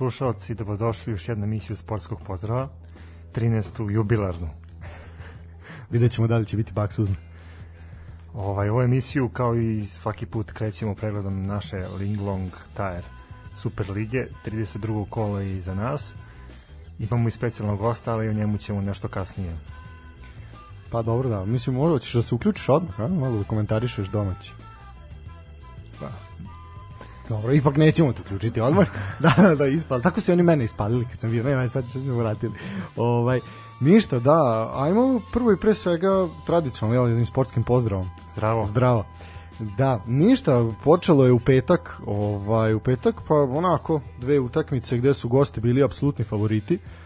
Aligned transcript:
Slušalci, 0.00 0.54
dobrodošli 0.54 1.12
u 1.12 1.14
još 1.14 1.28
jednu 1.28 1.44
emisiju 1.44 1.76
Sportskog 1.76 2.20
pozdrava, 2.26 2.68
13. 3.34 3.90
jubilarnu. 3.90 4.48
Vidjet 5.90 6.12
ćemo 6.12 6.26
da 6.26 6.38
li 6.38 6.46
će 6.46 6.56
biti 6.56 6.72
baksuzna. 6.72 7.16
Ovaj, 8.34 8.68
ovu 8.68 8.82
emisiju, 8.82 9.28
kao 9.28 9.56
i 9.56 9.86
svaki 9.86 10.26
put, 10.26 10.52
krećemo 10.52 10.94
pregledom 10.94 11.46
naše 11.46 11.86
Linglong 11.98 12.50
Tire 12.76 13.02
Super 13.56 13.90
Lige, 13.90 14.26
32. 14.46 15.06
kola 15.10 15.40
je 15.40 15.56
iza 15.56 15.74
nas. 15.74 16.14
Imamo 16.98 17.28
i 17.28 17.32
specijalnog 17.32 17.78
gosta, 17.78 18.12
ali 18.12 18.28
o 18.28 18.32
njemu 18.32 18.58
ćemo 18.58 18.80
nešto 18.80 19.08
kasnije. 19.08 19.56
Pa 20.90 21.02
dobro 21.02 21.28
da, 21.28 21.44
mislim 21.44 21.76
možda 21.76 21.98
ćeš 21.98 22.12
da 22.12 22.22
se 22.22 22.34
uključiš 22.34 22.68
odmah, 22.68 23.00
a? 23.00 23.08
malo 23.08 23.38
da 23.38 23.44
komentarišeš 23.44 24.08
domaći. 24.08 24.52
Dobro, 27.30 27.52
ipak 27.52 27.76
nećemo 27.76 28.12
te 28.12 28.22
uključiti 28.22 28.60
odmah. 28.60 28.86
da, 29.22 29.34
da, 29.36 29.54
da, 29.54 29.66
ispal. 29.66 30.00
Tako 30.00 30.20
su 30.20 30.32
oni 30.32 30.42
mene 30.42 30.64
ispalili 30.64 31.06
kad 31.10 31.18
sam 31.18 31.30
bio. 31.30 31.42
Ne, 31.44 31.68
sad 31.68 31.84
ću 31.92 32.04
se 32.04 32.10
vratili. 32.10 32.52
Ovaj, 32.96 33.40
ništa, 33.80 34.18
da, 34.18 34.70
ajmo 34.74 35.20
prvo 35.32 35.52
i 35.52 35.56
pre 35.56 35.74
svega 35.74 36.28
tradicionalno, 36.46 36.94
jel, 36.94 37.08
jednim 37.08 37.26
sportskim 37.26 37.62
pozdravom. 37.62 38.10
zdravo. 38.32 38.64
Zdravo. 38.64 39.04
Da, 39.58 40.00
ništa, 40.06 40.72
počelo 40.84 41.24
je 41.24 41.32
u 41.32 41.40
petak, 41.40 42.00
ovaj, 42.06 42.74
u 42.74 42.80
petak, 42.80 43.14
pa 43.28 43.34
onako, 43.34 44.00
dve 44.20 44.40
utakmice 44.40 44.98
gde 44.98 45.14
su 45.14 45.28
gosti 45.28 45.60
bili 45.60 45.82
apsolutni 45.82 46.24
favoriti. 46.24 46.74
Uh, 46.74 46.99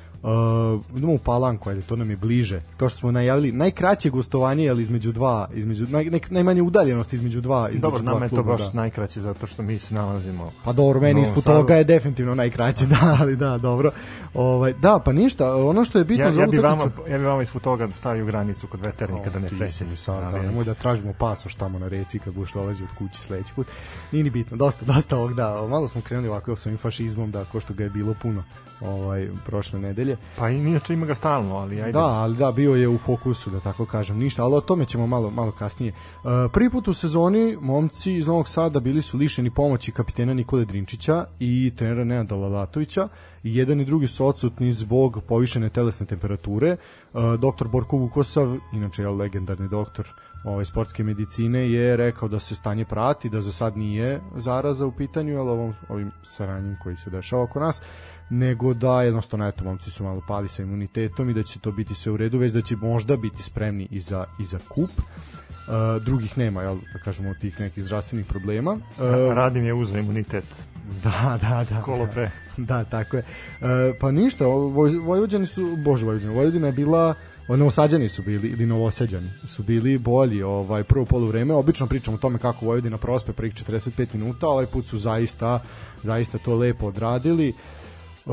idemo 0.97 1.13
u 1.13 1.19
Palanku, 1.19 1.71
ajde, 1.71 1.83
to 1.83 1.97
nam 1.97 2.11
je 2.11 2.17
bliže. 2.17 2.61
Kao 2.77 2.89
što 2.89 2.99
smo 2.99 3.11
najavili, 3.13 3.53
najkraće 3.53 4.11
gostovanje, 4.11 4.69
ali 4.69 4.83
između 4.83 5.13
dva, 5.13 5.49
između, 5.55 5.87
naj, 5.89 6.05
naj, 6.05 6.21
najmanje 6.31 6.63
udaljenost 6.63 7.13
između 7.13 7.41
dva, 7.41 7.69
između 7.69 7.83
Dobro, 7.83 8.03
dva 8.03 8.13
nama 8.13 8.25
je 8.25 8.29
to 8.29 8.37
kluba, 8.37 8.53
baš 8.53 8.73
da. 8.73 8.81
najkraće 8.81 9.21
zato 9.21 9.47
što 9.47 9.63
mi 9.63 9.79
se 9.79 9.95
nalazimo 9.95 10.53
Pa 10.65 10.73
dobro, 10.73 11.01
meni 11.01 11.23
ispod 11.23 11.43
Sadu. 11.43 11.59
toga 11.59 11.75
je 11.75 11.85
definitivno 11.85 12.35
najkraće, 12.35 12.87
da, 12.95 13.17
ali 13.21 13.37
da, 13.37 13.59
dobro. 13.59 13.91
Ovaj, 14.35 14.73
da, 14.73 15.01
pa 15.05 15.13
ništa, 15.13 15.57
ono 15.57 15.85
što 15.85 15.99
je 15.99 16.05
bitno 16.05 16.25
Ja, 16.25 16.33
za 16.33 16.41
ja, 16.41 16.47
bi 16.47 16.59
vama, 16.59 16.85
utakmicu- 16.85 17.11
ja 17.11 17.19
bi 17.19 17.25
vama 17.25 17.43
ispod 17.43 17.63
toga 17.63 17.91
stavio 17.91 18.25
granicu 18.25 18.67
kod 18.67 18.81
veternika 18.81 19.31
da 19.31 19.39
ne 19.39 19.49
sad, 19.97 20.21
da, 20.33 20.43
nemoj 20.43 20.65
da 20.65 20.75
tražimo 20.75 21.13
pasoš 21.19 21.55
tamo 21.55 21.79
na 21.79 21.89
reci 21.89 22.19
kad 22.19 22.35
budeš 22.35 22.53
dolazi 22.53 22.83
od 22.83 22.89
kuće 22.99 23.23
sledeći 23.23 23.53
put. 23.55 23.67
Nije 24.13 24.25
ni 24.25 24.31
bitno, 24.31 24.57
dosta, 24.57 24.85
dosta 24.95 25.17
ovog, 25.17 25.35
da, 25.35 25.67
malo 25.69 25.89
smo 25.89 26.01
krenuli 26.01 26.29
ovako 26.29 26.57
sa 26.57 26.69
ovim 26.69 26.79
fašizmom, 26.79 27.31
da, 27.31 27.45
ko 27.45 27.61
što 27.61 27.75
ga 27.75 27.85
je 27.85 27.91
bilo 27.91 28.15
puno 28.23 28.43
ovaj, 28.81 29.29
prošle 29.47 29.81
nedelje. 29.81 30.14
Pa 30.39 30.51
i 30.51 30.59
inače 30.59 30.95
ima 30.95 31.07
ga 31.07 31.15
stalno, 31.15 31.57
ali 31.57 31.81
ajde. 31.81 31.93
Da, 31.93 32.05
ali 32.05 32.37
da, 32.37 32.53
bio 32.53 32.75
je 32.75 32.89
u 32.89 32.99
fokusu, 32.99 33.51
da 33.51 33.61
tako 33.61 33.87
kažem, 33.87 34.19
ništa, 34.19 34.45
ali 34.45 34.55
o 34.55 34.61
tome 34.61 34.85
ćemo 34.85 35.07
malo, 35.07 35.31
malo 35.31 35.53
kasnije. 35.53 35.93
Uh, 35.93 36.31
prvi 36.53 36.71
put 36.71 36.89
u 36.89 36.95
sezoni 36.95 37.57
momci 37.61 38.13
iz 38.13 38.27
Novog 38.27 38.49
Sada 38.49 38.81
bili 38.81 39.03
su 39.03 39.19
lišeni 39.19 39.51
pomoći 39.51 39.93
kapitena 39.93 40.35
Nikole 40.35 40.65
Drinčića 40.65 41.25
i 41.41 41.73
trenera 41.77 42.05
Nenada 42.05 42.35
Lalatovića 42.35 43.09
i 43.43 43.57
jedan 43.57 43.81
i 43.81 43.85
drugi 43.85 44.07
su 44.07 44.27
odsutni 44.27 44.73
zbog 44.73 45.23
povišene 45.29 45.69
telesne 45.69 46.07
temperature. 46.07 46.77
Uh, 47.13 47.35
doktor 47.39 47.69
Borko 47.69 47.97
Vukosav, 47.97 48.57
inače 48.73 49.03
je 49.03 49.09
legendarni 49.09 49.69
doktor 49.69 50.09
ovaj, 50.45 50.65
sportske 50.65 51.05
medicine, 51.05 51.71
je 51.71 51.97
rekao 51.97 52.29
da 52.29 52.41
se 52.41 52.55
stanje 52.55 52.85
prati, 52.85 53.29
da 53.29 53.41
za 53.41 53.53
sad 53.53 53.77
nije 53.77 54.21
zaraza 54.37 54.87
u 54.87 54.93
pitanju, 54.93 55.39
ali 55.39 55.51
ovom, 55.51 55.75
ovim 55.89 56.11
saranjem 56.23 56.77
koji 56.83 56.97
se 56.97 57.11
dešava 57.11 57.43
oko 57.43 57.61
nas, 57.61 57.83
nego 58.31 58.75
da 58.75 59.03
jednostavno 59.03 59.49
eto 59.49 59.65
momci 59.65 59.91
su 59.91 60.05
malo 60.05 60.23
pali 60.29 60.49
sa 60.49 60.63
imunitetom 60.63 61.31
i 61.31 61.35
da 61.35 61.43
će 61.43 61.59
to 61.59 61.73
biti 61.73 61.95
sve 61.95 62.13
u 62.13 62.17
redu, 62.17 62.39
već 62.39 62.53
da 62.53 62.61
će 62.61 62.77
možda 62.77 63.17
biti 63.17 63.43
spremni 63.43 63.89
i 63.91 64.01
za, 64.01 64.25
i 64.39 64.45
za 64.45 64.59
kup. 64.69 64.91
Uh, 64.91 66.03
drugih 66.05 66.39
nema, 66.39 66.63
jel, 66.63 66.79
da 66.93 66.99
kažemo, 66.99 67.35
tih 67.35 67.61
nekih 67.61 67.85
zdravstvenih 67.85 68.27
problema. 68.27 68.73
Uh, 68.73 69.35
Radim 69.35 69.65
je 69.65 69.75
uzeo 69.75 69.99
imunitet 69.99 70.45
da, 71.03 71.39
da, 71.41 71.65
da. 71.71 71.83
kolo 71.83 72.07
pre. 72.07 72.31
Da, 72.57 72.85
tako 72.85 73.17
je. 73.17 73.23
E, 73.61 73.93
pa 74.01 74.11
ništa, 74.11 74.47
Voj, 74.47 74.91
Vojvođani 74.91 75.47
su, 75.47 75.77
bože 75.77 76.07
Vojvođani, 76.07 76.35
Vojvodina 76.35 76.67
je 76.67 76.73
bila 76.73 77.15
Novosađani 77.49 78.09
su 78.09 78.23
bili 78.23 78.49
ili 78.49 78.67
Novosađani 78.67 79.31
su 79.47 79.63
bili 79.63 79.99
bolji 79.99 80.43
ovaj 80.43 80.85
prvo 80.85 81.05
poluvreme. 81.05 81.55
Obično 81.55 81.87
pričamo 81.87 82.15
o 82.15 82.21
tome 82.21 82.39
kako 82.39 82.67
Vojvodina 82.67 82.99
prospe 82.99 83.33
prvih 83.33 83.55
45 83.55 84.07
minuta, 84.13 84.49
ovaj 84.49 84.67
put 84.67 84.87
su 84.87 84.99
zaista 84.99 85.63
zaista 86.03 86.39
to 86.39 86.57
lepo 86.57 86.87
odradili. 86.87 87.55
E, 88.27 88.31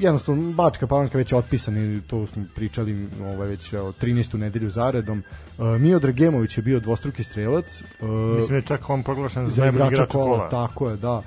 jednostavno 0.00 0.52
Bačka 0.52 0.86
Palanka 0.86 1.18
već 1.18 1.32
je 1.32 1.38
otpisan 1.38 1.76
i 1.76 2.00
to 2.06 2.26
smo 2.26 2.44
pričali 2.54 3.08
ovaj 3.24 3.48
već 3.48 3.72
evo, 3.72 3.92
13. 4.02 4.36
nedelju 4.36 4.70
zaredom. 4.70 5.22
E, 5.58 5.78
Mio 5.78 5.98
Dragemović 5.98 6.58
je 6.58 6.62
bio 6.62 6.80
dvostruki 6.80 7.24
strelac. 7.24 7.80
E, 7.80 8.06
Mislim 8.36 8.50
da 8.50 8.56
je 8.56 8.62
čak 8.62 8.90
on 8.90 9.02
proglašen 9.02 9.48
za 9.48 9.62
najbolji 9.62 9.76
igrača 9.76 9.94
igrača 9.94 10.12
kola, 10.12 10.36
kola. 10.36 10.48
tako 10.48 10.90
je, 10.90 10.96
da. 10.96 11.22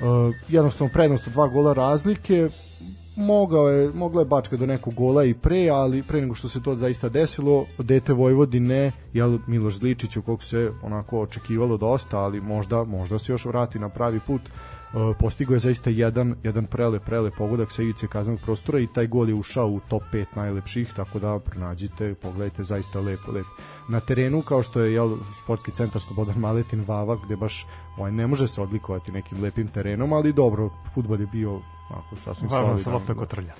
Uh, 0.00 0.34
jednostavno 0.48 0.92
prednost 0.92 1.26
od 1.26 1.32
dva 1.32 1.48
gola 1.48 1.72
razlike 1.72 2.48
mogao 3.16 3.68
je, 3.68 3.90
mogla 3.94 4.20
je 4.20 4.26
Bačka 4.26 4.56
do 4.56 4.66
nekog 4.66 4.94
gola 4.94 5.24
i 5.24 5.34
pre, 5.34 5.68
ali 5.68 6.02
pre 6.02 6.20
nego 6.20 6.34
što 6.34 6.48
se 6.48 6.62
to 6.62 6.74
zaista 6.76 7.08
desilo, 7.08 7.66
dete 7.78 8.12
Vojvodine, 8.12 8.92
jel 9.12 9.38
Miloš 9.46 9.74
Zličić, 9.74 10.16
u 10.16 10.22
kog 10.22 10.42
se 10.42 10.72
onako 10.82 11.20
očekivalo 11.20 11.76
dosta, 11.76 12.18
ali 12.18 12.40
možda, 12.40 12.84
možda 12.84 13.18
se 13.18 13.32
još 13.32 13.44
vrati 13.44 13.78
na 13.78 13.88
pravi 13.88 14.20
put, 14.26 14.42
uh, 14.94 15.16
postigao 15.18 15.54
je 15.54 15.58
zaista 15.58 15.90
jedan, 15.90 16.34
jedan 16.42 16.66
prele, 16.66 17.00
prele 17.00 17.30
pogodak 17.30 17.72
sa 17.72 17.82
ivice 17.82 18.06
kaznog 18.06 18.40
prostora 18.40 18.78
i 18.78 18.86
taj 18.86 19.06
gol 19.06 19.28
je 19.28 19.34
ušao 19.34 19.68
u 19.68 19.80
top 19.88 20.02
5 20.12 20.24
najlepših, 20.36 20.92
tako 20.96 21.18
da 21.18 21.38
pronađite, 21.38 22.14
pogledajte, 22.14 22.64
zaista 22.64 23.00
lepo, 23.00 23.32
lepo. 23.32 23.48
Na 23.88 24.00
terenu, 24.00 24.42
kao 24.42 24.62
što 24.62 24.80
je 24.80 24.92
jel, 24.92 25.16
sportski 25.42 25.70
centar 25.70 26.00
Slobodan 26.00 26.38
Maletin 26.38 26.84
Vava, 26.86 27.18
gde 27.24 27.36
baš 27.36 27.66
ovaj, 27.96 28.12
ne 28.12 28.26
može 28.26 28.48
se 28.48 28.62
odlikovati 28.62 29.12
nekim 29.12 29.42
lepim 29.42 29.68
terenom, 29.68 30.12
ali 30.12 30.32
dobro, 30.32 30.70
futbol 30.94 31.20
je 31.20 31.26
bio 31.26 31.60
ako 31.90 32.16
sasvim 32.16 32.50
Važno 32.50 32.72
da 32.72 32.78
se 32.78 32.84
solidan. 32.84 33.00
lopta 33.00 33.14
kotrlja. 33.14 33.54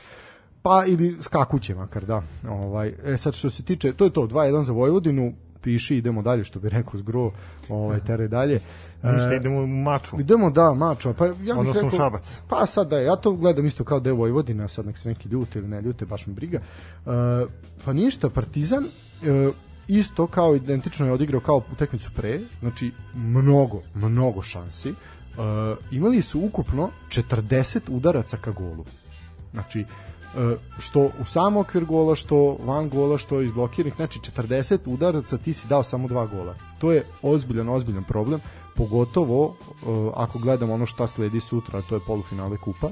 Pa 0.63 0.85
ili 0.87 1.17
skakuće 1.21 1.75
makar, 1.75 2.05
da. 2.07 2.23
Ovaj, 2.49 2.95
e 3.05 3.17
sad 3.17 3.35
što 3.35 3.51
se 3.51 3.65
tiče, 3.65 3.93
to 3.93 4.05
je 4.05 4.11
to, 4.11 4.27
2-1 4.27 4.63
za 4.63 4.73
Vojvodinu, 4.73 5.33
piši, 5.65 5.97
idemo 5.97 6.23
dalje, 6.23 6.45
što 6.45 6.61
bi 6.61 6.69
rekao 6.69 6.99
Zgro, 6.99 7.31
ovaj, 7.69 8.01
tere 8.07 8.29
dalje. 8.29 8.55
Ništa, 9.03 9.33
E, 9.33 9.37
idemo 9.37 9.61
u 9.61 9.67
maču. 9.67 10.21
Idemo 10.21 10.51
da, 10.51 10.75
mačo, 10.75 11.13
pa 11.13 11.27
ja 11.27 11.59
Odnosno 11.59 11.71
u 11.71 11.85
rekao, 11.85 11.91
Šabac. 11.91 12.41
Pa 12.49 12.67
sad 12.67 12.89
da, 12.89 12.99
ja 12.99 13.17
to 13.17 13.33
gledam 13.33 13.67
isto 13.67 13.85
kao 13.85 14.01
je 14.05 14.13
Vojvodina, 14.13 14.69
sad 14.69 14.87
nek 14.87 14.99
se 14.99 15.09
neki 15.09 15.29
ljute 15.29 15.59
ili 15.59 15.69
ne 15.69 15.83
ljute, 15.83 16.07
baš 16.07 16.27
me 16.27 16.33
briga. 16.33 16.59
E, 16.59 17.11
pa 17.85 17.93
ništa, 17.93 18.31
Partizan 18.31 18.85
e, 18.85 19.51
isto 19.89 20.27
kao 20.27 20.57
identično 20.57 21.07
je 21.07 21.13
odigrao 21.13 21.41
kao 21.41 21.63
utakmicu 21.73 22.11
pre, 22.17 22.41
znači 22.61 22.93
mnogo, 23.15 23.81
mnogo 23.95 24.43
šansi. 24.43 24.89
E, 24.89 24.95
imali 25.91 26.23
su 26.23 26.41
ukupno 26.41 26.91
40 27.09 27.81
udaraca 27.89 28.37
ka 28.37 28.51
golu. 28.51 28.85
Znači, 29.53 29.85
što 30.79 31.01
u 31.21 31.25
sam 31.25 31.57
okvir 31.57 31.85
gola, 31.85 32.15
što 32.15 32.57
van 32.61 32.89
gola, 32.89 33.19
što 33.19 33.41
iz 33.41 33.53
blokiranih, 33.53 33.97
znači 33.97 34.19
40 34.19 34.79
udaraca 34.87 35.39
ti 35.39 35.53
si 35.53 35.69
dao 35.69 35.83
samo 35.83 36.09
dva 36.09 36.27
gola. 36.27 36.55
To 36.79 36.93
je 36.93 37.05
ozbiljan, 37.23 37.69
ozbiljan 37.69 38.05
problem, 38.05 38.41
pogotovo 38.77 39.55
e, 39.55 39.87
ako 40.15 40.39
gledamo 40.39 40.75
ono 40.75 40.87
šta 40.87 41.07
sledi 41.07 41.41
sutra, 41.41 41.83
to 41.83 41.95
je 41.95 42.01
polufinale 42.07 42.57
kupa. 42.57 42.91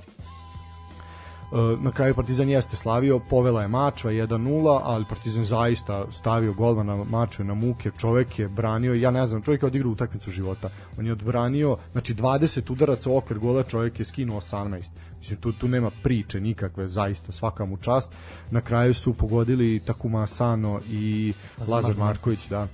E, 1.53 1.77
na 1.81 1.91
kraju 1.91 2.15
Partizan 2.15 2.49
jeste 2.49 2.77
slavio, 2.77 3.19
povela 3.19 3.63
je 3.63 3.69
Mačva 3.69 4.11
1-0, 4.11 4.81
ali 4.83 5.05
Partizan 5.09 5.45
zaista 5.45 6.07
stavio 6.13 6.53
golman 6.53 6.87
na 6.87 7.05
Mačve 7.05 7.45
na 7.45 7.55
muke, 7.55 7.91
čovek 7.99 8.39
je 8.39 8.49
branio, 8.49 8.95
ja 8.95 9.11
ne 9.11 9.27
znam, 9.27 9.43
čovjek 9.43 9.63
je 9.63 9.67
odigrao 9.67 9.93
utakmicu 9.93 10.31
života. 10.31 10.71
On 10.99 11.07
je 11.07 11.13
odbranio, 11.13 11.77
znači 11.93 12.15
20 12.15 12.73
udaraca 12.73 13.11
u 13.11 13.17
okvir 13.17 13.39
gola, 13.39 13.63
čovjek 13.63 13.99
je 13.99 14.05
skinuo 14.05 14.41
18. 14.41 14.91
Mislim, 15.19 15.41
tu, 15.41 15.53
tu 15.53 15.69
nema 15.69 15.91
priče 16.03 16.41
nikakve, 16.41 16.89
zaista, 16.89 17.33
svaka 17.33 17.65
mu 17.65 17.77
čast. 17.77 18.13
Na 18.51 18.61
kraju 18.61 18.95
su 18.95 19.15
pogodili 19.15 19.81
Takuma 19.81 20.23
Asano 20.23 20.81
i 20.89 21.33
Lazar 21.69 21.97
Marković, 21.97 22.49
da. 22.49 22.67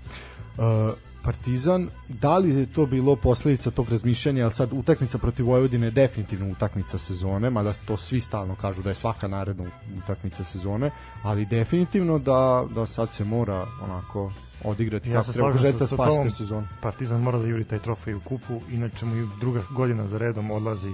E, 0.59 1.07
Partizan, 1.29 1.89
da 2.09 2.39
li 2.39 2.55
je 2.55 2.67
to 2.73 2.87
bilo 2.87 3.17
posledica 3.17 3.71
tog 3.71 3.91
razmišljanja, 3.91 4.43
ali 4.43 4.53
sad 4.53 4.73
utakmica 4.73 5.19
protiv 5.19 5.47
Vojvodine 5.47 5.87
je 5.87 5.91
definitivno 5.91 6.53
utakmica 6.53 6.99
sezone, 6.99 7.51
mada 7.51 7.73
to 7.87 7.97
svi 7.97 8.21
stalno 8.21 8.55
kažu 8.55 8.83
da 8.83 8.89
je 8.89 8.95
svaka 8.95 9.29
naredna 9.29 9.65
utakmica 9.99 10.45
sezone, 10.45 10.91
ali 11.23 11.47
definitivno 11.47 12.19
da, 12.19 12.67
da 12.75 12.87
sad 12.87 13.13
se 13.13 13.25
mora 13.25 13.67
onako 13.83 14.33
odigrati 14.65 15.11
Ja 15.11 15.21
kako 15.21 15.33
treba 15.33 15.59
spasite 15.59 15.97
tobom. 15.97 16.31
sezonu. 16.31 16.67
Partizan 16.83 17.21
mora 17.21 17.39
da 17.39 17.47
juri 17.47 17.65
taj 17.65 17.79
trofej 17.79 18.15
u 18.15 18.21
kupu, 18.21 18.61
inače 18.71 19.07
mu 19.07 19.17
i 19.17 19.29
druga 19.41 19.63
godina 19.71 20.09
za 20.09 20.19
redom 20.19 20.51
odlazi 20.51 20.93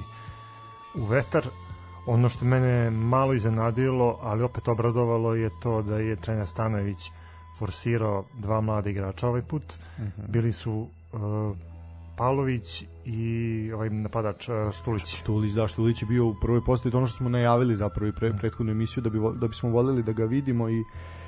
u 0.95 1.05
vetar. 1.05 1.47
Ono 2.07 2.29
što 2.29 2.45
mene 2.45 2.91
malo 2.91 3.35
iznenadilo, 3.35 4.19
ali 4.23 4.43
opet 4.43 4.69
obradovalo 4.69 5.35
je 5.35 5.51
to 5.63 5.83
da 5.83 5.99
je 5.99 6.17
trener 6.17 6.49
Stanović 6.49 7.11
forsirao 7.59 8.25
dva 8.39 8.61
mlada 8.61 8.91
igrača 8.91 9.29
ovaj 9.29 9.43
put. 9.43 9.75
Bili 10.29 10.53
su 10.53 10.73
uh, 11.13 11.21
Pavlović 12.17 12.85
i 13.05 13.71
ovaj 13.75 13.91
napadač 13.91 14.49
uh, 14.49 14.55
Štulić. 14.73 15.17
Štulić, 15.17 15.53
da, 15.53 15.69
Štulić 15.69 16.03
je 16.03 16.07
bio 16.07 16.27
u 16.27 16.35
prvoj 16.41 16.65
postavi, 16.65 16.91
to 16.93 16.99
ono 16.99 17.07
što 17.07 17.17
smo 17.17 17.29
najavili 17.29 17.77
zapravo 17.77 18.09
i 18.09 18.13
pre, 18.13 18.33
prethodnu 18.33 18.73
emisiju 18.73 19.03
da 19.03 19.11
bi 19.11 19.19
da 19.35 19.49
bismo 19.49 19.71
voljeli 19.71 20.03
da 20.03 20.13
ga 20.13 20.25
vidimo 20.25 20.69
i 20.69 20.85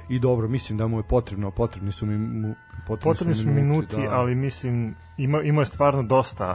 i 0.09 0.19
dobro, 0.19 0.49
mislim 0.49 0.79
da 0.79 0.87
mu 0.87 0.99
je 0.99 1.03
potrebno, 1.03 1.51
potrebni 1.51 1.93
su 1.93 2.07
mi 2.07 2.19
mu, 2.19 2.55
Potrebni 3.03 3.35
su 3.35 3.49
minuti, 3.49 3.97
da. 3.97 4.11
ali 4.11 4.35
mislim 4.35 4.95
ima, 5.19 5.43
ima 5.43 5.63
je 5.63 5.67
stvarno 5.67 6.03
dosta 6.03 6.55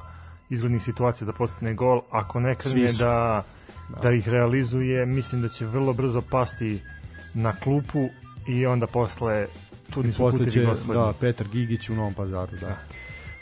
izglednih 0.50 0.84
situacija 0.84 1.26
da 1.26 1.34
postigne 1.34 1.74
gol, 1.74 2.02
ako 2.12 2.40
ne 2.40 2.56
krene 2.56 2.90
su. 2.90 3.04
da, 3.04 3.44
da 4.02 4.12
ih 4.12 4.30
realizuje, 4.30 5.06
mislim 5.06 5.42
da 5.42 5.50
će 5.50 5.66
vrlo 5.66 5.94
brzo 5.94 6.22
pasti 6.22 6.82
na 7.34 7.54
klupu 7.54 8.10
i 8.48 8.66
onda 8.66 8.88
posle 8.88 9.48
čudni 9.94 10.14
su 10.14 10.18
putevi 10.18 10.52
će, 10.52 10.66
gospodnji. 10.66 10.94
da, 10.94 11.14
Petar 11.20 11.48
Gigić 11.48 11.90
u 11.90 11.96
Novom 11.96 12.14
pazaru, 12.14 12.58
da. 12.62 12.78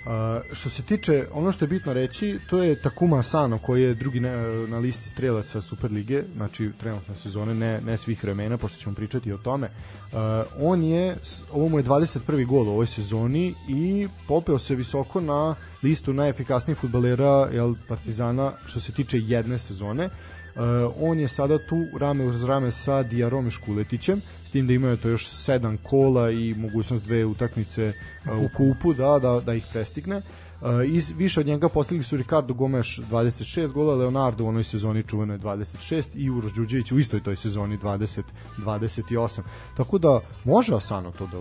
A, 0.06 0.42
što 0.54 0.70
se 0.70 0.82
tiče, 0.82 1.26
ono 1.34 1.52
što 1.52 1.66
je 1.66 1.70
bitno 1.70 1.94
reći, 1.94 2.40
to 2.50 2.64
je 2.64 2.82
Takuma 2.82 3.20
Asano 3.20 3.58
koji 3.58 3.84
je 3.84 3.94
drugi 3.94 4.20
na, 4.20 4.32
na 4.68 4.80
listi 4.80 5.10
strelaca 5.10 5.62
Superlige, 5.62 6.24
znači 6.36 6.72
trenutne 6.80 7.16
sezone, 7.16 7.54
ne, 7.54 7.82
ne 7.82 7.98
svih 7.98 8.24
vremena, 8.24 8.58
pošto 8.58 8.80
ćemo 8.80 8.96
pričati 8.96 9.34
o 9.34 9.38
tome. 9.38 9.70
A, 10.14 10.44
on 10.60 10.84
je, 10.84 11.16
ovo 11.52 11.70
mu 11.70 11.80
je 11.80 11.84
21. 11.84 12.46
gol 12.46 12.68
u 12.68 12.72
ovoj 12.72 12.88
sezoni 12.88 13.54
i 13.68 14.08
popeo 14.28 14.60
se 14.60 14.76
visoko 14.76 15.22
na 15.22 15.56
listu 15.84 16.14
najefikasnijih 16.14 16.78
futbalera 16.78 17.50
jel, 17.54 17.76
Partizana 17.88 18.52
što 18.66 18.80
se 18.80 18.92
tiče 18.92 19.20
jedne 19.20 19.58
sezone. 19.58 20.10
Uh, 20.56 20.62
on 21.00 21.20
je 21.20 21.28
sada 21.28 21.58
tu 21.58 21.86
rame 22.00 22.24
uz 22.24 22.44
rame 22.44 22.72
sa 22.72 23.04
Dijarom 23.04 23.48
i 23.48 23.52
Škuletićem, 23.52 24.22
s 24.50 24.52
tim 24.52 24.68
da 24.68 24.74
imaju 24.74 24.98
to 24.98 25.10
još 25.10 25.28
sedam 25.28 25.78
kola 25.78 26.32
i 26.32 26.56
mogućnost 26.58 27.06
dve 27.06 27.26
utakmice 27.26 27.94
uh, 28.26 28.40
u 28.40 28.50
kupu, 28.58 28.94
da, 28.94 29.20
da, 29.20 29.42
da 29.46 29.54
ih 29.54 29.66
prestigne. 29.72 30.18
Uh, 30.18 30.68
iz, 30.86 31.12
više 31.18 31.40
od 31.40 31.46
njega 31.46 31.70
postigli 31.70 32.04
su 32.04 32.18
Ricardo 32.18 32.54
Gomes 32.54 32.86
26 32.86 33.72
gola, 33.72 33.96
Leonardo 33.96 34.44
u 34.44 34.48
onoj 34.48 34.64
sezoni 34.64 35.04
čuvenoj 35.04 35.38
26 35.38 36.10
i 36.14 36.30
Uroš 36.30 36.54
Đuđević 36.54 36.92
u 36.92 37.00
istoj 37.00 37.24
toj 37.24 37.36
sezoni 37.36 37.78
20, 37.78 38.22
28. 38.58 39.42
Tako 39.78 39.98
da 39.98 40.20
može 40.44 40.76
Asano 40.76 41.12
to 41.12 41.28
da, 41.28 41.40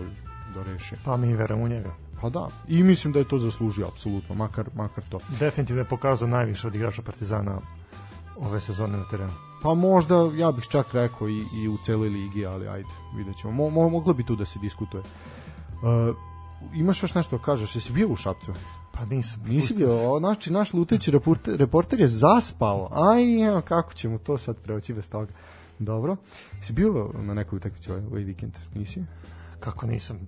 da 0.53 0.63
reši. 0.63 0.95
Pa 1.05 1.17
mi 1.17 1.33
verujemo 1.33 1.65
u 1.65 1.67
njega. 1.67 1.95
Pa 2.21 2.29
da, 2.29 2.47
i 2.67 2.83
mislim 2.83 3.13
da 3.13 3.19
je 3.19 3.27
to 3.27 3.39
zaslužio 3.39 3.87
apsolutno, 3.87 4.35
makar, 4.35 4.69
makar 4.75 5.03
to. 5.09 5.19
Definitivno 5.39 5.81
je 5.81 5.89
pokazao 5.89 6.27
najviše 6.27 6.67
od 6.67 6.75
igrača 6.75 7.01
Partizana 7.01 7.61
ove 8.37 8.61
sezone 8.61 8.97
na 8.97 9.03
terenu. 9.11 9.48
Pa 9.61 9.73
možda, 9.73 10.15
ja 10.35 10.51
bih 10.51 10.67
čak 10.67 10.93
rekao 10.93 11.29
i, 11.29 11.45
i 11.53 11.69
u 11.69 11.77
celoj 11.77 12.09
ligi, 12.09 12.45
ali 12.45 12.67
ajde, 12.67 12.89
vidjet 13.15 13.37
ćemo. 13.37 13.53
Mo, 13.53 13.69
mo, 13.69 13.89
moglo 13.89 14.13
bi 14.13 14.23
tu 14.23 14.35
da 14.35 14.45
se 14.45 14.59
diskutuje. 14.59 15.03
Uh, 15.03 16.15
imaš 16.73 17.03
još 17.03 17.15
nešto 17.15 17.37
da 17.37 17.43
kažeš? 17.43 17.75
Jesi 17.75 17.93
bio 17.93 18.07
u 18.07 18.15
Šapcu? 18.15 18.53
Pa 18.91 19.05
nisam. 19.05 19.41
Nisi 19.47 19.73
bio, 19.73 20.19
znači 20.19 20.53
naš 20.53 20.73
lutajući 20.73 21.11
reporter, 21.11 21.57
reporter 21.57 21.99
je 21.99 22.07
zaspao. 22.07 22.89
Aj, 22.91 23.47
evo, 23.47 23.61
kako 23.61 23.93
ćemo 23.93 24.17
to 24.17 24.37
sad 24.37 24.57
preoći 24.57 24.93
bez 24.93 25.09
toga. 25.09 25.33
Dobro. 25.79 26.15
Jesi 26.57 26.73
bio 26.73 27.09
na 27.13 27.33
nekoj 27.33 27.57
utakmici 27.57 27.91
ovaj, 27.91 28.03
ovaj 28.05 28.23
vikend? 28.23 28.53
Nisi? 28.75 29.03
Kako 29.59 29.85
nisam? 29.85 30.19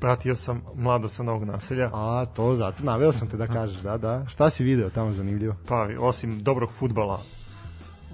Pratio 0.00 0.36
sam 0.36 0.62
mlado 0.74 1.08
sa 1.08 1.22
novog 1.22 1.44
naselja. 1.44 1.90
A, 1.92 2.26
to 2.36 2.56
zato, 2.56 2.84
naveo 2.84 3.12
sam 3.12 3.28
te 3.28 3.36
da 3.36 3.46
kažeš, 3.56 3.80
da, 3.80 3.98
da. 3.98 4.26
Šta 4.28 4.50
si 4.50 4.64
video 4.64 4.90
tamo 4.90 5.12
zanimljivo? 5.12 5.54
Pa, 5.68 5.88
osim 6.00 6.42
dobrog 6.42 6.70
futbala 6.72 7.20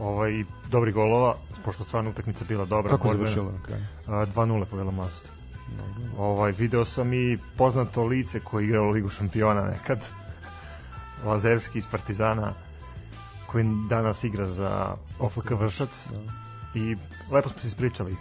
ovaj, 0.00 0.32
i 0.32 0.44
dobrih 0.70 0.94
golova, 0.94 1.34
pošto 1.64 1.84
stvarno 1.84 2.10
utakmica 2.10 2.44
bila 2.48 2.64
dobra. 2.64 2.90
Kako 2.90 3.08
borbena, 3.08 3.28
završilo 3.28 3.52
na 3.52 3.62
kraju? 3.62 3.82
a, 4.06 4.26
2-0 4.26 4.64
povela. 4.64 4.92
Ovaj, 6.18 6.52
video 6.52 6.84
sam 6.84 7.12
i 7.12 7.38
poznato 7.56 8.04
lice 8.04 8.40
koje 8.40 8.62
je 8.62 8.66
igralo 8.66 8.90
Ligu 8.90 9.08
šampiona 9.08 9.62
nekad. 9.62 10.04
Lazevski 11.24 11.78
iz 11.78 11.86
Partizana 11.90 12.52
koji 13.46 13.64
danas 13.88 14.24
igra 14.24 14.46
za 14.46 14.96
OFK 15.18 15.50
Vršac 15.50 16.08
i 16.74 16.96
lepo 17.30 17.48
smo 17.48 17.60
se 17.60 17.68
ispričali 17.68 18.16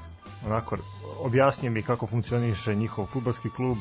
onako 0.46 0.78
objasnio 1.22 1.72
mi 1.72 1.84
kako 1.84 2.08
funkcioniše 2.08 2.76
njihov 2.76 3.06
futbalski 3.06 3.50
klub 3.50 3.78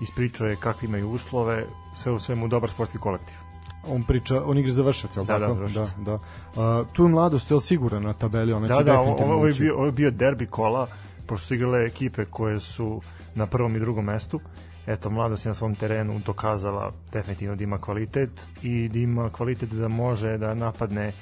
ispričao 0.00 0.46
je 0.46 0.56
kakve 0.56 0.88
imaju 0.88 1.10
uslove 1.10 1.66
sve 1.96 2.12
u 2.12 2.18
svemu 2.18 2.48
dobar 2.48 2.70
sportski 2.70 2.98
kolektiv 2.98 3.43
On 3.88 4.02
priča, 4.02 4.44
on 4.44 4.58
igra 4.58 4.72
za 4.72 4.82
Vršac, 4.82 5.16
al 5.16 5.24
Da, 5.24 5.38
da, 5.38 5.46
tako? 5.46 5.60
Vršac. 5.60 5.88
da, 5.96 6.04
da. 6.04 6.18
A, 6.62 6.84
tu 6.92 7.02
je 7.02 7.08
mladost, 7.08 7.50
je 7.50 7.60
siguran 7.60 8.02
na 8.02 8.12
tabeli? 8.12 8.52
Ona 8.52 8.66
Da, 8.66 8.74
će 8.74 8.84
da, 8.84 8.92
ovo, 8.92 9.02
definitivno 9.04 9.34
ovo, 9.34 9.46
je 9.46 9.50
ući. 9.50 9.60
bio, 9.62 9.74
ovo 9.76 9.86
je 9.86 9.92
bio 9.92 10.10
derbi 10.10 10.46
kola, 10.46 10.86
pošto 11.26 11.46
su 11.46 11.54
igrale 11.54 11.84
ekipe 11.84 12.24
koje 12.24 12.60
su 12.60 13.00
na 13.34 13.46
prvom 13.46 13.76
i 13.76 13.80
drugom 13.80 14.04
mestu. 14.04 14.40
Eto, 14.86 15.10
mladost 15.10 15.44
je 15.44 15.50
na 15.50 15.54
svom 15.54 15.74
terenu 15.74 16.20
dokazala 16.26 16.92
definitivno 17.12 17.56
da 17.56 17.64
ima 17.64 17.78
kvalitet 17.78 18.30
i 18.62 18.88
da 18.88 18.98
ima 18.98 19.30
kvalitet 19.30 19.70
da 19.70 19.88
može 19.88 20.38
da 20.38 20.54
napadne 20.54 21.12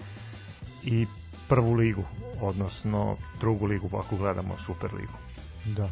i 0.85 1.07
prvu 1.49 1.73
ligu, 1.73 2.05
odnosno 2.41 3.17
drugu 3.41 3.67
ligu, 3.67 3.89
ako 3.99 4.17
gledamo 4.17 4.57
Super 4.67 4.95
ligu. 4.95 5.13
Da. 5.65 5.91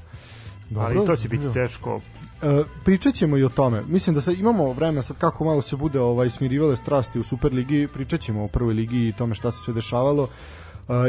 Dobro, 0.71 0.87
Ali 0.87 1.07
to 1.07 1.17
će 1.17 1.29
biti 1.29 1.53
teško. 1.55 2.00
E, 2.43 2.62
pričat 2.85 3.15
ćemo 3.15 3.37
i 3.37 3.45
o 3.45 3.49
tome. 3.49 3.83
Mislim 3.89 4.15
da 4.15 4.21
sad 4.21 4.39
imamo 4.39 4.73
vremena 4.73 5.03
sad 5.03 5.19
kako 5.19 5.45
malo 5.45 5.62
se 5.62 5.77
bude 5.77 6.00
ovaj 6.00 6.31
smirivale 6.31 6.77
strasti 6.77 7.19
u 7.19 7.23
Superligi, 7.23 7.89
pričat 7.95 8.21
ćemo 8.21 8.45
o 8.45 8.49
prvoj 8.49 8.75
ligi 8.75 9.09
i 9.09 9.12
tome 9.12 9.35
šta 9.35 9.50
se 9.50 9.59
sve 9.59 9.75
dešavalo. 9.75 10.29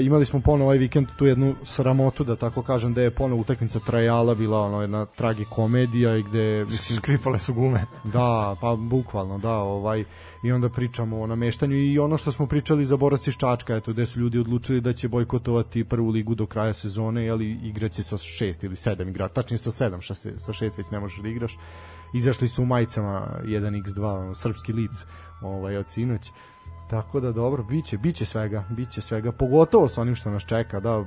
Imali 0.03 0.25
smo 0.25 0.41
ponovo 0.41 0.65
ovaj 0.65 0.77
vikend 0.77 1.07
tu 1.17 1.25
jednu 1.25 1.55
sramotu, 1.63 2.23
da 2.23 2.35
tako 2.35 2.61
kažem, 2.61 2.93
da 2.93 3.01
je 3.01 3.11
ponovo 3.11 3.41
utakmica 3.41 3.79
trajala 3.79 4.35
bila 4.35 4.59
ono 4.59 4.81
jedna 4.81 5.05
tragikomedija 5.05 6.17
i 6.17 6.23
gde 6.23 6.65
mislim 6.69 6.97
Škripale 6.97 7.39
su 7.39 7.53
gume. 7.53 7.85
Da, 8.03 8.55
pa 8.61 8.75
bukvalno, 8.75 9.37
da, 9.37 9.53
ovaj 9.53 10.03
i 10.43 10.51
onda 10.51 10.69
pričamo 10.69 11.21
o 11.21 11.27
nameštanju 11.27 11.75
i 11.75 11.99
ono 11.99 12.17
što 12.17 12.31
smo 12.31 12.47
pričali 12.47 12.85
za 12.85 12.97
Borac 12.97 13.27
iz 13.27 13.37
Čačka, 13.37 13.75
eto, 13.75 13.91
gde 13.91 14.05
su 14.05 14.19
ljudi 14.19 14.39
odlučili 14.39 14.81
da 14.81 14.93
će 14.93 15.07
bojkotovati 15.07 15.83
prvu 15.83 16.09
ligu 16.09 16.35
do 16.35 16.45
kraja 16.45 16.73
sezone, 16.73 17.25
jeli 17.25 17.59
igraće 17.63 18.03
sa 18.03 18.17
šest 18.17 18.63
ili 18.63 18.75
sedam 18.75 19.09
igrača, 19.09 19.33
tačnije 19.33 19.57
sa 19.57 19.71
sedam, 19.71 20.01
šta 20.01 20.15
se, 20.15 20.39
sa 20.39 20.53
šest 20.53 20.77
već 20.77 20.91
ne 20.91 20.99
možeš 20.99 21.19
da 21.19 21.29
igraš. 21.29 21.57
Izašli 22.13 22.47
su 22.47 22.63
u 22.63 22.65
majicama 22.65 23.39
1x2, 23.45 24.03
ono, 24.03 24.35
srpski 24.35 24.73
lic, 24.73 24.91
ovaj, 25.41 25.77
od 25.77 25.89
sinoć. 25.89 26.31
Tako 26.91 27.19
da 27.19 27.31
dobro, 27.31 27.63
biće, 27.63 27.97
biće 27.97 28.25
svega, 28.25 28.63
biće 28.69 29.01
svega, 29.01 29.31
pogotovo 29.31 29.87
sa 29.87 30.01
onim 30.01 30.15
što 30.15 30.29
nas 30.29 30.43
čeka, 30.43 30.79
da 30.79 31.05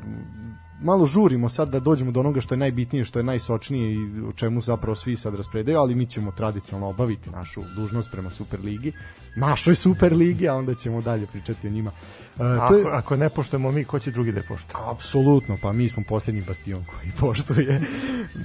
malo 0.80 1.06
žurimo 1.06 1.48
sad 1.48 1.68
da 1.68 1.80
dođemo 1.80 2.10
do 2.10 2.20
onoga 2.20 2.40
što 2.40 2.54
je 2.54 2.58
najbitnije, 2.58 3.04
što 3.04 3.18
je 3.18 3.22
najsočnije 3.22 3.94
i 3.94 4.20
o 4.28 4.32
čemu 4.32 4.60
zapravo 4.60 4.94
svi 4.94 5.16
sad 5.16 5.34
raspredaju, 5.34 5.78
ali 5.78 5.94
mi 5.94 6.06
ćemo 6.06 6.32
tradicionalno 6.32 6.88
obaviti 6.88 7.30
našu 7.30 7.60
dužnost 7.76 8.10
prema 8.10 8.30
Superligi, 8.30 8.92
našoj 9.36 9.74
Superligi, 9.74 10.48
a 10.48 10.54
onda 10.54 10.74
ćemo 10.74 11.00
dalje 11.00 11.26
pričati 11.26 11.66
o 11.66 11.70
njima. 11.70 11.90
E, 12.34 12.38
to 12.38 12.44
Ako, 12.44 12.74
je, 12.74 12.84
ako 12.92 13.16
ne 13.16 13.28
poštujemo 13.28 13.70
mi, 13.70 13.84
ko 13.84 13.98
će 13.98 14.10
drugi 14.10 14.32
da 14.32 14.38
je 14.40 14.46
poštuje? 14.46 14.84
Apsolutno, 14.90 15.58
pa 15.62 15.72
mi 15.72 15.88
smo 15.88 16.02
poslednji 16.08 16.42
bastion 16.46 16.84
koji 16.84 17.12
poštuje. 17.20 17.80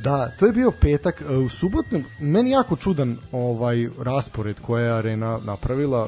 da, 0.03 0.31
to 0.39 0.45
je 0.45 0.51
bio 0.51 0.71
petak. 0.71 1.21
E, 1.21 1.35
U 1.37 1.49
subotnom, 1.49 2.03
meni 2.19 2.49
jako 2.49 2.75
čudan 2.75 3.17
ovaj 3.31 3.89
raspored 3.99 4.59
koje 4.59 4.85
je 4.85 4.91
Arena 4.91 5.39
napravila, 5.45 6.07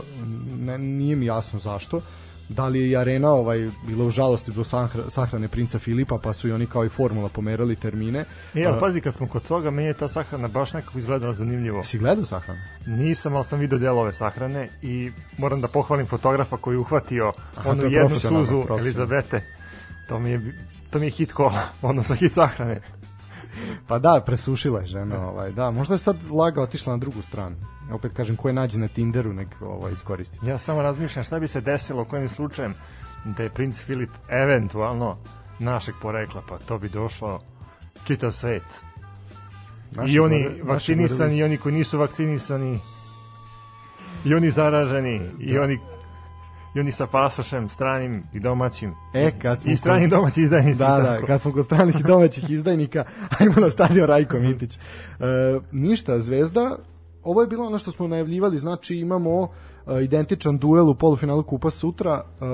ne, 0.60 0.78
nije 0.78 1.16
mi 1.16 1.26
jasno 1.26 1.60
zašto. 1.60 2.02
Da 2.56 2.68
li 2.68 2.80
je 2.80 2.90
i 2.90 2.96
Arena 2.96 3.30
ovaj, 3.32 3.70
bila 3.84 4.06
u 4.06 4.10
žalosti 4.10 4.52
do 4.52 4.64
sahra, 4.64 5.10
sahrane 5.10 5.48
princa 5.48 5.80
Filipa, 5.80 6.18
pa 6.24 6.34
su 6.34 6.48
i 6.48 6.52
oni 6.52 6.68
kao 6.68 6.86
i 6.86 6.90
formula 6.90 7.30
pomerali 7.30 7.76
termine. 7.76 8.26
E, 8.56 8.66
ali 8.66 8.80
pazi, 8.80 9.02
kad 9.02 9.14
smo 9.14 9.28
kod 9.28 9.48
toga, 9.48 9.72
meni 9.72 9.88
je 9.88 9.94
ta 9.94 10.08
sahrana 10.08 10.48
baš 10.48 10.74
nekako 10.74 11.00
izgledala 11.00 11.34
zanimljivo. 11.34 11.84
Si 11.84 11.98
gledao 11.98 12.26
sahranu? 12.26 12.60
Nisam, 12.86 13.36
ali 13.36 13.46
sam 13.46 13.60
video 13.60 13.80
delove 13.80 14.14
sahrane 14.14 14.70
i 14.82 15.12
moram 15.38 15.62
da 15.62 15.68
pohvalim 15.68 16.06
fotografa 16.06 16.58
koji 16.58 16.76
je 16.76 16.80
uhvatio 16.80 17.34
Aha, 17.58 17.70
onu 17.70 17.84
je 17.84 17.92
jednu 17.92 18.16
suzu. 18.16 18.64
Elizabete. 18.80 19.42
To 20.10 20.20
mi 20.20 20.30
je, 20.30 20.56
to 20.90 21.00
mi 21.00 21.06
je 21.06 21.10
hit 21.10 21.32
kola, 21.32 21.62
odnosno 21.82 22.16
hit 22.16 22.32
sahrane. 22.32 22.82
Pa 23.88 24.00
da, 24.00 24.22
presušila 24.26 24.80
je 24.80 24.86
žena, 24.86 25.28
ovaj, 25.28 25.52
da, 25.52 25.72
možda 25.72 25.94
je 25.94 25.98
sad 25.98 26.16
laga 26.32 26.62
otišla 26.62 26.94
na 26.94 26.98
drugu 26.98 27.22
stranu. 27.22 27.56
Opet 27.92 28.14
kažem, 28.14 28.36
ko 28.36 28.48
je 28.50 28.54
nađe 28.54 28.80
na 28.80 28.88
Tinderu, 28.88 29.34
nek 29.34 29.48
ovaj, 29.62 29.92
iskoristi. 29.92 30.38
Ja 30.46 30.58
samo 30.58 30.82
razmišljam 30.82 31.26
šta 31.26 31.40
bi 31.40 31.48
se 31.48 31.62
desilo 31.62 32.06
kojim 32.06 32.30
slučajem 32.30 32.74
da 33.26 33.44
je 33.44 33.50
princ 33.50 33.80
Filip 33.80 34.10
eventualno 34.30 35.18
našeg 35.60 35.96
porekla, 36.02 36.42
pa 36.50 36.58
to 36.58 36.78
bi 36.80 36.90
došlo 36.90 37.42
čitav 38.06 38.32
svet. 38.32 38.64
Naši 39.92 40.14
I 40.14 40.20
oni 40.20 40.44
gore- 40.44 40.64
vakcinisani, 40.64 41.38
i 41.38 41.44
oni 41.44 41.58
koji 41.58 41.76
nisu 41.76 42.00
vakcinisani, 42.00 42.80
i 44.26 44.34
oni 44.36 44.52
zaraženi, 44.52 45.22
i 45.40 45.54
Da. 45.54 45.62
oni 45.62 45.80
i 46.76 46.80
oni 46.80 46.92
sa 46.92 47.08
pasošem 47.08 47.70
stranim 47.70 48.24
i 48.34 48.40
domaćim. 48.40 48.94
E, 49.14 49.32
kad 49.40 49.62
smo 49.62 49.72
I 49.72 49.78
strani 49.78 50.02
kod- 50.06 50.10
domaći 50.10 50.42
izdajnici. 50.42 50.80
Da, 50.80 50.88
da, 50.88 51.04
tako. 51.04 51.26
kad 51.28 51.42
smo 51.42 51.52
kod 51.54 51.66
stranih 51.66 51.96
i 52.00 52.04
domaćih 52.14 52.50
izdajnika, 52.50 53.04
ajmo 53.40 53.54
na 53.58 53.70
stadion 53.70 54.08
Rajko 54.08 54.40
Mitić. 54.40 54.76
E, 54.76 54.80
ništa, 55.72 56.20
Zvezda, 56.22 56.78
ovo 57.24 57.42
je 57.42 57.48
bilo 57.48 57.66
ono 57.68 57.78
što 57.78 57.92
smo 57.92 58.08
najavljivali, 58.08 58.58
znači 58.58 58.96
imamo 58.96 59.48
e, 59.88 60.04
identičan 60.04 60.58
duel 60.58 60.90
u 60.90 60.96
polufinalu 60.96 61.44
Kupa 61.44 61.70
sutra 61.70 62.24
e, 62.42 62.46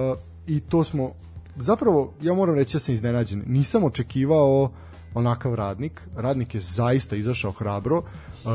i 0.47 0.59
to 0.59 0.83
smo, 0.83 1.11
zapravo, 1.55 2.13
ja 2.21 2.33
moram 2.33 2.55
reći 2.55 2.75
da 2.75 2.79
sam 2.79 2.93
iznenađen, 2.93 3.43
nisam 3.47 3.83
očekivao 3.83 4.71
onakav 5.13 5.55
radnik, 5.55 6.01
radnik 6.15 6.55
je 6.55 6.61
zaista 6.61 7.15
izašao 7.15 7.51
hrabro, 7.51 7.97
e, 7.97 8.49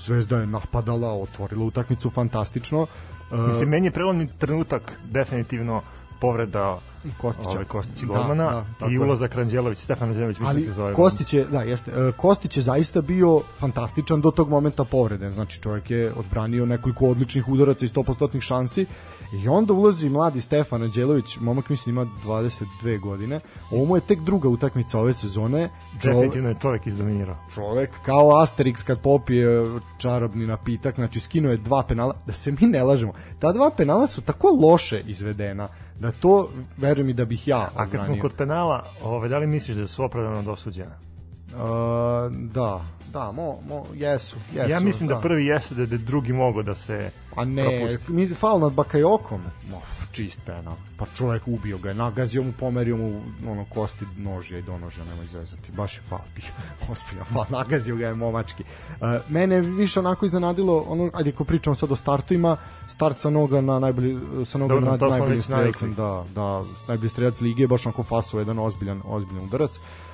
Zvezda 0.00 0.36
je 0.38 0.46
napadala, 0.46 1.12
otvorila 1.12 1.64
utakmicu 1.64 2.10
fantastično, 2.10 2.86
e, 3.32 3.36
Mislim, 3.36 3.68
meni 3.68 3.86
je 3.86 3.90
prelomni 3.90 4.28
trenutak 4.38 4.92
definitivno 5.04 5.82
povreda 6.20 6.78
Kostića. 7.20 7.50
Ove 7.50 7.64
Kostić 7.64 8.02
i 8.02 8.06
Da, 8.06 8.12
golmana 8.12 8.50
da, 8.50 8.64
tako 8.78 8.92
i 8.92 8.98
ulazak 8.98 9.34
Ranđelović, 9.34 9.78
Stefan 9.78 10.08
Ranđelović 10.08 10.38
mislim 10.38 10.56
ali 10.56 10.62
se 10.62 10.72
zove. 10.72 10.94
Kostić 10.94 11.34
je, 11.34 11.44
da, 11.44 11.62
jeste, 11.62 11.90
e, 11.90 12.12
Kostić 12.12 12.56
je 12.56 12.62
zaista 12.62 13.00
bio 13.00 13.40
fantastičan 13.58 14.20
do 14.20 14.30
tog 14.30 14.48
momenta 14.48 14.84
povrede, 14.84 15.30
znači 15.30 15.60
čovjek 15.60 15.90
je 15.90 16.12
odbranio 16.16 16.66
nekoliko 16.66 17.06
odličnih 17.06 17.48
udaraca 17.48 17.84
i 17.84 17.88
100% 17.88 18.40
šansi 18.40 18.86
i 19.32 19.48
onda 19.48 19.72
ulazi 19.72 20.08
mladi 20.08 20.40
Stefan 20.40 20.82
Anđelović, 20.82 21.38
momak 21.40 21.68
mislim 21.68 21.96
ima 21.96 22.06
22 22.24 23.00
godine, 23.00 23.40
ovo 23.70 23.84
mu 23.84 23.96
je 23.96 24.00
tek 24.00 24.20
druga 24.20 24.48
utakmica 24.48 24.98
ove 24.98 25.12
sezone, 25.12 25.68
Definitivno 26.04 26.48
je 26.48 26.56
čovek 26.62 26.86
izdominirao. 26.86 27.36
čovek 27.54 27.90
kao 28.02 28.28
Asterix 28.28 28.84
kad 28.84 29.02
popije 29.02 29.66
čarobni 29.98 30.46
napitak, 30.46 30.94
znači 30.94 31.20
skinuo 31.20 31.50
je 31.50 31.56
dva 31.56 31.82
penala, 31.82 32.14
da 32.26 32.32
se 32.32 32.52
mi 32.52 32.66
ne 32.66 32.82
lažemo, 32.82 33.12
ta 33.38 33.52
dva 33.52 33.70
penala 33.76 34.06
su 34.06 34.20
tako 34.20 34.48
loše 34.62 35.00
izvedena, 35.06 35.68
da 35.98 36.12
to, 36.12 36.50
verujem 36.76 37.08
i 37.08 37.12
da 37.12 37.24
bih 37.24 37.48
ja 37.48 37.68
A 37.74 37.74
kad 37.76 37.90
smo 37.90 38.00
odbranio. 38.00 38.22
kod 38.22 38.32
penala, 38.32 38.84
ove, 39.02 39.28
da 39.28 39.38
li 39.38 39.46
misliš 39.46 39.76
da 39.76 39.86
su 39.86 40.04
opravdano 40.04 40.42
dosuđena? 40.42 41.09
Uh, 41.54 42.32
da, 42.32 42.84
da, 43.12 43.32
mo, 43.32 43.58
mo, 43.68 43.84
jesu, 43.94 44.36
jesu. 44.54 44.70
ja 44.70 44.80
mislim 44.80 45.08
da, 45.08 45.20
prvi 45.20 45.46
jeste 45.46 45.74
da 45.74 45.82
je 45.82 45.98
drugi 45.98 46.32
mogo 46.32 46.62
da 46.62 46.74
se 46.74 47.10
A 47.36 47.44
ne, 47.44 47.64
propusti. 47.64 48.12
mi 48.12 48.26
faul 48.26 48.60
nad 48.60 48.72
Bakajokom, 48.72 49.40
no, 49.70 49.80
čist 50.12 50.40
penal. 50.46 50.74
Pa 50.96 51.06
čovjek 51.16 51.42
ubio 51.46 51.78
ga 51.78 51.92
nagazio 51.92 52.42
mu, 52.42 52.52
pomerio 52.60 52.96
mu 52.96 53.22
ono 53.46 53.64
kosti 53.64 54.04
nožja 54.16 54.58
i 54.58 54.62
donožja, 54.62 55.04
nemoj 55.04 55.26
zezati. 55.26 55.72
Baš 55.72 55.96
je 55.96 56.02
faul, 56.02 56.20
bih 56.34 56.52
ospio 56.92 57.24
faul, 57.24 57.46
nagazio 57.48 57.96
ga 57.96 58.06
je 58.06 58.14
momački. 58.14 58.64
Uh, 58.90 59.08
mene 59.28 59.60
više 59.60 60.00
onako 60.00 60.26
iznenadilo, 60.26 60.84
ono, 60.88 61.10
ajde 61.14 61.32
ko 61.32 61.44
pričamo 61.44 61.74
sad 61.74 61.92
o 61.92 61.96
startovima, 61.96 62.56
start 62.88 63.16
sa 63.16 63.30
noga 63.30 63.60
na 63.60 63.78
najbolji, 63.78 64.18
sa 64.44 64.58
noga 64.58 64.74
Dobro, 64.74 64.90
na 64.90 65.08
najbolji 65.08 65.40
strelac, 65.40 65.82
da, 65.82 66.24
da, 66.34 66.62
najbolji 66.88 67.08
strelac 67.08 67.40
lige, 67.40 67.66
baš 67.66 67.86
onako 67.86 68.02
faso 68.02 68.38
jedan 68.38 68.58
ozbiljan, 68.58 69.02
ozbiljan 69.04 69.44
udarac. 69.44 69.76
Uh, 69.76 70.09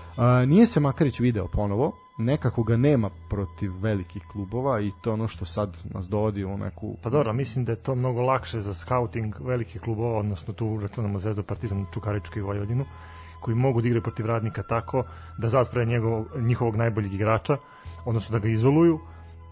nije 0.46 0.66
se 0.66 0.80
Makarić 0.80 1.20
video 1.20 1.48
ponovo, 1.48 1.92
nekako 2.18 2.62
ga 2.62 2.76
nema 2.76 3.10
protiv 3.30 3.72
velikih 3.80 4.22
klubova 4.32 4.80
i 4.80 4.92
to 5.02 5.12
ono 5.12 5.28
što 5.28 5.44
sad 5.44 5.76
nas 5.84 6.08
dovodi 6.08 6.44
u 6.44 6.58
neku 6.58 6.96
Pa 7.02 7.10
dobro, 7.10 7.32
mislim 7.32 7.64
da 7.64 7.72
je 7.72 7.82
to 7.82 7.94
mnogo 7.94 8.22
lakše 8.22 8.60
za 8.60 8.74
scouting 8.74 9.34
velikih 9.40 9.80
klubova, 9.80 10.18
odnosno 10.18 10.54
tu 10.54 10.78
računamo 10.82 11.18
Zvezdu, 11.18 11.42
Partizan, 11.42 11.84
Čukaričku 11.94 12.38
i 12.38 12.42
Vojvodinu, 12.42 12.84
koji 13.40 13.54
mogu 13.54 13.80
da 13.80 13.88
igraju 13.88 14.02
protiv 14.02 14.26
radnika 14.26 14.62
tako 14.62 15.02
da 15.38 15.48
zastrave 15.48 15.86
njegovog, 15.86 16.26
njihovog 16.38 16.76
najboljeg 16.76 17.14
igrača, 17.14 17.56
odnosno 18.04 18.32
da 18.32 18.38
ga 18.38 18.48
izoluju 18.48 19.00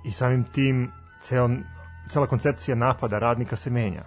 i 0.05 0.11
samim 0.11 0.45
tim 0.45 0.91
ceo, 1.23 1.49
cela 2.11 2.27
koncepcija 2.27 2.75
napada 2.75 3.19
radnika 3.19 3.57
se 3.57 3.71
menja. 3.71 4.05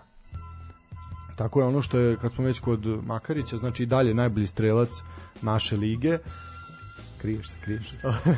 Tako 1.35 1.59
je 1.59 1.65
ono 1.65 1.81
što 1.81 1.97
je, 1.97 2.17
kad 2.17 2.33
smo 2.33 2.45
već 2.45 2.59
kod 2.59 3.05
Makarića, 3.05 3.57
znači 3.57 3.83
i 3.83 3.85
dalje 3.85 4.13
najbolji 4.13 4.47
strelac 4.47 4.89
naše 5.41 5.77
lige. 5.77 6.17
Kriješ 7.21 7.49
se, 7.49 7.57
kriješ. 7.61 7.93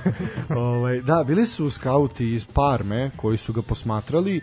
ovaj, 0.56 1.02
da, 1.02 1.24
bili 1.28 1.46
su 1.46 1.70
skauti 1.70 2.34
iz 2.34 2.46
Parme 2.46 3.12
koji 3.16 3.38
su 3.38 3.54
ga 3.54 3.62
posmatrali. 3.62 4.42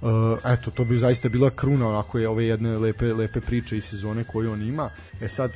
Uh, 0.00 0.10
eto, 0.44 0.70
to 0.70 0.84
bi 0.84 0.98
zaista 0.98 1.28
bila 1.28 1.50
kruna 1.50 1.88
onako 1.88 2.18
je 2.18 2.28
ove 2.28 2.44
jedne 2.44 2.78
lepe, 2.78 3.12
lepe 3.12 3.40
priče 3.40 3.76
i 3.76 3.80
sezone 3.80 4.24
koju 4.24 4.52
on 4.52 4.62
ima. 4.62 4.90
E 5.20 5.28
sad, 5.28 5.52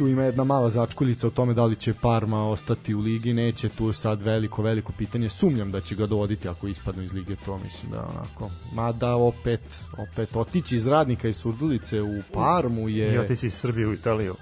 tu 0.00 0.08
ima 0.08 0.22
jedna 0.22 0.44
mala 0.44 0.70
začkuljica 0.70 1.26
o 1.26 1.30
tome 1.30 1.54
da 1.54 1.64
li 1.64 1.76
će 1.76 1.94
Parma 1.94 2.48
ostati 2.48 2.94
u 2.94 3.00
ligi, 3.00 3.32
neće, 3.32 3.68
tu 3.68 3.92
sad 3.92 4.22
veliko, 4.22 4.62
veliko 4.62 4.92
pitanje. 4.92 5.28
Sumnjam 5.28 5.70
da 5.70 5.80
će 5.80 5.94
ga 5.94 6.06
dovoditi 6.06 6.48
ako 6.48 6.68
ispadnu 6.68 7.02
iz 7.02 7.12
lige, 7.12 7.36
to 7.44 7.58
mislim 7.58 7.92
da 7.92 7.98
onako. 7.98 8.50
Mada 8.74 9.14
opet, 9.14 9.60
opet 9.98 10.36
otići 10.36 10.76
iz 10.76 10.86
radnika 10.86 11.28
iz 11.28 11.36
Surdulice 11.36 12.02
u 12.02 12.22
Parmu 12.32 12.88
I 12.88 12.96
je... 12.96 13.20
otići 13.20 13.46
iz 13.46 13.54
Srbije 13.54 13.86
u 13.86 13.92
Italiju. 13.92 14.34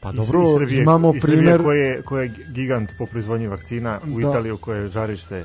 Pa 0.00 0.12
dobro, 0.12 0.42
i 0.42 0.58
Srbije, 0.58 0.82
imamo 0.82 1.12
Srbije 1.20 1.22
primer... 1.22 1.62
koje, 1.62 1.88
je, 1.88 2.02
koje 2.02 2.24
je 2.24 2.34
gigant 2.52 2.90
po 2.98 3.06
proizvodnji 3.06 3.46
vakcina 3.46 4.00
u 4.04 4.20
Da. 4.20 4.28
Italiju 4.28 4.56
koje 4.56 4.82
je 4.82 4.88
žarište 4.88 5.44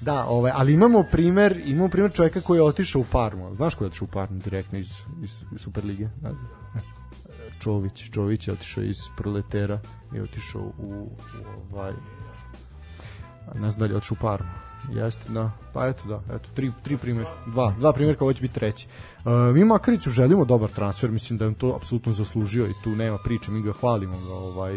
Da, 0.00 0.24
ovaj, 0.24 0.52
ali 0.54 0.72
imamo 0.72 1.04
primer, 1.10 1.60
imamo 1.66 1.88
primer 1.88 2.12
čovjeka 2.12 2.40
koji 2.40 2.58
je 2.58 2.62
otišao 2.62 3.00
u 3.00 3.04
Parmu. 3.12 3.54
Znaš 3.54 3.74
ko 3.74 3.84
je 3.84 3.86
otišao 3.86 4.04
u 4.04 4.14
Parmu 4.14 4.38
direktno 4.38 4.78
iz, 4.78 4.90
iz, 5.22 5.30
iz 5.54 5.60
Superlige? 5.60 6.04
Ne 6.04 6.34
znam. 6.34 6.48
Čović, 7.60 8.10
Čović 8.10 8.48
je 8.48 8.54
otišao 8.54 8.84
iz 8.84 8.96
Proletera 9.16 9.80
i 10.14 10.20
otišao 10.20 10.62
u, 10.62 10.72
u 10.78 11.74
ovaj 11.74 11.92
ne 13.54 13.70
znam 13.70 13.78
da 13.78 13.92
li 13.92 13.96
otišao 13.96 14.16
u 14.20 14.22
Parmu. 14.22 14.50
Jeste, 14.92 15.32
da. 15.32 15.50
Pa 15.72 15.86
eto, 15.86 16.08
da. 16.08 16.34
Eto, 16.34 16.48
tri, 16.54 16.72
tri 16.82 16.96
primjer. 16.96 17.26
Dva. 17.46 17.74
Dva 17.78 17.92
primjerka, 17.92 18.24
ovo 18.24 18.32
će 18.32 18.42
biti 18.42 18.54
treći. 18.54 18.88
Uh, 19.24 19.32
mi 19.54 19.64
Makariću 19.64 20.10
želimo 20.10 20.44
dobar 20.44 20.70
transfer, 20.70 21.10
mislim 21.10 21.38
da 21.38 21.44
je 21.44 21.48
on 21.48 21.54
to 21.54 21.72
apsolutno 21.76 22.12
zaslužio 22.12 22.66
i 22.66 22.72
tu 22.84 22.90
nema 22.90 23.18
priče, 23.24 23.50
mi 23.50 23.62
ga 23.62 23.72
hvalimo 23.72 24.16
ga 24.18 24.34
ovaj, 24.34 24.76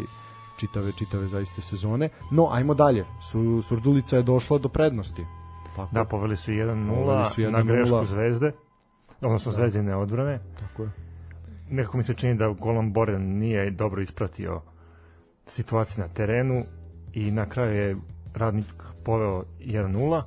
čitave, 0.60 0.92
čitave 0.92 1.28
zaiste 1.28 1.62
sezone. 1.62 2.10
No, 2.32 2.48
ajmo 2.52 2.74
dalje. 2.74 3.06
Su, 3.32 3.62
Surdulica 3.62 4.18
je 4.18 4.24
došla 4.24 4.58
do 4.58 4.70
prednosti. 4.70 5.26
Tako, 5.76 5.90
Da, 5.92 6.06
poveli 6.06 6.38
su 6.38 6.46
Poveli 6.46 6.64
1-0 6.64 7.30
su 7.34 7.42
na 7.42 7.60
1:0. 7.60 7.66
grešku 7.66 8.06
Zvezde, 8.06 8.52
odnosno 9.22 9.52
Zvezdine 9.52 9.96
odbrane. 9.96 10.40
tako 10.60 10.84
je. 10.84 10.92
Nekako 11.70 11.98
mi 11.98 12.04
se 12.04 12.14
čini 12.14 12.36
da 12.36 12.50
Golan 12.50 12.94
Boren 12.94 13.38
nije 13.38 13.72
dobro 13.72 14.02
ispratio 14.02 14.62
situaciju 15.46 16.04
na 16.04 16.14
terenu 16.14 16.64
i 17.14 17.32
na 17.32 17.50
kraju 17.50 17.74
je 17.76 17.98
radnik 18.34 18.66
poveo 19.08 19.44
1-0. 19.60 20.22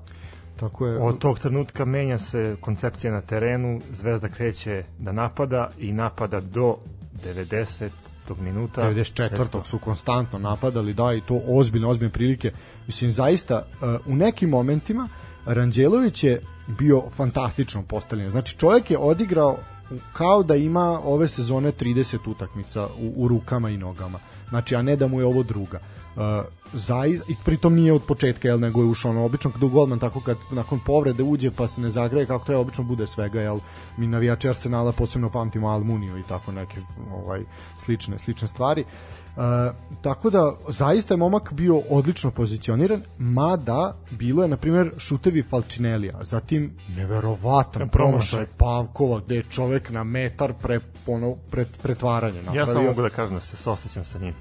Tako 0.57 0.87
je. 0.87 0.99
Od 0.99 1.19
tog 1.19 1.39
trenutka 1.39 1.85
menja 1.85 2.19
se 2.19 2.57
koncepcija 2.61 3.13
na 3.13 3.21
terenu, 3.21 3.81
Zvezda 3.93 4.29
kreće 4.29 4.85
da 4.99 5.13
napada 5.13 5.71
i 5.79 5.93
napada 5.93 6.41
do 6.41 6.77
90 7.25 7.91
minuta. 8.41 8.83
94. 8.83 9.65
su 9.65 9.79
konstantno 9.79 10.39
napadali, 10.39 10.95
da, 10.95 11.13
i 11.13 11.21
to 11.21 11.41
ozbiljne, 11.47 11.89
ozbiljne 11.89 12.13
prilike. 12.13 12.53
Mislim, 12.87 13.11
zaista, 13.11 13.57
uh, 13.57 14.07
u 14.07 14.17
nekim 14.17 14.51
momentima 14.51 15.09
Ranđelović 15.47 16.25
je 16.25 16.41
bio 16.79 17.03
fantastično 17.17 17.83
postavljen. 17.83 18.31
Znači, 18.31 18.59
čovjek 18.59 18.91
je 18.91 18.99
odigrao 18.99 19.57
kao 20.13 20.43
da 20.43 20.57
ima 20.57 21.01
ove 21.05 21.29
sezone 21.29 21.73
30 21.73 22.31
utakmica 22.31 22.87
u, 22.87 23.13
u 23.17 23.29
rukama 23.29 23.71
i 23.71 23.77
nogama. 23.77 24.19
Znači, 24.49 24.77
a 24.77 24.83
ne 24.83 24.97
da 24.97 25.07
mu 25.07 25.21
je 25.21 25.27
ovo 25.27 25.43
druga. 25.43 25.81
Uh, 26.17 26.23
zais, 26.73 27.21
I 27.29 27.37
pritom 27.45 27.75
nije 27.75 27.93
od 27.93 28.02
početka, 28.02 28.49
jel, 28.49 28.61
nego 28.61 28.81
je 28.81 28.87
ušao 28.87 29.11
ono, 29.11 29.25
obično 29.25 29.50
kada 29.50 29.67
golman 29.67 29.99
tako 29.99 30.21
kad 30.21 30.37
nakon 30.50 30.81
povrede 30.87 31.23
uđe 31.23 31.50
pa 31.50 31.67
se 31.69 31.81
ne 31.81 31.90
zagreje 31.90 32.26
kako 32.26 32.45
treba, 32.45 32.61
obično 32.61 32.85
bude 32.85 33.07
svega, 33.07 33.40
jel, 33.40 33.59
mi 33.97 34.07
navijači 34.07 34.49
Arsenala 34.49 34.93
posebno 34.93 35.31
pamtimo 35.31 35.69
Almuniju 35.69 36.19
i 36.19 36.23
tako 36.23 36.52
neke 36.52 36.81
ovaj, 37.12 37.40
slične, 37.79 38.19
slične 38.19 38.49
stvari. 38.49 38.85
Uh, 39.37 39.43
tako 40.02 40.31
da 40.31 40.57
zaista 40.69 41.14
je 41.14 41.19
momak 41.19 41.52
bio 41.52 41.83
odlično 41.90 42.31
pozicioniran, 42.31 43.02
mada 43.19 43.95
bilo 44.11 44.43
je 44.43 44.49
na 44.49 44.57
primjer 44.57 44.90
šutevi 44.99 45.43
Falcinelija, 45.43 46.19
zatim 46.23 46.76
neverovatan 46.97 47.88
Promašaj. 47.88 47.90
promašaj 47.90 48.47
Pavkova 48.57 49.21
gde 49.21 49.37
je 49.37 49.43
čovek 49.50 49.90
na 49.90 50.05
metar 50.05 50.55
pre, 50.62 50.81
ono, 51.07 51.35
pret, 51.50 51.69
pretvaranje 51.83 52.38
Ja 52.38 52.43
napravio. 52.43 52.67
samo 52.67 52.85
mogu 52.85 53.02
da 53.02 53.11
kažem 53.11 53.35
da 53.35 53.40
se 53.40 53.57
saosećam 53.57 54.05
sa 54.05 54.19
njim. 54.19 54.35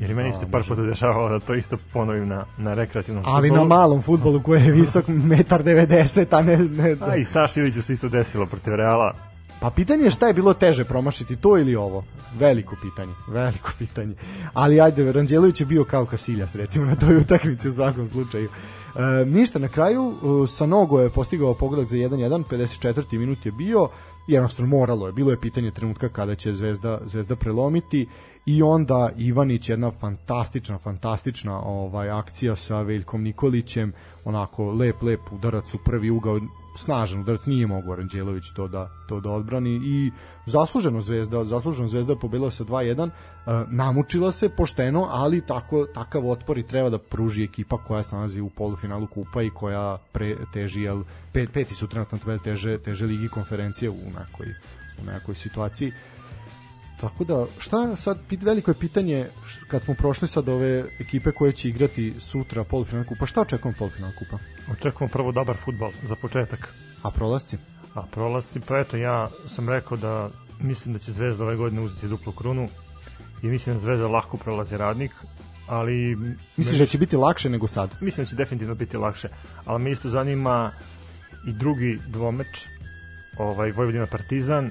Jer 0.00 0.10
i 0.10 0.14
meni 0.14 0.32
Da, 0.32 0.38
se 0.38 0.50
par 0.50 0.62
puta 0.68 0.82
dešavalo 0.82 1.28
da 1.28 1.40
to 1.40 1.54
isto 1.54 1.76
ponovim 1.92 2.28
na, 2.28 2.44
na 2.58 2.74
rekreativnom 2.74 3.24
ali 3.26 3.50
na 3.50 3.56
fudbalu. 3.58 3.68
malom 3.68 4.02
futbolu 4.02 4.42
koji 4.42 4.62
je 4.62 4.72
visok 4.72 5.08
metar 5.08 5.64
90, 5.64 6.26
a 6.30 6.42
ne, 6.42 6.56
ne 6.56 6.96
A 7.00 7.16
i 7.16 7.24
Saši 7.24 7.60
Iliću 7.60 7.82
se 7.82 7.92
isto 7.92 8.08
desilo 8.08 8.46
protiv 8.46 8.74
Reala. 8.74 9.14
Pa 9.60 9.70
pitanje 9.70 10.04
je 10.04 10.10
šta 10.10 10.26
je 10.26 10.34
bilo 10.34 10.54
teže 10.54 10.84
promašiti, 10.84 11.36
to 11.36 11.58
ili 11.58 11.76
ovo? 11.76 12.04
Veliko 12.38 12.76
pitanje, 12.82 13.12
veliko 13.28 13.70
pitanje. 13.78 14.14
Ali 14.54 14.80
ajde, 14.80 15.12
Ranđelović 15.12 15.60
je 15.60 15.66
bio 15.66 15.84
kao 15.84 16.06
Kasiljas, 16.06 16.54
recimo, 16.54 16.86
na 16.86 16.94
toj 16.94 17.16
utakmici 17.16 17.68
u 17.68 17.72
svakom 17.72 18.08
slučaju. 18.08 18.48
E, 18.96 19.24
ništa, 19.26 19.58
na 19.58 19.68
kraju 19.68 20.12
e, 20.12 20.46
sa 20.46 20.66
nogo 20.66 21.00
je 21.00 21.10
postigao 21.10 21.54
pogodak 21.54 21.88
za 21.88 21.96
1-1, 21.96 22.44
54. 22.50 23.18
minut 23.18 23.46
je 23.46 23.52
bio, 23.52 23.88
jednostavno 24.26 24.76
moralo 24.78 25.06
je, 25.06 25.12
bilo 25.12 25.30
je 25.30 25.40
pitanje 25.40 25.70
trenutka 25.70 26.08
kada 26.08 26.34
će 26.34 26.54
Zvezda, 26.54 27.00
Zvezda 27.04 27.36
prelomiti 27.36 28.06
i 28.46 28.62
onda 28.62 29.10
Ivanić 29.16 29.68
jedna 29.68 29.90
fantastična, 30.00 30.78
fantastična 30.78 31.60
ovaj 31.60 32.10
akcija 32.10 32.56
sa 32.56 32.82
Veljkom 32.82 33.22
Nikolićem, 33.22 33.92
onako 34.24 34.70
lep, 34.70 35.02
lep 35.02 35.20
udarac 35.32 35.74
u 35.74 35.78
prvi 35.84 36.10
ugao, 36.10 36.40
snažan 36.76 37.20
udarac, 37.20 37.46
nije 37.46 37.66
mogao 37.66 37.96
Ranđelović 37.96 38.44
to 38.56 38.68
da, 38.68 38.90
to 39.08 39.20
da 39.20 39.30
odbrani. 39.30 39.80
I 39.84 40.10
zasluženo 40.46 41.00
Zvezda, 41.00 41.44
zasluženo 41.44 41.88
Zvezda 41.88 42.16
pobedila 42.16 42.50
sa 42.50 42.64
2-1, 42.64 43.08
e, 43.08 43.10
namučila 43.70 44.32
se 44.32 44.48
pošteno, 44.48 45.06
ali 45.10 45.46
tako, 45.46 45.86
takav 45.94 46.30
otpor 46.30 46.58
i 46.58 46.66
treba 46.66 46.90
da 46.90 46.98
pruži 46.98 47.44
ekipa 47.44 47.78
koja 47.84 48.02
se 48.02 48.16
nalazi 48.16 48.40
u 48.40 48.50
polufinalu 48.50 49.06
kupa 49.06 49.42
i 49.42 49.50
koja 49.50 49.98
pre, 50.12 50.36
teži, 50.52 50.82
jel, 50.82 51.02
pet, 51.32 51.52
peti 51.52 51.74
su 51.74 51.86
trenutno 51.86 52.38
teže, 52.44 52.78
teže 52.78 53.06
ligi 53.06 53.28
konferencije 53.28 53.90
u 53.90 54.10
nekoj, 54.18 54.46
u 55.02 55.04
nekoj 55.04 55.34
situaciji. 55.34 55.92
Tako 57.02 57.24
da, 57.24 57.46
šta 57.58 57.96
sad, 57.96 58.18
veliko 58.42 58.70
je 58.70 58.74
pitanje, 58.74 59.26
kad 59.68 59.82
smo 59.82 59.94
prošli 59.94 60.28
sad 60.28 60.48
ove 60.48 60.84
ekipe 61.00 61.32
koje 61.32 61.52
će 61.52 61.68
igrati 61.68 62.14
sutra 62.18 62.64
polufinal 62.64 63.04
kupa, 63.04 63.26
šta 63.26 63.40
očekujemo 63.40 63.78
polufinal 63.78 64.10
kupa? 64.18 64.38
Očekujemo 64.72 65.12
prvo 65.12 65.32
dobar 65.32 65.56
futbal 65.56 65.90
za 66.02 66.16
početak. 66.16 66.74
A 67.02 67.10
prolasci? 67.10 67.58
A 67.94 68.02
prolasci, 68.02 68.60
pa 68.60 68.78
eto, 68.78 68.96
ja 68.96 69.28
sam 69.48 69.68
rekao 69.68 69.96
da 69.96 70.30
mislim 70.60 70.92
da 70.92 70.98
će 70.98 71.12
Zvezda 71.12 71.44
ove 71.44 71.56
godine 71.56 71.80
uzeti 71.80 72.08
duplu 72.08 72.32
krunu 72.32 72.68
i 73.42 73.46
mislim 73.46 73.74
da 73.74 73.80
Zvezda 73.80 74.08
lako 74.08 74.36
prolazi 74.36 74.76
radnik, 74.76 75.12
ali... 75.66 76.16
Misliš 76.56 76.78
da 76.78 76.86
će 76.86 76.98
biti 76.98 77.16
lakše 77.16 77.50
nego 77.50 77.66
sad? 77.66 77.96
Mislim 78.00 78.24
da 78.24 78.28
će 78.28 78.36
definitivno 78.36 78.74
biti 78.74 78.96
lakše, 78.96 79.28
ali 79.64 79.82
me 79.82 79.90
isto 79.90 80.10
zanima 80.10 80.70
i 81.46 81.52
drugi 81.52 81.98
dvomeč, 82.06 82.66
ovaj, 83.38 83.72
Vojvodina 83.72 84.06
Partizan, 84.06 84.70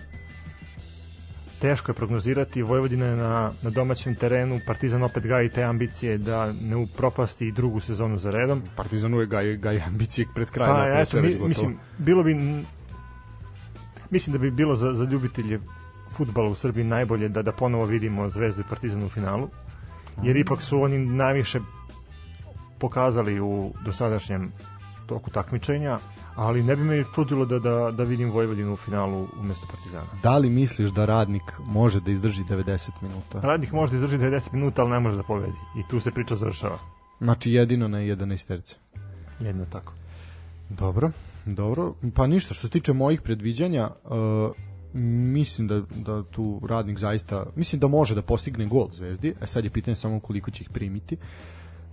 teško 1.62 1.91
je 1.91 1.96
prognozirati, 1.96 2.62
Vojvodina 2.62 3.06
je 3.06 3.15
na, 3.15 3.51
na 3.62 3.70
domaćem 3.70 4.15
terenu, 4.15 4.60
Partizan 4.68 5.03
opet 5.03 5.27
gaji 5.27 5.50
te 5.50 5.63
ambicije 5.63 6.18
da 6.18 6.53
ne 6.62 6.75
upropasti 6.75 7.48
i 7.48 7.51
drugu 7.51 7.79
sezonu 7.79 8.18
za 8.18 8.29
redom. 8.29 8.64
Partizan 8.75 9.14
uvek 9.14 9.29
gaji, 9.29 9.57
gaji 9.57 9.81
ambicije 9.88 10.27
pred 10.35 10.50
krajem. 10.50 10.75
Pa, 10.75 11.18
ja, 11.18 11.22
mi, 11.22 11.48
mislim, 11.48 11.77
bilo 11.98 12.24
bi 12.24 12.35
mislim 14.09 14.33
da 14.33 14.40
bi 14.40 14.51
bilo 14.51 14.75
za, 14.75 14.94
za 14.94 15.05
ljubitelje 15.05 15.59
futbala 16.12 16.50
u 16.50 16.55
Srbiji 16.55 16.85
najbolje 16.85 17.29
da 17.29 17.42
da 17.42 17.51
ponovo 17.51 17.85
vidimo 17.85 18.29
Zvezdu 18.29 18.62
i 18.62 18.70
Partizan 18.70 19.03
u 19.03 19.09
finalu, 19.09 19.50
jer 20.24 20.38
ipak 20.38 20.62
su 20.62 20.81
oni 20.81 21.00
najviše 21.00 21.59
pokazali 22.79 23.40
u 23.40 23.74
dosadašnjem 23.85 24.51
toku 25.11 25.29
takmičenja, 25.29 26.00
ali 26.35 26.63
ne 26.63 26.75
bi 26.75 26.83
me 26.83 27.03
čudilo 27.15 27.45
da, 27.45 27.59
da, 27.59 27.91
da 27.91 28.03
vidim 28.03 28.29
Vojvodinu 28.31 28.74
u 28.74 28.77
finalu 28.77 29.27
umesto 29.39 29.67
Partizana. 29.71 30.21
Da 30.24 30.37
li 30.37 30.50
misliš 30.50 30.89
da 30.89 31.05
Radnik 31.05 31.51
može 31.65 32.00
da 32.00 32.11
izdrži 32.11 32.43
90 32.43 32.89
minuta? 33.01 33.41
Radnik 33.41 33.71
može 33.71 33.91
da 33.91 33.97
izdrži 33.97 34.17
90 34.17 34.53
minuta, 34.53 34.81
ali 34.81 34.91
ne 34.91 35.00
može 35.00 35.17
da 35.17 35.24
pobedi. 35.24 35.57
I 35.79 35.83
tu 35.89 36.00
se 36.00 36.11
priča 36.11 36.35
završava. 36.35 36.79
Znači 37.19 37.51
jedino 37.51 37.87
na 37.87 37.97
11 37.97 38.47
terce. 38.47 38.75
Jedno 39.39 39.65
tako. 39.65 39.93
Dobro, 40.69 41.11
dobro. 41.45 41.93
Pa 42.15 42.27
ništa, 42.27 42.53
što 42.53 42.67
se 42.67 42.71
tiče 42.71 42.93
mojih 42.93 43.21
predviđanja, 43.21 43.89
uh, 44.03 44.55
mislim 44.93 45.67
da, 45.67 45.81
da 46.05 46.24
tu 46.24 46.61
radnik 46.69 47.00
zaista, 47.00 47.45
mislim 47.55 47.79
da 47.79 47.87
može 47.87 48.15
da 48.15 48.21
postigne 48.21 48.67
gol 48.67 48.89
Zvezdi, 48.93 49.33
a 49.41 49.43
e, 49.43 49.47
sad 49.47 49.63
je 49.63 49.69
pitanje 49.69 49.95
samo 49.95 50.19
koliko 50.19 50.51
će 50.51 50.63
ih 50.63 50.69
primiti. 50.69 51.17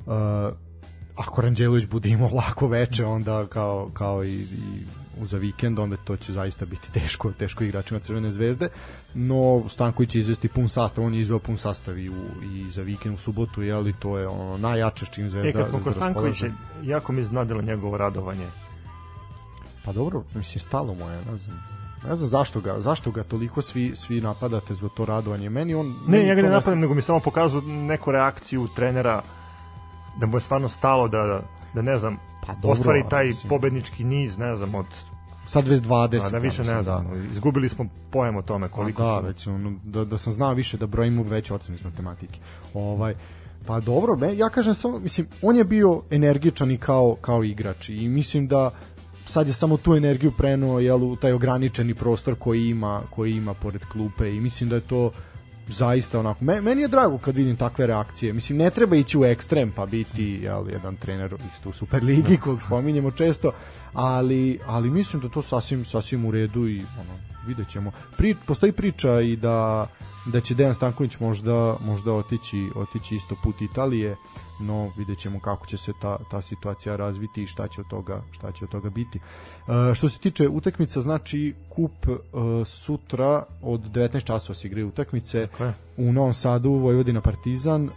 Uh, 0.07 0.15
ako 1.19 1.41
Ranđelović 1.41 1.87
bude 1.87 2.09
imao 2.09 2.31
lako 2.35 2.69
veče, 2.69 3.05
onda 3.05 3.47
kao, 3.47 3.91
kao 3.95 4.25
i, 4.25 4.35
i 4.35 4.47
za 5.23 5.39
vikend, 5.39 5.79
onda 5.79 5.97
to 5.97 6.17
će 6.17 6.33
zaista 6.33 6.67
biti 6.67 6.93
teško, 6.93 7.33
teško 7.33 7.65
igračima 7.65 8.01
Crvene 8.01 8.31
zvezde, 8.31 8.69
no 9.15 9.69
Stanković 9.69 10.11
će 10.11 10.19
izvesti 10.19 10.49
pun 10.49 10.69
sastav, 10.69 11.05
on 11.05 11.15
je 11.15 11.21
izveo 11.21 11.39
pun 11.39 11.59
sastav 11.59 11.99
i, 11.99 12.09
u, 12.09 12.25
i 12.45 12.71
za 12.71 12.83
vikend 12.83 13.15
u 13.15 13.19
subotu, 13.19 13.63
je 13.63 13.77
li 13.77 13.95
to 13.99 14.19
je 14.19 14.29
ono 14.29 14.57
najjače 14.57 15.07
s 15.07 15.11
čim 15.11 15.31
zvezda 15.31 15.49
E, 15.49 15.53
kad 15.53 15.69
smo 15.69 15.81
kod 15.85 15.95
Stankovića, 15.95 16.47
jako 16.83 17.13
mi 17.13 17.21
iznadilo 17.21 17.63
njegovo 17.63 17.97
radovanje. 17.97 18.47
Pa 19.85 19.93
dobro, 19.93 20.23
mislim, 20.35 20.61
stalo 20.61 20.95
mu 20.95 21.11
je, 21.11 21.17
ne 21.17 21.39
znam, 21.39 21.65
ne 22.09 22.17
znam 22.17 22.29
zašto 22.29 22.61
ga, 22.61 22.81
zašto 22.81 23.11
ga 23.11 23.23
toliko 23.23 23.63
svi 23.63 23.93
svi 23.97 24.21
napadate 24.21 24.75
zbog 24.75 24.91
to 24.97 25.05
radovanje. 25.05 25.51
Meni 25.51 25.75
on 25.75 25.95
Ne, 26.07 26.25
njega 26.25 26.43
ne 26.43 26.49
napadam, 26.49 26.81
nego 26.81 26.95
mi 26.95 27.03
samo 27.03 27.21
pokazuju 27.21 27.63
neku 27.63 28.13
reakciju 28.13 28.69
trenera 28.77 29.23
da 30.21 30.27
mu 30.27 30.37
je 30.37 30.41
stvarno 30.41 30.69
stalo 30.69 31.09
da, 31.09 31.41
da 31.75 31.83
ne 31.83 31.99
znam, 31.99 32.17
pa 32.47 32.55
dobro, 32.55 32.71
ostvari 32.71 33.05
taj 33.11 33.27
mislim. 33.27 33.49
pobednički 33.49 34.05
niz, 34.05 34.39
ne 34.39 34.57
znam, 34.57 34.75
od 34.75 34.87
sad 35.47 35.69
već 35.69 35.81
20. 35.81 36.27
A 36.27 36.31
da 36.31 36.39
više 36.39 36.65
ne 36.65 36.83
znam, 36.83 37.07
da. 37.11 37.17
izgubili 37.17 37.69
smo 37.69 37.87
pojem 38.11 38.37
o 38.37 38.43
tome 38.43 38.69
koliko 38.69 39.03
da, 39.03 39.21
su... 39.21 39.27
već, 39.27 39.47
ono, 39.47 39.73
da, 39.85 40.05
da 40.05 40.19
sam 40.19 40.33
znao 40.33 40.55
više 40.55 40.77
da 40.77 40.87
brojimo 40.87 41.23
veće 41.23 41.55
ocene 41.55 41.77
iz 41.77 41.85
matematike. 41.85 42.41
Ovaj, 42.75 43.15
pa 43.67 43.81
dobro, 43.81 44.17
me, 44.17 44.37
ja 44.37 44.49
kažem 44.49 44.75
samo, 44.75 44.99
mislim, 44.99 45.27
on 45.43 45.57
je 45.57 45.65
bio 45.65 46.03
energičan 46.11 46.71
i 46.71 46.79
kao, 46.79 47.17
kao 47.21 47.45
igrač 47.45 47.89
i 47.89 48.09
mislim 48.09 48.47
da 48.47 48.71
sad 49.25 49.47
je 49.47 49.53
samo 49.53 49.77
tu 49.77 49.95
energiju 49.95 50.31
prenuo 50.31 50.79
jel, 50.81 51.05
u 51.05 51.17
taj 51.17 51.33
ograničeni 51.33 51.95
prostor 51.95 52.35
koji 52.35 52.67
ima, 52.67 53.03
koji 53.11 53.33
ima 53.33 53.55
pored 53.55 53.85
klupe 53.85 54.35
i 54.35 54.41
mislim 54.41 54.71
da 54.71 54.77
je 54.77 54.81
to 54.81 55.11
zaista 55.69 56.21
onako, 56.21 56.45
meni 56.45 56.83
je 56.83 56.89
drago 56.89 57.19
kad 57.19 57.37
vidim 57.37 57.57
takve 57.57 57.87
reakcije, 57.87 58.33
mislim 58.33 58.59
ne 58.59 58.71
treba 58.71 58.97
ići 58.97 59.19
u 59.19 59.25
ekstrem 59.25 59.73
pa 59.77 59.87
biti 59.87 60.25
jel, 60.25 60.71
jedan 60.71 60.97
trener 60.97 61.35
isto 61.55 61.69
u 61.69 61.73
Superligi 61.73 62.37
kog 62.45 62.63
spominjemo 62.63 63.11
često, 63.11 63.53
ali, 63.93 64.59
ali 64.67 64.91
mislim 64.91 65.23
da 65.23 65.29
to 65.29 65.43
sasvim, 65.43 65.85
sasvim 65.85 66.25
u 66.25 66.31
redu 66.31 66.69
i 66.69 66.83
ono, 67.01 67.38
vidjet 67.49 67.69
ćemo. 67.69 67.93
Pri, 68.17 68.35
postoji 68.47 68.73
priča 68.73 69.21
i 69.21 69.37
da, 69.37 69.87
da 70.27 70.41
će 70.41 70.55
Dejan 70.55 70.75
Stanković 70.75 71.21
možda, 71.21 71.77
možda 71.87 72.13
otići, 72.13 72.71
otići 72.75 73.17
isto 73.17 73.37
put 73.43 73.63
Italije, 73.63 74.17
no 74.61 74.93
vidjet 74.97 75.19
ćemo 75.19 75.41
kako 75.41 75.67
će 75.67 75.77
se 75.77 75.93
ta, 76.01 76.19
ta 76.31 76.43
situacija 76.43 76.97
razviti 76.97 77.43
i 77.43 77.47
šta 77.47 77.69
će 77.69 77.81
od 77.81 77.89
toga, 77.89 78.23
šta 78.33 78.53
će 78.53 78.65
od 78.65 78.71
toga 78.71 78.91
biti. 78.91 79.19
E, 79.19 79.95
što 79.95 80.09
se 80.09 80.19
tiče 80.19 80.49
utakmica, 80.49 81.01
znači 81.01 81.55
kup 81.69 82.07
e, 82.07 82.15
sutra 82.65 83.45
od 83.63 83.81
19 83.81 84.25
časova 84.25 84.55
se 84.55 84.67
igraju 84.67 84.89
utakmice 84.89 85.49
okay. 85.59 85.73
u 85.97 86.13
Novom 86.13 86.35
Sadu, 86.35 86.71
Vojvodina 86.71 87.21
Partizan, 87.21 87.85
e, 87.85 87.91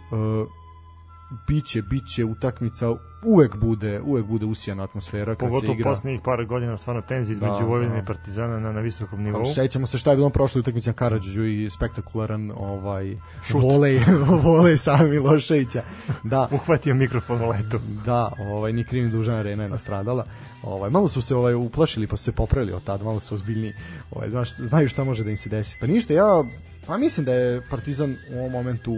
biće 1.48 1.82
biće 1.82 2.24
utakmica 2.24 2.94
uvek 3.24 3.56
bude 3.56 4.00
uvek 4.00 4.24
bude 4.24 4.46
usijana 4.46 4.84
atmosfera 4.84 5.34
kad 5.34 5.48
Pogotovo 5.48 5.72
se 5.72 5.78
igra. 5.78 5.90
poslednjih 5.90 6.20
par 6.24 6.44
godina 6.44 6.76
stvarno 6.76 7.02
tenzija 7.02 7.34
između 7.34 7.52
da, 7.52 7.58
Vojvodine 7.58 7.92
da. 7.92 7.98
i 8.02 8.04
Partizana 8.04 8.60
na, 8.60 8.72
na 8.72 8.80
visokom 8.80 9.22
nivou. 9.22 9.46
Sećamo 9.46 9.86
se 9.86 9.98
šta 9.98 10.10
je 10.10 10.16
bilo 10.16 10.30
prošle 10.30 10.60
utakmice 10.60 10.90
na 10.90 10.94
Karadžiću 10.94 11.44
i 11.44 11.70
spektakularan 11.70 12.52
ovaj 12.56 13.16
Šut. 13.46 13.62
volej 13.62 14.00
volej 14.44 14.76
Sami 14.76 15.10
Miloševića. 15.10 15.82
Da. 16.22 16.48
Uhvatio 16.62 16.94
mikrofon 16.94 17.42
u 17.42 17.48
letu. 17.48 17.78
Da, 18.04 18.32
ovaj 18.38 18.72
ni 18.72 18.84
kriv 18.84 19.10
dužan 19.10 19.34
arena 19.34 19.62
je 19.62 19.68
nastradala. 19.68 20.26
Ovaj 20.62 20.90
malo 20.90 21.08
su 21.08 21.22
se 21.22 21.34
ovaj 21.34 21.54
uplašili 21.54 22.06
pa 22.06 22.16
su 22.16 22.24
se 22.24 22.32
popravili 22.32 22.72
od 22.72 22.84
tad, 22.84 23.02
malo 23.02 23.20
su 23.20 23.34
ozbiljni. 23.34 23.72
Ovaj 24.10 24.30
znaš, 24.30 24.56
znaju 24.56 24.88
šta 24.88 25.04
može 25.04 25.24
da 25.24 25.30
im 25.30 25.36
se 25.36 25.48
desi. 25.48 25.76
Pa 25.80 25.86
ništa, 25.86 26.12
ja 26.12 26.44
pa 26.86 26.96
mislim 26.98 27.26
da 27.26 27.32
je 27.32 27.62
Partizan 27.70 28.16
u 28.34 28.38
ovom 28.38 28.52
momentu 28.52 28.92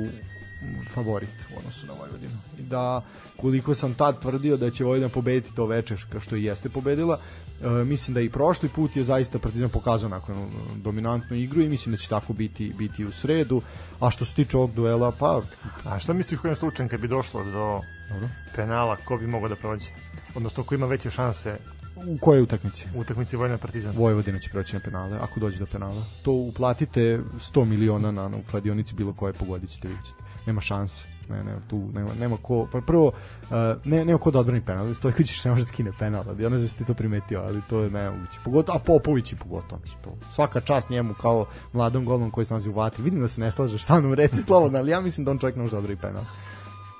favorit 0.90 1.46
u 1.54 1.58
odnosu 1.58 1.86
na 1.86 1.92
Vojvodinu. 1.92 2.32
I 2.58 2.62
da 2.62 3.02
koliko 3.36 3.74
sam 3.74 3.94
tad 3.94 4.20
tvrdio 4.20 4.56
da 4.56 4.70
će 4.70 4.84
Vojvodina 4.84 5.08
pobediti 5.08 5.54
to 5.54 5.66
veče 5.66 5.96
kao 6.12 6.20
što 6.20 6.36
i 6.36 6.44
jeste 6.44 6.68
pobedila, 6.68 7.18
e, 7.62 7.68
mislim 7.68 8.14
da 8.14 8.20
i 8.20 8.30
prošli 8.30 8.68
put 8.68 8.96
je 8.96 9.04
zaista 9.04 9.38
Partizan 9.38 9.68
pokazao 9.68 10.08
nakon 10.08 10.50
dominantnu 10.76 11.36
igru 11.36 11.60
i 11.62 11.68
mislim 11.68 11.92
da 11.92 11.96
će 11.96 12.08
tako 12.08 12.32
biti 12.32 12.74
biti 12.78 13.04
u 13.04 13.12
sredu. 13.12 13.62
A 14.00 14.10
što 14.10 14.24
se 14.24 14.34
tiče 14.34 14.56
ovog 14.56 14.74
duela, 14.74 15.12
pa 15.18 15.40
a 15.84 15.98
šta 15.98 16.12
misliš 16.12 16.40
kojim 16.40 16.56
slučajem 16.56 16.88
kad 16.88 17.00
bi 17.00 17.08
došlo 17.08 17.44
do 17.44 17.80
Dobro. 18.10 18.28
penala, 18.56 18.96
ko 18.96 19.16
bi 19.16 19.26
mogao 19.26 19.48
da 19.48 19.56
prođe? 19.56 19.90
Odnosno 20.34 20.64
ko 20.64 20.74
ima 20.74 20.86
veće 20.86 21.10
šanse 21.10 21.58
U 21.96 22.18
kojoj 22.20 22.42
utakmici? 22.42 22.84
U 22.94 23.00
utakmici 23.00 23.36
Vojvodina 23.36 23.58
Partizan. 23.58 23.96
Vojvodina 23.96 24.38
će 24.38 24.50
proći 24.50 24.74
na 24.74 24.80
penale, 24.80 25.18
ako 25.20 25.40
dođe 25.40 25.58
do 25.58 25.66
penala. 25.66 26.02
To 26.22 26.32
uplatite 26.32 27.20
100 27.38 27.64
miliona 27.64 28.10
na, 28.10 28.28
na 28.28 28.38
kladionici 28.50 28.94
bilo 28.94 29.12
koje 29.12 29.32
pogodit 29.32 29.70
ćete, 29.70 29.88
vidjet 29.88 30.06
ćete 30.06 30.23
nema 30.46 30.60
šanse. 30.60 31.06
Ne, 31.28 31.44
ne, 31.44 31.56
tu 31.68 31.90
nema, 31.94 32.14
nema 32.20 32.36
ko, 32.42 32.68
pa 32.72 32.80
prvo, 32.80 33.06
uh, 33.06 33.50
ne, 33.84 34.04
nema 34.04 34.18
ko 34.18 34.30
da 34.30 34.38
odbrani 34.38 34.64
penal, 34.64 34.94
Stojković 34.94 35.44
ne 35.44 35.50
može 35.50 35.62
da 35.62 35.66
skine 35.66 35.92
penal, 35.98 36.24
ja 36.40 36.48
ne 36.48 36.58
znam 36.58 36.68
da 36.68 36.76
ti 36.78 36.84
to 36.84 36.94
primetio, 36.94 37.40
ali 37.40 37.62
to 37.68 37.80
je 37.80 37.90
nemoguće. 37.90 38.38
Pogotovo, 38.44 38.78
a 38.78 38.80
Popović 38.80 39.32
i 39.32 39.36
pogotovo, 39.36 39.82
to. 40.04 40.14
Svaka 40.32 40.60
čast 40.60 40.90
njemu 40.90 41.14
kao 41.14 41.46
mladom 41.72 42.04
golom 42.04 42.30
koji 42.30 42.44
se 42.44 42.54
nalazi 42.54 42.68
u 42.68 42.72
vatri. 42.72 43.02
Vidim 43.02 43.20
da 43.20 43.28
se 43.28 43.40
ne 43.40 43.50
slažeš 43.50 43.84
sa 43.84 44.00
mnom, 44.00 44.14
reci 44.14 44.42
slobodno, 44.42 44.78
ali 44.78 44.90
ja 44.90 45.00
mislim 45.00 45.24
da 45.24 45.30
on 45.30 45.38
čovjek 45.38 45.56
ne 45.56 45.62
može 45.62 45.72
da 45.72 45.78
odbrani 45.78 46.00
penal. 46.00 46.24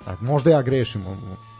Tako, 0.04 0.24
možda 0.24 0.50
ja 0.50 0.62
grešim, 0.62 1.02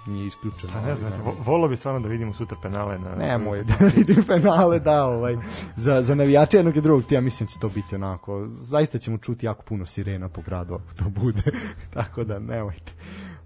nije 0.07 0.27
isključeno. 0.27 0.73
Pa 0.73 0.88
ne 0.88 0.97
znam, 0.97 1.12
vo, 1.25 1.37
volio 1.45 1.69
bi 1.69 1.77
stvarno 1.77 2.01
da 2.01 2.09
vidimo 2.09 2.33
sutra 2.33 2.57
penale 2.62 2.99
na 2.99 3.14
Ne, 3.14 3.38
moj 3.38 3.64
da 3.69 3.75
vidim 3.97 4.25
penale, 4.27 4.81
da, 4.81 5.05
ovaj 5.05 5.37
za 5.77 6.03
za 6.03 6.14
navijače 6.14 6.57
jednog 6.57 6.77
i 6.77 6.81
drugog, 6.81 7.12
ja 7.12 7.21
mislim 7.21 7.47
da 7.47 7.51
će 7.51 7.59
to 7.59 7.69
biti 7.69 7.95
onako. 7.95 8.47
Zaista 8.49 8.99
ćemo 8.99 9.19
čuti 9.19 9.47
jako 9.47 9.62
puno 9.62 9.87
sirena 9.87 10.29
po 10.29 10.43
gradu 10.43 10.75
ako 10.75 10.95
to 10.95 11.05
bude. 11.21 11.43
tako 11.95 12.25
da 12.25 12.38
nemojte. 12.38 12.93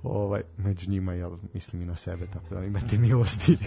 Ovaj 0.03 0.43
među 0.57 0.91
njima 0.91 1.15
ja 1.15 1.31
mislim 1.55 1.83
i 1.83 1.87
na 1.87 1.97
sebe, 1.97 2.27
tako 2.27 2.55
da 2.55 2.65
imate 2.65 2.99
milosti. 2.99 3.57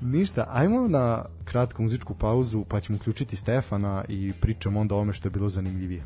Ništa, 0.00 0.46
ajmo 0.50 0.88
na 0.88 1.24
kratku 1.44 1.82
muzičku 1.82 2.14
pauzu, 2.14 2.64
pa 2.68 2.80
ćemo 2.80 2.96
uključiti 2.96 3.36
Stefana 3.36 4.04
i 4.08 4.32
pričamo 4.40 4.80
onda 4.80 4.94
o 4.94 4.98
ome 4.98 5.12
što 5.12 5.26
je 5.26 5.30
bilo 5.30 5.48
zanimljivije. 5.48 6.04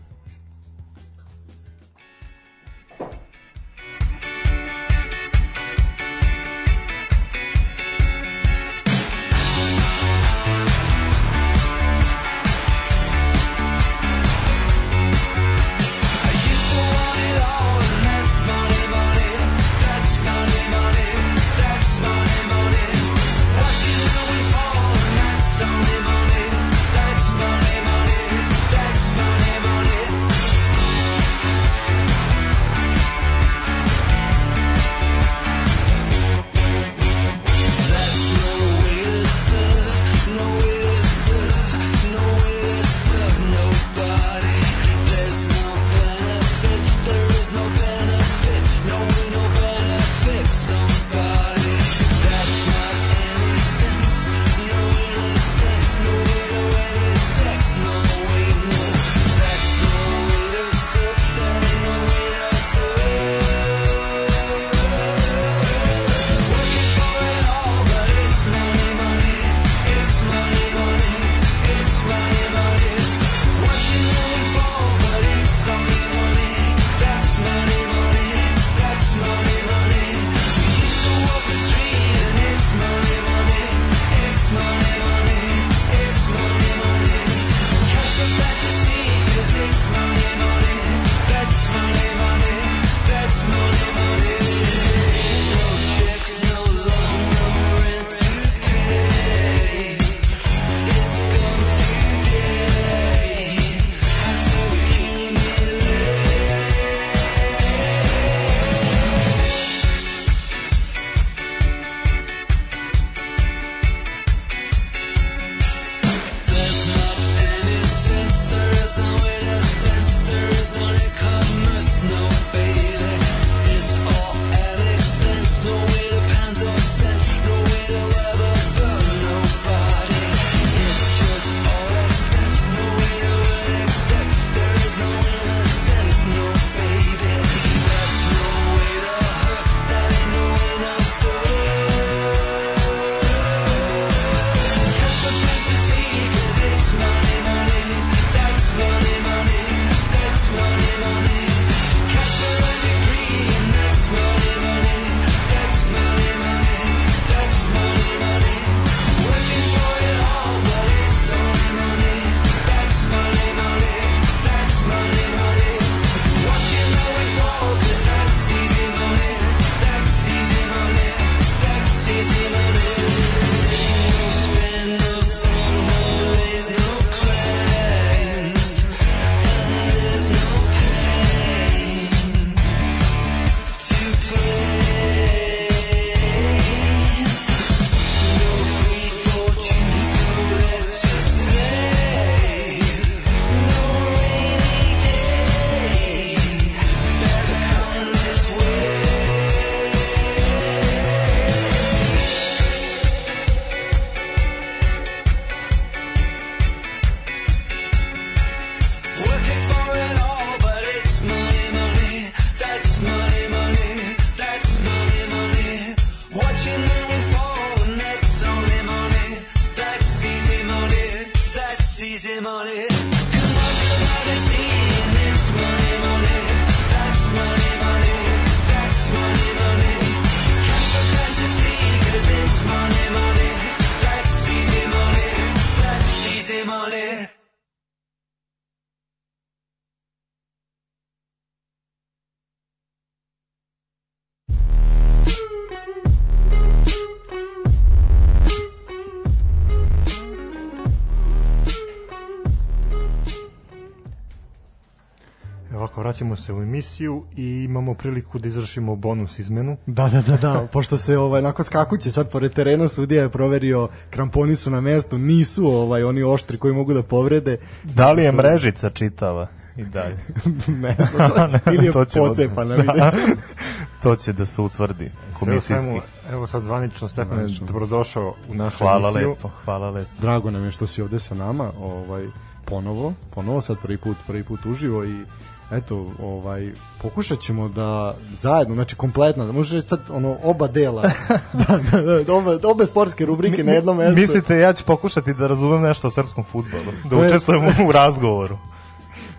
Vraćamo 256.21 256.37
se 256.37 256.53
u 256.53 256.63
emisiju 256.63 257.25
i 257.37 257.65
imamo 257.65 257.95
priliku 257.95 258.39
da 258.39 258.49
izvršimo 258.49 258.97
bonus 258.97 259.39
izmenu. 259.39 259.77
Da, 259.87 260.09
da, 260.09 260.23
da, 260.23 260.37
da, 260.39 260.67
pošto 260.67 260.97
se 260.97 261.19
ovaj 261.19 261.39
onako 261.39 261.63
skakuće 261.63 262.11
sad 262.11 262.31
pored 262.31 262.53
terena 262.53 262.89
sudija 262.89 263.23
je 263.23 263.29
proverio 263.31 263.89
kramponi 264.11 264.57
su 264.57 264.71
na 264.71 264.81
mestu, 264.81 265.19
nisu 265.19 265.67
ovaj 265.67 266.03
oni 266.05 266.23
oštri 266.25 266.59
koji 266.59 266.75
mogu 266.75 266.95
da 266.95 267.03
povrede. 267.03 267.57
Da 267.85 268.13
li 268.13 268.25
je 268.25 268.33
mrežica 268.33 268.91
čitava? 268.91 269.47
I 269.77 269.85
dalje. 269.85 270.17
ne 270.83 270.97
da 271.19 271.49
će, 271.49 271.59
ili 271.67 271.87
je 271.87 271.93
To 271.95 272.05
pocepana, 272.19 272.77
Da. 272.77 273.11
to 274.03 274.17
će 274.17 274.33
da 274.33 274.47
se 274.47 274.61
utvrdi 274.61 275.05
Sve 275.07 275.31
u 275.33 275.39
komisijski. 275.41 275.83
svemu, 275.83 276.01
Evo 276.31 276.47
sad 276.47 276.63
zvanično 276.63 277.09
Stefan, 277.09 277.35
Zvanično. 277.35 277.67
dobrodošao 277.67 278.35
u 278.49 278.55
našu 278.55 278.79
Hvala 278.79 279.09
emisiju. 279.09 279.29
lepo, 279.31 279.51
hvala 279.65 279.91
lepo. 279.91 280.11
Drago 280.21 280.51
nam 280.51 280.65
je 280.65 280.73
što 280.73 280.87
si 280.87 281.03
ovde 281.03 281.19
sa 281.19 281.35
nama, 281.35 281.71
ovaj 281.81 282.27
ponovo, 282.65 283.15
ponovo 283.31 283.61
sad 283.61 283.79
prvi 283.79 283.99
put, 283.99 284.17
prvi 284.27 284.43
put 284.43 284.67
uživo 284.67 285.05
i 285.05 285.25
eto, 285.71 286.07
ovaj 286.23 286.73
pokušat 287.03 287.39
ćemo 287.39 287.69
da 287.69 288.15
zajedno, 288.37 288.75
znači 288.75 288.97
kompletno, 288.97 289.47
da 289.47 289.53
možeš 289.53 289.73
reći 289.73 289.89
sad 289.89 290.01
ono 290.11 290.37
oba 290.43 290.69
dela, 290.69 291.03
da, 291.53 291.79
da, 291.93 292.23
da, 292.25 292.35
oba, 292.35 292.59
obe 292.65 292.87
sportske 292.87 293.27
rubrike 293.27 293.65
na 293.65 293.73
jednom 293.73 293.97
mestu. 293.97 294.21
Mislite, 294.21 294.59
ja 294.59 294.73
ću 294.73 294.85
pokušati 294.85 295.35
da 295.35 295.47
razumem 295.47 295.83
nešto 295.83 296.09
o 296.09 296.11
srpskom 296.11 296.45
futbolu, 296.45 296.93
da 297.11 297.17
učestvujem 297.17 297.63
u 297.89 297.93
razgovoru. 297.93 298.59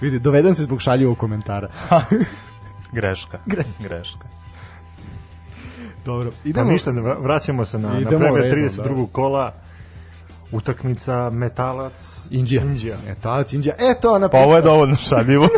Vidi, 0.02 0.20
doveden 0.20 0.56
se 0.56 0.64
zbog 0.64 0.82
šaljivog 0.82 1.18
komentara. 1.18 1.70
Greška, 2.92 3.40
greška. 3.80 4.28
Dobro, 6.06 6.32
Pa 6.32 6.50
idemo. 6.50 6.72
ništa, 6.72 6.92
vra- 6.92 7.24
vraćamo 7.24 7.66
se 7.66 7.80
na, 7.80 7.90
na 7.90 8.00
Idemo 8.00 8.20
pregled 8.20 8.54
redom, 8.54 8.86
32. 8.86 9.08
kola 9.12 9.54
utakmica 10.52 11.30
Metalac 11.30 11.94
Indija. 12.30 12.62
Indija. 12.62 12.98
E, 13.08 13.16
talac 13.22 13.54
Indija. 13.54 13.76
E, 13.80 14.00
to 14.02 14.14
ona 14.14 14.30
Pa 14.30 14.38
ovo 14.38 14.56
je 14.56 14.62
dovoljno 14.62 14.96
šaljivo. 14.96 15.48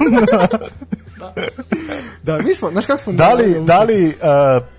Da, 2.23 2.37
mi 2.37 2.55
smo, 2.55 2.71
znaš 2.71 2.85
kako 2.85 2.99
smo... 2.99 3.13
da 3.13 3.33
li, 3.33 3.61
da 3.65 3.83
li 3.83 4.07
uh, 4.07 4.13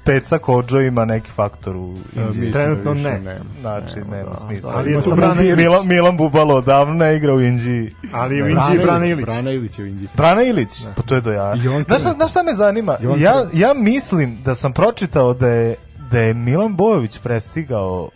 Peca 0.05 0.39
Kođo 0.39 0.81
ima 0.81 1.05
neki 1.05 1.31
faktor 1.31 1.77
u 1.77 1.95
Indiji? 2.17 2.51
Da 2.51 2.59
Trenutno 2.59 2.93
više 2.93 3.11
ne. 3.11 3.19
nema. 3.19 3.45
Znači, 3.61 3.97
nema 4.11 4.31
da, 4.31 4.37
smisla. 4.37 4.73
da, 4.73 4.79
Ali 4.79 4.93
je 4.93 5.01
tu 5.01 5.15
Brana 5.15 5.43
Ilić. 5.43 5.57
Milan, 5.57 5.87
Milan 5.87 6.17
Bubalo 6.17 6.55
odavno 6.55 6.95
ne 6.95 7.17
igra 7.17 7.35
u 7.35 7.41
Indiji. 7.41 7.95
Ali 8.13 8.43
u 8.43 8.45
Ne. 8.45 8.51
Indiji 8.51 8.85
Brana 8.85 9.07
Ilić. 9.07 9.27
Brana 9.27 9.51
Ilić 9.51 9.79
je 9.79 9.85
u 9.85 9.89
Indiji. 9.89 10.09
Brana 10.17 10.43
Ilić, 10.43 10.85
pa 10.97 11.03
to 11.03 11.15
je 11.15 11.21
do 11.21 11.31
on 11.77 11.85
Znaš, 11.87 12.15
znaš 12.15 12.31
šta 12.31 12.43
me 12.43 12.55
zanima? 12.55 12.97
Ja, 13.19 13.35
ja 13.53 13.75
mislim 13.75 14.43
da 14.43 14.55
sam 14.55 14.73
pročitao 14.73 15.35
da 15.35 15.49
je, 15.49 15.77
da 16.11 16.19
je 16.19 16.35
Milan 16.35 16.77
Bojović 16.77 17.19
prestigao 17.19 18.11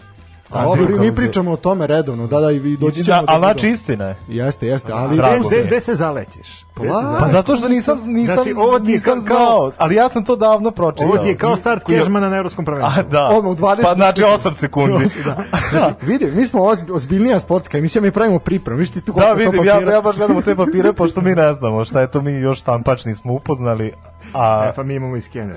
A 0.51 0.65
dobro, 0.65 0.97
mi 0.97 1.15
pričamo 1.15 1.51
o 1.51 1.57
tome 1.57 1.87
redovno, 1.87 2.27
da, 2.27 2.41
da, 2.41 2.51
i 2.51 2.59
vi 2.59 2.77
doći 2.77 3.05
ćemo 3.05 3.17
Da, 3.17 3.25
ali 3.29 3.39
znači 3.39 3.69
istina 3.69 4.05
je. 4.05 4.17
Jeste, 4.29 4.67
jeste, 4.67 4.93
ali... 4.93 5.17
Gde, 5.49 5.63
gde 5.63 5.81
se 5.81 5.95
zalećeš? 5.95 6.65
Gde 6.77 6.83
se 6.83 6.89
Pa, 6.89 7.01
zalećeš? 7.01 7.21
Pa 7.21 7.29
zato 7.29 7.57
što 7.57 7.69
nisam, 7.69 7.97
nisam, 8.05 8.35
Znači, 8.35 8.53
ovo 8.53 8.81
ti 8.81 8.87
nisam 8.87 9.13
kao- 9.19 9.37
znao, 9.37 9.73
ali 9.79 9.95
ja 9.95 10.09
sam 10.09 10.25
to 10.25 10.37
davno 10.37 10.71
pročitao. 10.71 11.07
Ovo 11.07 11.19
ti 11.19 11.29
je 11.29 11.37
kao 11.37 11.57
start 11.57 11.85
Kežmana 11.85 12.29
na 12.29 12.37
evropskom 12.37 12.63
A, 12.63 12.67
prvenstvu. 12.67 13.03
da. 13.03 13.25
Odmah 13.27 13.53
u 13.53 13.57
20 13.57 13.83
Pa 13.83 13.95
znači 13.95 14.23
8 14.23 14.55
sekundi. 14.55 15.05
da. 15.25 15.37
Znači, 15.71 15.95
vidi, 16.03 16.27
mi 16.27 16.47
smo 16.47 16.61
ozbi- 16.63 16.93
ozbiljnija 16.93 17.41
sportska 17.41 17.79
emisija, 17.79 18.03
mi 18.03 18.11
pravimo 18.11 18.39
pripremu. 18.39 18.79
Viš 18.79 18.91
ti 18.91 19.01
tu 19.01 19.13
Da, 19.13 19.21
koliko 19.23 19.37
to 19.37 19.51
vidim, 19.51 19.65
ja, 19.65 19.75
papira. 19.75 19.93
ja 19.93 20.01
baš 20.01 20.17
gledam 20.17 20.37
u 20.37 20.43
te 20.43 20.57
papire, 20.57 20.93
pošto 20.93 21.21
mi 21.21 21.35
ne 21.35 21.53
znamo 21.53 21.85
šta 21.85 22.01
je 22.01 22.11
to, 22.11 22.23
mi 22.23 22.33
još 22.33 22.61
tampač 22.63 23.05
nismo 23.05 23.33
upoznali, 23.33 23.93
a, 24.35 24.65
E, 24.65 24.73
pa 24.77 24.83
mi 24.83 24.95
imamo 24.95 25.17
i 25.17 25.21
skener. 25.21 25.57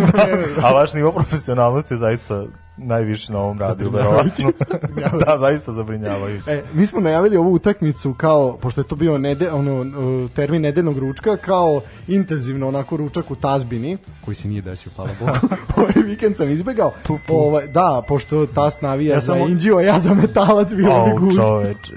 a 0.64 0.72
vaš 0.72 0.92
nivo 0.92 1.12
profesionalnosti 1.12 1.94
je 1.94 1.98
zaista 1.98 2.44
najviši 2.82 3.32
na 3.32 3.38
ovom 3.38 3.58
radiju, 3.58 3.90
verovatno. 3.90 4.52
da, 5.26 5.38
zaista 5.38 5.72
zabrinjavajući. 5.72 6.50
E, 6.50 6.62
mi 6.74 6.86
smo 6.86 7.00
najavili 7.00 7.36
ovu 7.36 7.52
utakmicu 7.52 8.14
kao, 8.14 8.56
pošto 8.56 8.80
je 8.80 8.84
to 8.84 8.96
bio 8.96 9.18
nede, 9.18 9.50
ono, 9.52 9.80
uh, 9.80 10.30
termin 10.30 10.62
nedeljnog 10.62 10.98
ručka, 10.98 11.36
kao 11.36 11.80
intenzivno 12.08 12.68
onako 12.68 12.96
ručak 12.96 13.30
u 13.30 13.36
tazbini, 13.36 13.96
koji 14.24 14.34
se 14.34 14.48
nije 14.48 14.62
desio, 14.62 14.92
hvala 14.96 15.10
Bogu. 15.20 15.32
ovaj 15.76 15.92
vikend 16.04 16.36
sam 16.36 16.50
izbegao. 16.50 16.92
Ovaj, 17.28 17.66
da, 17.66 18.02
pošto 18.08 18.46
tast 18.46 18.82
navija 18.82 19.14
Ja 19.14 19.20
za 19.20 19.26
samo- 19.26 19.48
Indiju, 19.48 19.76
a 19.76 19.82
ja 19.82 19.98
za 19.98 20.14
metalac 20.14 20.74
bilo 20.74 21.04
bi 21.04 21.20
gusto. 21.20 21.40
čoveče. 21.42 21.94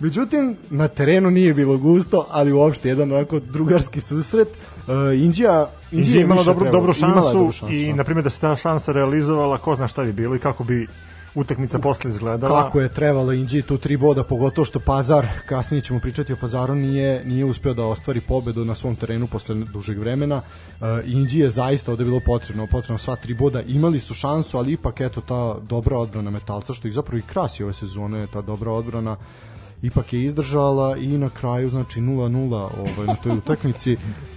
Međutim, 0.00 0.56
na 0.70 0.88
terenu 0.88 1.30
nije 1.30 1.54
bilo 1.54 1.78
gusto, 1.78 2.26
ali 2.30 2.52
uopšte 2.52 2.88
jedan 2.88 3.12
onako 3.12 3.40
drugarski 3.40 4.00
susret. 4.00 4.48
Uh, 4.88 4.94
Indija, 5.24 5.70
Indija 5.92 6.16
je 6.16 6.22
imala 6.22 6.42
dobru, 6.42 6.64
trebalo. 6.64 6.80
dobru 6.80 6.94
Imala 6.98 7.22
šansu 7.22 7.38
dobru 7.38 7.52
šansu, 7.52 7.74
i, 7.74 7.86
da. 7.86 7.96
na 7.96 8.04
primjer, 8.04 8.24
da 8.24 8.30
se 8.30 8.40
ta 8.40 8.56
šansa 8.56 8.92
realizovala, 8.92 9.58
ko 9.58 9.74
zna 9.74 9.88
šta 9.88 10.04
bi 10.04 10.12
bilo 10.12 10.36
i 10.36 10.38
kako 10.38 10.64
bi 10.64 10.86
utakmica 11.34 11.78
posle 11.78 12.10
izgledala. 12.10 12.62
kako 12.62 12.80
je 12.80 12.88
trebalo 12.88 13.32
Indiji 13.32 13.62
tu 13.62 13.78
tri 13.78 13.96
boda, 13.96 14.22
pogotovo 14.24 14.64
što 14.64 14.80
Pazar, 14.80 15.26
kasnije 15.46 15.80
ćemo 15.80 16.00
pričati 16.00 16.32
o 16.32 16.36
Pazaru, 16.36 16.74
nije, 16.74 17.24
nije 17.24 17.44
uspeo 17.44 17.74
da 17.74 17.84
ostvari 17.84 18.20
pobedu 18.20 18.64
na 18.64 18.74
svom 18.74 18.96
terenu 18.96 19.26
posle 19.26 19.54
dužeg 19.54 19.98
vremena. 19.98 20.36
Uh, 20.36 20.86
Indiji 21.06 21.40
je 21.40 21.50
zaista 21.50 21.92
ovde 21.92 22.04
bilo 22.04 22.20
potrebno, 22.26 22.66
potrebno 22.66 22.98
sva 22.98 23.16
tri 23.16 23.34
boda. 23.34 23.62
Imali 23.62 24.00
su 24.00 24.14
šansu, 24.14 24.58
ali 24.58 24.72
ipak 24.72 25.00
eto 25.00 25.20
ta 25.20 25.56
dobra 25.62 25.98
odbrana 25.98 26.30
metalca, 26.30 26.74
što 26.74 26.88
ih 26.88 26.94
zapravo 26.94 27.18
i 27.18 27.22
krasi 27.22 27.62
ove 27.62 27.72
sezone, 27.72 28.26
ta 28.32 28.40
dobra 28.40 28.72
odbrana 28.72 29.16
ipak 29.82 30.12
je 30.12 30.24
izdržala 30.24 30.96
i 30.96 31.18
na 31.18 31.30
kraju 31.30 31.70
znači 31.70 32.00
0-0 32.00 32.54
ovaj, 32.54 33.06
na 33.06 33.14
toj 33.14 33.32
utakmici. 33.32 33.96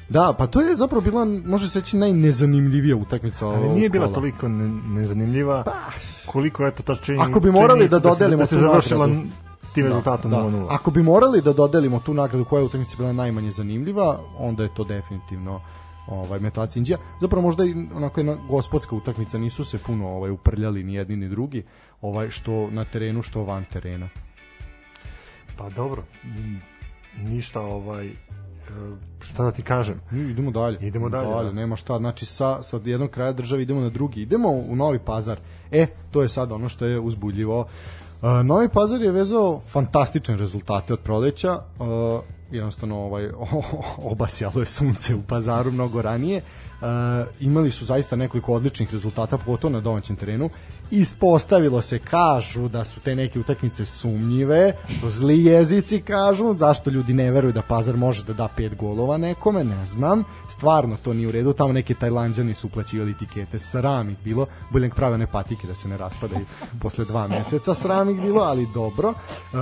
Da, 0.10 0.36
pa 0.38 0.48
to 0.48 0.62
je 0.62 0.76
zapravo 0.76 1.02
bila, 1.02 1.26
može 1.26 1.70
se 1.70 1.80
reći, 1.80 1.98
najnezanimljivija 1.98 2.96
utakmica 2.96 3.48
Ali 3.48 3.70
nije 3.70 3.90
bila 3.90 4.06
kola. 4.06 4.16
toliko 4.16 4.48
ne, 4.48 4.70
nezanimljiva 4.70 5.64
koliko 6.26 6.66
je 6.66 6.72
to 6.72 6.84
ta 6.84 6.96
činjenica. 6.96 7.30
Ako 7.30 7.40
bi 7.40 7.52
morali 7.52 7.88
da 7.88 8.00
dodelimo 8.00 8.42
da 8.42 8.46
se, 8.46 8.56
da 8.56 8.62
se 8.62 8.68
završila 8.68 9.10
tim 9.74 9.86
rezultatom 9.86 10.32
da. 10.32 10.38
0-0. 10.38 10.68
Ako 10.70 10.92
bi 10.92 11.04
morali 11.04 11.42
da 11.42 11.54
dodelimo 11.54 12.00
tu 12.00 12.14
nagradu 12.14 12.46
koja 12.46 12.60
je 12.60 12.66
utakmica 12.66 12.98
bila 12.98 13.14
najmanje 13.14 13.52
zanimljiva, 13.52 14.20
onda 14.38 14.64
je 14.64 14.74
to 14.74 14.84
definitivno 14.84 15.62
ovaj 16.08 16.40
Metalac 16.40 16.76
Indija. 16.76 16.98
Zapravo 17.22 17.42
možda 17.42 17.66
i 17.66 17.76
onako 17.96 18.20
jedna 18.20 18.38
gospodska 18.50 18.96
utakmica, 18.96 19.38
nisu 19.38 19.66
se 19.66 19.78
puno 19.78 20.08
ovaj 20.08 20.32
uprljali 20.32 20.84
ni 20.84 20.94
jedni 20.94 21.16
ni 21.16 21.30
drugi, 21.30 21.64
ovaj 22.02 22.30
što 22.30 22.70
na 22.72 22.84
terenu 22.84 23.22
što 23.22 23.44
van 23.44 23.66
terena. 23.72 24.10
Pa 25.62 25.70
dobro, 25.70 26.04
ništa 27.18 27.62
ovaj, 27.62 28.08
e, 28.08 28.14
šta 29.20 29.44
da 29.44 29.52
ti 29.52 29.62
kažem. 29.62 30.02
Mi 30.12 30.32
idemo 30.32 30.52
dalje. 30.52 30.78
Idemo 30.82 31.10
dalje, 31.10 31.44
da. 31.44 31.52
nema 31.52 31.76
šta. 31.76 31.98
Znači 31.98 32.26
sa 32.26 32.64
sa 32.64 32.80
jednog 32.86 33.10
kraja 33.10 33.32
države 33.32 33.62
idemo 33.62 33.82
na 33.82 33.90
drugi. 33.90 34.22
Idemo 34.22 34.50
u 34.50 34.76
Novi 34.76 35.00
Pazar. 35.00 35.38
E, 35.72 35.88
to 36.12 36.22
je 36.22 36.30
sad 36.30 36.52
ono 36.52 36.70
što 36.70 36.86
je 36.86 37.00
uzbudljivo. 37.00 37.60
Uh, 37.60 38.46
Novi 38.46 38.70
Pazar 38.70 39.02
je 39.02 39.12
vezao 39.12 39.60
fantastične 39.70 40.38
rezultate 40.38 40.94
od 40.94 41.00
proleća. 41.00 41.60
Uh, 41.80 41.88
jednostavno 42.52 43.00
ovaj 43.00 43.30
obasjalo 44.14 44.60
je 44.60 44.66
sunce 44.66 45.16
u 45.16 45.22
Pazaru 45.22 45.72
mnogo 45.72 46.02
ranije. 46.02 46.42
Uh, 46.82 46.88
imali 47.40 47.72
su 47.72 47.86
zaista 47.86 48.16
nekoliko 48.16 48.54
odličnih 48.54 48.94
rezultata 48.94 49.38
pogotovo 49.38 49.74
na 49.74 49.82
domaćem 49.82 50.16
terenu 50.16 50.50
ispostavilo 50.92 51.82
se 51.82 52.00
kažu 52.00 52.68
da 52.68 52.84
su 52.84 53.00
te 53.00 53.16
neke 53.16 53.40
utakmice 53.40 53.86
sumnjive 53.86 54.74
to 55.02 55.10
zli 55.10 55.46
jezici 55.46 56.02
kažu 56.02 56.56
zašto 56.58 56.90
ljudi 56.90 57.14
ne 57.14 57.32
veruju 57.32 57.54
da 57.54 57.62
Pazar 57.62 57.98
može 57.98 58.24
da 58.24 58.34
da 58.34 58.48
pet 58.58 58.76
golova 58.76 59.18
nekome 59.18 59.64
ne 59.64 59.86
znam. 59.86 60.24
Stvarno 60.50 60.98
to 61.04 61.14
nije 61.14 61.28
u 61.28 61.32
redu 61.32 61.54
tamo 61.54 61.74
neki 61.74 61.94
tajlanđani 61.94 62.54
su 62.54 62.68
uplaćivali 62.68 63.18
tikete 63.18 63.60
sram 63.60 64.10
ih 64.10 64.18
bilo. 64.24 64.46
Bolje 64.70 64.88
nek 64.88 64.96
prave 64.96 65.14
one 65.14 65.28
patike 65.28 65.68
da 65.68 65.76
se 65.76 65.88
ne 65.88 65.98
raspadaju 65.98 66.46
posle 66.82 67.06
dva 67.06 67.28
meseca 67.28 67.74
sram 67.74 68.10
ih 68.10 68.22
bilo 68.22 68.42
ali 68.42 68.68
dobro. 68.74 69.14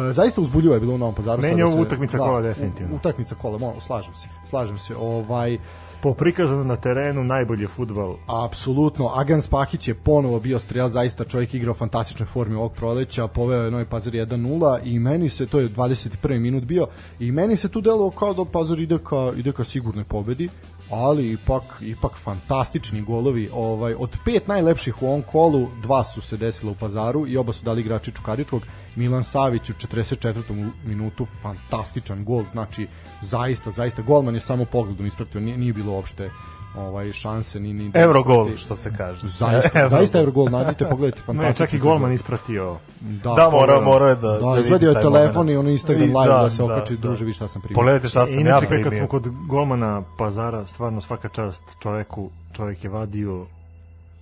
E, 0.09 0.11
zaista 0.11 0.41
uzbuljivo 0.41 0.73
je 0.73 0.79
bilo 0.79 0.93
u 0.93 0.97
Novom 0.97 1.15
Pazaru 1.15 1.41
Meni 1.41 1.59
je 1.59 1.65
ovo 1.65 1.81
utakmica 1.81 2.17
kola 2.17 2.41
definitivno. 2.41 2.95
utakmica 2.95 3.35
kola 3.35 3.73
slažem 3.81 4.13
se 4.15 4.27
slažem 4.49 4.79
se 4.79 4.95
ovaj 4.95 5.57
Po 6.01 6.13
prikazanu 6.13 6.63
na 6.63 6.75
terenu 6.75 7.23
najbolji 7.23 7.67
futbal 7.67 8.15
Apsolutno, 8.27 9.11
Agan 9.15 9.41
Spahić 9.41 9.87
je 9.87 9.95
ponovo 9.95 10.39
bio 10.39 10.59
strelac, 10.59 10.93
zaista 10.93 11.25
čovjek 11.25 11.53
igrao 11.53 11.71
u 11.71 11.75
fantastičnoj 11.75 12.27
formi 12.27 12.55
ovog 12.55 12.73
proleća, 12.73 13.27
poveo 13.27 13.63
je 13.63 13.71
Novi 13.71 13.85
Pazar 13.85 14.13
1-0 14.13 14.79
i 14.83 14.99
meni 14.99 15.29
se, 15.29 15.47
to 15.47 15.59
je 15.59 15.69
21. 15.69 16.39
minut 16.39 16.63
bio, 16.63 16.87
i 17.19 17.31
meni 17.31 17.55
se 17.55 17.69
tu 17.69 17.81
delovalo 17.81 18.11
kao 18.11 18.33
da 18.33 18.45
Pazar 18.45 18.79
ide 18.79 18.97
ka, 18.97 19.31
ide 19.37 19.51
ka 19.51 19.63
sigurnoj 19.63 20.03
pobedi, 20.03 20.49
ali 20.89 21.31
ipak 21.31 21.63
ipak 21.81 22.11
fantastični 22.23 23.01
golovi. 23.01 23.49
Ovaj 23.53 23.93
od 23.93 24.17
pet 24.25 24.47
najlepših 24.47 25.01
u 25.01 25.07
ovom 25.07 25.21
kolu, 25.21 25.67
dva 25.81 26.03
su 26.03 26.21
se 26.21 26.37
desila 26.37 26.71
u 26.71 26.75
Pazaru 26.75 27.27
i 27.27 27.37
oba 27.37 27.53
su 27.53 27.65
dali 27.65 27.81
igrači 27.81 28.11
Čukaričkog. 28.11 28.61
Milan 28.95 29.23
Savić 29.23 29.69
u 29.69 29.73
44. 29.73 30.71
minutu 30.85 31.27
fantastičan 31.41 32.25
gol, 32.25 32.43
znači 32.51 32.87
zaista 33.21 33.71
zaista 33.71 34.01
golman 34.01 34.35
je 34.35 34.41
samo 34.41 34.65
pogledom 34.65 35.05
ispratio, 35.05 35.41
nije, 35.41 35.57
nije 35.57 35.73
bilo 35.73 35.91
uopšte 35.91 36.29
ovaj 36.77 37.11
šanse 37.11 37.59
ni 37.59 37.73
ni 37.73 37.91
Eurogol, 37.95 38.47
što 38.57 38.75
se 38.75 38.93
kaže. 38.97 39.19
Zaista, 39.23 39.87
zaista 39.89 40.19
Eurogol, 40.19 40.47
nađite, 40.47 40.85
pogledajte, 40.85 41.19
Ne, 41.19 41.25
fantastično. 41.25 41.65
čak 41.65 41.73
i 41.73 41.79
golman 41.79 42.13
ispratio. 42.13 42.77
Da, 43.01 43.33
Da, 43.33 43.49
mora, 43.49 43.81
mora 43.81 44.07
je 44.07 44.15
da... 44.15 44.21
Da, 44.31 44.49
vidi 44.49 44.61
izvadio 44.61 44.89
je 44.89 44.95
telefon 44.95 45.33
moment. 45.35 45.49
i 45.49 45.57
ono 45.57 45.69
Instagram 45.69 46.03
I- 46.03 46.07
live 46.07 46.27
da, 46.27 46.41
da, 46.41 46.49
se 46.49 46.57
da, 46.57 46.65
okači, 46.65 46.95
da. 46.95 47.01
druže, 47.01 47.25
vi 47.25 47.33
šta 47.33 47.47
sam 47.47 47.61
primio. 47.61 47.75
Pogledajte 47.75 48.09
šta 48.09 48.23
I 48.23 48.27
sam 48.27 48.35
ja 48.35 48.41
inače, 48.41 48.59
kad 48.61 48.69
primio. 48.71 48.97
smo 48.97 49.07
kod 49.09 49.27
golmana 49.47 50.03
Pazara, 50.17 50.65
stvarno 50.65 51.01
svaka 51.01 51.29
čast 51.29 51.63
čoveku, 51.79 52.29
čovek 52.53 52.83
je 52.83 52.89
vadio 52.89 53.45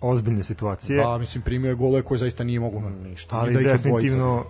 ozbiljne 0.02 0.44
situacije, 0.44 0.98
Da, 0.98 1.18
mislim, 1.18 1.42
primio 1.42 1.70
je 1.70 1.76
gole 1.76 2.02
koje 2.02 2.18
zaista 2.18 2.44
nije 2.44 2.60
mogu 2.60 2.82
ništa. 3.04 3.36
ali 3.36 3.54
da 3.54 3.60
definitivno 3.62 4.44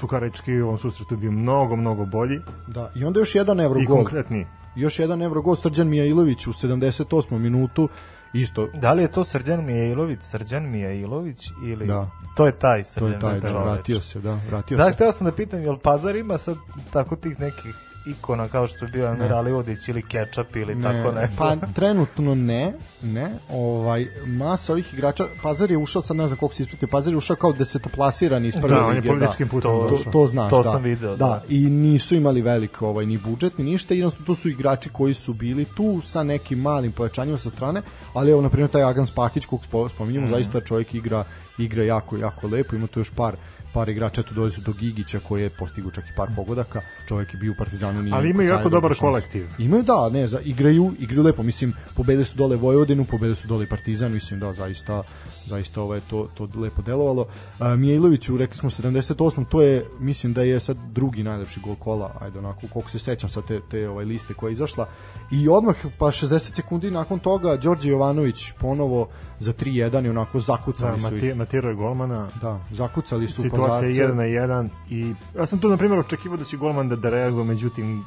Čukarički 0.00 0.52
u 0.54 0.66
ovom 0.66 0.78
susretu 0.78 1.16
bio 1.16 1.30
mnogo, 1.32 1.76
mnogo 1.76 2.04
bolji. 2.06 2.38
Da, 2.68 2.90
i 2.94 3.04
onda 3.04 3.20
još 3.20 3.34
jedan 3.34 3.60
i 3.60 3.62
Eurogol. 3.62 3.96
konkretni. 3.96 4.46
Još 4.76 4.98
jedan 4.98 5.22
Evrogol 5.22 5.56
Srđan 5.56 5.88
Mijailović 5.88 6.46
u 6.46 6.52
78. 6.52 7.38
minutu 7.38 7.88
isto 8.32 8.68
Da 8.74 8.92
li 8.92 9.02
je 9.02 9.08
to 9.08 9.24
Srđan 9.24 9.64
Mijailović, 9.64 10.18
Srđan 10.22 10.62
Mijailović 10.64 11.38
ili 11.64 11.86
Da. 11.86 12.10
to 12.36 12.46
je 12.46 12.52
taj 12.52 12.82
to 12.82 12.88
Srđan 12.90 13.12
je 13.12 13.20
taj, 13.20 13.40
da, 13.40 13.46
Mijailović? 13.46 13.72
vratio 13.72 14.00
se, 14.00 14.20
da, 14.20 14.38
vratio 14.48 14.76
Da, 14.76 14.84
se. 14.84 14.94
hteo 14.94 15.12
sam 15.12 15.24
da 15.24 15.32
pitam, 15.32 15.62
jel 15.62 15.76
Pazar 15.78 16.16
ima 16.16 16.38
sad 16.38 16.56
tako 16.92 17.16
tih 17.16 17.40
nekih 17.40 17.74
ikona 18.06 18.48
kao 18.48 18.66
što 18.66 18.84
je 18.84 18.90
bio 18.90 19.06
Amir 19.06 19.32
Alivodić 19.32 19.88
ili 19.88 20.02
Ketchup 20.02 20.56
ili 20.56 20.82
tako 20.82 21.12
ne. 21.12 21.28
Pa 21.38 21.56
trenutno 21.56 22.34
ne, 22.34 22.72
ne. 23.02 23.30
Ovaj 23.50 24.06
masa 24.26 24.72
ovih 24.72 24.94
igrača, 24.94 25.26
Pazar 25.42 25.70
je 25.70 25.76
ušao 25.76 26.02
sad 26.02 26.16
ne 26.16 26.26
znam 26.26 26.38
koliko 26.38 26.54
se 26.54 26.62
ispratio, 26.62 26.88
Pazar 26.88 27.12
je 27.12 27.16
ušao 27.16 27.36
kao 27.36 27.52
desetoplasirani 27.52 28.48
iz 28.48 28.54
prve 28.54 28.68
Da, 28.70 28.80
on 28.80 28.88
je 28.88 28.94
lige, 28.94 29.08
političkim 29.08 29.48
putem 29.48 29.70
To- 29.70 29.98
To, 30.04 30.10
to 30.10 30.26
znaš, 30.26 30.50
To 30.50 30.62
da. 30.62 30.70
sam 30.70 30.82
video, 30.82 31.10
Da, 31.10 31.16
da. 31.18 31.42
i 31.48 31.58
nisu 31.60 32.14
imali 32.14 32.42
velik 32.42 32.82
ovaj 32.82 33.06
ni 33.06 33.18
budžet 33.18 33.58
ni 33.58 33.64
ništa, 33.64 33.94
jednostavno 33.94 34.26
to 34.26 34.34
su 34.34 34.48
igrači 34.48 34.88
koji 34.88 35.14
su 35.14 35.32
bili 35.34 35.64
tu 35.66 36.00
sa 36.02 36.22
nekim 36.22 36.58
malim 36.60 36.92
pojačanjima 36.92 37.38
sa 37.38 37.50
strane, 37.50 37.82
ali 38.12 38.30
evo 38.30 38.40
na 38.40 38.48
primjer 38.48 38.70
taj 38.70 38.82
Agans 38.84 39.10
Pakić 39.10 39.46
kog 39.46 39.60
spo- 39.62 39.88
spominjemo, 39.88 40.26
Mhm. 40.26 40.34
zaista 40.34 40.60
čovjek 40.60 40.94
igra 40.94 41.24
igra 41.58 41.82
jako 41.84 42.16
jako 42.16 42.46
lepo, 42.46 42.76
ima 42.76 42.86
tu 42.86 43.00
još 43.00 43.10
par 43.10 43.36
par 43.76 43.88
igrača, 43.88 44.22
tu 44.22 44.34
dolazi 44.34 44.60
do 44.60 44.72
Gigića 44.72 45.18
koji 45.28 45.42
je 45.42 45.50
postigao 45.50 45.90
čak 45.90 46.04
i 46.04 46.16
par 46.16 46.28
pogodaka, 46.36 46.80
čovjek 47.08 47.34
je 47.34 47.40
bio 47.40 47.52
u 47.52 47.54
Partizanu 47.58 48.02
nije 48.02 48.14
Ali 48.14 48.30
imaju 48.30 48.48
jako 48.48 48.68
dobar 48.68 48.94
kolektiv. 49.00 49.46
Imaju 49.58 49.82
da, 49.82 50.08
ne, 50.08 50.26
za, 50.26 50.40
igraju, 50.40 50.92
igraju 50.98 51.22
lepo, 51.22 51.42
mislim, 51.42 51.74
pobedili 51.96 52.24
su 52.24 52.36
dole 52.36 52.56
Vojvodinu, 52.56 53.04
pobedili 53.04 53.36
su 53.36 53.48
dole 53.48 53.66
Partizan, 53.66 54.12
mislim 54.12 54.40
da 54.40 54.52
zaista 54.52 55.02
zaista 55.46 55.82
ovaj 55.82 56.00
to 56.00 56.28
to 56.34 56.48
lepo 56.54 56.82
delovalo. 56.82 57.26
A, 57.58 57.76
Mijailoviću 57.76 58.36
rekli 58.36 58.56
smo 58.56 58.70
78, 58.70 59.44
to 59.48 59.62
je 59.62 59.84
mislim 60.00 60.32
da 60.32 60.42
je 60.42 60.60
sad 60.60 60.76
drugi 60.92 61.22
najlepši 61.22 61.60
gol 61.60 61.76
kola, 61.76 62.16
ajde 62.20 62.38
onako 62.38 62.60
koliko 62.72 62.90
se 62.90 62.98
sećam 62.98 63.30
sa 63.30 63.42
te 63.42 63.60
te 63.70 63.88
ovaj 63.88 64.04
liste 64.04 64.34
koja 64.34 64.48
je 64.48 64.52
izašla. 64.52 64.88
I 65.30 65.48
odmah 65.48 65.76
pa 65.98 66.06
60 66.06 66.54
sekundi 66.56 66.90
nakon 66.90 67.18
toga 67.18 67.56
Đorđe 67.56 67.90
Jovanović 67.90 68.52
ponovo 68.60 69.08
za 69.38 69.52
3-1 69.52 70.06
i 70.06 70.08
onako 70.08 70.38
Da, 70.38 70.40
zakucali 70.40 71.00
su 71.00 71.14
Mati. 71.14 71.34
Matiro 71.34 71.68
je 71.68 71.74
golmana. 71.74 72.28
Da, 72.40 72.60
zakucali 72.72 73.28
su 73.28 73.42
Situacija 73.42 73.88
je 73.88 74.08
Pazarce. 74.08 74.12
1 74.12 74.14
na 74.14 74.22
1 74.22 74.68
i 74.90 75.14
ja 75.38 75.46
sam 75.46 75.58
tu 75.58 75.68
na 75.68 75.76
primjer 75.76 76.00
očekivao 76.00 76.38
da 76.38 76.44
će 76.44 76.56
golman 76.56 76.88
da, 76.88 76.96
da 76.96 77.10
reaguje, 77.10 77.44
međutim 77.44 78.04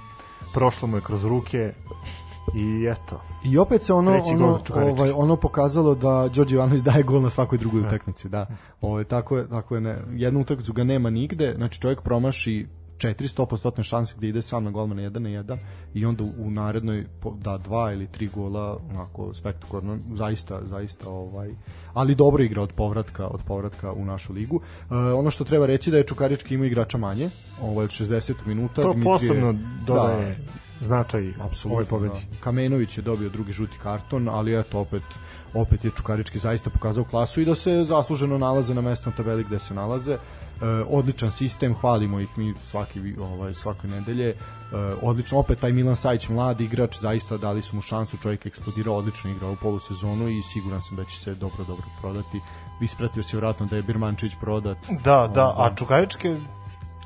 prošlo 0.53 0.87
mu 0.87 0.97
je 0.97 1.01
kroz 1.01 1.25
ruke 1.25 1.73
i 2.55 2.87
eto. 2.91 3.21
I 3.43 3.57
opet 3.57 3.83
se 3.83 3.93
ono 3.93 4.21
ono 4.27 4.59
ovaj 4.75 5.11
ono 5.11 5.35
pokazalo 5.35 5.95
da 5.95 6.29
Đorđe 6.35 6.55
Ivanović 6.55 6.81
daje 6.81 7.03
gol 7.03 7.21
na 7.21 7.29
svakoj 7.29 7.57
drugoj 7.57 7.81
utakmici, 7.81 8.29
da. 8.29 8.47
Ovaj 8.81 9.03
tako 9.03 9.37
je, 9.37 9.49
tako 9.49 9.75
je 9.75 9.81
ne. 9.81 10.03
Jednu 10.11 10.41
utakmicu 10.41 10.73
ga 10.73 10.83
nema 10.83 11.09
nigde, 11.09 11.53
znači 11.57 11.81
čovjek 11.81 12.01
promaši 12.01 12.67
400% 12.99 13.83
šanse 13.83 14.13
gde 14.17 14.27
ide 14.29 14.41
sam 14.41 14.63
na 14.63 14.71
golmana 14.71 15.01
1 15.01 15.19
na 15.19 15.29
1 15.29 15.57
i 15.93 16.05
onda 16.05 16.23
u, 16.37 16.51
narednoj 16.51 17.05
da 17.37 17.57
dva 17.57 17.91
ili 17.91 18.07
tri 18.07 18.27
gola 18.27 18.77
onako 18.91 19.33
spektakularno 19.33 19.97
zaista 20.13 20.59
zaista 20.65 21.09
ovaj 21.09 21.49
ali 21.93 22.15
dobro 22.15 22.43
igra 22.43 22.61
od 22.61 22.71
povratka 22.73 23.27
od 23.27 23.41
povratka 23.47 23.91
u 23.91 24.05
našu 24.05 24.33
ligu. 24.33 24.61
E, 24.91 24.95
ono 24.95 25.31
što 25.31 25.43
treba 25.43 25.65
reći 25.65 25.91
da 25.91 25.97
je 25.97 26.03
Čukarički 26.03 26.55
ima 26.55 26.65
igrača 26.65 26.97
manje, 26.97 27.29
ovaj 27.61 27.83
od 27.83 27.89
60 27.89 28.33
minuta 28.45 28.81
To 28.81 28.93
Dmitrije- 28.93 29.03
posebno 29.03 29.55
dodaje 29.85 30.35
Da, 30.35 30.85
značaj 30.85 31.33
ovoj 31.65 31.85
pobedi. 31.85 32.13
Da. 32.31 32.37
Kamenović 32.39 32.97
je 32.97 33.01
dobio 33.01 33.29
drugi 33.29 33.51
žuti 33.51 33.77
karton, 33.83 34.29
ali 34.29 34.59
eto 34.59 34.79
opet 34.79 35.03
opet 35.53 35.85
je 35.85 35.91
Čukarički 35.97 36.39
zaista 36.39 36.69
pokazao 36.69 37.03
klasu 37.03 37.41
i 37.41 37.45
da 37.45 37.55
se 37.55 37.83
zasluženo 37.83 38.37
nalaze 38.37 38.73
na 38.73 38.81
mestu 38.81 39.09
na 39.09 39.15
tabeli 39.15 39.43
gde 39.43 39.59
se 39.59 39.73
nalaze. 39.73 40.17
E, 40.61 40.65
odličan 40.89 41.31
sistem, 41.31 41.75
hvalimo 41.75 42.19
ih 42.19 42.37
mi 42.37 42.53
svaki 42.63 43.15
ovaj 43.19 43.53
svake 43.53 43.87
nedelje. 43.87 44.29
E, 44.29 44.35
odlično 45.01 45.39
opet 45.39 45.59
taj 45.59 45.71
Milan 45.71 45.95
Sajić 45.95 46.29
mladi 46.29 46.65
igrač, 46.65 46.99
zaista 46.99 47.37
dali 47.37 47.61
su 47.61 47.75
mu 47.75 47.81
šansu, 47.81 48.17
čovjek 48.17 48.45
je 48.45 48.49
eksplodirao, 48.49 48.95
odlično 48.95 49.31
igrao 49.31 49.51
u 49.51 49.55
polusezonu 49.55 50.27
i 50.29 50.41
siguran 50.41 50.81
sam 50.81 50.97
da 50.97 51.05
će 51.05 51.17
se 51.17 51.35
dobro 51.35 51.63
dobro 51.67 51.85
prodati. 52.01 52.41
Ispratio 52.81 53.23
se 53.23 53.37
vjerojatno 53.37 53.65
da 53.65 53.75
je 53.75 53.83
Birmančević 53.83 54.33
prodat. 54.41 54.77
Da, 55.03 55.31
da, 55.33 55.53
a 55.57 55.75
Čukaričke 55.75 56.37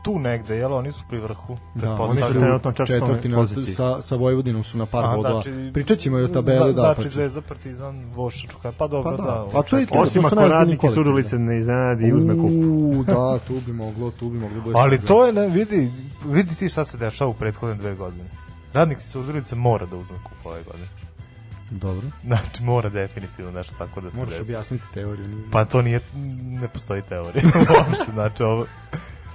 tu 0.03 0.19
negde, 0.19 0.55
jel, 0.55 0.73
oni 0.73 0.91
su 0.91 1.03
pri 1.09 1.19
vrhu. 1.19 1.57
Da, 1.75 1.93
oni 1.93 2.21
su 2.21 2.27
trenutno 2.29 2.71
četvrtoj 2.71 2.99
četvrti 2.99 3.29
na, 3.29 3.37
poziciji. 3.37 3.75
sa, 3.75 4.01
sa 4.01 4.15
Vojvodinom 4.15 4.63
su 4.63 4.77
na 4.77 4.85
par 4.85 5.05
bodova. 5.07 5.41
znači- 5.41 5.71
Pričat 5.73 5.97
ćemo 5.99 6.19
i 6.19 6.23
o 6.23 6.27
tabeli, 6.27 6.59
da, 6.65 6.81
znači 6.81 6.95
pa 6.97 7.03
će- 7.03 7.09
Zvezda, 7.09 7.41
Partizan, 7.41 8.05
Voša, 8.05 8.47
Čukarički, 8.47 8.77
pa 8.79 8.87
dobro, 8.87 9.11
Pa 9.11 9.17
da. 9.17 9.23
da, 9.23 9.47
pa 9.53 9.61
to 9.61 9.77
je-. 9.77 9.87
Osim 9.91 10.25
ako 10.25 10.35
radnik 10.37 10.83
iz. 10.83 10.91
Surdulice 10.91 11.39
ne 11.39 11.59
iznenadi 11.59 12.03
i 12.03 12.13
uzme 12.13 12.33
kup. 12.33 12.51
Uuu, 12.51 13.03
da, 13.03 13.39
tu 13.47 13.61
bi 13.61 13.73
moglo, 13.73 14.11
tu 14.11 14.29
bi 14.29 14.37
moglo. 14.39 14.61
bude 14.61 14.75
Ali 14.77 15.01
to 15.01 15.25
je, 15.25 15.33
ne, 15.33 15.47
vidi, 15.47 15.91
vidi 16.25 16.55
ti 16.55 16.69
šta 16.69 16.85
se 16.85 16.97
dešava 16.97 17.29
u 17.29 17.35
prethodne 17.35 17.75
dve 17.75 17.95
godine. 17.95 18.29
Radnik 18.73 18.97
iz 18.97 19.03
Surdulice 19.03 19.55
mora 19.55 19.85
da 19.85 19.95
uzme 19.95 20.17
kup 20.17 20.45
ove 20.45 20.63
godine. 20.63 20.87
Dobro. 21.71 22.07
Znači, 22.23 22.63
mora 22.63 22.89
definitivno 22.89 23.51
nešto 23.51 23.75
tako 23.77 24.01
da 24.01 24.11
se 24.11 24.17
Moraš 24.17 24.31
desi. 24.31 24.41
objasniti 24.43 24.83
teoriju. 24.93 25.43
Pa 25.51 25.65
to 25.65 25.81
nije, 25.81 25.99
ne 26.51 26.67
postoji 26.67 27.01
teorija 27.01 27.43
uopšte, 27.77 28.11
znači 28.13 28.43
ovo, 28.43 28.65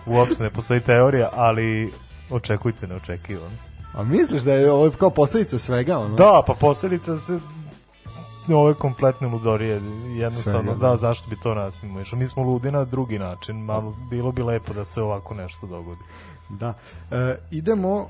uopšte 0.08 0.42
ne 0.42 0.50
postoji 0.50 0.80
teorija, 0.80 1.28
ali 1.32 1.92
očekujte 2.30 2.86
neočekivano. 2.86 3.56
A 3.94 4.02
misliš 4.02 4.42
da 4.42 4.52
je 4.52 4.72
ovo 4.72 4.90
kao 4.90 5.10
posledica 5.10 5.58
svega? 5.58 5.98
Ono? 5.98 6.14
Da, 6.14 6.42
pa 6.46 6.54
posledica 6.54 7.18
se 7.18 7.40
ove 8.54 8.74
kompletne 8.74 9.28
ludorije, 9.28 9.80
jednostavno, 10.16 10.72
Svega, 10.72 10.80
da. 10.80 10.90
da, 10.90 10.96
zašto 10.96 11.30
bi 11.30 11.36
to 11.42 11.54
nas 11.54 11.82
mimo 11.82 12.00
išlo? 12.00 12.18
Mi 12.18 12.26
smo 12.26 12.42
ludi 12.42 12.70
na 12.70 12.84
drugi 12.84 13.18
način, 13.18 13.56
malo 13.56 13.96
bilo 14.10 14.32
bi 14.32 14.42
lepo 14.42 14.74
da 14.74 14.84
se 14.84 15.02
ovako 15.02 15.34
nešto 15.34 15.66
dogodi. 15.66 16.00
Da. 16.48 16.74
E, 17.10 17.36
idemo 17.50 18.08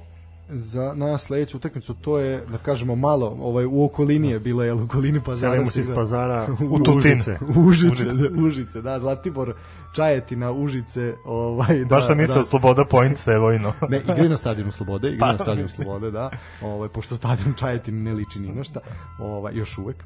za 0.49 0.93
na 0.97 1.19
sledeću 1.19 1.57
utakmicu, 1.57 1.95
to 1.95 2.19
je 2.19 2.47
da 2.47 2.59
kažemo 2.59 2.97
malo, 2.97 3.37
ovaj 3.41 3.65
u 3.65 3.85
okolini 3.85 4.31
je 4.31 4.39
bila 4.41 4.65
je 4.65 4.73
u 4.73 4.85
okolini 4.85 5.21
Pazara. 5.21 5.53
Selimo 5.53 5.71
se 5.71 5.81
iz 5.81 5.91
pazara 5.95 6.47
U 6.71 6.75
u 6.75 6.79
Tutin. 6.79 7.13
Užice. 7.13 7.39
Užice, 7.57 7.93
Užice. 7.93 8.13
da, 8.13 8.43
Užice, 8.47 8.83
da, 8.83 8.99
Zlatibor, 9.01 9.55
Čajetina, 9.95 10.53
Užice, 10.53 11.15
ovaj, 11.25 11.79
da, 11.79 11.85
Baš 11.85 12.07
sam 12.07 12.17
mislio 12.17 12.39
da, 12.39 12.45
Sloboda 12.45 12.85
Point 12.85 13.19
Sevojno. 13.19 13.73
Ne, 13.91 13.99
igraju 13.99 14.29
na 14.29 14.37
stadionu 14.37 14.73
Slobode, 14.73 15.09
igraju 15.09 15.33
na 15.33 15.39
Pa, 15.39 15.45
stadionu 15.45 15.63
mislim. 15.63 15.85
Slobode, 15.85 16.11
da. 16.11 16.31
Ovaj 16.63 16.89
pošto 16.89 17.17
stadion 17.17 17.55
Čajetin 17.55 18.03
ne 18.03 18.13
liči 18.13 18.39
ni 18.39 18.49
na 18.49 18.65
šta, 18.65 18.81
ovaj 19.19 19.55
još 19.55 19.79
uvek. 19.79 19.97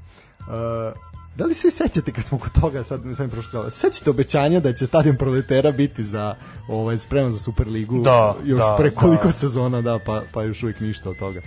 Uh, 0.40 0.46
da 1.36 1.44
li 1.44 1.54
se 1.54 1.66
vi 1.66 1.70
sećate 1.70 2.12
kad 2.12 2.24
smo 2.24 2.38
kod 2.38 2.60
toga 2.60 2.84
sad 2.84 3.06
mi 3.06 3.14
sam 3.14 3.30
prošlo 3.30 3.70
sećate 3.70 4.10
obećanja 4.10 4.60
da 4.60 4.72
će 4.72 4.86
stadion 4.86 5.16
Proletera 5.16 5.70
biti 5.70 6.02
za 6.02 6.34
ovaj 6.68 6.98
spreman 6.98 7.32
za 7.32 7.38
Superligu 7.38 8.02
Da, 8.02 8.36
još 8.44 8.60
da, 8.60 8.76
pre 8.78 8.90
koliko 8.90 9.26
da. 9.26 9.32
sezona 9.32 9.80
da 9.80 9.98
pa 10.06 10.22
pa 10.32 10.42
još 10.42 10.62
uvek 10.62 10.80
ništa 10.80 11.10
od 11.10 11.18
toga 11.18 11.40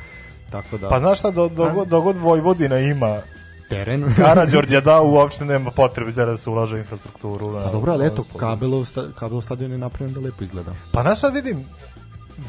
tako 0.51 0.77
da 0.77 0.89
Pa 0.89 0.99
znaš 0.99 1.19
šta, 1.19 1.31
do, 1.31 1.49
dogod, 1.49 1.87
dogod 1.87 2.17
Vojvodina 2.17 2.79
ima 2.79 3.21
teren 3.69 4.13
Karađorđe 4.17 4.81
da 4.81 5.01
uopšte 5.01 5.45
nema 5.45 5.71
potrebe 5.71 6.11
za 6.11 6.25
da 6.25 6.37
se 6.37 6.49
ulaže 6.49 6.75
u 6.75 6.77
infrastrukturu. 6.77 7.57
A 7.57 7.71
dobro, 7.71 7.91
ali 7.93 8.05
eto, 8.05 8.23
kabelov, 8.37 8.85
sta, 8.85 9.03
kabelov 9.15 9.41
stadion 9.41 9.71
je 9.71 9.77
napravljen 9.77 10.13
da 10.13 10.19
lepo 10.21 10.43
izgleda. 10.43 10.71
Pa 10.91 11.01
znaš 11.01 11.17
šta 11.17 11.27
vidim? 11.27 11.65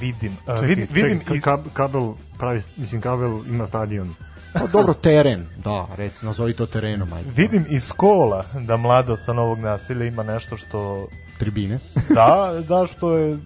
Vidim, 0.00 0.32
uh, 0.32 0.54
Čekaj, 0.54 0.68
vidim, 0.68 0.86
vidim 0.90 1.18
čekaj, 1.18 1.36
iz, 1.36 1.42
kab- 1.42 1.72
kabel 1.72 2.12
pravi, 2.38 2.62
mislim 2.76 3.00
kabel 3.00 3.38
ima 3.46 3.66
stadion. 3.66 4.14
Pa 4.52 4.66
dobro, 4.66 4.94
teren, 4.94 5.46
da, 5.64 5.86
rec, 5.96 6.22
nazovi 6.22 6.52
to 6.52 6.66
terenom, 6.66 7.12
ajde. 7.12 7.30
vidim 7.36 7.66
iz 7.68 7.92
kola 7.92 8.44
da 8.60 8.76
mlado 8.76 9.16
sa 9.16 9.32
novog 9.32 9.58
nasilja 9.58 10.04
ima 10.04 10.22
nešto 10.22 10.56
što 10.56 11.08
Tribine. 11.38 11.78
da, 12.08 12.52
da 12.68 12.86
što 12.86 13.12
je 13.12 13.38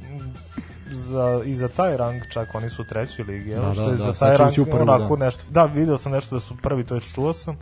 za, 0.93 1.43
i 1.45 1.57
za 1.57 1.68
taj 1.68 1.97
rang 1.97 2.22
čak 2.28 2.55
oni 2.55 2.70
su 2.70 2.82
u 2.82 2.84
trećoj 2.84 3.24
ligi, 3.24 3.55
Da, 3.55 3.61
da, 3.61 3.74
što 3.74 3.84
da, 3.84 3.91
je 3.91 3.97
da, 3.97 4.05
za 4.05 4.12
taj 4.12 4.36
rang 4.36 4.55
prvu, 4.55 4.82
onako 4.82 5.16
da. 5.16 5.24
nešto, 5.24 5.45
da, 5.51 5.64
video 5.64 5.99
sam 5.99 6.12
nešto 6.12 6.36
da 6.36 6.41
su 6.41 6.57
prvi, 6.62 6.84
to 6.84 6.95
je 6.95 7.01
čuo 7.01 7.32
sam, 7.32 7.57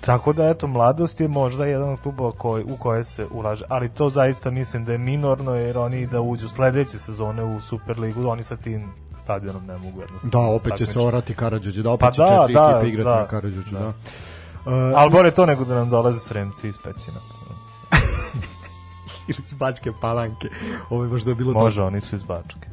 Tako 0.00 0.32
da 0.32 0.48
eto 0.48 0.66
mladost 0.66 1.20
je 1.20 1.28
možda 1.28 1.66
jedan 1.66 1.92
od 1.92 2.00
klubova 2.00 2.32
koji 2.32 2.64
u 2.64 2.76
koje 2.76 3.04
se 3.04 3.26
ulaže, 3.30 3.64
ali 3.68 3.88
to 3.88 4.10
zaista 4.10 4.50
mislim 4.50 4.84
da 4.84 4.92
je 4.92 4.98
minorno 4.98 5.54
jer 5.54 5.78
oni 5.78 6.06
da 6.06 6.20
uđu 6.20 6.48
sledeće 6.48 6.98
sezone 6.98 7.44
u 7.44 7.60
Superligu, 7.60 8.28
oni 8.28 8.42
sa 8.42 8.56
tim 8.56 8.92
stadionom 9.22 9.66
ne 9.66 9.78
mogu 9.78 10.00
jednostavno. 10.00 10.30
Da, 10.30 10.58
se 10.58 10.62
opet 10.62 10.78
će 10.78 10.86
se 10.86 11.00
orati 11.00 11.34
Karadžođe, 11.34 11.82
da 11.82 11.90
opet 11.90 12.00
Pa 12.00 12.10
će 12.10 12.22
da, 12.22 12.38
četiri 12.40 12.54
da, 12.54 12.70
ekipe 12.70 12.88
igrati 12.88 13.04
da, 13.04 13.20
na 13.20 13.26
Karadžođu, 13.26 13.70
da. 13.72 13.78
da. 13.78 13.88
Uh, 13.88 14.92
Ali 14.94 15.10
bolje 15.10 15.30
to 15.30 15.46
nego 15.46 15.64
da 15.64 15.74
nam 15.74 15.90
dolaze 15.90 16.18
sremci 16.18 16.68
iz 16.68 16.74
Pećinaca. 16.84 17.39
Ili 19.30 19.44
iz 19.46 19.52
Bačke 19.54 19.92
palanke. 20.00 20.48
Ovo 20.90 21.04
je 21.04 21.10
možda 21.10 21.34
bilo 21.34 21.52
Može, 21.54 21.82
oni 21.82 22.00
su 22.00 22.16
iz 22.16 22.22
Bačke. 22.22 22.68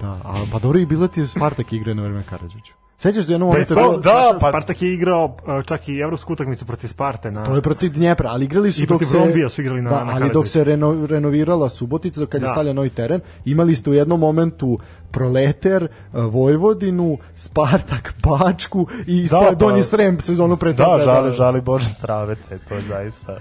Da, 0.00 0.10
a 0.24 0.44
pa 0.52 0.58
dobro 0.58 0.78
i 0.78 0.86
bilo 0.86 1.08
ti 1.08 1.26
Spartak 1.26 1.72
igre 1.72 1.94
na 1.94 2.02
vreme 2.02 2.22
Karadžiću. 2.22 2.72
Sećaš 2.98 3.26
se 3.26 3.32
jednom 3.32 3.48
Pa 3.48 3.52
momentu 3.52 3.74
to, 3.74 3.80
bilo- 3.80 3.96
da, 3.96 4.00
da, 4.32 4.38
pa- 4.40 4.48
Spartak 4.48 4.82
je 4.82 4.94
igrao 4.94 5.24
uh, 5.24 5.64
čak 5.64 5.88
i 5.88 5.98
evropsku 5.98 6.32
utakmicu 6.32 6.64
protiv 6.64 6.88
Sparte 6.88 7.30
na 7.30 7.44
To 7.44 7.54
je 7.54 7.62
protiv 7.62 7.92
Dnjepra, 7.92 8.30
ali 8.30 8.44
igrali 8.44 8.72
su 8.72 8.82
I 8.82 8.86
dok 8.86 8.88
protiv 8.90 9.06
se 9.06 9.18
Rombija 9.18 9.48
su 9.48 9.60
igrali 9.60 9.82
na- 9.82 9.90
da, 9.90 10.04
na 10.04 10.12
ali 10.14 10.30
dok 10.30 10.48
se 10.48 10.64
reno, 10.64 11.06
renovirala 11.06 11.68
Subotica, 11.68 12.20
dok 12.20 12.28
kad 12.28 12.42
je 12.42 12.46
Da. 12.46 12.52
stavljen 12.52 12.76
novi 12.76 12.90
teren, 12.90 13.20
imali 13.44 13.74
ste 13.74 13.90
u 13.90 13.94
jednom 13.94 14.20
momentu 14.20 14.78
Proleter, 15.10 15.82
eh, 15.82 15.88
Vojvodinu, 16.14 17.18
Spartak, 17.36 18.14
Bačku 18.20 18.86
i 19.06 19.22
Da, 19.22 19.38
da, 19.38 19.46
pa- 19.46 19.54
Donji 19.54 19.82
Srem 19.82 20.20
sezonu 20.20 20.56
pre 20.56 20.72
Da, 20.72 20.84
toga, 20.84 21.04
žali, 21.04 21.32
žali 21.32 21.60
Bože 21.60 21.90
travete, 22.00 22.58
to 22.58 22.74
je 22.74 22.82
zaista 22.82 23.36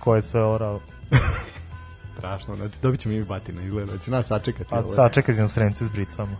ko 0.00 0.14
je 0.14 0.22
sve 0.22 0.44
orao. 0.44 0.80
Strašno, 2.18 2.56
znači 2.56 2.80
dobit 2.82 3.00
ćemo 3.00 3.14
i 3.14 3.24
batina, 3.24 3.62
izgleda, 3.62 3.92
da 3.92 3.98
će 3.98 4.10
nas 4.10 4.26
sačekati. 4.26 4.70
A 4.74 4.78
ovo. 4.78 4.88
sad 4.88 5.12
čekaj 5.12 5.34
ćemo 5.34 5.48
sremci 5.48 5.84
s 5.84 5.88
bricama. 5.88 6.36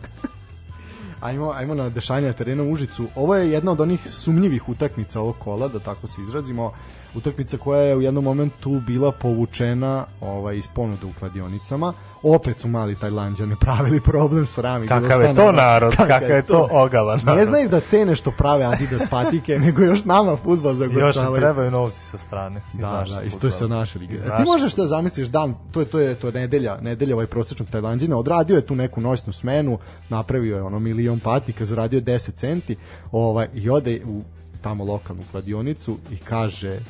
ajmo, 1.21 1.53
ajmo 1.57 1.75
na 1.75 1.89
dešanje 1.89 2.27
na 2.27 2.33
terenu 2.33 2.65
u 2.65 2.73
Užicu. 2.73 3.09
Ovo 3.15 3.35
je 3.35 3.51
jedna 3.51 3.73
od 3.73 3.81
onih 3.81 4.01
sumnjivih 4.11 4.69
utakmica 4.69 5.21
ovog 5.21 5.39
kola, 5.39 5.69
da 5.69 5.79
tako 5.79 6.07
se 6.07 6.21
izrazimo. 6.21 6.73
Utakmica 7.15 7.59
koja 7.59 7.81
je 7.81 7.97
u 7.97 8.01
jednom 8.01 8.25
momentu 8.25 8.81
bila 8.87 9.13
povučena 9.13 10.05
ovaj, 10.21 10.57
iz 10.57 10.69
ponude 10.75 11.07
u 11.07 11.13
kladionicama. 11.19 11.93
Opet 12.23 12.59
su 12.59 12.69
mali 12.69 12.97
Tajlanđani 12.97 13.57
pravili 13.65 14.01
problem 14.01 14.47
s 14.47 14.59
rami. 14.59 14.89
Kakav 14.89 15.23
je 15.23 15.35
to 15.35 15.53
narod, 15.53 15.97
kakav 15.97 16.31
je 16.31 16.43
to 16.43 16.69
ogavan 16.71 17.21
narod. 17.25 17.39
Ne 17.39 17.45
znaju 17.45 17.69
da 17.69 17.81
cene 17.81 18.15
što 18.17 18.31
prave 18.31 18.65
Adidas 18.65 19.03
patike, 19.11 19.59
nego 19.65 19.83
još 19.83 20.05
nama 20.05 20.37
futbol 20.37 20.75
zagorčavaju. 20.75 21.35
Još 21.35 21.41
trebaju 21.41 21.71
novci 21.71 22.05
sa 22.05 22.19
strane. 22.19 22.63
Da, 22.73 23.05
da, 23.15 23.23
isto 23.23 23.47
je 23.47 23.53
sa 23.53 23.67
naše 23.67 23.99
lige. 23.99 24.19
A 24.31 24.37
ti 24.37 24.45
možeš 24.45 24.75
da 24.75 24.87
zamisliš 24.87 25.29
dan, 25.29 25.55
to 25.73 25.81
je 25.81 25.87
to 25.87 25.99
je 25.99 26.15
to 26.15 26.27
je 26.27 26.33
nedelja, 26.33 26.79
nedelja 26.81 27.15
ovaj 27.15 27.27
prosečnog 27.27 27.69
Tajlanđina, 27.69 28.17
odradio 28.17 28.57
je 28.57 28.67
tu 28.67 28.75
neku 28.75 29.01
noćnu 29.01 29.33
smenu, 29.33 29.79
napravio 30.09 30.57
je 30.57 30.63
ono 30.63 30.79
milion 30.79 31.21
patika, 31.21 31.65
zaradio 31.65 32.01
10 32.01 32.35
centi, 32.35 32.77
ovaj 33.13 33.49
i 33.55 33.71
ode 33.71 34.01
u 34.07 34.23
tamo 34.59 34.85
lokalnu 34.85 35.23
kladionicu 35.31 35.99
i 36.11 36.17
kaže 36.17 36.81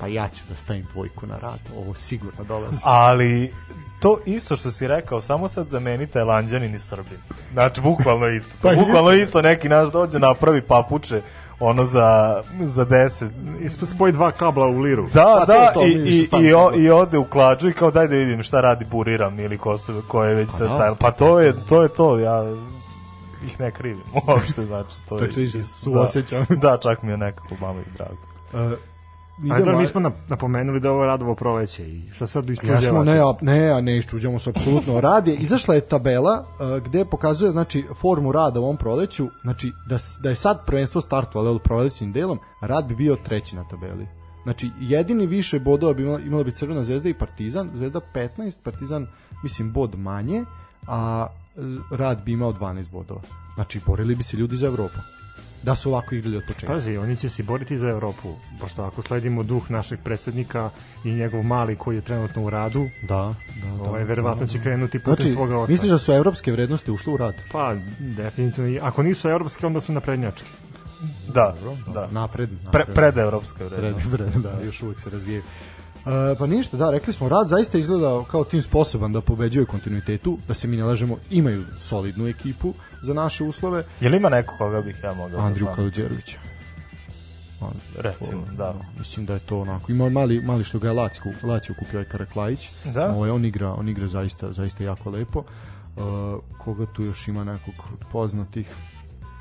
pa 0.00 0.06
ja 0.06 0.28
ću 0.28 0.42
da 0.50 0.56
stavim 0.56 0.86
dvojku 0.92 1.26
na 1.26 1.38
rad, 1.38 1.58
ovo 1.76 1.94
sigurno 1.94 2.44
dolazi. 2.44 2.80
Ali 3.04 3.52
to 4.00 4.18
isto 4.26 4.56
što 4.56 4.70
si 4.70 4.88
rekao, 4.88 5.20
samo 5.20 5.48
sad 5.48 5.68
zameni 5.68 6.06
Tajlanđanin 6.06 6.74
i 6.74 6.78
Srbin. 6.78 7.18
Znači, 7.52 7.80
bukvalno 7.80 8.28
isto. 8.28 8.52
Pa 8.62 8.70
To, 8.70 8.76
bukvalno 8.76 9.10
isto. 9.12 9.22
isto, 9.22 9.42
neki 9.42 9.68
naš 9.68 9.90
dođe 9.90 10.18
napravi 10.18 10.60
papuče 10.62 11.20
ono 11.60 11.84
za, 11.84 12.42
za 12.60 12.86
10. 12.86 13.28
Isp- 13.60 13.86
Spoji 13.86 14.12
dva 14.12 14.32
kabla 14.32 14.66
u 14.66 14.78
liru. 14.78 15.08
Da, 15.14 15.34
Pa 15.38 15.46
to, 15.46 15.52
da, 15.52 15.70
to, 15.74 15.86
i, 15.86 15.88
vidiš, 15.88 16.14
i, 16.14 16.24
stvarno 16.24 16.48
i, 16.48 16.54
o, 16.54 16.70
to. 16.70 16.76
i 16.76 16.90
ode 16.90 17.18
u 17.18 17.24
klađu 17.24 17.68
i 17.68 17.72
kao 17.72 17.90
daj 17.90 18.08
da 18.08 18.14
vidim 18.16 18.42
šta 18.42 18.60
radi 18.60 18.84
Buriram 18.84 19.40
ili 19.40 19.58
ko, 19.58 19.78
su, 19.78 20.02
ko 20.08 20.24
je 20.24 20.34
već 20.34 20.48
Pa 20.50 20.58
da. 20.58 20.78
taj, 20.78 20.90
pa 20.94 21.10
to 21.10 21.40
je, 21.40 21.54
to 21.68 21.82
je 21.82 21.88
to, 21.88 22.18
ja 22.18 22.44
ih 23.46 23.60
ne 23.60 23.70
krivim 23.70 24.02
uopšte, 24.28 24.64
znači 24.64 24.96
to 25.08 25.18
je... 25.18 25.28
To 25.28 25.34
čiže 25.34 25.62
suosjećam. 25.62 26.46
Da, 26.48 26.56
da, 26.70 26.78
čak 26.82 27.02
mi 27.02 27.10
je 27.10 27.16
nekako 27.16 27.54
malo 27.60 27.80
i 27.80 27.96
drago. 27.96 28.16
Uh, 28.72 28.78
Ali 29.50 29.58
dobro, 29.64 29.78
mi 29.78 29.86
smo 29.86 30.00
nap- 30.00 30.28
napomenuli 30.28 30.80
da 30.80 30.88
je 30.88 30.92
ovo 30.92 31.04
radovo 31.06 31.34
proleće 31.34 31.88
i 31.88 32.02
šta 32.12 32.26
sad 32.26 32.46
Ja 32.46 32.52
isčuđevate? 32.52 32.86
smo, 32.86 33.04
ne, 33.04 33.18
a- 33.20 33.34
ne, 33.40 33.70
a 33.70 33.80
ne 33.80 33.96
iščuđamo 33.98 34.38
se 34.38 34.50
apsolutno. 34.50 35.00
Rad 35.00 35.28
je, 35.28 35.34
izašla 35.36 35.74
je 35.74 35.80
tabela 35.80 36.44
uh, 36.60 36.82
gde 36.84 37.04
pokazuje 37.04 37.50
znači, 37.50 37.84
formu 38.00 38.32
rada 38.32 38.60
u 38.60 38.64
ovom 38.64 38.76
proleću, 38.76 39.28
znači 39.42 39.72
da, 39.88 39.96
da 40.22 40.28
je 40.28 40.34
sad 40.34 40.66
prvenstvo 40.66 41.00
startovalo 41.00 41.50
jel, 41.50 41.58
prolećnim 41.58 42.12
delom, 42.12 42.38
rad 42.60 42.86
bi 42.86 42.94
bio 42.94 43.16
treći 43.16 43.56
na 43.56 43.64
tabeli. 43.68 44.06
Znači, 44.42 44.70
jedini 44.80 45.26
više 45.26 45.58
bodova 45.60 45.94
bi 45.94 46.02
imala, 46.02 46.20
imala 46.20 46.44
bi 46.44 46.52
Crvena 46.52 46.82
zvezda 46.82 47.08
i 47.08 47.14
Partizan, 47.14 47.70
Zvezda 47.74 48.00
15, 48.14 48.62
Partizan, 48.62 49.06
mislim, 49.42 49.72
bod 49.72 49.98
manje, 49.98 50.44
a 50.86 51.26
rad 51.90 52.22
bi 52.24 52.32
imao 52.32 52.52
12 52.52 52.90
bodova. 52.90 53.20
Znači, 53.54 53.80
borili 53.86 54.14
bi 54.14 54.22
se 54.22 54.36
ljudi 54.36 54.56
za 54.56 54.66
Evropu. 54.66 54.98
Da 55.62 55.74
su 55.74 55.90
ovako 55.90 56.14
igrali 56.14 56.36
od 56.36 56.42
početka. 56.48 56.66
Pazi, 56.66 56.96
oni 56.96 57.16
će 57.16 57.28
se 57.28 57.42
boriti 57.42 57.78
za 57.78 57.88
Evropu, 57.88 58.28
pošto 58.60 58.84
ako 58.84 59.02
sledimo 59.02 59.42
duh 59.42 59.70
našeg 59.70 59.98
predsednika 60.04 60.70
i 61.04 61.10
njegov 61.10 61.42
mali 61.42 61.76
koji 61.76 61.96
je 61.96 62.02
trenutno 62.02 62.42
u 62.42 62.50
radu, 62.50 62.88
Da, 63.02 63.34
da, 63.62 63.76
da. 63.76 63.82
ovaj, 63.82 64.04
verovatno 64.04 64.46
će 64.46 64.60
krenuti 64.60 64.98
putem 64.98 65.14
Znači, 65.16 65.32
svoga 65.32 65.58
oca. 65.58 65.72
misliš 65.72 65.90
da 65.90 65.98
su 65.98 66.12
evropske 66.12 66.52
vrednosti 66.52 66.90
ušle 66.90 67.12
u 67.12 67.16
rad? 67.16 67.34
Pa, 67.52 67.74
definitivno. 67.98 68.78
Ako 68.82 69.02
nisu 69.02 69.28
evropske, 69.28 69.66
onda 69.66 69.80
su 69.80 69.92
naprednjačke. 69.92 70.48
Da, 71.34 71.54
da. 71.94 72.08
Napred, 72.10 72.48
Pre, 72.48 72.64
napred. 72.64 72.94
predevropska 72.94 73.68
Pred, 73.68 73.94
pred, 74.12 74.28
da, 74.32 74.60
još 74.64 74.82
uvek 74.82 75.00
se 75.00 75.10
razvijaju. 75.10 75.42
E, 76.06 76.34
pa 76.38 76.46
ništa, 76.46 76.76
da, 76.76 76.90
rekli 76.90 77.12
smo, 77.12 77.28
rad 77.28 77.48
zaista 77.48 77.78
izgleda 77.78 78.24
kao 78.30 78.44
tim 78.44 78.62
sposoban 78.62 79.12
da 79.12 79.20
pobeđuje 79.20 79.66
kontinuitetu, 79.66 80.38
da 80.48 80.54
se 80.54 80.68
mi 80.68 80.76
ne 80.76 80.84
lažemo, 80.84 81.16
imaju 81.30 81.64
solidnu 81.78 82.28
ekipu 82.28 82.74
za 83.02 83.14
naše 83.14 83.44
uslove. 83.44 83.84
Je 84.00 84.08
li 84.08 84.16
ima 84.16 84.28
neko 84.28 84.54
koga 84.58 84.80
bih 84.80 85.00
ja 85.04 85.14
mogao 85.14 85.40
da 85.40 85.46
Andriju 85.46 85.64
znam? 85.64 85.74
Kaluđerovića. 85.74 86.38
Recimo, 87.98 88.42
da. 88.56 88.74
Mislim 88.98 89.26
da 89.26 89.34
je 89.34 89.40
to 89.40 89.60
onako. 89.60 89.92
Ima 89.92 90.08
mali, 90.08 90.40
mali 90.40 90.64
što 90.64 90.78
ga 90.78 90.88
je 90.88 90.94
Lacko, 90.94 91.28
Lacio 91.42 91.74
kupio 91.78 91.98
je 91.98 92.08
Karaklajić. 92.08 92.70
Da. 92.94 93.12
Ovaj, 93.14 93.30
on 93.30 93.44
igra, 93.44 93.72
on 93.72 93.88
igra 93.88 94.06
zaista, 94.06 94.52
zaista 94.52 94.84
jako 94.84 95.10
lepo. 95.10 95.38
Uh, 95.38 96.04
koga 96.58 96.86
tu 96.86 97.02
još 97.02 97.28
ima 97.28 97.44
nekog 97.44 97.74
od 97.92 98.06
poznatih 98.12 98.74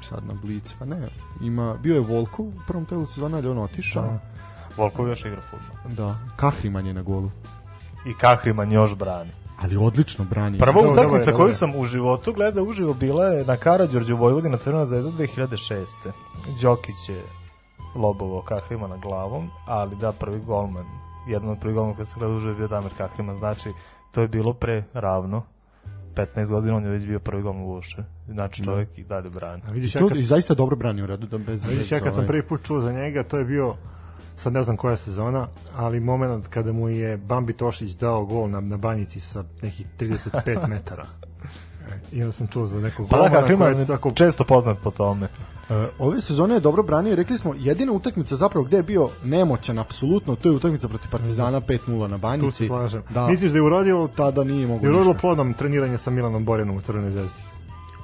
sad 0.09 0.26
na 0.28 0.34
Blic, 0.34 0.74
pa 0.80 0.86
ne, 0.86 1.09
ima, 1.41 1.78
bio 1.84 1.93
je 1.93 1.99
Volko 1.99 2.43
u 2.43 2.53
prvom 2.68 2.86
telu 2.86 3.05
sezona, 3.05 3.38
ali 3.38 3.47
on 3.47 3.57
otišao. 3.57 4.03
Da. 4.03 4.32
Volkov 4.78 5.07
još 5.07 5.26
igra 5.26 5.41
futbol. 5.41 5.95
Da, 5.95 6.15
Kahriman 6.36 6.86
je 6.86 6.93
na 6.93 7.01
golu. 7.01 7.32
I 8.05 8.13
Kahriman 8.13 8.71
još 8.71 8.95
brani. 8.95 9.32
Ali 9.61 9.78
odlično 9.78 10.26
brani. 10.26 10.59
Prva 10.59 10.82
utakmica 10.91 11.32
koju 11.32 11.53
sam 11.53 11.76
u 11.76 11.86
životu 11.86 12.34
gledao 12.34 12.63
uživo 12.63 12.93
bila 12.93 13.26
je 13.26 13.45
na 13.45 13.57
Karađorđu 13.57 14.15
Vojvodina 14.15 14.57
Crvena 14.57 14.86
zvezda 14.86 15.11
2006. 15.11 15.86
Đokić 16.61 17.09
je 17.09 17.21
lobovo 17.95 18.41
Kahrimana 18.41 18.97
glavom, 18.97 19.49
ali 19.65 19.95
da 19.95 20.11
prvi 20.11 20.39
golman, 20.39 20.86
jedan 21.28 21.49
od 21.49 21.59
prvih 21.59 21.76
golmana 21.76 21.95
koji 21.95 22.05
se 22.05 22.19
gleda 22.19 22.34
uživo 22.34 22.51
je 22.51 22.57
bio 22.57 22.67
Damir 22.67 22.91
Kahriman, 22.97 23.36
znači 23.36 23.69
to 24.11 24.21
je 24.21 24.28
bilo 24.28 24.53
pre 24.53 24.84
ravno 24.93 25.43
15 26.15 26.49
godina, 26.49 26.76
on 26.76 26.84
je 26.84 26.89
već 26.89 27.05
bio 27.05 27.19
prvi 27.19 27.41
golman 27.41 27.63
Vuše. 27.63 28.03
Znači 28.28 28.63
čovjek 28.63 28.97
i 28.97 29.03
dalje 29.03 29.30
brani. 29.30 29.61
A 29.67 29.71
vidiš, 29.71 29.95
ja 29.95 30.07
kad, 30.07 30.17
i 30.17 30.24
zaista 30.24 30.53
dobro 30.53 30.76
brani 30.76 31.01
u 31.01 31.05
redu 31.05 31.28
da 31.28 31.38
bez 31.38 31.65
vidiš, 31.65 31.91
ja 31.91 31.99
kad 31.99 32.15
sam 32.15 32.28
prvi 32.28 32.47
put 32.47 32.63
čuo 32.63 32.82
za 32.82 32.91
njega, 32.91 33.24
to 33.24 33.38
je 33.38 33.45
bio 33.45 33.76
sad 34.38 34.53
ne 34.53 34.64
znam 34.64 34.78
koja 34.78 34.97
sezona, 34.97 35.47
ali 35.76 35.99
moment 35.99 36.47
kada 36.47 36.72
mu 36.72 36.89
je 36.89 37.18
Bambi 37.18 37.53
Tošić 37.53 37.91
dao 37.91 38.26
gol 38.26 38.49
na, 38.49 38.59
na 38.59 38.78
banjici 38.78 39.20
sa 39.20 39.43
nekih 39.61 39.86
35 39.99 40.68
metara. 40.70 41.05
E, 41.91 41.99
I 42.11 42.22
onda 42.22 42.32
sam 42.32 42.47
čuo 42.47 42.68
za 42.68 42.80
nekog 42.80 43.07
Pa 43.09 43.18
da, 43.18 43.24
golmana 43.24 43.47
koji 43.57 43.76
je 43.76 43.80
je 43.80 43.88
tako 43.88 44.11
često 44.11 44.43
poznat 44.43 44.78
po 44.84 44.91
tome. 44.91 45.28
E, 45.70 45.88
ove 45.99 46.22
sezone 46.22 46.53
je 46.53 46.59
dobro 46.59 46.84
branio, 46.84 47.16
rekli 47.16 47.38
smo, 47.38 47.53
jedina 47.57 47.91
utakmica 47.91 48.36
zapravo 48.36 48.66
gde 48.66 48.78
je 48.78 48.84
bio 48.84 49.09
nemoćan 49.24 49.80
apsolutno, 49.80 50.36
to 50.36 50.49
je 50.49 50.55
utakmica 50.55 50.88
protiv 50.88 51.11
Partizana 51.11 51.61
5-0 51.61 52.07
na 52.07 52.07
tu 52.07 52.11
se 52.11 52.18
Banjici. 52.22 52.68
slažem. 52.68 53.03
Da, 53.09 53.28
Misliš 53.28 53.51
da 53.51 53.57
je 53.57 53.61
uradio 53.61 54.09
tada 54.16 54.43
nije 54.43 54.61
je 54.61 54.68
mogo 54.68 54.80
uradilo 54.80 54.99
ništa. 55.14 55.20
plodom 55.22 55.53
treniranje 55.53 55.97
sa 55.97 56.11
Milanom 56.11 56.45
Borjanom 56.45 56.78
u 56.78 56.82
Crvenoj 56.82 57.11
zvezdi? 57.11 57.41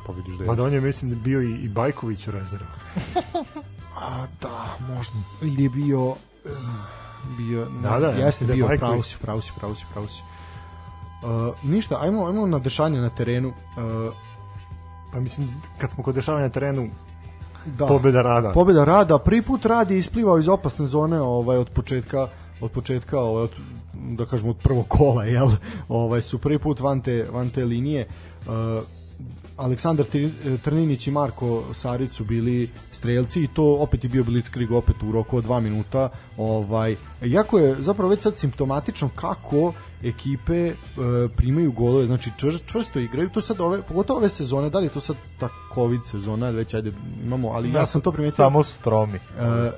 Pa 0.08 0.14
vidiš 0.14 0.36
da 0.38 0.44
je. 0.44 0.48
Pa 0.48 0.56
da 0.56 0.64
on 0.64 0.74
je, 0.74 0.82
mislim, 0.82 1.22
bio 1.24 1.42
i, 1.42 1.52
i 1.52 1.70
Bajković 1.70 2.28
u 2.28 2.32
rezervu. 2.32 2.68
A, 3.96 4.26
da, 4.42 4.78
možda. 4.94 5.16
Ili 5.42 5.64
je 5.64 5.70
bio... 5.70 6.16
bio 7.38 7.66
Da, 7.66 8.00
da, 8.00 8.08
jeste 8.08 8.46
da 8.46 8.54
bio, 8.54 8.68
Bajković. 8.68 8.90
pravo 8.90 9.04
si, 9.04 9.18
pravo 9.22 9.42
si, 9.42 9.52
pravo 9.60 9.76
si, 9.76 9.86
pravo 9.94 10.08
si. 10.08 10.22
Uh, 11.24 11.70
ništa, 11.70 11.98
ajmo, 12.02 12.28
ajmo 12.28 12.48
na 12.48 12.60
dešanje 12.60 13.02
na 13.02 13.10
terenu. 13.10 13.48
Uh, 13.50 14.14
Pa 15.14 15.20
mislim, 15.20 15.48
kad 15.78 15.92
smo 15.92 16.04
kod 16.04 16.16
dešavanja 16.16 16.46
na 16.46 16.50
terenu, 16.50 16.90
da. 17.66 17.86
pobjeda 17.86 18.22
rada. 18.22 18.52
Pobjeda 18.52 18.84
rada, 18.84 19.20
prvi 19.20 19.42
put 19.42 19.66
rad 19.66 19.92
je 19.92 19.98
isplivao 19.98 20.40
iz 20.40 20.48
opasne 20.48 20.86
zone 20.86 21.22
ovaj 21.22 21.58
od 21.58 21.70
početka 21.70 22.28
od 22.62 22.72
početka 22.72 23.20
ovaj, 23.20 23.44
od, 23.44 23.52
da 23.94 24.26
kažemo 24.26 24.50
od 24.50 24.58
prvog 24.64 24.88
kola 24.88 25.26
jel 25.26 25.50
ovaj 25.90 26.22
su 26.22 26.38
prvi 26.38 26.60
put 26.60 26.80
van 26.80 27.02
te, 27.02 27.28
van 27.32 27.50
te 27.50 27.66
linije 27.66 28.08
uh, 28.48 28.54
Aleksandar 29.60 30.06
Tri- 30.06 30.58
Trninić 30.64 31.08
i 31.08 31.12
Marko 31.12 31.64
Sarić 31.74 32.12
su 32.12 32.24
bili 32.24 32.70
strelci 32.92 33.44
i 33.44 33.48
to 33.48 33.78
opet 33.80 34.04
je 34.04 34.10
bio 34.10 34.24
blitzkrieg 34.24 34.72
opet 34.72 34.96
u 35.04 35.12
roku 35.12 35.38
od 35.38 35.46
2 35.46 35.60
minuta 35.60 36.10
ovaj 36.38 36.96
jako 37.22 37.60
je 37.60 37.76
zapravo 37.80 38.10
već 38.10 38.22
sad 38.22 38.38
simptomatično 38.38 39.10
kako 39.16 39.74
ekipe 40.04 40.68
e, 40.68 40.76
primaju 41.36 41.72
golove 41.72 42.06
znači 42.06 42.32
čvr, 42.38 42.58
čvrsto 42.66 43.00
igraju 43.00 43.30
to 43.30 43.42
sad 43.42 43.60
ove 43.60 43.82
pogotovo 43.82 44.20
ove 44.20 44.30
sezone 44.30 44.70
da 44.70 44.80
li 44.80 44.86
je 44.86 44.90
to 44.90 45.00
sad 45.00 45.16
ta 45.40 45.50
covid 45.74 46.04
sezona 46.04 46.50
već 46.50 46.74
ajde 46.74 46.92
imamo 47.24 47.50
ali 47.50 47.72
ja 47.74 47.86
sam 47.86 48.02
to 48.02 48.12
primetio 48.12 48.36
Samo 48.36 48.64
su 48.64 48.80
tromi. 48.84 49.16
E, 49.16 49.72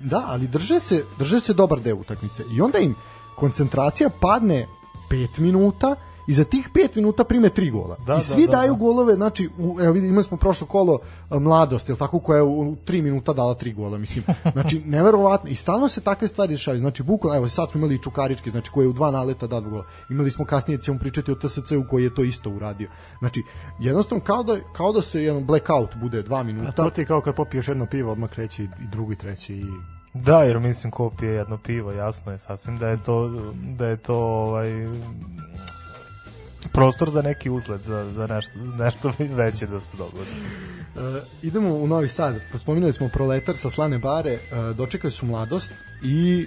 da, 0.00 0.24
ali 0.26 0.48
drže 0.48 0.80
se, 0.80 1.04
drže 1.18 1.40
se 1.40 1.54
dobar 1.54 1.80
deo 1.80 1.96
utakmice. 1.96 2.42
I 2.56 2.60
onda 2.60 2.78
im 2.78 2.94
koncentracija 3.34 4.10
padne 4.20 4.66
5 5.10 5.38
minuta 5.38 5.96
i 6.28 6.34
za 6.34 6.44
tih 6.44 6.68
5 6.74 6.88
minuta 6.96 7.24
prime 7.24 7.48
3 7.50 7.72
gola. 7.72 7.96
Da, 8.06 8.12
I 8.12 8.16
da, 8.16 8.20
svi 8.20 8.46
da, 8.46 8.52
daju 8.52 8.72
da. 8.72 8.78
golove, 8.78 9.14
znači, 9.14 9.48
u, 9.58 9.76
evo 9.80 9.92
vidi, 9.92 10.08
imali 10.08 10.24
smo 10.24 10.36
prošlo 10.36 10.66
kolo 10.66 10.98
a, 11.30 11.38
mladost, 11.38 11.88
jel 11.88 11.98
tako, 11.98 12.18
koja 12.20 12.36
je 12.36 12.42
u 12.42 12.76
3 12.86 13.02
minuta 13.02 13.32
dala 13.32 13.54
3 13.54 13.74
gola, 13.74 13.98
mislim. 13.98 14.24
Znači, 14.52 14.82
neverovatno. 14.84 15.50
I 15.50 15.54
stalno 15.54 15.88
se 15.88 16.00
takve 16.00 16.28
stvari 16.28 16.52
dešavaju. 16.52 16.80
Znači, 16.80 17.02
bukvalno, 17.02 17.36
evo, 17.36 17.48
sad 17.48 17.70
smo 17.70 17.78
imali 17.78 17.94
i 17.94 18.02
Čukarički, 18.02 18.50
znači, 18.50 18.70
koji 18.70 18.84
je 18.84 18.88
u 18.88 18.92
dva 18.92 19.10
naleta 19.10 19.46
dao 19.46 19.60
dva 19.60 19.70
gola. 19.70 19.84
Imali 20.10 20.30
smo 20.30 20.44
kasnije, 20.44 20.82
ćemo 20.82 20.98
pričati 20.98 21.32
o 21.32 21.34
TSC-u 21.34 21.84
koji 21.90 22.04
je 22.04 22.14
to 22.14 22.22
isto 22.22 22.50
uradio. 22.50 22.88
Znači, 23.18 23.42
jednostavno, 23.80 24.24
kao 24.24 24.42
da, 24.42 24.56
kao 24.72 24.92
da 24.92 25.02
se 25.02 25.22
jedan 25.22 25.46
blackout 25.46 25.96
bude 25.96 26.22
2 26.22 26.40
A 26.40 26.42
minuta. 26.42 26.72
to 26.72 26.90
ti 26.90 27.00
je 27.00 27.06
kao 27.06 27.20
kad 27.20 27.34
popiješ 27.34 27.68
jedno 27.68 27.86
pivo, 27.86 28.12
odmah 28.12 28.30
kreći 28.30 28.64
i 28.64 28.68
drugi, 28.92 29.16
treći 29.16 29.54
i 29.54 29.64
Da, 30.14 30.42
jer 30.42 30.60
mislim 30.60 30.90
ko 30.90 31.10
pije 31.10 31.32
jedno 31.32 31.58
pivo, 31.58 31.92
jasno 31.92 32.32
je 32.32 32.38
sasvim 32.38 32.78
da 32.78 32.88
je 32.88 33.02
to 33.02 33.30
da 33.78 33.86
je 33.86 33.96
to 33.96 34.16
ovaj 34.16 34.70
prostor 36.72 37.10
za 37.10 37.22
neki 37.22 37.50
uzlet, 37.50 37.80
za, 37.80 38.12
za 38.12 38.26
nešto, 38.26 38.52
nešto 38.78 39.12
veće 39.18 39.66
da 39.66 39.80
se 39.80 39.96
dogodi. 39.96 40.30
E, 40.30 41.20
idemo 41.42 41.74
u 41.74 41.86
Novi 41.86 42.08
Sad. 42.08 42.40
Spominjali 42.58 42.92
smo 42.92 43.08
proletar 43.08 43.56
sa 43.56 43.70
Slane 43.70 43.98
bare, 43.98 44.32
e, 44.32 44.38
dočekali 44.74 45.10
su 45.10 45.26
mladost 45.26 45.72
i 46.02 46.46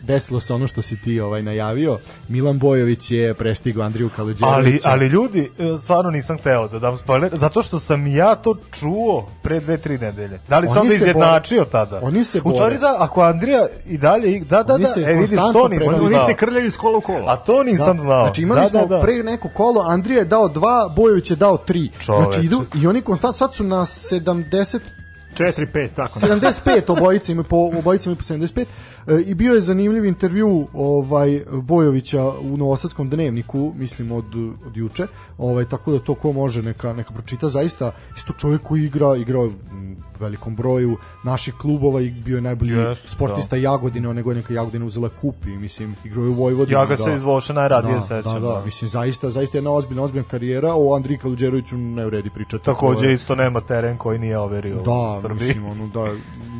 desilo 0.00 0.40
se 0.40 0.54
ono 0.54 0.66
što 0.66 0.82
si 0.82 0.96
ti 0.96 1.20
ovaj 1.20 1.42
najavio. 1.42 1.98
Milan 2.28 2.58
Bojović 2.58 3.10
je 3.10 3.34
prestigao 3.34 3.84
Andriju 3.84 4.10
Kaluđevića. 4.16 4.46
Ali, 4.46 4.80
ali 4.84 5.06
ljudi, 5.06 5.50
e, 5.58 5.76
stvarno 5.78 6.10
nisam 6.10 6.38
hteo 6.38 6.68
da 6.68 6.78
dam 6.78 6.96
spoiler, 6.96 7.30
zato 7.36 7.62
što 7.62 7.78
sam 7.78 8.06
ja 8.06 8.34
to 8.34 8.56
čuo 8.72 9.28
pre 9.42 9.60
dve, 9.60 9.76
tri 9.76 9.98
nedelje. 9.98 10.40
Da 10.48 10.58
li 10.58 10.66
se 10.66 10.70
Oni 10.70 10.80
onda 10.80 10.90
se 10.90 10.96
izjednačio 10.96 11.64
tada? 11.64 12.00
Oni 12.02 12.24
se 12.24 12.38
U 12.44 12.50
stvari 12.50 12.56
bore. 12.56 12.78
da, 12.78 12.96
ako 12.98 13.22
Andrija 13.22 13.66
i 13.86 13.98
dalje, 13.98 14.40
da, 14.40 14.62
da, 14.62 14.74
Oni 14.74 14.84
da, 14.84 14.90
se 14.90 15.00
e 15.00 15.12
vidiš, 15.12 15.30
to 15.30 15.46
nisam 15.46 15.68
prebrojavaju. 15.68 16.06
Oni 16.06 16.14
znao. 16.14 16.26
se 16.26 16.34
krljaju 16.34 16.66
iz 16.66 16.76
kola 16.76 16.98
u 16.98 17.00
kola. 17.00 17.32
A 17.32 17.36
to 17.36 17.62
nisam 17.62 17.98
znao. 17.98 18.24
Znači 18.24 18.42
imali 18.42 18.60
da, 18.60 18.68
smo 18.68 18.80
da, 18.80 18.86
da. 18.86 19.00
pre 19.00 19.22
neko 19.22 19.48
kolo, 19.54 19.84
Andrija 19.86 20.18
je 20.18 20.24
dao 20.24 20.48
dva, 20.48 20.92
Bojović 20.96 21.30
je 21.30 21.36
dao 21.36 21.56
tri. 21.56 21.90
Čoveče. 21.98 22.24
Znači 22.24 22.46
idu 22.46 22.64
i 22.74 22.86
oni 22.86 23.02
konstantno 23.02 23.38
sad 23.38 23.54
su 23.54 23.64
na 23.64 23.76
70 23.76 24.78
4 25.38 25.66
5 25.74 25.88
tako. 25.96 26.20
75 26.20 26.92
obojica 26.92 27.32
imaju 27.32 27.44
po 27.44 27.56
obojica 27.56 28.10
imaju 28.10 28.16
po 28.16 28.22
75 28.22 28.60
e, 28.60 28.66
i 29.26 29.34
bio 29.34 29.54
je 29.54 29.60
zanimljiv 29.60 30.04
intervju 30.04 30.66
ovaj 30.72 31.42
Bojovića 31.52 32.28
u 32.30 32.56
Novosadskom 32.56 33.10
dnevniku 33.10 33.72
mislim 33.76 34.12
od 34.12 34.24
od 34.66 34.76
juče. 34.76 35.06
Ovaj 35.38 35.64
tako 35.64 35.92
da 35.92 35.98
to 35.98 36.14
ko 36.14 36.32
može 36.32 36.62
neka 36.62 36.92
neka 36.92 37.14
pročita. 37.14 37.48
Zaista 37.48 37.92
isto 38.16 38.32
čovjek 38.32 38.62
koji 38.62 38.84
igra 38.84 39.16
igrao 39.16 39.44
u 39.44 39.50
velikom 40.20 40.56
broju 40.56 40.96
naših 41.24 41.54
klubova 41.54 42.00
i 42.00 42.10
bio 42.10 42.36
je 42.36 42.42
najbolji 42.42 42.72
Jeste, 42.72 43.08
sportista 43.08 43.56
Jagodine. 43.56 44.14
Nego 44.14 44.34
neka 44.34 44.54
Jagodina 44.54 44.84
uzela 44.84 45.08
kup 45.10 45.46
i 45.46 45.50
mislim 45.50 45.96
igrao 46.04 46.24
je 46.24 46.30
u 46.30 46.34
Vojvodini 46.34 46.78
Ja 46.78 46.86
ga 46.86 46.96
se 46.96 47.14
iz 47.14 47.22
Voša 47.22 47.52
najradije 47.52 47.94
da, 47.94 48.00
sećam. 48.00 48.34
da, 48.34 48.40
da, 48.40 48.62
mislim 48.64 48.88
zaista 48.88 49.30
zaista 49.30 49.58
jedna 49.58 49.70
ozbiljna 49.70 50.02
ozbiljna 50.02 50.28
karijera. 50.28 50.72
O 50.74 50.94
Andriji 50.96 51.18
Kaluđeroviću 51.18 51.76
ne 51.76 52.06
vredi 52.06 52.30
pričati. 52.30 52.64
Takođe 52.64 53.06
je- 53.06 53.14
isto 53.14 53.34
nema 53.34 53.60
teren 53.60 53.96
koji 53.96 54.18
nije 54.18 54.38
overio 54.38 54.80
u 54.80 54.84
da, 54.84 55.18
Srbiji. 55.22 55.48
mislim, 55.48 55.66
ono, 55.66 55.86
da, 55.86 56.12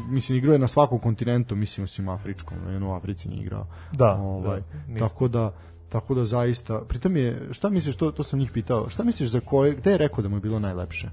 mislim, 0.09 0.39
igrao 0.39 0.53
je 0.53 0.59
na 0.59 0.69
svakom 0.69 0.99
kontinentu, 0.99 1.57
mislim, 1.57 1.85
osim 1.85 2.09
afričkom, 2.39 2.73
jedno 2.73 2.89
u 2.89 2.95
Africi 2.95 3.29
nije 3.29 3.43
igrao. 3.43 3.67
Da, 3.93 4.15
ovaj, 4.15 4.61
da, 4.89 4.99
tako 4.99 5.29
da, 5.29 5.53
tako 5.89 6.15
da 6.15 6.25
zaista, 6.25 6.81
pritom 6.89 7.17
je, 7.17 7.49
šta 7.53 7.71
misliš, 7.71 7.97
to, 7.97 8.11
to 8.11 8.23
sam 8.23 8.39
njih 8.39 8.51
pitao, 8.53 8.89
šta 8.89 9.05
misliš 9.05 9.31
za 9.31 9.41
koje, 9.41 9.75
gde 9.75 9.91
je 9.91 9.99
rekao 9.99 10.23
da 10.23 10.29
mu 10.29 10.37
je 10.37 10.41
bilo 10.41 10.59
najlepše? 10.59 11.09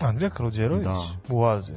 Andrija 0.00 0.30
Kaluđerović 0.30 0.84
Da. 0.84 1.02
u 1.28 1.44
Aziji, 1.44 1.76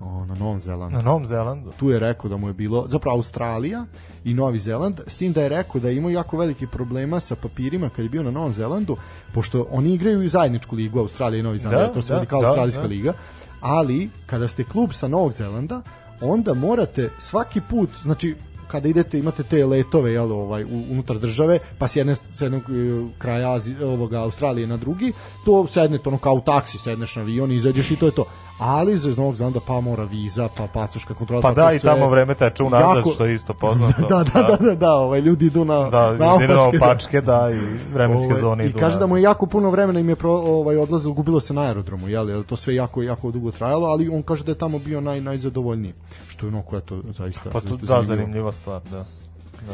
O, 0.00 0.24
na 0.24 0.34
Novom 0.34 0.60
Zelandu. 0.60 0.96
na 0.96 1.02
Novom 1.02 1.26
Zelandu. 1.26 1.72
tu 1.78 1.90
je 1.90 1.98
rekao 1.98 2.30
da 2.30 2.36
mu 2.36 2.48
je 2.48 2.52
bilo 2.54 2.84
zapravo 2.88 3.16
Australija 3.16 3.84
i 4.24 4.34
Novi 4.34 4.58
Zeland 4.58 5.00
s 5.06 5.16
tim 5.16 5.32
da 5.32 5.42
je 5.42 5.48
rekao 5.48 5.80
da 5.80 5.88
je 5.88 5.96
imao 5.96 6.10
jako 6.10 6.36
veliki 6.36 6.66
problema 6.66 7.20
sa 7.20 7.36
papirima 7.36 7.88
kad 7.88 8.04
je 8.04 8.08
bio 8.08 8.22
na 8.22 8.30
Novom 8.30 8.52
Zelandu 8.52 8.96
pošto 9.34 9.66
oni 9.70 9.94
igraju 9.94 10.22
i 10.22 10.28
zajedničku 10.28 10.76
ligu 10.76 10.98
Australija 10.98 11.40
i 11.40 11.42
Novi 11.42 11.58
Zeland 11.58 11.80
Da, 11.80 11.92
to 11.92 12.02
se 12.02 12.08
da, 12.08 12.14
vodi 12.14 12.26
kao 12.26 12.40
da, 12.40 12.46
australijska 12.48 12.82
da. 12.82 12.88
liga 12.88 13.12
ali 13.60 14.10
kada 14.26 14.48
ste 14.48 14.64
klub 14.64 14.92
sa 14.92 15.08
Novog 15.08 15.32
Zelanda 15.32 15.82
onda 16.20 16.54
morate 16.54 17.10
svaki 17.18 17.60
put 17.70 17.90
znači 18.02 18.34
kada 18.68 18.88
idete 18.88 19.18
imate 19.18 19.42
te 19.42 19.66
letove 19.66 20.12
jel, 20.12 20.32
ovaj, 20.32 20.64
unutar 20.64 21.18
države 21.18 21.58
pa 21.78 21.88
s, 21.88 21.96
jedne, 21.96 22.14
s 22.14 22.40
jednog 22.40 22.62
e, 22.62 23.06
kraja 23.18 23.52
Azi, 23.52 23.74
ovoga, 23.82 24.18
Australije 24.20 24.66
na 24.66 24.76
drugi 24.76 25.12
to 25.44 25.66
sednete 25.66 26.08
ono 26.08 26.18
kao 26.18 26.34
u 26.34 26.40
taksi 26.40 26.78
sedneš 26.78 27.16
na 27.16 27.22
avion 27.22 27.52
izađeš 27.52 27.90
i 27.90 27.96
to 27.96 28.06
je 28.06 28.12
to 28.12 28.24
ali 28.58 28.96
za 28.96 29.08
iz 29.10 29.16
Novog 29.16 29.34
Zelanda 29.34 29.60
pa 29.60 29.80
mora 29.80 30.04
viza 30.04 30.48
pa 30.48 30.66
pasoška 30.66 31.14
kontrola 31.14 31.42
Pa 31.42 31.52
da, 31.52 31.72
i 31.72 31.78
sve- 31.78 31.90
tamo 31.90 32.08
vreme 32.08 32.34
teče 32.34 32.62
unazad, 32.62 32.96
Jako- 32.96 33.10
što 33.10 33.24
je 33.24 33.34
isto 33.34 33.54
poznato. 33.54 34.02
da, 34.10 34.24
da, 34.24 34.42
da, 34.42 34.56
da, 34.58 34.74
da, 34.74 34.92
ovaj, 34.92 35.20
ljudi 35.20 35.46
idu 35.46 35.64
na, 35.64 35.78
Da, 35.80 36.02
na 36.02 36.12
da, 36.12 36.18
na 36.18 36.32
opačke, 36.34 36.48
da. 36.78 36.84
opačke, 36.84 37.20
da, 37.20 37.50
i 37.50 37.58
vremenske 37.92 38.26
Ovaj, 38.26 38.40
zone 38.40 38.64
I 38.64 38.68
idu. 38.68 38.78
kaže 38.78 38.98
da 38.98 39.06
mu 39.06 39.16
je 39.16 39.22
jako 39.22 39.46
puno 39.46 39.70
vremena 39.70 40.00
im 40.00 40.08
je 40.08 40.16
pro, 40.16 40.32
ovaj, 40.32 40.76
odlazilo, 40.76 41.14
gubilo 41.14 41.40
se 41.40 41.54
na 41.54 41.62
aerodromu, 41.62 42.08
jel, 42.08 42.30
jel, 42.30 42.44
to 42.44 42.56
sve 42.56 42.74
jako, 42.74 43.02
jako 43.02 43.30
dugo 43.30 43.50
trajalo, 43.50 43.86
ali 43.86 44.08
on 44.08 44.22
kaže 44.22 44.44
da 44.44 44.50
je 44.50 44.58
tamo 44.58 44.78
bio 44.78 45.00
naj, 45.00 45.20
najzadovoljniji, 45.20 45.92
što 46.28 46.46
je 46.46 46.48
ono 46.48 46.62
koje 46.62 46.80
to 46.82 47.00
zaista, 47.08 47.50
Pa 47.52 47.60
to, 47.60 47.68
zaista 47.68 47.96
da, 47.96 48.02
zanimljiva 48.02 48.52
stvar, 48.52 48.80
da. 48.82 49.04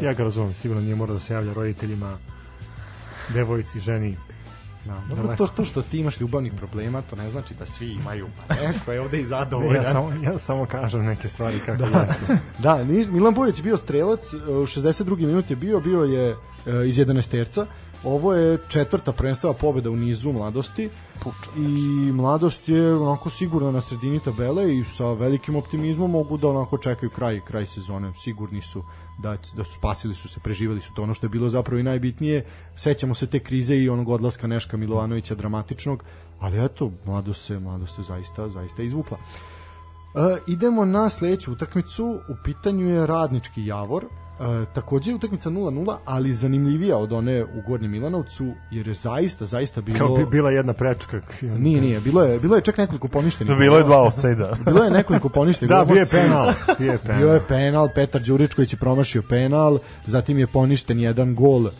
Ja 0.00 0.12
ga 0.12 0.24
razumem, 0.24 0.54
sigurno 0.54 0.82
nije 0.82 0.94
mora 0.96 1.12
da 1.12 1.20
se 1.20 1.34
javlja 1.34 1.52
roditeljima, 1.52 2.16
devojci, 3.28 3.80
ženi. 3.80 4.16
Da, 4.84 5.00
Dobro, 5.08 5.36
to, 5.36 5.46
to 5.46 5.64
što 5.64 5.82
ti 5.82 5.98
imaš 5.98 6.20
ljubavnih 6.20 6.52
problema, 6.52 7.02
to 7.02 7.16
ne 7.16 7.30
znači 7.30 7.54
da 7.54 7.66
svi 7.66 7.92
imaju, 7.92 8.28
pa 8.36 8.54
neko 8.54 8.92
je 8.92 9.00
ovde 9.00 9.20
i 9.20 9.24
zadovoljan. 9.24 9.84
Ja 9.84 9.92
samo, 9.92 10.12
ja 10.22 10.38
samo 10.38 10.66
kažem 10.66 11.04
neke 11.04 11.28
stvari 11.28 11.60
kako 11.66 11.82
jesu. 11.82 12.24
Da, 12.58 12.84
Milan 13.10 13.34
Bojić 13.34 13.58
je 13.58 13.62
bio 13.62 13.76
strelac, 13.76 14.32
e, 14.32 14.36
u 14.36 14.66
62. 14.66 15.26
minut 15.26 15.50
je 15.50 15.56
bio, 15.56 15.80
bio 15.80 16.04
je 16.04 16.30
e, 16.30 16.34
iz 16.86 16.96
11 16.96 17.30
terca. 17.30 17.66
Ovo 18.04 18.34
je 18.34 18.58
četvrta 18.68 19.12
prvenstava 19.12 19.54
pobeda 19.54 19.90
u 19.90 19.96
nizu 19.96 20.32
mladosti. 20.32 20.88
I 21.56 22.12
mladost 22.12 22.68
je 22.68 22.94
onako 22.94 23.30
sigurno 23.30 23.70
na 23.70 23.80
sredini 23.80 24.20
tabele 24.20 24.76
i 24.76 24.84
sa 24.84 25.12
velikim 25.12 25.56
optimizmom 25.56 26.10
mogu 26.10 26.36
da 26.36 26.48
onako 26.48 26.78
čekaju 26.78 27.10
kraj 27.10 27.40
kraj 27.40 27.66
sezone. 27.66 28.12
Sigurni 28.16 28.62
su 28.62 28.84
da, 29.18 29.36
da 29.56 29.64
su 29.64 29.72
spasili 29.74 30.14
su 30.14 30.28
se, 30.28 30.40
preživeli 30.40 30.80
su 30.80 30.94
to. 30.94 31.02
Ono 31.02 31.14
što 31.14 31.26
je 31.26 31.30
bilo 31.30 31.48
zapravo 31.48 31.80
i 31.80 31.82
najbitnije, 31.82 32.44
sećamo 32.76 33.14
se 33.14 33.26
te 33.26 33.38
krize 33.38 33.76
i 33.76 33.88
onog 33.88 34.08
odlaska 34.08 34.46
Neška 34.46 34.76
Milovanovića 34.76 35.34
dramatičnog, 35.34 36.04
ali 36.38 36.64
eto, 36.64 36.90
mladost 37.04 37.46
se, 37.46 37.58
mladost 37.58 37.96
se 37.96 38.02
zaista, 38.02 38.48
zaista 38.48 38.82
izvukla. 38.82 39.18
E, 39.18 40.40
idemo 40.46 40.84
na 40.84 41.08
sledeću 41.08 41.52
utakmicu, 41.52 42.04
u 42.04 42.34
pitanju 42.44 42.88
je 42.88 43.06
Radnički 43.06 43.66
Javor. 43.66 44.04
E, 44.40 44.66
takođe 44.74 45.10
je 45.10 45.14
utakmica 45.14 45.50
0-0, 45.50 45.96
ali 46.04 46.32
zanimljivija 46.32 46.96
od 46.96 47.12
one 47.12 47.44
u 47.44 47.62
Gornjem 47.66 47.90
Milanovcu, 47.90 48.52
jer 48.70 48.88
je 48.88 48.94
zaista, 48.94 49.44
zaista 49.44 49.80
bilo... 49.80 49.98
Kao 49.98 50.16
bi 50.16 50.26
bila 50.26 50.50
jedna 50.50 50.72
prečka. 50.72 51.20
Nije, 51.42 51.80
nije, 51.80 52.00
bilo 52.00 52.22
je, 52.22 52.40
bilo 52.40 52.56
je 52.56 52.62
čak 52.62 52.78
nekoliko 52.78 53.08
poništenih. 53.08 53.56
Bilo 53.56 53.76
je 53.78 53.84
dva 53.84 54.02
offside-a. 54.02 54.54
Bilo 54.70 54.84
je 54.84 54.90
nekoliko 54.90 55.28
poništenih. 55.28 55.70
Da, 55.70 55.84
bio 55.84 56.00
je 56.00 56.06
penal. 56.06 56.52
Bio 56.78 56.92
je 56.92 56.98
penal. 56.98 57.18
Bio 57.20 57.32
je 57.32 57.40
penal, 57.48 57.88
Petar 57.94 58.22
Đuričković 58.22 58.72
je 58.72 58.78
promašio 58.78 59.22
penal, 59.28 59.78
zatim 60.06 60.38
je 60.38 60.46
poništen 60.46 61.00
jedan 61.00 61.34
gol 61.34 61.66
uh, 61.66 61.70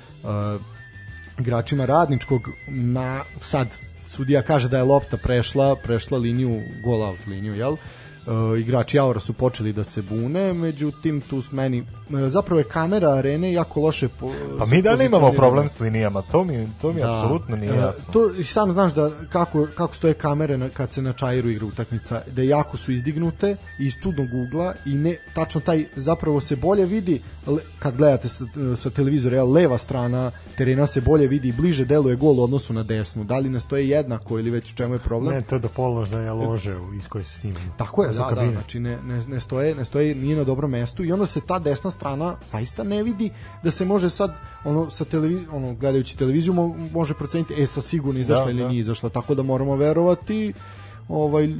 igračima 1.38 1.84
radničkog 1.84 2.48
na 2.68 3.20
sad 3.40 3.68
sudija 4.06 4.42
kaže 4.42 4.68
da 4.68 4.76
je 4.76 4.84
lopta 4.84 5.16
prešla 5.16 5.76
prešla 5.76 6.18
liniju 6.18 6.60
gol 6.84 7.02
out 7.02 7.26
liniju 7.26 7.54
jel 7.54 7.72
Uh, 7.72 7.78
igrači 8.58 8.96
Javora 8.96 9.20
su 9.20 9.32
počeli 9.32 9.72
da 9.72 9.84
se 9.84 10.02
bune, 10.02 10.52
međutim 10.52 11.20
tu 11.20 11.42
s 11.42 11.52
meni 11.52 11.80
uh, 11.80 11.86
zapravo 12.28 12.60
je 12.60 12.64
kamera 12.64 13.10
arene 13.10 13.52
jako 13.52 13.80
loše 13.80 14.08
po, 14.08 14.30
Pa 14.58 14.66
mi 14.66 14.82
da 14.82 14.92
li 14.92 15.06
imamo 15.06 15.32
problem 15.32 15.68
s 15.68 15.80
linijama? 15.80 16.22
To 16.22 16.44
mi, 16.44 16.68
to 16.80 16.92
mi 16.92 17.02
apsolutno 17.02 17.56
nije 17.56 17.72
e, 17.72 17.76
jasno. 17.76 18.04
To 18.12 18.30
i 18.38 18.44
sam 18.44 18.72
znaš 18.72 18.94
da 18.94 19.10
kako 19.28 19.66
kako 19.74 19.94
stoje 19.94 20.14
kamere 20.14 20.58
na, 20.58 20.68
kad 20.68 20.92
se 20.92 21.02
na 21.02 21.12
Čairu 21.12 21.48
igra 21.48 21.66
utakmica, 21.66 22.22
da 22.32 22.42
jako 22.42 22.76
su 22.76 22.92
izdignute 22.92 23.56
iz 23.78 23.94
čudnog 24.02 24.28
ugla 24.46 24.74
i 24.86 24.94
ne 24.94 25.16
tačno 25.34 25.60
taj 25.60 25.84
zapravo 25.96 26.40
se 26.40 26.56
bolje 26.56 26.86
vidi 26.86 27.20
le, 27.46 27.62
kad 27.78 27.96
gledate 27.96 28.28
sa, 28.28 28.44
sa 28.76 28.90
televizora, 28.90 29.36
jel, 29.36 29.52
leva 29.52 29.78
strana 29.78 30.30
terena 30.56 30.86
se 30.86 31.00
bolje 31.00 31.26
vidi 31.26 31.48
i 31.48 31.52
bliže 31.52 31.84
deluje 31.84 32.16
gol 32.16 32.40
u 32.40 32.42
odnosu 32.42 32.72
na 32.72 32.82
desnu. 32.82 33.24
Da 33.24 33.38
li 33.38 33.48
ne 33.48 33.60
stoje 33.60 33.88
jednako 33.88 34.38
ili 34.38 34.50
već 34.50 34.72
u 34.72 34.76
čemu 34.76 34.94
je 34.94 34.98
problem? 34.98 35.34
Ne, 35.34 35.40
to 35.40 35.54
je 35.54 35.58
do 35.58 35.68
položaja 35.68 36.32
lože 36.32 36.76
iz 36.98 37.08
koje 37.08 37.24
se 37.24 37.32
snima. 37.40 37.58
Tako 37.76 38.04
je, 38.04 38.09
To 38.10 38.14
su 38.14 38.18
da, 38.18 38.28
da, 38.28 38.34
kabine. 38.34 38.52
znači 38.52 38.80
ne, 38.80 39.02
ne, 39.02 39.22
ne, 39.26 39.40
stoje, 39.40 39.74
ne 39.74 39.84
stoje, 39.84 40.14
nije 40.14 40.36
na 40.36 40.44
dobrom 40.44 40.70
mestu 40.70 41.04
i 41.04 41.12
onda 41.12 41.26
se 41.26 41.40
ta 41.40 41.58
desna 41.58 41.90
strana 41.90 42.36
zaista 42.46 42.82
ne 42.84 43.02
vidi 43.02 43.30
da 43.62 43.70
se 43.70 43.84
može 43.84 44.10
sad, 44.10 44.34
ono, 44.64 44.90
sa 44.90 45.04
televi, 45.04 45.46
ono, 45.52 45.74
gledajući 45.74 46.18
televiziju, 46.18 46.54
mo, 46.54 46.68
može 46.92 47.14
proceniti, 47.14 47.54
e, 47.62 47.66
sa 47.66 47.80
sigurno 47.80 48.20
izašla 48.20 48.44
Da, 48.44 48.50
ili 48.50 48.62
da. 48.62 48.68
nije 48.68 48.80
izašla, 48.80 49.08
tako 49.08 49.34
da 49.34 49.42
moramo 49.42 49.76
verovati 49.76 50.52
ovaj, 51.08 51.54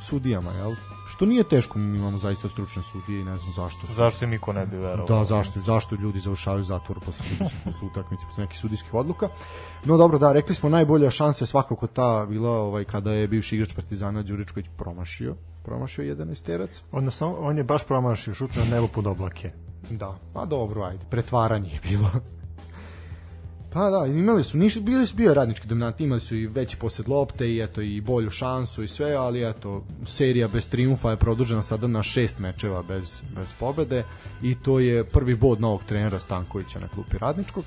sudijama, 0.00 0.50
jel? 0.50 0.72
Što 1.16 1.26
nije 1.26 1.44
teško, 1.44 1.78
mi 1.78 1.98
imamo 1.98 2.18
zaista 2.18 2.48
stručne 2.48 2.82
sudije 2.82 3.20
i 3.20 3.24
ne 3.24 3.36
znam 3.36 3.52
zašto 3.52 3.86
su. 3.86 3.94
Zašto 3.94 4.24
im 4.24 4.30
niko 4.30 4.52
ne 4.52 4.66
bi 4.66 4.76
verovao? 4.76 5.06
Da, 5.06 5.24
zašto, 5.24 5.60
zašto 5.60 5.94
ljudi 5.94 6.18
završavaju 6.18 6.64
zatvor 6.64 7.00
posle 7.00 7.24
sudijskih 7.28 7.60
posle 7.64 7.88
utakmice, 7.88 8.24
posle 8.26 8.44
nekih 8.44 8.58
sudijskih 8.58 8.94
odluka. 8.94 9.28
No 9.84 9.96
dobro, 9.96 10.18
da, 10.18 10.32
rekli 10.32 10.54
smo 10.54 10.68
najbolja 10.68 11.10
šansa 11.10 11.42
je 11.42 11.46
svakako 11.46 11.86
ta 11.86 12.26
bila 12.28 12.50
ovaj 12.50 12.84
kada 12.84 13.12
je 13.12 13.28
bivši 13.28 13.56
igrač 13.56 13.72
Partizana 13.74 14.22
Đuričković 14.22 14.66
promašio, 14.76 15.36
promašio 15.66 16.04
11 16.04 16.44
terac. 16.46 16.82
Odnosno, 16.92 17.36
on 17.40 17.58
je 17.58 17.64
baš 17.64 17.84
promašio 17.86 18.34
šut 18.34 18.56
na 18.56 18.64
nebo 18.64 18.86
pod 18.86 19.06
oblake. 19.06 19.50
Da, 19.90 20.18
pa 20.32 20.44
dobro, 20.44 20.82
ajde, 20.82 21.04
pretvaranje 21.10 21.70
je 21.70 21.80
bilo. 21.88 22.10
Pa 23.72 23.90
da, 23.90 24.06
imali 24.06 24.44
su, 24.44 24.58
niš, 24.58 24.80
bili 24.80 25.06
su 25.06 25.16
bio 25.16 25.34
radnički 25.34 25.68
dominanti, 25.68 26.04
imali 26.04 26.20
su 26.20 26.36
i 26.36 26.46
veći 26.46 26.76
posed 26.76 27.08
lopte 27.08 27.48
i 27.48 27.60
eto 27.60 27.80
i 27.80 28.00
bolju 28.00 28.30
šansu 28.30 28.82
i 28.82 28.88
sve, 28.88 29.12
ali 29.12 29.48
eto, 29.48 29.84
serija 30.06 30.48
bez 30.48 30.68
triumfa 30.68 31.10
je 31.10 31.16
produžena 31.16 31.62
sada 31.62 31.86
na 31.86 32.02
šest 32.02 32.38
mečeva 32.38 32.82
bez, 32.82 33.22
bez 33.34 33.52
pobede 33.52 34.04
i 34.42 34.54
to 34.54 34.78
je 34.78 35.04
prvi 35.04 35.34
bod 35.34 35.60
novog 35.60 35.84
trenera 35.84 36.20
Stankovića 36.20 36.78
na 36.78 36.88
klupi 36.88 37.18
radničkog 37.18 37.64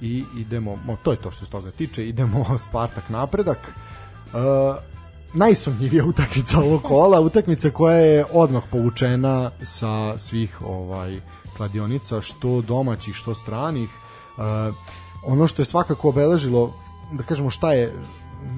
i 0.00 0.24
idemo, 0.36 0.76
mo, 0.84 0.96
to 1.02 1.10
je 1.10 1.16
to 1.16 1.30
što 1.30 1.44
se 1.44 1.50
toga 1.50 1.70
tiče, 1.70 2.08
idemo 2.08 2.58
Spartak 2.68 3.08
napredak. 3.08 3.58
Uh, 3.58 4.97
najsumnjivija 5.34 6.04
utakmica 6.04 6.58
ovog 6.58 6.82
kola, 6.82 7.20
utakmica 7.20 7.70
koja 7.70 7.96
je 7.96 8.24
odmah 8.32 8.62
povučena 8.70 9.50
sa 9.62 10.18
svih 10.18 10.62
ovaj 10.62 11.20
kladionica, 11.56 12.20
što 12.20 12.60
domaćih, 12.60 13.14
što 13.14 13.34
stranih. 13.34 13.90
Uh, 14.36 14.44
ono 15.22 15.48
što 15.48 15.62
je 15.62 15.66
svakako 15.66 16.08
obeležilo, 16.08 16.72
da 17.12 17.22
kažemo 17.22 17.50
šta 17.50 17.72
je 17.72 17.92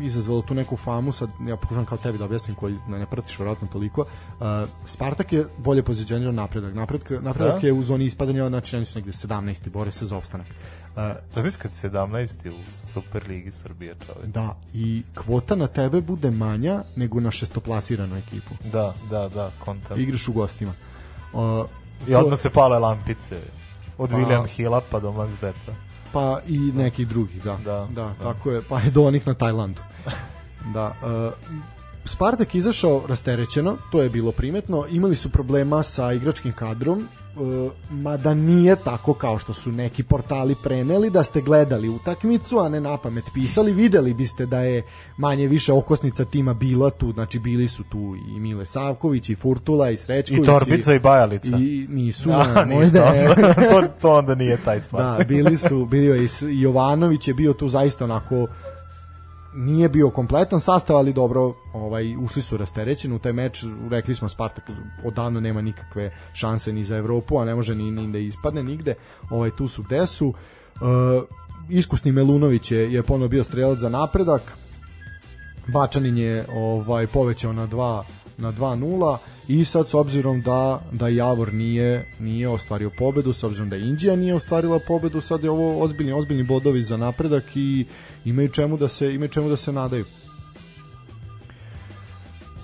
izazvalo 0.02 0.42
tu 0.42 0.54
neku 0.54 0.76
famu, 0.76 1.12
sad 1.12 1.30
ja 1.40 1.56
pokušam 1.56 1.84
kao 1.84 1.98
tebi 1.98 2.18
da 2.18 2.24
objasnim 2.24 2.56
koji 2.56 2.76
ne, 2.88 2.98
ne 2.98 3.06
pratiš 3.06 3.38
verovatno 3.38 3.68
toliko. 3.68 4.00
Uh, 4.00 4.46
Spartak 4.86 5.32
je 5.32 5.46
bolje 5.58 5.82
pozicionirao 5.82 6.32
napredak. 6.32 6.74
Napredak, 6.74 7.10
napredak 7.12 7.60
Da? 7.60 7.66
je 7.66 7.72
u 7.72 7.82
zoni 7.82 8.04
ispadanja, 8.04 8.48
znači 8.48 8.76
oni 8.76 8.84
su 8.84 8.98
negde 8.98 9.12
17. 9.12 9.70
bore 9.70 9.92
se 9.92 10.06
za 10.06 10.16
opstanak. 10.16 10.46
Uh, 10.46 11.02
Da 11.34 11.42
misli 11.42 11.60
kad 11.60 11.70
17. 11.72 12.50
u 12.50 12.58
Superligi 12.92 13.50
Srbije 13.50 13.94
čovjek. 14.06 14.26
da, 14.26 14.56
i 14.74 15.02
kvota 15.16 15.54
na 15.54 15.66
tebe 15.66 16.00
bude 16.00 16.30
manja 16.30 16.82
nego 16.96 17.20
na 17.20 17.30
šestoplasiranu 17.30 18.16
ekipu. 18.16 18.54
Da, 18.64 18.94
da, 19.10 19.28
da, 19.28 19.50
kontam. 19.58 20.00
Igraš 20.00 20.28
u 20.28 20.32
gostima. 20.32 20.72
Uh, 21.32 21.40
I 22.08 22.14
odmah 22.14 22.38
se 22.38 22.50
pale 22.50 22.78
lampice. 22.78 23.36
Od 23.98 24.10
Pa- 24.10 24.16
William 24.16 24.46
Hilla 24.46 24.80
pa 24.90 25.00
do 25.00 25.10
Max 25.10 25.30
Beta. 25.32 25.72
Pa 26.12 26.40
i 26.48 26.58
nekih 26.58 27.08
drugih, 27.08 27.42
da. 27.42 27.58
Da, 27.64 27.88
da, 27.94 28.02
da. 28.02 28.14
tako 28.22 28.50
je, 28.50 28.62
pa 28.68 28.80
je 28.80 28.90
do 28.90 29.02
onih 29.02 29.26
na 29.26 29.34
Tajlandu. 29.34 29.80
da, 30.74 30.86
uh, 30.86 31.32
Spartak 32.04 32.54
izašao 32.54 33.02
rasterećeno, 33.08 33.76
to 33.92 34.02
je 34.02 34.11
bilo 34.11 34.32
primetno, 34.32 34.86
imali 34.90 35.16
su 35.16 35.30
problema 35.30 35.82
sa 35.82 36.12
igračkim 36.12 36.52
kadrom, 36.52 37.08
mada 37.90 38.34
nije 38.34 38.76
tako 38.76 39.14
kao 39.14 39.38
što 39.38 39.54
su 39.54 39.72
neki 39.72 40.02
portali 40.02 40.54
preneli, 40.62 41.10
da 41.10 41.24
ste 41.24 41.40
gledali 41.40 41.88
utakmicu, 41.88 42.58
a 42.58 42.68
ne 42.68 42.80
na 42.80 42.96
pamet 42.96 43.24
pisali, 43.34 43.72
videli 43.72 44.14
biste 44.14 44.46
da 44.46 44.60
je 44.60 44.82
manje 45.16 45.48
više 45.48 45.72
okosnica 45.72 46.24
tima 46.24 46.54
bila 46.54 46.90
tu, 46.90 47.12
znači 47.12 47.38
bili 47.38 47.68
su 47.68 47.82
tu 47.84 48.16
i 48.28 48.40
Mile 48.40 48.66
Savković, 48.66 49.30
i 49.30 49.34
Furtula, 49.34 49.90
i 49.90 49.96
Srećković. 49.96 50.42
I 50.42 50.46
Torbica 50.46 50.94
i 50.94 50.98
Bajalica. 50.98 51.56
I 51.56 51.86
nisu, 51.88 52.28
Da, 52.28 52.64
ništa 52.64 52.64
možda 52.64 53.34
to, 53.70 53.82
to 54.00 54.12
onda 54.12 54.34
nije 54.34 54.56
taj 54.56 54.80
Spartak. 54.80 55.18
Da, 55.18 55.24
bili 55.24 55.56
su, 55.56 55.86
bio 55.86 56.14
je 56.14 56.24
i 56.24 56.28
i 56.50 56.60
Jovanović 56.60 57.28
je 57.28 57.34
bio 57.34 57.52
tu 57.52 57.68
zaista 57.68 58.04
onako 58.04 58.46
nije 59.55 59.88
bio 59.88 60.11
kompletan 60.11 60.61
sastav, 60.61 60.96
ali 60.96 61.12
dobro, 61.12 61.55
ovaj 61.72 62.16
ušli 62.16 62.42
su 62.42 62.57
rasterećeni 62.57 63.14
u 63.14 63.18
taj 63.18 63.32
meč, 63.32 63.64
rekli 63.90 64.14
smo 64.14 64.28
Spartak 64.28 64.70
odavno 65.05 65.40
nema 65.40 65.61
nikakve 65.61 66.11
šanse 66.32 66.72
ni 66.72 66.84
za 66.84 66.96
Evropu, 66.96 67.38
a 67.38 67.44
ne 67.44 67.55
može 67.55 67.74
ni, 67.74 67.90
ni 67.90 68.12
da 68.12 68.18
ispadne 68.18 68.62
nigde. 68.62 68.94
Ovaj 69.30 69.51
tu 69.57 69.68
su 69.68 69.82
gde 69.82 70.07
su. 70.07 70.28
Uh, 70.28 71.24
iskusni 71.68 72.12
Melunović 72.12 72.70
je, 72.70 72.92
je 72.92 73.03
ponovo 73.03 73.28
bio 73.28 73.44
strelac 73.44 73.78
za 73.78 73.88
napredak. 73.88 74.42
Bačanin 75.66 76.18
je 76.18 76.46
ovaj 76.55 77.07
povećao 77.07 77.53
na 77.53 77.66
2 77.66 78.03
na 78.41 78.53
2:0 78.53 79.16
i 79.49 79.64
sad 79.64 79.88
s 79.88 79.95
obzirom 79.95 80.43
da 80.43 80.80
da 80.93 81.09
Javor 81.09 81.53
nije 81.53 82.05
nije 82.18 82.49
ostvario 82.49 82.91
pobedu, 82.99 83.32
s 83.32 83.43
obzirom 83.45 83.70
da 83.70 83.76
Indija 83.76 84.16
nije 84.16 84.34
ostvarila 84.34 84.80
pobedu, 84.86 85.20
sad 85.20 85.45
je 85.45 85.51
ovo 85.51 85.82
ozbiljni 85.82 86.12
ozbiljni 86.12 86.43
bodovi 86.43 86.82
za 86.82 86.97
napredak 86.97 87.45
i 87.55 87.86
imaju 88.24 88.49
čemu 88.49 88.76
da 88.76 88.88
se 88.88 89.14
imaju 89.14 89.28
čemu 89.28 89.49
da 89.49 89.57
se 89.57 89.72
nadaju. 89.72 90.05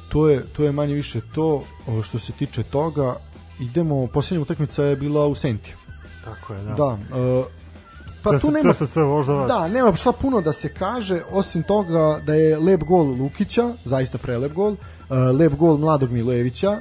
To 0.09 0.29
je 0.29 0.45
to 0.57 0.65
je 0.65 0.73
manje 0.73 0.95
više 0.95 1.21
to 1.35 1.65
što 2.05 2.19
se 2.19 2.33
tiče 2.33 2.63
toga. 2.63 3.17
Idemo, 3.61 4.07
posljednja 4.07 4.43
utakmica 4.43 4.83
je 4.83 4.97
bila 4.97 5.27
u 5.27 5.35
Senti. 5.35 5.75
Tako 6.25 6.55
je, 6.55 6.65
da. 6.65 6.75
Da. 6.75 6.99
Pa 8.33 8.39
tu 8.39 8.51
nema 8.51 8.73
TSC 8.73 8.97
Voždovac. 8.97 9.49
Da, 9.49 9.69
nema 9.69 9.95
šta 9.95 10.13
puno 10.13 10.41
da 10.41 10.53
se 10.53 10.69
kaže, 10.69 11.23
osim 11.31 11.63
toga 11.63 12.21
da 12.27 12.35
je 12.35 12.59
lep 12.59 12.85
gol 12.85 13.07
Lukića, 13.07 13.71
zaista 13.85 14.19
prelep 14.19 14.53
gol, 14.53 14.73
uh, 14.73 14.79
lep 15.39 15.53
gol 15.53 15.77
Mladog 15.77 16.11
Milojevića, 16.11 16.79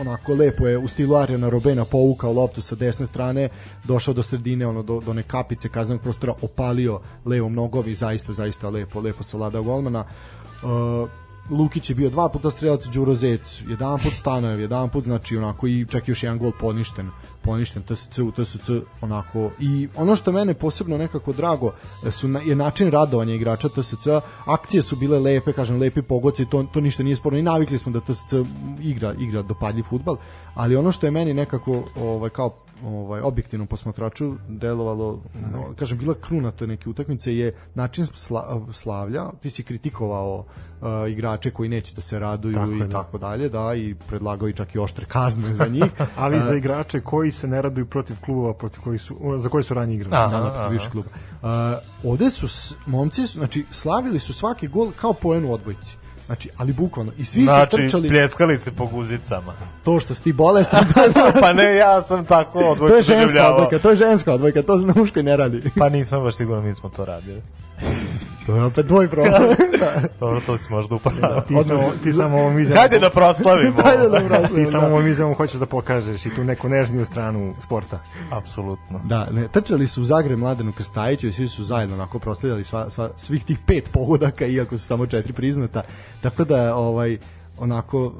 onako 0.00 0.34
lepo 0.34 0.66
je 0.66 0.78
u 0.78 0.88
stilu 0.88 1.16
Arjana 1.16 1.48
Robena 1.48 1.84
povukao 1.84 2.32
loptu 2.32 2.62
sa 2.62 2.74
desne 2.74 3.06
strane, 3.06 3.48
došao 3.84 4.14
do 4.14 4.22
sredine, 4.22 4.66
ono 4.66 4.82
do, 4.82 5.00
do 5.00 5.10
one 5.10 5.22
kapice 5.22 5.68
kaznenog 5.68 6.02
prostora, 6.02 6.34
opalio 6.42 7.00
levom 7.24 7.54
nogom 7.54 7.88
i 7.88 7.94
zaista, 7.94 8.32
zaista 8.32 8.70
lepo, 8.70 9.00
lepo 9.00 9.22
savladao 9.22 9.62
golmana. 9.62 10.04
Uh, 10.62 11.08
Lukić 11.50 11.90
je 11.90 11.94
bio 11.94 12.10
dva 12.10 12.28
puta 12.28 12.50
strelac, 12.50 12.86
Đuro 12.86 13.14
Zec, 13.14 13.60
jedan 13.68 13.98
put 13.98 14.12
Stanojev, 14.12 14.60
jedan 14.60 14.88
put, 14.88 15.04
znači 15.04 15.36
onako 15.36 15.66
i 15.66 15.86
čak 15.88 16.08
još 16.08 16.22
jedan 16.22 16.38
gol 16.38 16.52
poništen, 16.60 17.10
poništen 17.42 17.82
TSC 17.82 18.18
u 18.18 18.32
TSC 18.32 18.70
onako 19.00 19.50
i 19.60 19.88
ono 19.96 20.16
što 20.16 20.32
mene 20.32 20.54
posebno 20.54 20.98
nekako 20.98 21.32
drago 21.32 21.72
e, 22.06 22.10
su 22.10 22.28
na, 22.28 22.40
je 22.40 22.54
način 22.54 22.90
radovanja 22.90 23.34
igrača 23.34 23.68
TSC, 23.68 24.06
akcije 24.46 24.82
su 24.82 24.96
bile 24.96 25.18
lepe, 25.18 25.52
kažem 25.52 25.78
lepi 25.78 26.02
pogoci, 26.02 26.46
to, 26.46 26.62
to 26.62 26.80
ništa 26.80 27.02
nije 27.02 27.16
sporno 27.16 27.38
i 27.38 27.42
navikli 27.42 27.78
smo 27.78 27.92
da 27.92 28.00
TSC 28.00 28.32
igra, 28.82 29.14
igra 29.18 29.42
dopadljiv 29.42 29.82
futbal, 29.82 30.16
ali 30.54 30.76
ono 30.76 30.92
što 30.92 31.06
je 31.06 31.10
meni 31.10 31.34
nekako 31.34 31.84
ovaj, 31.96 32.30
kao 32.30 32.63
ovaj 32.84 33.20
objektivnom 33.20 33.66
posmatraču 33.66 34.34
delovalo 34.48 35.20
no, 35.52 35.74
kažem 35.76 35.98
bila 35.98 36.14
kruna 36.14 36.50
te 36.50 36.66
neke 36.66 36.88
utakmice 36.88 37.36
je 37.36 37.54
način 37.74 38.06
sla, 38.06 38.60
slavlja 38.72 39.24
ti 39.40 39.50
si 39.50 39.62
kritikovao 39.62 40.44
uh, 40.80 40.86
igrače 41.10 41.50
koji 41.50 41.68
neće 41.68 41.94
da 41.94 42.00
se 42.00 42.18
raduju 42.18 42.54
Tako 42.54 42.70
i 42.70 42.78
da. 42.78 42.88
tako 42.88 43.18
dalje 43.18 43.48
da 43.48 43.74
i 43.74 43.94
predlagao 44.08 44.48
i 44.48 44.52
čak 44.52 44.74
i 44.74 44.78
oštre 44.78 45.06
kazne 45.06 45.54
za 45.54 45.66
njih 45.66 45.84
Ali 46.16 46.40
za 46.40 46.54
igrače 46.54 47.00
koji 47.00 47.30
se 47.30 47.48
ne 47.48 47.62
raduju 47.62 47.86
protiv 47.86 48.16
klubova 48.24 48.54
protiv 48.54 48.80
koji 48.82 48.98
su, 48.98 49.16
za 49.38 49.48
koji 49.48 49.64
su 49.64 49.74
ranije 49.74 49.96
igrali. 49.96 50.16
Aha, 50.16 50.26
da, 50.28 50.36
da, 50.36 50.44
protiv 50.44 50.60
aha. 50.60 50.68
više 50.68 50.90
kluba. 50.90 51.08
Uh, 51.42 52.10
ovde 52.10 52.30
su 52.30 52.48
s- 52.48 52.74
momci, 52.86 53.26
su, 53.26 53.38
znači 53.38 53.64
slavili 53.70 54.18
su 54.18 54.32
svaki 54.32 54.68
gol 54.68 54.92
kao 55.00 55.12
poen 55.12 55.44
u 55.44 55.52
odbojci. 55.52 55.96
Znači, 56.26 56.48
ali 56.56 56.72
bukvalno. 56.72 57.12
I 57.18 57.24
svi 57.24 57.44
Znači, 57.44 57.70
su 57.70 57.76
trčali 57.76 58.08
pljeskali 58.08 58.58
se 58.58 58.72
po 58.72 58.86
guzicama. 58.86 59.52
to 59.82 60.00
što 60.00 60.14
si 60.14 60.22
ti 60.22 60.32
bolestan. 60.32 60.84
pa 61.40 61.52
ne, 61.52 61.74
ja 61.76 62.02
sam 62.02 62.24
tako 62.24 62.58
odvojno 62.58 62.88
to 62.88 62.96
je 62.96 63.02
ženska 63.02 63.54
odbojka, 63.54 63.78
to 63.78 63.90
je 63.90 63.96
ženska 63.96 64.34
odbojka, 64.34 64.62
to 64.62 64.76
na 64.76 64.94
muškoj 64.96 65.22
ne 65.22 65.36
radi. 65.36 65.62
Pa 65.78 65.88
nisam 65.88 66.22
baš 66.22 66.34
siguran, 66.34 66.64
mi 66.64 66.74
smo 66.74 66.88
to 66.88 67.04
radili. 67.04 67.42
To 68.46 68.56
je 68.56 68.64
opet 68.64 68.86
tvoj 68.86 69.08
problem. 69.08 69.42
Dobro, 70.20 70.40
to 70.46 70.58
si 70.58 70.72
možda 70.72 70.94
upravo. 70.94 71.40
Ti, 71.40 71.54
samo, 71.64 71.92
ti 72.02 72.12
samo 72.12 72.38
ovom 72.38 72.58
izjavom, 72.58 72.80
Hajde 72.80 72.98
da 72.98 73.10
proslavimo. 73.10 73.82
Hajde 73.84 74.08
da 74.08 74.20
proslavimo, 74.28 74.56
ti 74.56 74.66
samo 74.66 74.86
da. 74.86 74.94
ovom 74.94 75.06
izjavom 75.06 75.34
hoćeš 75.34 75.60
da 75.60 75.66
pokažeš 75.66 76.26
i 76.26 76.34
tu 76.34 76.44
neku 76.44 76.68
nežniju 76.68 77.04
stranu 77.04 77.54
sporta. 77.60 77.98
Apsolutno. 78.30 79.00
Da, 79.04 79.26
ne, 79.30 79.48
trčali 79.48 79.88
su 79.88 80.02
u 80.02 80.04
Zagreb 80.04 80.38
Mladenu 80.38 80.72
Krstajiću 80.72 81.28
i 81.28 81.32
svi 81.32 81.48
su 81.48 81.64
zajedno 81.64 81.94
onako 81.94 82.18
proslavljali 82.18 82.64
sva, 82.64 82.90
sva, 82.90 83.10
svih 83.16 83.44
tih 83.44 83.58
pet 83.66 83.90
pogodaka, 83.92 84.46
iako 84.46 84.78
su 84.78 84.86
samo 84.86 85.06
četiri 85.06 85.32
priznata. 85.32 85.82
Tako 86.20 86.44
da, 86.44 86.76
ovaj, 86.76 87.18
onako 87.58 88.12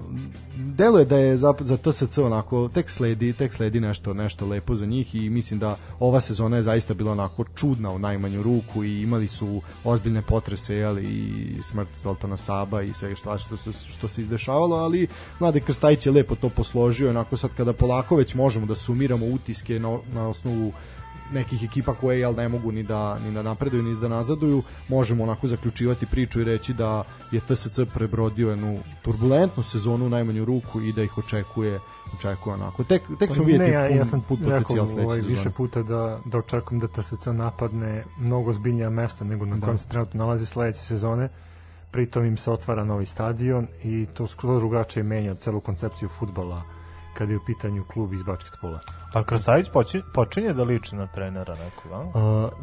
deluje 0.56 1.04
da 1.04 1.18
je 1.18 1.36
za, 1.36 1.54
za 1.60 1.76
TSC 1.76 2.18
onako 2.18 2.68
tek 2.68 2.90
sledi 2.90 3.32
tek 3.32 3.52
sledi 3.52 3.80
nešto 3.80 4.14
nešto 4.14 4.46
lepo 4.46 4.74
za 4.74 4.86
njih 4.86 5.14
i 5.14 5.30
mislim 5.30 5.60
da 5.60 5.76
ova 5.98 6.20
sezona 6.20 6.56
je 6.56 6.62
zaista 6.62 6.94
bila 6.94 7.12
onako 7.12 7.44
čudna 7.54 7.90
u 7.90 7.98
najmanju 7.98 8.42
ruku 8.42 8.84
i 8.84 9.02
imali 9.02 9.28
su 9.28 9.60
ozbiljne 9.84 10.22
potrese 10.22 10.74
jeli, 10.74 11.02
i 11.02 11.62
smrt 11.62 11.88
Zoltana 12.02 12.36
Saba 12.36 12.82
i 12.82 12.92
sve 12.92 13.16
što 13.16 13.38
što 13.38 13.56
se 13.56 13.72
što 13.72 14.08
se 14.08 14.20
izdešavalo 14.20 14.76
ali 14.76 15.06
Mlade 15.40 15.60
Krstajić 15.60 16.06
je 16.06 16.12
lepo 16.12 16.34
to 16.34 16.48
posložio 16.48 17.10
onako 17.10 17.36
sad 17.36 17.50
kada 17.56 17.72
polako 17.72 18.16
već 18.16 18.34
možemo 18.34 18.66
da 18.66 18.74
sumiramo 18.74 19.26
utiske 19.26 19.78
na, 19.78 19.98
na 20.14 20.28
osnovu 20.28 20.72
nekih 21.32 21.62
ekipa 21.62 21.94
koje 21.94 22.20
jel 22.20 22.34
ne 22.34 22.48
mogu 22.48 22.72
ni 22.72 22.82
da 22.82 23.18
ni 23.18 23.32
da 23.32 23.42
napreduju 23.42 23.82
ni 23.82 24.00
da 24.00 24.08
nazaduju, 24.08 24.62
možemo 24.88 25.24
onako 25.24 25.46
zaključivati 25.46 26.06
priču 26.06 26.40
i 26.40 26.44
reći 26.44 26.74
da 26.74 27.04
je 27.32 27.40
TSC 27.40 27.80
prebrodio 27.94 28.50
jednu 28.50 28.78
turbulentnu 29.02 29.62
sezonu 29.62 30.06
u 30.06 30.08
najmanju 30.08 30.44
ruku 30.44 30.80
i 30.80 30.92
da 30.92 31.02
ih 31.02 31.18
očekuje 31.18 31.80
očekuje 32.18 32.54
onako. 32.54 32.84
Tek 32.84 33.02
tek 33.18 33.32
smo 33.32 33.44
vidjeti 33.44 33.64
ne, 33.64 33.70
ja, 33.70 33.86
ja 33.86 34.04
sam 34.04 34.20
rekao 34.20 34.36
potencijal 34.36 34.86
sledeće 34.86 35.06
ovaj, 35.06 35.20
više 35.20 35.50
puta 35.50 35.82
da, 35.82 36.20
da 36.24 36.38
očekujem 36.38 36.80
da 36.80 36.88
TSC 36.88 37.26
napadne 37.26 38.04
mnogo 38.18 38.52
zbiljnija 38.52 38.90
mesta 38.90 39.24
nego 39.24 39.46
na 39.46 39.56
Da. 39.56 39.66
kojem 39.66 39.78
se 39.78 39.88
trenutno 39.88 40.18
nalazi 40.18 40.46
sledeće 40.46 40.78
sezone 40.78 41.28
pritom 41.90 42.24
im 42.24 42.36
se 42.36 42.50
otvara 42.50 42.84
novi 42.84 43.06
stadion 43.06 43.66
i 43.84 44.06
to 44.14 44.26
skroz 44.26 44.60
drugačije 44.60 45.02
menja 45.02 45.34
celu 45.34 45.60
koncepciju 45.60 46.08
futbala 46.08 46.62
kad 47.14 47.30
je 47.30 47.36
u 47.36 47.44
pitanju 47.46 47.84
klub 47.84 48.12
iz 48.12 48.22
Bačketpola. 48.22 48.80
Pa 49.12 49.24
Krstajić 49.24 49.66
počinje, 49.70 50.04
počinje 50.14 50.52
da 50.52 50.64
liči 50.64 50.96
na 50.96 51.06
trenera 51.06 51.54
nekog, 51.54 51.92
a? 51.92 52.00
Uh, 52.00 52.12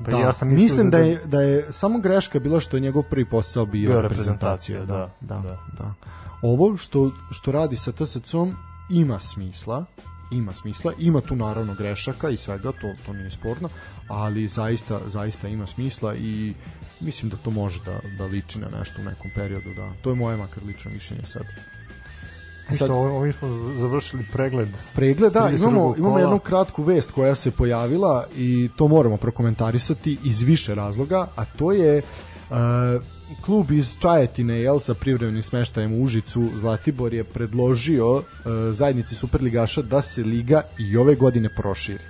Pa 0.05 0.11
da, 0.11 0.17
ja 0.17 0.33
sam 0.33 0.47
mislim 0.49 0.89
da, 0.89 0.97
da- 0.97 1.03
je, 1.03 1.21
da 1.25 1.41
je 1.41 1.71
samo 1.71 1.99
greška 1.99 2.39
bila 2.39 2.59
što 2.59 2.77
je 2.77 2.81
njegov 2.81 3.03
prvi 3.03 3.25
posao 3.25 3.65
bio, 3.65 3.89
Bio 3.89 4.01
reprezentacija. 4.01 4.79
reprezentacija, 4.79 5.09
Da, 5.21 5.35
da, 5.35 5.41
da, 5.41 5.57
da. 5.77 5.83
da. 5.83 5.93
Ovo 6.41 6.77
što, 6.77 7.11
što 7.31 7.51
radi 7.51 7.75
sa 7.75 7.91
TSC-om 7.91 8.55
ima 8.89 9.19
smisla, 9.19 9.85
ima 10.31 10.53
smisla, 10.53 10.93
ima 10.99 11.21
tu 11.21 11.35
naravno 11.35 11.75
grešaka 11.75 12.29
i 12.29 12.37
svega, 12.37 12.71
to, 12.71 12.93
to 13.05 13.13
nije 13.13 13.31
sporno, 13.31 13.69
ali 14.07 14.47
zaista, 14.47 14.99
zaista 15.07 15.47
ima 15.47 15.65
smisla 15.67 16.15
i 16.15 16.53
mislim 16.99 17.29
da 17.29 17.37
to 17.37 17.51
može 17.51 17.79
da, 17.83 17.99
da 18.17 18.25
liči 18.25 18.59
na 18.59 18.67
nešto 18.69 19.01
u 19.01 19.05
nekom 19.05 19.31
periodu, 19.35 19.73
da. 19.75 19.89
To 20.01 20.09
je 20.09 20.15
moje 20.15 20.37
makar 20.37 20.63
lično 20.63 20.91
mišljenje 20.91 21.23
sad. 21.25 21.43
Sad, 22.77 22.87
Što, 22.87 22.95
ovim 22.95 23.33
smo 23.33 23.49
završili 23.79 24.25
pregled 24.33 24.69
pregled, 24.95 25.33
da, 25.33 25.39
32. 25.39 25.59
imamo, 25.59 25.95
imamo 25.97 26.19
jednu 26.19 26.39
kratku 26.39 26.83
vest 26.83 27.11
koja 27.11 27.35
se 27.35 27.51
pojavila 27.51 28.25
i 28.37 28.69
to 28.75 28.87
moramo 28.87 29.17
prokomentarisati 29.17 30.17
iz 30.23 30.41
više 30.41 30.75
razloga, 30.75 31.27
a 31.35 31.45
to 31.45 31.71
je 31.71 32.01
uh, 32.49 32.55
klub 33.45 33.71
iz 33.71 33.97
Čajetine 33.99 34.59
jel, 34.61 34.79
sa 34.79 34.93
privremenim 34.93 35.43
smeštajem 35.43 35.93
u 35.93 36.03
Užicu 36.03 36.47
Zlatibor 36.55 37.13
je 37.13 37.23
predložio 37.23 38.15
uh, 38.15 38.23
zajednici 38.71 39.15
Superligaša 39.15 39.81
da 39.81 40.01
se 40.01 40.23
liga 40.23 40.61
i 40.79 40.97
ove 40.97 41.15
godine 41.15 41.49
proširi. 41.57 42.03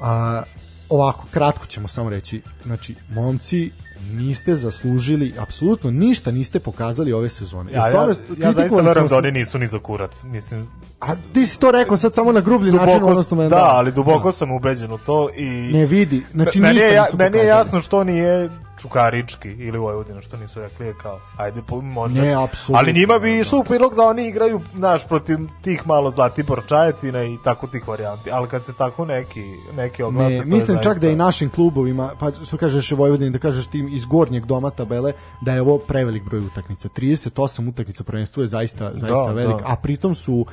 A, 0.00 0.42
ovako, 0.88 1.26
kratko 1.30 1.66
ćemo 1.66 1.88
samo 1.88 2.10
reći. 2.10 2.42
Znači, 2.64 2.94
momci 3.08 3.70
niste 4.10 4.54
zaslužili 4.54 5.34
apsolutno 5.38 5.90
ništa 5.90 6.30
niste 6.30 6.60
pokazali 6.60 7.12
ove 7.12 7.28
sezone. 7.28 7.72
Ja, 7.72 7.76
I 7.80 7.84
ja, 7.84 7.92
tome- 7.92 8.14
ja 8.38 8.52
zaista 8.52 8.76
verujem 8.76 9.08
da 9.08 9.16
oni 9.16 9.32
nisu 9.32 9.58
ni 9.58 9.66
za 9.66 9.78
kurac. 9.78 10.22
Mislim, 10.24 10.66
A 11.00 11.06
ti 11.32 11.46
si 11.46 11.58
to 11.58 11.70
rekao 11.70 11.96
sad 11.96 12.14
samo 12.14 12.32
na 12.32 12.40
grublji 12.40 12.72
način, 12.72 12.86
duboko, 12.88 13.10
odnosno 13.10 13.36
mene- 13.36 13.50
da, 13.50 13.64
ali 13.66 13.92
duboko 13.92 14.32
sam 14.32 14.50
ubeđen 14.52 14.92
u 14.92 14.98
to 14.98 15.28
i... 15.30 15.44
Ne 15.72 15.86
vidi, 15.86 16.22
znači 16.32 16.60
meni 16.60 16.74
ništa 16.74 16.88
je, 16.88 17.00
nisu 17.00 17.16
meni 17.16 17.38
je 17.38 17.46
jasno 17.46 17.80
što 17.80 18.04
nije 18.04 18.50
Čukarički 18.78 19.48
ili 19.50 19.78
Vojvodina, 19.78 20.22
što 20.22 20.36
nisu 20.36 20.60
rekli 20.60 20.86
je 20.86 20.94
kao, 20.94 21.20
ajde, 21.36 21.60
po, 21.62 21.80
možda. 21.80 22.20
Ne, 22.20 22.34
apsolutno, 22.34 22.78
Ali 22.78 22.92
njima 22.92 23.18
bi 23.18 23.28
da. 23.28 23.36
išlo 23.36 23.58
u 23.58 23.64
prilog 23.64 23.94
da 23.94 24.02
oni 24.02 24.28
igraju, 24.28 24.60
znaš, 24.74 25.08
protiv 25.08 25.38
tih 25.62 25.86
malo 25.86 26.10
Zlatibor 26.10 26.62
Čajetina 26.66 27.24
i 27.24 27.38
tako 27.44 27.66
tih 27.66 27.88
varijanti. 27.88 28.30
Ali 28.30 28.48
kad 28.48 28.64
se 28.64 28.72
tako 28.72 29.04
neki, 29.04 29.44
neki 29.72 30.02
oglase, 30.02 30.28
Ne, 30.28 30.36
to 30.36 30.42
je 30.42 30.46
mislim 30.46 30.76
čak 30.76 30.84
zaista- 30.84 31.00
da 31.00 31.08
i 31.08 31.16
našim 31.16 31.50
klubovima, 31.50 32.10
pa 32.20 32.32
što 32.36 32.56
kažeš 32.56 32.90
Vojvodini, 32.90 33.30
da 33.30 33.38
kažeš 33.38 33.66
tim 33.66 33.83
iz 33.88 34.04
gornjeg 34.04 34.46
doma 34.46 34.70
tabele, 34.70 35.12
da 35.40 35.54
je 35.54 35.62
ovo 35.62 35.78
prevelik 35.78 36.24
broj 36.24 36.40
utakmica. 36.40 36.88
38 36.88 37.68
utakmica 37.68 38.04
prvenstvo 38.04 38.42
je 38.42 38.46
zaista, 38.46 38.90
zaista 38.94 39.26
Da, 39.26 39.32
velik, 39.32 39.58
da. 39.58 39.64
a 39.66 39.76
pritom 39.76 40.14
su 40.14 40.46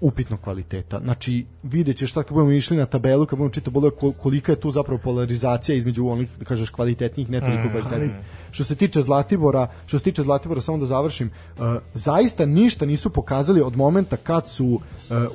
upitnog 0.00 0.40
kvaliteta. 0.40 1.00
Znači, 1.00 1.46
vidjet 1.62 1.96
ćeš 1.96 2.12
sad 2.12 2.24
kad 2.24 2.32
budemo 2.34 2.52
išli 2.52 2.76
na 2.76 2.86
tabelu, 2.86 3.26
kad 3.26 3.38
budemo 3.38 3.52
čitati 3.52 3.70
bolje 3.70 3.90
kol- 3.90 4.12
kolika 4.12 4.52
je 4.52 4.60
tu 4.60 4.70
zapravo 4.70 5.00
polarizacija 5.04 5.76
između 5.76 6.06
onih, 6.06 6.28
da 6.38 6.44
kažeš, 6.44 6.70
kvalitetnijih, 6.70 7.30
ne 7.30 7.38
Mm, 7.38 7.40
toliko 7.40 7.68
kvalitetnijih. 7.70 8.12
Što 8.50 8.64
se 8.64 8.74
tiče 8.74 9.02
Zlatibora, 9.02 9.66
što 9.86 9.98
se 9.98 10.04
tiče 10.04 10.22
Zlatibora, 10.22 10.60
samo 10.60 10.78
da 10.78 10.86
završim, 10.86 11.30
uh, 11.58 11.64
zaista 11.94 12.46
ništa 12.46 12.86
nisu 12.86 13.10
pokazali 13.10 13.60
od 13.60 13.76
momenta 13.76 14.16
kad 14.16 14.48
su 14.48 14.66
uh, 14.66 14.80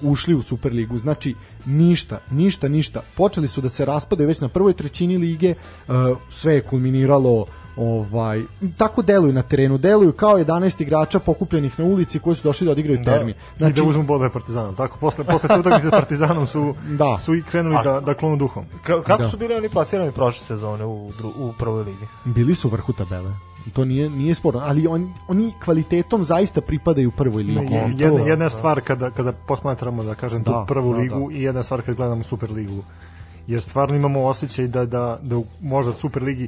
ušli 0.02 0.36
u 0.36 0.42
Superligu. 0.42 0.98
Znači, 0.98 1.36
ništa, 1.66 2.20
ništa, 2.32 2.68
ništa. 2.68 3.02
Počeli 3.18 3.48
su 3.48 3.62
da 3.62 3.70
se 3.70 3.86
raspadaju 3.86 4.28
već 4.28 4.42
na 4.42 4.48
prvoj 4.48 4.74
trećini 4.74 5.18
lige, 5.18 5.54
uh, 5.88 5.94
sve 6.30 6.54
je 6.54 6.62
kulminiralo 6.64 7.46
ovaj 7.78 8.42
tako 8.78 9.02
deluju 9.02 9.34
na 9.34 9.42
terenu 9.42 9.78
deluju 9.78 10.12
kao 10.12 10.38
11 10.38 10.82
igrača 10.82 11.20
pokupljenih 11.20 11.80
na 11.80 11.86
ulici 11.86 12.20
koji 12.20 12.36
su 12.36 12.44
došli 12.44 12.66
da 12.66 12.72
odigraju 12.72 12.98
Da. 12.98 13.04
termin 13.04 13.36
Znači, 13.58 13.74
da 13.74 13.84
uzmu 13.84 14.04
bodove 14.04 14.30
Partizanom. 14.30 14.76
Tako, 14.76 14.98
posle, 14.98 15.24
posle 15.24 15.50
te 15.50 15.60
utakmice 15.60 15.88
s 15.88 15.92
Partizanom 15.92 16.48
su, 16.48 16.76
Da. 16.90 17.18
su 17.20 17.36
i 17.36 17.42
krenuli 17.42 17.78
da, 17.84 18.00
da 18.00 18.14
klonu 18.14 18.36
duhom. 18.38 18.66
Ka- 18.78 19.04
kako 19.04 19.24
Da. 19.24 19.30
su 19.30 19.38
bili 19.38 19.54
oni 19.54 19.70
plasirani 19.70 20.12
prošle 20.12 20.46
sezone 20.48 20.86
u, 20.86 21.12
dru, 21.18 21.30
u 21.30 21.54
prvoj 21.54 21.84
ligi? 21.84 22.06
bili 22.26 22.56
su 22.56 22.68
u 22.68 22.72
vrhu 22.72 22.94
tabele 22.94 23.32
to 23.74 23.86
nije 23.86 24.10
nije 24.10 24.36
sporno 24.36 24.62
ali 24.64 24.88
on, 24.88 25.14
oni 25.28 25.54
kvalitetom 25.64 26.24
zaista 26.24 26.62
pripadaju 26.62 27.12
prvoj 27.12 27.44
ligi 27.44 27.68
To- 27.70 27.94
jedna, 27.98 28.22
jedna 28.22 28.46
je 28.46 28.50
stvar 28.50 28.82
kada, 28.82 29.12
kada 29.12 29.32
posmatramo, 29.32 30.04
da 30.04 30.16
kažem, 30.16 30.44
tu 30.44 30.52
Da, 30.52 30.66
prvu 30.68 30.94
da, 30.94 31.00
ligu 31.00 31.30
da. 31.30 31.38
i 31.38 31.44
jedna 31.44 31.64
stvar 31.64 31.82
kada 31.82 31.94
gledamo 31.94 32.24
Super 32.24 32.52
ligu. 32.52 32.84
Jer 33.48 33.62
stvarno 33.62 33.96
imamo 33.96 34.24
osjećaj 34.24 34.68
da, 34.68 34.86
da, 34.86 35.20
da 35.22 35.38
u 35.38 35.46
možda 35.62 35.94
Super 35.94 36.24
ligi 36.24 36.48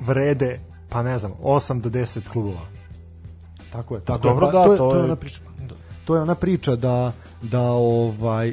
vrede, 0.00 0.60
pa 0.88 1.02
ne 1.02 1.18
znam, 1.18 1.32
8 1.42 1.80
do 1.80 1.90
10 1.90 2.28
klubova. 2.28 2.60
Tako 3.72 3.94
je. 3.94 4.00
Tako 4.00 4.28
Dobro, 4.28 4.46
je, 4.46 4.52
da, 4.52 4.64
to, 4.64 4.72
je, 4.72 4.78
to 4.78 4.84
to 4.84 4.94
je 4.94 4.98
je- 4.98 5.04
ona 5.04 5.16
priča. 5.16 5.40
To 6.04 6.16
je 6.16 6.22
ona 6.22 6.34
priča 6.34 6.76
da 6.76 7.12
da 7.42 7.60
ovaj 7.62 8.52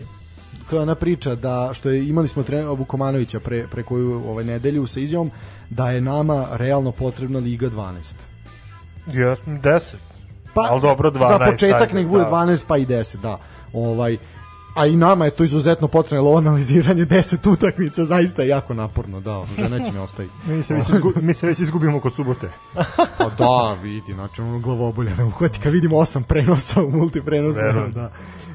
to 0.70 0.76
je 0.76 0.82
ona 0.82 0.96
priča 0.96 1.36
da 1.36 1.70
što 1.74 1.90
je 1.90 2.08
imali 2.08 2.28
smo 2.28 2.44
trenera 2.44 2.72
Vukomanovića 2.72 3.40
pre 3.40 3.68
pre 3.68 3.84
koju 3.84 4.30
ovaj 4.30 4.44
nedelju 4.44 4.88
sa 4.88 5.00
izjavom 5.00 5.32
da 5.70 5.92
je 5.92 6.02
nama 6.02 6.48
realno 6.52 6.92
potrebna 6.92 7.40
Liga 7.40 7.70
12. 7.70 7.94
Jes, 9.08 9.40
10. 9.40 9.96
Pa 10.54 10.68
Ali 10.70 10.82
dobro, 10.82 11.12
12, 11.12 11.28
Za 11.40 11.52
početak 11.52 11.94
nek 11.94 12.08
bude 12.08 12.24
da. 12.24 12.30
12 12.30 12.64
pa 12.68 12.78
i 12.78 12.86
10, 12.86 13.18
da. 13.18 13.40
Ovaj 13.74 14.18
a 14.78 14.86
i 14.86 14.96
nama 14.96 15.26
je 15.26 15.32
to 15.32 15.44
izuzetno 15.44 15.88
potrebno, 15.88 16.36
analiziranje 16.36 17.06
10 17.06 17.52
utakmica 17.54 18.06
zaista 18.06 18.42
je 18.42 18.48
jako 18.48 18.74
naporno, 18.74 19.20
da, 19.20 19.46
žena 19.58 19.80
će 19.80 19.92
me 19.92 20.00
ostaviti. 20.00 20.34
Mi 20.48 20.64
se, 20.64 20.74
već 20.74 20.90
izgu, 20.90 21.14
mi 21.22 21.34
se 21.34 21.48
već 21.48 21.60
izgubimo 21.60 22.00
kod 22.00 22.14
subote. 22.14 22.50
Pa 23.18 23.30
da, 23.38 23.76
vidi, 23.84 24.14
znači 24.14 24.42
ono 24.42 24.60
glavobolja 24.60 25.16
ne 25.16 25.24
uhvati 25.24 25.60
kad 25.60 25.74
vidimo 25.74 25.98
osam 25.98 26.24
prenosa 26.24 26.84
u 26.84 26.90
multiprenosu. 26.92 27.60
Da. 27.96 28.12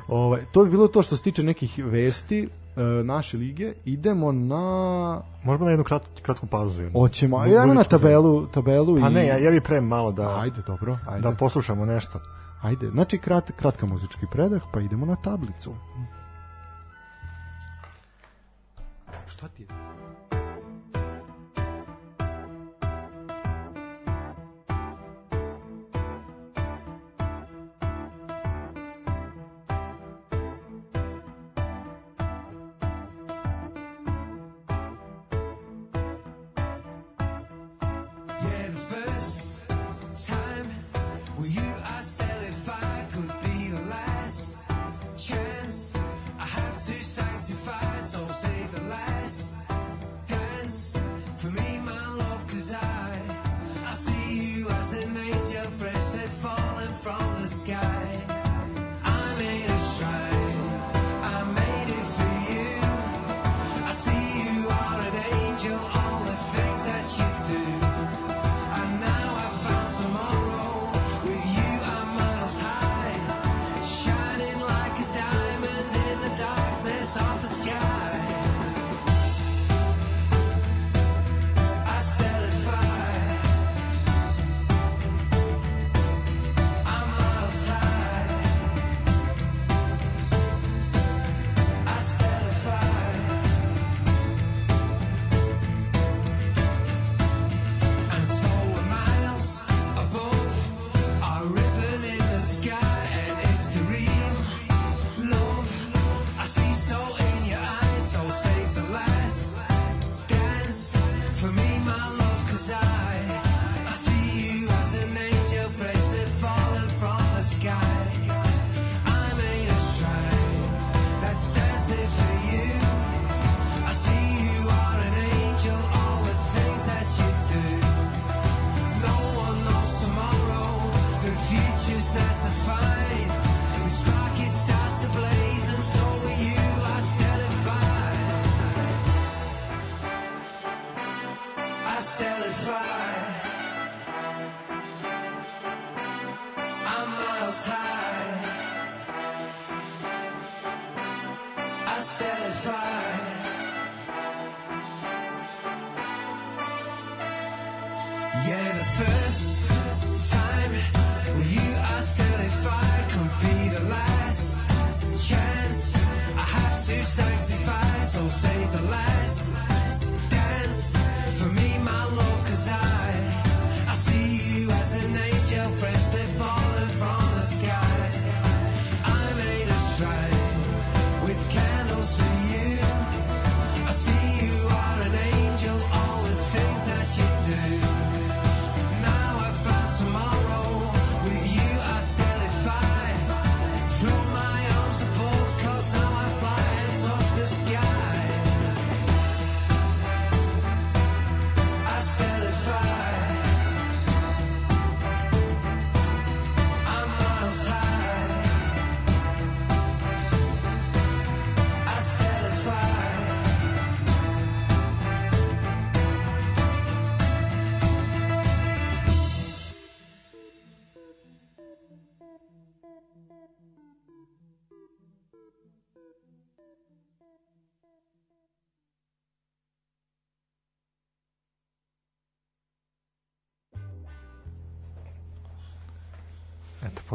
Ovaj, 0.09 0.45
to 0.53 0.65
bi 0.65 0.71
bilo 0.71 0.89
to 0.89 1.03
što 1.03 1.17
se 1.17 1.23
tiče 1.23 1.43
nekih 1.43 1.85
vesti 1.85 2.49
e, 2.77 2.81
naše 3.05 3.37
lige. 3.37 3.73
Idemo 3.85 4.33
na... 4.33 5.21
Možemo 5.45 5.65
na 5.65 5.71
jednu 5.71 5.85
krat, 5.85 6.03
kratku 6.23 6.47
pauzu. 6.47 6.83
Jednu. 6.83 7.01
Hoćemo, 7.01 7.37
Bu- 7.37 7.43
ajmo 7.43 7.59
na 7.59 7.67
buduću 7.67 7.91
tabelu, 7.91 8.47
tabelu 8.47 9.01
Pa 9.01 9.09
i... 9.09 9.13
ne, 9.13 9.27
ja, 9.27 9.39
ja 9.39 9.51
bih 9.51 9.63
pre 9.65 9.81
malo 9.81 10.13
da, 10.13 10.39
Ajde, 10.41 10.63
dobro, 10.67 10.99
ajde. 11.09 11.23
da 11.23 11.33
poslušamo 11.33 11.85
nešto. 11.85 12.21
Ajde, 12.63 12.91
znači 12.91 13.19
krat, 13.19 13.51
kratka 13.57 13.87
muzički 13.87 14.27
predah, 14.33 14.63
pa 14.73 14.81
idemo 14.81 15.07
na 15.07 15.17
tablicu. 15.17 15.75
Šta 19.27 19.49
ti 19.49 19.63
je? 19.63 19.69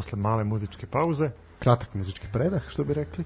Posle 0.07 0.21
male 0.21 0.43
muzičke 0.43 0.87
pauze. 0.87 1.29
kratak 1.59 1.93
muzički 1.93 2.27
predah, 2.33 2.61
što 2.69 2.83
bi 2.83 2.93
rekli. 2.93 3.23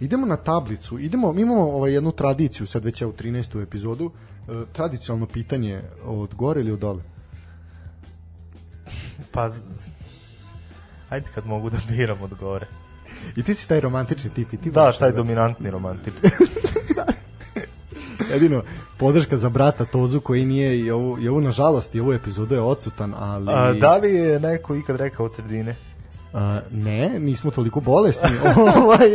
Idemo 0.00 0.26
na 0.26 0.36
tablicu. 0.36 0.98
Idemo, 0.98 1.32
mi 1.32 1.42
imamo 1.42 1.62
ovaj 1.62 1.92
jednu 1.92 2.12
tradiciju, 2.12 2.66
sad 2.66 2.84
već 2.84 3.00
je 3.00 3.06
u 3.06 3.12
13. 3.12 3.62
epizodu, 3.62 4.10
e, 4.48 4.64
tradicionalno 4.72 5.26
pitanje 5.26 5.82
od 6.04 6.34
gore 6.34 6.60
ili 6.60 6.72
od 6.72 6.78
dole? 6.78 7.02
Pa, 9.32 9.50
ajde 11.08 11.26
kad 11.34 11.46
mogu 11.46 11.70
da 11.70 11.78
biram 11.88 12.22
od 12.22 12.34
gore. 12.40 12.66
I 13.36 13.42
ti 13.42 13.54
si 13.54 13.68
taj 13.68 13.80
romantični 13.80 14.30
tip 14.30 14.52
i 14.52 14.56
ti 14.56 14.70
Da, 14.70 14.92
taj 14.92 15.10
da- 15.10 15.16
dominantni 15.16 15.70
romantik. 15.70 16.14
Jedino, 18.32 18.62
podrška 18.98 19.36
za 19.36 19.48
brata 19.48 19.84
Tozu 19.84 20.20
koji 20.20 20.44
nije 20.44 20.80
i 20.80 20.90
ovu, 20.90 21.18
i 21.20 21.28
ovu 21.28 21.40
nažalost 21.40 21.94
i 21.94 22.00
ovu 22.00 22.12
epizodu 22.12 22.54
je 22.54 22.60
odsutan, 22.60 23.14
ali... 23.18 23.46
A, 23.50 23.72
da 23.72 23.96
li 23.96 24.14
je 24.14 24.40
neko 24.40 24.76
ikad 24.76 24.96
rekao 24.96 25.26
od 25.26 25.34
sredine? 25.34 25.76
A, 26.34 26.60
ne, 26.70 27.20
nismo 27.20 27.50
toliko 27.50 27.80
bolesni. 27.80 28.30
ovaj, 28.82 29.10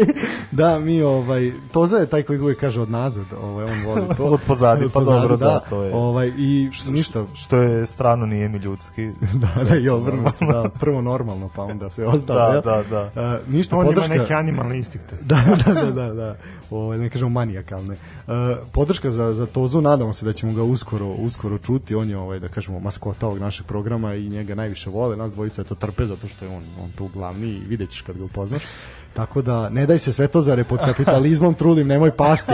da, 0.51 0.79
mi 0.79 1.01
ovaj 1.01 1.51
Toza 1.71 1.97
je 1.97 2.05
taj 2.05 2.23
koji 2.23 2.39
uvijek 2.39 2.59
kaže 2.59 2.81
od 2.81 2.91
nazad, 2.91 3.25
ovaj 3.43 3.65
on 3.65 3.83
voli 3.85 4.15
to. 4.17 4.23
Od 4.33 4.39
pozadi, 4.47 4.89
pa 4.93 4.99
dobro, 4.99 5.37
da, 5.37 5.59
to 5.59 5.83
je. 5.83 5.93
Ovaj 5.93 6.31
i 6.37 6.69
što 6.71 6.91
ništa, 6.91 7.25
Što 7.35 7.57
je 7.57 7.85
strano, 7.85 8.25
nije 8.25 8.49
mi 8.49 8.57
ljudski. 8.57 9.11
da, 9.41 9.63
da, 9.63 9.77
i 9.77 9.89
obrnuto, 9.89 10.45
da, 10.45 10.69
prvo 10.79 11.01
normalno, 11.01 11.49
pa 11.55 11.61
onda 11.61 11.89
sve 11.89 12.05
ostalo. 12.05 12.51
Da, 12.53 12.61
da, 12.61 12.83
da. 12.89 13.21
A, 13.21 13.39
ništa 13.47 13.77
On 13.77 13.85
podrška. 13.85 14.13
ima 14.13 14.23
neke 14.23 14.33
animalne 14.33 14.77
instinkte. 14.77 15.15
da, 15.21 15.37
da, 15.65 15.73
da, 15.73 15.91
da, 15.91 16.13
da. 16.13 16.35
Ovaj 16.71 16.97
ne 16.97 17.09
kažemo 17.09 17.29
manijakalne. 17.29 17.93
Uh, 18.27 18.33
podrška 18.71 19.11
za 19.11 19.31
za 19.33 19.45
Tozu, 19.45 19.81
nadamo 19.81 20.13
se 20.13 20.25
da 20.25 20.33
ćemo 20.33 20.53
ga 20.53 20.63
uskoro 20.63 21.07
uskoro 21.07 21.57
čuti. 21.57 21.95
On 21.95 22.09
je 22.09 22.17
ovaj 22.17 22.39
da 22.39 22.47
kažemo 22.47 22.79
maskota 22.79 23.27
ovog 23.27 23.39
našeg 23.39 23.65
programa 23.65 24.15
i 24.15 24.29
njega 24.29 24.55
najviše 24.55 24.89
vole. 24.89 25.15
Nas 25.15 25.33
dvojica 25.33 25.63
to 25.63 25.75
trpe 25.75 26.05
zato 26.05 26.27
što 26.27 26.45
je 26.45 26.51
on 26.51 26.63
on 26.83 26.91
tu 26.97 27.06
glavni 27.13 27.47
i 27.47 27.59
videćeš 27.59 28.01
kad 28.01 28.17
ga 28.17 28.23
upoznaš. 28.23 28.63
Tako 29.13 29.41
da 29.41 29.69
ne 29.69 29.85
daj 29.85 29.97
se 29.97 30.13
sve 30.13 30.27
to 30.27 30.41
za 30.41 30.63
pod 30.69 30.79
kapitalizmom 30.79 31.53
trudim, 31.53 31.87
nemoj 31.87 32.11
pasti. 32.11 32.51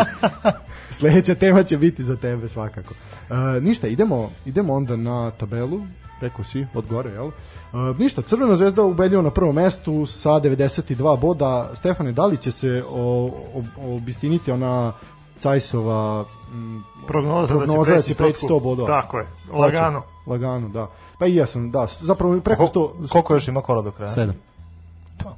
Sledeća 0.98 1.36
tema 1.36 1.64
će 1.64 1.78
biti 1.78 2.04
za 2.04 2.16
tebe 2.16 2.50
svakako. 2.50 2.94
Uh, 3.30 3.64
ništa, 3.64 3.88
idemo 3.88 4.32
idemo 4.46 4.74
onda 4.74 4.96
na 4.96 5.32
tabelu 5.32 5.82
rekao 6.24 6.46
si, 6.46 6.68
od 6.74 6.86
gore, 6.88 7.10
jel? 7.10 7.26
Uh, 7.28 8.00
ništa, 8.00 8.22
Crvena 8.22 8.56
zvezda 8.56 8.84
ubedljivo 8.84 9.22
na 9.22 9.32
prvom 9.32 9.56
mestu 9.56 10.06
sa 10.06 10.30
92 10.30 11.20
boda. 11.20 11.70
Stefane, 11.74 12.12
da 12.12 12.26
li 12.26 12.38
će 12.38 12.52
se 12.52 12.84
o, 12.90 13.32
o, 13.54 13.96
obistiniti 13.96 14.52
ona 14.52 14.94
Cajsova 15.40 16.26
m, 16.54 16.84
Prognoza, 17.08 17.56
prognoza 17.58 17.92
da 17.92 17.96
da 17.96 18.02
će 18.02 18.16
preći 18.16 18.34
preći 18.34 18.46
100 18.46 18.64
bodova? 18.64 19.02
Tako 19.02 19.20
je, 19.20 19.28
lagano. 19.52 20.00
Hoće, 20.00 20.13
Lagano, 20.26 20.70
da. 20.70 20.88
Pa 21.20 21.26
i 21.28 21.36
ja 21.36 21.46
sam, 21.46 21.72
da, 21.72 21.88
zapravo 22.02 22.40
preko 22.40 22.64
100... 22.64 23.10
Koliko 23.10 23.34
još 23.34 23.48
ima 23.48 23.62
kola 23.62 23.82
do 23.82 23.92
kraja? 23.92 24.10
7. 24.12 24.32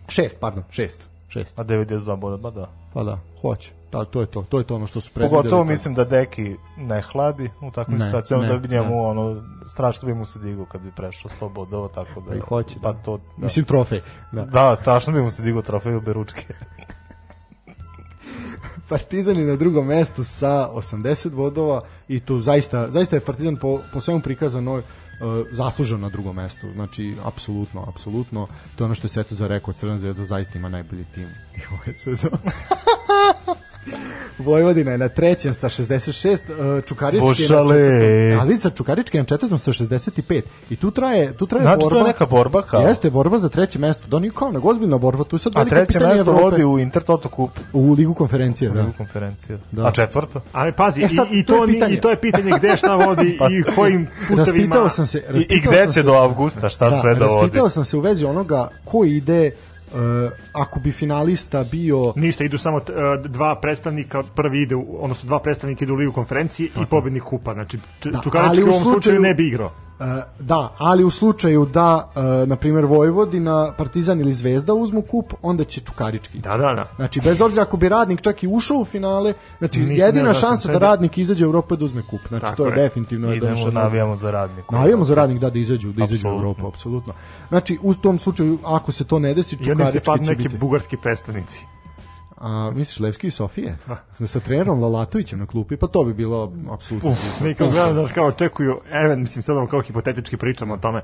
6, 0.07 0.29
pardon, 0.39 0.63
6. 0.71 0.89
6. 1.29 1.43
A 1.55 1.63
92 1.63 2.15
boda, 2.15 2.37
ba 2.37 2.51
da. 2.51 2.69
Pa 2.93 3.03
da, 3.03 3.19
hoće. 3.41 3.71
Da, 3.91 4.05
to 4.05 4.21
je 4.21 4.27
to, 4.27 4.45
to 4.49 4.57
je 4.57 4.63
to 4.63 4.75
ono 4.75 4.87
što 4.87 5.01
su 5.01 5.11
predvideli. 5.13 5.41
Pogotovo 5.41 5.63
mislim 5.63 5.93
da 5.93 6.03
Deki 6.03 6.55
ne 6.77 7.01
hladi 7.01 7.49
u 7.61 7.71
takvim 7.71 7.99
situacijama, 7.99 8.43
ne, 8.43 8.49
da 8.49 8.57
bi 8.57 8.67
njemu 8.67 8.95
ne. 8.95 9.01
ono, 9.01 9.43
strašno 9.67 10.05
bi 10.05 10.13
mu 10.13 10.25
se 10.25 10.39
digao 10.39 10.65
kad 10.65 10.81
bi 10.81 10.91
prešao 10.91 11.31
100 11.41 11.53
bodova, 11.53 11.87
tako 11.87 12.21
da... 12.21 12.29
Pa 12.29 12.35
i 12.35 12.39
hoće, 12.39 12.75
Pa 12.81 12.91
da. 12.91 12.99
to, 13.03 13.17
da. 13.17 13.45
Mislim 13.45 13.65
trofej. 13.65 14.01
Da. 14.31 14.45
Da, 14.45 14.75
strašno 14.75 15.13
bi 15.13 15.21
mu 15.21 15.31
se 15.31 15.43
digao 15.43 15.61
trofej 15.61 15.95
u 15.95 16.01
Beručke. 16.01 16.53
Partizan 18.89 19.37
je 19.37 19.45
na 19.45 19.55
drugom 19.55 19.87
mestu 19.87 20.23
sa 20.23 20.69
80 20.73 21.29
bodova 21.29 21.81
i 22.07 22.19
tu 22.19 22.41
zaista, 22.41 22.91
zaista 22.91 23.15
je 23.15 23.19
Partizan 23.19 23.55
po, 23.55 23.79
po 23.93 24.01
svemu 24.01 24.21
prikazano 24.21 24.73
uh, 24.75 24.83
zaslužen 25.51 26.01
na 26.01 26.09
drugom 26.09 26.35
mestu. 26.35 26.67
Znači, 26.73 27.15
apsolutno, 27.23 27.85
apsolutno. 27.87 28.47
To 28.75 28.83
je 28.83 28.85
ono 28.85 28.95
što 28.95 29.05
je 29.05 29.09
Svetozar 29.09 29.49
rekao, 29.49 29.73
Crvena 29.73 29.99
zvezda 29.99 30.25
zaista 30.25 30.57
ima 30.57 30.69
najbolji 30.69 31.05
tim 31.15 31.27
i 31.55 31.59
ove 31.71 31.99
sezone. 31.99 32.37
Vojvodina 34.37 34.91
je 34.91 34.97
na 34.97 35.09
trećem 35.09 35.53
sa 35.53 35.69
66, 35.69 36.37
uh, 36.77 36.83
Čukarički 36.83 37.21
Bošale. 37.21 37.77
je 37.77 37.85
na 37.85 37.99
četvrtom, 37.99 38.39
ali 38.41 38.57
sa 38.57 38.69
Čukarički 38.69 39.17
je 39.17 39.21
na 39.21 39.25
četvrtom 39.25 39.59
sa 39.59 39.71
65 39.73 40.41
i 40.69 40.75
tu 40.75 40.91
traje, 40.91 41.33
tu 41.33 41.47
traje 41.47 41.63
Znači, 41.63 41.77
borba. 41.77 41.89
to 41.91 41.97
je 41.97 42.03
neka 42.03 42.25
borba 42.25 42.61
kao. 42.61 42.81
Jeste, 42.81 43.09
borba 43.09 43.37
za 43.39 43.49
treće 43.49 43.79
mesto. 43.79 44.07
Da 44.07 44.19
nije 44.19 44.31
kao 44.31 44.51
nego 44.51 44.69
ozbiljna 44.69 44.97
borba, 44.97 45.23
tu 45.23 45.37
sad 45.37 45.53
A 45.55 45.59
velika 45.59 45.75
treće 45.75 45.93
pitanje 45.93 46.13
mesto 46.13 46.31
Evrope. 46.31 46.43
vodi 46.45 46.63
u 46.65 46.79
Intertoto 46.79 47.29
kup. 47.29 47.51
u 47.73 47.93
ligu 47.93 48.13
konferencije, 48.13 48.69
da. 48.71 48.81
U 48.83 48.93
konferenciju. 48.93 49.59
Da. 49.71 49.85
A 49.85 49.91
četvrto? 49.91 50.41
Ali 50.51 50.71
pazi, 50.71 51.01
E 51.01 51.09
sad, 51.09 51.27
i, 51.27 51.39
i, 51.39 51.43
to 51.43 51.53
je 51.55 51.59
to, 51.59 51.67
pitanje. 51.67 51.93
i 51.93 52.01
to 52.01 52.09
je 52.09 52.15
pitanje 52.15 52.51
gde 52.57 52.77
šta 52.77 52.95
vodi 52.97 53.29
i 53.51 53.75
kojim 53.75 54.07
putevima. 54.19 54.43
Raspitao 54.75 54.89
sam 54.89 55.07
se, 55.07 55.17
I, 55.19 55.21
raspitao 55.23 55.55
I 55.57 55.61
gde 55.61 55.77
sam 55.77 55.85
će 55.85 55.91
se- 55.93 56.03
do 56.03 56.13
avgusta, 56.13 56.69
šta 56.69 56.91
sve 56.91 57.15
da 57.15 57.25
vodi? 57.25 57.35
Raspitao 57.37 57.69
sam 57.69 57.85
se 57.85 57.97
u 57.97 58.01
vezi 58.01 58.25
onoga 58.25 58.69
ko 58.85 59.03
ide 59.05 59.51
uh, 59.87 59.99
ako 60.53 60.79
bi 60.79 60.91
finalista 60.91 61.63
bio 61.63 62.13
Ništa, 62.15 62.43
idu 62.43 62.57
samo 62.57 62.79
t- 62.79 62.93
e, 62.93 63.27
dva 63.27 63.55
predstavnika, 63.55 64.23
prvi 64.25 64.61
ide, 64.61 64.75
odnosno 64.75 65.27
dva 65.27 65.39
predstavnika 65.39 65.85
idu 65.85 65.93
u 65.93 65.97
ligu 65.97 66.11
konferencije 66.11 66.69
i 66.75 66.85
pobednik 66.85 67.23
kupa. 67.23 67.53
Znači, 67.53 67.77
Da, 68.03 68.21
Čukarički 68.23 68.63
u 68.63 68.67
ovom 68.67 68.73
slučaju 68.73 68.91
slučaju- 68.91 69.21
ne 69.21 69.33
bi 69.33 69.47
igrao. 69.47 69.71
Uh, 69.99 70.05
da, 70.39 70.73
ali 70.77 71.03
u 71.03 71.09
slučaju 71.09 71.65
da, 71.65 72.09
uh, 72.15 72.47
na 72.49 72.55
primjer, 72.55 72.85
Vojvodina, 72.85 73.73
Partizan 73.77 74.19
ili 74.21 74.33
Zvezda 74.33 74.73
uzmu 74.73 75.01
kup, 75.01 75.33
onda 75.41 75.63
će 75.63 75.81
Čukarički. 75.81 76.37
ići. 76.37 76.47
Da, 76.47 76.57
da, 76.57 76.73
da. 76.73 76.89
Znači, 76.95 77.21
bez 77.21 77.41
obzira 77.41 77.61
ako 77.63 77.77
bi 77.77 77.89
radnik 77.89 78.21
čak 78.21 78.43
i 78.43 78.47
ušao 78.47 78.77
u 78.77 78.85
finale, 78.85 79.33
znači, 79.57 79.79
Nisam 79.79 80.05
jedina 80.05 80.27
da 80.27 80.33
šansa 80.33 80.71
da 80.71 80.77
radnik 80.77 81.17
izađe 81.17 81.45
u 81.45 81.47
Europu 81.47 81.73
je 81.73 81.77
da 81.77 81.85
uzme 81.85 82.01
kup. 82.01 82.21
Znači, 82.27 82.45
Tako 82.45 82.55
to 82.57 82.65
je, 82.65 82.69
je. 82.71 82.75
definitivno 82.75 83.29
je 83.31 83.37
Idemo, 83.37 83.51
došao. 83.55 83.71
navijamo 83.71 84.15
za 84.15 84.31
radniku. 84.31 84.75
Navijamo 84.75 85.03
za 85.03 85.15
radnik 85.15 85.39
da, 85.39 85.49
da 85.49 85.59
izađu, 85.59 85.91
da 85.91 86.03
izađu 86.03 86.27
u. 86.27 86.31
Europu, 86.31 86.67
apsolutno. 86.67 87.13
Znači, 87.49 87.79
u 87.81 87.93
tom 87.93 88.19
slučaju, 88.19 88.57
ako 88.63 88.91
se 88.91 89.03
to 89.03 89.19
ne 89.19 89.33
desi, 89.33 89.55
I 89.61 89.71
onda 89.71 89.85
se 89.85 89.99
Čukarički 89.99 90.05
padnu 90.05 90.25
će 90.25 90.31
neki 90.31 90.43
biti. 90.43 90.57
bugarski 90.57 90.97
predstavnici. 90.97 91.65
A, 92.45 92.71
misliš 92.75 92.99
Levski 92.99 93.27
i 93.27 93.31
Sofije? 93.31 93.77
Da 94.19 94.27
sa 94.27 94.39
trenerom 94.39 94.81
Lalatovićem 94.81 95.39
na 95.39 95.45
klupi, 95.45 95.77
pa 95.77 95.87
to 95.87 96.03
bi 96.03 96.13
bilo 96.13 96.53
apsolutno. 96.71 97.15
Ne, 97.41 97.53
kao 97.53 97.69
gledam, 97.69 97.93
znaš, 97.93 98.11
kao 98.11 98.27
očekuju, 98.27 98.79
even, 98.91 99.19
mislim, 99.19 99.43
sad 99.43 99.69
kao 99.69 99.81
hipotetički 99.81 100.37
pričamo 100.37 100.73
o 100.73 100.77
tome, 100.77 101.01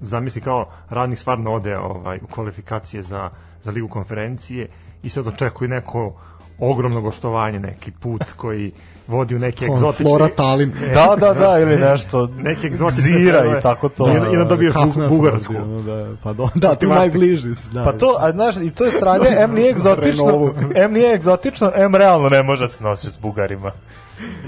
zamisli 0.00 0.40
kao 0.40 0.70
radnik 0.88 1.18
stvarno 1.18 1.52
ode 1.52 1.76
ovaj, 1.76 2.18
u 2.22 2.26
kvalifikacije 2.26 3.02
za, 3.02 3.30
za 3.62 3.70
ligu 3.70 3.88
konferencije 3.88 4.68
i 5.02 5.08
sad 5.08 5.26
očekuje 5.26 5.68
neko 5.68 6.20
ogromno 6.58 7.00
gostovanje, 7.00 7.60
neki 7.60 7.90
put 7.90 8.24
koji 8.36 8.72
vodi 9.12 9.34
u 9.34 9.38
neke 9.38 9.66
On, 9.66 9.76
egzotične... 9.76 10.04
Flora 10.04 10.28
Talin. 10.28 10.72
Da, 10.94 11.16
da, 11.20 11.34
da, 11.34 11.58
ili 11.58 11.76
nešto. 11.76 12.26
Neke 12.26 12.66
egzotične 12.66 13.02
Zira 13.02 13.58
i 13.58 13.62
tako 13.62 13.88
to. 13.88 14.06
I 14.06 14.10
onda- 14.10 14.26
i 14.26 14.36
onda 14.36 14.44
dobiješ 14.44 14.74
bugarsku. 15.08 15.52
Da, 15.86 16.06
pa 16.22 16.32
do, 16.32 16.48
da, 16.54 16.74
tu 16.74 16.86
Matematik. 16.88 16.88
najbliži. 16.88 17.54
si, 17.54 17.68
Da. 17.72 17.84
Pa 17.84 17.92
to, 17.92 18.16
a 18.20 18.30
znaš, 18.32 18.56
i 18.56 18.70
to 18.70 18.84
je 18.84 18.90
sranje, 18.92 19.28
M 19.38 19.54
nije 19.58 19.70
egzotično. 19.70 20.52
M 20.74 20.92
nije 20.92 21.14
egzotično, 21.14 21.72
M 21.74 21.94
realno 21.94 22.28
ne 22.28 22.42
može 22.42 22.68
se 22.68 22.84
nositi 22.84 23.12
s 23.12 23.18
Bugarima. 23.18 23.72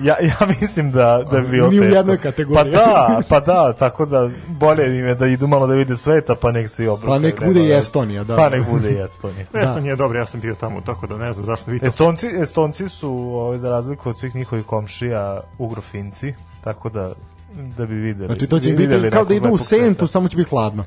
Ja, 0.03 0.15
ja 0.21 0.47
mislim 0.61 0.91
da, 0.91 1.25
da 1.31 1.41
bi 1.41 1.49
bilo 1.49 1.71
Ni 1.71 1.81
u 1.81 1.85
jednoj 1.85 2.19
kategoriji. 2.19 2.73
Pa 2.73 2.79
da, 2.79 3.21
pa 3.29 3.41
da, 3.41 3.73
tako 3.73 4.07
da 4.07 4.31
bolje 4.49 4.99
im 4.99 5.07
je 5.07 5.15
da 5.15 5.27
idu 5.27 5.47
malo 5.47 5.67
da 5.67 5.75
vide 5.75 5.97
sveta, 5.97 6.35
pa 6.35 6.53
nek 6.53 6.71
se 6.71 6.85
i 6.85 6.89
obrukaju. 6.89 7.21
Pa 7.21 7.27
nek 7.27 7.41
nema 7.41 7.53
bude 7.53 7.67
i. 7.67 7.73
Estonija, 7.73 8.25
da. 8.25 8.37
Pa 8.37 8.49
nek 8.49 8.63
bude 8.71 8.91
i 8.91 9.03
Estonija. 9.05 9.47
Nešto 9.61 9.81
nije 9.81 9.97
dobro, 9.97 10.19
ja 10.19 10.27
sam 10.27 10.41
bio 10.41 10.55
tamo, 10.55 10.81
tako 10.81 11.07
da 11.07 11.17
ne 11.17 11.33
znam 11.33 11.47
zašto 11.47 11.71
vi 11.71 11.79
to... 11.79 11.87
Estonci, 11.87 12.27
Estonci 12.43 12.89
su, 12.89 13.11
ovaj, 13.11 13.59
za 13.59 13.71
razliku 13.71 14.11
od 14.11 14.19
svih 14.19 14.35
njihovih 14.35 14.65
komšija, 14.65 15.41
ugrofinci, 15.59 16.35
tako 16.65 16.89
da 16.89 17.13
da 17.77 17.87
bi 17.87 17.95
videli. 17.95 18.27
Znači 18.27 18.47
to 18.47 18.61
će 18.61 18.73
biti 18.73 19.11
kao 19.11 19.25
da 19.25 19.35
idu 19.35 19.49
u. 19.49 19.59
Sentu, 19.59 20.07
samo 20.07 20.29
će 20.29 20.37
biti 20.37 20.51
hladno. 20.51 20.85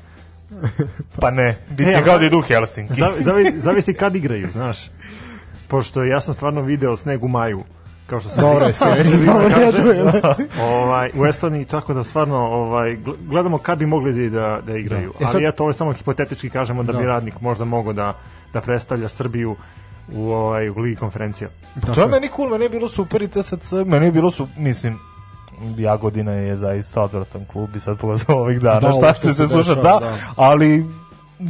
Pa 1.20 1.30
ne, 1.30 1.56
bit 1.70 1.88
E, 1.88 1.92
će 1.92 1.98
a 1.98 2.02
kao 2.02 2.18
da 2.18 2.24
idu 2.24 2.38
u 2.38 2.42
Helsinki. 2.42 2.94
Zavi- 2.94 3.22
zavi- 3.22 3.52
zavisi 3.60 3.94
kad 3.94 4.16
igraju, 4.16 4.48
znaš. 4.52 4.90
Pošto 5.68 6.04
ja 6.04 6.20
sam 6.20 6.34
stvarno 6.34 6.60
video 6.62 6.96
sneg 6.96 7.24
u 7.24 7.28
maju 7.28 7.62
kao 8.08 8.20
što 8.20 8.28
sam 8.28 8.42
Dobro 8.42 8.66
je 8.66 8.72
se, 8.72 8.84
svima 9.04 9.32
dobro 9.32 10.12
da. 10.12 10.34
ovaj, 10.62 11.10
u 11.14 11.26
Estoniji, 11.26 11.64
tako 11.64 11.94
da 11.94 12.04
stvarno 12.04 12.36
ovaj, 12.38 12.96
gl- 12.96 13.16
gledamo 13.20 13.58
kad 13.58 13.78
bi 13.78 13.86
mogli 13.86 14.30
da, 14.30 14.40
da, 14.40 14.60
da 14.62 14.78
igraju. 14.78 15.12
E 15.12 15.24
sad- 15.26 15.34
Ali 15.34 15.48
eto, 15.48 15.62
ovo 15.62 15.70
je 15.70 15.74
samo 15.74 15.92
hipotetički 15.92 16.50
kažemo 16.50 16.82
da, 16.82 16.92
bi 16.92 16.98
Da. 16.98 17.04
radnik 17.04 17.40
možda 17.40 17.64
mogao 17.64 17.92
da, 17.92 18.14
da 18.52 18.60
predstavlja 18.60 19.08
Srbiju 19.08 19.56
u, 20.12 20.30
ovaj, 20.30 20.70
u 20.70 20.74
Ligi 20.74 20.96
konferencija. 20.96 21.48
To 21.94 22.00
je 22.00 22.08
meni 22.08 22.28
cool, 22.28 22.48
meni 22.48 22.64
je 22.64 22.68
bilo 22.70 22.88
super 22.88 23.22
i 23.22 23.28
TSC, 23.28 23.52
meni 23.86 24.06
je 24.06 24.12
bilo 24.12 24.30
su, 24.30 24.48
mislim, 24.56 24.98
Jagodina 25.76 26.32
je 26.32 26.56
zaista 26.56 27.02
odvratan 27.02 27.44
klub 27.44 27.76
i 27.76 27.80
sad 27.80 27.98
pogotovo 27.98 28.40
ovih 28.40 28.60
dana, 28.60 28.80
Da, 28.80 28.92
šta 28.92 29.14
se 29.14 29.20
se 29.24 29.34
se 29.36 29.46
sluša, 29.48 29.74
da, 29.74 29.82
da. 29.82 30.12
ali 30.36 30.84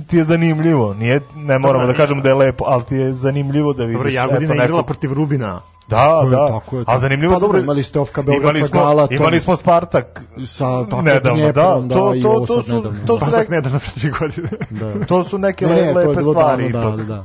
ti 0.06 0.16
je 0.16 0.24
zanimljivo, 0.24 0.94
nije, 0.94 1.20
ne 1.36 1.58
moramo 1.58 1.78
da 1.78 1.86
nije. 1.86 1.96
kažemo 1.96 2.22
da 2.22 2.28
je 2.28 2.34
lepo, 2.36 2.64
ali 2.66 2.82
ti 2.84 2.94
je 2.96 3.12
zanimljivo 3.14 3.72
da 3.72 3.82
vidiš, 3.82 3.96
Dobro, 3.96 4.10
Jagodina 4.10 4.44
eto, 4.44 4.54
je 4.54 4.64
igrala 4.64 4.82
protiv 4.82 5.12
Rubina. 5.12 5.60
da, 5.88 5.96
je, 6.24 6.30
da, 6.30 6.48
tako 6.48 6.76
je, 6.76 6.82
a 6.82 6.84
tako. 6.84 6.98
zanimljivo 6.98 7.34
Pa 7.34 7.40
dobro, 7.40 7.58
da- 7.58 7.62
imali 7.62 7.82
ste 7.82 7.98
Ofka 7.98 8.22
Beograd 8.22 8.42
imali 8.42 8.60
sa 8.60 8.66
smo, 8.66 8.80
Galatom. 8.80 9.16
imali 9.16 9.40
smo 9.40 9.56
Spartak, 9.56 10.22
Sa 10.46 10.84
tako 10.84 11.02
nedavno, 11.02 11.20
da, 11.42 11.52
Dnjeprom, 11.52 11.88
to, 11.90 12.14
i 12.14 12.22
to, 12.22 12.34
to, 12.38 12.46
sad 12.48 12.64
su, 12.64 12.72
nedavno. 12.72 12.98
to 13.00 13.12
su, 13.12 13.16
Spartak 13.18 13.38
nek, 13.40 13.48
nedavno 13.50 13.78
pre 13.78 13.90
tri 13.92 14.10
godine. 14.10 14.48
Da. 14.70 15.04
to 15.06 15.24
su 15.24 15.38
neke 15.38 15.66
Ne, 15.66 15.92
to 15.92 15.98
lepe 16.00 16.22
stvari 16.22 16.66
ipak. 16.66 16.96
da, 16.96 17.04
da. 17.04 17.24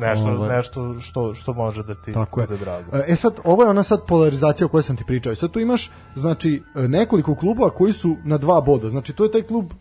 Nešto, 0.00 0.26
Ovaj. 0.26 0.56
nešto 0.56 1.00
što, 1.00 1.34
što 1.34 1.52
može 1.52 1.82
da 1.82 1.94
ti 1.94 2.12
Tako 2.12 2.40
je. 2.40 2.46
bude 2.46 2.58
drago. 2.60 2.90
E 3.06 3.16
sad, 3.16 3.40
ovo 3.44 3.62
je 3.64 3.70
ona 3.70 3.82
sad 3.82 4.06
polarizacija 4.06 4.66
o 4.66 4.68
kojoj 4.68 4.82
sam 4.82 4.96
ti 4.96 5.04
pričao. 5.06 5.32
I 5.32 5.36
sad 5.36 5.50
tu 5.50 5.60
imaš, 5.60 5.90
znači, 6.14 6.62
e, 6.74 6.88
nekoliko 6.88 7.34
klubova 7.34 7.70
koji 7.70 7.92
su 7.92 8.16
na 8.24 8.38
dva 8.38 8.60
boda. 8.60 8.88
Znači, 8.88 9.12
to 9.12 9.24
je 9.24 9.30
taj 9.30 9.42
klub 9.42 9.72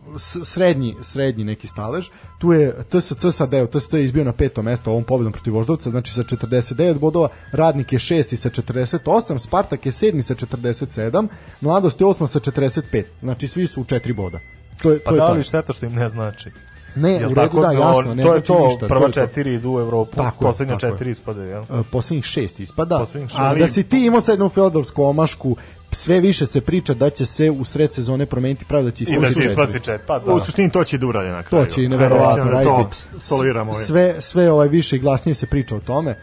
srednji, 0.43 0.95
srednji 1.01 1.43
neki 1.43 1.68
stalež. 1.68 2.09
Tu 2.39 2.53
je 2.53 2.76
TSC 2.89 3.26
sad, 3.32 3.53
evo, 3.53 3.68
TSC 3.68 3.93
je 3.93 4.03
izbio 4.03 4.24
na 4.24 4.34
peto 4.34 4.61
mesto 4.61 4.91
ovom 4.91 5.03
pobedom 5.03 5.32
protiv 5.34 5.53
Voždovca, 5.53 5.89
znači 5.89 6.13
sa 6.13 6.24
49 6.24 6.99
bodova, 6.99 7.30
Radnik 7.51 7.93
je 7.93 7.99
šesti 7.99 8.38
sa 8.38 8.49
48, 8.49 9.39
Spartak 9.39 9.86
je 9.86 9.91
sedmi 9.91 10.24
sa 10.24 10.36
47, 10.36 11.28
Mladost 11.61 12.01
je 12.01 12.07
osma 12.07 12.28
sa 12.28 12.39
45. 12.39 13.03
Znači, 13.22 13.47
svi 13.47 13.68
su 13.68 13.82
u 13.82 13.86
četiri 13.86 14.13
boda. 14.13 14.39
To 14.82 14.91
je, 14.91 14.99
Pa 14.99 15.09
to 15.09 15.16
je 15.16 15.20
da 15.20 15.32
li 15.32 15.43
šteta 15.43 15.74
što 15.74 15.86
im 15.86 15.93
ne 15.93 16.09
znači? 16.09 16.51
Ne, 16.95 17.11
Jel 17.11 17.21
u 17.21 17.33
redu, 17.33 17.35
tako? 17.35 17.61
da, 17.61 17.67
No, 17.67 17.79
jasno, 17.79 18.13
ne 18.13 18.23
to 18.23 18.29
je 18.29 18.33
znači 18.33 18.47
to, 18.47 18.67
ništa. 18.67 18.87
prva 18.87 18.99
to 19.01 19.05
je 19.05 19.11
to. 19.13 19.19
četiri 19.21 19.53
idu 19.53 19.71
u 19.71 19.79
Evropu, 19.79 20.15
Tako 20.15 20.45
je, 20.45 20.47
poslednja 20.47 20.73
je. 20.73 20.79
četiri 20.81 21.11
ispadaju, 21.11 21.49
jel? 21.49 21.63
E, 21.63 21.83
poslednjih 21.91 22.25
šest 22.25 22.59
ispada. 22.59 22.99
Poslednjih 22.99 23.29
šest. 23.29 23.39
Ali, 23.39 23.59
da 23.59 23.67
si 23.67 23.83
ti 23.83 24.05
imao 24.05 24.21
sad 24.21 24.33
jednu 24.33 24.49
Feodorsku 24.49 25.03
omašku, 25.03 25.55
sve 25.91 26.19
više 26.19 26.45
se 26.45 26.61
priča 26.61 26.93
da 26.93 27.09
će 27.09 27.25
se 27.25 27.49
u 27.51 27.65
sred 27.65 27.93
sezone 27.93 28.25
promeniti 28.25 28.65
pravilo 28.65 28.85
da 28.85 28.95
će 28.95 29.03
I 29.03 29.07
da 29.07 29.13
ispasti 29.13 29.27
će 29.31 29.39
četiri. 29.39 29.49
ispasti 29.51 29.79
čet, 29.81 30.01
pa 30.07 30.19
da. 30.19 30.33
U 30.33 30.39
suštini 30.39 30.71
to 30.71 30.83
će 30.83 30.97
da 30.97 31.07
urade 31.07 31.29
na 31.29 31.43
kraju. 31.43 31.65
To 31.65 31.71
će 31.71 31.83
i 31.83 31.87
neverovatno 31.89 32.43
raditi. 32.43 32.73
To 33.13 33.19
soliramo. 33.19 33.73
Sve, 33.75 34.15
sve 34.19 34.51
ovaj 34.51 34.67
više 34.67 34.95
i 34.95 34.99
glasnije 34.99 35.35
se 35.35 35.45
priča 35.45 35.75
o 35.75 35.79
tome. 35.79 36.15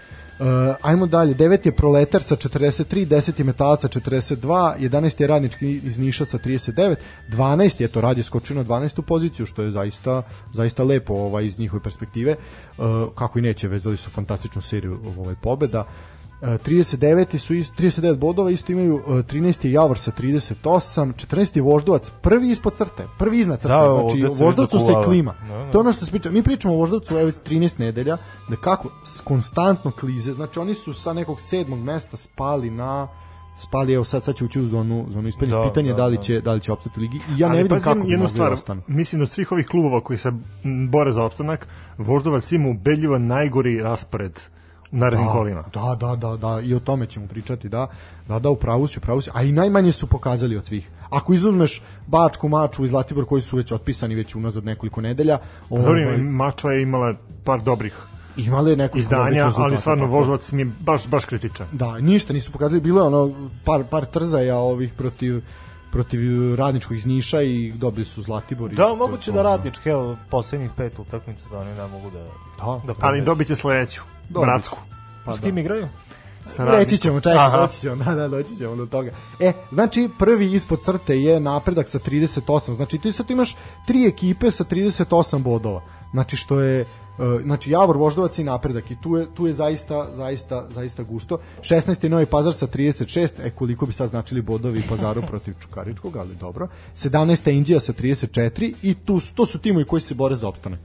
Uh, 0.43 0.49
ajmo 0.83 1.07
dalje, 1.07 1.35
9 1.35 1.67
je 1.67 1.73
Proletar 1.73 2.23
sa 2.23 2.37
43, 2.37 3.07
10 3.07 3.39
je 3.39 3.45
Metalac 3.45 3.81
sa 3.81 3.89
42, 3.89 4.77
11 4.79 5.21
je 5.21 5.27
Radnički 5.27 5.81
iz 5.85 5.99
Niša 5.99 6.25
sa 6.25 6.39
39, 6.39 6.97
12 7.29 7.81
je 7.81 7.89
to 7.89 8.01
Rad 8.01 8.19
je 8.19 8.25
skočio 8.25 8.57
na 8.57 8.65
12. 8.65 9.03
poziciju, 9.03 9.47
što 9.47 9.63
je 9.63 9.71
zaista, 9.71 10.23
zaista 10.53 10.85
lepo 10.85 11.15
ovaj, 11.15 11.45
iz 11.45 11.59
njihove 11.59 11.83
perspektive. 11.83 12.37
Uh, 12.79 12.85
kako 13.15 13.39
i 13.39 13.43
neće, 13.43 13.69
vezali 13.69 13.97
su 13.97 14.11
fantastičnu 14.11 14.63
seriju 14.63 14.99
ovaj, 15.19 15.35
pobeda. 15.43 15.81
Uh, 15.81 16.12
39 16.43 17.39
su 17.39 17.55
ist, 17.55 17.75
39 17.75 18.17
bodova 18.17 18.51
isto 18.51 18.73
imaju 18.73 18.95
uh, 18.97 19.03
13 19.07 19.67
je 19.67 19.73
Javor 19.73 19.99
sa 19.99 20.11
38 20.19 20.55
14 20.65 21.57
je 21.57 21.63
Voždovac 21.63 22.11
prvi 22.23 22.51
ispod 22.51 22.75
crte 22.77 23.07
prvi 23.19 23.39
iznad 23.39 23.61
crte 23.61 23.75
Da, 23.75 23.99
znači 24.09 24.35
se 24.37 24.45
Voždovcu 24.45 24.79
se 24.79 24.93
klima. 25.05 25.35
Da, 25.49 25.55
da. 25.55 25.71
to 25.71 25.79
je 25.79 25.81
ono 25.81 25.93
što 25.93 26.05
se 26.05 26.11
priča. 26.11 26.31
Mi 26.31 26.43
pričamo 26.43 26.75
o 26.75 26.77
Voždovcu 26.77 27.19
evo 27.19 27.31
13 27.31 27.81
nedelja 27.81 28.17
da 28.49 28.57
kako 28.57 28.89
konstantno 29.25 29.91
klize 29.91 30.33
znači 30.33 30.59
oni 30.59 30.75
su 30.75 30.95
sa 30.95 31.13
nekog 31.13 31.41
sedmog 31.41 31.79
mesta 31.79 32.17
spali 32.17 32.71
na 32.71 33.09
spali 33.59 33.93
evo 33.93 34.05
sad 34.05 34.23
sad 34.23 34.35
će 34.35 34.45
ući 34.45 34.61
u 34.61 34.69
zonu 34.69 35.07
zonu 35.11 35.29
ispadnje 35.29 35.55
Da, 35.55 35.65
pitanje 35.65 35.91
da, 35.91 35.97
da 35.97 36.07
li 36.07 36.17
da. 36.17 36.23
će 36.23 36.41
da 36.41 36.53
li 36.53 36.61
će 36.61 36.73
opstati 36.73 37.01
u 37.01 37.03
ligi 37.03 37.17
i 37.17 37.39
ja 37.39 37.49
ne 37.49 37.55
Ali 37.55 37.63
vidim 37.63 37.77
pazi 37.77 37.85
kako 37.85 37.99
jednu 37.99 38.17
mogli 38.17 38.29
stvar, 38.29 38.49
da 38.49 38.55
ostanu. 38.55 38.83
mislim 38.87 39.23
od 39.23 39.31
svih 39.31 39.53
ovih 39.53 39.67
klubova 39.67 40.01
koji 40.01 40.19
se 40.19 40.33
bore 40.91 41.13
za 41.13 41.23
opstanak, 41.23 41.69
Voždovac 41.99 42.53
ima 42.53 42.69
ubedljivo 42.69 43.19
najgori 43.19 43.83
raspored 43.83 44.41
u 44.93 44.97
narednim 44.97 45.29
kolima. 45.29 45.65
Da, 45.75 45.97
da, 46.01 46.17
da, 46.17 46.37
da, 46.37 46.61
i 46.61 46.75
o 46.75 46.81
tome 46.81 47.07
ćemo 47.07 47.27
pričati, 47.27 47.69
da. 47.69 47.87
Da, 48.29 48.39
da, 48.39 48.51
upravo 48.51 48.87
si, 48.87 48.99
upravo 48.99 49.21
si. 49.21 49.31
A 49.35 49.43
i 49.43 49.53
najmanje 49.53 49.93
su 49.93 50.07
pokazali 50.07 50.57
od 50.57 50.67
svih. 50.67 50.91
Ako 51.11 51.33
izuzmeš 51.33 51.83
Bačku, 52.07 52.49
Maču 52.49 52.85
i 52.85 52.89
Zlatibor 52.89 53.27
koji 53.27 53.43
su 53.43 53.57
već 53.57 53.73
otpisani 53.73 54.15
već 54.15 54.35
unazad 54.35 54.65
nekoliko 54.65 55.01
nedelja, 55.01 55.39
Dobro, 55.71 55.91
ovaj, 55.91 56.17
Mačva 56.17 56.73
je 56.73 56.83
imala 56.83 57.15
par 57.45 57.63
dobrih 57.63 57.95
imali 58.37 58.71
je 58.71 58.77
dobrih 58.77 59.03
izdanja, 59.03 59.51
ali 59.57 59.77
stvarno 59.77 60.05
tako. 60.05 60.17
Voždovac 60.17 60.53
mi 60.53 60.63
je 60.63 60.73
baš, 60.81 61.07
baš 61.07 61.25
kritičan. 61.25 61.67
Da, 61.73 61.99
ništa 61.99 62.33
nisu 62.33 62.53
pokazali, 62.53 62.81
bilo 62.81 63.01
je 63.01 63.07
ono 63.07 63.49
par, 63.65 63.85
par 63.91 64.05
trzaja 64.05 64.57
ovih 64.57 64.93
protiv 64.93 65.43
protiv 65.93 66.21
radničkog 66.55 66.97
iz 66.97 67.07
Niša 67.07 67.43
i 67.43 67.73
dobili 67.73 68.05
su 68.05 68.23
Zlatibor. 68.23 68.73
i- 68.73 68.77
Da, 68.77 68.95
moguće 68.95 69.33
da 69.33 69.43
radnički, 69.43 69.89
evo, 69.89 70.17
poslednjih 70.31 70.71
pet 70.77 70.99
utakmica 70.99 71.45
da 71.51 71.59
oni 71.59 71.73
ne 71.73 71.87
mogu 71.87 72.11
da... 72.11 72.19
Da, 72.19 72.29
da 72.59 72.69
Ali 72.89 72.95
pobede. 72.95 73.21
dobit 73.23 73.47
će 73.47 73.57
sledeću, 73.57 74.03
Dobit 74.29 74.47
bratsku. 74.47 74.79
Pa 75.25 75.35
S 75.35 75.41
kim 75.41 75.59
igraju? 75.59 75.89
Sa 76.47 76.65
Reći 76.67 76.99
ćemo, 76.99 77.21
čekaj, 77.21 77.51
doći 77.53 77.81
ćemo, 77.81 77.97
da, 77.97 78.15
da, 78.15 78.29
doći 78.29 78.57
ćemo 78.57 78.77
do 78.77 78.87
toga. 78.87 79.11
E, 79.41 79.53
znači, 79.73 80.09
prvi 80.19 80.53
ispod 80.53 80.81
crte 80.81 81.17
je 81.17 81.41
napredak 81.41 81.89
sa 81.89 81.99
38, 81.99 82.41
znači 82.73 82.99
ti 82.99 83.13
sad 83.13 83.31
imaš 83.31 83.57
tri 83.87 84.07
ekipe 84.07 84.51
sa 84.51 84.65
38 84.65 85.39
bodova, 85.39 85.83
znači 86.11 86.37
što 86.37 86.61
je 86.61 86.81
e, 86.81 86.87
znači 87.45 87.71
Javor, 87.71 87.97
Voždovac 87.97 88.39
i 88.39 88.45
napredak 88.45 88.91
i 88.91 88.97
tu 89.03 89.17
je, 89.17 89.27
tu 89.35 89.47
je 89.47 89.53
zaista, 89.53 90.07
zaista, 90.15 90.65
zaista 90.71 91.03
gusto. 91.03 91.39
16 91.61 92.05
je 92.05 92.11
Novi 92.11 92.27
Pazar 92.27 92.55
sa 92.55 92.67
36, 92.67 93.29
e 93.45 93.51
koliko 93.51 93.87
bi 93.87 93.93
sad 93.93 94.09
značili 94.11 94.43
bodovi 94.43 94.83
Pazaru 94.89 95.23
protiv 95.31 95.55
Čukaričkog, 95.61 96.17
ali 96.17 96.35
dobro. 96.35 96.69
17 96.97 97.49
je 97.49 97.57
Indija 97.57 97.81
sa 97.81 97.93
34 97.93 98.75
i 98.83 98.95
tu, 98.95 99.21
to 99.35 99.47
su 99.47 99.59
timovi 99.59 99.85
koji 99.85 100.01
se 100.01 100.15
bore 100.15 100.35
za 100.35 100.49
opstanak. 100.49 100.81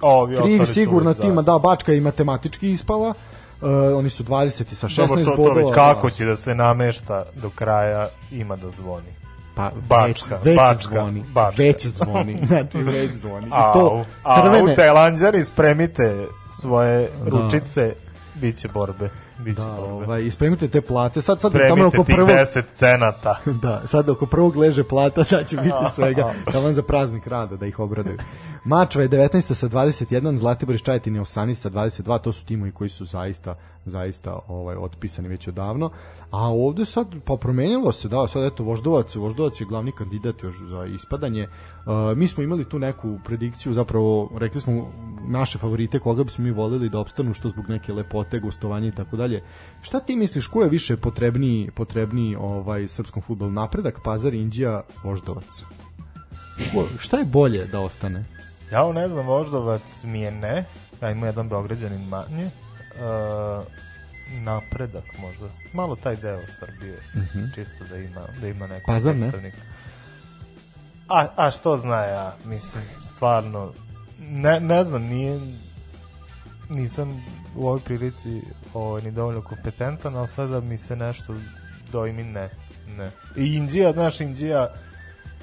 Ovi 0.00 0.34
Tri 0.34 0.42
ostali 0.42 0.66
su 0.66 0.74
sigurna 0.74 1.10
uvek, 1.10 1.20
tima, 1.20 1.42
da, 1.42 1.58
Bačka 1.58 1.92
je 1.92 1.98
i 1.98 2.00
matematički 2.00 2.70
ispala, 2.70 3.14
Uh, 3.60 3.68
oni 3.98 4.10
su 4.10 4.24
20 4.24 4.74
sa 4.74 4.88
16 4.88 4.96
Dobro, 5.08 5.24
to- 5.24 5.30
to 5.30 5.36
bodova. 5.36 5.68
da. 5.70 5.74
Kako 5.74 6.10
će 6.10 6.24
da 6.24 6.36
se 6.36 6.54
namešta 6.54 7.24
do 7.34 7.50
kraja 7.50 8.08
ima 8.30 8.56
da 8.56 8.70
zvoni. 8.70 9.08
Pa 9.56 9.72
Bačka, 9.88 10.36
već, 10.36 10.44
već 10.44 10.56
Bačka, 10.56 10.92
zvoni. 10.92 11.24
Bačka. 11.32 11.62
Već 11.62 11.86
zvoni. 11.86 12.38
Znači 12.48 12.78
već 12.78 13.10
zvoni. 13.10 13.46
I 13.46 13.72
to 13.72 14.04
a 14.22 14.42
crvene. 14.42 14.72
u 14.72 14.76
Tajlanđani 14.76 15.44
spremite 15.44 16.26
svoje 16.60 17.10
ručice, 17.26 17.94
bit 18.34 18.56
će 18.56 18.68
borbe. 18.68 19.10
Biće 19.38 19.60
Da, 19.60 19.66
borbe. 19.66 20.04
ovaj, 20.04 20.24
ispremite 20.24 20.68
te 20.68 20.80
plate. 20.80 21.22
Sad, 21.22 21.40
sad 21.40 21.52
tamo 21.52 21.64
Spremite 21.64 21.86
oko 21.86 22.04
tih 22.04 22.14
prvog... 22.14 22.30
10 22.30 22.62
cenata. 22.74 23.40
Da, 23.62 23.82
sad 23.86 24.08
oko 24.08 24.26
prvog 24.26 24.56
leže 24.56 24.84
plata, 24.84 25.24
sad 25.34 25.48
će 25.48 25.56
biti 25.56 25.84
svega. 25.94 26.32
Taman 26.52 26.72
za 26.72 26.82
praznik 26.82 27.26
rada 27.26 27.56
da 27.56 27.66
ih 27.66 27.78
obraduju. 27.78 28.16
Mačva 28.66 29.02
je 29.02 29.08
19. 29.08 29.54
sa 29.54 29.68
21, 29.68 30.36
Zlatibor 30.36 30.74
iz 30.74 30.80
Čajetine 30.82 31.20
18 31.20 31.54
sa 31.54 31.70
22, 31.70 32.20
to 32.20 32.32
su 32.32 32.44
timovi 32.44 32.72
koji 32.72 32.90
su 32.90 33.04
zaista 33.04 33.54
zaista 33.84 34.38
ovaj 34.48 34.76
otpisani 34.76 35.28
već 35.28 35.48
odavno. 35.48 35.90
A 36.30 36.38
ovde 36.38 36.84
sad 36.84 37.06
pa 37.24 37.36
promenilo 37.36 37.92
se, 37.92 38.08
da, 38.08 38.28
sad 38.28 38.44
eto 38.44 38.64
Voždovac, 38.64 39.14
Voždovac 39.14 39.60
je 39.60 39.66
glavni 39.66 39.92
kandidat 39.92 40.42
još 40.42 40.56
za 40.58 40.84
ispadanje. 40.86 41.42
Uh, 41.46 42.18
mi 42.18 42.28
smo 42.28 42.42
imali 42.42 42.68
tu 42.68 42.78
neku 42.78 43.18
predikciju, 43.24 43.72
zapravo 43.72 44.30
rekli 44.38 44.60
smo 44.60 44.92
naše 45.28 45.58
favorite 45.58 45.98
koga 45.98 46.24
bismo 46.24 46.44
mi 46.44 46.50
voleli 46.50 46.88
da 46.88 46.98
opstanu 46.98 47.34
što 47.34 47.48
zbog 47.48 47.64
neke 47.68 47.92
lepote, 47.92 48.40
gostovanja 48.40 48.88
i 48.88 48.94
tako 48.94 49.16
dalje. 49.16 49.42
Šta 49.82 50.00
ti 50.00 50.16
misliš 50.16 50.46
ko 50.46 50.62
je 50.62 50.68
više 50.68 50.96
potrebniji 50.96 51.70
potrebniji 51.74 52.36
ovaj 52.36 52.88
srpskom 52.88 53.22
fudbalu 53.22 53.50
napredak, 53.50 54.00
Pazar, 54.04 54.34
Indija, 54.34 54.82
Voždovac? 55.04 55.64
Ko, 56.72 56.86
šta 56.98 57.16
je 57.18 57.24
bolje 57.24 57.64
da 57.64 57.80
ostane? 57.80 58.35
Ja 58.72 58.92
ne 58.92 59.08
znam, 59.08 59.26
Voždovac 59.26 59.82
mi 60.04 60.20
je 60.20 60.30
ne. 60.30 60.64
Ja 61.02 61.10
ima 61.10 61.26
jedan 61.26 61.48
Beograđanin 61.48 62.02
manje. 62.02 62.44
Uh, 62.44 63.64
napredak 64.34 65.04
možda. 65.18 65.44
Malo 65.72 65.96
taj 65.96 66.16
deo 66.16 66.40
Srbije. 66.48 66.98
Čisto 67.54 67.84
da 67.84 67.96
ima, 67.98 68.20
da 68.40 68.48
ima 68.48 68.66
nekog 68.66 68.82
Mhm. 68.82 68.92
Pazar, 68.94 69.14
ne? 69.14 69.20
predstavnika. 69.20 69.58
A, 71.08 71.26
a 71.36 71.50
što 71.50 71.76
zna 71.76 71.96
ja, 71.96 72.36
mislim, 72.44 72.82
stvarno, 73.04 73.72
ne, 74.20 74.60
ne 74.60 74.84
znam, 74.84 75.02
nije, 75.02 75.40
nisam 76.68 77.24
u 77.56 77.66
ovoj 77.66 77.80
prilici 77.80 78.42
ovaj, 78.74 79.02
ni 79.02 79.10
dovoljno 79.10 79.42
kompetentan, 79.42 80.16
ali 80.16 80.28
sada 80.28 80.60
mi 80.60 80.78
se 80.78 80.96
nešto 80.96 81.34
dojmi 81.92 82.24
ne, 82.24 82.50
ne. 82.88 83.10
I 83.36 83.56
Indija, 83.56 83.92
znaš, 83.92 84.20
Indija, 84.20 84.74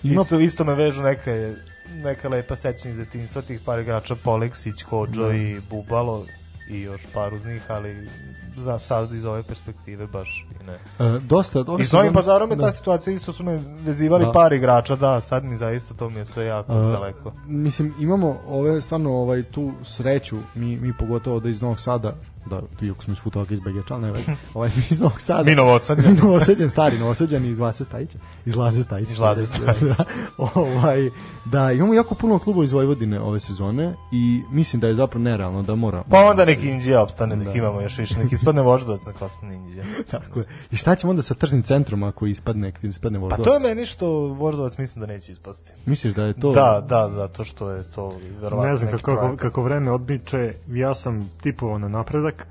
Ima- 0.04 0.22
isto, 0.22 0.40
isto 0.40 0.64
me 0.64 0.76
vežu 0.76 1.02
neke, 1.02 1.54
neka 1.94 2.30
lepa 2.30 2.56
sećanja 2.56 2.92
iz 2.92 2.98
detinjstva 2.98 3.42
tih 3.42 3.62
par 3.66 3.80
igrača, 3.80 4.16
Poleksić, 4.16 4.84
Kođo 4.84 5.28
Da. 5.28 5.36
i 5.36 5.60
Bubalo 5.70 6.26
i 6.70 6.82
još 6.82 7.02
par 7.14 7.34
uz 7.34 7.46
njih, 7.46 7.72
ali 7.72 8.08
za 8.56 8.80
sad 8.80 9.14
iz 9.14 9.26
ove 9.26 9.44
perspektive 9.44 10.08
baš 10.08 10.48
i 10.54 10.66
ne. 10.66 10.74
E, 11.08 11.20
dosta, 11.20 11.60
ove 11.62 11.84
I 11.84 11.86
s 11.86 11.90
sezone- 11.90 12.14
pazarom 12.14 12.50
je 12.50 12.56
da. 12.56 12.66
ta 12.66 12.72
situacija, 12.72 13.14
isto 13.14 13.34
su 13.34 13.44
me 13.44 13.60
vezivali 13.78 14.26
Da. 14.26 14.32
par 14.32 14.54
igrača, 14.54 14.96
da, 14.96 15.22
sad 15.22 15.44
mi 15.44 15.58
zaista 15.58 15.94
to 15.94 16.10
mi 16.10 16.20
je 16.20 16.26
sve 16.26 16.46
jako 16.46 16.74
Uh, 16.74 16.92
daleko. 16.92 17.34
mislim 17.46 17.94
imamo 18.00 18.38
ove 18.48 18.82
stvarno 18.82 19.12
ovaj 19.12 19.44
tu 19.44 19.72
sreću 19.84 20.38
mi 20.56 20.78
mi 20.78 20.94
pogotovo 20.94 21.40
da 21.40 21.50
iz 21.50 21.62
Novog 21.62 21.80
Sada 21.80 22.14
da 22.46 22.62
ti 22.80 22.92
ako 22.92 23.04
smo 23.04 23.14
iz 23.14 23.20
iz 23.52 23.60
Begeča, 23.60 23.98
ne 23.98 24.12
već, 24.12 24.26
ovaj 24.54 24.70
iz 24.90 25.02
Novog 25.02 25.22
Sada. 25.22 25.44
Mi 25.44 25.56
Novosadđani. 25.56 26.16
Mi 26.60 26.70
stari 26.70 27.00
Novosađan 27.00 27.46
iz 27.46 27.60
Vase 27.60 27.84
Stajića. 27.84 28.18
Iz 28.46 28.56
Laze 28.56 28.84
Stajića. 28.84 29.14
Iz 29.14 29.20
Laze 29.20 29.46
Stajića. 29.46 29.86
da, 29.88 30.04
ovaj, 30.38 31.10
da, 31.46 31.72
imamo 31.72 31.94
jako 31.94 32.16
puno 32.16 32.40
klubova 32.40 32.64
iz 32.64 32.72
Vojvodine 32.72 33.20
ove 33.22 33.40
sezone 33.40 33.94
i 34.12 34.42
mislim 34.52 34.80
da 34.80 34.88
je 34.88 34.96
zapravo 34.96 35.24
nerealno 35.24 35.62
da 35.64 35.76
mora. 35.76 36.04
Pa 36.10 36.20
onda 36.20 36.46
neki 36.46 36.70
Indija 36.70 37.04
opstane, 37.04 37.36
nek 37.36 37.48
Da. 37.48 37.54
imamo 37.54 37.82
još 37.82 37.98
više, 37.98 38.20
nek 38.20 38.32
ispadne 38.44 38.62
voždovac, 38.62 39.06
nek 39.06 39.22
ostane 39.22 39.56
Indija. 39.56 39.84
Tako 40.12 40.40
je. 40.40 40.46
I 40.72 40.78
šta 40.78 40.96
ćemo 40.96 41.10
onda 41.10 41.22
sa 41.22 41.34
tržnim 41.34 41.64
centrom 41.64 42.04
ako 42.04 42.26
ispadne, 42.26 42.68
ako 42.68 42.88
ispadne 42.88 43.20
Pa 43.20 43.24
Voždovac? 43.24 43.46
to 43.46 43.54
je 43.54 43.60
meni 43.60 43.86
što 43.86 44.08
voždovac 44.28 44.78
mislim 44.78 45.02
da 45.02 45.08
neće 45.08 45.32
ispasti. 45.32 45.72
Misliš 45.86 46.14
da 46.14 46.24
je 46.24 46.34
to... 46.34 46.52
Da, 46.52 46.86
da, 46.90 47.10
zato 47.10 47.44
što 47.44 47.70
je 47.70 47.84
to 47.92 48.18
verovatno 48.42 48.70
Ne 48.72 48.76
znam 48.76 48.92
kako, 48.92 49.12
projekat. 49.12 49.40
kako 49.40 49.62
vreme 49.62 49.92
odmiče, 49.92 50.54
ja 50.68 50.94
sam 50.94 51.32
tipovao 51.42 51.78
na 51.78 51.88
napredak, 51.88 52.48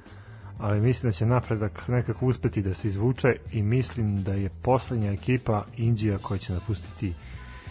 ali 0.59 0.81
mislim 0.81 1.11
da 1.11 1.17
će 1.17 1.27
napredak 1.27 1.89
nekako 1.89 2.27
uspeti 2.27 2.63
da 2.63 2.75
se 2.75 2.89
izvuče 2.89 3.29
i 3.53 3.63
mislim 3.63 4.23
da 4.23 4.33
je 4.33 4.51
poslednja 4.63 5.13
ekipa 5.13 5.65
Indija 5.77 6.19
koja 6.19 6.39
će 6.39 6.53
napustiti 6.53 7.15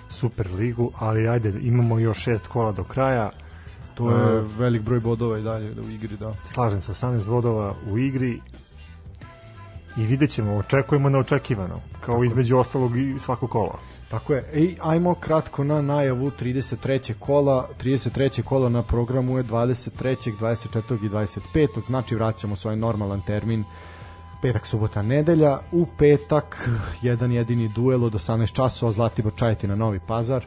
Super 0.10 0.48
ligu, 0.58 0.92
ali 0.96 1.28
ajde, 1.28 1.54
imamo 1.62 2.00
još 2.00 2.18
šest 2.24 2.48
kola 2.48 2.72
do 2.72 2.84
kraja, 2.84 3.30
To 4.10 4.32
je 4.32 4.43
velik 4.58 4.82
broj 4.82 4.99
bodova 4.99 5.38
i 5.38 5.41
dalje 5.41 5.74
da 5.74 5.82
u 5.82 5.89
igri, 5.89 6.18
da. 6.18 6.34
Slažem 6.45 6.82
se, 6.82 6.91
18 6.91 7.26
bodova 7.26 7.76
u 7.91 7.97
igri 7.97 8.41
i 9.97 10.06
vidjet 10.06 10.32
ćemo, 10.32 10.56
očekujemo 10.56 11.10
neočekivano, 11.10 11.80
kao 12.06 12.24
između 12.24 12.58
ostalog 12.58 12.97
i 12.97 13.20
svako 13.20 13.47
kola. 13.47 13.80
Tako 14.10 14.34
je. 14.34 14.49
Ej, 14.54 14.76
ajmo 14.82 15.14
kratko 15.16 15.64
na 15.64 15.82
najavu 15.82 16.32
33. 16.32 17.14
kola. 17.20 17.70
33. 17.84 18.41
kola 18.41 18.70
na 18.70 18.84
programu 18.84 19.38
je 19.38 19.43
23. 19.43 20.32
24. 20.39 21.06
i 21.06 21.10
25. 21.10 21.68
Znači 21.88 22.16
vraćamo 22.16 22.56
svoj 22.56 22.76
normalan 22.76 23.22
termin 23.22 23.64
petak, 24.41 24.66
subota, 24.66 25.02
nedelja. 25.02 25.60
U 25.72 25.86
petak 25.97 26.70
jedan 27.02 27.32
jedini 27.32 27.68
duel 27.76 28.04
od 28.04 28.14
18 28.14 28.54
časova 28.54 28.91
Zlatibor 28.91 29.32
Čajetina 29.36 29.76
Novi 29.76 29.99
Pazar. 30.08 30.45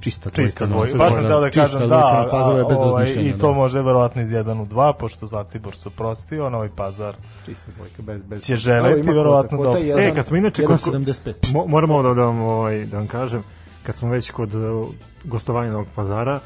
Čista 0.00 0.30
dvojka. 0.30 0.48
Čista 0.50 0.66
dvojka. 0.66 0.98
Baš 0.98 1.12
sam 1.12 1.22
Pazar. 1.22 1.30
teo 1.30 1.40
da 1.40 1.50
kažem 1.50 1.88
da, 1.88 2.22
na 2.22 2.28
Pazaru 2.30 2.58
je 2.58 2.64
bez 2.64 2.78
a, 2.78 2.82
ovaj, 2.82 3.06
i 3.06 3.32
to 3.38 3.48
da. 3.48 3.54
može 3.54 3.82
verovatno 3.82 4.22
iz 4.22 4.28
1 4.28 4.60
u 4.60 4.66
2, 4.66 4.92
pošto 4.98 5.26
Zlatibor 5.26 5.76
su 5.76 5.90
prostio, 5.90 6.50
Novi 6.50 6.68
Pazar 6.76 7.16
Čista 7.44 7.70
dvojka, 7.76 8.02
bez, 8.02 8.22
bez... 8.22 8.42
će 8.42 8.56
želeti 8.56 9.08
verovatno 9.12 9.62
da 9.62 9.70
opstane. 9.70 10.08
E, 10.08 10.14
kad 10.14 10.26
smo 10.26 10.36
inače 10.36 10.64
kod- 10.64 10.78
1,75. 10.78 11.52
Mo, 11.52 11.66
moramo 11.66 12.02
da, 12.02 12.14
da, 12.14 12.22
vam, 12.22 12.40
ovaj, 12.40 12.84
da 12.86 12.96
vam 12.96 13.06
kažem, 13.06 13.42
kad 13.82 13.94
smo 13.94 14.10
već 14.10 14.30
kod 14.30 14.54
uh, 14.54 14.88
gostovanja 15.24 15.72
Novog 15.72 15.86
pazara, 15.94 16.40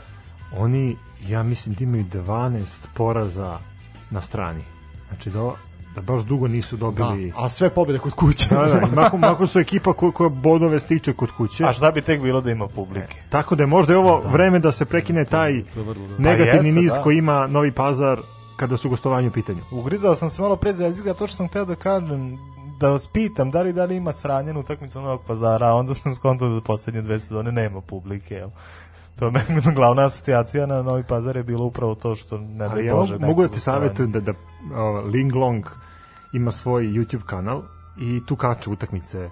oni, 0.56 0.96
ja 1.28 1.42
mislim, 1.42 1.74
da 1.74 1.84
imaju 1.84 2.04
12 2.04 2.62
poraza 2.94 3.58
na 4.10 4.20
strani. 4.20 4.62
Znači, 5.08 5.30
da, 5.30 5.52
da 5.94 6.00
baš 6.00 6.22
dugo 6.22 6.48
nisu 6.48 6.76
Da, 6.76 6.90
dobili... 6.90 7.32
a 7.36 7.48
sve 7.48 7.70
pobjede 7.70 7.98
kod 7.98 8.12
kuće. 8.12 8.48
Da, 8.48 8.64
da, 8.64 9.02
mako, 9.02 9.16
mako 9.28 9.46
su 9.46 9.58
ekipa 9.60 9.92
ko, 9.92 10.12
koja 10.12 10.28
bodove 10.28 10.80
stiče 10.80 11.12
kod 11.12 11.30
kuće. 11.30 11.64
A 11.64 11.72
šta 11.72 11.90
bi 11.90 12.00
tek 12.00 12.20
bilo 12.22 12.40
da 12.40 12.50
ima 12.50 12.68
publike? 12.68 13.22
Tako 13.30 13.54
da 13.54 13.62
je 13.62 13.66
možda 13.66 13.92
je 13.92 13.98
ovo 13.98 14.20
vreme 14.20 14.58
da 14.58 14.72
se 14.72 14.84
prekine 14.84 15.24
taj 15.24 15.62
To 15.74 15.80
je 15.80 15.84
vrlo 15.84 16.06
dobro. 16.08 16.24
negativni 16.24 16.60
Pa 16.60 16.66
jeste, 16.66 16.80
niz 16.80 16.92
da. 16.92 17.02
koji 17.02 17.18
ima 17.18 17.46
Novi 17.46 17.72
Pazar 17.72 18.18
kada 18.56 18.76
su 18.76 18.88
gostovanje 18.88 19.28
u 19.28 19.32
pitanju. 19.32 19.58
Ugrizao 19.70 20.14
sam 20.14 20.30
se 20.30 20.42
malo 20.42 20.56
pre 20.56 20.72
za 20.72 20.84
jezik, 20.84 21.04
to 21.18 21.26
što 21.26 21.36
sam 21.36 21.48
hteo 21.48 21.64
da 21.64 21.74
kažem, 21.74 22.38
da 22.80 22.88
vas 22.88 23.08
pitam 23.08 23.50
da 23.50 23.62
li 23.62 23.72
da 23.72 23.84
li 23.84 23.96
ima 23.96 24.12
sranjenu 24.12 24.60
utakmicu 24.60 25.00
Novog 25.00 25.20
pazara, 25.26 25.68
a 25.68 25.74
onda 25.74 25.94
sam 25.94 26.14
skontao 26.14 26.48
da 26.48 26.60
poslednje 26.60 27.02
dve 27.02 27.18
sezone 27.18 27.52
nema 27.52 27.80
publike, 27.80 28.34
jel? 28.34 28.50
To 29.16 29.24
je 29.24 29.30
meni 29.30 29.62
glavna 29.74 30.06
asocijacija 30.06 30.66
na 30.66 30.82
Novi 30.82 31.02
Pazar 31.02 31.36
je 31.36 31.42
bilo 31.42 31.64
upravo 31.64 31.94
to 31.94 32.14
što 32.14 32.38
ne 32.38 32.64
Ali 32.64 32.82
da 32.82 32.88
ja 32.88 32.94
Bože. 32.94 33.18
mogu, 33.18 33.42
da 33.42 33.48
ti 33.48 33.54
gostovanje. 33.54 33.86
savjetujem 33.86 34.12
da, 34.12 34.20
da 34.20 34.30
uh, 34.32 35.04
Linglong 35.12 35.66
ima 36.32 36.50
svoj 36.50 36.84
YouTube 36.84 37.24
kanal 37.26 37.62
i 38.00 38.26
tu 38.26 38.36
kače 38.36 38.70
utakmice, 38.70 39.30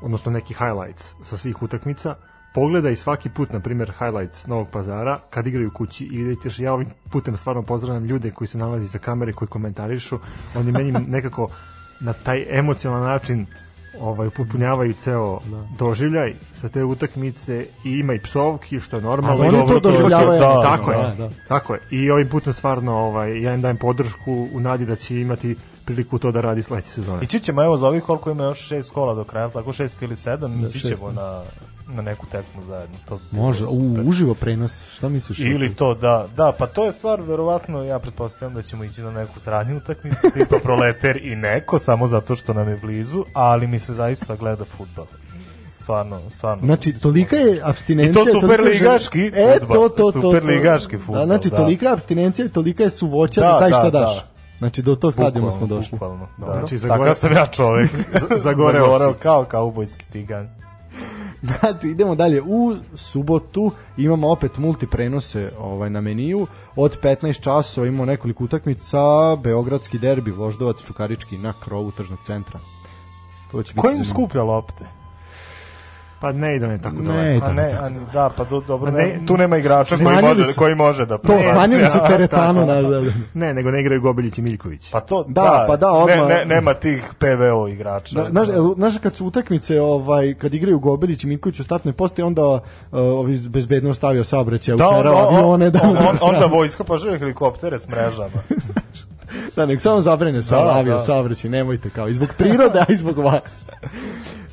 odnosno 0.00 0.32
neki 0.32 0.54
highlights 0.54 1.14
sa 1.22 1.36
svih 1.36 1.62
utakmica. 1.62 2.14
Pogledaj 2.54 2.96
svaki 2.96 3.28
put, 3.28 3.52
na 3.52 3.60
primjer, 3.60 3.92
highlights 3.98 4.46
Novog 4.46 4.68
pazara 4.72 5.20
kad 5.30 5.46
igraju 5.46 5.70
kući 5.70 6.04
i 6.04 6.16
vidjet 6.16 6.42
ćeš, 6.42 6.58
ja 6.58 6.72
ovim 6.72 6.88
putem 7.10 7.36
stvarno 7.36 7.62
pozdravljam 7.62 8.04
ljude 8.04 8.30
koji 8.30 8.48
se 8.48 8.58
nalazi 8.58 8.86
za 8.86 8.98
kamere, 8.98 9.32
koji 9.32 9.48
komentarišu, 9.48 10.18
oni 10.56 10.72
meni 10.72 10.92
nekako 10.92 11.48
na 12.00 12.12
taj 12.12 12.46
emocionalan 12.58 13.10
način 13.10 13.46
ovaj 14.00 14.26
upotpunjavaju 14.26 14.92
ceo 14.92 15.40
doživljaj 15.78 16.34
sa 16.52 16.68
te 16.68 16.84
utakmice 16.84 17.66
i 17.84 17.90
ima 17.90 18.14
i 18.14 18.18
psovki 18.18 18.80
što 18.80 18.96
je 18.96 19.02
normalno 19.02 19.36
Ali 19.36 19.46
i 19.46 19.48
oni 19.48 19.58
dobro 19.58 19.80
to 19.80 19.90
doživljavaju, 19.90 20.40
da, 20.40 20.46
da, 20.46 20.62
tako 20.62 20.90
da, 20.90 20.98
je 20.98 21.14
da. 21.16 21.30
tako 21.48 21.74
je. 21.74 21.80
I 21.90 22.10
ovim 22.10 22.28
putem 22.28 22.52
stvarno 22.52 22.96
ovaj 22.96 23.42
ja 23.42 23.54
im 23.54 23.62
dajem 23.62 23.76
podršku 23.76 24.48
u 24.52 24.60
nadi 24.60 24.86
da 24.86 24.96
će 24.96 25.20
imati 25.20 25.56
priliku 25.84 26.18
to 26.18 26.32
da 26.32 26.40
radi 26.40 26.62
sledeće 26.62 26.88
sezone. 26.88 27.22
Ići 27.22 27.40
ćemo, 27.40 27.64
evo, 27.64 27.76
za 27.76 27.86
ovih 27.86 28.02
koliko 28.02 28.30
ima 28.30 28.44
još 28.44 28.68
šest 28.68 28.90
kola 28.90 29.14
do 29.14 29.24
kraja, 29.24 29.48
tako 29.48 29.72
šest 29.72 30.02
ili 30.02 30.16
sedam, 30.16 30.64
ići 30.64 30.78
šest, 30.78 30.96
ćemo 30.96 31.10
na, 31.10 31.42
na 31.88 32.02
neku 32.02 32.26
tekmu 32.26 32.64
zajedno. 32.64 32.96
To 33.08 33.18
Može, 33.32 33.64
u, 33.64 33.96
uživo 34.04 34.34
prenos, 34.34 34.88
šta 34.90 35.08
misliš? 35.08 35.38
Ili 35.38 35.74
to, 35.74 35.94
da, 35.94 36.28
da, 36.36 36.52
pa 36.52 36.66
to 36.66 36.84
je 36.84 36.92
stvar, 36.92 37.20
verovatno, 37.20 37.82
ja 37.82 37.98
pretpostavljam 37.98 38.54
da 38.54 38.62
ćemo 38.62 38.84
ići 38.84 39.02
na 39.02 39.10
neku 39.10 39.40
sradnju 39.40 39.76
utakmicu, 39.76 40.30
tipa 40.30 40.56
proleter 40.64 41.16
i 41.18 41.36
neko, 41.36 41.78
samo 41.78 42.06
zato 42.06 42.36
što 42.36 42.54
nam 42.54 42.68
je 42.68 42.76
blizu, 42.76 43.24
ali 43.32 43.66
mi 43.66 43.78
se 43.78 43.94
zaista 43.94 44.36
gleda 44.36 44.64
futbol. 44.66 45.06
Stvarno, 45.72 46.20
stvarno. 46.30 46.64
Znači, 46.64 46.92
tolika 46.92 47.36
je 47.36 47.60
abstinencija... 47.64 48.22
I 48.22 48.32
to 48.32 48.40
superligaški 48.40 49.26
E, 49.26 49.58
fudbal, 49.60 49.76
to, 49.78 49.88
to, 49.88 49.96
to. 49.96 50.12
to. 50.12 50.20
superligaški 50.22 50.98
fudbal, 50.98 51.14
Da, 51.16 51.26
znači, 51.26 51.50
da. 51.50 51.56
tolika 51.56 51.86
je 51.86 51.92
abstinencija 51.92 52.46
i 52.46 52.50
tolika 52.50 52.82
je 52.82 52.90
suvoća 52.90 53.40
da, 53.40 53.46
Da, 53.48 53.60
daj 53.60 53.70
šta 53.70 53.82
da, 53.82 53.90
daš. 53.90 54.16
da. 54.16 54.22
Znači, 54.58 54.82
do 54.82 54.94
tog 54.94 55.12
stadijuma 55.12 55.52
smo 55.52 55.66
došli. 55.66 55.90
Bukvalno, 55.92 56.28
da. 56.38 56.44
Znači, 56.46 56.78
Takav 56.78 56.98
zagore- 56.98 57.14
sam 57.14 57.32
ja 57.32 57.46
čovek. 57.46 57.90
Zagoreo 58.44 58.98
si. 58.98 59.18
kao 59.18 59.44
kaubojski 59.44 60.04
tigan. 60.06 60.48
Znači, 61.42 61.88
idemo 61.88 62.14
dalje. 62.14 62.42
U 62.42 62.76
subotu 62.94 63.70
imamo 63.96 64.30
opet 64.30 64.58
multiprenose 64.58 65.52
ovaj, 65.58 65.90
na 65.90 66.00
meniju. 66.00 66.46
Od 66.76 66.98
15 67.02 67.40
časova 67.40 67.86
imamo 67.86 68.04
nekoliko 68.04 68.44
utakmica. 68.44 68.98
Beogradski 69.36 69.98
derbi, 69.98 70.30
Voždovac, 70.30 70.84
Čukarički 70.84 71.38
na 71.38 71.52
krovu 71.64 71.90
tržnog 71.90 72.18
centra. 72.24 72.60
To 73.50 73.62
će 73.62 73.72
biti 73.74 73.80
Ko 73.80 73.86
im 73.86 73.92
zanimljivo. 73.92 74.14
skuplja 74.14 74.42
lopte? 74.42 74.97
Pa 76.20 76.32
ne 76.32 76.56
ide 76.56 76.68
ne 76.68 76.78
tako 76.78 76.96
Ne, 76.96 77.04
daleko 77.04 77.36
ide. 77.36 77.46
A 77.46 77.52
ne, 77.52 77.74
a 77.80 77.88
ni- 77.88 78.00
da, 78.12 78.30
pa 78.30 78.44
do, 78.44 78.60
dobro, 78.60 78.90
Ne, 78.90 79.02
ne, 79.04 79.20
tu 79.26 79.36
nema 79.36 79.56
igrača 79.56 79.96
koji 79.96 80.22
može, 80.24 80.44
su- 80.44 80.58
koji 80.58 80.74
može 80.74 81.06
da 81.06 81.18
To, 81.18 81.32
smanjili 81.44 81.86
su 81.86 81.98
teretanu. 82.08 82.66
na, 82.66 82.74
da, 82.74 83.00
da. 83.00 83.10
ne 83.34 83.54
nego 83.54 83.70
ne 83.70 83.80
igraju 83.80 84.00
Gobeljić 84.00 84.38
i 84.38 84.42
Miljković 84.42 84.90
Pa 84.90 85.00
to, 85.00 85.24
Da, 85.24 85.42
da, 85.42 85.64
pa 85.68 85.76
da, 85.76 85.86
ne, 85.86 85.94
odmah- 85.94 86.28
ne, 86.28 86.44
nema 86.46 86.74
tih 86.74 87.12
PVO 87.18 87.68
igrača. 87.68 88.16
Da, 88.16 88.24
znaš, 88.24 88.48
znaš 88.76 88.94
kad 88.98 89.16
su 89.16 89.26
utakmice 89.26 89.80
ovaj 89.80 90.34
kad 90.34 90.54
igraju 90.54 90.78
Gobelić 90.78 91.24
i 91.24 91.28
Miković 91.28 91.60
u 91.60 91.64
startnoj 91.64 91.92
postaji 91.94 92.26
onda 92.26 92.46
uh, 92.46 92.60
ovi 92.92 93.38
bezbedno 93.48 93.94
stavio 93.94 94.24
saobraćaj 94.24 94.76
da, 94.76 94.88
usmerava 94.88 95.16
on, 95.18 95.26
on, 95.28 95.34
avione 95.36 95.70
da 95.70 95.80
on, 95.82 95.96
on, 95.98 96.16
onda 96.24 96.46
vojska 96.46 96.84
požuje 96.84 97.18
helikoptere 97.18 97.78
s 97.78 97.88
mrežama. 97.88 98.42
da 99.56 99.66
nek 99.66 99.80
samo 99.80 100.00
zabrane 100.00 100.42
sa 100.42 100.56
Da, 100.56 100.70
avio 100.70 100.92
da. 100.92 100.98
saobraćaj 100.98 101.50
nemojte 101.50 101.90
kao 101.90 102.08
i 102.08 102.14
zbog 102.14 102.28
prirode 102.38 102.78
a 102.78 102.84
i 102.88 102.96
zbog 102.96 103.18
vas 103.18 103.66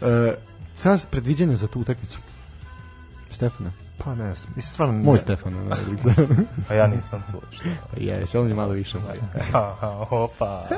uh, 0.02 0.08
sad 0.76 1.10
predviđanja 1.10 1.56
za 1.56 1.68
tu 1.68 1.80
utakmicu 1.80 2.20
Stefana 3.32 3.72
pa 3.98 4.10
ne 4.10 4.36
znam 4.36 4.54
mislim 4.56 4.72
stvarno 4.74 4.94
moj 4.94 5.14
ne. 5.14 5.20
Stefan 5.20 5.54
na 5.54 5.76
drugu 5.86 6.32
A 6.70 6.74
ja 6.74 6.88
nisam 6.88 7.24
tu. 7.32 7.42
Što? 7.52 7.64
je 7.98 8.28
samo 8.28 8.44
mi 8.44 8.54
malo 8.54 8.74
više 8.74 8.98
moj 9.00 9.20
opa. 10.10 10.68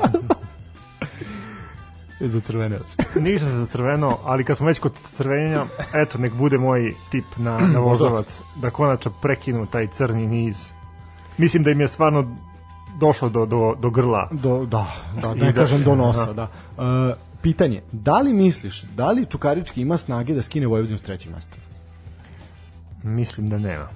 za 2.20 2.40
crvenac 2.40 2.96
Ništa 3.24 3.46
se 3.46 3.52
za 3.52 3.66
crveno, 3.66 4.18
ali 4.24 4.44
kad 4.44 4.56
smo 4.56 4.66
već 4.66 4.78
kod 4.78 4.92
crvenja, 5.04 5.64
eto, 5.94 6.18
nek 6.18 6.32
bude 6.32 6.58
moj 6.58 6.94
tip 7.10 7.24
na, 7.36 7.58
na 7.58 7.80
voždovac, 7.88 8.40
da 8.56 8.70
konačno 8.70 9.12
prekinu 9.22 9.66
taj 9.66 9.86
crni 9.86 10.26
niz. 10.26 10.72
Mislim 11.38 11.62
da 11.62 11.70
im 11.70 11.80
je 11.80 11.88
stvarno 11.88 12.36
došlo 12.98 13.28
do, 13.28 13.46
do, 13.46 13.74
do 13.78 13.90
grla. 13.90 14.28
do 14.32 14.66
da 14.66 14.86
da 15.14 15.20
da 15.20 15.34
ne 15.34 15.52
da- 15.52 15.60
kažem 15.60 15.82
do 15.82 15.94
nosa 15.94 16.22
Aha. 16.22 16.32
da 16.32 16.42
uh, 16.76 17.16
pitanje 17.42 17.82
da 17.92 18.20
li 18.20 18.32
misliš 18.32 18.82
da 18.82 19.10
li 19.12 19.26
Čukarički 19.26 19.80
ima 19.80 19.98
snage 19.98 20.34
da 20.34 20.42
skine 20.42 20.66
Vojvodinu 20.66 20.98
s 20.98 21.02
trećeg 21.02 21.32
mesta 21.32 21.56
Mislim 23.02 23.48
da 23.48 23.58
nema. 23.58 23.88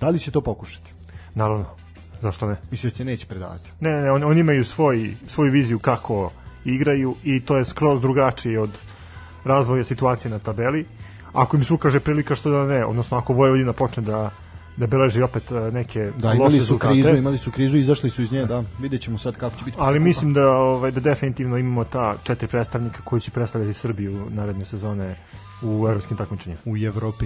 da 0.00 0.08
li 0.08 0.18
će 0.18 0.30
to 0.30 0.40
pokušati 0.40 0.92
Naravno, 1.34 1.66
zašto 2.22 2.46
ne? 2.46 2.56
Misliš 2.70 2.92
da 2.92 2.96
se 2.96 3.04
neće 3.04 3.26
predavati 3.26 3.70
Ne, 3.80 3.90
ne, 3.90 4.02
ne, 4.02 4.10
oni, 4.10 4.24
oni 4.24 4.40
imaju 4.40 4.64
svoj, 4.64 5.16
svoju 5.26 5.52
viziju 5.52 5.78
kako 5.78 6.30
igraju 6.64 7.14
i 7.24 7.40
to 7.40 7.56
je 7.56 7.64
skroz 7.64 8.00
drugačije 8.00 8.60
od 8.60 8.70
razvoja 9.44 9.84
situacije 9.84 10.30
na 10.30 10.38
tabeli. 10.38 10.86
Ako 11.32 11.56
im 11.56 11.64
se 11.64 11.72
ukaže 11.72 12.00
prilika 12.00 12.34
što 12.34 12.50
da 12.50 12.64
ne, 12.64 12.84
odnosno 12.84 13.18
ako 13.18 13.32
Vojvodina 13.32 13.72
počne 13.72 14.02
da 14.02 14.30
da 14.76 14.86
beleži 14.86 15.22
opet 15.22 15.50
e, 15.52 15.54
neke 15.54 16.12
Da, 16.18 16.28
loše 16.28 16.36
imali 16.36 16.52
su 16.52 16.58
rezultate. 16.58 16.92
krizu, 16.92 17.16
imali 17.16 17.38
su 17.38 17.50
krizu, 17.50 17.76
izašli 17.76 18.10
su 18.10 18.22
iz 18.22 18.32
nje, 18.32 18.46
da. 18.46 18.62
Vidjet 18.78 19.02
ćemo 19.02 19.18
sad 19.18 19.36
kako 19.36 19.58
će 19.58 19.64
biti. 19.64 19.76
Ali 19.80 20.00
mislim 20.00 20.32
da 20.32 20.48
ovaj 20.48 20.90
da 20.90 21.00
definitivno 21.00 21.58
imamo 21.58 21.84
ta 21.84 22.14
četiri 22.22 22.48
predstavnika 22.48 23.02
koji 23.04 23.20
će 23.20 23.30
predstavljati 23.30 23.78
Srbiju 23.78 24.26
naredne 24.30 24.64
sezone 24.64 25.16
u 25.62 25.88
evropskim 25.88 26.16
takmičenjima. 26.16 26.60
u 26.64 26.76
Evropi. 26.76 27.24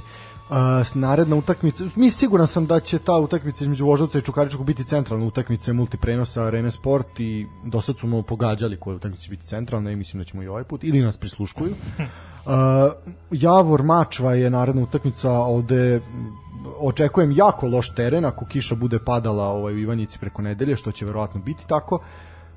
Uh, 0.50 0.56
naredna 0.94 1.36
utakmica, 1.36 1.84
mi 1.96 2.10
siguran 2.10 2.46
sam 2.46 2.66
da 2.66 2.80
će 2.80 2.98
ta 2.98 3.12
utakmica 3.12 3.64
između 3.64 3.86
Voždovca 3.86 4.18
i 4.18 4.22
Čukaričkog 4.22 4.66
biti 4.66 4.84
centralna 4.84 5.26
utakmica 5.26 5.72
multiprenosa 5.72 6.42
Arena 6.44 6.70
Sport 6.70 7.20
i 7.20 7.46
do 7.64 7.80
sad 7.80 7.98
smo 7.98 8.22
pogađali 8.22 8.76
koja 8.76 8.96
utakmica 8.96 9.22
će 9.22 9.30
biti 9.30 9.46
centralna 9.46 9.90
i 9.90 9.96
mislim 9.96 10.20
da 10.20 10.24
ćemo 10.24 10.42
i 10.42 10.48
ovaj 10.48 10.64
put 10.64 10.84
ili 10.84 11.00
nas 11.00 11.16
prisluškuju. 11.16 11.74
Uh, 12.38 12.54
Javor 13.30 13.82
Mačva 13.82 14.34
je 14.34 14.50
naredna 14.50 14.82
utakmica 14.82 15.30
ovde 15.30 16.00
očekujem 16.80 17.32
jako 17.32 17.68
loš 17.68 17.90
teren 17.90 18.24
ako 18.24 18.44
kiša 18.44 18.74
bude 18.74 18.98
padala 18.98 19.44
ovaj, 19.44 19.74
u 19.74 19.78
Ivanjici 19.78 20.18
preko 20.18 20.42
nedelje, 20.42 20.76
što 20.76 20.92
će 20.92 21.04
verovatno 21.04 21.40
biti 21.40 21.66
tako, 21.66 21.94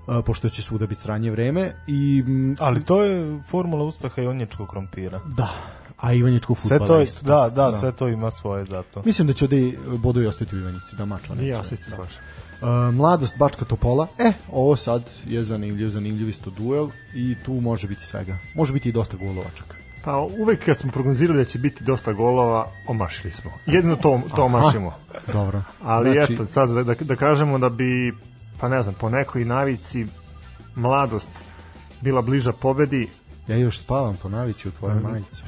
uh, 0.08 0.16
pošto 0.26 0.50
će 0.50 0.62
svuda 0.62 0.88
biti 0.88 1.02
sranje 1.02 1.32
vreme 1.32 1.76
i 1.88 2.24
m, 2.28 2.56
Ali 2.60 2.84
to 2.84 3.04
je 3.04 3.40
formula 3.44 3.84
uspeha 3.84 4.22
i 4.22 4.28
onječkog 4.28 4.70
krompira. 4.70 5.20
da, 5.38 5.50
a 5.98 6.14
Ivanjičkog 6.14 6.60
Sve 6.60 6.70
fudbala 6.70 6.88
to, 6.88 6.98
je, 6.98 7.04
isto. 7.04 7.26
da, 7.26 7.50
da, 7.50 7.74
sve 7.80 7.92
to 7.92 8.08
ima 8.08 8.32
svoje 8.32 8.66
zato. 8.66 9.02
Mislim 9.06 9.28
da 9.28 9.34
će 9.34 9.46
ovde 9.46 9.74
bodovi 9.98 10.28
ostati 10.28 10.56
u 10.56 10.60
Ivanjici, 10.60 10.96
da 10.96 11.04
I 11.04 11.36
neće. 11.36 11.48
ja 11.48 11.64
se 11.64 11.76
isto 11.76 11.92
slažem. 11.96 12.22
Uh, 12.62 12.96
mladost 12.96 13.38
Bačka 13.38 13.66
Topola, 13.66 14.08
e, 14.18 14.34
ovo 14.52 14.76
sad 14.76 15.10
je 15.26 15.44
zanimljiv, 15.44 15.90
zanimljiv 15.90 16.30
isto 16.30 16.50
duel 16.50 16.90
i 17.16 17.36
tu 17.46 17.54
može 17.54 17.88
biti 17.88 18.06
svega. 18.06 18.38
Može 18.56 18.74
biti 18.74 18.90
i 18.90 18.92
dosta 18.92 19.18
golova 19.18 19.50
čak. 19.56 19.81
Pa 20.04 20.18
uvek 20.18 20.66
kad 20.66 20.78
smo 20.78 20.92
prognozirali 20.92 21.38
da 21.40 21.46
će 21.46 21.60
biti 21.60 21.84
dosta 21.84 22.14
golova, 22.14 22.68
omašili 22.88 23.32
smo. 23.32 23.52
Jedino 23.66 23.96
to, 23.96 24.22
to 24.36 24.44
omašimo. 24.44 24.94
Dobro. 25.34 25.64
Ali 25.84 26.12
Znači- 26.12 26.34
eto, 26.34 26.46
sad 26.46 26.70
da, 26.70 26.84
da, 26.84 26.94
da 27.00 27.16
kažemo 27.16 27.60
da 27.60 27.70
bi, 27.70 28.14
pa 28.60 28.70
ne 28.70 28.84
znam, 28.84 28.96
po 29.00 29.10
nekoj 29.10 29.46
navici 29.46 30.06
mladost 30.76 31.32
bila 32.02 32.22
bliža 32.22 32.52
pobedi 32.52 33.10
Ja 33.48 33.58
još 33.58 33.80
spavam 33.80 34.16
po 34.22 34.30
navici 34.30 34.68
u 34.68 34.72
tvojoj 34.72 35.00
majici. 35.00 35.44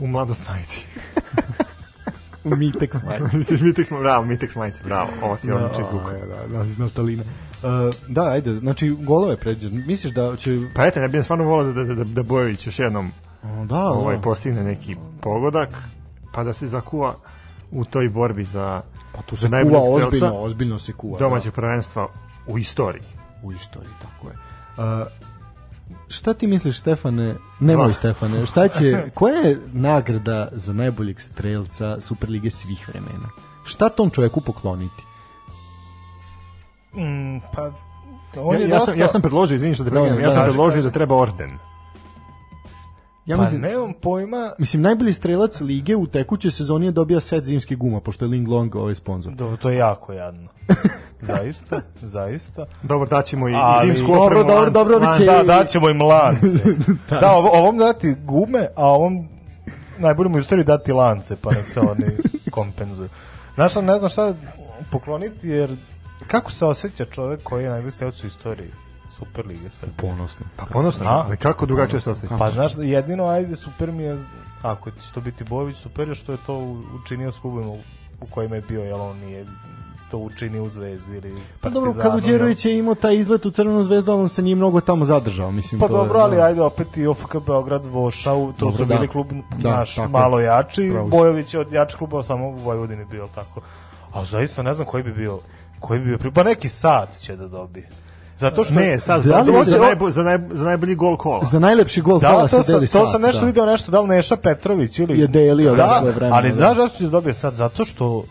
u 0.00 0.06
mladost 0.06 0.42
majici. 0.48 0.86
U 2.44 2.48
Mitex 2.50 3.04
majici. 3.06 3.64
Mitex, 3.64 3.88
bravo, 4.00 4.24
Mitex 4.24 4.56
majici, 4.56 4.82
bravo. 4.84 5.08
Ovo 5.22 5.36
si 5.36 5.52
odlični 5.52 5.84
zvuk. 5.90 6.02
Da, 6.02 6.26
da, 6.26 6.58
da, 6.58 6.64
iz 6.64 6.78
Natalina. 6.78 7.22
Uh, 7.22 7.94
da, 8.08 8.22
ajde, 8.30 8.54
znači 8.54 8.88
golove 8.90 9.36
pređe. 9.36 9.68
Misliš 9.70 10.12
da 10.12 10.36
će... 10.36 10.58
Pa 10.74 10.86
eto, 10.86 11.00
ne 11.00 11.08
bih 11.08 11.24
stvarno 11.24 11.44
volao 11.44 11.72
da, 11.72 11.84
da, 11.84 11.94
da, 11.94 12.04
da 12.04 12.22
Bojović 12.22 12.66
još 12.66 12.78
jednom 12.78 13.12
da, 13.64 13.82
ovaj, 13.82 14.16
da. 14.16 14.22
postigne 14.22 14.64
neki 14.64 14.96
pogodak, 15.20 15.68
pa 16.32 16.44
da 16.44 16.52
se 16.52 16.66
zakuva 16.68 17.14
u 17.70 17.84
toj 17.84 18.08
borbi 18.08 18.44
za, 18.44 18.82
Pa 19.12 19.22
tu 19.22 19.36
za 19.36 19.40
se 19.40 19.46
kuva 19.46 19.62
najboljeg 19.62 19.82
strelca 19.82 20.06
ozbiljno, 20.06 20.38
ozbiljno 20.38 20.78
se 20.78 20.92
kuva. 20.92 21.18
domaćeg 21.18 21.52
prvenstva 21.52 22.08
u 22.46 22.58
istoriji. 22.58 23.02
da, 23.02 23.46
u 23.48 23.52
istoriji, 23.52 23.92
tako 24.02 24.28
je. 24.28 24.34
Uh, 25.02 25.06
šta 26.08 26.34
ti 26.34 26.46
misliš, 26.46 26.80
Stefane, 26.80 27.34
nemoj 27.60 27.90
Ah. 27.90 27.94
Stefane, 27.94 28.46
šta 28.46 28.68
će, 28.68 29.04
koja 29.14 29.34
je 29.34 29.58
nagrada 29.72 30.48
za 30.52 30.72
najboljeg 30.72 31.20
strelca 31.20 32.00
Superlige 32.00 32.50
svih 32.50 32.88
vremena? 32.88 33.28
Šta 33.64 33.88
tom 33.88 34.10
čoveku 34.10 34.40
pokloniti? 34.40 35.02
Mm, 36.94 37.38
pa, 37.54 37.70
on 38.36 38.54
Ja, 38.54 38.60
je 38.60 38.68
ja, 38.68 38.74
dosta... 38.74 38.90
sam, 38.90 39.00
ja 39.00 39.08
sam 39.08 39.20
predložio, 39.20 39.54
izvini 39.54 39.74
što 39.74 39.84
te 39.84 39.90
prekidam, 39.90 40.20
ja 40.20 40.26
da, 40.26 40.30
sam 40.30 40.40
da. 40.40 40.44
predložio 40.44 40.82
da 40.82 40.90
treba 40.90 41.16
orden. 41.16 41.58
Ja 43.26 43.36
Pa 43.36 43.42
mislim, 43.42 43.60
nemam 43.60 43.92
pojma... 43.92 44.52
mislim, 44.58 44.82
najbolji 44.82 45.12
strelac 45.12 45.60
lige 45.60 45.96
u 45.96 46.06
tekućoj 46.06 46.50
sezoni 46.50 46.86
je 46.86 46.92
dobija 46.92 47.20
set 47.20 47.44
zimskih 47.44 47.78
guma, 47.78 48.00
pošto 48.00 48.24
je 48.24 48.28
Ling 48.28 48.48
Long 48.48 48.74
ovaj 48.76 48.94
sponsor. 48.94 49.32
Do, 49.32 49.56
to 49.56 49.70
je 49.70 49.76
jako 49.76 50.12
jadno. 50.12 50.48
zaista, 51.32 51.80
zaista. 51.96 52.66
Dobro, 52.82 53.06
daćemo 53.06 53.48
i 53.48 53.54
Ali- 53.56 53.86
zimsku 53.86 54.06
Dobro, 54.06 54.24
opremu. 54.24 54.44
dobro, 54.48 54.70
dobro, 54.70 55.00
bit 55.00 55.08
će-. 55.18 55.24
Da, 55.24 55.42
daćemo 55.42 55.90
im 55.90 56.02
lance. 56.02 56.58
da, 57.20 57.32
ovo, 57.32 57.50
ovom 57.52 57.78
dati 57.78 58.14
gume, 58.24 58.66
a 58.76 58.86
ovom 58.86 59.28
najbolje 59.98 60.28
mu 60.28 60.42
stvari 60.42 60.64
dati 60.64 60.92
lance, 60.92 61.36
pa 61.36 61.50
nek 61.50 61.68
se 61.70 61.80
oni 61.80 62.06
kompenzuju. 62.50 63.08
Znaš, 63.54 63.74
ne 63.74 63.98
znam 63.98 64.10
šta 64.10 64.34
pokloniti, 64.90 65.48
jer 65.48 65.76
kako 66.26 66.50
se 66.52 66.64
osjeća 66.64 67.04
čovek 67.04 67.42
koji 67.42 67.64
je 67.64 67.70
najbolji 67.70 67.92
strelac 67.92 68.24
u 68.24 68.26
istoriji 68.26 68.70
Superlige 69.14 69.70
Srbije? 69.70 69.96
Ponosno. 69.98 70.46
Pa 70.56 70.66
ponosno, 70.66 71.06
A? 71.06 71.24
ali 71.26 71.36
kako 71.36 71.66
drugačije 71.66 72.00
se 72.00 72.10
osjeća? 72.10 72.34
Pa 72.38 72.50
znaš, 72.50 72.72
jedino 72.78 73.24
ajde 73.24 73.56
super 73.56 73.92
mi 73.92 74.02
je, 74.02 74.18
ako 74.62 74.90
će 74.90 75.12
to 75.14 75.20
biti 75.20 75.44
Bojović, 75.44 75.76
super 75.76 76.08
je 76.08 76.14
što 76.14 76.32
je 76.32 76.38
to 76.46 76.58
učinio 76.94 77.32
s 77.32 77.38
klubima 77.38 77.68
u, 77.70 77.78
kojima 78.26 78.56
je 78.56 78.62
bio, 78.62 78.80
jel 78.82 79.00
on 79.00 79.16
nije 79.18 79.46
to 80.10 80.18
učinio 80.18 80.64
u 80.64 80.68
Zvezdi 80.68 81.16
ili 81.16 81.34
Pa 81.60 81.68
dobro, 81.68 81.90
Partizanu, 81.90 82.10
Kaluđerović 82.10 82.64
je 82.64 82.78
imao 82.78 82.94
taj 82.94 83.16
izlet 83.16 83.46
u 83.46 83.50
Crvenu 83.50 83.84
zvezdu, 83.84 84.12
on 84.12 84.28
se 84.28 84.42
nije 84.42 84.56
mnogo 84.56 84.80
tamo 84.80 85.04
zadržao, 85.04 85.50
mislim. 85.50 85.80
Pa 85.80 85.88
to 85.88 85.92
je- 85.92 85.98
dobro, 85.98 86.18
ali 86.18 86.36
da. 86.36 86.42
ajde 86.42 86.62
opet 86.62 86.96
i 86.96 87.06
OFK 87.06 87.36
Beograd, 87.46 87.86
Vošau, 87.86 88.52
to 88.52 88.58
Dobro, 88.60 88.76
su 88.76 88.84
da. 88.84 88.94
bili 88.94 89.08
klub 89.08 89.26
Da, 89.58 89.70
naš 89.70 89.94
tako 89.94 90.08
malo 90.08 90.40
jači. 90.40 90.92
Bojović 91.08 91.54
je 91.54 91.60
od 91.60 91.72
jačih 91.72 91.98
klubova 91.98 92.22
samo 92.22 92.48
u 92.48 92.52
Vojvodini 92.52 93.04
bio 93.04 93.28
tako. 93.34 93.60
A 94.12 94.24
zaista 94.24 94.62
ne 94.62 94.74
znam 94.74 94.86
koji 94.86 95.02
bi 95.02 95.12
bio, 95.12 95.38
koji 95.80 96.00
bi 96.00 96.16
bio, 96.16 96.32
pa 96.32 96.42
neki 96.42 96.68
sad 96.68 97.18
će 97.18 97.36
da 97.36 97.48
dobije. 97.48 97.88
Zato 98.38 98.64
što 98.64 98.74
Ne, 98.74 98.98
sad, 98.98 99.22
Da 99.22 99.28
sad 99.28 99.46
li 99.48 99.52
za, 99.54 99.64
se- 99.64 99.78
najbo, 99.78 100.10
za, 100.10 100.22
naj, 100.22 100.38
za 100.50 100.64
najbolji 100.64 100.94
gol 100.94 101.16
kola. 101.16 101.44
Za 101.44 101.58
najlepši 101.58 102.00
gol 102.00 102.18
Da, 102.18 102.28
kola 102.28 102.48
to 102.48 102.62
se 102.62 102.72
deli 102.72 102.86
to 102.86 102.92
sat, 102.98 103.12
sam 103.12 103.22
nešto 103.22 103.40
da. 103.40 103.46
video 103.46 103.66
nešto, 103.66 103.92
da 103.92 104.00
li 104.00 104.08
Neša 104.08 104.36
Petrović 104.36 104.98
ili... 104.98 105.20
Je 105.20 105.26
delio, 105.26 105.74
da, 105.74 105.96
svoje 105.98 106.12
vremeno, 106.12 106.36
ali 106.36 106.50
da. 106.50 106.56
znaš 106.56 106.76
zašto 106.76 106.98
će 106.98 107.04
da 107.04 107.10
dobije 107.10 107.34
sad? 107.34 107.54
Zato 107.54 107.84
što 107.84 108.24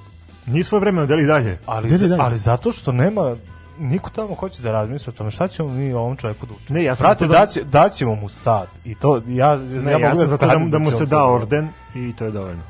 Nije 0.46 0.64
svoje 0.64 0.80
vremeno, 0.80 1.06
deli 1.06 1.26
dalje. 1.26 1.58
Ali, 1.66 1.88
gde, 1.90 2.06
gde? 2.06 2.16
ali 2.20 2.38
zato 2.38 2.72
što 2.72 2.92
nema 2.92 3.36
niko 3.80 4.10
tamo 4.10 4.36
hoće 4.36 4.62
da 4.62 4.72
razmisli 4.72 5.10
o 5.10 5.14
tome 5.14 5.32
šta 5.32 5.48
ćemo 5.48 5.70
mi 5.70 5.94
ovom 5.94 6.18
čovjeku 6.18 6.46
da 6.46 6.54
učinimo. 6.54 6.74
Ne, 6.74 6.84
ja 6.84 6.96
sam 6.96 7.16
to 7.16 7.28
da- 7.28 7.34
daće, 7.36 7.64
daćemo 7.64 8.16
mu 8.16 8.30
sad. 8.30 8.68
I 8.86 8.96
to, 8.96 9.22
ja, 9.28 9.56
Ne, 9.56 9.84
ja, 9.84 9.92
ja, 9.92 9.98
mogu 10.00 10.16
sam 10.16 10.28
za 10.28 10.38
to 10.38 10.46
da, 10.46 10.52
skadim 10.52 10.72
da 10.72 10.80
mu 10.80 10.86
će 10.86 10.98
se 10.98 11.06
da 11.06 11.10
to 11.10 11.16
da- 11.18 11.26
orden 11.26 11.70
i 11.96 12.14
to 12.16 12.26
je 12.26 12.32
dovoljno. 12.32 12.62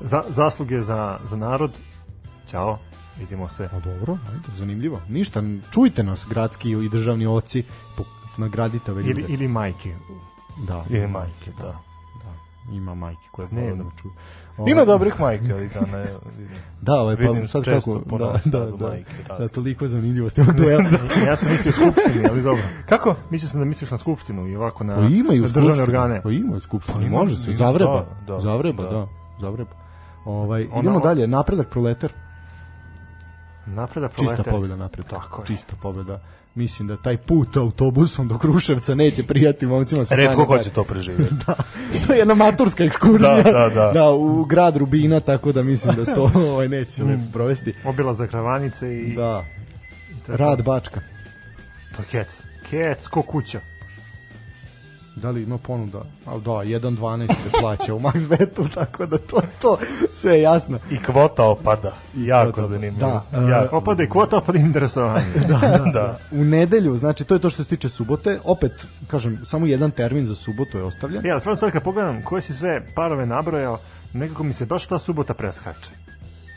Za, 0.00 0.22
zasluge 0.28 0.82
za, 0.82 1.18
za 1.24 1.36
narod. 1.36 1.70
Ćao, 2.50 2.78
vidimo 3.20 3.48
se. 3.48 3.64
A 3.64 3.80
dobro, 3.80 4.18
ajde, 4.28 4.48
zanimljivo. 4.48 5.00
Ništa, 5.08 5.42
čujte 5.70 6.02
nas, 6.02 6.26
gradski 6.30 6.70
i 6.70 6.88
državni 6.88 7.26
oci, 7.26 7.64
nagradite 8.36 8.92
ove 8.92 9.02
ljude. 9.02 9.20
Ili, 9.20 9.32
ili 9.32 9.48
majke. 9.48 9.94
Da, 10.66 10.84
Ili 10.90 11.06
majke, 11.06 11.50
da. 11.58 11.64
da, 11.64 12.72
ima 12.72 12.94
majke 12.94 13.28
koje 13.32 13.48
Ne, 13.50 13.74
da 13.74 13.84
čuju. 14.02 14.12
Ovaj, 14.58 14.72
Ima 14.72 14.84
dobrih 14.84 15.20
majke 15.20 15.54
ovih 15.54 15.72
dana. 15.74 15.98
ja 15.98 16.06
vidim. 16.38 16.56
Da, 16.80 16.92
ovaj, 16.94 17.16
pa 17.16 17.46
sad 17.46 17.64
često 17.64 17.98
kako, 18.00 18.18
da, 18.18 18.40
da, 18.44 18.66
da, 18.66 18.88
majke 18.88 19.12
da, 19.22 19.28
razne. 19.28 19.48
toliko 19.48 19.88
zanimljivosti 19.88 20.40
ovog 20.40 20.54
duela. 20.54 20.84
ja 21.26 21.36
sam 21.36 21.52
mislio 21.52 21.72
skupštini, 21.72 22.26
ali 22.30 22.42
dobro. 22.42 22.62
Kako? 22.88 23.14
Mislio 23.30 23.48
sam 23.48 23.60
da 23.60 23.64
misliš 23.64 23.90
na 23.90 23.98
skupštinu 23.98 24.48
i 24.48 24.56
ovako 24.56 24.84
na, 24.84 24.94
Pa 24.94 25.02
imaju 25.02 25.42
na 25.42 25.48
državne 25.48 25.82
organe. 25.82 26.22
Pa 26.22 26.30
imaju 26.30 26.60
skupštine, 26.60 26.98
Pa 26.98 27.02
ima- 27.02 27.18
može 27.18 27.36
se, 27.36 27.50
ima, 27.50 27.56
zavreba. 27.56 28.06
da, 28.26 28.32
da, 28.34 28.40
zavreba, 28.40 28.82
da. 28.82 28.90
da. 28.90 29.06
zavreba. 29.40 29.70
Ovaj, 30.24 30.66
idemo 30.80 31.00
dalje, 31.00 31.26
napredak 31.26 31.68
proletar. 31.68 32.12
Napreda 33.66 34.08
Čista 34.08 34.24
proletar. 34.24 34.44
pobjeda 34.44 34.76
napred. 34.76 35.06
Tako 35.06 35.42
je. 35.42 35.46
Čista 35.46 35.76
pobjeda. 35.82 36.20
Mislim 36.54 36.88
da 36.88 36.96
taj 36.96 37.16
put 37.16 37.56
autobusom 37.56 38.28
do 38.28 38.38
Kruševca 38.38 38.94
neće 38.94 39.22
prijati 39.22 39.66
momcima 39.66 40.04
sa 40.04 40.16
Sanje 40.16 40.28
ko 40.46 40.58
će 40.58 40.70
to 40.70 40.84
preživjeti. 40.84 41.34
To 42.06 42.12
je 42.12 42.18
jedna 42.18 42.34
maturska 42.34 42.84
ekskurzija. 42.84 43.42
Da, 43.42 43.68
da, 43.68 43.90
da. 43.94 44.10
u 44.10 44.44
grad 44.44 44.76
Rubina, 44.76 45.20
tako 45.20 45.52
da 45.52 45.62
mislim 45.62 45.94
da 45.96 46.14
to 46.14 46.30
ovaj 46.52 46.68
neće 46.68 47.04
lepo 47.04 47.22
provesti. 47.32 47.74
Obilazak 47.84 48.30
Ravanice 48.30 48.96
i, 48.96 49.14
Da. 49.16 49.44
i 50.28 50.36
Rad. 50.36 50.62
Bačka. 50.62 51.00
Pa 51.96 52.02
kec. 52.02 52.42
Kec, 52.70 53.06
ko 53.08 53.22
kuća. 53.22 53.60
Da 55.16 55.30
li 55.30 55.42
ima 55.42 55.58
ponuda? 55.58 55.98
A 56.26 56.38
da, 56.38 56.50
1.12 56.50 57.28
se 57.28 57.50
plaća 57.60 57.94
u 57.94 58.00
Max 58.00 58.28
Betu, 58.28 58.68
tako 58.74 59.06
da 59.06 59.18
to, 59.18 59.42
to 59.62 59.78
sve 60.12 60.34
je 60.34 60.42
jasno. 60.42 60.78
I 60.90 61.02
kvota 61.02 61.44
opada. 61.44 61.96
Jako 62.16 62.60
Da, 62.60 62.66
da, 62.66 62.72
zanimljivo. 62.74 63.22
da. 63.32 63.38
Jako. 63.38 63.76
Opada 63.76 64.02
i 64.02 64.08
kvota, 64.08 64.36
opada 64.36 64.58
i 64.58 64.62
interesovanje. 64.62 65.26
da. 65.94 66.18
U 66.30 66.44
nedelju, 66.44 66.96
znači 66.96 67.24
to 67.24 67.34
je 67.34 67.40
to 67.40 67.50
što 67.50 67.64
se 67.64 67.68
tiče 67.68 67.88
subote, 67.88 68.40
opet, 68.44 68.72
kažem, 69.06 69.40
samo 69.44 69.66
jedan 69.66 69.90
termin 69.90 70.26
za 70.26 70.34
subotu 70.34 70.78
je 70.78 70.84
ostavljen. 70.84 71.26
Ja, 71.26 71.40
stvarno 71.40 71.56
sad 71.56 71.72
kad 71.72 71.82
pogledam 71.82 72.22
koje 72.22 72.42
si 72.42 72.54
sve 72.54 72.86
parove 72.94 73.26
nabrojao, 73.26 73.78
nekako 74.12 74.42
mi 74.42 74.52
se 74.52 74.66
baš 74.66 74.86
ta 74.86 74.98
subota 74.98 75.34
preskače. 75.34 75.90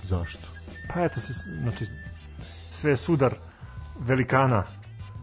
Zašto? 0.04 0.48
Pa 0.94 1.02
eto 1.02 1.20
se, 1.20 1.34
znači, 1.62 1.86
sve 2.72 2.92
je 2.92 2.98
sudar 2.98 3.34
velikana. 4.00 4.64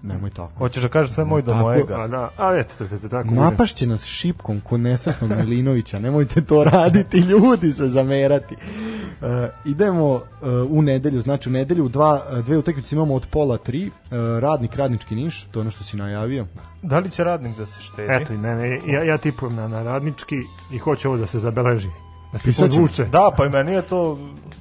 Nemoj 0.02 0.30
tako. 0.30 0.52
Hoćeš 0.58 0.82
da 0.82 0.88
kažeš 0.88 1.14
sve 1.14 1.24
moj 1.24 1.42
do 1.42 1.52
Tako, 1.52 1.64
mojega. 1.64 1.94
A 1.94 2.08
da, 2.08 2.30
a 2.36 2.56
eto, 2.56 2.74
te, 2.78 2.88
te, 2.88 2.98
te, 2.98 3.08
tako 3.08 3.28
budem. 3.28 3.44
Napašće 3.44 3.86
nas 3.86 4.04
šipkom 4.04 4.60
ko 4.60 4.78
nesretnog 4.78 5.30
Milinovića, 5.30 5.98
nemojte 5.98 6.40
to 6.40 6.64
raditi, 6.64 7.18
ljudi 7.18 7.72
se 7.72 7.88
zamerati. 7.88 8.54
Uh, 8.54 9.26
idemo 9.64 10.14
uh, 10.14 10.22
u 10.70 10.82
nedelju, 10.82 11.20
znači 11.20 11.48
u 11.48 11.52
nedelju 11.52 11.88
dva, 11.88 12.42
dve 12.44 12.58
utakmice 12.58 12.96
imamo 12.96 13.14
od 13.14 13.26
pola 13.30 13.58
tri, 13.58 13.86
uh, 13.86 13.92
radnik, 14.38 14.76
radnički 14.76 15.14
niš, 15.14 15.44
to 15.50 15.58
je 15.58 15.60
ono 15.60 15.70
što 15.70 15.84
si 15.84 15.96
najavio. 15.96 16.46
Da 16.82 16.98
li 16.98 17.10
će 17.10 17.24
radnik 17.24 17.56
da 17.56 17.66
se 17.66 17.80
štedi? 17.80 18.08
Eto, 18.12 18.32
ne, 18.32 18.56
ne, 18.56 18.80
ja, 18.86 19.02
ja 19.04 19.18
tipujem 19.18 19.56
na, 19.56 19.68
na 19.68 19.82
radnički 19.82 20.42
i 20.72 20.78
hoću 20.78 21.08
ovo 21.08 21.16
da 21.16 21.26
se 21.26 21.38
zabeleži. 21.38 21.88
Da 22.32 22.38
se 22.38 22.52
podvuče. 22.52 23.04
Da, 23.04 23.30
pa 23.36 23.46
i 23.46 23.48
meni 23.48 23.72
je 23.72 23.82
to 23.82 24.18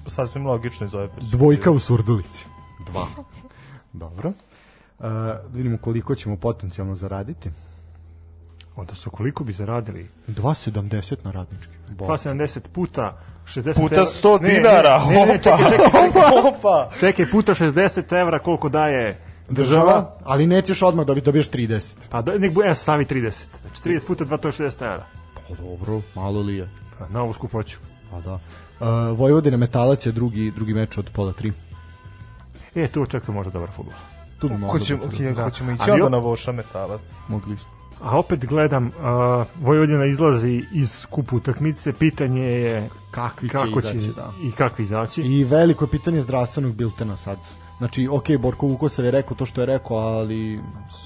sasvim 0.08 0.46
logično 0.46 0.86
iz 0.86 0.94
ove 0.94 1.08
perspektive. 1.08 1.38
Dvojka 1.38 1.72
u 1.72 1.80
Surdulici. 1.80 2.46
Dva. 2.92 3.06
Dobro. 3.94 4.34
Da 5.00 5.42
vidimo 5.54 5.78
koliko 5.78 6.16
ćemo 6.16 6.38
potencijalno 6.38 6.96
zaraditi. 6.96 7.50
Odnosno, 8.76 9.12
koliko 9.12 9.44
bi 9.44 9.52
zaradili? 9.52 10.10
2,70 10.28 11.16
na 11.24 11.32
radnički. 11.32 11.74
Bo. 11.90 12.06
270 12.06 12.60
puta 12.74 13.18
60 13.46 13.76
Puta 13.76 13.96
evra. 13.96 14.12
100 14.24 14.42
Ne, 14.42 14.48
ne, 14.48 14.54
dinara. 14.54 15.06
Ne, 15.06 15.16
ne, 15.16 15.26
ne, 15.26 15.38
čekaj, 15.38 15.58
čekaj, 15.58 15.86
čekaj, 15.86 16.24
Opa! 16.56 16.90
čekaj, 17.00 17.26
puta 17.32 17.54
60 17.54 18.22
evra 18.22 18.40
koliko 18.40 18.70
daje 18.70 19.18
Država, 19.50 20.18
ali 20.24 20.48
nećeš 20.48 20.82
odmah 20.82 21.06
da 21.06 21.14
bi 21.14 21.22
dobiješ 21.22 21.50
30. 21.50 21.96
Pa 22.10 22.22
do, 22.22 22.32
nek 22.38 22.54
bude 22.54 22.76
stavi 22.76 23.06
30. 23.06 23.46
Znači 23.62 23.82
30 23.84 24.08
puta 24.08 24.26
2 24.26 24.38
to 24.40 24.48
je 24.48 24.52
60 24.52 24.86
evra. 24.86 25.06
Pa 25.36 25.56
dobro, 25.56 26.02
malo 26.16 26.42
li 26.42 26.56
je. 26.56 26.70
Pa, 27.00 27.08
na 27.10 27.22
ovu 27.22 27.34
skupoću. 27.34 27.78
Pa 28.12 28.22
da. 28.22 28.34
Uh, 28.34 28.40
Vojvodina 29.20 29.58
Metalac 29.58 30.06
je 30.06 30.12
drugi, 30.12 30.52
drugi 30.56 30.74
meč 30.74 30.98
od 30.98 31.10
pola 31.14 31.34
tri. 31.34 31.52
E, 32.76 32.88
tu 32.88 33.02
očekujem 33.02 33.36
možda 33.36 33.52
dobar 33.52 33.70
futbol. 33.76 33.94
Tu 34.40 34.50
bi 34.50 34.58
mogli 34.58 34.80
Hoćemo, 34.80 35.06
biti. 35.06 35.24
okay, 35.24 35.44
hoćemo 35.44 35.72
ići 35.72 35.84
Ali 35.84 35.92
onda 35.94 36.06
op- 36.08 36.12
na 36.12 36.18
Voša 36.20 36.52
metalac. 36.52 37.02
Mogli 37.28 37.58
smo. 37.58 37.70
A 38.04 38.20
opet 38.20 38.46
gledam, 38.46 38.86
uh, 38.88 38.94
Vojvodina 39.62 40.06
izlazi 40.06 40.64
iz 40.74 41.06
kupu 41.06 41.38
utakmice, 41.38 41.94
pitanje 41.94 42.42
je 42.44 42.90
Kakvi 43.12 43.50
će 43.50 43.54
kako 43.54 43.82
će 43.82 43.98
izaći, 43.98 44.16
da. 44.16 44.32
i 44.44 44.52
kakvi 44.52 44.84
izaći. 44.84 45.22
I 45.22 45.44
veliko 45.44 45.86
je 45.86 45.90
pitanje 45.90 46.22
zdravstvenog 46.22 46.76
biltena 46.76 47.18
sad. 47.18 47.38
Znači, 47.80 48.08
ok, 48.08 48.26
Borko 48.40 48.68
Vukosav 48.68 49.06
je 49.06 49.12
rekao 49.12 49.38
to 49.38 49.46
što 49.46 49.62
je 49.62 49.66
rekao, 49.66 49.98
ali 49.98 50.60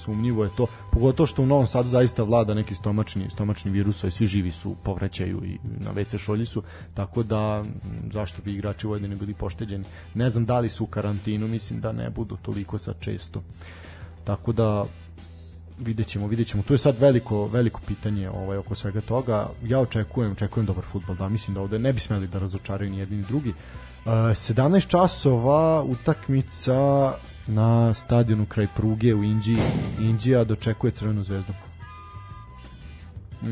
sumnjivo 0.04 0.44
je 0.44 0.50
to. 0.56 0.68
Pogotovo 0.92 1.28
što 1.28 1.42
u 1.42 1.46
Novom 1.46 1.68
Sadu 1.68 1.90
zaista 1.90 2.24
vlada 2.24 2.54
neki 2.54 2.76
stomačni, 2.76 3.30
stomačni 3.30 3.72
virus, 3.72 4.04
a 4.04 4.12
svi 4.12 4.28
živi 4.28 4.52
su, 4.52 4.76
povraćaju 4.84 5.44
i 5.46 5.58
na 5.64 5.94
WC 5.94 6.18
šolji 6.18 6.46
su, 6.46 6.64
tako 6.94 7.24
da 7.24 7.64
zašto 8.14 8.42
bi 8.42 8.54
igrači 8.54 8.88
Vojvodine 8.88 9.16
bili 9.16 9.34
pošteđeni. 9.34 9.84
Ne 10.14 10.30
znam 10.30 10.46
da 10.46 10.60
li 10.60 10.70
su 10.70 10.84
u 10.84 10.88
karantinu, 10.88 11.48
mislim 11.48 11.82
da 11.82 11.92
ne 11.92 12.10
budu 12.10 12.38
toliko 12.42 12.78
sad 12.78 12.96
često. 13.00 13.44
Tako 14.24 14.52
da 14.52 14.86
vidjet 15.80 16.08
ćemo, 16.08 16.28
vidjet 16.28 16.48
ćemo. 16.48 16.64
Tu 16.64 16.74
je 16.74 16.78
sad 16.78 17.00
veliko, 17.00 17.48
veliko 17.48 17.82
pitanje 17.88 18.30
ovaj, 18.30 18.58
oko 18.58 18.76
svega 18.76 19.02
toga. 19.02 19.50
Ja 19.64 19.80
očekujem, 19.80 20.32
očekujem 20.32 20.66
dobar 20.66 20.84
futbol, 20.92 21.16
da 21.16 21.30
mislim 21.30 21.54
da 21.54 21.62
ovde 21.62 21.80
ne 21.80 21.94
bi 21.94 22.00
smeli 22.00 22.28
da 22.28 22.40
razočaraju 22.40 22.92
ni 22.92 22.98
jedni 22.98 23.18
ni 23.18 23.24
drugi. 23.24 23.54
17 24.06 24.88
časova 24.88 25.84
utakmica 25.84 27.14
na 27.48 27.94
stadionu 27.94 28.46
kraj 28.46 28.68
pruge 28.76 29.14
u 29.14 29.24
Indiji. 29.24 29.58
Indija 30.00 30.44
dočekuje 30.44 30.92
Crvenu 30.92 31.24
zvezdu. 31.24 31.54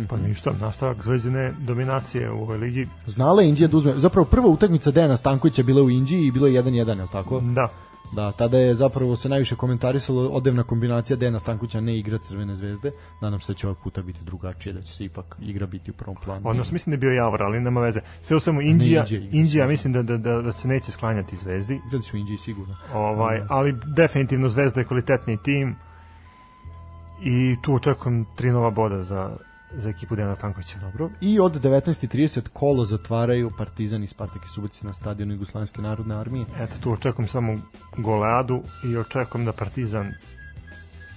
Pa 0.09 0.17
ništa, 0.17 0.51
nastavak 0.61 1.03
zvezdine 1.03 1.53
dominacije 1.59 2.31
u 2.31 2.41
ovoj 2.41 2.57
ligi. 2.57 2.87
Znala 3.05 3.41
je 3.41 3.49
Indija 3.49 3.67
da 3.67 3.77
uzme, 3.77 3.93
zapravo 3.95 4.25
prva 4.25 4.47
utakmica 4.47 4.91
Dejana 4.91 5.17
Stankovića 5.17 5.63
bila 5.63 5.83
u 5.83 5.89
Indiji 5.89 6.25
i 6.25 6.31
bilo 6.31 6.47
je 6.47 6.63
1-1, 6.63 6.73
je 6.73 6.83
li 6.83 7.07
tako? 7.11 7.39
Da, 7.39 7.69
Da, 8.11 8.31
tada 8.31 8.57
je 8.57 8.75
zapravo 8.75 9.15
se 9.15 9.29
najviše 9.29 9.55
komentarisalo 9.55 10.29
odevna 10.29 10.63
kombinacija 10.63 11.17
Dejana 11.17 11.39
Stankovića 11.39 11.81
ne 11.81 11.97
igra 11.97 12.17
Crvene 12.17 12.55
zvezde. 12.55 12.91
Nadam 13.21 13.39
se 13.39 13.53
da 13.53 13.57
će 13.57 13.67
ovog 13.67 13.77
puta 13.83 14.01
biti 14.01 14.19
drugačije, 14.23 14.73
da 14.73 14.81
će 14.81 14.93
se 14.93 15.05
ipak 15.05 15.37
igra 15.41 15.65
biti 15.65 15.91
u 15.91 15.93
prvom 15.93 16.15
planu. 16.25 16.49
odnosno 16.49 16.73
mislim 16.73 16.91
da 16.91 16.93
je 16.95 16.99
bio 16.99 17.11
Javor, 17.11 17.43
ali 17.43 17.59
nema 17.59 17.81
veze. 17.81 18.01
Sve 18.21 18.37
u 18.37 18.39
svemu 18.39 18.61
Indija, 18.61 19.01
Indija 19.01 19.19
igra, 19.19 19.37
Indija 19.37 19.67
mislim 19.67 19.93
da, 19.93 20.01
da, 20.01 20.17
da, 20.17 20.41
da 20.41 20.51
se 20.51 20.67
neće 20.67 20.91
sklanjati 20.91 21.35
zvezdi. 21.35 21.81
Igrali 21.87 22.03
su 22.03 22.17
Indiji 22.17 22.37
sigurno. 22.37 22.75
Ovaj, 22.93 23.41
ali 23.49 23.75
definitivno 23.95 24.49
Zvezda 24.49 24.79
je 24.79 24.85
kvalitetni 24.85 25.37
tim 25.43 25.75
i 27.23 27.55
tu 27.61 27.75
očekujem 27.75 28.25
tri 28.35 28.51
nova 28.51 28.69
boda 28.69 29.03
za, 29.03 29.37
za 29.73 29.89
ekipu 29.89 30.15
Dejana 30.15 30.35
Stankovića. 30.35 30.79
Dobro. 30.79 31.09
I 31.21 31.39
od 31.39 31.61
19.30 31.61 32.41
kolo 32.53 32.85
zatvaraju 32.85 33.51
Partizan 33.57 34.03
i 34.03 34.07
Spartak 34.07 34.45
i 34.45 34.49
Subotica 34.49 34.87
na 34.87 34.93
stadionu 34.93 35.33
Jugoslovenske 35.33 35.81
narodne 35.81 36.15
armije. 36.15 36.45
Eto, 36.59 36.75
tu 36.81 36.91
očekujem 36.91 37.27
samo 37.27 37.57
goleadu 37.97 38.63
i 38.85 38.97
očekujem 38.97 39.45
da 39.45 39.51
Partizan 39.51 40.13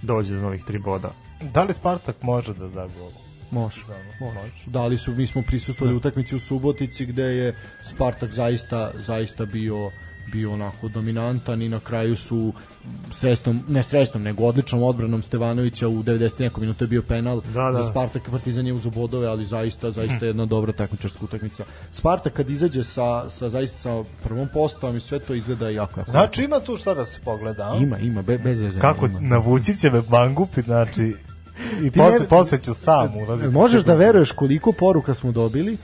dođe 0.02 0.34
do 0.34 0.40
novih 0.40 0.64
tri 0.64 0.78
boda. 0.78 1.12
Da 1.52 1.62
li 1.62 1.74
Spartak 1.74 2.22
može 2.22 2.54
da 2.54 2.68
da 2.68 2.86
gol? 2.86 3.10
Može. 3.50 3.82
Može. 4.20 4.40
Da 4.66 4.86
li 4.86 4.98
su, 4.98 5.12
mi 5.12 5.26
smo 5.26 5.42
prisustvovali 5.42 5.96
utakmici 5.96 6.36
u 6.36 6.40
Subotici 6.40 7.06
gde 7.06 7.22
je 7.22 7.56
Spartak 7.82 8.30
zaista, 8.30 8.90
zaista 8.94 9.44
bio 9.44 9.90
bio 10.32 10.52
onako 10.52 10.88
dominantan 10.88 11.62
i 11.62 11.68
na 11.68 11.80
kraju 11.80 12.16
su 12.16 12.52
sresnom, 13.10 13.62
ne 13.68 13.82
sresnom, 13.82 14.22
nego 14.22 14.44
odličnom 14.44 14.82
odbranom 14.82 15.22
Stevanovića 15.22 15.88
u 15.88 16.02
90 16.02 16.40
neko 16.40 16.60
minuta 16.60 16.84
je 16.84 16.88
bio 16.88 17.02
penal 17.02 17.40
Da, 17.40 17.70
da. 17.70 17.82
za 17.82 17.90
Spartak 17.90 18.28
i 18.28 18.30
Partizan 18.30 18.66
je 18.66 18.72
uz 18.72 18.86
bodove, 18.86 19.26
ali 19.26 19.44
zaista 19.44 19.90
zaista 19.90 20.26
jedna 20.26 20.46
dobra 20.46 20.72
takmičarska 20.72 21.24
utakmica. 21.24 21.64
Spartak 21.90 22.32
kad 22.32 22.50
izađe 22.50 22.84
sa, 22.84 23.30
sa 23.30 23.48
zaista 23.48 23.78
sa 23.78 24.04
prvom 24.22 24.48
postavom 24.52 24.96
i 24.96 25.00
sve 25.00 25.18
to 25.18 25.34
izgleda 25.34 25.68
jako 25.68 26.00
jako. 26.00 26.10
Znači 26.10 26.44
ima 26.44 26.60
tu 26.60 26.76
šta 26.76 26.94
da 26.94 27.04
se 27.04 27.20
pogleda, 27.24 27.72
a? 27.72 27.76
ima, 27.76 27.98
ima, 27.98 28.22
be, 28.22 28.38
bez 28.38 28.62
veze. 28.62 28.80
Kako 28.80 29.06
ima. 29.06 29.18
navući 29.20 29.76
će 29.76 29.90
me 29.90 30.02
mangupi, 30.08 30.62
znači 30.62 31.14
i 31.82 31.90
posle, 31.90 32.28
posle 32.28 32.58
ću 32.58 32.74
sam 32.74 33.16
ulaziti. 33.16 33.48
Možeš 33.48 33.84
da 33.84 33.94
veruješ 33.94 34.32
koliko 34.32 34.72
poruka 34.72 35.14
smo 35.14 35.32
dobili 35.32 35.76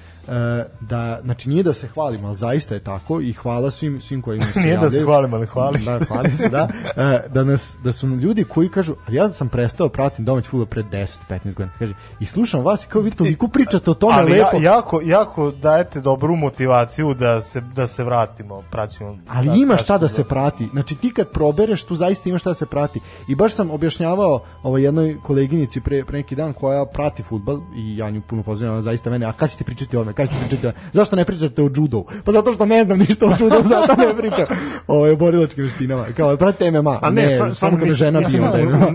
da 0.80 1.20
znači 1.24 1.48
nije 1.48 1.62
da 1.62 1.74
se 1.74 1.88
hvalim, 1.88 2.24
ali 2.24 2.34
zaista 2.34 2.74
je 2.74 2.80
tako 2.80 3.20
i 3.20 3.32
hvala 3.32 3.70
svim 3.70 4.01
svim 4.01 4.22
koji 4.22 4.38
nam 4.38 4.52
se 4.52 4.60
Nije 4.64 4.76
da 4.76 4.90
se 4.90 5.02
hvalim, 5.05 5.34
ali 5.34 5.47
hvalim 5.47 5.84
Da, 5.84 6.01
hvalim 6.09 6.32
se, 6.32 6.48
da. 6.48 6.68
E, 6.97 7.28
da 7.28 7.44
nas 7.44 7.76
da 7.84 7.92
su 7.92 8.06
ljudi 8.06 8.44
koji 8.44 8.68
kažu, 8.68 8.94
ali 9.06 9.16
ja 9.16 9.30
sam 9.30 9.48
prestao 9.48 9.88
pratim 9.88 10.24
domaći 10.24 10.48
fudbal 10.48 10.66
pre 10.66 10.82
10 10.82 11.18
15 11.28 11.44
godina. 11.44 11.70
Kaže, 11.78 11.94
i 12.20 12.26
slušam 12.26 12.64
vas 12.64 12.84
i 12.84 12.88
kao 12.88 13.02
vi 13.02 13.10
toliko 13.10 13.48
pričate 13.48 13.90
o 13.90 13.94
tome 13.94 14.14
Ali 14.14 14.36
ja, 14.36 14.44
lepo. 14.47 14.59
jako, 14.60 15.01
jako 15.05 15.51
dajete 15.51 16.01
dobru 16.01 16.36
motivaciju 16.36 17.14
da 17.14 17.40
se, 17.40 17.60
da 17.60 17.86
se 17.86 18.05
vratimo, 18.05 18.62
praćimo. 18.70 19.18
Ali 19.28 19.47
da, 19.47 19.55
ima 19.55 19.76
šta 19.76 19.98
da 19.98 20.06
kažem, 20.06 20.16
se 20.16 20.28
prati. 20.28 20.68
Znači 20.72 20.94
ti 20.94 21.12
kad 21.12 21.28
probereš, 21.28 21.84
tu 21.84 21.94
zaista 21.94 22.28
ima 22.28 22.38
šta 22.38 22.51
da 22.51 22.55
se 22.55 22.66
prati. 22.66 23.01
I 23.28 23.34
baš 23.34 23.55
sam 23.55 23.70
objašnjavao 23.70 24.42
ovoj 24.62 24.84
jednoj 24.84 25.16
koleginici 25.22 25.80
pre, 25.80 26.05
pre 26.05 26.18
neki 26.18 26.36
dan 26.36 26.52
koja 26.52 26.84
prati 26.86 27.22
futbal 27.22 27.60
i 27.76 27.97
ja 27.97 28.10
nju 28.10 28.22
puno 28.28 28.42
pozdravljam, 28.42 28.74
ona 28.74 28.82
zaista 28.82 29.10
mene, 29.10 29.26
a 29.26 29.32
kad 29.32 29.51
ćete 29.51 29.64
pričati 29.64 29.97
o 29.97 30.05
ome, 30.10 30.16
kad 30.16 30.28
ćete 30.28 30.48
pričati? 30.48 30.78
Zašto 30.92 31.16
ne 31.16 31.24
pričate 31.24 31.62
o 31.62 31.70
judu? 31.76 32.04
Pa 32.24 32.32
zato 32.32 32.52
što 32.52 32.66
ne 32.66 32.84
znam 32.84 32.98
ništa 32.98 33.26
o 33.26 33.34
judu, 33.40 33.56
zato 33.64 33.94
ne 33.98 34.16
pričam 34.16 34.46
o 34.88 35.16
borilačkim 35.16 35.64
veštinama. 35.64 36.04
Kao, 36.16 36.36
prate 36.36 36.70
MMA. 36.70 36.98
A 37.02 37.10
ne, 37.10 37.28
sva- 37.28 37.54
samo 37.54 37.72
kada 37.72 37.84
mislim- 37.84 37.98
žena 37.98 38.18
mislim, 38.20 38.42
je 38.42 38.66
u, 38.66 38.70
MMA. 38.70 38.86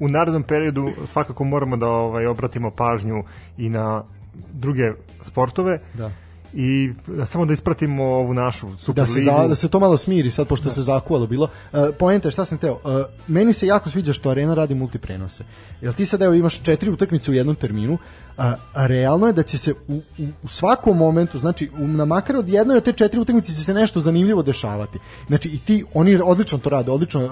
u, 0.00 0.04
u 0.04 0.08
narednom 0.08 0.42
periodu 0.42 0.90
svakako 1.06 1.44
moramo 1.44 1.76
da 1.76 1.86
ovaj 1.86 2.26
obratimo 2.26 2.70
pažnju 2.70 3.24
i 3.58 3.68
na 3.68 4.02
druge 4.52 4.92
sportove 5.22 5.78
Da. 5.94 6.10
I 6.54 6.92
da 7.06 7.26
samo 7.26 7.46
da 7.46 7.52
ispratimo 7.52 8.04
ovu 8.04 8.34
našu 8.34 8.70
da 8.70 8.78
Super 8.78 9.06
se, 9.06 9.12
ligu. 9.12 9.30
za, 9.30 9.48
da 9.48 9.54
se 9.54 9.68
to 9.68 9.80
malo 9.80 9.96
smiri 9.96 10.30
sad 10.30 10.48
pošto 10.48 10.70
se 10.70 10.82
zakuvalo 10.82 11.26
bilo. 11.26 11.48
Uh, 11.72 11.80
poenta 11.98 12.28
je 12.28 12.32
šta 12.32 12.44
sam 12.44 12.58
teo. 12.58 12.72
Uh, 12.72 12.80
meni 13.28 13.52
se 13.52 13.66
jako 13.66 13.90
sviđa 13.90 14.12
što 14.12 14.30
Arena 14.30 14.54
radi 14.54 14.74
multiprenose. 14.74 15.44
Jel 15.80 15.92
ti 15.92 16.06
sad 16.06 16.22
evo 16.22 16.34
imaš 16.34 16.62
četiri 16.62 16.90
utakmice 16.90 17.30
u 17.30 17.34
jednom 17.34 17.54
terminu, 17.56 17.98
a 18.36 18.54
realno 18.74 19.26
je 19.26 19.32
da 19.32 19.42
će 19.42 19.58
se 19.58 19.74
u, 19.88 19.94
u, 20.18 20.28
u 20.42 20.48
svakom 20.48 20.96
momentu, 20.96 21.38
znači 21.38 21.70
u, 21.78 21.86
na 21.86 22.04
makar 22.04 22.36
od 22.36 22.48
jednoj 22.48 22.76
od 22.76 22.84
te 22.84 22.92
četiri 22.92 23.20
utakmice 23.20 23.52
će 23.52 23.64
se 23.64 23.74
nešto 23.74 24.00
zanimljivo 24.00 24.42
dešavati. 24.42 24.98
Znači 25.28 25.48
i 25.48 25.58
ti, 25.58 25.84
oni 25.94 26.20
odlično 26.24 26.58
to 26.58 26.70
rade, 26.70 26.90
odlično 26.90 27.24
uh, 27.24 27.30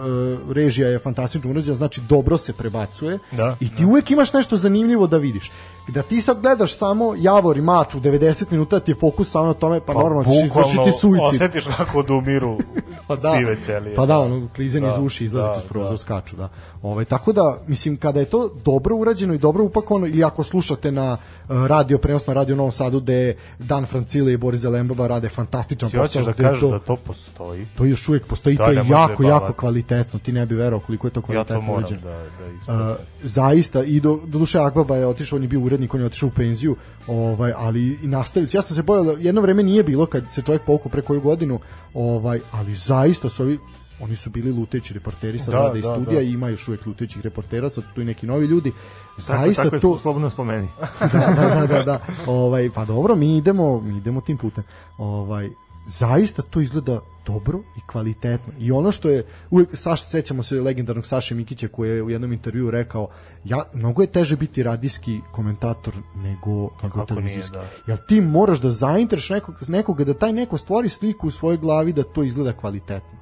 režija 0.53 0.89
je 0.89 0.99
fantastično 0.99 1.51
urađena, 1.51 1.77
znači 1.77 2.01
dobro 2.09 2.39
se 2.39 2.53
prebacuje 2.53 3.19
Da, 3.33 3.57
i 3.61 3.75
ti 3.77 3.85
uvek 3.85 4.11
imaš 4.11 4.33
nešto 4.33 4.57
zanimljivo 4.57 5.07
da 5.07 5.17
vidiš. 5.17 5.51
Da 5.89 6.03
ti 6.03 6.21
sad 6.21 6.41
gledaš 6.41 6.77
samo 6.77 7.15
Javor 7.17 7.57
i 7.57 7.63
mač 7.63 7.95
u 7.95 8.01
90 8.01 8.45
minuta 8.51 8.81
ti 8.81 8.91
je 8.91 8.95
fokus 8.95 9.31
samo 9.31 9.47
na 9.47 9.55
tome, 9.55 9.81
pa, 9.81 9.93
normalno 9.95 10.25
ćeš 10.25 10.45
izvršiti 10.45 10.99
suicid. 11.01 11.25
Osjetiš 11.25 11.67
kako 11.67 11.99
odumiru 11.99 12.59
Pa 13.07 13.17
da, 13.17 13.33
sive 13.33 13.57
ćelije. 13.63 13.97
Pa 13.97 14.07
da, 14.07 14.19
ono 14.19 14.49
klizanje 14.49 14.87
Da, 14.87 14.93
iz 14.93 14.99
uši, 14.99 15.25
izlazak 15.25 15.53
da, 15.53 15.59
iz 15.59 15.65
prozor, 15.65 15.91
da. 15.91 15.99
skaču, 15.99 16.37
da. 16.37 16.49
Ovaj 16.83 17.05
tako 17.05 17.33
da 17.33 17.59
mislim 17.67 17.97
kada 17.97 18.21
je 18.21 18.27
to 18.27 18.51
dobro 18.65 18.97
urađeno 18.97 19.35
i 19.35 19.39
dobro 19.39 19.65
upakovano 19.65 20.07
ili 20.07 20.25
ako 20.25 20.43
slušate 20.43 20.93
na 20.93 21.13
uh, 21.49 21.67
radio 21.67 21.99
prenos 21.99 22.27
na 22.27 22.35
radio 22.35 22.57
Novom 22.57 22.73
Sadu 22.73 23.01
gde 23.01 23.35
Dan 23.59 23.87
Francile 23.87 24.33
i 24.33 24.37
Boris 24.37 24.61
Zelembaba 24.61 25.07
rade 25.07 25.29
fantastičan 25.29 25.91
Ti 25.91 25.97
posao. 25.97 26.23
hoćeš 26.23 26.37
da 26.37 26.45
kažeš 26.45 26.61
to, 26.61 26.71
da 26.71 26.79
to 26.79 26.97
postoji? 26.97 27.67
to 27.77 27.85
još 27.85 28.09
uvijek 28.09 28.27
postoji, 28.27 28.57
Da, 28.57 28.65
to 28.65 28.71
je 28.71 28.77
jako, 28.77 28.89
jako 28.89 29.23
zajebavati. 29.23 29.55
kvalitetno. 29.55 30.19
Ti 30.19 30.33
ne 30.33 30.47
bi 30.47 30.55
verovao 30.55 30.87
koliko 30.87 31.07
je 31.07 31.11
to 31.11 31.21
Ja 31.21 31.25
kvalitetno 31.25 31.57
to 31.57 31.63
moram 31.63 31.79
urađeno. 31.79 32.01
da, 32.01 32.27
da. 32.69 32.91
Uh, 32.91 32.97
zaista 33.23 33.83
i 33.83 34.01
do, 34.01 34.19
do 34.25 34.39
duše 34.39 34.59
Akbaba 34.59 34.97
je 34.97 35.07
otišao, 35.07 35.37
on 35.37 35.43
je 35.43 35.49
bio 35.49 35.61
urednik, 35.79 35.95
on 35.95 36.01
je 36.01 36.07
otišao 36.07 36.27
u 36.27 36.33
penziju, 36.33 36.77
ovaj, 37.07 37.53
ali 37.57 37.99
i 38.03 38.07
nastavili 38.07 38.49
su. 38.49 38.57
Ja 38.57 38.63
sam 38.63 38.77
se 38.77 38.83
bojao, 38.83 39.17
jedno 39.19 39.41
vreme 39.41 39.63
nije 39.63 39.83
bilo 39.83 40.07
kad 40.07 40.29
se 40.29 40.43
čovjek 40.43 40.63
povukao 40.63 40.91
pre 40.91 41.03
koju 41.03 41.21
godinu, 41.21 41.61
ovaj, 41.95 42.41
ali 42.51 42.73
zaista 42.73 43.29
su 43.29 43.43
ovi 43.43 43.59
oni 44.01 44.17
su 44.17 44.31
bili 44.31 44.53
luteći 44.53 44.95
reporteri 44.95 45.39
sad 45.39 45.55
Da, 45.55 45.61
rade 45.61 45.79
iz 45.79 45.85
da, 45.85 45.95
studija 45.95 46.21
da. 46.21 46.27
i 46.27 46.33
ima 46.33 46.49
još 46.49 46.69
uvijek 46.69 46.87
lutećih 46.87 47.23
reportera, 47.23 47.71
sad 47.71 47.85
su 47.85 47.95
tu 47.95 48.01
i 48.01 48.05
neki 48.05 48.27
novi 48.27 48.47
ljudi. 48.47 48.71
Tako, 48.71 49.21
Zaista 49.21 49.65
tako 49.65 49.79
to 49.79 49.99
slobodno 49.99 50.31
spomeni. 50.31 50.69
da, 51.13 51.35
da, 51.37 51.57
da, 51.61 51.67
da, 51.67 51.83
da. 51.83 52.01
Ovaj, 52.27 52.71
pa 52.75 52.85
dobro, 52.85 53.17
mi 53.17 53.37
idemo, 53.37 53.81
mi 53.81 53.97
idemo 53.97 54.21
tim 54.21 54.37
putem. 54.37 54.65
Ovaj, 54.99 55.51
zaista 55.87 56.43
to 56.43 56.61
izgleda 56.61 57.01
dobro 57.29 57.59
i 57.77 57.81
kvalitetno. 57.87 58.53
I 58.59 58.73
ono 58.73 58.93
što 58.93 59.09
je, 59.09 59.25
uvek, 59.51 59.69
Saš, 59.73 60.05
sećamo 60.05 60.43
se 60.43 60.61
legendarnog 60.61 61.07
Saše 61.07 61.35
Mikića 61.35 61.69
koji 61.69 61.91
je 61.91 62.03
u 62.03 62.11
jednom 62.11 62.33
intervjuu 62.33 62.71
rekao, 62.71 63.09
ja, 63.45 63.65
mnogo 63.75 64.03
je 64.03 64.13
teže 64.13 64.37
biti 64.37 64.63
radijski 64.63 65.21
komentator 65.33 65.95
nego, 66.17 66.71
nego 66.83 66.95
kako 66.95 67.07
televizijski. 67.07 67.57
nije, 67.57 67.69
Jer 67.87 67.99
ti 68.07 68.21
moraš 68.21 68.61
da 68.61 68.71
zaintereš 68.71 69.31
nekog, 69.31 69.55
nekoga, 69.69 70.05
da 70.05 70.15
taj 70.15 70.33
neko 70.33 70.59
stvori 70.59 70.89
sliku 70.89 71.27
u 71.27 71.31
svojoj 71.31 71.57
glavi 71.57 71.93
da 71.93 72.03
to 72.03 72.23
izgleda 72.23 72.53
kvalitetno. 72.53 73.18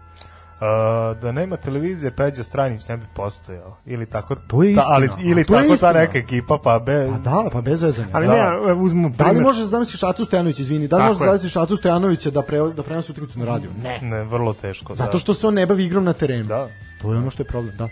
Uh, 0.57 0.63
da 1.23 1.33
nema 1.33 1.57
televizije 1.57 2.11
Peđa 2.11 2.45
Stranić 2.45 2.89
ne 2.89 2.97
bi 2.97 3.07
postojao 3.15 3.77
ili 3.87 4.07
tako 4.07 4.35
To 4.35 4.63
je 4.63 4.75
ta, 4.75 4.81
istina, 4.81 4.95
ali 4.95 5.09
ili 5.23 5.41
a 5.41 5.45
to 5.45 5.55
tako 5.55 5.77
ta 5.77 5.93
neka 5.93 6.19
ekipa 6.19 6.59
pa 6.65 6.79
be 6.79 7.09
Pa 7.13 7.19
da, 7.19 7.49
pa 7.53 7.61
bez 7.61 7.81
zezanja. 7.81 8.09
Ali 8.13 8.27
Da. 8.27 8.33
ne, 8.33 8.71
evo, 8.71 8.83
uzmemo 8.85 9.09
Da 9.09 9.31
li 9.31 9.41
možeš 9.41 9.63
da 9.63 9.69
zamisliš 9.69 10.03
Acu 10.03 10.25
Stojanović, 10.25 10.59
izvini, 10.59 10.89
da 10.89 10.97
li 10.97 11.01
Tako 11.01 11.09
možeš 11.09 11.19
da 11.19 11.25
je. 11.25 11.29
zamisliš 11.31 11.57
Acu 11.57 11.77
Stojanovića 11.77 12.31
da, 12.31 12.43
pre, 12.43 12.59
da 12.59 12.83
prenosi 12.83 13.13
utakmicu 13.13 13.39
na 13.39 13.45
radiju? 13.45 13.71
Ne. 13.83 13.99
ne 14.03 14.25
vrlo 14.25 14.53
teško 14.53 14.95
Zato 14.95 15.13
da. 15.13 15.19
što 15.19 15.35
se 15.35 15.47
on 15.47 15.55
ne 15.55 15.67
bavi 15.67 15.85
igrom 15.85 16.05
na 16.05 16.13
terenu. 16.13 16.45
da 16.45 16.69
To 17.03 17.13
je 17.13 17.19
ono 17.19 17.31
što 17.31 17.43
je 17.43 17.47
problem, 17.47 17.77
da. 17.77 17.85
Uh, 17.85 17.91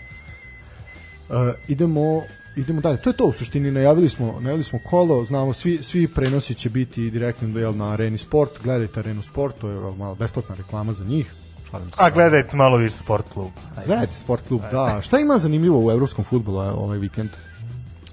idemo 1.67 2.21
idemo 2.55 2.81
dalje. 2.81 2.97
To 2.97 3.09
je 3.09 3.13
to 3.13 3.25
u 3.25 3.31
suštini. 3.31 3.71
Najavili 3.71 4.09
smo, 4.09 4.39
najavili 4.39 4.63
smo 4.63 4.79
kolo, 4.89 5.23
znamo 5.23 5.53
svi 5.53 5.83
svi 5.83 6.07
prenosi 6.07 6.53
će 6.53 6.69
biti 6.69 7.11
direktno 7.11 7.71
na 7.71 7.91
Areni 7.91 8.17
Sport. 8.17 8.51
Gledajte 8.63 8.99
Arenu 8.99 9.21
Sport, 9.21 9.55
to 9.61 9.69
je 9.69 9.75
malo 9.97 10.15
besplatna 10.15 10.55
reklama 10.55 10.93
za 10.93 11.03
njih. 11.03 11.33
Šalim 11.71 11.87
se. 11.87 11.97
a 11.97 12.09
gledajte 12.09 12.57
malo 12.57 12.77
više 12.77 12.95
sport 12.95 13.25
klub 13.33 13.51
Gledajte 13.85 14.13
Sport 14.13 14.47
klub, 14.47 14.61
da. 14.71 14.99
Šta 15.01 15.19
ima 15.19 15.37
zanimljivo 15.37 15.79
u 15.79 15.91
evropskom 15.91 16.25
fudbalu 16.25 16.57
e, 16.59 16.69
ovaj 16.69 16.97
vikend? 16.97 17.29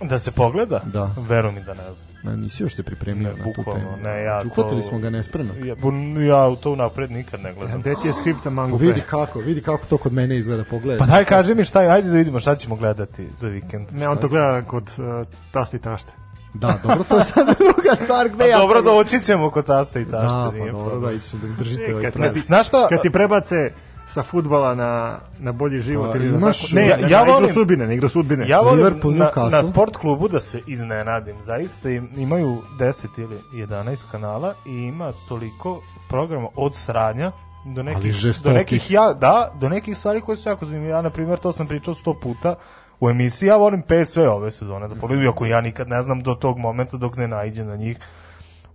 Da 0.01 0.19
se 0.19 0.31
pogleda? 0.31 0.81
Da. 0.85 1.11
Veruj 1.19 1.53
mi 1.53 1.61
da 1.61 1.74
ne 1.74 1.83
znam. 1.85 2.07
Ma, 2.24 2.37
nisi 2.37 2.62
još 2.62 2.74
se 2.74 2.83
pripremio 2.83 3.23
Ne, 3.23 3.37
na 3.37 3.45
tu 3.45 3.53
bukvalno, 3.57 3.81
temu. 3.83 4.03
ne, 4.05 4.23
ja 4.23 4.41
Znači, 4.41 4.49
to- 4.49 4.61
Uhvatili 4.61 4.83
smo 4.83 4.99
ga 4.99 5.11
nespremno. 5.11 5.55
Ja, 5.57 5.74
bu- 5.77 6.20
ja 6.20 6.57
to 6.57 6.77
napred 6.77 7.11
nikad 7.11 7.41
ne 7.41 7.55
gledam. 7.55 7.81
Gde 7.81 7.95
ti 7.95 8.07
je 8.09 8.12
skripta 8.12 8.51
mango 8.51 8.77
Vidi 8.77 8.93
pe? 8.95 9.07
kako, 9.07 9.39
vidi 9.39 9.61
kako 9.62 9.87
to 9.87 9.97
kod 9.97 10.12
mene 10.12 10.37
izgleda, 10.37 10.65
pogledaj. 10.65 10.99
Pa 10.99 11.07
daj 11.07 11.24
kaži 11.24 11.55
mi 11.55 11.65
šta 11.65 11.83
je, 11.83 11.91
ajde 11.91 12.09
da 12.09 12.16
vidimo 12.16 12.41
šta 12.41 12.57
ćemo 12.57 12.77
gledati 12.77 13.29
za 13.37 13.49
vikend. 13.49 13.87
Ne, 13.93 14.09
on 14.09 14.16
to 14.16 14.29
gleda 14.29 14.62
kod 14.62 14.91
uh, 14.99 15.05
tasti 15.53 15.79
tašte. 15.79 16.12
Da, 16.55 16.79
dobro, 16.83 17.05
to 17.05 17.19
je 17.19 17.24
sad 17.24 17.47
druga 17.74 17.95
stvar 17.97 18.29
gde 18.29 18.39
Pa 18.39 18.45
ja... 18.45 18.59
dobro, 18.59 18.83
doći 18.83 19.20
ćemo 19.20 19.51
kod 19.51 19.66
tasta 19.66 20.01
i 20.01 20.05
tašte. 20.05 20.37
Da, 20.37 20.51
nije 20.51 20.66
pa 20.66 20.73
dobro, 20.73 20.91
problem. 20.91 21.03
da, 21.05 21.16
ići 21.16 21.37
da 21.39 21.47
držite 21.49 21.83
E, 21.83 21.93
ovaj 21.93 22.11
pravi. 22.11 22.41
Znaš 22.41 22.69
šta? 22.69 22.89
kad 22.89 23.03
ti 23.03 23.11
prebace 23.11 23.73
sa 24.07 24.23
futbala 24.23 24.74
na, 24.74 25.19
na 25.39 25.53
bolji 25.53 25.79
život 25.79 26.11
Pa, 26.11 26.16
ili 26.16 26.29
na 26.29 26.39
imaš- 26.39 26.61
tako, 26.62 26.74
Ne, 26.74 26.83
ne, 26.83 26.89
ja- 26.89 26.97
ja, 26.99 27.09
ja 27.09 27.19
na 27.19 27.24
volim- 27.24 27.39
igru 27.41 27.55
sudbine, 27.55 27.87
na 27.87 27.93
igru 27.93 28.09
sudbine. 28.09 28.49
Ja 28.49 28.61
volim 28.61 28.77
Liverpool, 28.77 29.15
na, 29.15 29.31
na 29.51 29.62
sport 29.62 29.97
klubu 29.97 30.29
da 30.29 30.41
se 30.41 30.61
iznenadim. 30.66 31.37
Zaista 31.43 31.91
im, 31.91 32.09
imaju 32.16 32.59
10 32.73 33.07
ili 33.19 33.39
11 33.55 34.05
kanala 34.11 34.55
i 34.66 34.73
ima 34.73 35.12
toliko 35.29 35.81
programa 36.09 36.49
od 36.57 36.74
sranja 36.74 37.33
do 37.66 37.83
nekih, 37.83 38.15
do 38.45 38.51
nekih 38.51 38.91
ja, 38.91 39.12
da, 39.15 39.53
do 39.55 39.69
nekih 39.69 39.99
stvari 39.99 40.20
koje 40.20 40.37
su 40.37 40.49
jako 40.49 40.65
zanimljive. 40.65 40.91
Ja, 40.91 41.03
na 41.03 41.11
primjer, 41.11 41.39
to 41.39 41.53
sam 41.53 41.66
pričao 41.66 41.95
100 41.97 42.15
puta 42.15 42.55
u 43.03 43.11
emisiji. 43.11 43.47
Ja 43.47 43.57
volim 43.57 43.83
PSV 43.83 44.20
ove 44.20 44.51
sezone 44.51 44.89
da 44.89 44.95
pogledam, 44.95 45.24
iako 45.24 45.47
ja 45.47 45.61
nikad 45.61 45.89
ne 45.89 46.03
znam 46.03 46.20
do 46.20 46.35
tog 46.35 46.59
momenta 46.59 46.97
dok 46.97 47.16
ne 47.16 47.29
naiđem 47.29 47.66
na 47.66 47.77
njih 47.77 47.99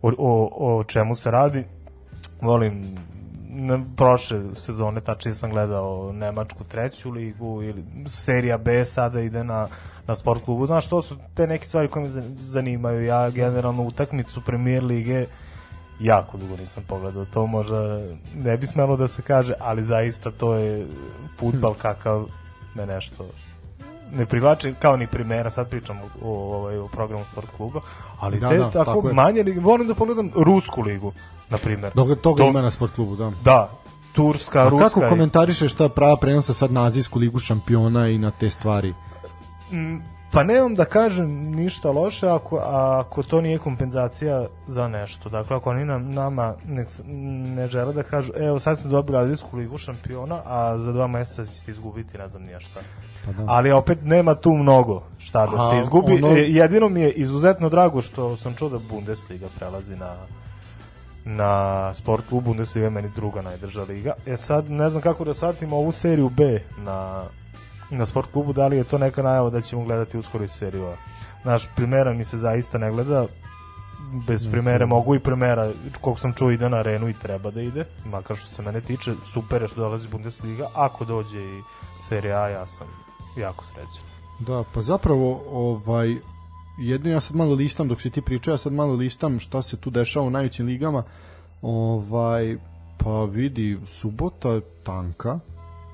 o, 0.02 0.12
o, 0.18 0.50
o 0.78 0.84
čemu 0.84 1.16
se 1.16 1.32
radi. 1.32 1.64
Volim 2.42 2.84
na 3.50 3.80
prošle 3.98 4.42
sezone 4.56 5.02
tačnije 5.02 5.36
sam 5.36 5.52
gledao 5.52 6.14
Nemačku 6.14 6.64
treću 6.64 7.12
ligu 7.12 7.64
ili 7.64 7.84
serija 8.08 8.58
B 8.58 8.86
sada 8.86 9.22
ide 9.22 9.44
na, 9.44 9.68
na 10.08 10.16
sport 10.16 10.44
klubu. 10.46 10.66
Znaš, 10.66 10.88
to 10.88 11.02
su 11.02 11.16
te 11.36 11.48
neke 11.48 11.66
stvari 11.66 11.88
koje 11.88 12.04
me 12.04 12.10
zan- 12.10 12.36
zanimaju. 12.38 13.06
Ja 13.06 13.30
generalno 13.30 13.84
utakmicu 13.84 14.42
premier 14.46 14.84
lige 14.84 15.26
jako 16.00 16.38
dugo 16.38 16.58
nisam 16.58 16.84
pogledao. 16.88 17.26
To 17.26 17.48
možda 17.48 18.00
ne 18.36 18.58
bi 18.58 18.68
smelo 18.68 18.98
da 18.98 19.08
se 19.08 19.22
kaže, 19.22 19.54
ali 19.60 19.84
zaista 19.84 20.32
to 20.32 20.54
je 20.54 20.88
futbal 21.38 21.74
kakav 21.74 22.26
me 22.76 22.86
nešto 22.86 23.26
ne 24.12 24.26
privlači 24.26 24.74
kao 24.74 24.98
ni 24.98 25.08
primera, 25.08 25.50
sad 25.50 25.70
pričam 25.70 25.98
o, 25.98 26.06
o, 26.22 26.56
ovaj, 26.56 26.78
o 26.78 26.88
programu 26.88 27.24
sport 27.26 27.48
kluba, 27.58 27.82
ali 28.20 28.40
Da, 28.40 28.50
te 28.50 28.58
da, 28.58 28.72
tako, 28.72 28.86
tako 28.86 29.08
je. 29.08 29.14
manje 29.14 29.44
lige, 29.44 29.60
volim 29.60 29.88
da 29.88 29.96
pogledam 29.96 30.32
Rusku 30.36 30.82
ligu, 30.82 31.12
na 31.50 31.58
primjer. 31.58 31.92
Toga, 31.94 32.16
toga 32.16 32.44
To- 32.44 32.50
ima 32.50 32.62
na 32.62 32.72
sport 32.72 32.94
klubu, 32.94 33.16
da. 33.16 33.32
Da, 33.44 33.70
Turska, 34.14 34.62
A 34.62 34.70
Ruska. 34.70 34.90
kako 34.90 35.10
komentarišeš 35.10 35.74
ta 35.74 35.90
prava 35.90 36.18
prenosa 36.18 36.54
sad 36.54 36.72
na 36.72 36.86
Azijsku 36.86 37.20
ligu 37.20 37.40
šampiona 37.40 38.08
i 38.08 38.18
na 38.18 38.32
te 38.32 38.50
stvari? 38.50 38.94
Mm, 39.72 39.98
Pa 40.32 40.44
nemam 40.44 40.76
da 40.76 40.86
kažem 40.86 41.28
ništa 41.52 41.92
loše 41.92 42.28
ako, 42.28 42.58
ako 42.58 43.24
to 43.24 43.42
nije 43.42 43.58
kompenzacija 43.58 44.46
za 44.68 44.88
nešto. 44.88 45.30
Dakle, 45.30 45.56
ako 45.56 45.70
oni 45.70 45.86
nam, 45.86 46.12
nama 46.12 46.56
ne, 46.66 46.86
ne 47.48 47.68
žele 47.68 47.94
da 47.94 48.04
kažu, 48.04 48.32
evo 48.38 48.60
sad 48.60 48.80
ste 48.80 48.88
dobili 48.88 49.18
Azijsku 49.18 49.58
ligu 49.58 49.78
šampiona, 49.78 50.42
a 50.46 50.78
za 50.78 50.92
dva 50.92 51.08
meseca 51.08 51.46
ćete 51.48 51.72
izgubiti, 51.72 52.18
ne 52.18 52.28
znam 52.28 52.44
nije 52.44 52.60
šta. 52.60 52.80
Pa 53.26 53.32
da. 53.34 53.44
Ali 53.48 53.72
opet 53.72 54.00
nema 54.04 54.36
tu 54.36 54.54
mnogo 54.54 55.04
šta 55.18 55.46
da 55.48 55.58
A, 55.58 55.70
se 55.72 55.80
izgubi. 55.80 56.14
ono- 56.14 56.28
E, 56.30 56.42
Jedino 56.42 56.90
mi 56.90 57.02
je 57.02 57.12
izuzetno 57.12 57.70
drago 57.70 58.02
što 58.02 58.38
sam 58.38 58.54
čuo 58.56 58.70
da 58.70 58.78
Bundesliga 58.90 59.48
prelazi 59.58 59.96
na 59.96 60.14
na 61.26 61.94
sport 61.94 62.24
klub 62.30 62.44
Bundesliga 62.44 62.86
je 62.86 62.92
meni 62.92 63.10
druga 63.16 63.42
najdrža 63.42 63.82
liga. 63.82 64.14
E 64.26 64.38
sad 64.38 64.70
ne 64.70 64.90
znam 64.90 65.02
kako 65.02 65.24
da 65.26 65.34
shvatimo 65.34 65.78
ovu 65.78 65.92
seriju 65.92 66.30
B 66.30 66.44
na 66.78 67.24
na 67.90 68.06
sport 68.06 68.32
klubu, 68.32 68.54
da 68.54 68.68
li 68.68 68.78
je 68.78 68.84
to 68.84 68.98
neka 68.98 69.24
najava 69.24 69.50
da 69.50 69.62
ćemo 69.62 69.84
gledati 69.84 70.18
uskoro 70.18 70.44
i 70.44 70.50
seriju 70.50 70.86
A. 70.86 70.96
Naš 71.44 71.68
primera 71.76 72.14
mi 72.14 72.26
se 72.26 72.38
zaista 72.38 72.78
ne 72.78 72.92
gleda, 72.92 73.26
bez 74.28 74.48
primere 74.52 74.86
mogu 74.86 75.16
i 75.16 75.20
primera, 75.20 75.72
koliko 76.02 76.20
sam 76.20 76.34
čuo 76.34 76.52
ide 76.52 76.70
na 76.70 76.78
arenu 76.78 77.10
i 77.10 77.14
treba 77.14 77.52
da 77.52 77.62
ide, 77.62 77.86
makar 78.06 78.36
što 78.38 78.48
se 78.48 78.62
mene 78.62 78.82
tiče, 78.82 79.14
super 79.26 79.62
je 79.62 79.68
što 79.68 79.82
dolazi 79.82 80.08
Bundesliga, 80.08 80.68
ako 80.76 81.06
dođe 81.06 81.40
i 81.40 81.62
serija 82.08 82.42
A, 82.42 82.50
ja 82.50 82.68
sam 82.68 82.88
jako 83.38 83.66
srećan. 83.66 84.08
Da, 84.40 84.64
pa 84.74 84.82
zapravo 84.82 85.44
ovaj 85.52 86.16
jedino 86.78 87.16
ja 87.16 87.20
sad 87.20 87.36
malo 87.36 87.54
listam 87.54 87.88
dok 87.88 88.02
si 88.02 88.10
ti 88.10 88.22
pričao, 88.22 88.52
ja 88.52 88.58
sad 88.58 88.74
malo 88.74 88.94
listam 88.94 89.40
šta 89.40 89.62
se 89.62 89.78
tu 89.78 89.90
dešava 89.90 90.26
u 90.26 90.30
najvećim 90.30 90.66
ligama. 90.66 91.04
Ovaj 91.62 92.58
pa 92.98 93.24
vidi 93.24 93.80
subota 93.86 94.62
tanka, 94.84 95.40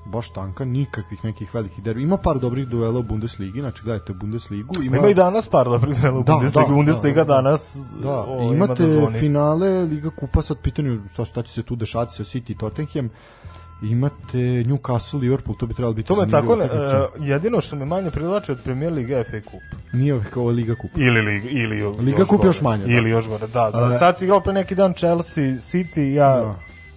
baš 0.04 0.30
tanka, 0.30 0.64
nikakvih 0.64 1.24
nekih 1.24 1.54
velikih 1.54 1.84
derbi. 1.84 2.02
Ima 2.02 2.16
par 2.16 2.38
dobrih 2.38 2.66
duela 2.68 2.98
u 2.98 3.02
Bundesligi, 3.02 3.60
znači 3.60 3.82
gledajte 3.82 4.12
Bundesligu. 4.12 4.82
Ima, 4.82 4.96
Ima 4.96 5.08
i 5.08 5.14
danas 5.14 5.48
par 5.48 5.68
dobrih 5.68 6.00
dela 6.02 6.18
u 6.18 6.22
Da, 6.22 6.32
Bundesliga, 6.32 6.68
da, 6.68 6.74
Bundesliga 6.74 7.24
da, 7.24 7.24
da. 7.24 7.34
danas 7.34 7.76
Da, 8.02 8.24
o, 8.28 8.42
i 8.42 8.46
ima 8.46 8.54
imate 8.54 8.82
da 8.82 8.88
zvoni. 8.88 9.18
finale 9.18 9.68
Liga 9.82 10.10
Kupa 10.10 10.42
sad 10.42 10.56
pitanju 10.62 11.00
sa 11.08 11.24
šta 11.24 11.42
će 11.42 11.52
se 11.52 11.62
tu 11.62 11.76
dešavati 11.76 12.14
sa 12.14 12.24
City 12.24 12.50
i 12.50 12.58
Tottenham. 12.58 13.10
Imate 13.82 14.38
Newcastle, 14.64 15.20
Liverpool, 15.20 15.56
to 15.58 15.66
bi 15.66 15.74
trebalo 15.74 15.94
biti 15.94 16.08
To 16.08 16.16
me 16.16 16.30
tako, 16.30 16.56
ne, 16.56 16.64
e, 16.64 16.68
jedino 17.18 17.60
što 17.60 17.76
me 17.76 17.84
manje 17.84 18.10
privlači 18.10 18.52
od 18.52 18.58
Premier 18.64 18.92
Liga 18.92 19.16
je 19.16 19.24
FA 19.24 19.50
Cup. 19.50 19.80
Nije 19.92 20.14
ovo 20.14 20.22
kao 20.30 20.46
Liga 20.46 20.74
Kupa. 20.74 21.00
Ili 21.00 21.20
Liga, 21.22 21.48
ili 21.48 21.82
Liga 21.98 22.18
još 22.18 22.28
Kup 22.28 22.38
gore. 22.38 22.48
još 22.48 22.60
manje, 22.60 22.86
da. 22.86 22.92
Ili 22.92 23.10
još 23.10 23.28
gore, 23.28 23.46
da. 23.46 23.70
da. 23.70 23.90
E, 23.94 23.98
Sad 23.98 24.18
si 24.18 24.24
igrao 24.24 24.40
pre 24.40 24.52
neki 24.52 24.74
dan 24.74 24.94
Chelsea, 24.94 25.44
City, 25.44 26.12
ja 26.12 26.36
Da. 26.36 26.54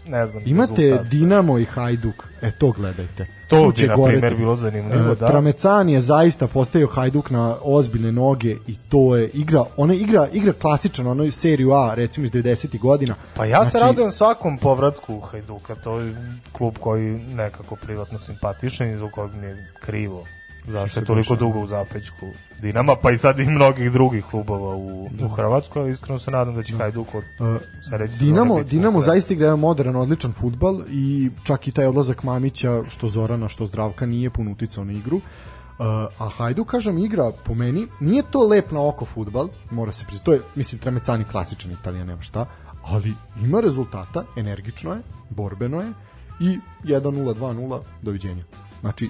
Ne 0.10 0.28
znam. 0.28 0.44
Imate 0.46 0.82
rezultat. 0.82 1.08
Dinamo 1.08 1.60
i 1.60 1.66
Hajduk, 1.66 2.24
e 2.42 2.52
to 2.52 2.72
gledajte. 2.72 3.28
To 3.48 3.72
bi, 3.78 3.88
na 3.88 3.96
primer, 4.04 4.36
bilo 4.36 4.56
zanimljivo, 4.56 5.12
E, 5.12 5.16
da. 5.16 5.28
Tramecan 5.28 5.90
je 5.90 6.02
zaista 6.02 6.48
postavio 6.48 6.88
Hajduk 6.88 7.30
na 7.30 7.56
ozbiljne 7.62 8.12
noge 8.12 8.56
i 8.68 8.76
to 8.90 9.16
je 9.16 9.30
igra, 9.34 9.64
ona 9.78 9.94
igra 9.94 10.28
igra 10.34 10.54
klasičan, 10.54 11.08
onoj 11.08 11.32
seriju 11.32 11.72
A, 11.72 11.94
recimo 11.96 12.26
iz 12.26 12.32
90. 12.32 12.80
godina. 12.80 13.16
Pa 13.36 13.46
ja 13.46 13.66
se 13.66 13.72
Znači, 13.72 13.86
radujem 13.86 14.12
svakom 14.12 14.58
povratku 14.58 15.20
Hajduka, 15.20 15.76
to 15.76 16.00
je 16.00 16.16
klub 16.52 16.78
koji 16.80 17.12
nekako 17.20 17.76
privatno 17.76 18.20
simpatišan 18.20 18.90
i 18.90 18.98
za 18.98 19.12
kojeg 19.12 19.34
mi 19.34 19.46
je 19.46 19.68
krivo. 19.80 20.26
Zašto 20.68 21.00
je 21.00 21.06
toliko 21.06 21.36
dešava? 21.36 21.40
dugo 21.40 21.60
u 21.64 21.68
zapećku 21.68 22.26
Dinama, 22.62 22.96
pa 23.02 23.12
i 23.12 23.18
sad 23.18 23.40
i 23.40 23.46
mnogih 23.46 23.92
drugih 23.92 24.26
klubova 24.26 24.76
u, 24.76 25.10
u 25.24 25.28
Hrvatskoj, 25.36 25.82
ali 25.82 25.92
iskreno 25.92 26.20
se 26.20 26.32
nadam 26.32 26.56
da 26.56 26.64
će 26.64 26.76
Hajduk 26.76 27.16
od 27.16 27.24
E, 27.24 27.60
sledeće 27.90 28.14
sezone 28.14 28.32
Dinamo, 28.32 28.58
biti 28.58 28.70
Dinamo 28.70 28.92
konkurent. 28.92 29.06
zaista 29.06 29.34
igra 29.34 29.46
jedan 29.46 29.60
modern, 29.60 29.96
odličan 29.96 30.34
futbal 30.34 30.82
i 30.90 31.30
čak 31.44 31.68
i 31.68 31.72
taj 31.72 31.86
odlazak 31.86 32.24
Mamića, 32.24 32.84
što 32.88 33.08
Zorana, 33.08 33.50
što 33.50 33.66
Zdravka, 33.66 34.06
nije 34.06 34.30
pun 34.30 34.48
uticao 34.48 34.84
na 34.84 34.94
igru. 34.94 35.18
Uh, 35.18 35.86
a 36.18 36.30
Hajduk, 36.38 36.68
kažem, 36.68 36.98
igra 36.98 37.32
po 37.46 37.54
meni, 37.54 37.88
nije 38.00 38.24
to 38.32 38.48
lep 38.48 38.72
na 38.72 38.88
oko 38.88 39.06
futbal, 39.06 39.48
mora 39.72 39.92
se 39.92 40.06
priznati, 40.06 40.26
to 40.26 40.34
je, 40.34 40.42
mislim, 40.56 40.82
Tremecani 40.82 41.24
klasičan 41.24 41.72
Italijan, 41.72 42.08
nema 42.08 42.22
šta, 42.22 42.46
ali 42.84 43.14
ima 43.44 43.60
rezultata, 43.60 44.24
energično 44.36 44.94
je, 44.94 45.02
borbeno 45.30 45.82
je 45.82 45.94
i 46.40 46.60
1-0, 46.84 47.34
2-0, 47.34 47.80
doviđenja. 48.02 48.44
Znači, 48.88 49.10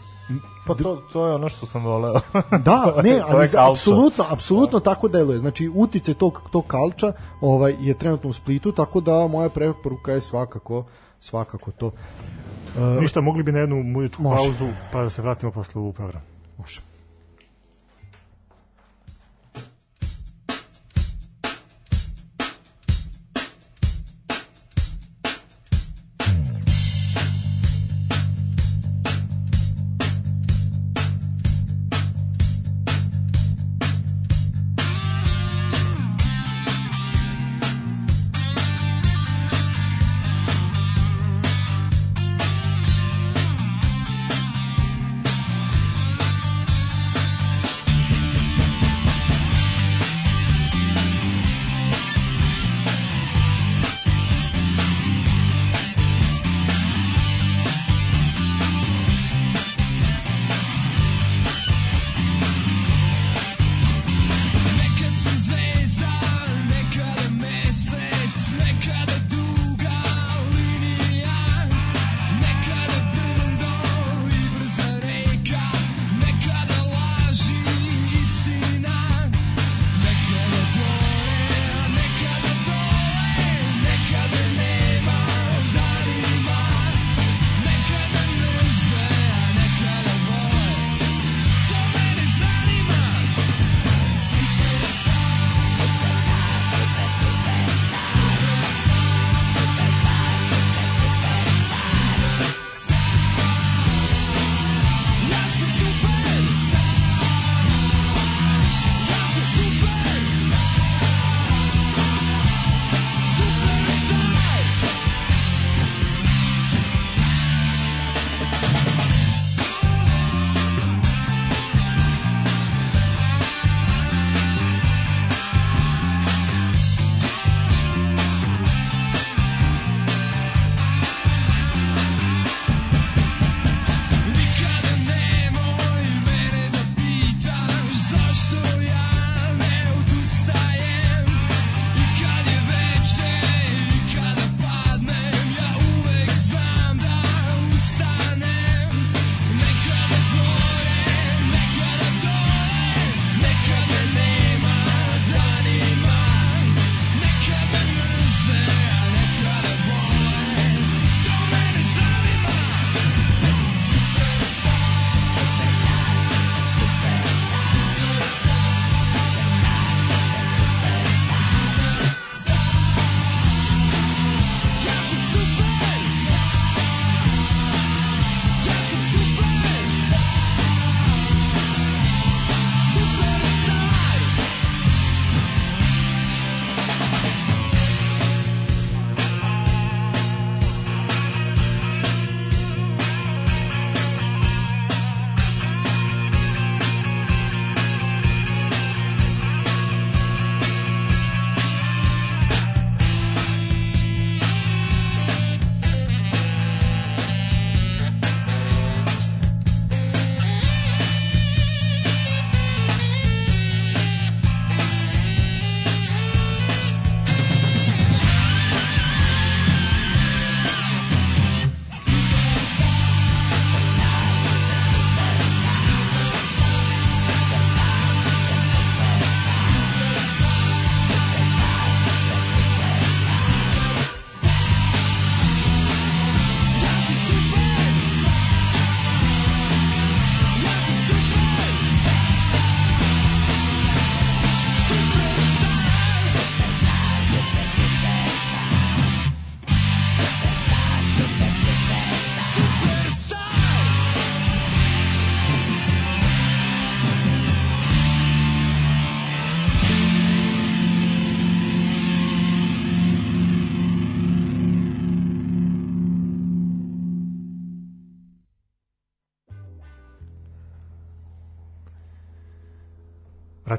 Pa 0.67 0.75
to, 0.75 1.01
to 1.13 1.27
je 1.27 1.33
ono 1.33 1.49
što 1.49 1.65
sam 1.65 1.83
voleo. 1.83 2.13
Da, 2.65 2.93
ne, 3.03 3.21
ali 3.27 3.47
za- 3.47 3.71
apsolutno, 3.71 4.23
apsolutno 4.29 4.79
tako 4.79 5.07
deluje. 5.07 5.39
Znači 5.39 5.71
utice 5.75 6.13
tog 6.13 6.41
tog 6.51 6.67
kalča 6.67 7.11
ovaj 7.41 7.75
je 7.79 7.93
trenutno 7.93 8.29
u 8.29 8.33
Splitu, 8.33 8.71
tako 8.71 9.01
da 9.01 9.27
moja 9.27 9.49
preporuka 9.49 10.11
je 10.11 10.21
svakako 10.21 10.85
svakako 11.19 11.71
to. 11.71 11.87
Uh, 11.87 13.01
Ništa, 13.01 13.21
mogli 13.21 13.43
bi 13.43 13.51
na 13.51 13.59
jednu 13.59 13.83
muzičku 13.83 14.23
pauzu, 14.23 14.67
pa 14.91 15.03
da 15.03 15.09
se 15.09 15.21
vratimo 15.21 15.51
posle 15.51 15.81
u 15.81 15.93
program. 15.93 16.21
može. 16.57 16.81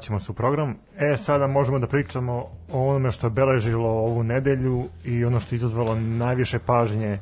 Vraćamo 0.09 0.19
se 0.19 0.31
u 0.31 0.35
program. 0.35 0.75
E, 0.97 1.17
sada 1.17 1.47
možemo 1.47 1.79
da 1.79 1.87
pričamo 1.87 2.33
o 2.71 2.89
onome 2.89 3.11
što 3.11 3.27
je 3.27 3.31
beležilo 3.31 3.89
ovu 3.89 4.23
nedelju 4.23 4.83
i 5.05 5.25
ono 5.25 5.39
što 5.39 5.55
je 5.55 5.57
izazvalo 5.57 5.95
najviše 5.95 6.59
pažnje 6.59 7.19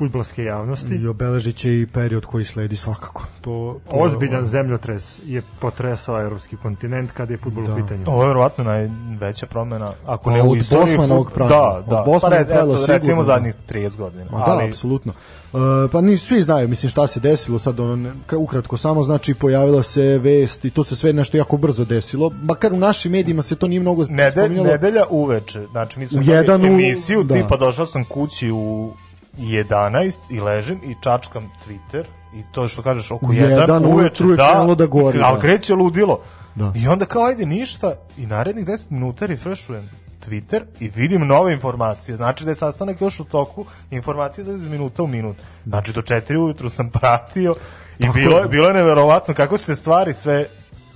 futbolske 0.00 0.44
javnosti. 0.44 0.94
I 0.94 1.06
obeležit 1.06 1.56
će 1.56 1.70
i 1.72 1.86
period 1.86 2.26
koji 2.26 2.44
sledi 2.44 2.76
svakako. 2.76 3.24
To, 3.40 3.50
to 3.84 3.96
Ozbiljan 3.96 4.46
zemljotres 4.46 5.18
je 5.26 5.42
potresao 5.60 6.20
evropski 6.20 6.56
kontinent 6.56 7.10
kada 7.12 7.32
je 7.32 7.38
futbol 7.38 7.64
Da. 7.64 7.72
u 7.72 7.76
pitanju. 7.76 8.02
Ovo 8.06 8.22
je 8.22 8.28
verovatno 8.28 8.64
najveća 8.64 9.46
promena, 9.46 9.92
ako 10.06 10.24
Pa 10.24 10.30
ne 10.30 10.42
u 10.42 10.50
od 10.50 10.58
istoriji. 10.58 10.86
Bosmanovog 10.88 11.26
fut- 11.26 11.34
pravila. 11.34 11.58
Da, 11.58 11.78
Od 11.78 11.84
da. 11.86 12.02
Bosmanovog 12.02 12.20
pa, 12.40 12.52
pravila 12.54 12.74
eto, 12.74 12.76
sigurno, 12.76 12.94
recimo 12.94 13.16
da. 13.16 13.26
zadnjih 13.26 13.54
30 13.68 13.96
godina. 13.96 14.24
Ma 14.24 14.38
da, 14.38 14.44
ali, 14.46 14.64
apsolutno. 14.64 15.12
Uh, 15.52 15.60
pa 15.92 16.00
ni 16.00 16.16
svi 16.16 16.42
znaju, 16.42 16.68
mislim 16.68 16.90
šta 16.90 17.06
se 17.06 17.20
desilo 17.20 17.58
sad 17.58 17.80
ono 17.80 18.12
ukratko 18.34 18.76
samo 18.76 19.02
znači 19.02 19.34
pojavila 19.34 19.82
se 19.82 20.18
vest 20.18 20.64
i 20.64 20.70
to 20.70 20.84
se 20.84 20.96
sve 20.96 21.12
nešto 21.12 21.36
jako 21.36 21.56
brzo 21.56 21.84
desilo. 21.84 22.30
Makar 22.42 22.72
u 22.72 22.78
našim 22.78 23.12
medijima 23.12 23.42
se 23.42 23.56
to 23.56 23.68
nije 23.68 23.80
mnogo 23.80 24.04
Nede, 24.04 24.30
spominjalo. 24.32 24.68
nedelja 24.68 25.04
uveče, 25.10 25.66
znači 25.66 25.98
mi 25.98 26.06
smo 26.06 26.18
U 26.18 26.22
jedan 26.22 26.62
u- 26.62 26.66
emisiju, 26.66 27.22
da. 27.22 27.34
tipa 27.34 27.56
došao 27.56 27.86
sam 27.86 28.04
kući 28.04 28.50
u 28.50 28.92
11 29.38 30.18
i 30.30 30.40
ležem 30.40 30.80
i 30.84 30.94
čačkam 31.00 31.50
Twitter 31.66 32.04
i 32.34 32.42
to 32.52 32.68
što 32.68 32.82
kažeš 32.82 33.10
oko 33.10 33.26
U 33.26 33.28
1 33.28 33.60
jedan 33.60 33.84
uveče, 33.84 33.96
ujutru 33.96 34.30
je 34.30 34.36
krenulo 34.36 34.74
da 34.74 34.86
gori, 34.86 35.18
ali 35.22 35.36
da. 35.36 35.40
kreće 35.40 35.74
ludilo. 35.74 36.20
Da. 36.54 36.72
I 36.76 36.88
onda 36.88 37.04
kao 37.04 37.22
ajde 37.22 37.46
ništa 37.46 37.94
i 38.16 38.26
narednih 38.26 38.66
10 38.66 38.90
minuta 38.90 39.26
refreshujem 39.26 39.90
Twitter 40.26 40.60
i 40.80 40.90
vidim 40.94 41.26
nove 41.26 41.52
informacije. 41.52 42.16
Znači 42.16 42.44
da 42.44 42.50
je 42.50 42.54
sastanak 42.54 43.00
još 43.00 43.20
u 43.20 43.24
toku, 43.24 43.64
informacije 43.90 44.44
za 44.44 44.52
iz 44.52 44.66
minuta 44.66 45.02
u 45.02 45.06
minut. 45.06 45.36
Znači 45.64 45.92
do 45.92 46.00
4 46.00 46.36
ujutru 46.36 46.70
sam 46.70 46.90
pratio 47.00 47.54
i 47.98 48.08
bilo 48.14 48.38
je, 48.38 48.48
bilo 48.48 48.68
je 48.68 48.74
neverovatno 48.74 49.34
kako 49.34 49.58
su 49.58 49.64
se 49.64 49.76
stvari 49.76 50.14
sve 50.14 50.46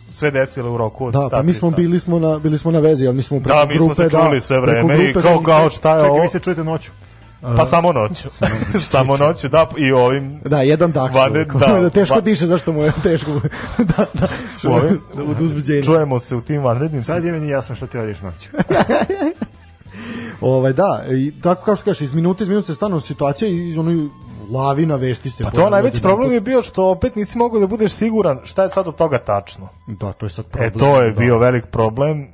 sve 0.08 0.30
desile 0.30 0.70
u 0.70 0.76
roku 0.76 1.06
od 1.06 1.12
Da, 1.12 1.28
pa 1.30 1.42
mi 1.42 1.54
smo 1.54 1.70
bili 1.70 1.98
smo 1.98 2.18
na 2.18 2.38
bili 2.38 2.58
smo 2.58 2.70
na 2.70 2.78
vezi, 2.78 3.06
ali 3.06 3.16
mi 3.16 3.22
smo 3.22 3.40
preko 3.40 3.58
Da, 3.58 3.66
mi 3.66 3.76
smo 3.76 3.86
grupe 3.86 4.02
se 4.02 4.10
čuli 4.10 4.36
da, 4.36 4.40
sve 4.40 4.60
vreme 4.60 5.04
i 5.04 5.12
kao, 5.12 5.42
kao 5.42 5.70
šta 5.70 5.90
je 5.90 6.00
Čekaj, 6.00 6.10
ovo? 6.10 6.22
vi 6.22 6.28
se 6.28 6.40
čujete 6.40 6.64
noću. 6.64 6.90
Pa 7.56 7.66
samo 7.66 7.92
noću. 7.92 8.28
samo 8.92 9.16
noću, 9.16 9.48
da, 9.48 9.66
i 9.76 9.92
ovim 9.92 10.40
Da, 10.44 10.62
jedan 10.62 10.92
dak 10.92 11.12
čovjek. 11.14 11.52
da, 11.54 11.66
da, 11.80 11.90
teško 11.90 12.14
va- 12.14 12.20
diše, 12.20 12.46
zašto 12.46 12.72
mu 12.72 12.82
je 12.82 12.92
teško. 13.02 13.30
da, 13.96 14.06
da, 14.14 14.28
u 14.64 14.72
ovim, 14.72 15.00
od 15.14 15.84
čujemo 15.84 16.18
se 16.18 16.36
u 16.36 16.40
tim 16.40 16.62
vanrednim 16.62 17.02
Sad 17.02 17.24
je 17.24 17.32
meni 17.32 17.48
jasno 17.48 17.74
što 17.74 17.86
ti 17.86 17.96
radiš 17.96 18.20
noću. 18.20 18.48
Ovaj 20.40 20.72
da, 20.72 21.04
i 21.10 21.32
tako 21.42 21.64
kao 21.64 21.76
što 21.76 21.84
kažeš, 21.84 22.00
iz 22.00 22.14
minute 22.14 22.44
iz 22.44 22.48
minute 22.48 22.66
se 22.66 22.74
stvarno 22.74 23.00
situacija 23.00 23.48
i 23.48 23.68
iz 23.68 23.78
onoj 23.78 23.94
lavina 24.50 24.96
vesti 24.96 25.30
se. 25.30 25.44
Pa 25.44 25.50
to 25.50 25.70
najveći 25.70 26.02
problem 26.02 26.32
je 26.32 26.40
bio 26.40 26.62
što 26.62 26.84
opet 26.84 27.16
nisi 27.16 27.38
mogao 27.38 27.60
da 27.60 27.66
budeš 27.66 27.92
siguran 27.92 28.38
šta 28.44 28.62
je 28.62 28.68
sad 28.68 28.88
od 28.88 28.96
toga 28.96 29.18
tačno. 29.18 29.68
Da, 29.86 30.12
to 30.12 30.26
je 30.26 30.30
sad 30.30 30.44
E 30.44 30.48
problem. 30.50 30.72
to 30.72 31.02
je 31.02 31.12
da. 31.12 31.18
bio 31.18 31.38
velik 31.38 31.66
problem 31.66 32.20
e, 32.20 32.26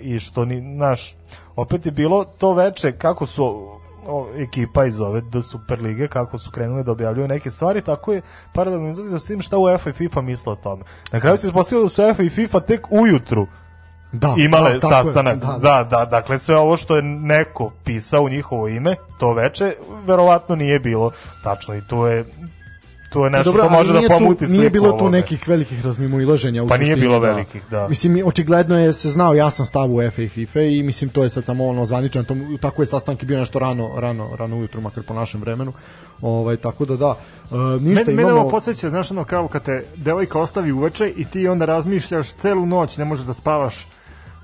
i 0.00 0.18
što 0.18 0.44
ni 0.44 0.60
naš 0.60 1.16
opet 1.56 1.86
je 1.86 1.92
bilo 1.92 2.24
to 2.24 2.52
veče 2.52 2.92
kako 2.92 3.26
su 3.26 3.68
o, 4.08 4.28
ekipa 4.36 4.84
iz 4.84 5.00
ove 5.00 5.20
D 5.20 5.42
Superlige 5.42 6.08
kako 6.08 6.38
su 6.38 6.50
krenuli 6.50 6.84
da 6.84 6.92
objavljuju 6.92 7.28
neke 7.28 7.50
stvari, 7.50 7.80
tako 7.80 8.12
je 8.12 8.22
paralelno 8.52 8.90
izlazio 8.90 9.18
s 9.18 9.24
tim 9.24 9.42
šta 9.42 9.58
UEFA 9.58 9.90
i 9.90 9.92
FIFA 9.92 10.20
misle 10.20 10.52
o 10.52 10.56
tome. 10.56 10.82
Na 11.12 11.20
kraju 11.20 11.36
se 11.36 11.46
ispostavilo 11.46 11.84
da 11.84 11.90
su 11.90 12.02
UEFA 12.02 12.22
i 12.22 12.28
FIFA 12.28 12.60
tek 12.60 12.92
ujutru 12.92 13.46
da, 14.12 14.34
imale 14.38 14.68
da, 14.70 14.74
je, 14.74 14.80
sastanak. 14.80 15.38
Da, 15.38 15.58
da, 15.62 15.84
da, 15.90 16.04
dakle 16.04 16.38
sve 16.38 16.56
ovo 16.56 16.76
što 16.76 16.96
je 16.96 17.02
neko 17.02 17.72
pisao 17.84 18.22
u 18.22 18.28
njihovo 18.28 18.68
ime, 18.68 18.96
to 19.18 19.32
veče, 19.32 19.72
verovatno 20.06 20.56
nije 20.56 20.80
bilo 20.80 21.10
tačno 21.44 21.74
i 21.74 21.80
to 21.80 22.06
je 22.06 22.24
to 23.08 23.24
je 23.24 23.30
nešto 23.30 23.52
Dobro, 23.52 23.64
što 23.64 23.72
može 23.72 23.92
da 23.92 24.08
pomuti 24.08 24.38
tu, 24.38 24.46
sliku 24.46 24.58
Nije 24.58 24.70
bilo 24.70 24.92
tu 24.92 25.10
nekih 25.10 25.48
velikih 25.48 25.84
razmimoilaženja 25.84 26.66
Pa 26.68 26.76
nije 26.76 26.96
bilo 26.96 27.18
velikih, 27.18 27.62
da. 27.70 27.88
Mislim, 27.88 28.12
mi- 28.12 28.22
očigledno 28.22 28.78
je 28.78 28.92
se 28.92 29.10
znao 29.10 29.34
jasan 29.34 29.66
stav 29.66 29.94
u 29.94 30.10
FA 30.10 30.22
i 30.22 30.28
FIFA 30.28 30.60
i 30.60 30.82
mislim 30.82 31.10
to 31.10 31.22
je 31.22 31.28
sad 31.28 31.44
samo 31.44 31.66
ono 31.66 31.86
zvaničan, 31.86 32.24
to, 32.24 32.36
tako 32.60 32.82
je 32.82 32.86
sastanak 32.86 33.22
i 33.22 33.26
bio 33.26 33.38
nešto 33.38 33.58
rano, 33.58 33.90
rano, 33.96 34.36
rano 34.36 34.56
ujutru, 34.56 34.80
makar 34.80 35.04
po 35.04 35.14
našem 35.14 35.40
vremenu. 35.40 35.72
Ovaj, 36.22 36.56
tako 36.56 36.84
da 36.84 36.96
da, 36.96 37.16
e, 37.50 37.54
ništa 37.80 38.04
Men, 38.06 38.16
mene 38.16 38.22
imamo... 38.22 38.40
ovo 38.40 38.50
podsjeća, 38.50 38.90
znaš 38.90 39.10
ono 39.10 39.24
kao 39.24 39.48
kad 39.48 39.62
te 39.62 39.84
devojka 39.96 40.38
ostavi 40.40 40.72
uveče 40.72 41.12
i 41.16 41.24
ti 41.24 41.48
onda 41.48 41.64
razmišljaš 41.64 42.32
celu 42.32 42.66
noć, 42.66 42.96
ne 42.96 43.04
možeš 43.04 43.26
da 43.26 43.34
spavaš 43.34 43.86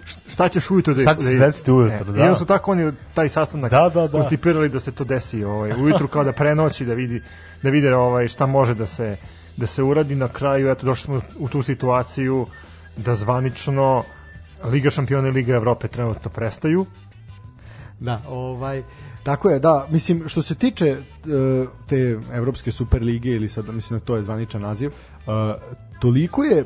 šta 0.04 0.48
ćeš 0.48 0.70
ujutro 0.70 0.94
da 0.94 1.02
Sad 1.02 1.18
će 1.18 1.24
se 1.24 1.38
desiti 1.38 1.72
ujutro, 1.72 2.10
E, 2.10 2.12
da. 2.12 2.18
I 2.18 2.22
onda 2.22 2.36
su 2.36 2.46
tako 2.46 2.72
oni 2.72 2.92
taj 3.14 3.28
sastanak 3.28 3.70
Da, 3.70 3.90
da, 3.94 4.08
da. 4.08 4.18
koncipirali 4.20 4.68
da 4.68 4.80
se 4.80 4.92
to 4.92 5.04
desi 5.04 5.44
ovaj, 5.44 5.72
ujutru 5.72 6.08
kao 6.08 6.24
da 6.24 6.32
prenoći, 6.32 6.84
da 6.84 6.94
vidi 6.94 7.22
da 7.62 7.70
vide 7.70 7.96
ovaj, 7.96 8.28
šta 8.28 8.46
može 8.46 8.74
da 8.74 8.86
se 8.86 9.16
da 9.56 9.66
se 9.66 9.82
uradi 9.82 10.14
na 10.14 10.28
kraju, 10.28 10.70
eto 10.70 10.86
došli 10.86 11.04
smo 11.04 11.20
u 11.38 11.48
tu 11.48 11.62
situaciju 11.62 12.46
da 12.96 13.14
zvanično 13.14 14.04
Liga 14.64 14.90
šampiona 14.90 15.28
i 15.28 15.30
Liga 15.30 15.54
Evrope 15.54 15.88
trenutno 15.88 16.30
prestaju. 16.30 16.86
Da, 18.00 18.20
ovaj 18.28 18.82
tako 19.22 19.50
je, 19.50 19.58
da, 19.58 19.86
mislim 19.90 20.28
što 20.28 20.42
se 20.42 20.54
tiče 20.54 20.86
e, 20.86 20.96
te 21.88 22.18
evropske 22.32 22.72
superlige 22.72 23.30
ili 23.30 23.48
sad 23.48 23.68
mislim 23.68 23.98
da 24.00 24.04
to 24.04 24.16
je 24.16 24.22
zvaničan 24.22 24.62
naziv, 24.62 24.90
e, 24.90 24.92
toliko 26.00 26.44
je 26.44 26.64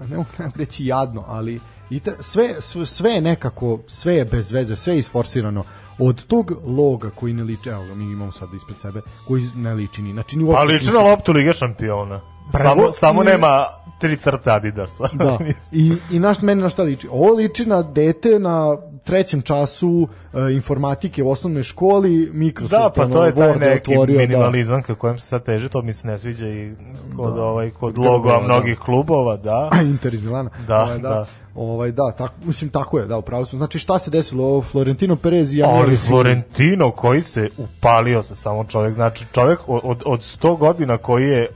ne 0.00 0.16
mogu 0.16 0.28
ne 0.38 0.44
mogu 0.44 0.58
reći 0.58 0.86
jadno, 0.86 1.24
ali 1.28 1.60
i 1.90 2.00
te, 2.00 2.16
sve, 2.20 2.54
sve, 2.60 2.86
sve 2.86 3.10
je 3.10 3.20
nekako, 3.20 3.78
sve 3.86 4.14
je 4.14 4.24
bez 4.24 4.52
veze, 4.52 4.76
sve 4.76 4.94
je 4.94 4.98
isforsirano 4.98 5.64
od 5.98 6.24
tog 6.24 6.52
loga 6.66 7.10
koji 7.10 7.32
ne 7.32 7.42
liči, 7.42 7.68
evo 7.68 7.84
mi 7.86 8.04
imamo 8.04 8.32
sad 8.32 8.48
ispred 8.54 8.78
sebe, 8.78 9.00
koji 9.26 9.42
ne 9.56 9.74
liči 9.74 10.02
ni, 10.02 10.12
znači 10.12 10.38
ni 10.38 10.44
uopšte 10.44 10.60
Ali 10.60 10.72
liči 10.74 10.90
na 10.90 11.00
loptu 11.00 11.32
Lige 11.32 11.52
šampiona. 11.52 12.20
Prvo- 12.52 12.62
Samo, 12.64 12.92
samo 12.92 13.22
nema 13.22 13.64
tri 13.98 14.16
crte 14.16 14.50
Adidasa. 14.50 15.08
Da. 15.14 15.38
I, 15.72 15.96
i 16.10 16.18
naš 16.18 16.42
meni 16.42 16.62
na 16.62 16.68
šta 16.68 16.82
liči? 16.82 17.08
Ovo 17.10 17.34
liči 17.34 17.66
na 17.66 17.82
dete 17.82 18.38
na 18.38 18.76
trećem 19.04 19.42
času 19.42 20.08
e, 20.34 20.52
informatike 20.52 21.22
u 21.22 21.30
osnovnoj 21.30 21.62
školi, 21.62 22.30
Microsoft 22.32 22.72
Da, 22.72 22.92
pa 22.96 23.06
to 23.06 23.24
je 23.24 23.34
taj 23.34 23.56
neki 23.56 23.92
otvorio, 23.92 24.16
da. 24.16 24.22
minimalizam 24.22 24.82
ka 24.82 24.94
kojem 24.94 25.18
se 25.18 25.26
sad 25.26 25.44
teže, 25.44 25.68
to 25.68 25.82
mi 25.82 25.92
se 25.92 26.06
ne 26.06 26.18
sviđa 26.18 26.46
i 26.46 26.72
kod, 27.16 27.34
Da. 27.34 27.42
ovaj, 27.42 27.70
kod 27.70 27.94
grubova, 27.94 28.38
da. 28.38 28.44
mnogih 28.44 28.78
klubova, 28.78 29.36
da. 29.36 29.70
Inter 29.84 30.14
iz 30.14 30.22
Milana. 30.22 30.50
Da, 30.68 30.82
ovaj, 30.82 30.98
da. 30.98 31.26
Ovaj 31.54 31.92
da, 31.92 32.12
tako 32.18 32.34
mislim 32.44 32.70
tako 32.70 32.98
je, 32.98 33.06
da, 33.06 33.18
upravo 33.18 33.44
su. 33.44 33.56
Znači 33.56 33.78
šta 33.78 33.98
se 33.98 34.10
desilo? 34.10 34.44
Ovo 34.44 34.62
Florentino 34.62 35.16
Perez 35.16 35.54
i 35.54 35.58
ja 35.58 35.68
Ali 35.68 35.96
Florentino 35.96 36.90
koji 36.90 37.22
se 37.22 37.48
upalio 37.58 38.22
se 38.22 38.36
samo 38.36 38.64
čovjek, 38.64 38.94
znači 38.94 39.24
čovjek 39.34 39.60
od, 39.66 39.80
od, 39.84 40.02
od 40.06 40.20
100 40.20 40.58
godina 40.58 40.98
koji 40.98 41.28
je 41.28 41.48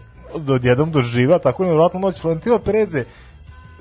odjednom 0.49 0.91
doživa 0.91 1.39
tako 1.39 1.63
nevjerojatno 1.63 2.01
moć 2.01 2.21
Florentino 2.21 2.59
Perez 2.59 2.95
je 2.95 3.05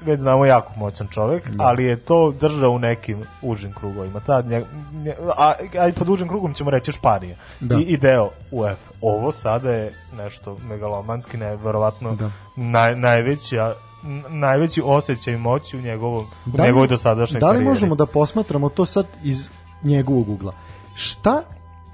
već 0.05 0.19
znamo 0.19 0.45
jako 0.45 0.73
moćan 0.75 1.07
čovjek, 1.07 1.43
ali 1.57 1.83
je 1.85 1.95
to 1.95 2.31
držao 2.31 2.71
u 2.71 2.79
nekim 2.79 3.23
užim 3.41 3.73
krugovima. 3.73 4.19
Ta, 4.19 4.41
nje, 4.41 4.61
nje, 4.93 5.13
a, 5.37 5.53
a 5.79 5.91
pod 5.99 6.09
užim 6.09 6.27
krugom 6.27 6.53
ćemo 6.53 6.69
reći 6.69 6.91
Španija. 6.91 7.35
Da. 7.59 7.75
I, 7.75 7.81
I 7.81 7.97
deo 7.97 8.29
UEFA. 8.51 8.91
Ovo 9.01 9.31
sada 9.31 9.71
je 9.71 9.93
nešto 10.17 10.57
megalomanski, 10.69 11.37
neverovatno 11.37 12.15
Da. 12.15 12.31
naj, 12.55 12.95
najveći, 12.95 13.59
a, 13.59 13.65
n- 13.65 13.73
najveći 14.29 14.81
osjećaj 14.85 15.37
moći 15.37 15.77
u 15.77 15.81
njegovom 15.81 16.25
Da 16.45 16.63
li- 16.63 16.67
njegovoj 16.67 16.87
dosadašnjoj 16.87 17.39
Da 17.39 17.47
li 17.47 17.49
karijeri. 17.49 17.65
možemo 17.65 17.95
da 17.95 18.05
posmatramo 18.05 18.69
to 18.69 18.85
sad 18.85 19.05
iz 19.23 19.49
njegovog 19.83 20.29
ugla? 20.29 20.53
Šta 20.95 21.41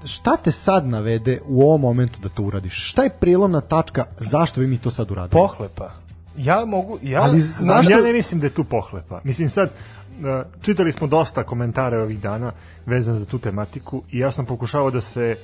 šta 0.04 0.36
te 0.36 0.50
sad 0.52 0.86
navede 0.86 1.40
u 1.46 1.62
ovom 1.62 1.80
momentu 1.80 2.18
da 2.20 2.28
to 2.28 2.42
uradiš? 2.42 2.84
Šta 2.84 3.02
je 3.02 3.10
prelomna 3.10 3.60
tačka 3.60 4.06
zašto 4.18 4.60
bi 4.60 4.66
mi 4.66 4.78
to 4.78 4.90
sad 4.90 5.10
uradili? 5.10 5.30
pohlepa. 5.32 5.90
Ja 6.36 6.64
mogu, 6.64 6.98
ja, 7.02 7.22
Ali 7.22 7.40
znaš, 7.40 7.66
zašto- 7.66 7.92
Ja 7.92 8.00
ne 8.00 8.12
mislim 8.12 8.40
da 8.40 8.46
je 8.46 8.50
tu 8.50 8.64
pohlepa. 8.64 9.20
Mislim 9.24 9.50
sad, 9.50 9.70
uh, 10.10 10.26
čitali 10.62 10.92
smo 10.92 11.06
dosta 11.06 11.42
komentare 11.42 12.02
ovih 12.02 12.20
dana 12.20 12.52
vezan 12.86 13.16
za 13.16 13.24
tu 13.24 13.38
tematiku 13.38 14.02
i 14.10 14.18
ja 14.18 14.30
sam 14.30 14.46
pokušavao 14.46 14.90
da 14.90 15.00
se 15.00 15.36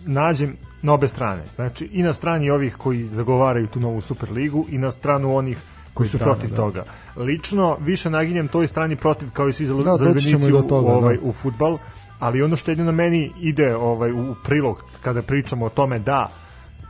nađem 0.00 0.56
na 0.82 0.92
obe 0.92 1.08
strane. 1.08 1.42
Znači 1.54 1.84
i 1.86 2.02
na 2.02 2.12
strani 2.12 2.50
ovih 2.50 2.76
koji 2.76 3.04
zagovaraju 3.04 3.66
tu 3.66 3.80
novu 3.80 4.00
Superligu 4.00 4.66
i 4.68 4.78
na 4.78 4.90
stranu 4.90 5.36
onih 5.36 5.58
koji 5.94 6.08
su 6.08 6.18
brane, 6.18 6.32
protiv 6.32 6.50
da. 6.50 6.56
toga. 6.56 6.84
Lično 7.16 7.76
više 7.80 8.10
naginjem 8.10 8.48
toj 8.48 8.66
strani 8.66 8.96
protiv 8.96 9.30
kao 9.30 9.48
i 9.48 9.52
svi 9.52 9.66
za, 9.66 9.74
Da, 9.74 9.96
za 9.96 10.04
doći 10.04 10.28
ćemo 10.28 10.48
i 10.48 10.52
do 10.52 10.62
toga, 10.62 10.88
u, 10.88 10.96
ovaj, 10.96 11.16
da. 11.16 11.22
u 11.22 11.32
futbal, 11.32 11.78
ali 12.18 12.42
ono 12.42 12.56
što 12.56 12.70
jedino 12.70 12.92
meni 12.92 13.32
ide 13.40 13.76
ovaj 13.76 14.12
u 14.12 14.34
prilog 14.44 14.84
kada 15.02 15.22
pričamo 15.22 15.66
o 15.66 15.68
tome 15.68 15.98
da 15.98 16.28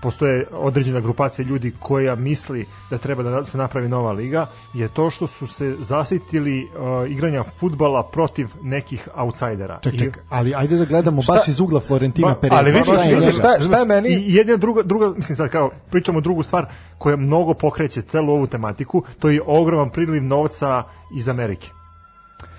postoje 0.05 0.47
određena 0.53 1.01
grupacija 1.01 1.47
ljudi 1.47 1.73
koja 1.81 2.15
misli 2.15 2.67
da 2.91 2.99
treba 2.99 3.23
da 3.23 3.45
se 3.45 3.59
napravi 3.59 3.89
nova 3.89 4.13
liga 4.13 4.47
je 4.75 4.89
to 4.89 5.11
što 5.11 5.27
su 5.27 5.47
se 5.47 5.77
zasitili 5.81 6.65
uh, 6.65 7.11
igranja 7.11 7.43
futbala 7.43 8.03
protiv 8.03 8.49
nekih 8.63 9.09
outsidera. 9.17 9.79
Ček, 9.83 9.99
ček, 9.99 10.19
ali 10.29 10.55
ajde 10.55 10.77
da 10.77 10.85
gledamo 10.85 11.23
baš 11.29 11.49
iz 11.49 11.61
ugla 11.61 11.81
Florentina 11.81 12.29
Ba- 12.29 12.41
Pereza. 12.41 12.59
ali 12.59 12.73
vidiš, 12.73 12.89
Šta 12.89 13.03
je 13.03 13.33
šta, 13.33 13.63
šta 13.63 13.79
je 13.79 13.85
meni... 13.85 14.09
I 14.09 14.35
jedna 14.35 14.57
druga, 14.57 14.83
druga, 14.83 15.13
mislim 15.17 15.37
sad 15.37 15.51
kao, 15.51 15.71
pričamo 15.91 16.21
drugu 16.21 16.43
stvar 16.43 16.67
koja 16.99 17.17
mnogo 17.17 17.55
pokreće 17.55 18.03
celu 18.03 18.33
ovu 18.33 18.47
tematiku, 18.47 19.03
to 19.19 19.29
je 19.29 19.41
ogroman 19.47 19.91
priliv 19.91 20.23
novca 20.23 20.83
iz 21.17 21.29
Amerike. 21.29 21.69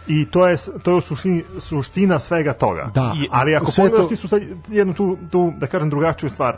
I 0.08 0.26
to 0.26 0.48
je, 0.48 0.58
to 0.84 0.92
je 0.92 0.96
u 0.98 1.02
suštini, 1.02 1.44
suština 1.60 2.20
svega 2.20 2.54
toga. 2.54 2.92
Da. 2.94 3.14
I, 3.22 3.28
ali 3.32 3.56
ako 3.56 3.72
pogledaš 3.76 4.02
to- 4.02 4.08
ti 4.08 4.16
su 4.16 4.28
sad 4.28 4.42
jednu 4.68 4.94
tu, 4.94 5.18
tu, 5.32 5.54
da 5.58 5.68
kažem, 5.68 5.90
drugačiju 5.90 6.30
stvar, 6.30 6.58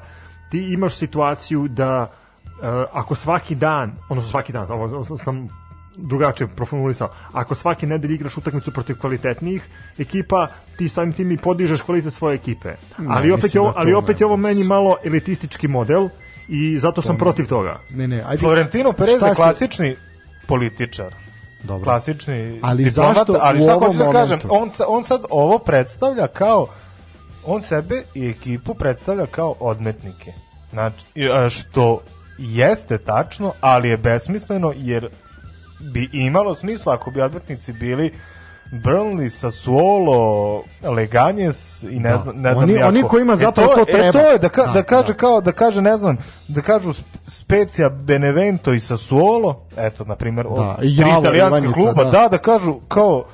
ti 0.51 0.73
imaš 0.73 0.95
situaciju 0.95 1.67
da 1.67 2.11
uh, 2.43 2.63
ako 2.91 3.15
svaki 3.15 3.55
dan, 3.55 3.95
odnosno 4.09 4.31
svaki 4.31 4.53
dan, 4.53 4.71
ovo 4.71 5.17
sam 5.17 5.49
drugačije 5.97 6.47
proformulisao. 6.47 7.09
Ako 7.33 7.55
svake 7.55 7.87
nedelje 7.87 8.15
igraš 8.15 8.37
utakmicu 8.37 8.71
protiv 8.71 8.97
kvalitetnijih 8.99 9.69
ekipa, 9.97 10.47
ti 10.77 10.89
samim 10.89 11.13
tim 11.13 11.31
i 11.31 11.37
podižeš 11.37 11.81
kvalitet 11.81 12.13
svoje 12.13 12.35
ekipe. 12.35 12.75
ali 13.07 13.31
opet, 13.31 13.55
je 13.55 13.61
ovo, 13.61 13.71
da 13.71 13.79
ali 13.79 13.93
opet 13.93 14.15
ne. 14.15 14.23
je 14.23 14.25
ovo 14.25 14.37
meni 14.37 14.63
malo 14.63 14.97
elitistički 15.03 15.67
model 15.67 16.09
i 16.47 16.77
zato 16.79 17.01
sam 17.01 17.17
protiv 17.17 17.47
toga. 17.47 17.79
Ne, 17.89 18.07
ne, 18.07 18.23
ajde. 18.25 18.37
Florentino 18.37 18.93
Perez 18.93 19.21
je 19.21 19.35
klasični 19.35 19.95
političar. 20.47 21.15
Dobro. 21.63 21.83
Klasični 21.83 22.59
Ali 22.61 22.83
diplomata, 22.83 23.13
zašto 23.13 23.37
ali 23.41 23.63
ovom 23.63 23.83
hoću 23.83 23.97
da 23.97 24.11
kažem, 24.11 24.39
momentu? 24.43 24.81
on, 24.83 24.95
on 24.97 25.03
sad 25.03 25.21
ovo 25.29 25.59
predstavlja 25.59 26.27
kao 26.27 26.67
on 27.45 27.61
sebe 27.61 28.03
i 28.15 28.27
ekipu 28.27 28.73
predstavlja 28.73 29.25
kao 29.25 29.55
odmetnike. 29.59 30.33
Znači, 30.69 31.05
što 31.49 32.01
jeste 32.37 32.97
tačno, 32.97 33.53
ali 33.61 33.89
je 33.89 33.97
besmisleno 33.97 34.73
jer 34.75 35.09
bi 35.83 36.09
imalo 36.13 36.55
smisla 36.55 36.93
ako 36.93 37.11
bi 37.11 37.21
odmetnici 37.21 37.73
bili 37.73 38.11
Burnley, 38.73 39.29
Sassuolo, 39.29 40.63
Leganjes 40.85 41.83
i 41.83 41.99
ne 41.99 42.09
Da. 42.09 42.17
znam, 42.17 42.35
ne 42.35 42.51
znam 42.51 42.63
Oni- 42.63 42.73
jako. 42.73 42.87
oni 42.87 43.03
kojima 43.03 43.35
zapravo 43.35 43.71
e 43.71 43.75
to 43.75 43.79
to, 43.79 43.91
treba. 43.91 44.07
E 44.07 44.11
to 44.13 44.19
je 44.21 44.37
da, 44.37 44.49
ka, 44.49 44.63
Da, 44.63 44.71
da, 44.71 44.83
kaže 44.83 45.07
da. 45.07 45.13
kao 45.13 45.41
da 45.41 45.51
kaže 45.51 45.81
ne 45.81 45.97
znam, 45.97 46.17
da 46.47 46.61
kažu 46.61 46.89
Sp- 46.89 47.03
Specija 47.27 47.89
Benevento 47.89 48.73
i 48.73 48.79
Sassuolo, 48.79 49.61
eto 49.77 50.05
na 50.05 50.15
primjer 50.15 50.47
od 50.49 50.57
Da, 50.57 50.75
i 50.77 50.95
tri 50.95 51.01
Javor, 51.01 51.23
italijanska 51.23 51.57
Ivanjica, 51.57 51.73
kluba, 51.73 52.03
da. 52.03 52.11
da. 52.11 52.27
da 52.27 52.37
kažu 52.37 52.75
kao 52.87 53.25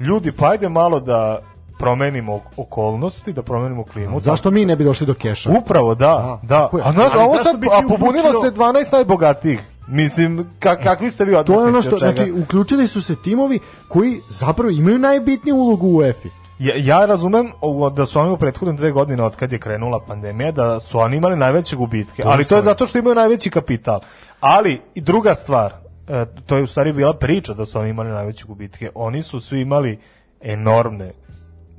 ljudi 0.00 0.32
pa 0.32 0.48
ajde 0.48 0.68
malo 0.68 1.00
da 1.00 1.42
promenimo 1.80 2.34
ok- 2.34 2.52
okolnosti, 2.56 3.32
da 3.32 3.42
promenimo 3.42 3.84
klimu. 3.84 4.20
Zašto 4.20 4.50
mi 4.50 4.64
ne 4.64 4.76
bi 4.76 4.84
došli 4.84 5.06
do 5.06 5.14
keša? 5.14 5.50
Upravo, 5.50 5.94
da, 5.94 6.38
Da, 6.42 6.68
da. 6.72 6.80
A 6.84 6.92
znaš, 6.92 7.14
ovo 7.14 7.36
sad, 7.42 7.64
a 7.64 7.88
pobunilo 7.88 8.32
se 8.42 8.50
12 8.50 8.92
najbogatijih. 8.92 9.60
Mislim, 9.88 10.50
ka, 10.58 10.76
kakvi 10.76 11.10
ste 11.10 11.24
vi 11.24 11.34
odmetnici 11.34 11.56
To 11.56 11.60
je 11.60 11.68
ono 11.68 11.82
što, 11.82 11.98
znači, 11.98 12.32
uključili 12.32 12.86
su 12.86 13.02
se 13.02 13.16
timovi 13.16 13.58
koji 13.88 14.20
zapravo 14.28 14.70
imaju 14.70 14.98
najbitniju 14.98 15.56
ulogu 15.56 15.86
u 15.86 15.96
UEFA. 15.96 16.28
Ja, 16.58 16.74
ja 16.76 17.06
razumem 17.06 17.52
da 17.96 18.06
su 18.06 18.20
oni 18.20 18.30
u 18.30 18.36
prethodne 18.36 18.74
dve 18.74 18.90
godine 18.90 19.22
od 19.22 19.36
kad 19.36 19.52
je 19.52 19.58
krenula 19.58 20.00
pandemija, 20.00 20.52
da 20.52 20.80
su 20.80 20.98
oni 20.98 21.16
imali 21.16 21.36
najveće 21.36 21.76
gubitke, 21.76 22.22
ali 22.26 22.44
to 22.44 22.56
je 22.56 22.62
zato 22.62 22.86
što 22.86 22.98
imaju 22.98 23.14
najveći 23.14 23.50
kapital. 23.50 24.00
Ali 24.40 24.80
i 24.94 25.00
druga 25.00 25.34
stvar, 25.34 25.72
e, 26.08 26.24
to 26.46 26.56
je 26.56 26.62
u 26.62 26.66
stvari 26.66 26.92
bila 26.92 27.14
priča 27.14 27.54
da 27.54 27.66
su 27.66 27.78
oni 27.78 27.90
imali 27.90 28.10
najveće 28.10 28.44
gubitke, 28.44 28.90
oni 28.94 29.22
su 29.22 29.40
svi 29.40 29.60
imali 29.60 29.98
enormne 30.40 31.12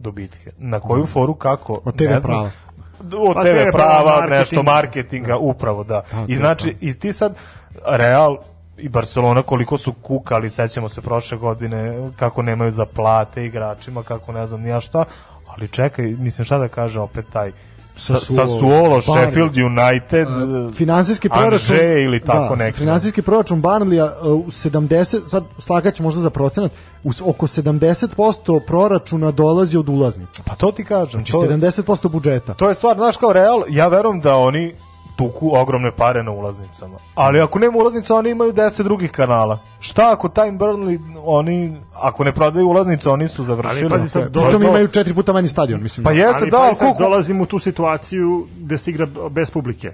dobitke. 0.01 0.51
Na 0.57 0.79
koju 0.79 1.05
foru 1.05 1.33
kako? 1.33 1.81
Od 1.85 1.97
TV 1.97 2.03
ne 2.03 2.19
znam. 2.19 2.51
Od 3.19 3.33
Pa 3.33 3.43
TV 3.43 3.49
TV 3.49 3.71
prava, 3.71 4.03
prava, 4.03 4.25
nešto 4.29 4.63
marketinga. 4.63 4.71
marketinga, 4.71 5.37
upravo 5.37 5.83
da. 5.83 6.01
Tako 6.01 6.25
I 6.27 6.31
je, 6.31 6.37
znači, 6.37 6.75
i 6.81 6.93
ti 6.93 7.13
sad, 7.13 7.35
Real 7.85 8.37
i 8.77 8.89
Barcelona 8.89 9.41
koliko 9.41 9.77
su 9.77 9.93
kukali, 9.93 10.49
sećamo 10.49 10.89
se 10.89 11.01
prošle 11.01 11.37
godine, 11.37 12.09
kako 12.15 12.41
nemaju 12.41 12.71
za 12.71 12.85
plate 12.85 13.45
igračima, 13.45 14.03
kako 14.03 14.31
ne 14.31 14.47
znam 14.47 14.61
ni 14.61 14.69
ja 14.69 14.79
šta, 14.79 15.05
ali 15.47 15.67
čekaj, 15.67 16.05
mislim 16.05 16.45
šta 16.45 16.57
da 16.57 16.67
kaže 16.67 16.99
opet 16.99 17.25
taj 17.33 17.51
Sassuolo, 17.95 18.21
Sassuolo, 18.37 18.89
Bari. 19.07 19.21
Sheffield 19.21 19.51
United, 19.57 20.27
finansijski 20.75 21.29
Anže 21.31 21.41
proračun 21.41 21.75
ili 21.97 22.19
tako 22.19 22.55
da, 22.55 22.55
neki. 22.55 22.77
Finansijski 22.77 23.21
proračun 23.21 23.61
Barnlija 23.61 24.13
u 24.23 24.43
70 24.45 25.21
sad 25.23 25.43
slagaću 25.59 26.03
možda 26.03 26.21
za 26.21 26.29
procenat 26.29 26.71
u 27.03 27.13
s- 27.13 27.21
oko 27.21 27.47
70% 27.47 28.07
proračuna 28.67 29.31
dolazi 29.31 29.77
od 29.77 29.89
ulaznica. 29.89 30.41
Pa 30.45 30.55
to 30.55 30.71
ti 30.71 30.83
kažem. 30.83 31.11
Znači 31.11 31.31
to, 31.31 31.41
70% 31.41 32.09
budžeta. 32.09 32.53
to 32.53 32.69
je 32.69 32.75
stvar, 32.75 32.97
znaš 32.97 33.17
kao 33.17 33.33
Real, 33.33 33.63
ja 33.69 33.87
verujem 33.87 34.19
da 34.19 34.35
oni 34.35 34.73
tuku 35.21 35.55
ogromne 35.55 35.91
pare 35.91 36.23
na 36.23 36.31
ulaznicama. 36.31 36.97
Ali 37.15 37.41
ako 37.41 37.59
nema 37.59 37.77
ulaznica, 37.77 38.15
oni 38.15 38.29
imaju 38.29 38.53
10 38.53 38.83
drugih 38.83 39.11
kanala. 39.11 39.59
Šta 39.79 40.11
ako 40.11 40.29
Time 40.29 40.51
Burnley, 40.51 40.99
oni, 41.23 41.75
ako 41.93 42.23
ne 42.23 42.31
prodaju 42.31 42.67
ulaznice, 42.67 43.09
oni 43.09 43.27
su 43.27 43.43
završili. 43.43 43.89
pazi 43.89 44.09
sad, 44.09 44.31
dolazi- 44.31 44.67
imaju 44.67 44.87
četiri 44.87 45.13
puta 45.13 45.33
manji 45.33 45.47
stadion, 45.47 45.83
mislim. 45.83 46.03
Pa 46.03 46.11
jeste, 46.11 46.39
ali 46.41 46.51
da, 46.51 46.57
pa 46.57 46.63
ali 46.63 46.75
sad 46.75 46.87
koliko... 46.87 47.03
dolazimo 47.03 47.43
u 47.43 47.45
tu 47.45 47.59
situaciju 47.59 48.47
gde 48.59 48.77
se 48.77 48.91
igra 48.91 49.07
bez 49.29 49.51
publike 49.51 49.91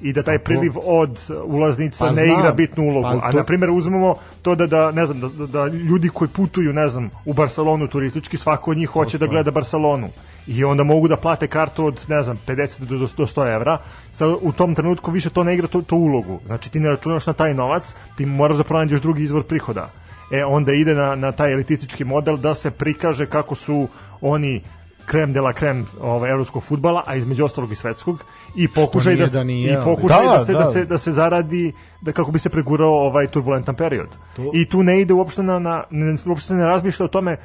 i 0.00 0.12
da 0.12 0.22
taj 0.22 0.38
priliv 0.38 0.72
od 0.84 1.18
ulaznica 1.44 2.04
Pa 2.04 2.10
ne 2.10 2.24
znam. 2.26 2.38
igra 2.40 2.52
bitnu 2.52 2.84
ulogu. 2.84 3.06
Ali 3.06 3.20
A 3.22 3.30
to- 3.30 3.36
na 3.36 3.44
primjer 3.44 3.70
uzmemo 3.70 4.14
to 4.42 4.54
da 4.54 4.66
da 4.66 4.90
ne 4.90 5.06
znam 5.06 5.20
da, 5.20 5.28
da, 5.28 5.46
da 5.46 5.66
ljudi 5.66 6.08
koji 6.08 6.28
putuju, 6.28 6.72
ne 6.72 6.88
znam, 6.88 7.10
u 7.24 7.32
Barcelonu 7.32 7.88
turistički, 7.88 8.36
svako 8.36 8.70
od 8.70 8.76
njih 8.76 8.88
hoće 8.88 9.18
da 9.18 9.26
gleda 9.26 9.50
Barcelonu. 9.50 10.08
I 10.46 10.64
onda 10.64 10.84
mogu 10.84 11.08
da 11.08 11.16
plate 11.16 11.46
kartu 11.46 11.86
od, 11.86 12.04
ne 12.08 12.22
znam, 12.22 12.38
50 12.46 12.78
do, 12.80 12.98
do 12.98 13.06
100 13.06 13.54
evra. 13.54 13.78
Sad, 14.12 14.34
u 14.42 14.52
tom 14.52 14.74
trenutku 14.74 15.10
više 15.10 15.30
to 15.30 15.44
ne 15.44 15.54
igra 15.54 15.66
tu, 15.68 15.82
tu 15.82 15.96
ulogu. 15.96 16.40
Znači 16.46 16.70
ti 16.70 16.80
ne 16.80 16.88
računaš 16.88 17.26
na 17.26 17.32
taj 17.32 17.54
novac, 17.54 17.94
ti 18.16 18.26
moraš 18.26 18.56
da 18.56 18.64
pronađeš 18.64 19.00
drugi 19.00 19.22
izvor 19.22 19.42
prihoda. 19.42 19.90
E, 20.32 20.44
onda 20.44 20.72
ide 20.72 20.94
na, 20.94 21.14
na 21.14 21.32
taj 21.32 21.52
elitistički 21.52 22.04
model 22.04 22.36
da 22.36 22.54
se 22.54 22.70
prikaže 22.70 23.26
kako 23.26 23.54
su 23.54 23.88
oni 24.20 24.62
krem 25.06 25.32
de 25.32 25.40
la 25.40 25.52
krem 25.52 25.86
ovaj 26.00 26.30
evropskog 26.30 26.62
fudbala, 26.62 27.02
a 27.06 27.16
između 27.16 27.44
ostalog 27.44 27.72
i 27.72 27.74
svetskog 27.74 28.24
i 28.54 28.68
pokušaj 28.68 29.14
nije 29.14 29.26
da, 29.26 29.32
da 29.32 29.44
nije, 29.44 29.72
i 29.72 29.76
pokušaj 29.84 30.26
da, 30.26 30.38
Da, 30.38 30.44
se, 30.44 30.52
da. 30.52 30.58
da 30.58 30.66
se 30.66 30.84
da 30.84 30.98
se 30.98 31.12
zaradi 31.12 31.72
da 32.00 32.12
kako 32.12 32.30
bi 32.30 32.38
se 32.38 32.48
pregurao 32.48 32.90
ovaj 32.90 33.26
turbulentan 33.26 33.74
period. 33.74 34.08
I 34.54 34.68
tu 34.68 34.82
ne 34.82 35.00
ide 35.00 35.14
uopšte 35.14 35.42
na, 35.42 35.58
na 35.58 35.84
ne, 35.90 36.16
uopšte 36.26 36.46
se 36.46 36.54
ne 36.54 36.66
razmišlja 36.66 37.04
o 37.04 37.08
tome 37.08 37.36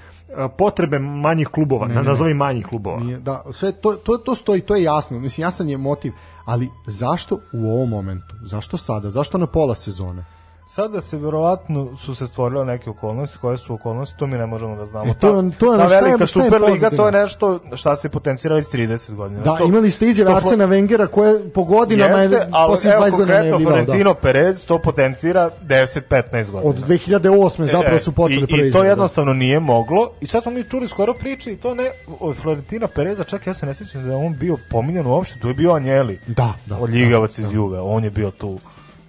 potrebe 0.57 0.99
manjih 0.99 1.47
klubova, 1.47 1.87
na 1.87 2.01
nazovi 2.01 2.33
manjih 2.33 2.65
klubova. 2.65 2.99
Nije, 2.99 3.19
da, 3.19 3.43
sve 3.51 3.71
to, 3.71 3.93
to, 3.93 4.17
to 4.17 4.35
stoji, 4.35 4.61
to 4.61 4.75
je 4.75 4.83
jasno. 4.83 5.19
Mislim, 5.19 5.45
jasan 5.45 5.69
je 5.69 5.77
motiv. 5.77 6.13
Ali 6.45 6.69
zašto 6.85 7.39
u 7.53 7.71
ovom 7.71 7.89
momentu? 7.89 8.35
Zašto 8.41 8.77
sada? 8.77 9.09
Zašto 9.09 9.37
na 9.37 9.47
pola 9.47 9.75
sezone? 9.75 10.25
Sada 10.67 11.01
se 11.01 11.17
verovatno 11.17 11.97
su 11.97 12.15
se 12.15 12.27
stvorile 12.27 12.65
neke 12.65 12.89
okolnosti, 12.89 13.37
koje 13.37 13.57
su 13.57 13.73
okolnosti, 13.73 14.15
to 14.17 14.27
mi 14.27 14.37
ne 14.37 14.45
možemo 14.45 14.75
da 14.75 14.85
znamo. 14.85 15.05
E, 15.05 15.13
to 15.13 15.27
je- 15.35 15.51
to 15.51 15.73
je 15.73 15.79
Ta 15.79 15.85
velika 15.85 16.27
Superliga, 16.27 16.89
to 16.91 17.05
je 17.05 17.11
nešto 17.11 17.59
šta 17.75 17.95
se 17.95 18.09
potencira 18.09 18.55
već 18.55 18.65
30 18.67 19.11
godina. 19.11 19.41
Da, 19.41 19.55
Što- 19.55 19.65
imali 19.65 19.91
ste 19.91 20.07
izjave 20.07 20.31
Flo- 20.31 20.35
Arsena 20.35 20.67
Wengera 20.67 21.07
koje 21.07 21.49
po 21.49 21.63
godinama 21.63 22.13
Jeste, 22.13 22.35
je 22.35 22.47
ali 22.51 22.65
evo 22.65 22.75
20 22.75 22.87
godina 22.87 23.11
konkretno 23.11 23.35
najavljivao. 23.35 23.59
Da. 23.71 23.75
Florentino 23.75 24.13
Perez 24.15 24.65
to 24.65 24.79
potencira 24.79 25.49
10-15 25.61 26.11
godina. 26.45 26.69
Od 26.69 26.77
2008. 26.77 27.65
zapravo 27.67 27.99
su 27.99 28.11
počeli 28.11 28.41
E, 28.41 28.43
I, 28.43 28.47
prve 28.47 28.67
I 28.67 28.71
to 28.71 28.79
da. 28.79 28.85
jednostavno 28.85 29.33
nije 29.33 29.59
moglo. 29.59 30.09
I 30.21 30.27
sad 30.27 30.43
smo 30.43 30.51
mi 30.51 30.63
čuli 30.63 30.87
skoro 30.87 31.13
priče 31.13 31.51
i 31.51 31.57
to 31.57 31.73
ne 31.73 31.89
od 32.19 32.35
Florentina 32.35 32.87
Pereza, 32.87 33.23
čak 33.23 33.47
ja 33.47 33.53
se 33.53 33.65
ne 33.65 33.73
sjećam 33.73 34.03
da 34.03 34.17
on 34.17 34.33
bio 34.33 34.57
pominjan 34.71 35.05
uopšte, 35.07 35.39
tu 35.39 35.47
je 35.47 35.53
bio 35.53 35.73
Anjeli. 35.73 36.19
Da, 36.27 36.53
da. 36.65 36.77
od 36.77 36.89
Ljigavac 36.89 37.39
iz 37.39 37.51
Juga, 37.51 37.81
on 37.83 38.03
je 38.03 38.09
bio 38.11 38.31
tu 38.31 38.57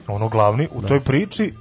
ono 0.08 0.28
glavni 0.28 0.68
u 0.72 0.82
toj 0.82 1.00
priči 1.00 1.54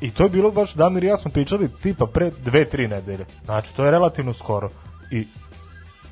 i 0.00 0.10
to 0.10 0.22
je 0.22 0.28
bilo 0.28 0.50
baš 0.50 0.74
Damir 0.74 1.04
i 1.04 1.06
ja 1.06 1.16
smo 1.16 1.30
pričali 1.30 1.70
tipa 1.82 2.06
pre 2.06 2.30
dve, 2.44 2.64
tri 2.64 2.88
nedelje. 2.88 3.26
Znači 3.44 3.74
to 3.76 3.84
je 3.84 3.90
relativno 3.90 4.32
skoro 4.32 4.70
i 5.10 5.26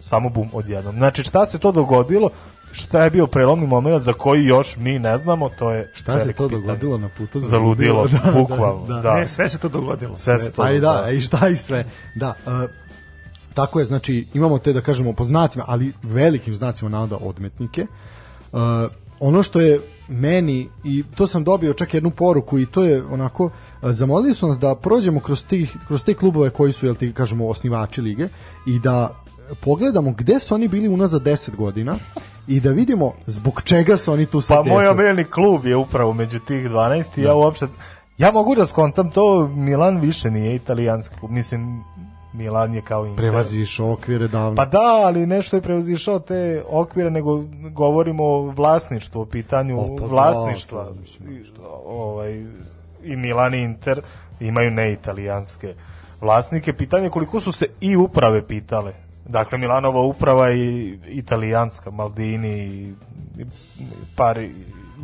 samo 0.00 0.28
bum 0.28 0.50
odjednom. 0.52 0.96
Znači 0.96 1.22
šta 1.22 1.46
se 1.46 1.58
to 1.58 1.72
dogodilo, 1.72 2.30
šta 2.72 3.04
je 3.04 3.10
bio 3.10 3.26
prelomni 3.26 3.66
moment 3.66 4.02
za 4.02 4.12
koji 4.12 4.44
još 4.44 4.76
mi 4.76 4.98
ne 4.98 5.18
znamo, 5.18 5.48
to 5.48 5.70
je 5.70 5.92
Šta 5.94 6.18
se 6.18 6.32
to 6.32 6.48
pitanje. 6.48 6.66
dogodilo 6.66 6.98
na 6.98 7.08
putu 7.18 7.40
za 7.40 7.58
ludilo, 7.58 8.06
Da, 8.12 8.18
da, 8.18 8.32
bukvalno, 8.32 8.86
da. 8.86 9.00
da. 9.00 9.14
Ne, 9.14 9.28
sve 9.28 9.48
se 9.48 9.58
to 9.58 9.68
dogodilo. 9.68 10.16
Sve 10.16 10.38
se 10.38 10.52
to 10.52 10.62
Pa 10.62 10.70
i 10.70 10.80
da, 10.80 11.10
i 11.10 11.20
šta 11.20 11.48
i 11.48 11.56
sve. 11.56 11.84
Da, 12.14 12.34
e, 12.46 12.68
tako 13.54 13.78
je, 13.78 13.84
znači 13.84 14.26
imamo 14.34 14.58
te 14.58 14.72
da 14.72 14.80
kažemo 14.80 15.12
po 15.12 15.24
znacima, 15.24 15.64
ali 15.68 15.92
velikim 16.02 16.54
znacima 16.54 16.90
navoda 16.90 17.16
odmetnike. 17.16 17.80
E, 17.80 17.86
ono 19.20 19.42
što 19.42 19.60
je 19.60 19.80
meni 20.08 20.68
i 20.84 21.04
to 21.16 21.26
sam 21.26 21.44
dobio 21.44 21.72
čak 21.72 21.94
jednu 21.94 22.10
poruku 22.10 22.58
i 22.58 22.66
to 22.66 22.84
je 22.84 23.04
onako 23.04 23.50
zamolili 23.82 24.34
su 24.34 24.48
nas 24.48 24.58
da 24.58 24.74
prođemo 24.74 25.20
kroz 25.20 25.46
tih 25.46 25.76
kroz 25.86 26.04
te 26.04 26.14
klubove 26.14 26.50
koji 26.50 26.72
su 26.72 26.86
jel 26.86 26.94
ti 26.94 27.12
kažemo 27.12 27.48
osnivači 27.48 28.02
lige 28.02 28.28
i 28.66 28.78
da 28.78 29.22
pogledamo 29.60 30.12
gde 30.12 30.40
su 30.40 30.54
oni 30.54 30.68
bili 30.68 30.88
unazad 30.88 31.22
10 31.22 31.56
godina 31.56 31.96
i 32.46 32.60
da 32.60 32.70
vidimo 32.70 33.12
zbog 33.26 33.62
čega 33.62 33.96
su 33.96 34.12
oni 34.12 34.26
tu 34.26 34.40
sad 34.40 34.64
Pa 34.64 34.70
moj 34.70 34.88
omiljeni 34.88 35.24
klub 35.24 35.66
je 35.66 35.76
upravo 35.76 36.12
među 36.12 36.38
tih 36.38 36.66
12 36.66 37.04
i 37.16 37.22
ja 37.22 37.34
uopšte 37.34 37.66
ja 38.18 38.30
mogu 38.32 38.54
da 38.54 38.66
skontam 38.66 39.10
to 39.10 39.48
Milan 39.48 40.00
više 40.00 40.30
nije 40.30 40.54
italijanski 40.54 41.16
klub 41.20 41.30
mislim 41.30 41.84
Milan 42.36 42.74
je 42.74 42.82
kao 42.82 43.06
Inter. 43.06 43.16
prevaziš 43.16 43.80
okvire 43.80 44.28
davno. 44.28 44.54
Pa 44.54 44.64
da, 44.64 45.02
ali 45.06 45.26
nešto 45.26 45.56
je 45.56 45.62
prevazišao 45.62 46.18
te 46.18 46.62
okvire, 46.68 47.10
nego 47.10 47.44
govorimo 47.70 48.24
o 48.24 48.42
vlasništvu, 48.42 49.20
o 49.20 49.24
pitanju 49.24 49.80
O, 49.80 49.96
pa 49.96 50.00
da, 50.00 50.06
vlasništva. 50.06 50.84
to 50.84 50.94
mislim, 51.00 51.44
ovaj, 51.86 52.44
I 53.04 53.16
Milan 53.16 53.54
i 53.54 53.62
Inter 53.62 54.00
imaju 54.40 54.70
neitalijanske 54.70 55.74
vlasnike. 56.20 56.72
Pitanje 56.72 57.04
je 57.04 57.10
koliko 57.10 57.40
su 57.40 57.52
se 57.52 57.66
i 57.80 57.96
uprave 57.96 58.46
pitale. 58.46 58.92
Dakle, 59.28 59.58
Milanova 59.58 60.00
uprava 60.00 60.52
i 60.52 60.98
italijanska, 61.06 61.90
Maldini 61.90 62.58
i 62.58 62.94
par 64.16 64.38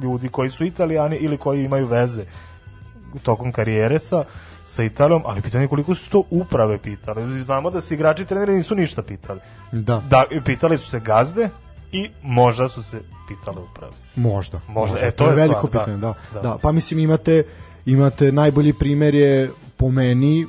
ljudi 0.02 0.28
koji 0.28 0.50
su 0.50 0.64
italijani 0.64 1.16
ili 1.16 1.36
koji 1.36 1.64
imaju 1.64 1.86
veze 1.86 2.24
tokom 3.22 3.52
karijere 3.52 3.98
sa 3.98 4.24
sa 4.64 4.82
Italijom, 4.82 5.22
ali 5.26 5.42
pitanje 5.42 5.64
je 5.64 5.68
koliko 5.68 5.94
su 5.94 6.10
to 6.10 6.22
uprave 6.30 6.78
pitali. 6.78 7.42
Znamo 7.42 7.70
da 7.70 7.80
se 7.80 7.94
igrači 7.94 8.22
i 8.22 8.26
treneri 8.26 8.54
nisu 8.54 8.74
ništa 8.74 9.02
pitali. 9.02 9.40
Da. 9.72 10.02
Da, 10.08 10.24
pitali 10.44 10.78
su 10.78 10.90
se 10.90 11.00
gazde 11.00 11.48
i 11.92 12.10
možda 12.22 12.68
su 12.68 12.82
se 12.82 13.02
pitale 13.28 13.62
uprave. 13.62 13.92
Možda. 14.16 14.60
Možda, 14.68 14.98
e, 14.98 15.10
to 15.10 15.24
to 15.24 15.24
je 15.24 15.30
je 15.30 15.36
veliko 15.36 15.66
stvar, 15.66 15.72
da. 15.72 15.78
pitanje, 15.78 15.96
da, 15.96 16.14
da. 16.34 16.40
Da. 16.40 16.58
Pa 16.62 16.72
mislim 16.72 17.00
imate 17.00 17.44
imate 17.86 18.32
najbolji 18.32 18.72
primer 18.72 19.14
je 19.14 19.50
po 19.76 19.90
meni 19.90 20.46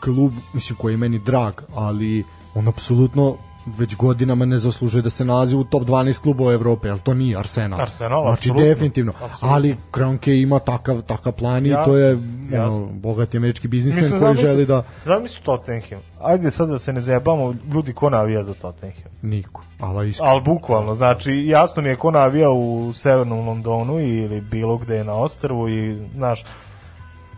klub, 0.00 0.32
mislim 0.52 0.76
koji 0.76 0.92
je 0.92 0.96
meni 0.96 1.18
drag, 1.18 1.54
ali 1.74 2.24
on 2.54 2.68
apsolutno 2.68 3.36
već 3.66 3.96
godinama 3.96 4.44
ne 4.44 4.58
zaslužuje 4.58 5.02
da 5.02 5.10
se 5.10 5.24
nalazi 5.24 5.56
u 5.56 5.64
top 5.64 5.82
12 5.82 6.20
klubova 6.20 6.52
Evrope, 6.52 6.90
ali 6.90 7.00
to 7.00 7.14
nije 7.14 7.38
Arsenal. 7.38 7.80
Arsenal, 7.80 8.22
znači 8.22 8.38
apsolutno. 8.40 8.64
definitivno. 8.64 9.12
Apsolutno. 9.12 9.48
Ali 9.48 9.76
Kronke 9.90 10.36
ima 10.36 10.58
takav 10.58 11.02
takav 11.02 11.32
plan 11.32 11.66
i 11.66 11.70
to 11.70 11.76
Jasno, 11.76 11.96
je 11.96 12.18
ono, 12.60 12.86
bogati 12.86 13.36
američki 13.36 13.68
biznismen 13.68 14.04
Mislim, 14.04 14.20
koji 14.20 14.34
zamisli- 14.34 14.40
želi 14.42 14.66
da 14.66 14.82
Zamisli 15.04 15.42
Tottenham. 15.42 16.00
Ajde 16.20 16.50
sad 16.50 16.68
da 16.68 16.78
se 16.78 16.92
ne 16.92 17.00
zajebamo, 17.00 17.54
ljudi 17.74 17.92
ko 17.92 18.10
navija 18.10 18.44
za 18.44 18.54
Tottenham. 18.54 19.10
niko. 19.22 19.62
Ali 19.80 20.08
iskreno. 20.08 20.32
Ali 20.32 20.42
bukvalno, 20.42 20.94
znači 20.94 21.46
jasno 21.46 21.82
mi 21.82 21.88
je 21.88 21.96
ko 21.96 22.10
navija 22.10 22.50
u 22.50 22.92
severnom 22.92 23.46
Londonu 23.46 24.00
ili 24.00 24.40
bilo 24.40 24.76
gde 24.78 25.04
na 25.04 25.12
ostrvu 25.12 25.68
i 25.68 25.98
znaš 26.14 26.44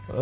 uh, 0.09 0.15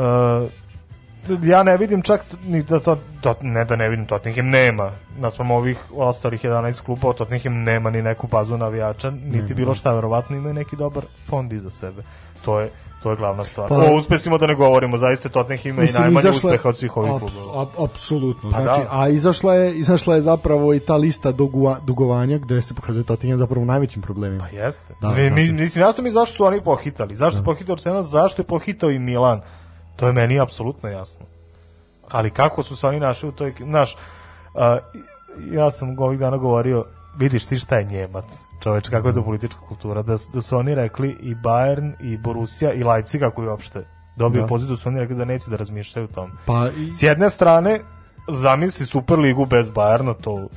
ja 1.43 1.62
ne 1.62 1.77
vidim 1.77 2.03
čak 2.03 2.20
ni 2.44 2.62
da 2.62 2.81
to, 2.81 2.99
to 3.20 3.35
ne 3.40 3.65
da 3.65 3.77
ne 3.77 3.89
vidim 3.89 4.07
Tottenham 4.07 4.47
nema 4.47 4.90
naspram 5.19 5.51
ovih 5.51 5.78
ostalih 5.93 6.44
11 6.44 6.82
klubova 6.82 7.15
Tottenham 7.15 7.55
nema 7.55 7.90
ni 7.90 8.03
neku 8.03 8.27
bazu 8.27 8.57
navijača 8.57 9.11
niti 9.11 9.55
bilo 9.55 9.74
šta 9.74 9.93
verovatno 9.93 10.36
imaju 10.36 10.55
neki 10.55 10.77
dobar 10.77 11.05
fond 11.27 11.53
iza 11.53 11.70
sebe 11.70 12.03
to 12.44 12.61
je 12.61 12.70
to 13.03 13.11
je 13.11 13.16
glavna 13.16 13.44
stvar. 13.44 13.69
Pa- 13.69 13.74
o 13.77 13.97
uspesima 13.97 14.39
da 14.39 14.47
ne 14.47 14.55
govorimo, 14.55 14.99
zaista 14.99 15.28
Tottenham 15.28 15.69
ima 15.69 15.82
i 15.82 15.93
najmanje 15.93 16.31
uspeha 16.31 16.69
od 16.69 16.77
svih 16.78 16.97
ovih 16.97 17.12
aps- 17.12 17.19
klubova. 17.19 17.62
ap- 17.62 17.85
apsolutno. 17.85 18.51
Pa 18.51 18.62
znači, 18.62 18.81
da. 18.81 18.89
a 18.90 19.09
izašla 19.09 19.55
je, 19.55 19.74
izašla 19.74 20.15
je 20.15 20.20
zapravo 20.20 20.74
i 20.74 20.81
ta 20.81 20.97
lista 20.97 21.32
dugua, 21.32 21.78
dugovanja 21.81 22.39
gde 22.39 22.62
se 22.62 22.74
pokazuje 22.74 23.05
Tottenham 23.05 23.39
zapravo 23.39 23.62
u 23.62 23.66
najvećim 23.66 24.03
problemima. 24.03 24.49
Pa 24.51 24.57
jeste. 24.57 24.94
Da, 25.01 25.09
Da, 25.09 25.15
mi, 25.15 25.31
mi, 25.31 25.53
mislim, 25.53 25.82
jasno 25.82 26.03
mi 26.03 26.11
zašto 26.11 26.36
su 26.36 26.44
oni 26.44 26.61
pohitali. 26.61 27.16
Zašto 27.16 27.39
je 27.39 27.44
pohitao 27.44 27.73
Arsenal, 27.73 28.03
zašto 28.03 28.43
je 28.43 28.47
pohitao 28.47 28.90
i 28.90 28.99
Milan. 28.99 29.40
To 30.03 30.07
je 30.07 30.12
meni 30.12 30.41
apsolutno 30.41 30.89
jasno. 30.89 31.27
Ali 32.11 32.31
kako 32.31 32.62
su 32.62 32.77
se 32.77 32.87
oni 32.87 33.01
našli 33.01 33.29
u 33.29 33.33
toj... 33.33 33.55
Znaš, 33.61 33.97
a, 34.55 34.79
ja 35.51 35.70
sam 35.70 35.99
ovih 35.99 36.19
dana 36.19 36.37
govorio, 36.37 36.85
vidiš 37.16 37.47
ti 37.47 37.59
šta 37.59 37.77
je 37.77 37.85
Njemac, 37.85 38.24
čoveč, 38.62 38.89
kako 38.89 39.09
je 39.09 39.15
to 39.15 39.23
politička 39.24 39.61
kultura, 39.61 40.03
da, 40.03 40.19
su- 40.19 40.31
da 40.33 40.43
su 40.43 40.57
oni 40.57 40.74
rekli 40.74 41.16
i 41.20 41.35
Bayern, 41.35 41.93
i 42.03 42.19
Borussia, 42.19 42.73
i 42.73 42.85
Leipzig, 42.85 43.23
ako 43.23 43.43
je 43.43 43.49
uopšte 43.49 43.85
dobio 44.16 44.41
Da. 44.41 44.47
poziv, 44.47 44.69
da 44.69 44.77
su 44.77 44.89
oni 44.89 45.01
rekli 45.01 45.16
da 45.16 45.24
neće 45.24 45.51
da 45.51 45.57
razmišljaju 45.57 46.05
o 46.05 46.15
tome. 46.15 46.33
Pa 46.47 46.69
i, 46.70 46.93
S 46.93 47.03
jedne 47.03 47.31
strane, 47.31 47.81
zamisli 48.31 48.87
Superligu 48.87 49.47
bez 49.47 49.70
Bayerna, 49.70 50.15
to 50.20 50.49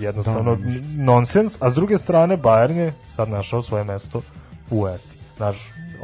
jednostavno 0.00 0.56
Da, 0.56 0.62
nonsens, 0.94 1.56
a 1.60 1.70
s 1.70 1.74
druge 1.74 1.98
strane 1.98 2.36
Bayern 2.38 2.76
je 2.76 2.92
sad 3.10 3.28
našao 3.28 3.62
svoje 3.62 3.84
mesto 3.84 4.22
u 4.70 4.80
UEFA. 4.80 5.04
Znaš, 5.36 5.56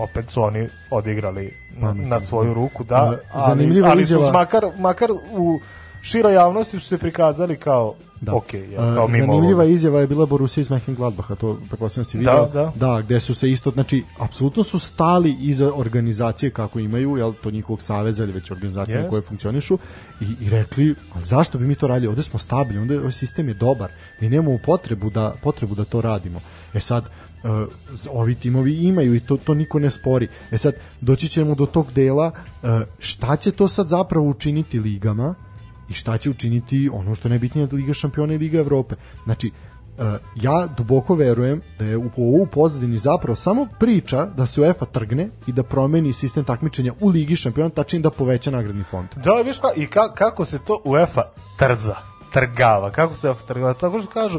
opet 0.02 0.30
su 0.30 0.42
oni 0.42 0.68
odigrali 0.90 1.54
na, 1.76 1.92
na 1.92 2.20
svoju 2.20 2.54
ruku, 2.54 2.84
da, 2.84 3.18
ali, 3.32 3.84
ali 3.84 4.04
su 4.04 4.30
makar, 4.32 4.64
makar 4.78 5.10
u 5.36 5.60
široj 6.02 6.34
javnosti 6.34 6.80
su 6.80 6.86
se 6.86 6.98
prikazali 6.98 7.56
kao 7.56 7.94
Da. 8.22 8.34
ok, 8.34 8.54
ja, 8.54 8.94
kao 8.94 9.08
mimo 9.08 9.26
Zanimljiva 9.26 9.62
ovoga. 9.62 9.72
izjava 9.72 10.00
je 10.00 10.06
bila 10.06 10.26
Borussia 10.26 10.60
iz 10.60 10.68
Mönchengladbacha, 10.68 11.34
to 11.36 11.58
pretpostavljam 11.68 12.04
si 12.04 12.18
video. 12.18 12.46
Da, 12.46 12.72
da. 12.74 13.00
gde 13.00 13.20
su 13.20 13.34
se 13.34 13.50
isto, 13.50 13.70
znači, 13.70 14.04
apsolutno 14.18 14.62
su 14.62 14.78
stali 14.78 15.36
iza 15.40 15.72
organizacije 15.74 16.50
kako 16.50 16.78
imaju, 16.78 17.16
jel, 17.16 17.32
to 17.42 17.50
njihovog 17.50 17.82
saveza 17.82 18.24
ili 18.24 18.32
već 18.32 18.50
organizacije 18.50 18.96
Jest. 18.96 19.04
na 19.04 19.10
koje 19.10 19.22
funkcionišu 19.22 19.78
i, 20.20 20.44
i 20.46 20.50
rekli, 20.50 20.94
ali 21.14 21.24
zašto 21.24 21.58
bi 21.58 21.66
mi 21.66 21.74
to 21.74 21.88
radili? 21.88 22.08
Ovde 22.08 22.22
smo 22.22 22.38
stabilni, 22.38 22.82
ovde 22.82 22.98
ovaj 22.98 23.12
sistem 23.12 23.48
je 23.48 23.54
dobar, 23.54 23.90
mi 24.20 24.28
nemamo 24.28 24.58
potrebu 24.64 25.10
da, 25.10 25.34
potrebu 25.42 25.74
da 25.74 25.84
to 25.84 26.00
radimo. 26.00 26.40
E 26.74 26.80
sad, 26.80 27.04
uh, 27.04 27.10
ovi 28.10 28.34
timovi 28.34 28.74
imaju 28.74 29.14
i 29.14 29.20
to, 29.20 29.36
to 29.36 29.54
niko 29.54 29.78
ne 29.78 29.90
spori. 29.90 30.28
E 30.50 30.58
sad, 30.58 30.74
doći 31.00 31.28
ćemo 31.28 31.54
do 31.54 31.66
tog 31.66 31.92
dela 31.92 32.30
uh, 32.62 32.68
šta 32.98 33.36
će 33.36 33.52
to 33.52 33.68
sad 33.68 33.88
zapravo 33.88 34.28
učiniti 34.28 34.78
ligama 34.78 35.34
i 35.88 35.92
šta 35.92 36.18
će 36.18 36.30
učiniti 36.30 36.90
ono 36.92 37.14
što 37.14 37.28
je 37.28 37.30
najbitnije 37.30 37.68
Liga 37.72 37.94
šampiona 37.94 38.34
i 38.34 38.38
Liga 38.38 38.58
Evrope. 38.58 38.94
Znači, 39.24 39.50
uh, 39.98 40.04
ja 40.34 40.66
duboko 40.76 41.14
verujem 41.14 41.60
da 41.78 41.84
je 41.84 41.96
u, 41.96 42.10
u 42.16 42.46
pozadini 42.46 42.98
zapravo 42.98 43.36
samo 43.36 43.66
priča 43.78 44.26
da 44.26 44.46
se 44.46 44.60
UEFA 44.60 44.86
trgne 44.86 45.28
i 45.46 45.52
da 45.52 45.62
promeni 45.62 46.12
sistem 46.12 46.44
takmičenja 46.44 46.92
u 47.00 47.08
Ligi 47.08 47.36
šampiona, 47.36 47.70
tačnije 47.70 48.02
da 48.02 48.10
poveća 48.10 48.50
nagradni 48.50 48.84
fond. 48.84 49.08
Da, 49.24 49.32
viš 49.32 49.58
ka, 49.58 49.68
i 49.76 49.86
ka, 49.86 50.12
kako 50.14 50.44
se 50.44 50.58
to 50.58 50.80
UEFA 50.84 51.22
trza, 51.58 51.96
trgava, 52.32 52.90
kako 52.90 53.14
se 53.14 53.28
UEFA 53.28 53.46
trgava, 53.46 53.74
tako 53.74 54.00
što 54.00 54.10
kažu, 54.10 54.38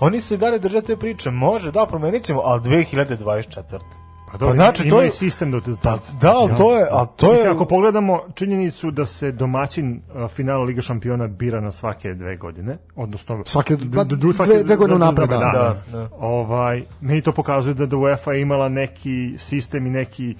oni 0.00 0.20
se 0.20 0.36
dalje 0.36 0.58
drže 0.58 0.82
te 0.82 0.96
priče, 0.96 1.30
može, 1.30 1.72
da, 1.72 1.86
promenit 1.86 2.22
ćemo, 2.22 2.40
ali 2.40 2.60
2024. 2.60 3.78
Pa, 4.26 4.38
dobro, 4.38 4.54
znači, 4.54 4.82
ima 4.82 4.90
to 4.90 5.02
je- 5.02 5.10
sistem 5.10 5.50
do 5.50 5.60
do 5.60 5.76
Pa, 5.82 5.98
da, 6.20 6.32
ali 6.32 6.56
to 6.56 6.76
je, 6.76 6.86
ali 6.90 7.08
to 7.16 7.26
je, 7.26 7.32
Mislim, 7.32 7.52
ako 7.52 7.64
pogledamo 7.64 8.22
činjenicu 8.34 8.90
da 8.90 9.06
se 9.06 9.32
domaćin 9.32 10.00
a, 10.14 10.28
finala 10.28 10.64
Liga 10.64 10.82
šampiona 10.82 11.26
bira 11.28 11.60
na 11.60 11.70
svake 11.70 12.14
dve 12.14 12.36
godine, 12.36 12.78
odnosno 12.96 13.36
Svake- 13.36 13.76
pa, 13.96 14.04
d- 14.04 14.16
d- 14.16 14.16
dve- 14.16 14.62
dve 14.62 14.76
godine 14.76 14.96
unapred, 14.96 15.28
da, 15.28 15.36
da. 15.36 15.52
da, 15.92 15.98
Da. 15.98 16.08
Ovaj, 16.12 16.82
meni 17.00 17.22
to 17.22 17.32
pokazuje 17.32 17.74
da, 17.74 17.86
da 17.86 17.96
UEFA 17.96 18.32
je 18.32 18.40
imala 18.40 18.68
neki 18.68 19.34
sistem 19.38 19.86
i 19.86 19.90
neki 19.90 20.34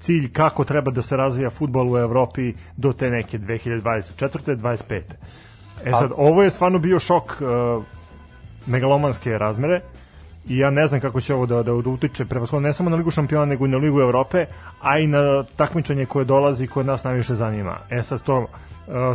cilj 0.00 0.32
kako 0.32 0.64
treba 0.64 0.90
da 0.90 1.02
se 1.02 1.16
razvija 1.16 1.50
futbol 1.50 1.92
u 1.92 1.98
Evropi 1.98 2.54
do 2.76 2.92
te 2.92 3.10
neke 3.10 3.38
2024. 3.38 4.56
25. 4.56 5.00
E 5.84 5.90
sad, 5.92 6.10
ovo 6.16 6.42
je 6.42 6.50
stvarno 6.50 6.78
bio 6.78 6.98
šok 6.98 7.36
uh, 7.40 7.84
megalomanske 8.66 9.38
razmere 9.38 9.80
i 10.48 10.58
ja 10.58 10.70
ne 10.70 10.86
znam 10.86 11.00
kako 11.00 11.20
će 11.20 11.34
ovo 11.34 11.46
da, 11.46 11.56
da, 11.56 11.62
da 11.62 11.90
utiče 11.90 12.24
prevashodno 12.24 12.68
ne 12.68 12.72
samo 12.72 12.90
na 12.90 12.96
Ligu 12.96 13.10
šampiona 13.10 13.44
nego 13.44 13.66
i 13.66 13.68
na 13.68 13.76
Ligu 13.78 14.00
Evrope, 14.00 14.46
a 14.80 14.98
i 14.98 15.06
na 15.06 15.44
takmičenje 15.56 16.06
koje 16.06 16.24
dolazi 16.24 16.66
koje 16.66 16.84
nas 16.84 17.04
najviše 17.04 17.34
zanima. 17.34 17.78
E 17.90 18.02
sad 18.02 18.22
to 18.22 18.38
uh, 18.38 18.46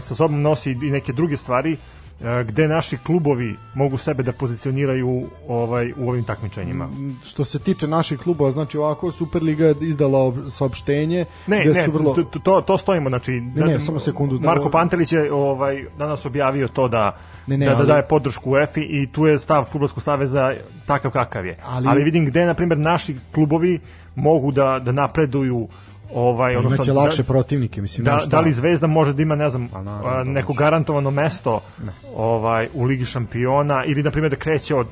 sa 0.02 0.15
sobom 0.15 0.41
nosi 0.41 0.72
i 0.72 0.76
neke 0.91 1.14
druge 1.14 1.38
stvari 1.38 1.73
uh, 1.73 2.28
gde 2.48 2.68
naši 2.68 2.98
klubovi 2.98 3.56
mogu 3.73 3.98
sebe 3.98 4.23
da 4.23 4.32
pozicioniraju 4.32 5.28
ovaj 5.48 5.94
u 5.98 6.10
ovim 6.10 6.23
takmičenjima. 6.23 6.90
Što 7.23 7.44
se 7.44 7.60
tiče 7.60 7.88
naših 7.88 8.19
klubova, 8.19 8.52
znači 8.52 8.78
ovako 8.78 9.11
Superliga 9.11 9.65
je 9.65 9.76
izdala 9.82 10.34
saopštenje 10.49 11.26
Ne, 11.48 11.61
gde 11.61 11.73
ne, 11.73 11.86
su 11.86 11.91
vrlo... 11.91 12.14
to, 12.14 12.40
to, 12.40 12.61
to 12.61 12.78
stojimo, 12.78 13.10
znači 13.10 13.32
Ne, 13.41 13.65
ne, 13.65 13.80
samo 13.80 13.99
sekundu. 13.99 14.40
Marko 14.40 14.61
Ovo- 14.61 14.72
Pantelić 14.72 15.11
je 15.11 15.34
ovaj 15.34 15.86
danas 15.98 16.26
objavio 16.26 16.68
to 16.68 16.88
da 16.88 17.11
Ne, 17.47 17.57
ne, 17.57 17.65
da, 17.65 17.72
da 17.72 17.77
ali- 17.77 17.88
daje 17.88 18.03
podršku 18.03 18.51
UEFA 18.51 18.80
i 18.80 19.07
tu 19.11 19.26
je 19.26 19.39
stav 19.39 19.65
fudbalskog 19.65 20.03
saveza 20.03 20.53
takav 20.85 21.11
kakav 21.11 21.45
je. 21.45 21.57
Ali- 21.65 21.88
Ali, 21.88 22.03
vidim 22.03 22.26
gde 22.26 22.45
na 22.45 22.53
primjer 22.53 22.77
naši 22.77 23.15
klubovi 23.34 23.80
mogu 24.15 24.51
da 24.51 24.80
da 24.80 24.91
napreduju 24.91 25.68
ovaj 26.13 26.55
odnosno 26.55 26.76
Imaće 26.76 26.93
da- 26.93 26.99
lakše 26.99 27.23
protivnike, 27.23 27.81
mislim, 27.81 28.05
da, 28.05 28.19
da 28.27 28.39
li 28.39 28.51
Zvezda 28.51 28.88
može 28.88 29.13
da 29.13 29.22
ima 29.22 29.35
ne 29.35 29.49
znam 29.49 29.68
Pa 29.68 29.81
naravno, 29.81 30.09
a, 30.09 30.23
da 30.23 30.30
neko 30.31 30.53
može. 30.53 30.59
garantovano 30.59 31.11
mesto 31.11 31.59
ovaj 32.15 32.69
u 32.73 32.84
Ligi 32.84 33.05
šampiona 33.05 33.84
ili 33.88 34.03
na 34.03 34.11
primjer 34.11 34.30
da 34.30 34.35
kreće 34.35 34.76
od 34.76 34.88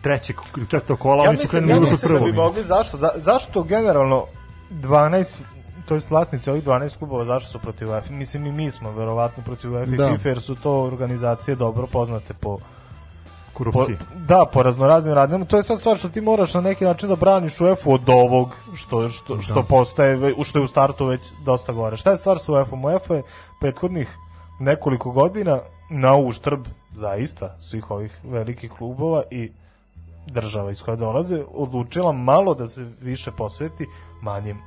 trećeg 0.00 0.36
četvrtog 0.60 0.98
kola, 0.98 1.24
ja 1.24 1.28
oni 1.28 1.36
su 1.36 1.42
mislim, 1.42 1.62
krenuli 1.62 1.72
ja 1.80 1.86
od 1.86 1.92
mislim 1.92 2.14
da 2.14 2.24
bi 2.24 2.32
mogli, 2.32 2.62
zašto, 2.62 2.96
za, 2.98 3.10
zašto 3.16 3.62
generalno 3.62 4.24
12 4.70 5.40
to 5.88 5.94
jest 5.94 6.10
vlasnici 6.10 6.50
ovih 6.50 6.64
12 6.64 6.98
klubova 6.98 7.24
zašto 7.24 7.50
su 7.50 7.58
protiv 7.58 7.88
UEFA? 7.88 8.12
Mislim 8.12 8.46
i 8.46 8.52
mi 8.52 8.70
smo 8.70 8.90
verovatno 8.92 9.42
protiv 9.42 9.72
UEFA 9.72 9.90
Da. 9.92 10.08
i 10.08 10.12
FIFA 10.12 10.28
jer 10.28 10.40
su 10.40 10.54
to 10.54 10.82
organizacije 10.82 11.54
dobro 11.56 11.86
poznate 11.86 12.34
po 12.34 12.58
po, 13.54 13.64
korupciji. 13.64 13.96
da, 14.16 14.44
po 14.44 14.62
raznoraznim 14.62 15.14
radnjama. 15.14 15.44
To 15.44 15.56
je 15.56 15.62
sad 15.62 15.78
stvar 15.78 15.96
što 15.96 16.08
ti 16.08 16.20
moraš 16.20 16.54
na 16.54 16.60
neki 16.60 16.84
način 16.84 17.08
da 17.08 17.16
braniš 17.16 17.60
UEFA 17.60 17.90
od 17.90 18.08
ovog 18.08 18.48
što, 18.74 19.08
što, 19.08 19.40
što 19.40 19.62
postaje, 19.62 20.16
ve- 20.16 20.44
što 20.44 20.58
je 20.58 20.64
u 20.64 20.68
startu 20.68 21.06
već 21.06 21.20
dosta 21.40 21.72
gore. 21.72 21.96
Šta 21.96 22.10
je 22.10 22.16
stvar 22.16 22.38
sa 22.38 22.52
UEFA? 22.52 22.76
UEFA 22.76 23.14
je 23.14 23.22
prethodnih 23.60 24.16
nekoliko 24.60 25.10
godina 25.10 25.58
na 25.90 26.16
uštrb 26.16 26.60
zaista 26.92 27.56
svih 27.60 27.90
ovih 27.90 28.20
velikih 28.24 28.72
klubova 28.72 29.22
i 29.30 29.50
država 30.26 30.70
iz 30.70 30.82
koje 30.82 30.96
dolaze 30.96 31.44
odlučila 31.48 32.12
malo 32.12 32.54
da 32.54 32.66
se 32.66 32.86
više 33.00 33.30
posveti 33.32 33.86
manjim 34.22 34.58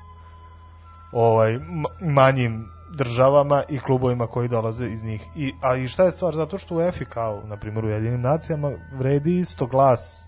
ovaj 1.12 1.60
manjim 2.02 2.70
državama 2.94 3.64
i 3.70 3.80
klubovima 3.80 4.28
koji 4.28 4.48
dolaze 4.48 4.86
iz 4.86 5.04
njih. 5.04 5.28
I, 5.36 5.54
a 5.62 5.76
i 5.76 5.88
šta 5.88 6.04
je 6.04 6.12
stvar? 6.12 6.36
Zato 6.36 6.58
što 6.58 6.76
u 6.76 6.82
EFI 6.82 7.06
kao, 7.06 7.42
na 7.46 7.58
primjer, 7.58 7.86
u 7.86 7.90
jedinim 7.90 8.22
nacijama 8.22 8.72
vredi 8.94 9.40
isto 9.40 9.66
glas 9.66 10.24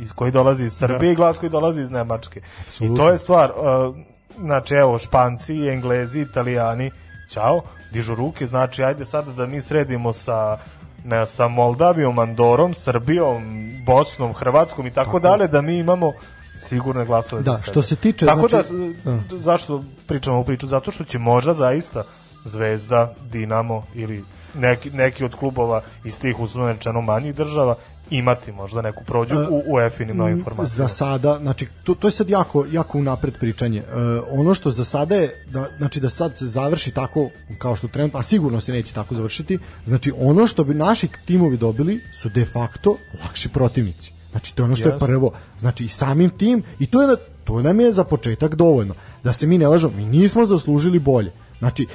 iz 0.00 0.12
koji 0.12 0.32
dolazi 0.32 0.64
iz 0.64 0.72
Srbije 0.72 1.12
i 1.12 1.16
glas 1.16 1.38
koji 1.38 1.50
dolazi 1.50 1.80
iz 1.80 1.90
Nemačke. 1.90 2.40
I 2.80 2.96
to 2.96 3.10
je 3.10 3.18
stvar, 3.18 3.50
uh, 3.50 3.96
znači 4.38 4.74
evo, 4.74 4.98
Španci, 4.98 5.68
Englezi, 5.68 6.20
Italijani, 6.20 6.90
ćao, 7.30 7.60
dižu 7.92 8.14
ruke, 8.14 8.46
znači 8.46 8.84
ajde 8.84 9.04
sada 9.04 9.32
da 9.32 9.46
mi 9.46 9.60
sredimo 9.60 10.12
sa 10.12 10.58
ne, 11.04 11.26
sa 11.26 11.48
Moldavijom, 11.48 12.18
Andorom, 12.18 12.74
Srbijom, 12.74 13.42
Bosnom, 13.86 14.34
Hrvatskom 14.34 14.86
i 14.86 14.90
tako, 14.90 15.18
dalje, 15.18 15.48
da 15.48 15.62
mi 15.62 15.78
imamo 15.78 16.12
sigurne 16.60 17.04
glasove 17.04 17.42
Da, 17.42 17.50
za 17.50 17.56
sebe. 17.56 17.70
što 17.70 17.82
se 17.82 17.96
tiče, 17.96 18.26
Tako 18.26 18.48
znači- 18.48 18.68
da, 19.04 19.12
da. 19.12 19.38
zašto 19.38 19.84
pričamo 20.06 20.36
ovu 20.36 20.44
priču? 20.44 20.66
Zato 20.66 20.90
što 20.90 21.04
će 21.04 21.18
možda 21.18 21.54
zaista 21.54 22.02
Zvezda, 22.44 23.14
Dinamo 23.32 23.86
ili 23.94 24.24
neki, 24.54 24.90
neki 24.90 25.24
od 25.24 25.34
klubova 25.34 25.82
iz 26.04 26.20
tih 26.20 26.40
uslovno 26.40 26.72
rečeno 26.72 27.00
manjih 27.00 27.34
država 27.34 27.74
imati 28.10 28.52
možda 28.52 28.82
neku 28.82 29.04
prođu 29.04 29.34
u 29.50 29.62
UEFA-inim 29.66 30.16
novim 30.16 30.38
informacijama. 30.38 30.88
Za 30.88 30.94
sada, 30.94 31.38
znači 31.38 31.66
to, 31.84 31.94
to 31.94 32.06
je 32.08 32.12
sad 32.12 32.30
jako 32.30 32.66
jako 32.70 32.98
unapred 32.98 33.34
pričanje. 33.40 33.78
E, 33.78 33.84
ono 34.30 34.54
što 34.54 34.70
za 34.70 34.84
sada 34.84 35.14
je 35.14 35.44
da 35.50 35.66
znači 35.78 36.00
da 36.00 36.08
sad 36.08 36.36
se 36.36 36.46
završi 36.46 36.90
tako 36.90 37.30
kao 37.58 37.76
što 37.76 37.88
trenutno, 37.88 38.18
a 38.18 38.22
sigurno 38.22 38.60
se 38.60 38.72
neće 38.72 38.94
tako 38.94 39.14
završiti. 39.14 39.58
Znači 39.86 40.12
ono 40.18 40.46
što 40.46 40.64
bi 40.64 40.74
naši 40.74 41.08
timovi 41.26 41.56
dobili 41.56 42.00
su 42.12 42.28
de 42.28 42.44
facto 42.44 42.96
lakši 43.24 43.48
protivnici. 43.48 44.12
Znači 44.30 44.54
to 44.54 44.62
je 44.62 44.64
ono 44.64 44.76
što 44.76 44.88
je 44.88 44.92
Jeste. 44.92 45.06
prvo. 45.06 45.32
Znači 45.60 45.84
i 45.84 45.88
samim 45.88 46.30
tim 46.30 46.62
i 46.78 46.86
to 46.86 47.02
je 47.02 47.16
to 47.44 47.62
nam 47.62 47.80
je 47.80 47.92
za 47.92 48.04
početak 48.04 48.54
dovoljno. 48.54 48.94
Da 49.24 49.32
se 49.32 49.46
mi 49.46 49.58
ne 49.58 49.68
lažemo, 49.68 49.96
mi 49.96 50.04
nismo 50.04 50.46
zaslužili 50.46 50.98
bolje. 50.98 51.32
Znači 51.58 51.86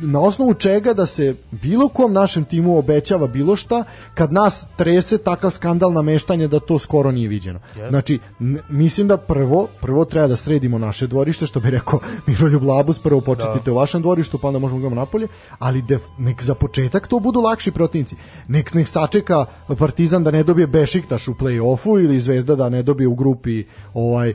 na 0.00 0.20
osnovu 0.20 0.54
čega 0.54 0.94
da 0.94 1.06
se 1.06 1.34
bilo 1.50 1.88
kom 1.88 2.12
našem 2.12 2.44
timu 2.44 2.78
obećava 2.78 3.26
bilo 3.26 3.56
šta 3.56 3.84
kad 4.14 4.32
nas 4.32 4.66
trese 4.76 5.18
takav 5.18 5.50
skandal 5.50 5.92
nameštanja 5.92 6.46
da 6.48 6.60
to 6.60 6.78
skoro 6.78 7.10
nije 7.10 7.28
viđeno. 7.28 7.60
Znači, 7.88 8.18
n- 8.40 8.58
mislim 8.68 9.08
da 9.08 9.16
prvo, 9.16 9.68
prvo 9.80 10.04
treba 10.04 10.26
da 10.26 10.36
sredimo 10.36 10.78
naše 10.78 11.06
dvorište, 11.06 11.46
što 11.46 11.60
bi 11.60 11.70
rekao 11.70 12.00
Miroljub 12.26 12.62
Labus, 12.62 12.98
prvo 12.98 13.20
počistite 13.20 13.70
u 13.70 13.74
vašem 13.74 14.02
dvorištu, 14.02 14.38
pa 14.38 14.48
onda 14.48 14.58
možemo 14.58 14.80
da 14.80 14.86
idemo 14.86 15.00
napolje, 15.00 15.28
ali 15.58 15.82
def, 15.82 16.02
nek 16.18 16.42
za 16.42 16.54
početak 16.54 17.08
to 17.08 17.20
budu 17.20 17.40
lakši 17.40 17.70
protivnici. 17.70 18.16
Nek, 18.48 18.74
nek 18.74 18.88
sačeka 18.88 19.44
Partizan 19.78 20.24
da 20.24 20.30
ne 20.30 20.42
dobije 20.42 20.66
Bešiktaš 20.66 21.28
u 21.28 21.34
play-offu 21.34 22.04
ili 22.04 22.20
Zvezda 22.20 22.56
da 22.56 22.68
ne 22.68 22.82
dobije 22.82 23.08
u 23.08 23.14
grupi 23.14 23.64
ovaj 23.94 24.34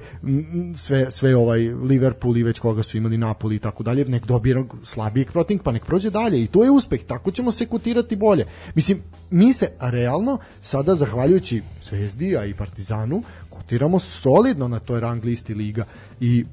sve 0.78 1.12
sve 1.12 1.36
ovaj 1.36 1.60
Liverpool 1.60 2.38
i 2.38 2.44
već 2.44 2.60
koga 2.60 2.84
su 2.84 2.98
imali 2.98 3.18
Napoli 3.18 3.56
i 3.56 3.60
tako 3.60 3.84
dalje, 3.84 4.06
nek 4.06 4.26
dobije 4.26 4.64
slabijeg 4.84 5.32
protivnika, 5.38 5.64
pa 5.64 5.72
nek 5.72 5.86
prođe 5.86 6.10
dalje 6.10 6.44
i 6.44 6.48
to 6.48 6.64
je 6.64 6.72
uspeh, 6.72 7.04
tako 7.04 7.32
ćemo 7.32 7.52
se 7.52 7.66
kotirati 7.66 8.16
bolje. 8.16 8.46
Mislim, 8.76 9.02
mi 9.32 9.54
se 9.54 9.72
realno 9.80 10.38
sada 10.62 10.96
zahvaljujući 10.96 11.62
Zvezdi, 11.82 12.38
a 12.38 12.46
i 12.46 12.54
Partizanu, 12.54 13.22
kotiramo 13.50 14.00
solidno 14.00 14.68
na 14.68 14.80
toj 14.80 15.00
rang 15.00 15.26
listi 15.26 15.54
liga 15.54 15.86
i 16.20 16.46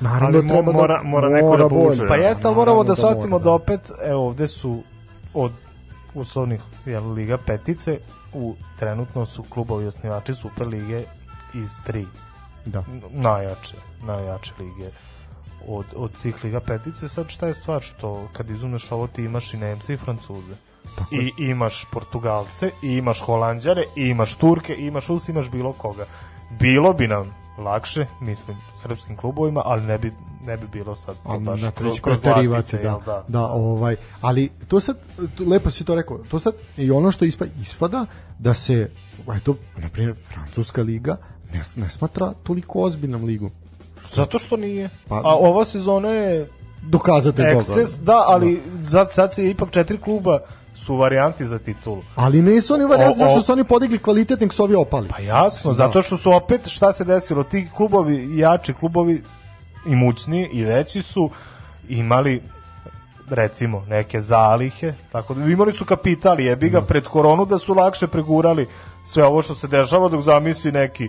naravno 0.00 0.38
Ali 0.38 0.48
treba 0.48 0.72
mora- 0.72 1.02
da, 1.02 1.08
mora 1.08 1.28
neko 1.28 1.56
da 1.56 1.68
povuče. 1.68 1.98
Pa 1.98 2.16
Da, 2.16 2.22
jeste, 2.22 2.46
ali 2.46 2.56
moramo 2.56 2.84
da 2.84 2.88
Naravno 2.88 2.94
shvatimo 2.96 3.28
mora, 3.30 3.44
da 3.44 3.50
opet, 3.52 3.80
evo, 4.04 4.26
ovde 4.26 4.46
su 4.46 4.82
od 5.34 5.52
uslovnih 6.14 6.60
jel, 6.86 7.12
liga 7.12 7.38
petice, 7.38 7.98
u 8.32 8.54
trenutno 8.78 9.26
su 9.26 9.42
klubovi 9.42 9.86
osnivači 9.86 10.34
Super 10.34 10.66
lige 10.66 11.04
iz 11.54 11.68
tri 11.86 12.06
Da. 12.66 12.84
najjače, 13.10 13.76
najjače 14.02 14.52
lige 14.58 14.90
od, 15.68 15.86
od 15.96 16.10
svih 16.18 16.44
liga 16.44 16.60
petice. 16.60 17.08
Sad 17.08 17.28
šta 17.28 17.46
je 17.46 17.54
stvar 17.54 17.82
što 17.82 18.28
kad 18.32 18.50
izumeš 18.50 18.92
ovo 18.92 19.06
ti 19.06 19.22
imaš 19.24 19.54
i 19.54 19.56
Nemce 19.56 19.94
i 19.94 19.96
Francuze. 19.96 20.54
I 21.10 21.44
imaš 21.44 21.86
Portugalce, 21.92 22.70
i 22.82 22.92
imaš 22.92 23.20
Holandjare, 23.20 23.82
i 23.96 24.08
imaš 24.08 24.34
Turke, 24.34 24.74
i 24.74 24.86
imaš 24.86 25.10
Us, 25.10 25.28
imaš 25.28 25.50
bilo 25.50 25.72
koga. 25.72 26.06
Bilo 26.60 26.92
bi 26.92 27.08
nam 27.08 27.34
lakše, 27.58 28.06
mislim, 28.20 28.56
srpskim 28.82 29.16
klubovima, 29.16 29.62
ali 29.64 29.82
ne 29.82 29.98
bi, 29.98 30.12
ne 30.46 30.56
bi 30.56 30.66
bilo 30.72 30.94
sad 30.96 31.16
to 31.22 31.38
baš 31.38 31.60
na 31.62 31.70
kroz- 31.70 32.00
kroz 32.00 32.24
latice, 32.24 32.78
da, 32.78 33.00
da, 33.06 33.24
da, 33.28 33.46
ovaj, 33.46 33.96
ali 34.20 34.50
to 34.68 34.80
sad, 34.80 34.96
to, 35.36 35.44
lepo 35.44 35.70
si 35.70 35.84
to 35.84 35.94
rekao, 35.94 36.18
to 36.18 36.38
sad 36.38 36.54
i 36.76 36.90
ono 36.90 37.12
što 37.12 37.24
ispa, 37.24 37.44
ispada 37.60 38.06
da 38.38 38.54
se, 38.54 38.90
eto, 39.36 39.56
na 39.76 39.88
primjer, 39.88 40.16
Francuska 40.34 40.82
liga 40.82 41.16
ne, 41.52 41.62
ne 41.76 41.90
smatra 41.90 42.34
toliko 42.42 42.78
ozbiljnom 42.80 43.24
ligom. 43.24 43.50
Zato 44.14 44.38
što 44.38 44.56
nije. 44.56 44.90
Pa- 45.08 45.16
A 45.24 45.34
ova 45.36 45.64
sezona 45.64 46.08
je 46.08 46.46
Dokazate 46.82 47.36
toga. 47.42 47.54
Excess, 47.54 47.98
da, 47.98 48.24
ali 48.26 48.62
sad, 48.90 49.10
sad 49.12 49.34
se 49.34 49.50
ipak 49.50 49.70
četiri 49.70 49.98
kluba 49.98 50.38
su 50.74 50.96
varijanti 50.96 51.46
za 51.46 51.58
titulu. 51.58 52.02
Ali 52.14 52.42
nisu 52.42 52.74
oni 52.74 52.84
varijanti 52.84 53.20
O- 53.20 53.24
o- 53.24 53.28
zašto 53.28 53.42
su 53.42 53.52
oni 53.52 53.64
podigli 53.64 53.98
kvalitet, 53.98 54.40
nego 54.40 54.52
su 54.52 54.62
ovi 54.62 54.74
opali. 54.74 55.08
Pa 55.08 55.22
jasno, 55.22 55.74
zato 55.74 56.02
što 56.02 56.16
su 56.16 56.32
opet, 56.32 56.68
šta 56.68 56.92
se 56.92 57.04
desilo, 57.04 57.44
ti 57.44 57.68
klubovi, 57.76 58.38
jači 58.38 58.74
klubovi, 58.74 59.22
i 59.86 59.96
mućni 59.96 60.48
i 60.52 60.64
veći 60.64 61.02
su 61.02 61.30
imali 61.88 62.42
recimo 63.30 63.84
neke 63.88 64.20
zalihe, 64.20 64.92
tako 65.12 65.34
da 65.34 65.44
imali 65.44 65.72
su 65.72 65.84
kapital, 65.84 66.40
jebi 66.40 66.70
ga 66.70 66.80
pred 66.80 67.04
koronu 67.04 67.44
da 67.44 67.58
su 67.58 67.74
lakše 67.74 68.06
pregurali 68.06 68.66
sve 69.04 69.24
ovo 69.24 69.42
što 69.42 69.54
se 69.54 69.66
dešava 69.66 70.08
dok 70.08 70.20
zamisli 70.20 70.72
neki 70.72 71.08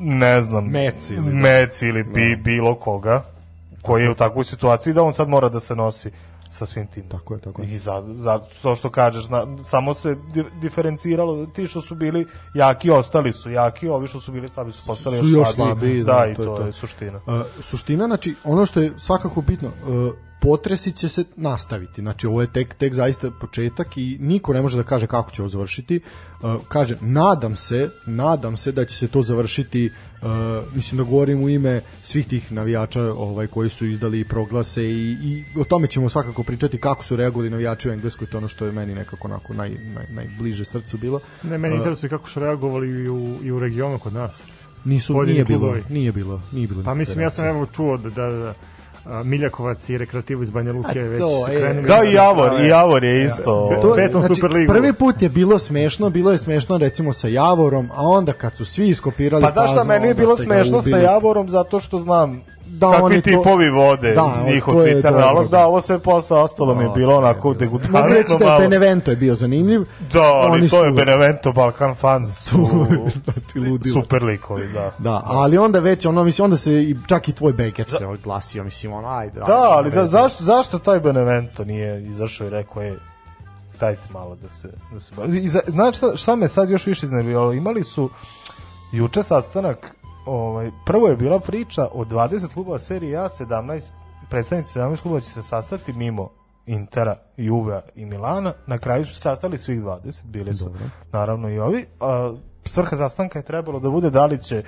ne 0.00 0.42
znam, 0.42 0.64
Mec 0.66 1.10
ili 1.10 1.22
da. 1.22 1.30
mec 1.30 1.82
ili 1.82 2.02
bi, 2.02 2.36
bilo 2.36 2.74
koga 2.74 3.24
koji 3.82 4.02
je 4.02 4.10
u 4.10 4.14
takvoj 4.14 4.44
situaciji 4.44 4.94
da 4.94 5.02
on 5.02 5.14
sad 5.14 5.28
mora 5.28 5.48
da 5.48 5.60
se 5.60 5.76
nosi 5.76 6.10
sa 6.50 6.66
svim 6.66 6.86
tim. 6.86 7.08
Tako 7.08 7.34
je, 7.34 7.40
tako 7.40 7.62
je. 7.62 7.68
I 7.68 7.78
za, 7.78 8.02
za 8.14 8.40
to 8.62 8.76
što 8.76 8.90
kažeš, 8.90 9.28
na, 9.28 9.46
samo 9.62 9.94
se 9.94 10.16
di, 10.34 10.44
diferenciralo, 10.60 11.46
ti 11.46 11.66
što 11.66 11.80
su 11.80 11.94
bili 11.94 12.26
jaki 12.54 12.90
ostali 12.90 13.32
su 13.32 13.50
jaki, 13.50 13.88
ovi 13.88 14.06
što 14.06 14.20
su 14.20 14.32
bili 14.32 14.48
slabi 14.48 14.72
su 14.72 14.86
postali 14.86 15.18
Su 15.18 15.24
još, 15.24 15.32
još 15.32 15.54
slabiji. 15.54 15.74
slabiji, 15.74 16.04
Da, 16.04 16.12
da, 16.12 16.26
i 16.26 16.34
to 16.34 16.44
to, 16.44 16.52
je 16.52 16.56
to. 16.60 16.66
je 16.66 16.72
suština. 16.72 17.20
Uh, 17.26 17.32
suština, 17.60 18.06
znači, 18.06 18.34
ono 18.44 18.66
što 18.66 18.80
je 18.80 18.92
svakako 18.98 19.40
bitno, 19.42 19.68
uh, 19.68 20.12
potresi 20.40 20.92
će 20.92 21.08
se 21.08 21.24
nastaviti. 21.36 22.00
Znači, 22.00 22.26
ovo 22.26 22.40
je 22.40 22.52
tek, 22.52 22.74
tek 22.74 22.94
zaista 22.94 23.30
početak 23.40 23.96
i 23.96 24.18
niko 24.20 24.52
ne 24.52 24.62
može 24.62 24.76
da 24.76 24.82
kaže 24.82 25.06
kako 25.06 25.30
će 25.30 25.42
ovo 25.42 25.48
završiti. 25.48 26.00
Uh, 26.42 26.54
kaže, 26.68 26.96
nadam 27.00 27.56
se, 27.56 27.90
nadam 28.06 28.56
se 28.56 28.72
da 28.72 28.84
će 28.84 28.96
se 28.96 29.08
to 29.08 29.22
završiti 29.22 29.90
Uh, 30.22 30.28
mislim 30.74 30.98
da 30.98 31.04
govorim 31.04 31.42
u 31.42 31.48
ime 31.48 31.80
svih 32.02 32.28
tih 32.28 32.52
navijača 32.52 33.02
ovaj 33.02 33.46
koji 33.46 33.68
su 33.68 33.86
izdali 33.86 34.24
proglase 34.24 34.84
i, 34.84 35.16
i 35.22 35.44
o 35.60 35.64
tome 35.64 35.86
ćemo 35.86 36.08
svakako 36.08 36.42
pričati 36.42 36.78
kako 36.78 37.04
su 37.04 37.16
reagovali 37.16 37.50
navijači 37.50 37.88
u 37.88 37.92
Engleskoj 37.92 38.26
to 38.28 38.36
je 38.36 38.38
ono 38.38 38.48
što 38.48 38.66
je 38.66 38.72
meni 38.72 38.94
nekako 38.94 39.28
onako 39.28 39.54
naj, 39.54 39.70
naj, 39.70 40.06
najbliže 40.10 40.64
srcu 40.64 40.98
bilo 40.98 41.20
Ne, 41.42 41.58
meni 41.58 41.76
interesuje 41.76 42.10
kako 42.10 42.28
su 42.30 42.40
reagovali 42.40 42.88
i 42.88 43.08
u, 43.08 43.38
i 43.42 43.50
u 43.52 43.60
regionu 43.60 43.98
kod 43.98 44.12
nas. 44.12 44.46
nisu 44.84 45.12
Pojedini 45.12 45.34
nije 45.34 45.44
bilo 45.44 45.58
klubovi. 45.58 45.82
nije 45.88 46.12
bilo 46.12 46.42
nije 46.52 46.68
bilo 46.68 46.82
Pa 46.84 46.94
mislim, 46.94 47.20
ja 47.20 47.30
sam 47.30 47.46
evo 47.46 47.66
čuo 47.66 47.96
da, 47.96 48.10
da, 48.10 48.28
da 48.28 48.54
Miljakovac 49.24 49.88
i 49.88 49.98
rekreativu 49.98 50.42
iz 50.42 50.50
Banja 50.50 50.72
Luke 50.72 51.00
već 51.00 51.22
krenuli. 51.58 51.88
Da 51.88 52.04
i 52.04 52.12
Javor, 52.12 52.60
i 52.60 52.68
Javor 52.68 53.04
je 53.04 53.24
isto. 53.24 53.68
Be- 53.70 53.80
To, 53.80 53.94
Beton 53.96 54.20
znači, 54.20 54.34
Superligu. 54.34 54.72
Prvi 54.72 54.92
put 54.92 55.22
je 55.22 55.28
bilo 55.28 55.58
smešno, 55.58 56.10
bilo 56.10 56.30
je 56.30 56.38
smešno 56.38 56.78
recimo 56.78 57.12
sa 57.12 57.28
Javorom, 57.28 57.90
a 57.94 58.08
onda 58.08 58.32
kad 58.32 58.56
su 58.56 58.64
svi 58.64 58.88
iskopirali 58.88 59.42
Pa 59.42 59.50
da 59.50 59.66
šta, 59.66 59.84
meni 59.84 60.08
je 60.08 60.14
bilo 60.14 60.36
smešno 60.36 60.82
sa. 60.82 60.96
Javorom 60.96 61.48
zato 61.48 61.80
što 61.80 61.98
znam 61.98 62.42
Da, 62.70 62.86
kakvi 62.88 63.04
oni 63.04 63.14
to- 63.16 63.20
tipovi 63.22 63.70
vode 63.70 64.12
Da, 64.12 64.44
njihov 64.46 64.74
je 64.78 64.94
Twitter 64.94 65.12
nalog, 65.12 65.48
da. 65.48 65.66
ovo 65.66 65.80
sve 65.80 65.98
posle 65.98 66.38
ostalo 66.38 66.74
mi 66.74 66.84
je 66.84 66.90
bilo 66.90 67.16
onako 67.16 67.48
je 67.48 67.54
degutantno 67.54 67.98
Mogu 67.98 68.08
reći 68.10 68.28
da 68.30 68.44
je 68.44 68.46
malo. 68.46 68.60
Benevento 68.60 69.10
je 69.10 69.16
bio 69.16 69.34
zanimljiv. 69.34 69.80
Da, 70.12 70.22
ali 70.22 70.52
Oni 70.52 70.68
to 70.68 70.84
je 70.84 70.90
su- 70.90 70.96
Benevento, 70.96 71.52
Balkan 71.52 71.94
fans 71.94 72.38
su 72.40 72.68
super 73.94 74.22
likovi, 74.22 74.68
da. 74.68 74.92
Da, 74.98 75.22
ali 75.26 75.58
onda 75.58 75.78
već 75.78 76.06
ono 76.06 76.24
mislim 76.24 76.44
onda 76.44 76.56
se 76.56 76.72
i 76.74 76.96
čak 77.06 77.28
i 77.28 77.32
tvoj 77.32 77.52
Beker 77.52 77.86
se 77.88 78.06
oglasio, 78.06 78.64
mislim 78.64 78.92
ono 78.92 79.08
ajde. 79.08 79.34
Da, 79.36 79.44
ajde, 79.46 79.54
ali 79.68 79.90
za, 79.90 80.06
zašto, 80.06 80.44
zašto 80.44 80.78
taj 80.78 81.00
Benevento 81.00 81.64
nije 81.64 82.02
izašao 82.02 82.46
i 82.46 82.50
rekao 82.50 82.82
je 82.82 82.98
dajte 83.80 84.08
malo 84.10 84.36
da 84.36 84.50
se 84.50 84.68
da 84.92 85.00
se. 85.00 85.12
I 85.34 85.48
za, 85.48 85.60
znači 85.68 85.96
šta, 85.96 86.16
šta 86.16 86.36
me 86.36 86.48
sad 86.48 86.70
još 86.70 86.86
više 86.86 87.06
iznebilo, 87.06 87.52
imali 87.52 87.84
su 87.84 88.10
juče 88.92 89.22
sastanak 89.22 89.96
ovaj 90.26 90.70
prvo 90.86 91.08
je 91.08 91.16
bila 91.16 91.40
priča 91.40 91.88
o 91.92 92.04
20 92.04 92.54
klubova 92.54 92.78
serije 92.78 93.18
A, 93.18 93.28
17 93.28 93.82
predstavnici 94.30 94.78
17 94.78 95.00
klubova 95.00 95.20
će 95.20 95.30
se 95.30 95.42
sastati 95.42 95.92
mimo 95.92 96.28
Intera, 96.66 97.16
Juve 97.36 97.82
i 97.94 98.06
Milana. 98.06 98.52
Na 98.66 98.78
kraju 98.78 99.04
su 99.04 99.20
sastali 99.20 99.58
svih 99.58 99.80
20, 99.80 100.24
bili 100.24 100.54
su 100.54 100.70
naravno 101.12 101.48
i 101.48 101.58
ovi. 101.58 101.86
A, 102.00 102.34
svrha 102.64 102.96
sastanka 102.96 103.38
je 103.38 103.44
trebalo 103.44 103.80
da 103.80 103.90
bude 103.90 104.10
da 104.10 104.26
li 104.26 104.42
će 104.42 104.62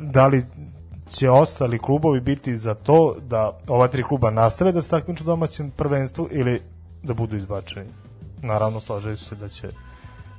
da 0.00 0.26
li 0.26 0.44
će 1.10 1.30
ostali 1.30 1.78
klubovi 1.78 2.20
biti 2.20 2.58
za 2.58 2.74
to 2.74 3.16
da 3.28 3.58
ova 3.68 3.88
tri 3.88 4.02
kluba 4.02 4.30
nastave 4.30 4.72
da 4.72 4.82
se 4.82 4.90
takmiču 4.90 5.24
u 5.24 5.26
domaćem 5.26 5.70
prvenstvu 5.70 6.28
ili 6.30 6.62
da 7.02 7.14
budu 7.14 7.36
izbačeni. 7.36 7.90
Naravno, 8.42 8.80
su 8.80 9.16
se 9.16 9.34
da 9.36 9.48
će 9.48 9.70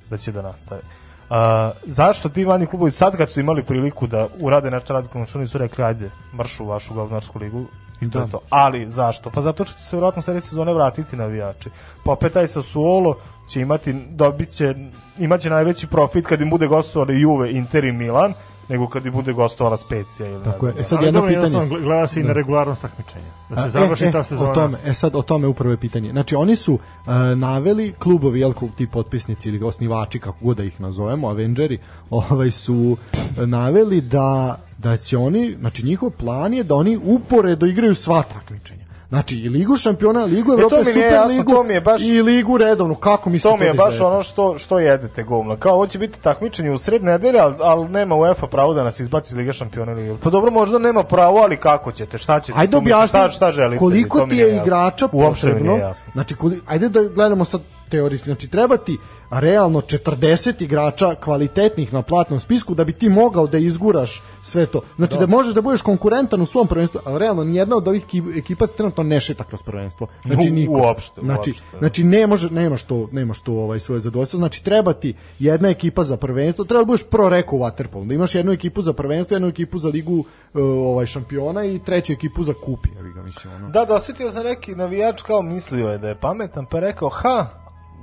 da 0.10 0.18
će 0.18 0.32
da 0.32 0.42
nastave. 0.42 0.82
A, 1.30 1.72
zašto 1.86 2.30
ti 2.30 2.46
manji 2.46 2.66
klubovi 2.66 2.92
sad 2.92 3.18
kad 3.18 3.32
su 3.32 3.40
imali 3.40 3.64
priliku 3.64 4.08
da 4.08 4.28
urade 4.40 4.72
nešto 4.72 4.94
radikalno 4.94 5.28
čuni 5.28 5.48
su 5.48 5.58
rekli 5.58 5.84
ajde 5.84 6.12
maršu 6.34 6.64
u 6.64 6.68
vašu 6.68 6.94
govnarsku 6.94 7.40
ligu 7.40 7.66
i 8.02 8.12
to 8.12 8.20
Da. 8.20 8.28
to. 8.28 8.40
Ali 8.50 8.90
zašto? 8.90 9.30
Pa 9.30 9.42
zato 9.42 9.66
što 9.66 9.80
će 9.80 9.86
se 9.86 9.96
vjerojatno 9.96 10.22
sledeće 10.22 10.48
sezone 10.48 10.74
vratiti 10.74 11.16
navijači. 11.16 11.70
Pa 12.06 12.12
opet 12.12 12.34
taj 12.34 12.48
Sassuolo 12.48 13.18
će 13.50 13.62
imati, 13.62 13.94
dobit 13.94 14.50
će, 14.52 14.76
imaće 15.18 15.50
najveći 15.50 15.88
profit 15.88 16.28
kad 16.28 16.42
im 16.42 16.50
bude 16.50 16.68
gostovali 16.68 17.22
Juve, 17.22 17.52
Inter 17.52 17.86
i 17.86 17.92
Milan, 17.92 18.34
nego 18.70 18.88
kad 18.88 19.06
im 19.06 19.14
bude 19.14 19.34
gostovala 19.34 19.78
Specija 19.78 20.30
ili 20.30 20.44
Tako 20.44 20.66
ne 20.66 20.70
je. 20.70 20.74
znam. 20.74 20.82
E 20.82 20.84
sad 20.84 20.98
Ali 20.98 21.08
jedno 21.08 21.20
dobro, 21.20 21.32
jednostavno 21.32 21.68
pitanje. 21.68 21.86
gleda 21.86 22.08
se 22.08 22.20
i 22.20 22.24
na 22.24 22.28
Da. 22.28 22.34
regularnost 22.34 22.82
takmičenja. 22.82 23.26
Da 23.50 23.56
se 23.56 23.62
A, 23.62 23.70
završi 23.70 24.06
e, 24.06 24.12
ta 24.12 24.20
e, 24.20 24.24
sezona. 24.24 24.52
O 24.52 24.54
tome, 24.54 24.78
e 24.86 24.94
sad 24.94 25.16
o 25.16 25.22
tome 25.22 25.48
upravo 25.48 25.72
je 25.72 25.78
pitanje. 25.78 26.12
Znači 26.12 26.36
oni 26.36 26.56
su 26.56 26.80
e, 27.08 27.12
naveli 27.36 27.94
klubovi, 28.00 28.40
jel 28.40 28.54
ti 28.76 28.88
potpisnici 28.88 29.50
ili 29.50 29.64
osnivači 29.64 30.20
kako 30.20 30.38
god 30.42 30.58
da 30.58 30.64
ih 30.64 30.82
nazovemo, 30.82 31.28
Avengeri, 31.30 31.78
ovaj 32.10 32.52
su 32.52 32.98
e, 33.38 33.46
naveli 33.48 34.02
da 34.02 34.58
da 34.78 34.98
će 34.98 35.18
oni, 35.18 35.56
znači 35.60 35.86
njihov 35.86 36.10
plan 36.10 36.54
je 36.54 36.64
da 36.64 36.76
oni 36.76 37.00
uporedo 37.04 37.66
igraju 37.66 37.96
sva 37.96 38.24
takmičenja. 38.24 38.87
Znači, 39.10 39.38
i 39.38 39.50
Ligu 39.50 39.78
šampiona, 39.78 40.24
Ligu 40.24 40.52
E, 40.52 40.54
Evrope, 40.54 40.76
mi 40.78 40.84
nije 40.84 40.94
Super 40.94 41.12
jasno, 41.14 41.28
Ligu 41.30 41.52
to 41.52 41.64
mi 41.64 41.74
je 41.74 41.82
baš- 41.82 42.02
i 42.02 42.22
Ligu 42.22 42.58
redovnu. 42.58 42.96
Kako 42.96 43.30
mislite 43.30 43.50
To 43.50 43.58
mi 43.58 43.66
je 43.66 43.74
da 43.74 43.78
baš 43.78 44.02
ono 44.02 44.24
što, 44.24 44.58
što 44.58 44.80
jedete 44.80 45.24
govna. 45.24 45.56
Kao 45.56 45.74
ovo 45.74 45.88
će 45.88 45.98
biti 45.98 46.22
takmičenje 46.22 46.72
u 46.72 46.78
sred 46.78 47.04
nedelje, 47.04 47.40
ali, 47.40 47.56
ali 47.62 47.90
nema 47.90 48.16
UEFA 48.16 48.48
pravo 48.48 48.74
da 48.74 48.84
nas 48.84 49.00
izbaci 49.00 49.34
iz 49.34 49.38
Lige 49.38 49.54
šampiona. 49.54 49.92
Ili... 49.92 50.18
Pa 50.24 50.30
dobro, 50.30 50.52
možda 50.52 50.80
nema 50.80 51.04
pravo, 51.04 51.38
ali 51.38 51.58
kako 51.58 51.92
ćete? 51.92 52.18
Šta 52.18 52.40
ćete? 52.40 52.60
Ajde 52.60 52.78
objasni 52.78 53.08
šta, 53.08 53.30
šta 53.30 53.52
želite? 53.52 53.80
koliko 53.80 54.18
mi 54.20 54.30
ti 54.30 54.38
je 54.38 54.48
jasno. 54.48 54.64
igrača 54.64 55.08
Uopšte 55.12 55.48
mi 55.48 55.52
potrebno. 55.52 55.74
nije 55.74 55.82
jasno. 55.82 56.12
Znači, 56.14 56.36
koli, 56.36 56.62
ajde 56.68 56.90
da 56.90 57.04
gledamo 57.06 57.46
sad 57.46 57.62
teorijski. 57.88 58.26
Znači, 58.26 58.48
treba 58.48 58.78
ti 58.78 58.98
realno 59.32 59.82
40 59.82 60.64
igrača 60.64 61.16
kvalitetnih 61.16 61.94
na 61.94 62.02
platnom 62.02 62.40
spisku 62.40 62.74
da 62.74 62.84
bi 62.84 62.94
ti 62.94 63.10
mogao 63.10 63.48
da 63.48 63.58
izguraš 63.58 64.22
sve 64.44 64.66
to. 64.66 64.82
Znači, 64.96 65.18
da, 65.18 65.28
možeš 65.28 65.54
da 65.54 65.62
budeš 65.62 65.82
konkurentan 65.82 66.42
u 66.42 66.46
svom 66.46 66.68
prvenstvu, 66.68 67.00
ali 67.06 67.20
realno 67.20 67.44
nijedna 67.44 67.76
od 67.76 67.88
ovih 67.88 68.06
ki- 68.06 68.38
ekipa 68.38 68.68
se 68.68 68.76
trenutno 68.76 69.04
ne 69.04 69.20
šeta 69.20 69.44
kroz 69.44 69.62
prvenstvo. 69.62 70.08
Znači, 70.26 70.52
niko. 70.52 70.72
uopšte, 70.74 71.22
Znači, 71.22 71.50
uopšte. 71.50 71.78
znači 71.80 72.04
ne 72.04 72.28
može, 72.28 72.50
nemaš 72.50 72.84
to, 72.84 73.10
nemaš 73.12 73.40
to 73.40 73.54
ovaj 73.54 73.80
svoje 73.80 74.00
zadovoljstvo. 74.02 74.38
Znači 74.38 74.64
treba 74.64 74.94
ti 74.94 75.14
jedna 75.40 75.70
ekipa 75.70 76.04
za 76.04 76.18
prvenstvo, 76.18 76.66
treba 76.66 76.82
da 76.82 76.86
budeš 76.86 77.04
pro 77.04 77.30
reko 77.30 77.56
u 77.56 77.60
waterpolu. 77.60 78.08
Da 78.08 78.14
imaš 78.14 78.36
jednu 78.36 78.52
ekipu 78.52 78.82
za 78.82 78.94
prvenstvo, 78.94 79.36
jednu 79.36 79.48
ekipu 79.48 79.78
za 79.78 79.90
ligu 79.90 80.24
e, 80.54 80.60
ovaj 80.62 81.06
šampiona 81.06 81.66
i 81.66 81.80
treću 81.80 82.14
ekipu 82.14 82.44
za 82.44 82.54
kup, 82.56 82.80
ja 82.96 83.14
ga 83.14 83.22
mislim 83.24 83.54
ono. 83.56 83.70
Da, 83.70 83.86
dosetio 83.86 84.32
sam 84.32 84.44
neki 84.44 84.76
navijač 84.76 85.22
kao 85.22 85.42
mislio 85.42 85.88
je 85.88 85.98
da 85.98 86.10
je 86.10 86.20
pametan, 86.20 86.66
pa 86.66 86.80
rekao, 86.80 87.10
ha, 87.10 87.46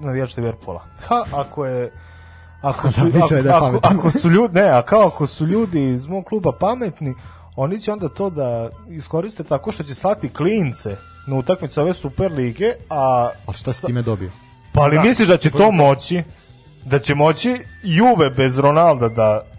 navijač 0.04 0.36
Liverpoola, 0.36 0.80
ha, 1.06 1.24
ako 1.32 1.66
je 1.66 1.92
ako 2.60 2.90
su, 2.92 3.04
mislio 3.04 3.36
je 3.36 3.42
da 3.42 3.56
ako, 3.56 3.80
ako 3.82 4.10
su 4.10 4.30
ljudi, 4.30 4.54
ne, 4.54 4.68
a 4.68 4.82
kao 4.82 5.06
ako 5.06 5.26
su 5.26 5.46
ljudi 5.46 5.84
iz 5.90 6.06
mog 6.06 6.24
kluba 6.24 6.52
pametni, 6.52 7.14
oni 7.56 7.80
će 7.80 7.92
onda 7.92 8.08
to 8.08 8.30
da 8.30 8.70
iskoriste 8.88 9.44
tako 9.44 9.72
što 9.72 9.82
će 9.82 9.94
slati 9.94 10.28
klince 10.28 10.96
na 11.26 11.36
utakmicu 11.36 11.80
ove 11.80 11.92
Super 11.92 12.32
lige, 12.32 12.72
a 12.90 13.30
A 13.46 13.52
šta 13.52 13.72
si 13.72 13.86
time 13.86 14.02
dobio? 14.02 14.30
pa 14.72 14.80
ali 14.80 14.98
misliš 14.98 15.28
da 15.28 15.36
će 15.36 15.50
to 15.50 15.70
moći? 15.70 16.22
Da 16.84 16.98
će 16.98 17.14
moći 17.14 17.58
Juve 17.82 18.30
bez 18.30 18.58
Ronalda 18.58 19.08
da 19.08 19.53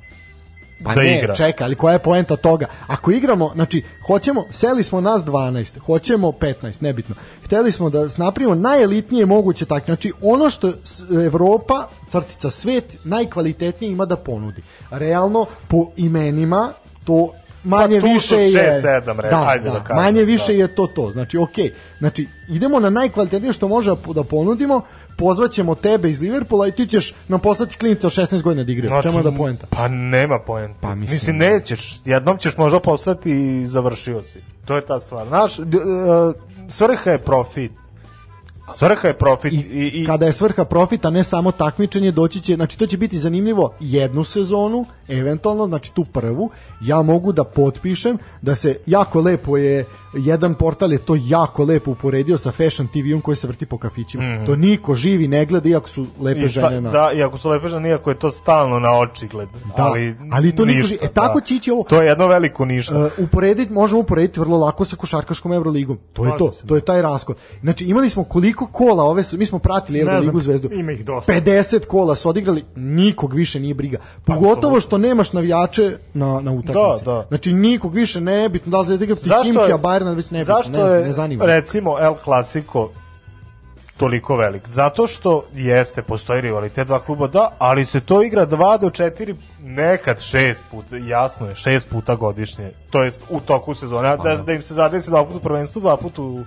Pa 0.84 0.96
da 0.96 1.02
ne, 1.02 1.18
igra. 1.20 1.36
čekaj, 1.36 1.66
ali 1.66 1.76
koja 1.76 1.94
je 1.94 2.00
poenta 2.00 2.36
toga? 2.36 2.66
Ako 2.88 3.12
igramo, 3.12 3.52
znači, 3.56 3.84
hoćemo, 4.08 4.46
seli 4.50 4.84
smo 4.84 5.02
nas 5.02 5.22
12, 5.22 5.80
hoćemo 5.80 6.28
15, 6.28 6.84
nebitno. 6.84 7.16
Hteli 7.46 7.72
smo 7.72 7.90
da 7.90 8.08
napravimo 8.18 8.56
najelitnije 8.56 9.26
moguće 9.26 9.66
tak. 9.66 9.86
Znači, 9.86 10.12
ono 10.22 10.50
što 10.50 10.72
Evropa, 11.26 11.88
crtica 12.10 12.50
svet, 12.50 12.98
najkvalitetnije 13.04 13.92
ima 13.92 14.06
da 14.06 14.16
ponudi. 14.16 14.62
Realno, 14.92 15.46
po 15.68 15.88
imenima, 15.98 16.74
to 17.06 17.32
manje 17.64 18.02
Pa 18.02 18.08
više 18.08 18.36
je 18.36 18.52
šest, 18.52 18.82
sedam, 18.82 19.20
re- 19.20 19.30
ajde 19.34 19.70
da 19.70 19.84
kažem, 19.84 20.04
manje 20.04 20.24
više 20.24 20.54
da. 20.54 20.60
je 20.60 20.68
to 20.76 20.88
to 20.88 21.12
znači 21.12 21.38
okej 21.38 21.74
znači 22.00 22.28
idemo 22.50 22.80
na 22.80 22.90
najkvalitetnije 22.90 23.54
što 23.54 23.68
može 23.68 23.92
da 24.16 24.24
ponudimo 24.24 24.82
pozvaćemo 25.16 25.76
tebe 25.76 26.10
iz 26.10 26.22
Liverpoola 26.22 26.68
i 26.68 26.72
ti 26.72 26.88
ćeš 26.88 27.14
nam 27.28 27.40
poslati 27.40 27.78
klinca 27.78 28.08
od 28.08 28.14
16 28.14 28.42
godina 28.42 28.64
da 28.64 28.72
igraju 28.72 28.90
Znači, 28.90 29.08
čemu 29.08 29.20
je 29.20 29.24
da 29.24 29.32
poenta 29.32 29.68
Pa 29.70 29.88
nema 29.88 30.40
poenta. 30.40 30.78
Pa, 30.82 30.96
mislim- 30.96 31.16
mislim, 31.16 31.38
nećeš. 31.38 32.02
Jednom 32.06 32.38
ćeš 32.38 32.58
možda 32.58 32.80
postati 32.80 33.32
i 33.32 33.68
završio 33.68 34.24
si. 34.24 34.42
To 34.66 34.76
je 34.76 34.86
ta 34.86 35.00
stvar. 35.00 35.28
Znaš, 35.28 35.60
e, 35.60 35.64
svrha 36.68 37.12
je 37.12 37.18
profit. 37.18 37.72
Svrha 38.74 39.08
je 39.08 39.14
profit. 39.14 39.54
I, 39.54 39.56
I, 39.56 40.02
i, 40.02 40.06
kada 40.06 40.26
je 40.26 40.34
svrha 40.34 40.66
profita, 40.66 41.10
ne 41.10 41.24
samo 41.24 41.52
takmičenje, 41.52 42.12
doći 42.12 42.42
će, 42.42 42.56
znači 42.56 42.80
to 42.80 42.86
će 42.88 42.98
biti 42.98 43.18
zanimljivo 43.18 43.74
jednu 43.80 44.24
sezonu, 44.24 44.86
eventualno, 45.08 45.68
znači 45.68 45.94
tu 45.94 46.06
prvu, 46.06 46.50
ja 46.82 47.02
mogu 47.02 47.32
da 47.32 47.44
potpišem 47.44 48.18
da 48.42 48.56
se 48.56 48.78
jako 48.86 49.22
lepo 49.22 49.58
je, 49.58 49.86
jedan 50.14 50.54
portal 50.54 50.92
je 50.92 50.98
to 50.98 51.18
jako 51.28 51.64
lepo 51.64 51.92
uporedio 51.92 52.38
sa 52.38 52.52
Fashion 52.52 52.88
TV-om 52.88 53.22
koji 53.22 53.36
se 53.36 53.48
vrti 53.48 53.66
po 53.66 53.78
kafićima. 53.78 54.46
To 54.46 54.56
niko 54.56 54.96
živi 54.96 55.28
ne 55.28 55.46
gleda, 55.46 55.70
iako 55.70 55.90
su 55.90 56.06
lepe 56.20 56.40
i 56.40 56.48
šta- 56.48 56.62
žene 56.70 56.82
na... 56.82 56.92
Da, 56.92 57.12
iako 57.16 57.38
su 57.38 57.50
lepe 57.50 57.70
žene, 57.70 57.90
iako 57.90 58.10
je 58.10 58.20
to 58.20 58.32
stalno 58.32 58.80
na 58.80 59.00
očigled. 59.00 59.50
Da, 59.78 59.84
ali, 59.84 60.16
ali 60.32 60.56
to 60.56 60.66
niko 60.66 60.78
ništa, 60.78 60.88
živi. 60.88 61.00
E, 61.06 61.08
tako 61.08 61.42
će 61.42 61.56
ići 61.56 61.72
ovo. 61.72 61.84
To 61.84 62.02
je 62.02 62.08
jedno 62.08 62.28
veliko 62.28 62.66
ništa. 62.66 63.06
Uh, 63.06 63.12
uporediti, 63.18 63.74
možemo 63.74 64.02
uporediti 64.02 64.40
vrlo 64.40 64.58
lako 64.58 64.86
sa 64.86 64.96
košarkaškom 64.96 65.54
Evroligom. 65.54 65.98
To 66.14 66.26
je 66.26 66.32
to, 66.38 66.54
se. 66.54 66.68
to 66.68 66.76
je 66.76 66.82
taj 66.82 67.02
raskod. 67.02 67.38
Znači 67.62 67.86
imali 67.86 68.10
smo 68.10 68.24
koliko 68.24 68.68
kola 68.68 69.04
ove 69.04 69.24
su, 69.24 69.38
mi 69.38 69.46
smo 69.46 69.60
pratili 69.60 70.04
znam, 70.04 70.40
Zvezdu. 70.40 70.70
ima 70.74 70.92
ih 70.92 71.06
dosta. 71.06 71.34
50 71.34 71.86
kola 71.86 72.16
su 72.16 72.30
odigrali, 72.30 72.64
nikog 72.76 73.34
više 73.34 73.60
nije 73.60 73.74
briga. 73.74 73.98
Pogotovo 74.26 74.82
što 74.82 74.95
nemaš 74.98 75.34
navijače 75.34 75.98
na 76.14 76.40
na 76.42 76.52
utakmici. 76.52 77.06
Da, 77.06 77.12
da. 77.12 77.26
Znači 77.28 77.54
nikog 77.54 77.94
više 77.94 78.22
ne 78.22 78.50
bitno 78.50 78.72
da 78.72 78.80
li 78.80 78.86
Zvezda 78.86 79.06
igra 79.06 79.16
protiv 79.16 79.34
Kimkija, 79.44 79.78
Bayerna, 79.78 80.16
već 80.16 80.32
ne 80.32 80.40
bitno, 80.40 80.56
zašto 80.56 80.72
ne, 80.72 80.80
je, 80.80 81.06
ne 81.06 81.14
zanima. 81.14 81.46
recimo, 81.46 82.00
El 82.00 82.16
Clasico 82.24 82.90
toliko 83.98 84.36
velik? 84.36 84.68
Zato 84.68 85.08
što 85.08 85.44
jeste, 85.54 86.02
postoji 86.02 86.42
rivalitet 86.42 86.88
dva 86.88 87.00
kluba, 87.00 87.28
da, 87.28 87.50
ali 87.58 87.86
se 87.86 88.00
to 88.00 88.24
igra 88.24 88.46
dva 88.46 88.78
do 88.78 88.90
četiri, 88.90 89.36
nekad 89.62 90.22
šest 90.22 90.64
puta, 90.72 90.96
jasno 90.96 91.48
je, 91.48 91.56
šest 91.56 91.90
puta 91.90 92.16
godišnje, 92.16 92.72
to 92.90 93.04
jest 93.04 93.22
u 93.30 93.40
toku 93.40 93.74
sezone, 93.74 94.10
a 94.10 94.18
da, 94.18 94.36
da 94.36 94.54
im 94.54 94.62
se 94.62 94.74
zadesi 94.74 95.10
dva 95.10 95.26
puta 95.26 95.38
u 95.38 95.42
prvenstvu, 95.42 95.80
dva 95.80 95.98
puta 95.98 96.22
u 96.22 96.44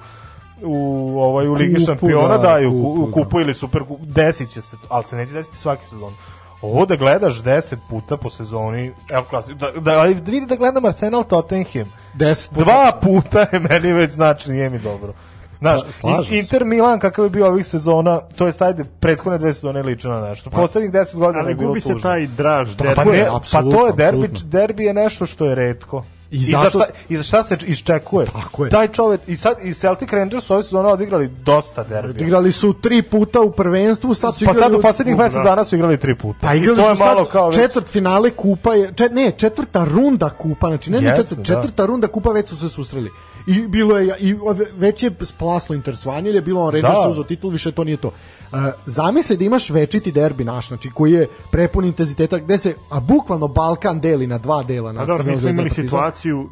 u 0.62 1.20
ovaj 1.20 1.48
u 1.48 1.52
Ligi 1.52 1.84
šampiona 1.84 2.38
da, 2.38 2.58
da, 2.60 2.68
u, 2.68 3.02
u 3.02 3.10
kupu 3.12 3.40
ili 3.40 3.54
super 3.54 3.82
kupu, 3.82 4.04
desit 4.06 4.50
će 4.50 4.62
se, 4.62 4.76
ali 4.88 5.04
se 5.04 5.16
neće 5.16 5.32
desiti 5.32 5.56
svaki 5.56 5.86
sezon. 5.86 6.14
Ovo 6.62 6.86
da 6.86 6.96
gledaš 6.96 7.34
10 7.34 7.76
puta 7.90 8.16
po 8.16 8.30
sezoni, 8.30 8.92
evo 9.10 9.24
klasi, 9.30 9.54
da, 9.54 9.70
da, 9.70 9.80
da 9.80 10.02
vidi 10.02 10.46
da 10.46 10.56
gledam 10.56 10.84
Arsenal 10.84 11.24
Tottenham, 11.24 11.92
10 12.14 12.48
puta. 12.48 12.64
Dva 12.64 12.92
puta 13.02 13.40
je 13.52 13.60
meni 13.60 13.92
već 13.92 14.10
znači 14.10 14.50
nije 14.50 14.70
mi 14.70 14.78
dobro. 14.78 15.12
Znaš, 15.60 15.80
Pa, 15.82 15.92
se. 15.92 16.06
In- 16.06 16.38
Inter 16.38 16.64
Milan 16.64 16.98
kakav 16.98 17.24
je 17.24 17.30
bio 17.30 17.46
ovih 17.46 17.66
sezona, 17.66 18.20
to 18.36 18.46
je 18.46 18.52
ajde 18.60 18.84
prethodne 19.00 19.38
dve 19.38 19.52
sezone 19.52 19.82
lično 19.82 20.10
na 20.10 20.28
nešto. 20.28 20.50
Poslednjih 20.50 20.92
10 20.92 21.16
godina 21.16 21.42
Ali 21.42 21.50
je 21.50 21.54
bilo 21.54 21.68
gubi 21.68 21.80
se 21.80 21.88
tužno. 21.88 22.10
taj 22.10 22.26
draž 22.26 22.76
Pa, 22.76 22.84
derbi. 22.84 23.10
ne, 23.10 23.18
je, 23.18 23.26
pa 23.52 23.62
to 23.62 23.86
je 23.86 23.92
derbi, 23.92 24.28
derbi 24.44 24.84
je 24.84 24.94
nešto 24.94 25.26
što 25.26 25.44
je 25.46 25.54
retko. 25.54 26.04
I 26.30 26.36
I, 26.36 26.40
zato- 26.40 26.62
za 26.64 26.70
šta, 26.70 26.84
I 27.08 27.16
za 27.16 27.22
šta 27.22 27.42
se 27.42 27.56
iščekuje? 27.62 28.26
Tako 28.26 28.64
je. 28.64 28.70
Taj 28.70 28.88
čovek, 28.88 29.20
i 29.26 29.36
sad 29.36 29.56
i 29.62 29.74
Celtic 29.74 30.12
Rangers 30.12 30.44
su 30.44 30.54
ove 30.54 30.62
sezone 30.62 30.88
odigrali 30.88 31.28
dosta 31.28 31.84
derbija. 31.84 32.26
Igrali 32.26 32.52
su 32.52 32.72
tri 32.72 33.02
puta 33.02 33.40
u 33.40 33.50
prvenstvu, 33.52 34.14
sad 34.14 34.34
su 34.34 34.38
Pa 34.38 34.50
igrali 34.50 34.62
sad 34.62 34.72
u 34.74 34.82
poslednjih 34.82 35.16
Da. 35.16 35.22
mesec 35.22 35.38
dana 35.44 35.64
su 35.64 35.74
igrali 35.76 35.96
tri 35.96 36.14
puta. 36.14 36.38
Pa 36.40 36.54
I 36.54 36.58
igrali 36.58 36.78
je 36.80 36.94
su 36.94 36.98
malo 36.98 37.22
sad 37.22 37.32
kao 37.32 37.46
već- 37.48 37.56
četvrt 37.56 37.88
finale 37.88 38.30
kupa 38.30 38.74
je, 38.74 38.92
čet, 38.94 39.12
ne, 39.12 39.32
četvrta 39.32 39.84
runda 39.84 40.30
kupa, 40.30 40.66
znači 40.66 40.90
ne, 40.90 41.00
ne 41.00 41.06
Jeste, 41.06 41.22
četvrt, 41.22 41.38
da. 41.38 41.44
četvrta 41.44 41.86
runda 41.86 42.06
kupa 42.06 42.30
već 42.30 42.48
su 42.48 42.56
se 42.56 42.68
susreli. 42.68 43.10
I 43.48 43.68
bilo 43.68 43.98
je 43.98 44.16
i 44.20 44.36
već 44.76 45.02
je 45.02 45.10
splaslo 45.20 45.74
interesovanje, 45.74 46.30
je 46.30 46.40
bilo 46.40 46.64
on 46.64 46.72
Rangers 46.72 46.98
Da. 47.04 47.08
uzeo 47.10 47.24
titul, 47.24 47.50
više 47.50 47.72
to 47.72 47.84
nije 47.84 47.96
to. 47.96 48.08
Uh, 48.08 48.58
zamisli 48.86 49.36
da 49.36 49.44
imaš 49.44 49.70
večiti 49.70 50.12
derbi 50.12 50.44
naš, 50.44 50.68
znači 50.68 50.90
koji 50.90 51.12
je 51.12 51.28
prepun 51.50 51.84
intenziteta, 51.84 52.38
gde 52.38 52.58
se, 52.58 52.74
a 52.90 53.00
bukvalno 53.00 53.48
Balkan 53.48 54.00
deli 54.00 54.26
na 54.26 54.38
dva 54.38 54.62
dela. 54.62 54.92
Na 54.92 55.02
A 55.02 55.06
dobro, 55.06 55.16
Crvenu 55.16 55.36
mi 55.36 55.40
smo 55.40 55.48
imali 55.48 55.68
Partizan. 55.68 55.88
situaciju 55.88 56.40
uh, 56.40 56.48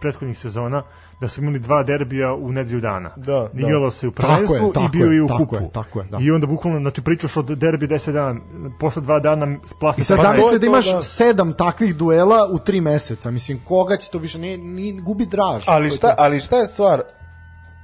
prethodnih 0.00 0.38
sezona 0.38 0.82
da 1.20 1.28
smo 1.28 1.42
imali 1.42 1.58
dva 1.58 1.82
derbija 1.82 2.34
u 2.34 2.52
nedelju 2.52 2.80
dana. 2.80 3.10
Da, 3.16 3.48
da. 3.52 3.60
Igralo 3.60 3.90
se 3.90 4.08
u 4.08 4.12
prvenstvu 4.12 4.72
tako 4.72 4.86
i 4.86 4.88
bio 4.98 5.06
je, 5.06 5.16
i 5.16 5.20
u 5.20 5.26
tako 5.26 5.46
kupu. 5.46 5.64
je, 5.64 5.70
tako 5.72 6.00
je, 6.00 6.06
da. 6.06 6.18
I 6.20 6.30
onda 6.30 6.46
bukvalno, 6.46 6.80
znači 6.80 7.02
pričaš 7.02 7.36
od 7.36 7.46
derbi 7.46 7.86
10 7.86 8.12
dana, 8.12 8.40
posle 8.80 9.02
dva 9.02 9.20
dana 9.20 9.56
splasti 9.64 10.00
I 10.00 10.04
sad 10.04 10.22
da 10.22 10.32
misli 10.32 10.58
da 10.58 10.66
imaš 10.66 10.92
da. 10.92 11.02
sedam 11.02 11.52
takvih 11.52 11.96
duela 11.96 12.48
u 12.52 12.58
tri 12.58 12.80
meseca. 12.80 13.30
Mislim, 13.30 13.60
koga 13.64 13.96
će 13.96 14.10
to 14.10 14.18
više, 14.18 14.38
ne, 14.38 14.56
ni, 14.56 15.00
gubi 15.00 15.26
draž. 15.26 15.64
Ali 15.66 15.90
šta, 15.90 16.14
ali 16.18 16.40
šta 16.40 16.56
je 16.56 16.66
stvar 16.66 17.02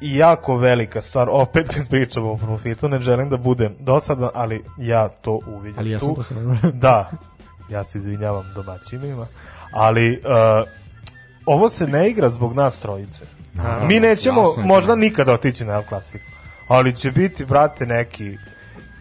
jako 0.02 0.56
velika 0.56 1.02
stvar, 1.02 1.28
opet 1.30 1.68
kad 1.68 1.88
pričamo 1.88 2.32
o 2.32 2.36
profitu, 2.36 2.88
ne 2.88 3.00
želim 3.00 3.30
da 3.30 3.36
budem 3.36 3.76
dosadan, 3.80 4.30
ali 4.34 4.64
ja 4.78 5.08
to 5.08 5.40
uviđam 5.46 5.78
Ali 5.78 5.90
ja 5.90 5.98
sam 5.98 6.08
tu. 6.08 6.14
dosadan. 6.14 6.58
da, 6.74 7.10
ja 7.68 7.84
se 7.84 7.98
izvinjavam 7.98 8.44
domaćinima, 8.54 9.26
ali 9.72 10.10
uh, 10.10 10.81
ovo 11.46 11.68
se 11.68 11.86
ne 11.86 12.10
igra 12.10 12.30
zbog 12.30 12.54
nas 12.54 12.78
trojice. 12.78 13.24
Mi 13.88 14.00
nećemo 14.00 14.42
jasno 14.42 14.62
je. 14.62 14.66
možda 14.66 14.96
nikada 14.96 15.32
otići 15.32 15.64
na 15.64 15.74
El 15.74 15.82
Clasico, 15.88 16.24
ali 16.68 16.96
će 16.96 17.10
biti, 17.10 17.44
brate, 17.44 17.86
neki 17.86 18.36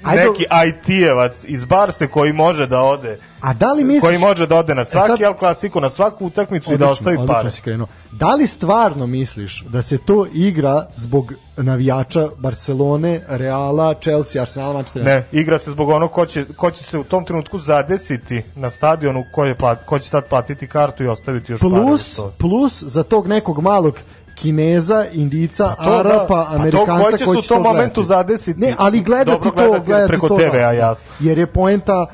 Ajde- 0.04 0.24
neki 0.24 0.46
IT-evac 0.68 1.32
iz 1.44 1.66
Barse 1.66 2.08
koji 2.08 2.34
može 2.34 2.68
da 2.68 2.82
ode 2.82 3.20
A 3.42 3.54
da 3.54 3.74
li 3.74 3.84
misliš... 3.84 4.02
koji 4.02 4.18
može 4.18 4.48
da 4.48 4.56
ode 4.56 4.76
na 4.76 4.86
svaki 4.86 5.08
sad- 5.08 5.22
El 5.22 5.34
Clasico, 5.40 5.80
na 5.80 5.90
svaku 5.90 6.26
utakmicu 6.26 6.74
i 6.74 6.78
da 6.78 6.90
ostavi 6.90 7.16
odlično 7.16 7.36
pare. 7.36 7.52
si 7.52 7.62
krenuo. 7.62 7.88
Da 8.12 8.36
li 8.36 8.48
stvarno 8.48 9.08
misliš 9.08 9.64
da 9.64 9.82
se 9.82 9.98
to 9.98 10.28
igra 10.34 10.88
zbog 10.96 11.34
navijača 11.58 12.28
Barcelone, 12.38 13.22
Reala, 13.28 13.94
Chelsea, 13.94 14.42
Arsenala, 14.42 14.74
Manchester? 14.74 15.04
Ne, 15.04 15.28
igra 15.32 15.60
se 15.60 15.72
zbog 15.72 15.90
onog 15.90 16.12
ko 16.12 16.26
će, 16.26 16.46
ko 16.48 16.72
će 16.72 16.84
se 16.84 16.98
u 16.98 17.04
tom 17.04 17.26
trenutku 17.26 17.58
zadesiti 17.60 18.42
na 18.56 18.70
stadionu, 18.70 19.24
ko, 19.34 19.46
je 19.46 19.56
plat, 19.56 19.86
ko 19.86 20.00
će 20.00 20.10
tad 20.10 20.26
platiti 20.26 20.68
kartu 20.68 21.04
i 21.04 21.08
ostaviti 21.08 21.52
još 21.52 21.62
pare 21.62 21.72
Plus, 21.74 22.16
to. 22.16 22.34
plus 22.38 22.84
za 22.84 23.04
tog 23.04 23.28
nekog 23.28 23.60
malog 23.60 23.96
Kineza, 24.36 25.06
Indica, 25.14 25.76
to 25.76 25.90
da. 25.90 26.00
Arapa, 26.00 26.40
A 26.42 26.46
to 26.46 26.56
Amerikanca 26.56 27.06
ko 27.06 27.12
će 27.12 27.18
se 27.18 27.26
koji 27.26 27.38
u 27.38 27.42
tom 27.42 27.64
to 27.64 27.64
momentu 27.64 28.04
zadesiti? 28.04 28.60
Ne, 28.60 28.76
ali 28.78 29.02
gledati 29.02 29.44
to, 29.44 29.52
gledati 29.52 29.86
gledati 29.86 30.08
preko 30.08 30.28
to, 30.28 30.38
TV-a, 30.38 30.52
da, 30.52 30.58
da. 30.58 30.72
jasno. 30.72 31.06
Jer 31.20 31.38
je 31.38 31.48
poenta 31.48 32.06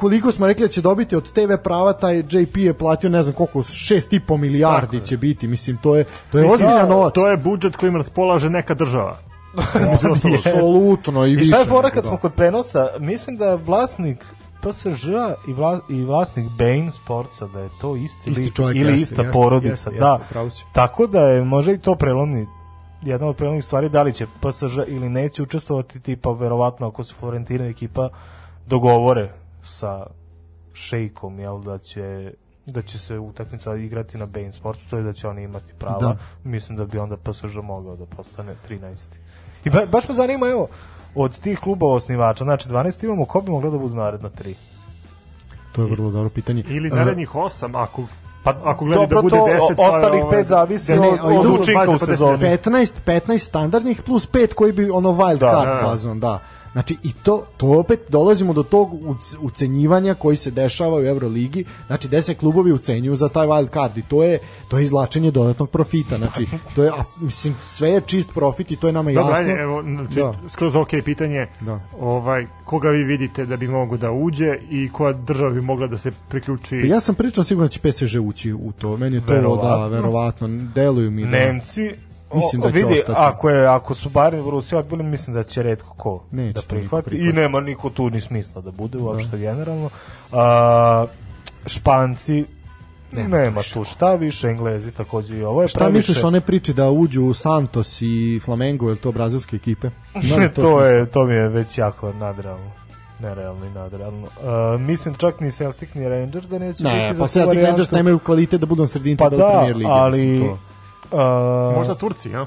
koliko 0.00 0.32
smo 0.32 0.46
rekli 0.46 0.64
da 0.64 0.68
će 0.68 0.80
dobiti 0.80 1.16
od 1.16 1.32
TV 1.32 1.54
prava, 1.64 1.92
taj 1.92 2.18
JP 2.18 2.56
je 2.56 2.74
platio 2.74 3.10
ne 3.10 3.22
znam 3.22 3.34
koliko, 3.34 3.58
6,5 3.58 4.36
milijardi 4.36 5.00
će 5.00 5.16
biti, 5.16 5.48
mislim, 5.48 5.76
to 5.76 5.96
je, 5.96 6.04
to 6.32 6.38
je 6.38 6.44
Mislim, 6.44 6.52
ozbiljan 6.52 6.88
novac. 6.88 7.14
To 7.14 7.28
je 7.28 7.36
budžet 7.36 7.76
kojim 7.76 7.96
raspolaže 7.96 8.50
neka 8.50 8.74
država. 8.74 9.18
Apsolutno 10.46 11.26
i 11.26 11.32
I 11.32 11.36
više. 11.36 11.46
šta 11.46 11.58
je 11.58 11.64
fora 11.64 11.90
kad 11.90 12.02
da. 12.02 12.08
smo 12.08 12.18
kod 12.18 12.32
prenosa? 12.32 12.88
Mislim 12.98 13.36
da 13.36 13.54
vlasnik 13.54 14.24
PSG 14.60 15.08
i, 15.48 15.52
vla, 15.52 15.80
i 15.88 16.04
vlasnik 16.04 16.46
Bain 16.58 16.92
Sportsa, 16.92 17.46
da 17.46 17.60
je 17.60 17.68
to 17.80 17.96
isti, 17.96 18.30
Isti 18.30 18.54
čovjek, 18.54 18.76
ili 18.76 18.92
jeste, 18.92 19.02
ista 19.02 19.22
jeste, 19.22 19.32
porodica. 19.32 19.70
jeste, 19.70 19.90
da. 19.90 20.18
Tako 20.72 21.06
da 21.06 21.20
je 21.20 21.44
možda 21.44 21.72
i 21.72 21.78
to 21.78 21.94
prelomni 21.94 22.46
jedna 23.02 23.26
od 23.26 23.36
prelomnih 23.36 23.64
stvari 23.64 23.88
da 23.88 24.02
li 24.02 24.12
će 24.12 24.26
PSG 24.26 24.78
ili 24.88 25.08
neće 25.08 25.42
učestvovati 25.42 26.00
tipa 26.00 26.30
verovatno 26.32 26.88
ako 26.88 27.04
se 27.04 27.14
Florentina 27.14 27.64
ekipa 27.64 28.08
dogovore 28.66 29.32
sa 29.62 30.06
šejkom 30.72 31.38
jel 31.38 31.60
da 31.60 31.78
će 31.78 32.32
da 32.66 32.82
će 32.82 32.98
se 32.98 33.18
utakmica 33.18 33.76
igrati 33.76 34.18
na 34.18 34.26
Bain 34.26 34.52
Sportsu, 34.52 34.90
to 34.90 34.96
je 34.96 35.02
da 35.02 35.12
će 35.12 35.28
oni 35.28 35.42
imati 35.42 35.72
prava. 35.78 35.98
Da. 35.98 36.16
Mislim 36.44 36.78
da 36.78 36.84
bi 36.84 36.98
onda 36.98 37.16
PSG 37.16 37.56
mogao 37.62 37.96
da 37.96 38.06
postane 38.06 38.54
13. 38.68 38.96
I 39.64 39.70
ba, 39.70 39.86
baš 39.86 40.08
me 40.08 40.14
zanima, 40.14 40.48
evo, 40.48 40.68
od 41.14 41.40
tih 41.40 41.58
klubova 41.58 41.94
osnivača, 41.94 42.44
znači 42.44 42.68
12 42.68 43.04
imamo, 43.04 43.24
ko 43.24 43.40
bi 43.40 43.50
mogla 43.50 43.70
da 43.70 43.78
budu 43.78 43.94
naredna 43.94 44.28
tri? 44.28 44.54
To 45.72 45.82
je 45.82 45.90
vrlo 45.90 46.10
dobro 46.10 46.28
pitanje. 46.28 46.64
Ili 46.68 46.88
E, 46.88 46.90
narednih 46.90 47.34
osam, 47.34 47.74
ako, 47.74 48.02
Pa 48.44 48.54
ako 48.64 48.84
gledaj 48.84 49.06
da 49.06 49.22
bude 49.22 49.36
to 49.36 49.44
10, 49.44 49.76
pa 49.76 49.82
ostalih 49.82 50.24
ovaj, 50.24 50.38
pet 50.38 50.48
zavisi 50.48 50.94
da 50.94 51.00
ne, 51.00 51.08
od, 51.08 51.18
ali 51.22 51.36
od 51.36 51.46
učinka 51.46 51.82
u 51.82 51.86
20 51.86 51.98
10. 51.98 52.06
sezoni. 52.06 52.38
15, 52.38 52.92
15 53.06 53.38
standardnih 53.38 54.02
plus 54.02 54.30
5 54.30 54.54
koji 54.54 54.72
bi 54.72 54.90
ono 54.90 55.10
wild 55.10 55.38
Da, 55.38 55.50
card 55.50 55.68
da, 55.68 55.74
da. 55.74 55.80
fazon, 55.82 56.20
da. 56.20 56.38
Znači 56.72 56.96
i 57.02 57.12
to 57.14 57.46
to 57.56 57.78
opet 57.78 58.00
dolazimo 58.08 58.52
do 58.52 58.62
tog 58.62 58.92
uc- 58.94 59.36
ucenjivanja 59.40 60.14
koji 60.14 60.36
se 60.36 60.50
dešava 60.50 60.96
u 60.96 61.02
Euroligi. 61.02 61.64
Znači 61.86 62.08
10 62.08 62.34
klubovi 62.34 62.72
ucenjuju 62.72 63.16
za 63.16 63.28
taj 63.28 63.46
wild 63.46 63.72
card 63.72 63.98
i 63.98 64.02
to 64.02 64.22
je 64.24 64.38
to 64.68 64.78
je 64.78 64.84
izvlačenje 64.84 65.30
dodatnog 65.30 65.70
profita. 65.70 66.16
Znači 66.16 66.46
to 66.74 66.82
je 66.84 66.90
a, 66.90 67.04
mislim 67.20 67.54
sve 67.62 67.88
je 67.90 68.00
čist 68.00 68.34
profit 68.34 68.70
i 68.70 68.76
to 68.76 68.86
je 68.86 68.92
nama 68.92 69.12
Dobro, 69.12 69.30
jasno. 69.30 69.48
ajde, 69.48 69.60
evo, 69.62 69.82
znači, 69.84 70.14
Da. 70.14 70.34
skroz 70.48 70.74
ok 70.74 70.88
pitanje, 71.04 71.46
Da. 71.60 71.80
ovaj, 72.00 72.46
koga 72.64 72.88
vi 72.88 73.04
vidite 73.04 73.44
da 73.44 73.56
bi 73.56 73.68
mogo 73.68 73.96
da 73.96 74.10
uđe 74.10 74.46
i 74.70 74.88
koja 74.88 75.12
država 75.12 75.50
bi 75.50 75.60
mogla 75.60 75.86
da 75.86 75.98
se 75.98 76.10
priključi 76.28 76.80
Pa 76.80 76.86
ja 76.86 77.00
sam 77.00 77.14
pričao 77.14 77.44
sigurno 77.44 77.66
da 77.66 77.70
će 77.70 77.80
PSG 77.80 78.20
ući 78.20 78.52
u 78.52 78.72
to. 78.72 78.96
Meni 78.96 79.16
je 79.16 79.26
to 79.26 79.32
Verovatno. 79.32 79.68
da, 79.70 79.86
verovatno. 79.86 80.48
Deluju 80.74 81.10
mi 81.10 81.22
da. 81.22 81.28
Nemci 81.28 81.90
Mislim 82.34 82.62
o, 82.62 82.66
da 82.66 82.72
će 82.72 82.78
vidi, 82.78 83.00
ostati. 83.00 83.12
ako, 83.16 83.50
je, 83.50 83.66
ako 83.66 83.94
su 83.94 84.10
Bayern 84.10 84.48
i 84.48 84.50
Rusija 84.50 84.78
odbili, 84.78 85.02
mislim 85.02 85.34
da 85.34 85.42
će 85.42 85.62
redko 85.62 85.94
ko 85.96 86.24
Neće 86.30 86.52
da 86.52 86.60
to 86.60 86.68
prihvati. 86.68 87.16
I 87.16 87.32
nema 87.32 87.60
niko 87.60 87.90
tu 87.90 88.10
ni 88.10 88.20
smisla 88.20 88.62
da 88.62 88.70
bude 88.70 88.98
uopšte 88.98 89.38
generalno. 89.38 89.90
A, 90.32 91.06
Španci 91.66 92.44
nema, 93.12 93.60
tu 93.74 93.84
šta 93.84 94.14
više, 94.14 94.48
Englezi 94.48 94.92
takođe 94.92 95.36
i 95.36 95.42
ovo 95.44 95.62
je 95.62 95.68
Šta 95.68 95.78
previše. 95.78 95.96
misliš 95.96 96.24
one 96.24 96.40
priče 96.40 96.72
da 96.72 96.90
uđu 96.90 97.22
u 97.22 97.34
Santos 97.34 98.02
i 98.02 98.40
Flamengo, 98.44 98.90
je 98.90 98.96
to 98.96 99.12
brazilske 99.12 99.56
ekipe? 99.56 99.88
Li 100.14 100.48
to, 100.48 100.62
smisla? 100.62 100.86
je, 100.86 101.06
to 101.06 101.24
mi 101.24 101.34
je 101.34 101.48
već 101.48 101.78
jako 101.78 102.12
nadrealno. 102.12 102.70
Nerealno 103.20 103.66
i 103.66 103.70
nadrealno. 103.70 104.22
Uh, 104.22 104.80
mislim 104.80 105.14
čak 105.14 105.40
ni 105.40 105.52
Celtic 105.52 105.94
ni 105.94 106.08
Rangers 106.08 106.46
da 106.48 106.58
neće 106.58 106.84
Ne, 106.84 107.08
biti 107.08 107.18
pa 107.20 107.26
za 107.26 107.32
tu 107.34 107.46
Celtic. 107.46 107.64
Rangers 107.64 107.90
nemaju 107.90 108.18
kvalitet 108.18 108.60
da 108.60 108.66
budu 108.66 108.82
na 108.82 108.86
sredini 108.86 109.16
Pa 109.16 109.28
da, 109.28 109.36
Premier 109.36 109.76
lige. 109.76 109.90
ali... 109.90 110.22
mislim, 110.22 110.48
to. 110.48 110.58
Uh, 111.12 111.76
Možda 111.76 111.94
Turci, 111.94 112.30
ja? 112.30 112.46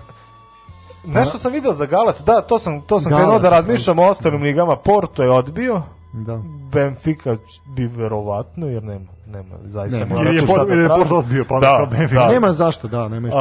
Nešto 1.05 1.37
sam 1.37 1.51
video 1.51 1.73
za 1.73 1.85
Galatu, 1.85 2.23
da, 2.23 2.41
to 2.41 2.59
sam, 2.59 2.81
to 2.81 2.99
sam 2.99 3.09
Galata, 3.09 3.25
krenuo 3.25 3.39
da 3.39 3.49
razmišljam 3.49 3.99
o 3.99 4.03
ostalim 4.03 4.41
ligama. 4.41 4.75
Porto 4.75 5.23
je 5.23 5.29
odbio, 5.29 5.81
Da. 6.13 6.41
Benfica 6.71 7.37
bi 7.75 7.85
verovatno, 7.87 8.67
jer 8.67 8.83
nema, 8.83 9.05
nema, 9.33 9.55
zaista 9.65 9.97
Nema. 9.99 10.21
je, 10.21 10.39
tu 10.39 10.45
šta 10.45 10.55
Port, 10.55 10.67
da 10.67 10.73
ili 10.73 10.83
je 10.83 10.87
traži. 10.87 10.99
Porto 11.01 11.17
odbio, 11.17 11.45
pa 11.49 11.59
Da, 11.59 11.87
Benfica. 11.91 12.21
da. 12.21 12.27
Nema 12.27 12.51
zašto, 12.51 12.87
da, 12.87 13.07
nema 13.07 13.29
što. 13.29 13.39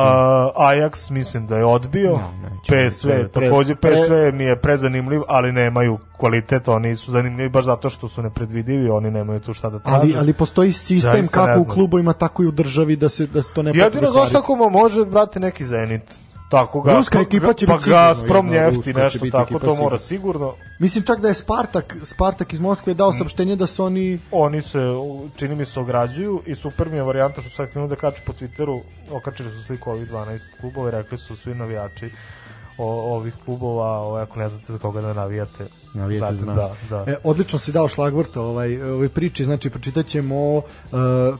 Ajax 0.57 1.11
mislim 1.11 1.47
da 1.47 1.57
je 1.57 1.65
odbio, 1.65 2.11
Ne, 2.13 2.51
neće. 2.51 2.89
PSV, 2.91 3.09
Pre- 3.09 3.29
pre- 3.29 3.49
takođe 3.49 3.75
pre- 3.75 3.95
PSV 3.95 4.37
mi 4.37 4.45
je 4.45 4.57
prezanimljiv, 4.57 5.23
ali 5.29 5.53
nemaju 5.53 5.99
kvalitet, 6.13 6.69
oni 6.69 6.97
su 6.97 7.11
zanimljivi 7.11 7.49
baš 7.49 7.65
zato 7.65 7.91
što 7.91 8.09
su 8.09 8.23
nepredvidivi, 8.23 8.91
oni 8.91 9.11
nemaju 9.11 9.41
tu 9.41 9.53
šta 9.53 9.71
da 9.71 9.79
traže. 9.79 9.97
ali, 9.97 10.15
ali 10.19 10.33
postoji 10.33 10.73
sistem 10.73 11.13
Zaista 11.13 11.41
ne 11.41 11.47
kako 11.47 11.61
u 11.61 11.65
klubovima, 11.65 12.13
tako 12.13 12.43
i 12.43 12.47
u 12.47 12.53
državi 12.53 12.97
da 12.97 13.09
se, 13.09 13.27
da 13.27 13.43
se 13.43 13.53
to 13.53 13.63
ne 13.63 13.73
Jedino 13.75 14.11
znaš 14.11 14.35
ako 14.35 14.55
može 14.57 15.01
vrati 15.01 15.41
neki 15.41 15.65
Zenit. 15.65 16.03
Tako 16.53 16.81
ga, 16.81 16.93
Ruska 16.97 17.21
ekipa 17.21 17.53
će 17.53 17.67
pa 17.67 17.73
biti 17.73 17.85
sigurno 17.85 18.03
Gazprom 18.03 18.51
će 18.85 18.93
nešto 18.93 19.27
tako, 19.33 19.59
to 19.59 19.75
mora 19.75 19.99
sigurno. 19.99 20.55
Mislim 20.79 21.05
čak 21.05 21.21
da 21.21 21.29
je 21.29 21.35
Spartak, 21.35 21.97
Spartak 22.03 22.53
iz 22.53 22.61
Moskve 22.61 22.95
dao 22.95 23.13
saopštenje 23.13 23.57
da 23.57 23.67
su 23.67 23.85
oni 23.85 24.21
Oni 24.31 24.63
se, 24.63 24.79
čini 25.37 25.55
mi 25.55 25.65
se, 25.65 25.81
ograđuju 25.81 26.43
i 26.47 26.55
super 26.55 26.89
mi 26.91 26.97
je 26.97 27.03
varijanta 27.03 27.41
što 27.41 27.51
sad 27.51 27.73
krenu 27.73 27.89
da 27.89 27.97
kaču 27.97 28.23
po 28.27 28.33
Twitteru, 28.33 28.81
okačili 29.11 29.53
su 29.53 29.65
sliku 29.65 29.91
ovih 29.91 30.11
12 30.11 30.41
klubova 30.61 30.89
i 30.89 30.91
rekli 30.91 31.19
su 31.19 31.37
svi 31.37 31.55
navijači 31.55 32.11
o, 32.79 33.15
ovih 33.17 33.35
klubova, 33.45 33.99
ovaj, 33.99 34.23
ako 34.23 34.39
ne 34.39 34.49
znate 34.49 34.73
za 34.73 34.79
koga 34.79 35.01
da 35.01 35.13
navijate. 35.13 35.67
Navijete 35.95 36.35
za 36.35 36.43
znate, 36.43 36.61
nas. 36.61 36.71
Da, 36.91 37.05
da. 37.05 37.13
E, 37.13 37.17
odlično 37.25 37.59
si 37.59 37.73
dao 37.73 37.89
šlagvrt 37.89 38.37
ovaj, 38.37 38.83
ove 38.83 39.09
priče, 39.09 39.45
znači 39.45 39.71
pročitat 39.71 40.07
ćemo, 40.07 40.57
uh, 40.57 40.63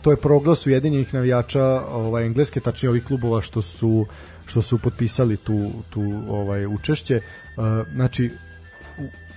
to 0.03 0.11
je 0.11 0.17
proglas 0.17 0.67
Ujedinjenih 0.67 1.15
navijača 1.15 1.83
ovaj, 1.93 2.27
engleske, 2.27 2.61
tačnije 2.61 2.91
ovih 2.91 3.05
klubova 3.05 3.41
što 3.41 3.63
su 3.63 4.07
što 4.47 4.63
su 4.63 4.79
potpisali 4.79 5.37
tu, 5.37 5.71
tu 5.91 6.03
ovaj 6.29 6.67
učešće. 6.67 7.21
Uh, 7.57 7.65
znači, 7.95 8.31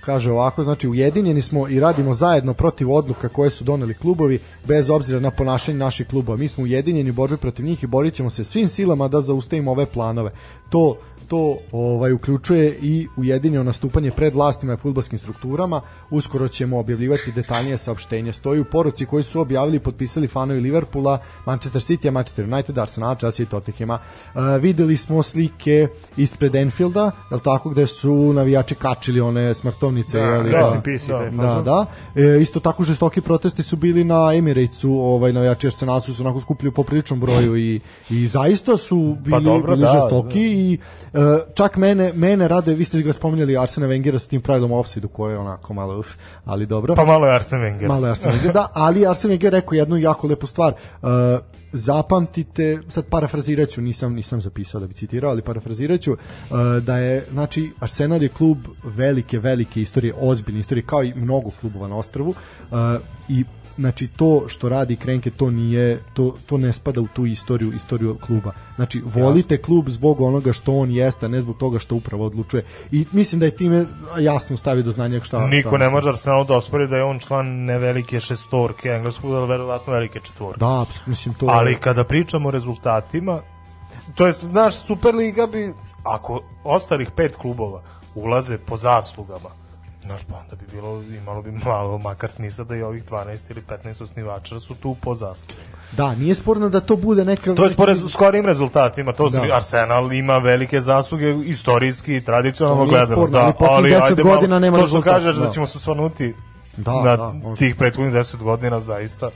kaže 0.06 0.30
ovako, 0.30 0.64
znači 0.64 0.88
ujedinjeni 0.88 1.42
smo 1.42 1.68
i 1.68 1.80
radimo 1.80 2.14
zajedno 2.14 2.54
protiv 2.54 2.92
odluka 2.92 3.28
koje 3.28 3.50
su 3.50 3.64
doneli 3.64 3.94
klubovi 3.94 4.38
bez 4.64 4.90
obzira 4.90 5.20
na 5.20 5.30
ponašanje 5.30 5.78
naših 5.78 6.06
klubova. 6.06 6.38
Mi 6.38 6.48
smo 6.48 6.64
ujedinjeni 6.64 7.10
u 7.10 7.12
borbi 7.12 7.36
protiv 7.36 7.66
njih 7.66 7.82
i 7.82 7.86
borit 7.86 8.14
ćemo 8.14 8.30
se 8.30 8.44
svim 8.44 8.68
silama 8.68 9.08
da 9.08 9.20
zaustavimo 9.20 9.70
ove 9.70 9.86
planove. 9.86 10.30
To 10.70 10.96
to 11.28 11.58
ovaj 11.72 12.12
uključuje 12.12 12.78
i 12.82 13.06
ujedinjeno 13.16 13.64
nastupanje 13.64 14.10
pred 14.10 14.34
vlastima 14.34 14.74
i 14.74 14.76
fudbalskim 14.76 15.18
strukturama. 15.18 15.80
Uskoro 16.10 16.48
ćemo 16.48 16.78
objavljivati 16.78 17.32
detaljnije 17.32 17.78
saopštenje. 17.78 18.32
Stoji 18.32 18.60
u 18.60 18.64
poruci 18.64 19.06
koji 19.06 19.22
su 19.22 19.40
objavili 19.40 19.76
i 19.76 19.80
potpisali 19.80 20.28
fanovi 20.28 20.60
Liverpoola, 20.60 21.18
Manchester 21.46 21.82
City, 21.82 22.10
Manchester 22.10 22.44
United, 22.44 22.78
Arsenal, 22.78 23.16
Chelsea 23.16 23.44
i 23.44 23.46
Tottenhama. 23.46 23.98
Uh, 24.34 24.40
videli 24.60 24.96
smo 24.96 25.22
slike 25.22 25.88
ispred 26.16 26.54
Enfielda, 26.54 27.10
je 27.30 27.38
tako, 27.44 27.70
gde 27.70 27.86
su 27.86 28.32
navijači 28.32 28.74
kačili 28.74 29.20
one 29.20 29.54
smrtovnice. 29.54 30.18
Da, 30.18 30.24
je 30.24 30.38
li, 30.38 30.52
rest 30.52 30.70
da. 30.72 30.82
i 30.84 31.08
da, 31.08 31.30
Da, 31.30 31.62
da. 31.62 31.86
E, 32.14 32.40
isto 32.40 32.60
tako 32.60 32.84
žestoki 32.84 33.20
protesti 33.20 33.62
su 33.62 33.76
bili 33.76 34.04
na 34.04 34.34
Emiratesu, 34.34 34.92
ovaj 34.92 35.32
navijači 35.32 35.66
Arsenala 35.66 36.00
su 36.00 36.14
se 36.14 36.22
onako 36.22 36.40
skupili 36.40 36.72
po 36.72 36.82
priličnom 36.82 37.20
broju 37.20 37.56
i 37.56 37.80
i 38.10 38.28
zaista 38.28 38.76
su 38.76 39.16
bili, 39.20 39.44
dobro, 39.44 39.74
bili 39.74 39.86
da, 39.86 40.00
žestoki 40.00 40.40
i 40.40 40.78
e, 41.12 41.15
čak 41.54 41.76
mene 41.76 42.12
mene 42.12 42.48
rade, 42.48 42.74
vi 42.74 42.84
ste 42.84 43.02
ga 43.02 43.12
spominjali 43.12 43.56
Arsena 43.56 43.86
Wengera 43.86 44.18
sa 44.18 44.28
tim 44.28 44.42
pravilom 44.42 44.72
offside 44.72 45.08
koje 45.12 45.32
je 45.32 45.38
onako 45.38 45.74
malo 45.74 45.98
uf, 45.98 46.14
ali 46.44 46.66
dobro. 46.66 46.94
Pa 46.94 47.04
malo 47.04 47.26
je 47.26 47.34
Arsen 47.34 47.60
Wenger. 47.60 47.88
Malo 47.88 48.06
je 48.06 48.10
Arsen 48.10 48.32
Wenger, 48.32 48.52
da, 48.52 48.68
ali 48.74 49.06
Arsen 49.06 49.30
Wenger 49.30 49.50
rekao 49.50 49.74
jednu 49.74 49.96
jako 49.96 50.26
lepu 50.26 50.46
stvar. 50.46 50.72
Uh, 51.02 51.08
zapamtite, 51.72 52.78
sad 52.88 53.04
parafraziraću, 53.08 53.80
nisam 53.80 54.14
nisam 54.14 54.40
zapisao 54.40 54.80
da 54.80 54.86
bi 54.86 54.94
citirao, 54.94 55.30
ali 55.30 55.42
parafraziraću 55.42 56.12
uh, 56.12 56.18
da 56.82 56.98
je, 56.98 57.26
znači, 57.32 57.72
Arsenal 57.80 58.22
je 58.22 58.28
klub 58.28 58.58
velike, 58.84 59.38
velike 59.38 59.80
istorije, 59.80 60.14
ozbiljne 60.18 60.60
istorije, 60.60 60.86
kao 60.86 61.04
i 61.04 61.14
mnogo 61.14 61.50
klubova 61.60 61.88
na 61.88 61.96
ostrvu 61.96 62.28
uh, 62.28 62.76
i 63.28 63.44
znači 63.76 64.06
to 64.06 64.44
što 64.48 64.68
radi 64.68 64.96
Krenke 64.96 65.30
to 65.30 65.50
nije 65.50 66.02
to 66.14 66.34
to 66.46 66.58
ne 66.58 66.72
spada 66.72 67.00
u 67.00 67.06
tu 67.06 67.26
istoriju 67.26 67.72
istoriju 67.74 68.16
kluba. 68.26 68.52
Znači 68.76 69.02
volite 69.04 69.62
klub 69.62 69.88
zbog 69.88 70.20
onoga 70.20 70.52
što 70.52 70.74
on 70.74 70.90
jeste, 70.90 71.26
a 71.26 71.28
ne 71.28 71.40
zbog 71.40 71.56
toga 71.56 71.78
što 71.78 71.94
upravo 71.94 72.26
odlučuje. 72.26 72.64
I 72.92 73.06
mislim 73.12 73.38
da 73.38 73.46
je 73.46 73.56
time 73.56 73.86
jasno 74.18 74.56
stavio 74.56 74.82
do 74.82 74.90
znanja 74.90 75.20
šta 75.24 75.46
Niko 75.46 75.68
šta 75.68 75.78
ne 75.78 75.90
može 75.90 76.08
Arsenalu 76.08 76.44
da 76.44 76.56
ospori 76.56 76.88
da 76.88 76.96
je 76.96 77.04
on 77.04 77.18
član 77.18 77.46
ne 77.46 77.78
velike 77.78 78.20
šestorke 78.20 78.88
engleskog, 78.88 79.32
ali 79.32 79.48
verovatno 79.48 79.92
velike 79.92 80.20
četvorke. 80.20 80.60
Da, 80.60 80.84
mislim 81.06 81.34
to 81.34 81.46
Ali 81.48 81.76
kada 81.76 82.04
pričamo 82.04 82.48
o 82.48 82.50
rezultatima, 82.50 83.40
to 84.14 84.26
jest, 84.26 84.44
znaš, 84.44 84.74
Superliga 84.74 85.46
bi, 85.46 85.72
ako 86.02 86.40
ostalih 86.64 87.10
pet 87.10 87.36
klubova 87.36 87.82
ulaze 88.14 88.58
po 88.58 88.76
zaslugama, 88.76 89.48
znaš, 90.06 90.24
pa 90.24 90.34
onda 90.36 90.56
bi 90.56 90.64
bilo, 90.72 91.02
imalo 91.02 91.42
bi 91.42 91.50
malo 91.52 91.98
makar 91.98 92.30
smisla 92.30 92.64
da 92.64 92.76
i 92.76 92.82
ovih 92.82 93.04
12 93.04 93.50
ili 93.50 93.62
15 93.84 94.02
osnivača 94.02 94.60
su 94.60 94.74
tu 94.74 94.96
po 94.96 95.14
zaslugama. 95.14 95.60
Da, 95.92 96.14
nije 96.14 96.34
sporno 96.34 96.68
da 96.68 96.80
to 96.80 96.96
bude 96.96 97.24
neka... 97.24 97.54
To 97.54 97.64
je 97.64 97.70
po 97.72 97.86
rez, 97.86 98.02
skorim 98.08 98.46
rezultatima, 98.46 99.12
to 99.12 99.28
Da. 99.28 99.42
Arsenal 99.50 100.12
ima 100.12 100.38
velike 100.38 100.80
zasluge 100.80 101.34
istorijski 101.36 102.16
i 102.16 102.20
tradicionalno 102.20 102.76
To 102.76 102.84
nije 102.84 102.90
gledano. 102.92 103.16
sporno, 103.16 103.30
da, 103.30 103.44
ali 103.44 103.52
poslednjih 103.54 103.94
10 103.94 104.02
ajde 104.02 104.22
malo- 104.24 104.34
godina 104.34 104.58
nema 104.58 104.78
To 104.78 104.86
što 104.86 105.02
kažeš 105.02 105.36
da. 105.36 105.44
da. 105.44 105.50
ćemo 105.50 105.66
se 105.66 105.78
svanuti 105.78 106.34
Da, 106.76 106.92
na 106.94 107.16
da, 107.16 107.32
tih 107.58 107.74
prethodnih 107.76 108.14
10 108.14 108.36
godina 108.38 108.80
zaista. 108.80 109.30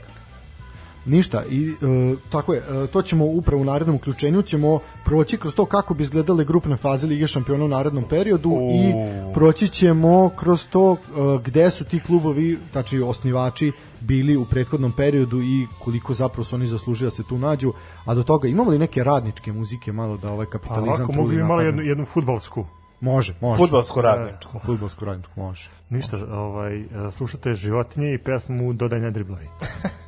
Ništa, 1.05 1.43
i 1.49 1.69
e, 1.69 2.15
tako 2.29 2.53
je, 2.53 2.59
e, 2.59 2.87
to 2.87 3.01
ćemo 3.01 3.25
upravo 3.25 3.61
u 3.61 3.65
narednom 3.65 3.95
uključenju, 3.95 4.41
ćemo 4.41 4.79
proći 5.05 5.37
kroz 5.37 5.55
to 5.55 5.65
kako 5.65 5.93
bi 5.93 6.03
izgledale 6.03 6.45
grupne 6.45 6.77
faze 6.77 7.07
Lige 7.07 7.27
šampiona 7.27 7.65
u 7.65 7.67
narednom 7.67 8.03
periodu 8.09 8.49
U. 8.49 8.71
i 8.71 8.93
proći 9.33 9.67
ćemo 9.67 10.29
kroz 10.29 10.67
to 10.67 10.93
e, 10.93 10.97
gde 11.45 11.69
su 11.69 11.85
ti 11.85 11.99
klubovi, 11.99 12.59
znači 12.71 13.01
osnivači 13.01 13.71
bili 13.99 14.37
u 14.37 14.45
prethodnom 14.45 14.91
periodu 14.91 15.41
i 15.41 15.67
koliko 15.79 16.13
zapravo 16.13 16.43
su 16.43 16.55
oni 16.55 16.65
zaslužili 16.65 17.07
da 17.07 17.11
se 17.11 17.23
tu 17.23 17.37
nađu, 17.37 17.73
a 18.05 18.13
do 18.13 18.23
toga 18.23 18.47
imamo 18.47 18.71
li 18.71 18.77
neke 18.77 19.03
radničke 19.03 19.53
muzike 19.53 19.91
malo 19.91 20.17
da 20.17 20.31
ovaj 20.31 20.45
kapitalizam 20.45 21.07
truli 21.07 21.17
mogli 21.17 21.35
bi 21.35 21.43
malo 21.43 21.61
jednu, 21.61 21.81
jednu 21.81 22.05
futbalsku. 22.05 22.65
Može, 23.01 23.35
može. 23.41 23.57
Fudbalsko 23.57 24.01
radničko. 24.01 24.59
Fudbalsko 24.65 25.05
radničko, 25.05 25.31
može. 25.35 25.69
Ništa, 25.89 26.17
ovaj, 26.31 26.79
e, 26.79 26.85
slušate 27.11 27.55
životinje 27.55 28.13
i 28.13 28.17
pesmu 28.17 28.73
Dodaj 28.73 28.99
ne 28.99 29.11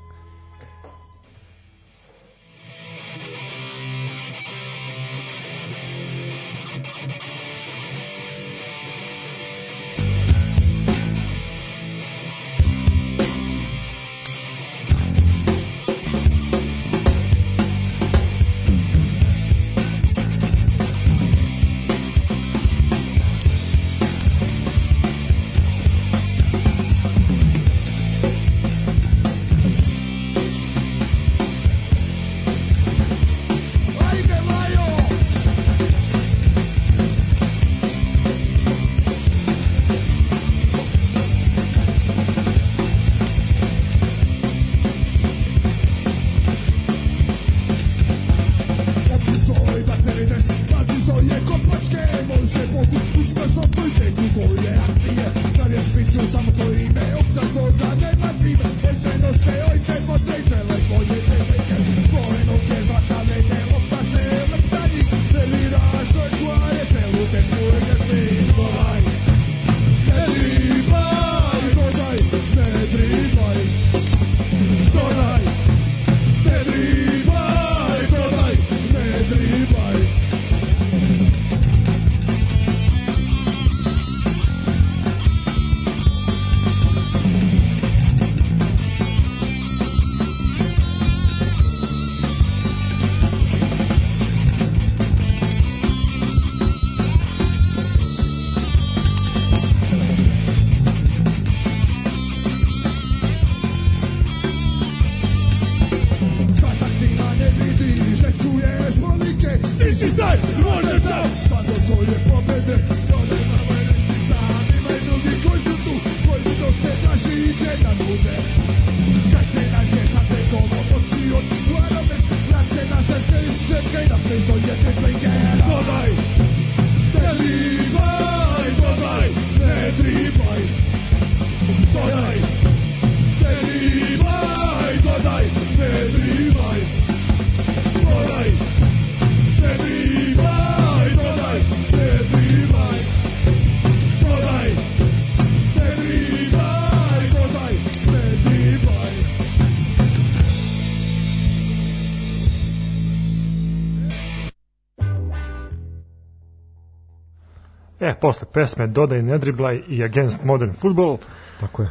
E, 158.04 158.14
posle 158.22 158.48
pesme 158.54 158.88
Dodaj 158.88 159.22
ne 159.22 159.38
driblaj 159.38 159.82
i 159.88 160.04
Against 160.04 160.44
Modern 160.44 160.74
Football 160.74 161.18
Tako 161.60 161.82
je. 161.82 161.90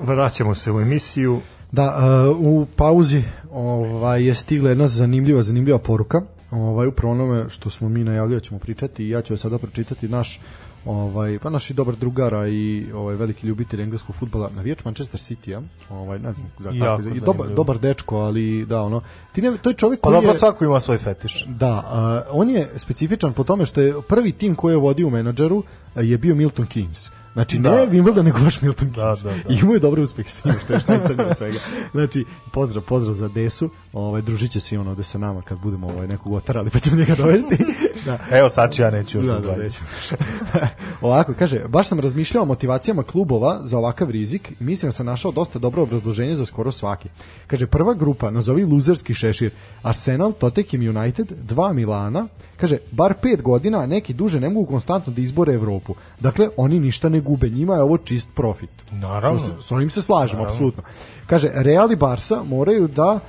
vraćamo 0.00 0.54
se 0.54 0.72
u 0.72 0.80
emisiju. 0.80 1.40
Da, 1.72 1.96
uh, 2.30 2.36
u 2.40 2.66
pauzi 2.76 3.22
ovaj, 3.52 4.24
je 4.24 4.34
stigla 4.34 4.68
jedna 4.68 4.86
zanimljiva, 4.88 5.42
zanimljiva 5.42 5.78
poruka. 5.78 6.22
Ovaj, 6.50 6.86
upravo 6.86 7.14
onome 7.14 7.48
što 7.48 7.70
smo 7.70 7.88
mi 7.88 8.04
najavljali 8.04 8.34
da 8.34 8.40
ćemo 8.40 8.60
pričati 8.60 9.04
i 9.04 9.08
ja 9.08 9.22
ću 9.22 9.36
sada 9.36 9.58
pročitati 9.58 10.08
naš 10.08 10.40
ovaj 10.84 11.38
pa 11.38 11.50
naš 11.50 11.70
i 11.70 11.74
dobar 11.74 11.96
drugara 11.96 12.48
i 12.48 12.86
ovaj 12.94 13.14
veliki 13.14 13.46
ljubitelj 13.46 13.82
engleskog 13.82 14.16
fudbala 14.16 14.50
navijač 14.56 14.84
Manchester 14.84 15.20
City-a 15.20 15.62
ovaj 15.90 16.18
ne 16.18 16.32
znam 16.32 16.46
za 16.58 16.70
kako 16.80 17.02
i 17.02 17.20
dobar 17.20 17.48
dobar 17.48 17.78
dečko 17.78 18.16
ali 18.16 18.66
da 18.66 18.82
ono 18.82 19.02
ti 19.32 19.42
ne 19.42 19.56
to 19.62 19.70
je 19.70 19.74
čovjek 19.74 20.00
Pa 20.00 20.08
koji 20.08 20.16
dobro, 20.16 20.30
je 20.30 20.34
svako 20.34 20.64
ima 20.64 20.80
svoj 20.80 20.98
fetiš. 20.98 21.44
Da, 21.48 21.84
a, 21.86 22.22
on 22.30 22.50
je 22.50 22.68
specifičan 22.76 23.32
po 23.32 23.44
tome 23.44 23.66
što 23.66 23.80
je 23.80 23.94
prvi 24.08 24.32
tim 24.32 24.54
koji 24.54 24.72
je 24.72 24.76
vodio 24.76 25.06
u 25.06 25.10
menadžeru 25.10 25.62
je 25.96 26.18
bio 26.18 26.34
Milton 26.34 26.66
Keynes. 26.66 27.10
Znači, 27.32 27.58
Da. 27.58 27.70
ne 27.70 27.86
Wimbledon, 27.86 28.22
nego 28.22 28.38
baš 28.38 28.60
Milton 28.60 28.90
Keynes. 28.90 29.22
Da, 29.22 29.30
da, 29.30 29.36
da. 29.36 29.54
I 29.54 29.58
imao 29.58 29.74
je 29.74 29.80
dobar 29.80 30.00
uspeh 30.00 30.30
s 30.30 30.44
njim, 30.44 30.54
što 30.64 30.72
je 30.72 30.80
šta 30.80 30.94
je 30.94 31.00
crnje 31.06 31.24
od 31.24 31.36
svega. 31.36 31.58
Znači, 31.92 32.24
pozdrav, 32.52 32.84
pozdrav 32.84 33.14
za 33.14 33.28
Desu. 33.28 33.70
Ovaj, 33.92 34.22
družit 34.22 34.50
će 34.50 34.60
se 34.60 34.74
i 34.74 34.78
on 34.78 34.88
ovde 34.88 35.02
sa 35.02 35.18
nama 35.18 35.42
kad 35.42 35.58
budemo 35.58 35.88
ovaj, 35.88 36.06
nekog 36.06 36.32
otarali, 36.32 36.70
pa 36.70 36.78
ćemo 36.78 36.96
njega 36.96 37.14
dovesti. 37.14 37.56
da. 38.06 38.18
Evo 38.30 38.50
sad 38.50 38.74
ću 38.74 38.82
ja 38.82 38.90
neću 38.90 39.18
još 39.18 39.26
Da, 39.26 39.32
da, 39.32 39.40
da, 39.40 39.56
da. 39.56 40.68
Ovako, 41.08 41.34
kaže, 41.38 41.58
baš 41.68 41.88
sam 41.88 42.00
razmišljao 42.00 42.42
o 42.42 42.46
motivacijama 42.46 43.02
klubova 43.02 43.60
za 43.62 43.78
ovakav 43.78 44.10
rizik 44.10 44.50
i 44.60 44.64
mislim 44.64 44.88
da 44.88 44.92
sam 44.92 45.06
našao 45.06 45.32
dosta 45.32 45.58
dobro 45.58 45.82
obrazloženje 45.82 46.34
za 46.34 46.46
skoro 46.46 46.72
svaki. 46.72 47.08
Kaže, 47.46 47.66
prva 47.66 47.94
grupa, 47.94 48.30
nazovi 48.30 48.64
luzerski 48.64 49.14
šešir, 49.14 49.50
Arsenal, 49.82 50.32
Tottenham 50.32 50.96
United, 50.96 51.32
dva 51.42 51.72
Milana, 51.72 52.26
kaže, 52.60 52.78
bar 52.92 53.14
pet 53.22 53.42
godina, 53.42 53.78
a 53.78 53.86
neki 53.86 54.12
duže 54.14 54.40
ne 54.40 54.48
mogu 54.48 54.66
konstantno 54.66 55.12
da 55.12 55.20
izbore 55.20 55.54
Evropu. 55.54 55.94
Dakle, 56.20 56.48
oni 56.56 56.80
ništa 56.80 57.08
ne 57.08 57.20
gube, 57.20 57.48
njima 57.48 57.74
je 57.74 57.82
ovo 57.82 57.98
čist 57.98 58.28
profit. 58.34 58.70
Naravno. 58.92 59.40
S, 59.40 59.66
s 59.66 59.72
ovim 59.72 59.90
se 59.90 60.02
slažemo, 60.02 60.42
apsolutno. 60.42 60.82
Kaže, 61.26 61.50
Real 61.54 61.92
i 61.92 61.96
Barsa 61.96 62.42
moraju 62.42 62.88
da 62.88 63.20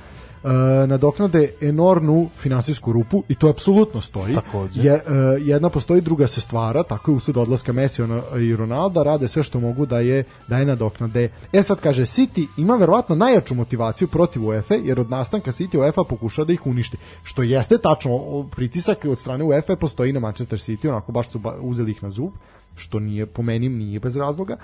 nadoknade 0.86 1.52
enormnu 1.60 2.28
finansijsku 2.36 2.92
rupu 2.92 3.22
i 3.28 3.34
to 3.34 3.48
apsolutno 3.48 4.00
stoji. 4.00 4.34
Takođe. 4.34 4.82
Je, 4.82 4.92
e, 4.94 5.00
jedna 5.40 5.68
postoji, 5.68 6.00
druga 6.00 6.26
se 6.26 6.40
stvara, 6.40 6.82
tako 6.82 7.10
je 7.10 7.16
usud 7.16 7.36
odlaska 7.36 7.72
Messi 7.72 8.02
i 8.40 8.56
Ronalda, 8.56 9.02
rade 9.02 9.28
sve 9.28 9.42
što 9.42 9.60
mogu 9.60 9.86
da 9.86 9.98
je 10.00 10.24
da 10.48 10.58
je 10.58 10.64
nadoknade. 10.64 11.28
E 11.52 11.62
sad 11.62 11.80
kaže 11.80 12.02
City 12.02 12.46
ima 12.56 12.76
verovatno 12.76 13.14
najjaču 13.14 13.54
motivaciju 13.54 14.08
protiv 14.08 14.46
UEFA 14.46 14.74
jer 14.74 15.00
od 15.00 15.10
nastanka 15.10 15.50
City 15.52 15.78
UEFA 15.78 16.04
pokušava 16.04 16.46
da 16.46 16.52
ih 16.52 16.66
uništi. 16.66 16.96
Što 17.22 17.42
jeste 17.42 17.78
tačno, 17.78 18.48
pritisak 18.50 19.04
od 19.04 19.18
strane 19.18 19.44
UEFA 19.44 19.76
postoji 19.76 20.12
na 20.12 20.20
Manchester 20.20 20.58
City, 20.58 20.88
onako 20.88 21.12
baš 21.12 21.28
su 21.28 21.38
ba- 21.38 21.56
uzeli 21.60 21.90
ih 21.90 22.02
na 22.02 22.10
zub, 22.10 22.30
što 22.76 22.98
nije 22.98 23.26
po 23.26 23.42
meni 23.42 23.68
nije 23.68 24.00
bez 24.00 24.16
razloga 24.16 24.56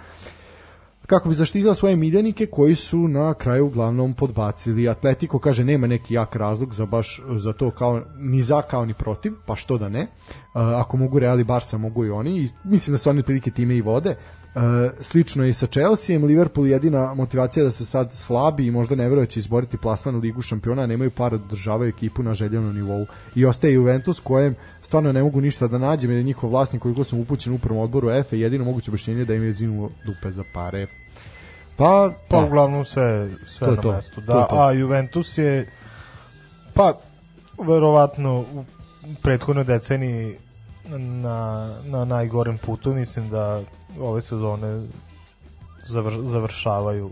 kako 1.09 1.29
bi 1.29 1.35
zaštitila 1.35 1.75
svoje 1.75 1.97
miljenike 1.97 2.47
koji 2.47 2.75
su 2.75 3.09
na 3.09 3.35
kraju 3.35 3.67
uglavnom 3.67 4.15
podbacili. 4.15 4.89
Atletico 4.89 5.39
kaže 5.39 5.65
nema 5.65 5.87
neki 5.87 6.15
jak 6.15 6.37
razlog 6.37 6.75
za 6.75 6.87
baš 6.87 7.23
za 7.39 7.53
to 7.53 7.71
kao 7.71 8.03
ni 8.17 8.43
za 8.43 8.63
kao 8.63 8.85
ni 8.85 8.95
protiv, 8.95 9.33
pa 9.47 9.57
što 9.57 9.79
da 9.79 9.89
ne. 9.89 10.07
Ako 10.53 10.97
mogu 10.97 11.19
Real 11.19 11.41
i 11.41 11.45
Barca 11.45 11.79
mogu 11.79 12.05
i 12.05 12.11
oni 12.11 12.39
i 12.39 12.49
mislim 12.65 12.95
da 12.95 12.99
su 12.99 13.11
oni 13.11 13.23
prilike 13.23 13.51
time 13.51 13.77
i 13.77 13.81
vode. 13.81 14.17
Uh, 14.59 14.63
slično 15.01 15.45
je 15.45 15.51
i 15.51 15.53
sa 15.53 15.67
Chelsea, 15.67 16.19
Liverpool 16.19 16.67
jedina 16.67 17.15
motivacija 17.15 17.61
je 17.61 17.65
da 17.65 17.71
se 17.71 17.85
sad 17.85 18.13
slabi 18.13 18.67
i 18.67 18.71
možda 18.71 18.95
ne 18.95 19.27
će 19.27 19.41
izboriti 19.41 19.77
plasman 19.77 20.17
u 20.17 20.19
ligu 20.19 20.43
šampiona, 20.43 20.87
nemaju 20.87 21.11
para 21.11 21.37
da 21.37 21.45
održavaju 21.45 21.89
ekipu 21.89 22.23
na 22.23 22.35
željenom 22.35 22.75
nivou. 22.75 23.07
I 23.35 23.45
ostaje 23.45 23.73
Juventus 23.73 24.21
kojem 24.21 24.55
stvarno 24.83 25.13
ne 25.13 25.23
mogu 25.23 25.41
ništa 25.41 25.69
da 25.69 25.79
nađem 25.79 26.11
jer 26.11 26.19
je 26.19 26.25
njihov 26.25 26.51
vlasnik 26.51 26.83
koliko 26.83 27.05
sam 27.05 27.21
upućen 27.21 27.53
u 27.53 27.57
upravom 27.57 27.83
odboru 27.85 28.11
EFE 28.11 28.39
jedino 28.39 28.65
moguće 28.65 28.91
objašnjenje 28.91 29.25
da 29.25 29.35
im 29.35 29.45
je 29.45 29.53
zinuo 29.53 29.91
dupe 30.07 30.31
za 30.31 30.45
pare. 30.55 30.87
Pa, 31.77 32.11
Pa 32.29 32.41
da. 32.41 32.47
uglavnom 32.47 32.85
sve, 32.85 33.31
sve 33.47 33.67
To 33.67 33.75
na 33.75 33.83
to. 33.83 33.93
mestu. 33.93 34.15
To 34.15 34.21
Da, 34.33 34.39
je 34.39 34.47
to. 34.51 34.57
a 34.57 34.73
Juventus 34.73 35.39
je 35.39 35.71
pa 36.75 36.93
verovatno 37.67 38.41
u 38.41 38.65
prethodnoj 39.23 39.65
deceniji 39.65 40.37
na, 40.99 41.75
na 41.85 42.05
najgorem 42.05 42.59
putu 42.59 42.95
mislim 42.95 43.31
da 43.31 43.63
ove 44.01 44.23
sezone 44.23 44.87
zavr, 45.83 46.13
završavaju 46.23 47.11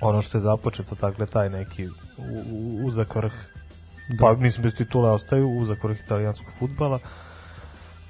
ono 0.00 0.22
što 0.22 0.38
je 0.38 0.42
započeto, 0.42 0.94
dakle 1.00 1.26
taj 1.26 1.50
neki 1.50 1.88
uzak 2.84 3.14
vrh. 3.14 3.32
Pa 4.20 4.32
mislim 4.34 4.62
bez 4.62 4.74
titule 4.74 5.10
ostaju 5.10 5.50
uzak 5.50 5.84
vrh 5.84 5.96
italijanskog 6.04 6.46
futbala. 6.58 6.98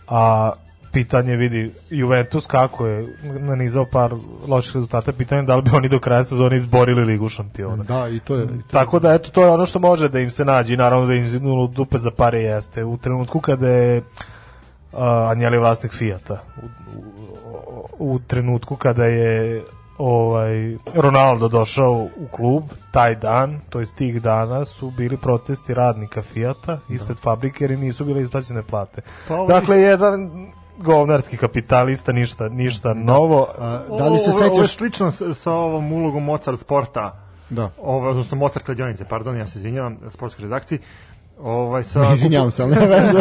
A 0.09 0.53
pitanje 0.93 1.37
vidi 1.37 1.73
Juventus 1.91 2.47
kako 2.47 2.87
je 2.87 3.17
nanizao 3.23 3.85
par 3.85 4.15
loših 4.49 4.75
rezultata 4.75 5.13
pitanje 5.13 5.43
je 5.43 5.47
da 5.47 5.57
li 5.57 5.63
bi 5.63 5.71
oni 5.75 5.89
do 5.89 5.99
kraja 5.99 6.25
sezone 6.25 6.57
izborili 6.57 7.05
ligu 7.05 7.29
šampiona. 7.29 7.85
Da, 7.85 8.09
i 8.09 8.19
to 8.21 8.37
je... 8.37 8.45
i 8.45 8.47
to 8.47 8.55
je- 8.55 8.63
tako 8.71 8.99
da 9.01 9.13
eto 9.15 9.31
to 9.31 9.43
je 9.43 9.51
ono 9.51 9.67
što 9.67 9.79
može 9.79 10.09
da 10.09 10.21
im 10.21 10.31
se 10.31 10.45
nađe 10.45 10.75
i 10.75 10.77
naravno 10.77 11.07
da 11.07 11.15
im 11.15 11.29
zidnulo 11.29 11.67
dupe 11.67 11.99
za 11.99 12.11
pare 12.11 12.43
jeste. 12.43 12.85
U 12.85 12.97
trenutku 12.97 13.41
kada 13.41 13.69
je 13.69 13.99
uh, 13.99 14.99
Anjeli 15.31 15.59
vlasnik 15.59 15.93
Fijata 15.93 16.43
u, 16.63 16.67
u, 16.99 17.20
u 18.01 18.19
trenutku 18.21 18.77
kada 18.77 19.05
je 19.05 19.63
ovaj 19.99 20.53
Ronaldo 20.95 21.49
došao 21.49 21.93
u 21.93 22.27
klub 22.31 22.63
taj 22.91 23.17
dan, 23.17 23.61
to 23.69 23.81
jest 23.81 23.97
tih 23.97 24.23
dana 24.23 24.65
su 24.65 24.91
bili 24.91 25.17
protesti 25.17 25.75
radnika 25.75 26.23
Fijata 26.23 26.79
ispred 26.89 27.19
fabrike 27.19 27.65
jer 27.65 27.71
im 27.71 27.81
nisu 27.81 28.05
bile 28.05 28.23
isplaćene 28.23 28.63
plate. 28.63 29.03
Pa 29.29 29.35
ovaj- 29.35 29.49
Dakle, 29.51 29.77
jedan 29.77 30.31
govnarski 30.79 31.37
kapitalista, 31.37 32.13
ništa, 32.13 32.49
ništa 32.49 32.95
novo. 32.95 33.47
A, 33.59 33.81
da 33.89 34.09
li 34.09 34.19
se 34.19 34.31
Ovo- 34.31 34.39
ovo 34.39 34.55
sećaš... 34.55 34.77
slično 34.77 35.11
s- 35.11 35.23
sa 35.35 35.53
ovom 35.53 35.93
ulogom 35.93 36.25
Mozart 36.25 36.59
sporta, 36.61 37.21
Da. 37.51 37.71
ovaj, 37.79 38.11
odnosno 38.11 38.37
Mozart 38.37 38.65
kladionice, 38.65 39.05
pardon, 39.05 39.37
ja 39.37 39.47
se 39.47 39.59
izvinjavam, 39.59 39.99
sportskoj 40.11 40.43
redakciji, 40.43 40.79
ovaj, 41.45 41.83
sa, 41.83 42.13
Izvinjavam 42.13 42.51
se, 42.51 42.63
ali 42.63 42.75
nema 42.75 42.87
veze. 42.87 43.13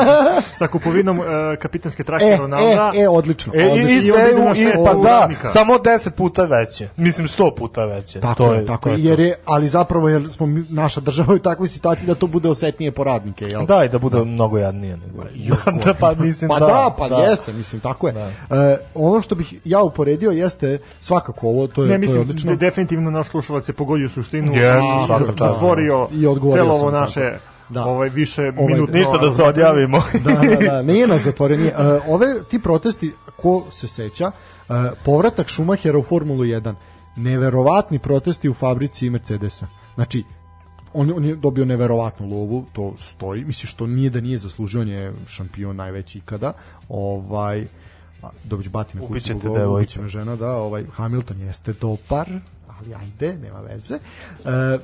sa 0.58 0.66
kupovinom 0.68 1.20
e, 1.20 1.22
kapitanske 1.56 2.04
trake 2.04 2.24
e, 2.24 2.36
Ronalda. 2.36 2.92
e, 2.94 3.00
e, 3.00 3.08
odlično. 3.08 3.52
E, 3.56 3.62
i, 3.62 3.70
odlično. 3.70 4.14
i, 4.16 4.32
I 4.32 4.44
na 4.44 4.50
i, 4.50 4.54
štetu 4.54 4.84
pa 4.84 4.94
da, 4.94 5.20
radnika. 5.20 5.48
samo 5.48 5.74
10 5.74 6.10
puta 6.10 6.44
veće. 6.44 6.88
Mislim 6.96 7.26
100 7.28 7.54
puta 7.54 7.84
veće. 7.84 8.20
Tako 8.20 8.34
to 8.34 8.54
je, 8.54 8.66
tako 8.66 8.88
to 8.88 8.94
je, 8.94 9.04
jer 9.04 9.20
je, 9.20 9.34
ali 9.44 9.68
zapravo 9.68 10.08
jer 10.08 10.28
smo 10.28 10.46
mi, 10.46 10.64
naša 10.68 11.00
država 11.00 11.34
u 11.34 11.38
takvoj 11.38 11.68
situaciji 11.68 12.06
da 12.06 12.14
to 12.14 12.26
bude 12.26 12.48
osetnije 12.48 12.92
po 12.92 13.04
radnike, 13.04 13.44
jel? 13.44 13.66
Da, 13.66 13.84
i 13.84 13.88
da 13.88 13.98
bude 13.98 14.24
mnogo 14.24 14.58
jadnije. 14.58 14.96
Nego. 14.96 15.22
da, 15.84 15.94
pa 15.94 16.14
mislim 16.14 16.48
Pa 16.48 16.58
da. 16.58 16.66
da, 16.66 16.94
pa 16.98 17.06
jeste, 17.06 17.52
mislim, 17.52 17.80
tako 17.80 18.08
je. 18.08 18.14
E, 18.50 18.76
ono 18.94 19.20
što 19.20 19.34
bih 19.34 19.54
ja 19.64 19.82
uporedio 19.82 20.30
jeste 20.30 20.78
svakako 21.00 21.48
ovo, 21.48 21.66
to 21.66 21.82
je, 21.82 21.84
Ne, 21.84 21.88
to 21.88 21.94
je 21.94 21.98
mislim, 21.98 22.20
odlično. 22.20 22.50
de, 22.50 22.56
definitivno 22.56 23.10
naš 23.10 23.28
slušalac 23.28 23.68
je 23.68 23.72
pogodio 23.72 24.08
suštinu 24.08 24.52
i 24.52 24.58
čast. 25.08 25.38
zatvorio 25.38 26.08
I 26.12 26.26
odgovorio 26.26 26.62
celo 26.64 26.74
ovo 26.74 26.90
tako. 26.90 27.00
naše 27.00 27.38
Da. 27.68 27.84
ovaj 27.84 28.08
više 28.08 28.42
Ovaj, 28.42 28.74
minutno 28.74 28.98
Ništa 28.98 29.18
da 29.18 29.30
se 29.30 29.42
odjavimo. 29.42 30.02
da, 30.24 30.32
da, 30.32 30.66
da, 30.66 30.82
nije 30.82 31.06
nas 31.06 31.22
zatvoren. 31.22 31.60
Nije. 31.60 31.70
E, 31.70 32.00
ove, 32.08 32.26
ti 32.50 32.58
protesti, 32.58 33.12
ko 33.36 33.64
se 33.70 33.88
seća, 33.88 34.30
e, 34.68 34.72
povratak 35.04 35.50
Schumachera 35.50 35.98
u 35.98 36.02
Formulu 36.02 36.44
1, 36.44 36.74
neverovatni 37.16 37.98
protesti 37.98 38.48
u 38.48 38.54
fabrici 38.54 39.10
Mercedesa. 39.10 39.66
Znači, 39.94 40.24
on, 40.92 41.12
on 41.16 41.24
je 41.24 41.36
dobio 41.36 41.64
neverovatnu 41.64 42.28
lovu, 42.28 42.64
to 42.72 42.94
stoji, 42.98 43.44
mislim 43.44 43.68
što 43.68 43.86
nije 43.86 44.10
da 44.10 44.20
nije 44.20 44.38
zaslužio, 44.38 44.80
on 44.80 44.88
je 44.88 45.12
šampion 45.26 45.76
najveći 45.76 46.18
ikada, 46.18 46.52
ovaj, 46.88 47.66
ću 48.64 48.70
batine 48.70 49.06
kuću 49.06 49.32
ubiće 49.68 50.00
me 50.00 50.08
žena, 50.08 50.36
da, 50.36 50.50
ovaj, 50.50 50.84
Hamilton 50.92 51.40
jeste 51.40 51.72
dopar, 51.80 52.28
ali 52.78 52.94
ajde, 52.96 53.38
nema 53.38 53.60
veze. 53.60 53.94
E, 53.94 53.98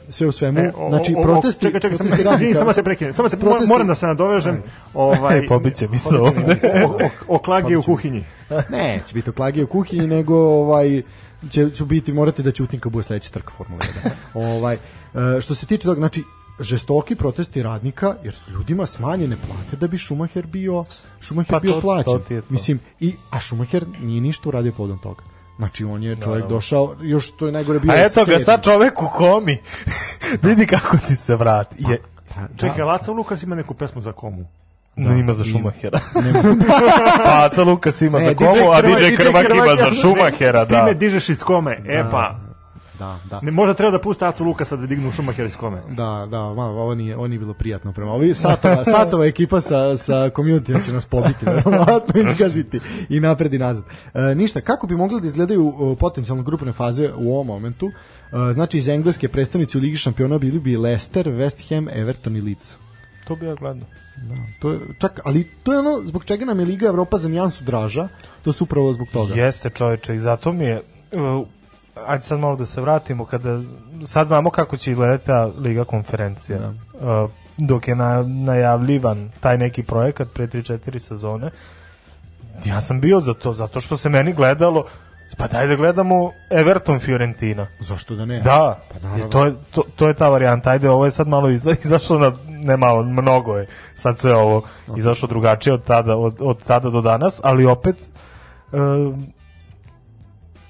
sve 0.08 0.26
u 0.26 0.32
svemu, 0.32 0.58
E, 0.58 0.72
o- 0.76 0.88
znači, 0.88 1.14
o- 1.14 1.20
o- 1.20 1.22
protesti... 1.22 1.62
čekaj, 1.62 1.80
čekaj, 1.80 1.96
protesti 1.96 2.22
radnika- 2.22 2.34
izvini, 2.34 2.54
samo 2.54 2.72
se 2.72 2.82
prekinem, 2.82 3.12
samo 3.12 3.28
se 3.28 3.36
protesti- 3.36 3.68
moram 3.68 3.86
da 3.86 3.94
se 3.94 4.06
nadovežem. 4.06 4.62
Ovaj 4.94 5.38
E, 5.38 5.46
pobiće 5.46 5.88
mi 5.88 5.98
se 5.98 6.16
ovde. 6.16 6.56
o, 6.84 6.88
o, 6.88 7.08
o 7.28 7.38
klagi 7.38 7.76
u 7.76 7.82
kuhinji. 7.82 8.24
Ne, 8.70 9.02
će 9.06 9.14
biti 9.14 9.30
oklagije 9.30 9.64
u 9.64 9.68
kuhinji, 9.68 10.06
nego 10.06 10.36
ovaj 10.36 11.02
će, 11.50 11.70
će 11.70 11.84
biti, 11.84 12.12
morate 12.12 12.42
da 12.42 12.50
ćutim 12.50 12.80
kad 12.80 12.92
bude 12.92 13.02
sledeća 13.02 13.30
trka 13.30 13.50
Formula 13.50 13.80
1. 14.04 14.10
ovaj, 14.56 14.74
e, 14.74 14.78
što 15.40 15.54
se 15.54 15.66
tiče 15.66 15.82
toga, 15.82 15.98
znači, 15.98 16.22
žestoki 16.60 17.14
protesti 17.14 17.62
radnika, 17.62 18.16
jer 18.24 18.34
su 18.34 18.52
ljudima 18.52 18.86
smanjene 18.86 19.36
plate 19.38 19.76
da 19.76 19.86
bi 19.86 19.98
Schumacher 19.98 20.46
bio, 20.46 20.84
Schumacher 21.20 21.50
Pa 21.50 21.60
bio 21.60 21.72
to- 21.72 21.80
plaćen. 21.80 22.12
to 22.14 22.40
to. 22.40 22.46
Mislim, 22.48 22.80
i, 23.00 23.14
a 23.30 23.40
Schumacher 23.40 23.84
nije 24.00 24.20
ništa 24.20 24.48
uradio 24.48 24.72
povodom 24.72 24.98
toga. 24.98 25.22
Znači, 25.56 25.84
on 25.84 26.02
je 26.02 26.16
čovjek 26.16 26.46
došao, 26.46 26.96
još 27.00 27.30
to 27.30 27.46
je 27.46 27.52
najgore 27.52 27.78
bio 27.78 27.92
A 27.92 27.96
eto 27.96 28.24
ga 28.24 28.38
sad 28.38 28.64
čovek 28.64 29.02
u 29.02 29.08
komi. 29.12 29.62
Vidi 30.42 30.66
kako 30.66 30.96
ti 30.96 31.16
se 31.16 31.36
vrati. 31.36 31.76
Je, 31.78 31.98
Pa, 32.34 32.40
da. 32.40 32.48
Čekaj, 32.56 32.84
Laca 32.84 33.12
Lukas 33.12 33.42
ima 33.42 33.54
neku 33.54 33.74
pesmu 33.74 34.02
za 34.02 34.12
komu. 34.12 34.46
No, 34.96 35.16
ima 35.16 35.32
za 35.32 35.44
Šumahera. 35.44 36.00
pa 37.24 37.44
Aca 37.44 37.62
Lukas 37.62 38.02
ima 38.02 38.18
E, 38.18 38.24
za 38.24 38.34
komu, 38.34 38.70
a 38.72 38.82
DJ 38.82 39.16
Krmak 39.16 39.46
ima 39.50 39.76
za 39.76 39.90
ne, 39.90 39.94
Šumahera, 40.02 40.66
Ti 40.66 40.74
da. 40.74 40.84
me 40.84 40.94
dižeš 40.94 41.28
iz 41.28 41.42
kome. 41.42 41.82
E 41.88 42.04
pa, 42.10 42.40
Da, 42.98 43.18
da. 43.30 43.40
ne, 43.42 43.50
možda 43.50 43.74
treba 43.74 43.90
da 43.90 44.00
pusti 44.00 44.24
Acu 44.24 44.44
Lukasa 44.44 44.76
da 44.76 44.86
dignu 44.86 45.12
Šumahera 45.12 45.48
iz 45.48 45.56
kome. 45.56 45.82
Da, 45.88 46.26
da, 46.30 46.38
malo, 46.38 46.82
ovo 46.82 46.94
nije, 46.94 47.16
ovo 47.16 47.28
nije 47.28 47.38
bilo 47.38 47.54
prijatno 47.54 47.92
prema. 47.92 48.12
Ovi 48.12 48.34
satova, 48.34 48.84
satova 48.84 49.26
ekipa 49.26 49.60
sa, 49.60 49.96
sa 49.96 50.14
community 50.14 50.84
će 50.84 50.92
nas 50.92 51.06
pobiti, 51.06 51.44
verovatno 51.64 52.20
izgaziti 52.20 52.80
i 53.08 53.20
napred 53.20 53.54
i 53.54 53.58
nazad. 53.58 53.84
E, 54.14 54.34
ništa, 54.34 54.60
kako 54.60 54.86
bi 54.86 54.96
mogli 54.96 55.20
da 55.20 55.26
izgledaju 55.26 55.96
potencijalno 56.00 56.42
grupne 56.42 56.72
faze 56.72 57.10
u 57.16 57.32
ovom 57.32 57.46
momentu? 57.46 57.86
E, 57.86 58.52
znači, 58.52 58.78
iz 58.78 58.88
engleske 58.88 59.28
predstavnici 59.28 59.78
u 59.78 59.80
Ligi 59.80 59.96
šampiona 59.96 60.38
bili 60.38 60.58
bi 60.58 60.76
Leicester, 60.76 61.26
West 61.26 61.68
Ham, 61.68 61.88
Everton 61.88 62.36
i 62.36 62.40
Leeds. 62.40 62.76
To 63.24 63.36
bi 63.36 63.46
ja 63.46 63.54
gledao. 63.54 63.86
Da, 64.16 64.34
to 64.60 64.70
je, 64.70 64.78
čak, 64.98 65.20
ali 65.24 65.44
to 65.62 65.72
je 65.72 65.78
ono 65.78 66.02
zbog 66.04 66.24
čega 66.24 66.44
nam 66.44 66.60
je 66.60 66.66
Liga 66.66 66.86
Evropa 66.86 67.18
za 67.18 67.28
nijansu 67.28 67.64
draža, 67.64 68.08
to 68.42 68.52
su 68.52 68.64
upravo 68.64 68.92
zbog 68.92 69.08
toga. 69.12 69.34
Jeste 69.34 69.70
čoveče 69.70 70.14
i 70.14 70.18
zato 70.18 70.52
mi 70.52 70.64
je 70.64 70.80
uh, 71.12 71.46
ajde 72.06 72.24
sad 72.24 72.40
malo 72.40 72.56
da 72.56 72.66
se 72.66 72.80
vratimo 72.80 73.24
kada 73.24 73.60
sad 74.06 74.26
znamo 74.26 74.50
kako 74.50 74.76
će 74.76 74.90
izgledati 74.90 75.26
ta 75.26 75.50
liga 75.58 75.84
konferencija 75.84 76.58
uh, 76.68 77.30
dok 77.56 77.88
je 77.88 77.94
na, 77.94 78.22
najavljivan 78.22 79.30
taj 79.40 79.58
neki 79.58 79.82
projekat 79.82 80.28
pre 80.34 80.46
3-4 80.46 80.98
sezone 80.98 81.50
ja 82.64 82.80
sam 82.80 83.00
bio 83.00 83.20
za 83.20 83.34
to 83.34 83.52
zato 83.52 83.80
što 83.80 83.96
se 83.96 84.08
meni 84.08 84.32
gledalo 84.32 84.84
pa 85.36 85.46
daj 85.46 85.66
da 85.66 85.76
gledamo 85.76 86.30
Everton 86.50 86.98
Fiorentina 86.98 87.66
Zašto 87.80 88.14
da 88.14 88.24
ne? 88.24 88.40
Da, 88.40 88.80
Pa 88.92 89.08
naravno. 89.08 89.28
to, 89.28 89.44
je, 89.44 89.54
to, 89.70 89.82
to 89.96 90.08
je 90.08 90.14
ta 90.14 90.28
varijanta. 90.28 90.70
Ajde, 90.70 90.90
ovo 90.90 91.04
je 91.04 91.10
sad 91.10 91.28
malo 91.28 91.50
iza, 91.50 91.70
izašlo 91.84 92.18
na, 92.18 92.32
ne 92.48 92.76
malo, 92.76 93.02
mnogo 93.02 93.56
je 93.56 93.66
sad 93.94 94.18
sve 94.18 94.34
ovo 94.34 94.62
izašlo 94.96 95.28
drugačije 95.28 95.74
od 95.74 95.84
tada, 95.84 96.16
od, 96.16 96.36
od 96.40 96.62
tada 96.62 96.90
do 96.90 97.00
danas, 97.00 97.40
ali 97.44 97.66
opet 97.66 97.96
um, 98.72 99.26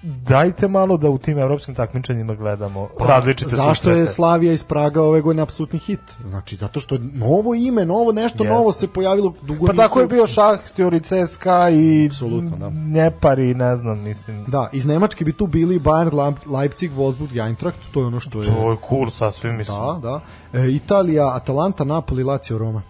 dajte 0.05 0.69
malo 0.69 0.97
da 0.97 1.11
u 1.11 1.19
tim 1.19 1.39
evropskim 1.39 1.75
takmičenjima 1.75 2.35
gledamo 2.35 2.89
različite 3.01 3.51
Pa, 3.51 3.57
Zašto 3.57 3.91
je 3.91 3.95
susrete. 3.97 4.13
Slavija 4.13 4.53
iz 4.53 4.63
Praga 4.63 5.03
ove 5.03 5.21
godine 5.21 5.43
apsolutni 5.43 5.79
hit? 5.79 6.01
Znači, 6.29 6.57
zato 6.57 6.81
što 6.81 6.99
novo 6.99 7.55
ime, 7.55 7.87
novo 7.87 8.13
nešto 8.13 8.45
Jeste. 8.45 8.55
novo 8.55 8.73
se 8.73 8.89
pojavilo 8.89 9.35
dugo 9.43 9.67
Pa 9.67 9.73
nisu- 9.73 9.83
tako 9.83 10.01
je 10.01 10.07
bio 10.07 10.27
Šahtjor 10.27 10.95
i 10.95 11.01
CSKA 11.01 11.71
i 11.71 12.07
Apsolutno, 12.07 12.57
da. 12.57 12.71
Njepar 12.71 13.39
i 13.39 13.55
ne 13.55 13.77
znam, 13.77 14.03
mislim. 14.03 14.45
Da, 14.47 14.69
iz 14.73 14.87
Nemačke 14.87 15.25
bi 15.25 15.33
tu 15.33 15.47
bili 15.47 15.81
Bayern, 15.81 16.35
Leipzig, 16.47 16.93
Wolfsburg, 16.93 17.47
Eintracht, 17.47 17.79
to 17.93 18.01
je 18.01 18.07
ono 18.07 18.21
što 18.21 18.43
je... 18.43 18.55
To 18.55 18.71
je 18.71 18.77
cool 18.89 19.11
sasvim, 19.11 19.57
mislim. 19.57 19.79
Da, 19.79 19.99
da. 20.03 20.21
E, 20.61 20.71
Italija, 20.71 21.35
Atalanta, 21.37 21.85
Napoli, 21.85 22.25
Lazio, 22.25 22.59
Roma. 22.59 22.83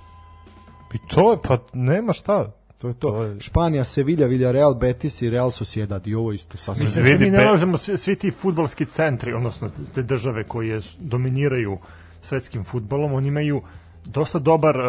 I 0.95 0.99
to 1.09 1.31
je, 1.31 1.39
pa 1.49 1.59
nema 1.73 2.12
šta. 2.12 2.53
To 2.85 2.89
je 2.89 2.94
to. 2.94 3.11
To 3.11 3.23
je- 3.23 3.40
Španija, 3.40 3.85
Sevilla, 3.85 4.27
Villarreal, 4.27 4.74
Betis 4.74 5.23
i 5.23 5.31
Real 5.31 5.51
Sociedad. 5.51 6.06
I 6.06 6.15
ovo 6.15 6.32
isto 6.32 6.56
sasvim. 6.56 6.85
Mislim, 6.85 7.05
vidi 7.05 7.24
mi 7.24 7.31
ne 7.31 7.39
nalazimo 7.39 7.78
svi, 7.78 7.97
svi 7.98 8.16
ti 8.16 8.31
futbolski 8.31 8.85
centri, 8.85 9.32
odnosno 9.32 9.70
te 9.94 10.02
države 10.02 10.44
koje 10.44 10.81
dominiraju 10.98 11.78
svetskim 12.23 12.65
futbolom, 12.65 13.12
oni 13.12 13.28
imaju 13.28 13.61
dosta 14.05 14.39
dobar 14.39 14.77
uh, 14.77 14.85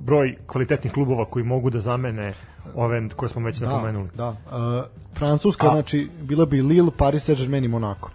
broj 0.00 0.36
kvalitetnih 0.46 0.92
klubova 0.92 1.24
koji 1.24 1.44
mogu 1.44 1.70
da 1.70 1.80
zamene 1.80 2.34
ove 2.74 3.08
koje 3.16 3.28
smo 3.28 3.46
već 3.46 3.60
napomenuli. 3.60 4.08
Da, 4.14 4.36
da. 4.50 4.88
E, 4.88 5.14
Francuska, 5.14 5.66
A- 5.66 5.72
znači, 5.72 6.08
bila 6.22 6.46
bi 6.46 6.62
Lille, 6.62 6.90
Paris 6.96 7.28
Saint-Germain 7.28 7.64
i 7.64 7.68
Monaco. 7.68 8.08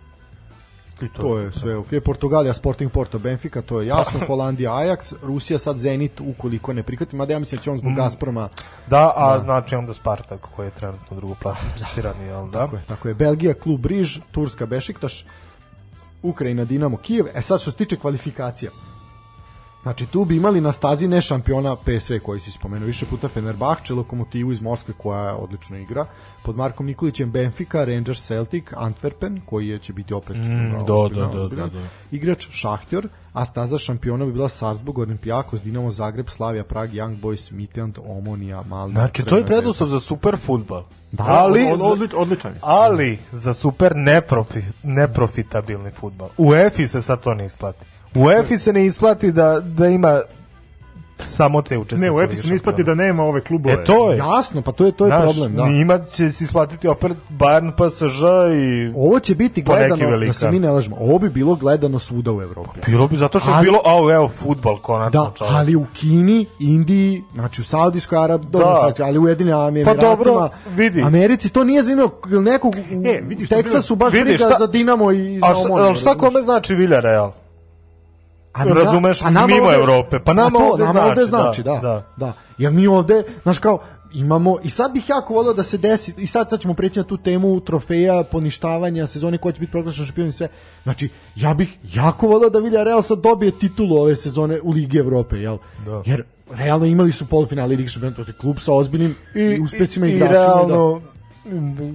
I 1.01 1.09
To 1.09 1.37
je 1.39 1.51
sve 1.51 1.77
ok. 1.77 1.87
Portugalija, 2.05 2.53
Sporting 2.53 2.91
Porto, 2.91 3.19
Benfica, 3.19 3.61
to 3.61 3.81
je 3.81 3.87
jasno. 3.87 4.19
Holandija, 4.27 4.71
Ajax, 4.71 5.13
Rusija 5.21 5.59
sad 5.59 5.77
Zenit, 5.77 6.21
ukoliko 6.21 6.73
ne 6.73 6.83
prihvati. 6.83 7.15
Mada 7.15 7.33
ja 7.33 7.39
mislim 7.39 7.57
da 7.59 7.63
će 7.63 7.69
on 7.69 7.75
Mm. 7.75 7.79
zbog 7.79 7.93
Gazproma 7.93 8.49
Da, 8.87 9.13
a 9.15 9.39
znači 9.43 9.75
onda 9.75 9.93
Spartak 9.93 10.41
koji 10.55 10.67
je 10.67 10.71
trenutno 10.71 11.17
drugo 11.17 11.35
plasirani, 11.41 12.25
jel 12.25 12.47
da? 12.49 12.59
Tako 12.59 12.75
je, 12.75 12.81
tako 12.87 13.07
je. 13.07 13.13
Belgija, 13.13 13.53
klub 13.53 13.79
Briž, 13.81 14.19
Turska, 14.31 14.65
Bešiktaš, 14.65 15.25
Ukrajina, 16.23 16.65
Dinamo, 16.65 16.97
Kijev. 16.97 17.25
E 17.33 17.41
sad 17.41 17.61
što 17.61 17.71
se 17.71 17.77
tiče 17.77 17.95
kvalifikacija. 17.97 18.71
Znači 19.83 20.05
tu 20.05 20.25
bi 20.25 20.35
imali 20.35 20.61
na 20.61 20.71
stazi 20.71 21.07
ne 21.07 21.21
šampiona 21.21 21.75
PSV 21.75 22.13
koji 22.23 22.39
si 22.39 22.51
spomenuo 22.51 22.87
više 22.87 23.05
puta 23.05 23.27
Fenerbahče, 23.27 23.93
Lokomotivu 23.93 24.51
iz 24.51 24.61
Moskve 24.61 24.93
koja 24.97 25.35
odlično 25.35 25.77
igra, 25.77 26.05
pod 26.43 26.55
Markom 26.57 26.85
Nikolićem 26.85 27.31
Benfica, 27.31 27.83
Rangers 27.85 28.27
Celtic, 28.27 28.63
Antwerpen 28.71 29.39
koji 29.45 29.67
je, 29.67 29.79
će 29.79 29.93
biti 29.93 30.13
opet 30.13 30.35
Mm, 30.35 30.75
ozbiljan, 30.75 31.31
da, 31.31 31.37
da, 31.37 31.43
ozbiljan. 31.43 31.69
da, 31.69 31.79
da. 31.79 31.85
igrač 32.11 32.47
Šahtjor, 32.51 33.07
a 33.33 33.45
staza 33.45 33.77
šampiona 33.77 34.25
bi 34.25 34.31
bila 34.31 34.49
Salzburg, 34.49 34.97
Olimpijakos, 34.97 35.61
Dinamo 35.61 35.91
Zagreb, 35.91 36.27
Slavia, 36.29 36.63
Prag, 36.63 36.89
Young 36.91 37.21
Boys, 37.21 37.51
Midtjylland, 37.51 37.99
Omonija, 38.07 38.63
Malmö. 38.63 38.91
Znači, 38.91 39.23
to 39.23 39.37
je 39.37 39.45
preduslov 39.45 39.89
za 39.89 39.99
super 39.99 40.37
futbal. 40.37 40.83
Da, 41.11 41.23
ali, 41.23 41.71
Od, 41.73 41.79
odlič, 41.81 42.11
odličan 42.15 42.53
je. 42.53 42.59
ali 42.61 43.19
za 43.31 43.53
super 43.53 43.91
neprofi, 43.95 44.61
neprofitabilni 44.83 45.91
futbal. 45.91 46.29
U 46.37 46.53
EFI 46.55 46.87
se 46.87 47.01
sad 47.01 47.23
to 47.23 47.33
ne 47.33 47.45
isplati. 47.45 47.85
U 48.15 48.31
EFI 48.31 48.57
se 48.57 48.73
ne 48.73 48.85
isplati 48.85 49.31
da, 49.31 49.59
da 49.59 49.87
ima 49.87 50.19
samo 51.17 51.61
te 51.61 51.77
učesnike. 51.77 52.03
Ne, 52.03 52.11
u 52.11 52.21
EFI 52.21 52.35
se 52.35 52.47
ne 52.47 52.55
isplati 52.55 52.83
da 52.83 52.95
nema 52.95 53.23
ove 53.23 53.41
klubove. 53.41 53.73
E, 53.73 53.83
to 53.83 54.11
je. 54.11 54.17
Jasno, 54.17 54.61
pa 54.61 54.71
to 54.71 54.85
je 54.85 54.91
to 54.91 55.05
je 55.05 55.09
Znaš, 55.09 55.21
problem, 55.23 55.55
da. 55.55 55.65
Njima 55.65 55.99
će 55.99 56.31
se 56.31 56.43
isplatiti 56.43 56.87
opet 56.87 57.11
Bayern, 57.31 57.71
PSG 57.71 58.23
i... 58.55 58.93
Ovo 58.97 59.19
će 59.19 59.35
biti 59.35 59.61
gledano, 59.61 60.17
da 60.17 60.33
se 60.33 60.51
mi 60.51 60.59
ne 60.59 60.71
lažemo, 60.71 60.97
ovo 60.97 61.19
bi 61.19 61.29
bilo 61.29 61.55
gledano 61.55 61.99
svuda 61.99 62.31
u 62.31 62.41
Evropi. 62.41 62.79
Bilo 62.85 63.07
bi 63.07 63.17
zato 63.17 63.39
što 63.39 63.49
je 63.49 63.55
Ali- 63.55 63.65
bilo, 63.65 63.79
au, 63.85 64.09
evo, 64.11 64.27
futbal, 64.29 64.77
konačno. 64.77 65.21
Da, 65.21 65.31
čoveče. 65.35 65.55
ali 65.55 65.75
u 65.75 65.85
Kini, 65.93 66.45
Indiji, 66.59 67.23
znači 67.33 67.61
u 67.61 67.65
Saudijskoj 67.65 68.17
Arabiji, 68.17 68.49
Da. 68.51 68.91
ali 68.99 69.19
u 69.19 69.27
Jedinim 69.27 69.53
Emiratima, 69.55 69.85
Pa 69.95 70.09
dobro, 70.09 70.49
vidi. 70.67 71.01
Americi 71.01 71.49
to 71.49 71.63
nije 71.63 71.83
zanimljivo, 71.83 72.11
nekog 72.25 72.75
u 72.75 73.07
E, 73.07 73.21
vidi 73.21 73.45
što 73.45 73.55
je 73.55 73.63
Teksasu 73.63 73.95
baš 73.95 74.13
Vidi, 74.13 74.23
briga 74.23 74.37
šta- 74.37 74.55
za 74.59 74.67
Dinamo 74.67 75.11
i 75.11 75.39
za 75.39 75.45
A 75.45 75.53
šta, 75.55 75.95
šta 75.95 76.15
kome 76.15 76.41
znači 76.41 76.75
Villarreal? 76.75 77.31
Ali 78.53 78.73
razumeš, 78.73 79.21
a 79.21 79.29
mimo 79.29 79.43
ovde- 79.63 79.75
Evrope, 79.75 80.19
pa 80.19 80.33
nama 80.33 80.59
a 80.59 80.61
to, 80.61 80.71
ovde 80.71 80.83
nama 80.83 81.01
ovde 81.01 81.25
znači, 81.25 81.61
znači, 81.61 81.63
da, 81.63 81.73
da, 81.73 81.79
da. 81.81 82.25
da, 82.25 82.33
Jer 82.57 82.73
mi 82.73 82.87
ovde, 82.87 83.23
znaš 83.43 83.59
kao, 83.59 83.79
imamo, 84.13 84.57
i 84.63 84.69
sad 84.69 84.93
bih 84.93 85.09
jako 85.09 85.33
volio 85.33 85.53
da 85.53 85.63
se 85.63 85.77
desi, 85.77 86.13
i 86.17 86.27
sad, 86.27 86.49
sad 86.49 86.59
ćemo 86.59 86.73
preći 86.73 86.99
na 86.99 87.03
tu 87.03 87.17
temu 87.17 87.59
trofeja, 87.59 88.23
poništavanja, 88.23 89.07
sezone 89.07 89.37
ko 89.37 89.51
će 89.51 89.59
biti 89.59 89.71
proglašen 89.71 90.05
šampion 90.05 90.27
i 90.27 90.31
sve. 90.31 90.47
Znači, 90.83 91.09
ja 91.35 91.53
bih 91.53 91.77
jako 91.93 92.27
volio 92.27 92.49
da 92.49 92.59
Villarreal 92.59 93.01
sad 93.01 93.19
dobije 93.19 93.51
titulu 93.51 93.97
ove 93.97 94.15
sezone 94.15 94.59
u 94.63 94.71
Ligi 94.71 94.97
Evrope, 94.97 95.35
jel? 95.37 95.57
Da. 95.85 96.03
Jer 96.05 96.23
realno 96.51 96.85
imali 96.85 97.11
su 97.11 97.25
polufinale 97.25 97.75
Ligi 97.75 97.87
šampiona, 97.87 98.15
to 98.15 98.21
je 98.21 98.33
klub 98.33 98.57
sa 98.59 98.73
ozbiljnim 98.73 99.15
i, 99.35 99.59
uspesima 99.61 100.05
i, 100.07 100.09
i 100.09 100.15
igračima. 100.15 100.39
realno, 100.39 100.95
m, 100.95 101.18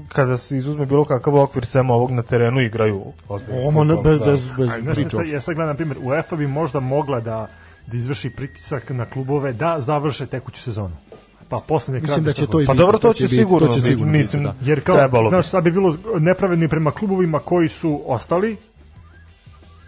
kada 0.08 0.38
se 0.38 0.56
izuzme 0.56 0.86
bilo 0.86 1.04
kakav 1.04 1.36
okvir 1.36 1.66
sem 1.66 1.90
ovog 1.90 2.10
na 2.10 2.22
terenu 2.22 2.60
igraju 2.60 3.04
ozbiljno 3.28 3.60
Ovo, 3.62 3.84
ne, 3.84 3.96
bez, 4.04 4.18
da. 4.18 4.24
bez, 4.24 4.52
bez 4.58 4.70
A, 4.70 4.80
znaš, 4.80 4.94
priče 4.94 5.10
sad, 5.10 5.18
uopšte. 5.18 5.34
ja 5.34 5.40
sad 5.40 5.54
gledam, 5.54 5.68
na 5.68 5.74
primjer, 5.74 5.98
UEFA 6.02 6.36
bi 6.36 6.46
možda 6.46 6.80
mogla 6.80 7.20
da, 7.20 7.46
da 7.86 7.96
izvrši 7.96 8.30
pritisak 8.30 8.90
na 8.90 9.06
klubove 9.06 9.52
da 9.52 9.80
završe 9.80 10.26
tekuću 10.26 10.62
sezonu. 10.62 10.96
Pa 11.48 11.60
posle 11.68 11.94
neka 11.94 12.06
Mislim 12.06 12.24
da 12.24 12.32
će 12.32 12.46
to 12.46 12.60
i 12.60 12.66
Pa 12.66 12.72
biti, 12.72 12.80
dobro, 12.82 12.98
to 12.98 13.12
će 13.12 13.24
biti, 13.24 13.36
sigurno 13.36 13.66
to 13.66 13.72
će 13.72 13.78
biti, 13.78 13.88
sigurno 13.88 14.12
mislim, 14.12 14.42
biti, 14.42 14.54
da. 14.60 14.70
Jer 14.70 14.84
kao, 14.84 14.96
Trebalo 14.96 15.28
znaš, 15.28 15.48
sad 15.48 15.64
bi 15.64 15.70
bilo 15.70 15.96
nepravedno 16.18 16.68
prema 16.68 16.90
klubovima 16.90 17.38
koji 17.38 17.68
su 17.68 18.02
ostali, 18.06 18.56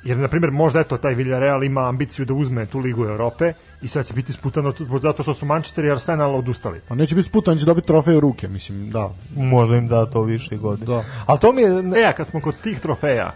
jer, 0.07 0.19
na 0.19 0.28
primjer, 0.28 0.51
možda 0.51 0.81
eto, 0.81 0.97
taj 0.97 1.15
Villarreal 1.15 1.65
ima 1.65 1.89
ambiciju 1.89 2.24
da 2.24 2.35
uzme 2.35 2.66
tu 2.66 2.78
ligu 2.78 3.05
Europe 3.05 3.53
i 3.83 3.89
sad 3.89 4.07
će 4.07 4.15
biti 4.15 4.33
sputano 4.33 4.73
zato 5.03 5.23
što 5.23 5.35
su 5.35 5.47
Manchester 5.47 5.85
i 5.85 5.91
Arsenal 5.91 6.35
odustali. 6.35 6.81
Pa 6.89 6.95
neće 6.95 7.15
biti 7.15 7.28
sputan, 7.28 7.59
će 7.59 7.65
dobiti 7.65 7.87
trofej 7.87 8.16
u 8.16 8.20
ruke, 8.20 8.49
mislim, 8.49 8.91
da. 8.91 9.11
Možda 9.37 9.77
im 9.77 9.89
da 9.89 10.07
to 10.07 10.23
više 10.23 10.57
godine. 10.57 10.87
Da. 10.87 11.05
Ali 11.27 11.39
to 11.39 11.53
mi 11.53 11.62
je... 11.62 12.03
E, 12.03 12.05
a 12.05 12.12
kad 12.12 12.27
smo 12.27 12.41
kod 12.41 12.55
tih 12.62 12.81
trofeja, 12.81 13.33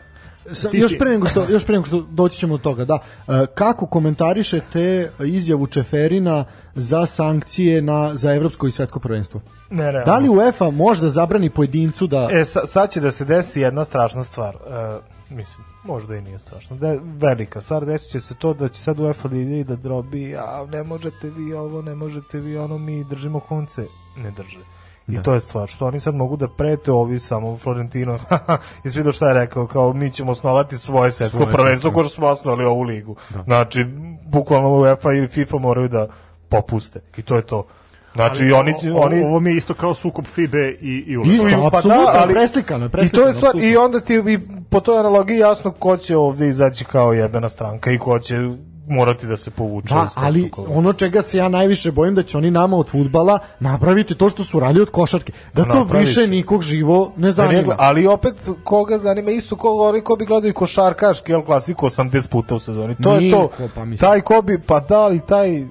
Sa, 0.52 0.68
Ti 0.68 0.78
još 0.78 0.98
pre 0.98 1.10
nego 1.10 1.26
što 1.26 1.46
još 1.48 1.64
pre 1.64 1.72
nego 1.72 1.86
što 1.86 2.00
doći 2.00 2.38
ćemo 2.38 2.56
do 2.56 2.62
toga, 2.62 2.84
da. 2.84 2.98
E, 3.28 3.46
kako 3.54 3.86
komentarišete 3.86 5.10
izjavu 5.18 5.66
Čeferina 5.66 6.44
za 6.74 7.06
sankcije 7.06 7.82
na 7.82 8.14
za 8.14 8.34
evropsko 8.34 8.66
i 8.66 8.70
svetsko 8.70 9.00
prvenstvo? 9.00 9.40
Ne, 9.70 9.92
ne, 9.92 10.02
Da 10.04 10.18
li 10.18 10.28
UEFA 10.28 10.70
može 10.70 11.02
da 11.02 11.08
zabrani 11.08 11.50
pojedincu 11.50 12.06
da 12.06 12.28
E, 12.32 12.44
sa, 12.44 12.66
sad 12.66 12.90
će 12.90 13.00
da 13.00 13.10
se 13.10 13.24
desi 13.24 13.60
jedna 13.60 13.84
strašna 13.84 14.24
stvar. 14.24 14.54
E, 14.54 15.34
mislim, 15.34 15.66
možda 15.84 16.16
i 16.16 16.20
nije 16.20 16.38
strašno. 16.38 16.76
Da, 16.76 16.96
velika 17.02 17.60
stvar, 17.60 17.84
desit 17.84 18.10
će 18.10 18.20
se 18.20 18.34
to 18.34 18.54
da 18.54 18.68
će 18.68 18.80
sad 18.80 19.00
UEFA 19.00 19.28
da 19.28 19.36
ide 19.36 19.60
i 19.60 19.64
da 19.64 19.76
drobi, 19.76 20.36
a 20.36 20.66
ne 20.70 20.82
možete 20.82 21.30
vi 21.30 21.54
ovo, 21.54 21.82
ne 21.82 21.94
možete 21.94 22.40
vi 22.40 22.58
ono, 22.58 22.78
mi 22.78 23.04
držimo 23.04 23.40
konce. 23.40 23.86
Ne 24.16 24.30
drže. 24.30 24.58
I 25.08 25.16
Da. 25.16 25.22
to 25.22 25.34
je 25.34 25.40
stvar, 25.40 25.68
što 25.68 25.86
oni 25.86 26.00
sad 26.00 26.14
mogu 26.14 26.36
da 26.36 26.48
prete 26.48 26.92
ovi 26.92 27.18
samo 27.18 27.56
Florentino, 27.56 28.18
i 28.84 28.90
svi 28.90 29.02
do 29.02 29.12
šta 29.12 29.28
je 29.28 29.34
rekao, 29.34 29.66
kao 29.66 29.92
mi 29.92 30.10
ćemo 30.10 30.32
osnovati 30.32 30.78
svoje 30.78 31.12
svetsko 31.12 31.38
prvenstvo, 31.38 31.66
svetsko. 31.66 31.92
ko 31.92 32.04
što 32.04 32.14
smo 32.14 32.26
osnovali 32.26 32.64
ovu 32.64 32.82
ligu. 32.82 33.16
Znači, 33.44 33.84
bukvalno 34.24 34.68
UEFA 34.68 35.12
ili 35.12 35.28
FIFA 35.28 35.58
moraju 35.58 35.88
da 35.88 36.06
popuste. 36.48 37.00
I 37.16 37.22
to 37.22 37.36
je 37.36 37.46
to. 37.46 37.66
Znači, 38.14 38.42
ali 38.42 38.52
oni, 38.52 38.74
oni, 38.94 39.22
ovo 39.22 39.40
mi 39.40 39.50
je 39.50 39.56
isto 39.56 39.74
kao 39.74 39.94
sukob 39.94 40.24
FIBE 40.26 40.58
i, 40.72 41.04
i 41.06 41.16
UEFA. 41.16 41.32
Isto, 41.32 41.44
Pa 41.60 41.66
apsolutno, 41.68 42.02
da, 42.04 42.12
ali- 42.14 42.34
preslikano, 42.34 42.84
je, 42.84 42.88
I 42.88 42.90
preslikano. 42.90 43.22
to 43.22 43.28
je 43.28 43.34
stvar, 43.34 43.56
i 43.56 43.76
onda 43.76 44.00
ti 44.00 44.14
i 44.16 44.38
po 44.64 44.80
toj 44.80 44.98
analogiji 44.98 45.38
jasno 45.38 45.70
ko 45.70 45.96
će 45.96 46.16
ovde 46.16 46.48
izaći 46.48 46.84
kao 46.84 47.12
jebena 47.12 47.48
stranka 47.48 47.92
i 47.92 47.98
ko 47.98 48.18
će 48.18 48.34
morati 48.88 49.26
da 49.26 49.36
se 49.36 49.50
povuče. 49.50 49.94
Da, 49.94 50.08
ali 50.14 50.42
sukoba. 50.42 50.68
ono 50.72 50.92
čega 50.92 51.22
se 51.22 51.38
ja 51.38 51.48
najviše 51.48 51.92
bojim 51.92 52.14
da 52.14 52.22
će 52.22 52.38
oni 52.38 52.50
nama 52.50 52.76
od 52.76 52.88
futbala 52.88 53.38
napraviti 53.60 54.14
to 54.14 54.28
što 54.28 54.44
su 54.44 54.60
radili 54.60 54.82
od 54.82 54.90
košarke. 54.90 55.32
Da 55.54 55.62
to 55.64 55.68
Napravit 55.74 56.08
više 56.08 56.26
nikog 56.26 56.62
živo 56.62 57.12
ne 57.16 57.26
Da 57.26 57.32
zanima. 57.32 57.62
gla- 57.64 57.74
ali 57.78 58.06
opet 58.06 58.34
koga 58.64 58.98
zanima 58.98 59.30
isto 59.30 59.56
ko 59.56 59.68
oni 59.70 60.00
ko 60.00 60.16
bi 60.16 60.26
gledao 60.26 60.48
i 60.48 60.54
košarkaški 60.54 61.32
El 61.32 61.42
Clasico 61.42 61.86
80 61.86 62.28
puta 62.28 62.54
u 62.54 62.58
sezoni. 62.58 62.94
To 62.96 63.14
je 63.14 63.20
Nije 63.20 63.32
to. 63.32 63.48
ko, 63.48 63.68
pa 63.74 63.84
mislim. 63.84 63.98
taj 64.00 64.20
ko 64.20 64.42
bi 64.42 64.58
pa 64.58 64.80
da 64.80 65.06
li 65.06 65.20
taj 65.20 65.64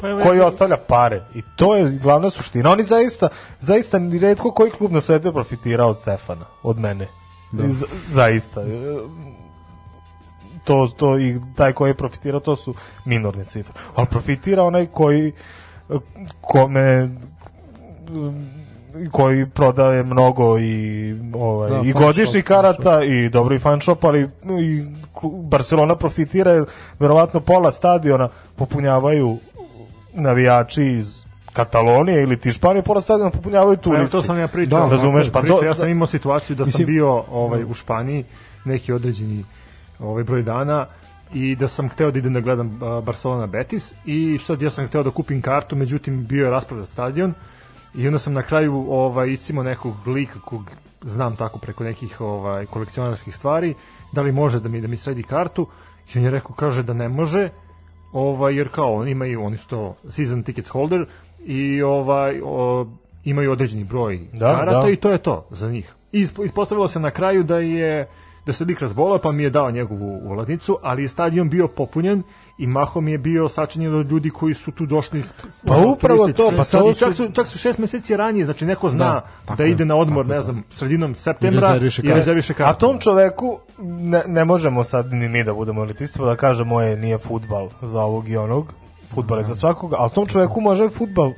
Pa 0.00 0.18
koji 0.18 0.38
ja- 0.38 0.46
ostavlja 0.46 0.76
pare 0.78 1.22
i 1.34 1.42
to 1.56 1.76
je 1.76 1.90
glavna 1.92 2.30
suština. 2.30 2.70
Oni 2.70 2.82
zaista 2.82 3.28
zaista 3.60 3.98
ni 3.98 4.18
retko 4.18 4.50
koji 4.50 4.70
klub 4.70 4.92
na 4.92 5.00
svetu 5.00 5.28
je 5.28 5.32
profitirao 5.32 5.88
od 5.88 5.98
Stefana, 5.98 6.44
od 6.62 6.78
mene. 6.78 7.06
Z- 7.52 7.84
zaista. 8.06 8.62
To, 10.64 10.88
to 10.88 11.18
i 11.18 11.40
taj 11.56 11.72
koji 11.72 11.90
je 11.90 11.94
profitirao 11.94 12.40
to 12.40 12.56
su 12.56 12.74
minorne 13.04 13.44
cifre. 13.44 13.72
Ali 13.94 14.06
profitira 14.06 14.62
onaj 14.64 14.86
koji 14.86 15.32
kome 16.40 17.10
koji 19.10 19.46
prodaje 19.46 20.02
mnogo 20.02 20.58
i 20.58 21.14
ovaj 21.34 21.70
Da, 21.70 21.80
i 21.80 21.92
fan 21.92 22.02
godišnjih 22.02 22.44
shop, 22.44 22.48
karata 22.48 23.02
i 23.02 23.28
dobro 23.28 23.54
i 23.54 23.58
fan 23.58 23.80
shop, 23.80 24.04
ali 24.04 24.28
i 24.60 24.84
Barcelona 25.42 25.96
profitira 25.96 26.50
jer 26.50 26.64
verovatno 26.98 27.40
pola 27.40 27.72
stadiona 27.72 28.28
popunjavaju 28.56 29.38
navijači 30.14 30.84
iz 30.84 31.24
Katalonije 31.52 32.22
ili 32.22 32.36
ti 32.36 32.52
Španije, 32.52 32.82
pola 32.82 33.00
stadiona 33.00 33.30
popunjavaju 33.30 33.76
Pa 33.76 33.88
evo, 33.88 33.96
turisti. 33.96 34.12
to 34.12 34.22
sam 34.22 34.38
ja 34.38 34.48
pričao. 34.48 34.80
Da, 34.80 34.96
razumeš, 34.96 35.30
pa 35.30 35.42
to- 35.42 35.64
ja 35.64 35.74
sam 35.74 35.88
imao 35.88 36.06
situaciju 36.06 36.56
da 36.56 36.64
sam 36.64 36.68
Mislim- 36.68 36.86
bio 36.86 37.08
ovaj 37.30 37.64
u 37.64 37.74
Španiji 37.74 38.24
neki 38.64 38.92
određeni 38.92 39.44
ovaj 39.98 40.24
broj 40.24 40.42
dana 40.42 40.86
i 41.34 41.56
da 41.56 41.68
sam 41.68 41.88
hteo 41.88 42.10
da 42.10 42.18
idem 42.18 42.32
da 42.32 42.40
gledam 42.40 42.68
Barcelona 43.02 43.46
Betis 43.46 43.92
i 44.04 44.38
sad 44.38 44.62
ja 44.62 44.70
sam 44.70 44.86
hteo 44.86 45.02
da 45.02 45.10
kupim 45.10 45.42
kartu, 45.42 45.76
međutim 45.76 46.26
bio 46.26 46.44
je 46.44 46.50
rasprodat 46.50 46.88
stadion 46.88 47.34
i 47.94 48.06
onda 48.06 48.18
sam 48.18 48.32
na 48.32 48.42
kraju 48.42 48.86
ovaj 48.88 49.28
iscimo 49.28 49.62
nekog 49.62 50.06
lika 50.06 50.40
kog 50.40 50.70
znam 51.02 51.36
tako 51.36 51.58
preko 51.58 51.84
nekih 51.84 52.20
ovaj 52.20 52.66
kolekcionarskih 52.66 53.36
stvari, 53.36 53.74
da 54.12 54.22
li 54.22 54.32
može 54.32 54.60
da 54.60 54.68
mi 54.68 54.80
da 54.80 54.88
mi 54.88 54.96
sredi 54.96 55.22
kartu 55.22 55.66
i 56.14 56.18
on 56.18 56.24
je 56.24 56.30
rekao 56.30 56.52
kaže 56.52 56.82
da 56.82 56.92
ne 56.92 57.08
može 57.08 57.48
ovaj 58.14 58.56
jer 58.56 58.68
kao 58.68 58.94
oni 58.94 59.10
imaju 59.10 59.44
oni 59.44 59.56
su 59.56 59.68
to 59.68 59.96
season 60.08 60.42
tickets 60.42 60.68
holder 60.68 61.06
i 61.46 61.82
ovaj 61.82 62.40
o, 62.44 62.86
imaju 63.24 63.52
određeni 63.52 63.84
broj 63.84 64.20
Da, 64.32 64.56
karata 64.56 64.82
da. 64.82 64.90
i 64.90 64.96
to 64.96 65.10
je 65.10 65.18
to 65.18 65.46
za 65.50 65.70
njih. 65.70 65.94
I 66.12 66.26
ispostavilo 66.44 66.88
se 66.88 67.00
na 67.00 67.10
kraju 67.10 67.42
da 67.42 67.58
je 67.58 68.06
da 68.46 68.52
se 68.52 68.64
lik 68.64 68.80
razbolao 68.80 69.18
pa 69.18 69.32
mi 69.32 69.42
je 69.42 69.50
dao 69.50 69.70
njegovu 69.70 70.20
ulaznicu, 70.24 70.78
ali 70.82 71.02
je 71.02 71.08
stadion 71.08 71.48
bio 71.50 71.68
popunjen 71.68 72.22
i 72.58 72.66
mahom 72.66 73.08
je 73.08 73.18
bio 73.18 73.48
sačinjen 73.48 73.94
od 73.94 74.10
ljudi 74.10 74.30
koji 74.30 74.54
su 74.54 74.70
tu 74.72 74.86
došli 74.86 75.22
Pa 75.66 75.76
upravo 75.78 76.18
turisti. 76.18 76.36
to, 76.36 76.52
pa 76.52 76.90
I 76.90 76.94
čak 76.94 77.14
su- 77.14 77.28
čak 77.28 77.46
su 77.46 77.58
šest 77.58 77.78
meseci 77.78 78.16
ranije, 78.16 78.44
znači 78.44 78.64
neko 78.64 78.88
zna 78.88 79.04
Da, 79.04 79.10
da, 79.10 79.26
tako 79.44 79.56
da 79.56 79.64
ide 79.64 79.84
na 79.84 79.96
odmor, 79.96 80.24
tako 80.24 80.28
ne 80.28 80.36
da. 80.36 80.42
znam, 80.42 80.62
sredinom 80.70 81.14
septembra 81.14 81.68
rezerviše 81.68 82.02
i 82.02 82.08
rezerviše 82.08 82.54
kartu. 82.54 82.70
A 82.70 82.78
tom 82.80 82.98
čoveku 82.98 83.58
ne, 83.78 84.22
ne 84.26 84.44
možemo 84.44 84.84
sad 84.84 85.12
ni 85.12 85.28
mi 85.28 85.44
da 85.44 85.54
budemo 85.54 85.82
elitisti 85.82 86.18
pa 86.18 86.24
da 86.24 86.36
kažemo 86.36 86.80
je 86.80 86.96
nije 86.96 87.18
futbal 87.18 87.68
za 87.82 88.00
ovog 88.00 88.28
i 88.28 88.36
onog, 88.36 88.74
futbal 89.08 89.38
je 89.38 89.44
za 89.44 89.54
svakoga, 89.54 89.96
ali 89.98 90.10
tom 90.10 90.26
čoveku 90.26 90.60
može 90.60 90.88
futbal 90.88 91.32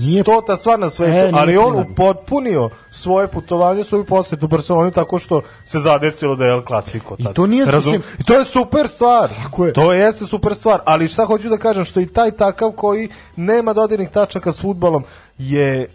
Nije- 0.00 0.22
stota 0.22 0.56
stvar 0.56 0.78
na 0.78 0.90
svetu, 0.90 1.12
E, 1.12 1.30
ali 1.32 1.56
on 1.56 1.74
upotpunio 1.76 2.70
svoje 2.92 3.28
putovanje, 3.28 3.84
svoju 3.84 4.04
posetu 4.04 4.48
Barceloni 4.48 4.92
tako 4.92 5.18
što 5.18 5.42
se 5.64 5.78
zadesilo 5.78 6.36
da 6.36 6.44
je 6.44 6.50
El 6.50 6.62
Clasico. 6.66 7.16
I 7.18 7.24
to 7.24 7.46
nije- 7.46 7.64
Razum- 7.66 7.76
mislim- 7.76 8.02
I 8.18 8.24
to 8.24 8.34
je 8.34 8.44
super 8.44 8.88
stvar. 8.88 9.28
Tako 9.42 9.66
je. 9.66 9.72
To 9.72 9.92
jeste 9.92 10.26
super 10.26 10.54
stvar, 10.54 10.80
ali 10.84 11.08
šta 11.08 11.24
hoću 11.24 11.48
da 11.48 11.56
kažem, 11.56 11.84
što 11.84 12.00
i 12.00 12.06
taj 12.06 12.30
takav 12.30 12.72
koji 12.72 13.08
nema 13.36 13.72
dodirnih 13.72 14.08
tačaka 14.08 14.52
s 14.52 14.60
futbalom 14.60 15.04
je 15.38 15.88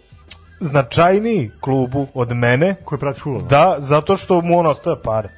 značajniji 0.60 1.52
klubu 1.60 2.07
od 2.14 2.32
mene, 2.32 2.76
koji 2.86 2.99
prati 2.99 3.19
da, 3.49 3.76
zato 3.80 4.18
što 4.18 4.41
mu 4.41 4.60
on 4.60 4.65
ostaje 4.65 4.95
pare. 5.03 5.30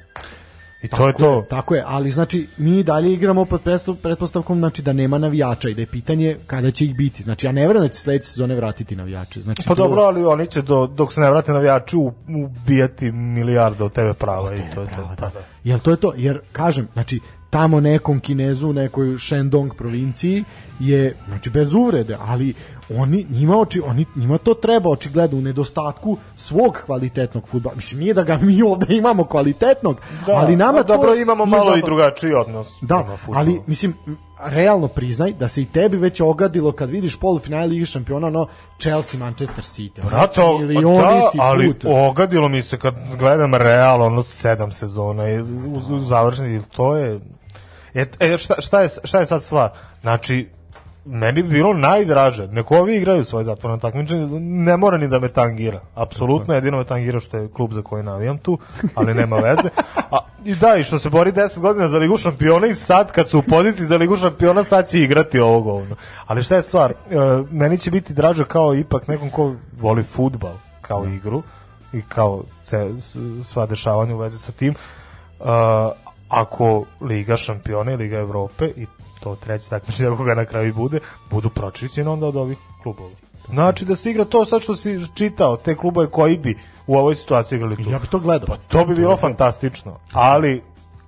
I 0.82 0.88
to 0.88 1.06
je 1.06 1.12
to. 1.12 1.46
Tako 1.50 1.74
je, 1.74 1.84
ali 1.86 2.10
znači 2.10 2.48
mi 2.56 2.82
dalje 2.82 3.12
igramo 3.12 3.44
pod 3.44 3.62
pretpostav- 3.62 3.96
pretpostavkom 3.96 4.58
znači 4.58 4.82
da 4.82 4.92
nema 4.92 5.18
navijača 5.18 5.68
i 5.68 5.74
da 5.74 5.80
je 5.80 5.86
pitanje 5.86 6.36
kada 6.46 6.70
će 6.70 6.84
ih 6.84 6.96
biti. 6.96 7.22
Znači 7.22 7.46
ja 7.46 7.52
ne 7.52 7.66
verujem 7.66 7.86
da 7.86 7.92
će 7.92 8.00
sledeće 8.00 8.28
sezone 8.28 8.54
vratiti 8.54 8.96
navijače. 8.96 9.40
Znači 9.40 9.62
Pa 9.66 9.74
dobro, 9.74 10.02
ali 10.02 10.24
oni 10.24 10.46
će 10.46 10.62
do, 10.62 10.86
dok 10.86 11.12
se 11.12 11.20
ne 11.20 11.30
vrate 11.30 11.52
navijači 11.52 11.96
ubijati 12.44 13.12
milijarde 13.12 13.84
od 13.84 13.92
tebe 13.92 14.14
prava 14.14 14.54
i 14.54 14.58
to 14.74 14.80
je 14.80 14.88
to. 14.88 15.10
Pa 15.18 15.28
da. 15.30 15.40
Jel 15.64 15.78
to 15.78 15.90
je 15.90 15.96
to? 15.96 16.12
Jer, 16.16 16.40
kažem, 16.52 16.88
znači, 16.92 17.20
tamo 17.50 17.80
nekom 17.80 18.20
Kinezu, 18.20 18.68
u 18.68 18.72
nekoj 18.72 19.16
Shandong 19.18 19.74
provinciji 19.74 20.44
je, 20.80 21.16
znači, 21.28 21.50
bez 21.50 21.72
uvrede, 21.72 22.16
ali 22.20 22.54
oni, 22.96 23.26
njima, 23.30 23.58
oči, 23.58 23.80
oni, 23.84 24.06
njima 24.16 24.38
to 24.38 24.54
treba 24.54 24.90
očigledno 24.90 25.38
u 25.38 25.40
nedostatku 25.40 26.16
svog 26.36 26.78
kvalitetnog 26.86 27.48
fudbala. 27.48 27.76
Mislim, 27.76 28.00
nije 28.00 28.14
da 28.14 28.22
ga 28.22 28.38
mi 28.42 28.62
ovde 28.62 28.96
imamo 28.96 29.24
kvalitetnog, 29.24 29.96
ali 30.26 30.56
nama 30.56 30.78
pa 30.78 30.82
to... 30.84 30.96
dobro 30.96 31.14
imamo 31.14 31.46
malo 31.46 31.62
i 31.62 31.64
zabavno. 31.64 31.86
drugačiji 31.86 32.32
odnos. 32.32 32.68
Da, 32.80 33.18
ali 33.34 33.60
mislim 33.66 33.94
realno 34.44 34.88
priznaj 34.88 35.32
da 35.32 35.48
se 35.48 35.62
i 35.62 35.64
tebi 35.64 35.96
već 35.96 36.20
ogadilo 36.20 36.72
kad 36.72 36.90
vidiš 36.90 37.16
polufinale 37.16 37.66
Lige 37.66 37.86
šampiona 37.86 38.26
ono 38.26 38.46
Chelsea 38.80 39.20
Manchester 39.20 39.64
City. 39.64 40.00
Brate, 40.02 40.34
Znači, 40.34 40.40
o- 40.40 40.58
milioniti 40.58 41.38
da, 41.38 41.42
ali 41.44 41.66
put. 41.72 41.84
ogadilo 41.84 42.48
mi 42.48 42.62
se 42.62 42.78
kad 42.78 42.94
gledam 43.18 43.54
Real, 43.54 44.02
ono 44.02 44.22
sedam 44.22 44.72
sezona 44.72 45.28
i 45.28 45.40
u, 45.40 45.94
u 45.94 45.98
završni, 45.98 46.62
to 46.76 46.96
je... 46.96 47.20
E, 47.94 48.04
e, 48.20 48.38
šta, 48.38 48.54
šta, 48.58 48.80
je, 48.80 48.88
šta 49.04 49.20
je 49.20 49.26
sad 49.26 49.42
stvar? 49.42 49.70
Znači, 50.00 50.48
meni 51.10 51.42
bi 51.42 51.48
bilo 51.48 51.74
najdraže, 51.74 52.46
neko 52.46 52.78
ovi 52.78 52.96
igraju 52.96 53.24
svoje 53.24 53.44
zatvoreno 53.44 53.78
takmičenje, 53.78 54.40
ne 54.40 54.76
mora 54.76 54.98
ni 54.98 55.08
da 55.08 55.18
me 55.18 55.28
tangira. 55.28 55.80
Apsolutno, 55.94 56.54
jedino 56.54 56.78
me 56.78 56.84
tangira 56.84 57.20
što 57.20 57.36
je 57.36 57.48
klub 57.48 57.72
za 57.72 57.82
koji 57.82 58.02
navijam 58.02 58.38
tu, 58.38 58.58
ali 58.94 59.14
nema 59.14 59.36
veze. 59.36 59.68
A, 60.10 60.18
I 60.44 60.54
da, 60.54 60.76
i 60.76 60.84
što 60.84 60.98
se 60.98 61.10
bori 61.10 61.32
10 61.32 61.58
godina 61.58 61.88
za 61.88 61.98
Ligu 61.98 62.16
šampiona 62.16 62.66
i 62.66 62.74
sad 62.74 63.12
kad 63.12 63.28
su 63.28 63.38
u 63.38 63.42
poziciji 63.42 63.86
za 63.86 63.96
Ligu 63.96 64.16
šampiona, 64.16 64.64
sad 64.64 64.88
će 64.88 65.00
igrati 65.00 65.40
ovo 65.40 65.60
govno. 65.60 65.96
Ali 66.26 66.42
šta 66.42 66.56
je 66.56 66.62
stvar? 66.62 66.90
E, 66.90 66.94
meni 67.50 67.78
će 67.78 67.90
biti 67.90 68.14
draže 68.14 68.44
kao 68.44 68.74
ipak 68.74 69.08
nekom 69.08 69.30
ko 69.30 69.54
voli 69.80 70.02
futbal 70.02 70.54
kao 70.80 71.06
igru 71.06 71.42
i 71.92 72.02
kao 72.08 72.42
ce, 72.64 72.90
sva 73.42 73.66
dešavanja 73.66 74.14
u 74.14 74.18
vezi 74.18 74.38
sa 74.38 74.52
tim. 74.52 74.74
Uh, 75.40 75.46
ako 76.28 76.84
Liga 77.00 77.36
šampiona 77.36 77.92
i 77.92 77.96
Liga 77.96 78.18
Evrope 78.18 78.66
i 78.76 78.86
to 79.20 79.36
treći 79.36 79.70
takmičenje 79.70 80.08
ako 80.08 80.24
ga 80.24 80.34
na 80.34 80.44
kraju 80.44 80.68
i 80.68 80.72
bude, 80.72 81.00
budu 81.30 81.50
pročišćeni 81.50 82.08
onda 82.08 82.26
od 82.26 82.36
ovih 82.36 82.58
klubova. 82.82 83.10
Znači 83.48 83.84
da 83.84 83.96
se 83.96 84.10
igra 84.10 84.24
to 84.24 84.44
sad 84.44 84.62
što 84.62 84.76
si 84.76 85.00
čitao, 85.14 85.56
te 85.56 85.74
klubove 85.74 86.06
koji 86.06 86.38
bi 86.38 86.58
u 86.86 86.96
ovoj 86.96 87.14
situaciji 87.14 87.56
igrali 87.56 87.76
tu. 87.76 87.90
Ja 87.90 87.98
bi 87.98 88.06
to 88.06 88.18
gledao. 88.18 88.46
Pa 88.46 88.56
to 88.56 88.84
bi 88.84 88.94
bilo 88.94 89.16
fantastično, 89.16 89.98
ali 90.12 90.62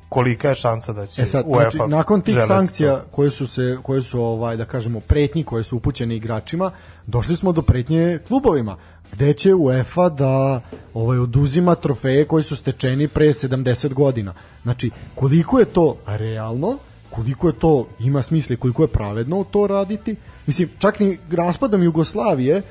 kolika 0.08 0.48
je 0.48 0.54
šansa 0.54 0.92
da 0.92 1.06
će 1.06 1.22
E 1.22 1.26
sad, 1.26 1.44
UEFA 1.46 1.70
znači, 1.70 1.90
nakon 1.90 2.20
tih 2.20 2.36
sankcija 2.46 2.96
to? 2.96 3.08
koje 3.10 3.30
su 3.30 3.46
se 3.46 3.78
koje 3.82 4.02
su 4.02 4.22
ovaj 4.22 4.56
da 4.56 4.64
kažemo 4.64 5.00
pretnji 5.00 5.44
koje 5.44 5.64
su 5.64 5.76
upućene 5.76 6.16
igračima, 6.16 6.70
došli 7.06 7.36
smo 7.36 7.52
do 7.52 7.62
pretnje 7.62 8.18
klubovima 8.28 8.76
gde 9.12 9.32
će 9.32 9.54
UEFA 9.54 10.08
da 10.08 10.60
ovaj 10.94 11.18
oduzima 11.18 11.74
trofeje 11.74 12.24
koji 12.24 12.44
su 12.44 12.56
stečeni 12.56 13.08
pre 13.08 13.26
70 13.26 13.94
godina. 13.94 14.34
Znači, 14.62 14.90
koliko 15.14 15.58
je 15.58 15.64
to 15.64 15.96
realno, 16.06 16.78
koliko 17.10 17.46
je 17.46 17.52
to 17.54 17.86
ima 18.00 18.22
smisla 18.22 18.54
i 18.54 18.58
koliko 18.58 18.82
je 18.82 18.88
pravedno 18.88 19.44
to 19.44 19.66
raditi. 19.66 20.16
Mislim, 20.46 20.68
čak 20.78 21.00
ni 21.00 21.18
raspadom 21.32 21.82
Jugoslavije, 21.82 22.62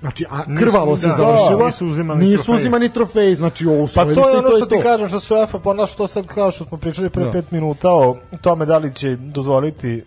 znači, 0.00 0.24
a 0.30 0.36
Nisu- 0.38 0.58
krvavo 0.58 0.96
se 0.96 1.06
da, 1.06 1.12
završila, 1.14 1.66
nisu 1.66 1.86
uzimani 1.86 2.20
nisu 2.22 2.36
trofeji. 2.36 2.56
uzimani 2.56 2.88
trofeji, 2.88 3.34
znači 3.34 3.66
ovo 3.66 3.76
Pa 3.76 3.82
usvojili 3.82 4.14
to 4.14 4.28
je 4.28 4.32
ono 4.32 4.42
to 4.42 4.48
što 4.50 4.58
je 4.58 4.68
ti 4.68 4.74
to. 4.76 4.82
kažem, 4.82 5.08
što 5.08 5.20
su 5.20 5.34
UEFA 5.34 5.58
ponaša, 5.58 5.92
što 5.92 6.06
sad 6.06 6.26
kao 6.26 6.50
što 6.50 6.64
smo 6.64 6.78
pričali 6.78 7.10
pre 7.10 7.24
Da. 7.24 7.32
5 7.32 7.44
minuta 7.50 7.90
o 7.90 8.16
tome 8.42 8.66
da 8.66 8.78
li 8.78 8.94
će 8.94 9.16
dozvoliti 9.16 10.04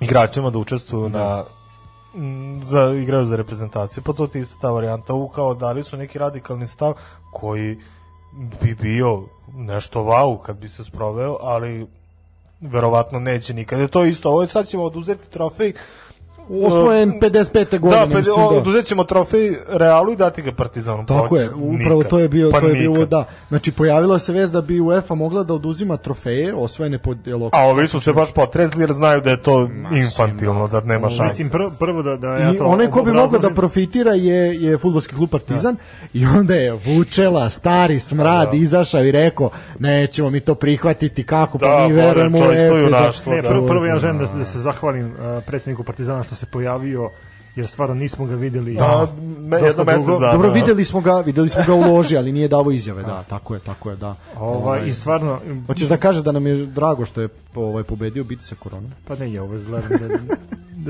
igračima 0.00 0.50
da 0.50 0.58
učestvuju 0.58 1.08
na 1.08 1.44
m, 2.14 2.60
za 2.64 2.92
igraju 2.92 3.26
za 3.26 3.36
reprezentaciju, 3.36 4.02
pa 4.02 4.12
to 4.12 4.26
ti 4.26 4.38
isto 4.38 4.56
ta 4.60 4.70
varijanta 4.70 5.14
u 5.14 5.28
kao 5.28 5.54
da 5.54 5.72
li 5.72 5.82
su 5.84 5.96
neki 5.96 6.18
radikalni 6.18 6.66
stav 6.66 6.92
koji 7.32 7.78
bi 8.62 8.74
bio 8.74 9.22
nešto 9.48 10.00
wow 10.00 10.40
kad 10.40 10.56
bi 10.56 10.68
se 10.68 10.84
sproveo, 10.84 11.36
ali 11.40 11.86
verovatno 12.62 13.18
neće 13.20 13.54
nikad. 13.54 13.80
Je 13.80 13.88
to 13.88 14.04
isto, 14.04 14.30
ovo 14.30 14.42
je 14.42 14.48
sad 14.48 14.66
ćemo 14.66 14.84
oduzeti 14.84 15.30
trofej 15.30 15.72
Osvojen 16.62 17.12
55. 17.12 17.78
godine, 17.78 18.06
da, 18.06 18.18
mislim, 18.18 18.36
da. 18.38 18.46
oduzet 18.48 18.86
ćemo 18.86 19.04
trofej 19.04 19.56
Realu 19.68 20.12
i 20.12 20.16
dati 20.16 20.42
ga 20.42 20.52
Partizanu. 20.52 21.06
Tako 21.06 21.28
Pa 21.28 21.36
je, 21.36 21.48
upravo 21.48 21.70
nikad. 21.96 22.10
to 22.10 22.18
je 22.18 22.28
bio 22.28 22.50
pa 22.50 22.60
to 22.60 22.66
je 22.66 22.74
bio 22.74 23.06
da. 23.06 23.24
Znači 23.48 23.72
pojavila 23.72 24.18
se 24.18 24.32
vez 24.32 24.50
da 24.50 24.60
bi 24.60 24.80
UEFA 24.80 25.14
mogla 25.14 25.42
da 25.42 25.54
oduzima 25.54 25.96
trofeje 25.96 26.54
osvojene 26.54 26.98
pod 26.98 27.26
jelo. 27.26 27.50
A 27.52 27.62
ovi 27.62 27.88
su 27.88 28.00
se 28.00 28.12
baš 28.12 28.32
potrezli 28.32 28.82
jer 28.82 28.92
znaju 28.92 29.20
da 29.20 29.30
je 29.30 29.42
to 29.42 29.68
infantilno, 29.92 30.68
da 30.68 30.80
nema 30.80 31.08
šanse. 31.08 31.24
Mislim, 31.24 31.48
prvo, 31.50 31.70
prvo 31.78 32.02
da, 32.02 32.16
da 32.16 32.28
ja 32.28 32.52
I 32.52 32.58
to 32.58 32.64
onaj 32.64 32.86
ko 32.86 33.02
bi 33.02 33.12
mogao 33.12 33.38
da 33.40 33.50
profitira 33.50 34.12
je 34.12 34.62
je 34.62 34.78
fudbalski 34.78 35.14
klub 35.14 35.30
Partizan 35.30 35.76
i 36.12 36.26
onda 36.26 36.54
je 36.54 36.72
Vučela, 36.74 37.50
stari 37.50 38.00
smrad, 38.00 38.54
izašao 38.54 39.04
i 39.04 39.12
rekao 39.12 39.50
nećemo 39.78 40.30
mi 40.30 40.40
to 40.40 40.54
prihvatiti 40.54 41.24
kako 41.24 41.58
pa 41.58 41.66
Da, 41.68 41.88
mi 41.88 41.92
verujemo 41.94 42.38
u 42.38 42.40
i 42.40 42.44
UEFA, 42.44 42.90
da- 42.90 43.36
da. 43.36 43.48
prvo, 43.48 43.66
prvo 43.66 43.86
ja 43.86 43.98
želim 43.98 44.18
da, 44.18 44.26
se- 44.26 44.36
da 44.36 44.44
se 44.44 44.58
zahvalim 44.58 45.06
uh, 45.06 45.12
predsjedniku 45.46 45.82
Partizana 45.84 46.22
što 46.24 46.34
se 46.34 46.41
pojavio 46.46 47.10
jer 47.56 47.66
stvarno 47.66 47.94
nismo 47.94 48.26
ga 48.26 48.34
videli 48.34 48.74
Da, 48.74 49.08
me, 49.38 49.56
jedno 49.58 49.84
mesec 49.84 50.06
dana. 50.06 50.32
Dobro, 50.32 50.48
da. 50.48 50.54
videli 50.54 50.84
smo 50.84 51.00
ga, 51.00 51.14
videli 51.16 51.48
smo 51.48 51.62
ga 51.66 51.74
u 51.74 51.94
loži, 51.94 52.16
ali 52.16 52.32
nije 52.32 52.48
davao 52.48 52.70
izjave, 52.70 53.02
da, 53.02 53.22
tako 53.22 53.54
je, 53.54 53.60
tako 53.60 53.90
je, 53.90 53.96
da. 53.96 54.14
Ovaj, 54.36 54.80
I 54.86 54.92
stvarno, 54.92 55.40
Hoćeš 55.66 55.88
da 55.88 55.96
kažeš 55.96 56.22
da 56.22 56.32
nam 56.32 56.46
je 56.46 56.66
drago 56.66 57.06
što 57.06 57.20
je 57.20 57.28
ovaj 57.54 57.82
pobedio 57.82 58.24
biti 58.24 58.44
sa 58.44 58.54
koronom? 58.54 58.90
pa 59.08 59.16
ne, 59.16 59.32
ja 59.32 59.42
uvek 59.42 59.62
gledam 59.62 59.88
da, 59.90 60.08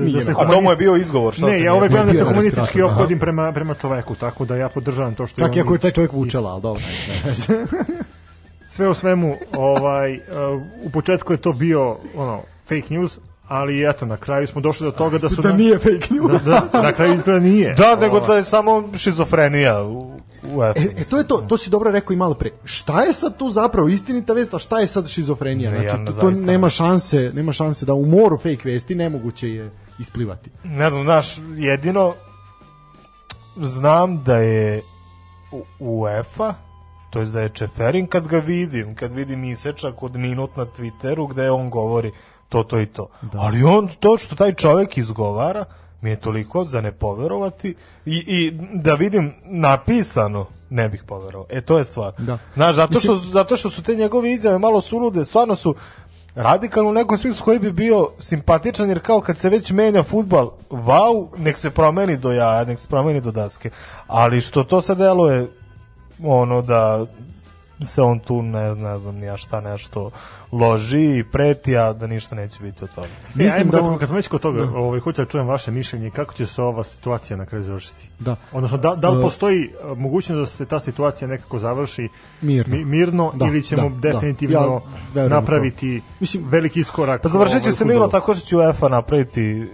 da, 0.03 0.11
da 0.11 0.21
se. 0.21 0.33
A 0.37 0.47
to 0.47 0.61
mu 0.61 0.69
je 0.69 0.75
bio 0.75 0.95
izgovor, 0.95 1.33
što 1.33 1.47
Ne, 1.47 1.53
se 1.53 1.63
ja 1.63 1.73
uvek 1.73 1.91
gledam 1.91 2.07
da 2.07 2.13
se 2.13 2.23
humanistički 2.23 2.81
aha. 2.81 2.85
ophodim 2.87 3.19
prema, 3.19 3.51
prema 3.51 3.73
čoveku, 3.73 4.15
tako 4.15 4.45
da 4.45 4.55
ja 4.55 4.69
podržavam 4.69 5.15
to 5.15 5.27
što 5.27 5.39
Čak 5.39 5.55
i 5.55 5.59
on- 5.59 5.65
ako 5.65 5.73
je 5.73 5.79
taj 5.79 5.91
čovjek 5.91 6.13
vučela, 6.13 6.49
ali 6.51 6.61
dobro. 6.61 6.83
sve 8.67 8.89
u 8.89 8.93
svemu, 8.93 9.35
ovaj, 9.53 10.13
uh, 10.13 10.21
u 10.83 10.89
početku 10.89 11.33
je 11.33 11.37
to 11.37 11.53
bio 11.53 11.97
ono, 12.15 12.41
fake 12.63 12.85
news, 12.89 13.19
ali 13.47 13.89
eto, 13.89 14.05
na 14.05 14.17
kraju 14.17 14.47
smo 14.47 14.61
došli 14.61 14.85
do 14.85 14.91
toga 14.91 15.17
da 15.17 15.29
su... 15.29 15.41
da 15.41 15.53
nije 15.53 15.77
fake 15.77 16.07
news. 16.11 16.43
Da, 16.43 16.67
da, 16.71 16.81
na 16.81 16.91
kraju 16.91 17.13
izgleda 17.13 17.39
nije. 17.39 17.73
Da, 17.73 17.95
nego 17.95 18.19
da 18.19 18.35
je 18.35 18.43
samo 18.43 18.89
šizofrenija 18.97 19.83
u, 19.83 20.11
u 20.45 20.63
E, 20.63 20.73
e, 20.75 21.03
to 21.03 21.17
je 21.17 21.27
to, 21.27 21.37
to 21.39 21.57
si 21.57 21.69
dobro 21.69 21.91
rekao 21.91 22.13
i 22.13 22.17
malo 22.17 22.33
pre. 22.33 22.49
Šta 22.63 23.01
je 23.01 23.13
sad 23.13 23.37
tu 23.37 23.49
zapravo 23.49 23.87
istinita 23.87 24.33
vest, 24.33 24.53
a 24.53 24.59
šta 24.59 24.79
je 24.79 24.87
sad 24.87 25.07
šizofrenija? 25.07 25.71
Ne, 25.71 25.79
Znači, 25.79 26.01
ja 26.01 26.05
to, 26.05 26.11
to 26.11 26.31
nema 26.31 26.67
ne. 26.67 26.71
šanse, 26.71 27.31
nema 27.33 27.51
šanse 27.51 27.85
da 27.85 27.93
u 27.93 28.05
moru 28.05 28.37
fake 28.37 28.61
vesti 28.65 28.95
nemoguće 28.95 29.49
je 29.49 29.71
isplivati. 29.99 30.49
Ne 30.63 30.89
znam, 30.89 31.03
znaš, 31.03 31.37
jedino 31.55 32.13
znam 33.55 34.23
da 34.23 34.37
je 34.37 34.81
u- 35.51 35.63
UEFA, 35.79 36.53
to 37.09 37.19
je 37.19 37.25
da 37.25 37.41
je 37.41 37.49
Čeferin, 37.49 38.07
kad 38.07 38.27
ga 38.27 38.37
vidim, 38.37 38.95
kad 38.95 39.13
vidim 39.13 39.43
isečak 39.43 40.03
od 40.03 40.15
minut 40.15 40.57
na 40.57 40.65
Twitteru 40.65 41.29
gde 41.29 41.51
on 41.51 41.69
govori 41.69 42.11
to, 42.53 42.63
to 42.63 42.79
i 42.79 42.85
to. 42.85 43.07
Ali 43.33 43.63
on, 43.63 43.87
to 43.99 44.17
što 44.17 44.35
taj 44.35 44.53
čovek 44.53 44.97
izgovara, 44.97 45.65
mi 46.01 46.09
je 46.09 46.15
toliko 46.15 46.65
za 46.65 46.81
ne 46.81 46.91
poverovati 46.91 47.75
i, 48.05 48.17
i 48.27 48.51
da 48.73 48.93
vidim 48.93 49.33
napisano 49.43 50.45
ne 50.69 50.89
bih 50.89 51.03
poverovao. 51.07 51.47
E 51.49 51.61
to 51.61 51.77
je 51.77 51.83
stvar. 51.83 52.13
Da. 52.17 52.37
Znaš, 52.53 52.75
zato 52.75 52.99
što, 52.99 53.13
Mislim- 53.13 53.31
zato 53.31 53.57
što 53.57 53.69
su 53.69 53.83
te 53.83 53.95
njegove 53.95 54.33
izjave 54.33 54.59
malo 54.59 54.81
sulude, 54.81 55.25
stvarno 55.25 55.55
su 55.55 55.75
radikalno 56.35 56.89
u 56.89 56.93
nekom 56.93 57.17
smislu 57.17 57.45
koji 57.45 57.59
bi 57.59 57.71
bio 57.71 58.09
simpatičan 58.19 58.89
jer 58.89 58.99
kao 58.99 59.21
kad 59.21 59.37
se 59.37 59.49
već 59.49 59.71
menja 59.71 60.03
futbal, 60.03 60.51
wow, 60.69 61.27
nek 61.37 61.57
se 61.57 61.69
promeni 61.69 62.17
do 62.17 62.31
jaja, 62.31 62.65
nek 62.65 62.79
se 62.79 62.89
promeni 62.89 63.21
do 63.21 63.31
daske. 63.31 63.69
Ali 64.07 64.41
što 64.41 64.63
to 64.63 64.81
sad 64.81 64.97
deluje 64.97 65.47
ono 66.23 66.61
da 66.61 67.05
se 67.81 68.01
on 68.01 68.19
tu 68.19 68.41
ne, 68.41 68.75
ne 68.75 68.97
znam 68.97 69.15
ni 69.15 69.25
ja 69.25 69.37
šta 69.37 69.61
nešto 69.61 70.11
loži 70.51 71.17
i 71.17 71.23
preti, 71.23 71.77
a 71.77 71.93
da 71.93 72.07
ništa 72.07 72.35
neće 72.35 72.59
biti 72.59 72.83
od 72.83 72.89
toga. 72.91 73.07
Mislim 73.27 73.45
Mislim 73.45 73.67
da 73.67 73.77
da 73.77 73.83
on- 73.83 73.97
kad 73.97 74.07
smo 74.07 74.15
već 74.15 74.27
kod 74.27 74.41
toga, 74.41 74.63
ovaj, 74.65 74.99
hoću 74.99 75.21
da 75.21 75.27
čujem 75.27 75.47
vaše 75.47 75.71
mišljenje 75.71 76.09
kako 76.09 76.33
će 76.33 76.45
se 76.45 76.61
ova 76.61 76.83
situacija 76.83 77.37
na 77.37 77.45
kraju 77.45 77.63
završiti. 77.63 78.09
Da. 78.19 78.35
Odnosno, 78.51 78.77
da, 78.77 78.95
da 78.95 79.09
li 79.09 79.19
E, 79.19 79.21
postoji 79.21 79.69
uh, 79.83 79.97
mogućnost 79.97 80.39
da 80.41 80.45
se 80.47 80.65
ta 80.65 80.79
situacija 80.79 81.27
nekako 81.27 81.59
završi 81.59 82.09
Mirno. 82.41 82.75
mi- 82.75 82.85
mirno 82.85 83.31
Da, 83.35 83.45
ili 83.45 83.63
ćemo 83.63 83.81
da, 83.81 83.95
da. 83.97 84.09
definitivno 84.09 84.55
Ja 84.55 84.79
verujem 85.13 85.27
u 85.27 85.29
to. 85.29 85.29
napraviti 85.31 86.01
Mislim- 86.19 86.43
veliki 86.45 86.79
iskorak? 86.79 87.21
Pa 87.21 87.29
završit 87.29 87.55
će 87.55 87.61
ovaj, 87.61 87.73
se 87.73 87.85
mirno 87.85 88.07
tako 88.07 88.35
što 88.35 88.45
će 88.45 88.57
UEFA 88.57 88.89
napraviti 88.89 89.67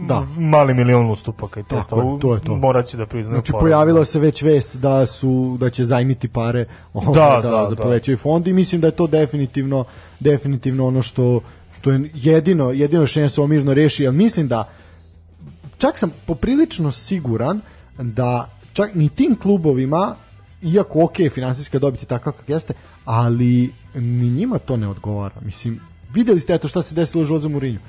Da. 0.00 0.26
mali 0.38 0.74
milion 0.74 1.10
ustupaka 1.10 1.60
i 1.60 1.62
to, 1.62 1.76
Tako 1.76 2.00
to, 2.00 2.12
je, 2.14 2.20
to 2.20 2.34
je 2.34 2.40
to. 2.40 2.56
morat 2.56 2.86
će 2.86 2.96
da 2.96 3.06
priznaju 3.06 3.36
Znači 3.36 3.52
pojavila 3.52 4.04
se 4.04 4.18
već 4.18 4.42
vest 4.42 4.76
da 4.76 5.06
su 5.06 5.56
da 5.60 5.70
će 5.70 5.84
zajmiti 5.84 6.28
pare 6.28 6.66
ovaj, 6.92 7.14
Da, 7.14 7.40
da, 7.42 7.50
da, 7.50 7.62
da, 7.62 7.74
da. 7.74 7.82
povećaju 7.82 8.18
fond 8.18 8.46
i 8.46 8.52
mislim 8.52 8.80
da 8.80 8.86
je 8.86 8.90
to 8.90 9.06
definitivno 9.06 9.84
definitivno 10.20 10.86
ono 10.86 11.02
što 11.02 11.40
što 11.80 11.90
je 11.90 12.10
jedino 12.14 12.70
jedino 12.70 13.02
da 13.02 13.28
se 13.28 13.46
mirno 13.48 13.74
reši, 13.74 14.06
ali 14.06 14.16
mislim 14.16 14.48
da 14.48 14.70
čak 15.78 15.98
sam 15.98 16.10
poprilično 16.26 16.92
siguran 16.92 17.60
da 17.98 18.50
čak 18.72 18.94
ni 18.94 19.08
tim 19.08 19.36
klubovima 19.42 20.14
iako 20.62 21.04
ok, 21.04 21.16
finansijska 21.30 21.78
dobit 21.78 22.02
je 22.02 22.06
takva 22.06 22.32
kak 22.32 22.48
jeste, 22.48 22.74
ali 23.04 23.72
ni 23.94 24.30
njima 24.30 24.58
to 24.58 24.76
ne 24.76 24.88
odgovara. 24.88 25.34
Mislim, 25.40 25.80
videli 26.14 26.40
ste 26.40 26.54
eto 26.54 26.68
šta 26.68 26.82
se 26.82 26.94
desilo 26.94 27.24
Jose 27.28 27.48
Mourinho 27.48 27.84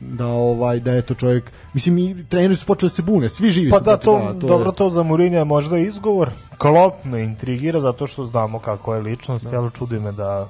da 0.00 0.26
ovaj 0.26 0.80
da 0.80 0.92
je 0.92 1.02
to 1.02 1.14
čovjek 1.14 1.52
mislim 1.74 1.98
i 1.98 2.24
treneri 2.28 2.54
su 2.54 2.66
počeli 2.66 2.90
da 2.90 2.94
se 2.94 3.02
bune 3.02 3.28
svi 3.28 3.50
živi 3.50 3.70
Pa 3.70 3.78
su 3.78 3.84
da, 3.84 3.96
to, 3.96 4.18
je- 4.18 4.32
dobro 4.34 4.72
to 4.72 4.90
za 4.90 5.02
Mourinho 5.02 5.38
je 5.38 5.44
možda 5.44 5.78
izgovor. 5.78 6.30
Klopp 6.58 7.04
me 7.04 7.22
intrigira 7.22 7.80
zato 7.80 8.06
što 8.06 8.24
znamo 8.24 8.58
kako 8.58 8.94
je 8.94 9.00
ličnost, 9.00 9.50
da. 9.50 9.70
čudi 9.70 9.98
me 9.98 10.12
da 10.12 10.48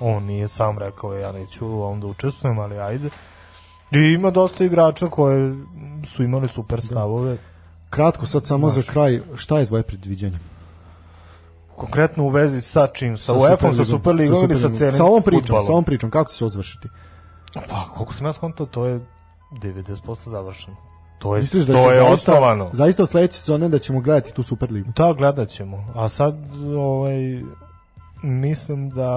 on 0.00 0.24
nije 0.24 0.48
sam 0.48 0.78
rekao 0.78 1.12
ja 1.12 1.32
neću 1.32 1.66
u 1.66 1.82
ovom 1.82 2.00
da 2.00 2.06
učestvujem, 2.06 2.58
ali 2.58 2.78
ajde. 2.78 3.10
I 3.90 3.98
ima 3.98 4.30
dosta 4.30 4.64
igrača 4.64 5.06
koje 5.06 5.54
su 6.06 6.22
imali 6.22 6.48
super 6.48 6.80
stavove. 6.80 7.36
kratko 7.90 8.26
sad 8.26 8.46
samo 8.46 8.68
za 8.68 8.82
kraj 8.82 9.20
šta 9.34 9.58
je 9.58 9.66
tvoje 9.66 9.82
predviđanje 9.82 10.38
Konkretno 11.76 12.24
u 12.24 12.28
vezi 12.28 12.60
sa 12.60 12.86
čim? 12.86 13.18
Sa, 13.18 13.34
UEFA-om, 13.34 13.72
sa 13.72 13.84
Superligom 13.84 14.44
ili 14.44 14.56
sa 14.56 14.68
celim 14.68 14.92
sa 14.92 15.04
ovom 15.04 15.22
pričom 15.22 15.40
fudbalom? 15.40 15.66
sa 15.66 15.72
ovom 15.72 15.84
pričom 15.84 16.10
kako 16.10 16.30
će 16.30 16.36
se 16.36 16.44
odvršiti 16.44 16.88
Pa, 17.60 17.84
koliko 17.94 18.14
sam 18.14 18.26
ja 18.26 18.32
skontao, 18.32 18.66
to 18.66 18.86
je 18.86 19.00
90% 19.52 20.28
završeno. 20.30 20.76
To 21.18 21.36
je, 21.36 21.40
misliš 21.40 21.64
da 21.64 21.72
to 21.72 21.90
je 21.90 21.96
zaista, 21.96 22.12
osnovano. 22.12 22.70
zaista 22.72 23.02
od 23.02 23.08
sledeće 23.08 23.38
sezone 23.38 23.68
da 23.68 23.78
ćemo 23.78 24.00
gledati 24.00 24.32
tu 24.32 24.42
Superligu 24.42 24.92
Da, 24.96 25.12
gledat 25.12 25.48
ćemo. 25.48 25.84
A 25.94 26.08
sad, 26.08 26.34
ovaj, 26.76 27.42
mislim 28.22 28.90
da 28.90 29.10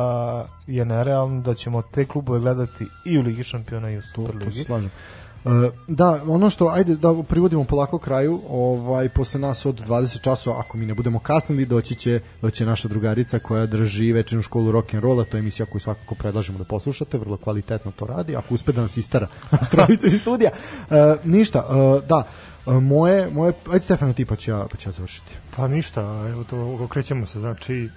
je 0.68 0.86
nerealno 0.86 1.42
da 1.42 1.54
ćemo 1.54 1.82
te 1.82 2.06
klubove 2.06 2.40
gledati 2.40 2.86
i 3.06 3.20
u 3.20 3.22
Ligi 3.22 3.44
šampiona 3.44 3.90
i 3.90 3.98
u 3.98 4.02
to, 4.02 4.08
to 4.08 4.26
Superligi. 4.26 4.52
se 4.52 4.64
slažem 4.64 4.90
E, 4.90 5.29
da, 5.88 6.22
ono 6.28 6.50
što, 6.50 6.68
ajde 6.68 6.96
da 6.96 7.24
privodimo 7.30 7.64
polako 7.64 7.98
kraju, 7.98 8.42
ovaj, 8.50 9.10
posle 9.10 9.40
nas 9.40 9.66
od 9.66 9.88
20 9.88 10.22
časova, 10.22 10.60
ako 10.60 10.78
mi 10.78 10.86
ne 10.86 10.94
budemo 10.94 11.20
kasnili, 11.20 11.66
doći 11.66 11.96
će, 11.96 12.20
će 12.52 12.66
naša 12.66 12.88
drugarica 12.88 13.40
koja 13.40 13.66
drži 13.66 14.12
večernu 14.12 14.42
školu 14.42 14.72
rock'n'rolla, 14.72 15.26
to 15.26 15.38
je 15.38 15.40
emisija 15.40 15.66
koju 15.66 15.80
svakako 15.82 16.16
predlažemo 16.16 16.58
da 16.58 16.64
poslušate, 16.64 17.18
vrlo 17.18 17.38
kvalitetno 17.38 17.92
to 17.92 18.06
radi, 18.06 18.36
ako 18.36 18.54
uspe 18.54 18.72
da 18.72 18.82
nas 18.82 18.98
istara 18.98 19.28
strojica 19.68 20.08
iz 20.08 20.22
studija. 20.22 20.52
E, 20.90 21.16
ništa, 21.24 21.60
e, 21.60 22.08
da, 22.08 22.24
e, 22.68 22.72
moje, 22.72 23.30
moje, 23.32 23.54
ajde 23.72 23.86
Stefano 23.86 24.14
ti 24.14 24.26
pa 24.26 24.36
ću 24.36 24.52
ja, 24.52 24.66
pa 24.72 24.78
ću 24.78 24.90
ja 24.90 24.94
završiti. 24.94 25.32
Pa 25.56 25.68
ništa, 25.68 26.02
evo 26.32 26.44
to 26.44 26.78
okrećemo 26.84 27.26
se, 27.26 27.40
znači 27.40 27.90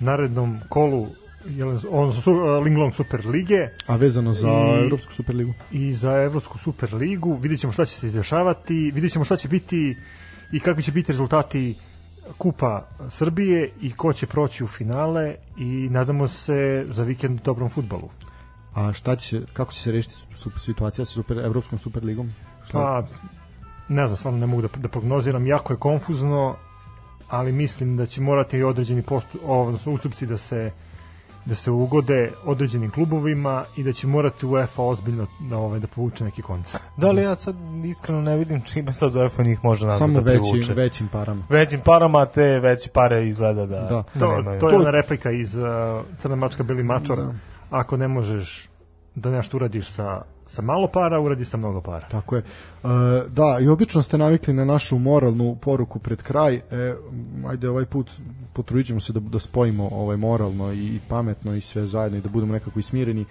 narednom 0.00 0.60
kolu 0.68 1.06
jel, 1.46 1.68
odnosno 1.90 2.22
su, 2.22 2.34
Linglong 2.64 2.94
Super 2.94 3.26
Lige 3.26 3.68
A 3.86 3.96
vezano 3.96 4.32
za 4.32 4.48
I- 4.48 4.84
Evropsku 4.84 5.12
superligu? 5.12 5.52
i 5.70 5.94
za 5.94 6.12
Evropsku 6.12 6.58
Super 6.58 6.94
Ligu, 6.94 7.34
vidjet 7.34 7.60
ćemo 7.60 7.72
šta 7.72 7.84
će 7.84 7.94
se 7.94 8.06
izdešavati, 8.06 8.90
vidjet 8.94 9.12
ćemo 9.12 9.24
šta 9.24 9.36
će 9.36 9.48
biti 9.48 9.96
i 10.52 10.60
kakvi 10.60 10.82
će 10.82 10.92
biti 10.92 11.12
rezultati 11.12 11.74
Kupa 12.38 12.86
Srbije 13.10 13.70
i 13.80 13.92
ko 13.92 14.12
će 14.12 14.26
proći 14.26 14.64
u 14.64 14.68
finale 14.68 15.34
i 15.56 15.64
nadamo 15.90 16.28
se 16.28 16.86
za 16.88 17.02
vikend 17.04 17.40
dobrom 17.40 17.70
futbalu. 17.70 18.08
A 18.74 18.92
šta 18.92 19.16
će, 19.16 19.40
kako 19.52 19.72
će 19.72 19.80
se 19.80 19.92
rešiti 19.92 20.14
situacija 20.58 21.04
sa 21.04 21.12
super, 21.12 21.38
Evropskom 21.38 21.78
superligom? 21.78 22.30
Šta? 22.64 22.72
Pa, 22.72 23.04
ne 23.88 24.06
znam, 24.06 24.16
stvarno 24.16 24.38
ne 24.40 24.46
mogu 24.46 24.62
da, 24.62 24.68
da 24.76 24.88
prognoziram, 24.88 25.46
jako 25.46 25.72
je 25.72 25.76
konfuzno, 25.78 26.56
ali 27.28 27.52
mislim 27.52 27.96
da 27.96 28.06
će 28.06 28.20
morati 28.20 28.58
i 28.58 28.62
određeni 28.62 29.02
postu, 29.02 29.38
odnosno 29.42 29.92
ustupci 29.92 30.26
da 30.26 30.36
se 30.36 30.70
da 31.44 31.54
se 31.54 31.70
ugode 31.70 32.32
određenim 32.44 32.90
klubovima 32.90 33.64
i 33.76 33.82
da 33.82 33.92
će 33.92 34.06
morati 34.06 34.46
UEFA 34.46 34.82
ozbiljno 34.82 35.26
da, 35.40 35.56
ovaj, 35.56 35.80
da 35.80 35.86
povuče 35.86 36.24
neki 36.24 36.42
konca. 36.42 36.78
Da 36.96 37.10
li 37.10 37.22
ja 37.22 37.36
sad 37.36 37.56
iskreno 37.84 38.20
ne 38.20 38.36
vidim 38.36 38.62
čime 38.62 38.92
sad 38.92 39.16
UEFA 39.16 39.42
njih 39.42 39.64
može 39.64 39.84
nazad 39.86 39.98
Samo 39.98 40.12
da 40.12 40.30
većim, 40.32 40.50
privuče. 40.52 40.74
većim 40.74 41.08
parama. 41.08 41.42
Većim 41.48 41.80
parama, 41.80 42.24
te 42.26 42.60
veće 42.60 42.90
pare 42.90 43.28
izgleda 43.28 43.66
da, 43.66 43.80
Da. 43.80 43.86
da, 44.14 44.20
To, 44.20 44.36
nemaju. 44.36 44.60
to 44.60 44.70
je 44.70 44.76
ona 44.76 44.90
replika 44.90 45.30
iz 45.30 45.54
uh, 45.54 45.62
Crna 46.18 46.36
mačka 46.36 46.62
Beli 46.62 46.82
mačor. 46.82 47.16
Da. 47.18 47.32
Ako 47.70 47.96
ne 47.96 48.08
možeš 48.08 48.68
da 49.14 49.30
nešto 49.30 49.56
uradiš 49.56 49.90
sa, 49.90 50.22
sa 50.46 50.62
malo 50.62 50.88
para, 50.88 51.20
uradi 51.20 51.44
sa 51.44 51.56
mnogo 51.56 51.80
para. 51.80 52.08
Tako 52.08 52.36
je. 52.36 52.42
E, 52.84 52.88
da, 53.28 53.58
i 53.60 53.68
obično 53.68 54.02
ste 54.02 54.18
navikli 54.18 54.54
na 54.54 54.64
našu 54.64 54.98
moralnu 54.98 55.56
poruku 55.60 55.98
pred 55.98 56.22
kraj. 56.22 56.54
E, 56.54 56.60
ajde 57.46 57.68
ovaj 57.68 57.86
put 57.86 58.10
potrudit 58.52 58.86
ćemo 58.86 59.00
se 59.00 59.12
da, 59.12 59.20
da 59.20 59.38
spojimo 59.38 59.88
ovaj 59.92 60.16
moralno 60.16 60.72
i 60.72 61.00
pametno 61.08 61.54
i 61.54 61.60
sve 61.60 61.86
zajedno 61.86 62.18
i 62.18 62.20
da 62.20 62.28
budemo 62.28 62.52
nekako 62.52 62.78
i 62.78 62.82
smireni. 62.82 63.22
E, 63.22 63.26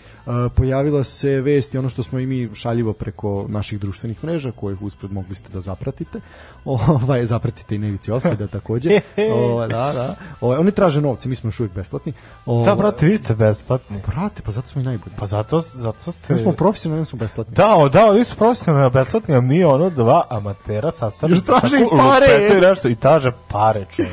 pojavila 0.56 1.04
se 1.04 1.42
vest 1.42 1.74
i 1.74 1.78
ono 1.78 1.90
što 1.90 2.04
smo 2.04 2.20
i 2.20 2.26
mi 2.26 2.50
šaljivo 2.54 2.94
preko 2.94 3.46
naših 3.50 3.80
društvenih 3.80 4.24
mreža 4.24 4.52
kojih 4.52 4.82
uspred 4.82 5.12
mogli 5.12 5.36
ste 5.36 5.50
da 5.50 5.62
zapratite. 5.62 6.20
Ovaj, 6.66 7.26
zapratite 7.26 7.76
i 7.76 7.78
Nevici 7.78 8.12
Offside 8.12 8.48
takođe. 8.48 8.90
o, 9.34 9.68
da, 9.68 9.92
da. 9.94 10.16
Ovaj, 10.42 10.58
oni 10.58 10.72
traže 10.72 11.02
novce, 11.02 11.30
mi 11.30 11.36
smo 11.36 11.48
još 11.48 11.60
uvijek 11.60 11.74
besplatni. 11.74 12.14
O, 12.46 12.66
Da, 12.66 12.76
brate, 12.76 13.06
vi 13.06 13.18
ste 13.18 13.36
besplatni. 13.36 13.98
Brate, 14.08 14.42
pa 14.42 14.52
zato 14.52 14.68
smo 14.68 14.82
i 14.82 14.84
najbolji. 14.84 15.16
Pa 15.20 15.26
zato, 15.26 15.62
zato 15.62 16.12
ste... 16.12 16.34
Mi 16.34 16.40
smo 16.40 16.52
profesionalni, 16.52 17.00
mi 17.00 17.06
smo 17.06 17.20
besplatni. 17.20 17.56
Da, 17.56 17.76
o, 17.76 17.90
da, 17.90 18.06
oni 18.06 18.24
su 18.26 18.36
profesionalni, 18.36 18.92
besplatni, 18.94 19.41
a 19.42 19.44
mi 19.44 19.64
ono 19.64 19.90
dva 19.90 20.24
amatera 20.30 20.92
sastavili 20.92 21.38
Još 21.38 21.46
traže 21.46 21.78
i 21.78 21.86
pare. 21.98 22.58
I 22.58 22.62
nešto, 22.62 22.88
i 22.88 22.96
traže 22.96 23.32
pare, 23.48 23.86
čovjek. 23.92 24.12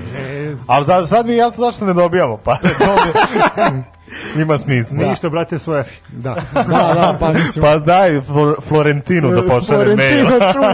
Ali 0.66 0.84
za, 0.84 1.06
sad 1.06 1.26
mi 1.26 1.32
je 1.32 1.36
jasno 1.36 1.64
zašto 1.64 1.86
ne 1.86 1.94
dobijamo 1.94 2.36
pare. 2.36 2.68
Ima 4.42 4.58
smisla. 4.58 4.96
Ništa, 4.96 5.28
brate, 5.28 5.58
svoje. 5.58 5.84
Da, 6.12 6.34
da, 6.54 6.62
da, 6.94 7.16
pa 7.20 7.32
mislim, 7.32 7.62
Pa 7.62 7.78
daj 7.78 8.10
Flor- 8.10 8.60
Florentinu 8.62 9.30
da 9.30 9.42
pošalje 9.42 9.96
mail. 9.96 10.26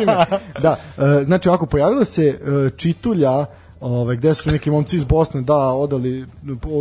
Me. 0.07 0.26
Da, 0.62 0.76
e, 0.99 1.24
znači 1.24 1.49
ako 1.49 1.66
pojavila 1.66 2.05
se 2.05 2.24
e, 2.24 2.70
čitulja 2.76 3.47
Ove, 3.81 4.16
gde 4.16 4.34
su 4.34 4.50
neki 4.50 4.70
momci 4.70 4.97
iz 4.97 5.05
Bosne 5.05 5.42
da 5.42 5.57
odali 5.57 6.26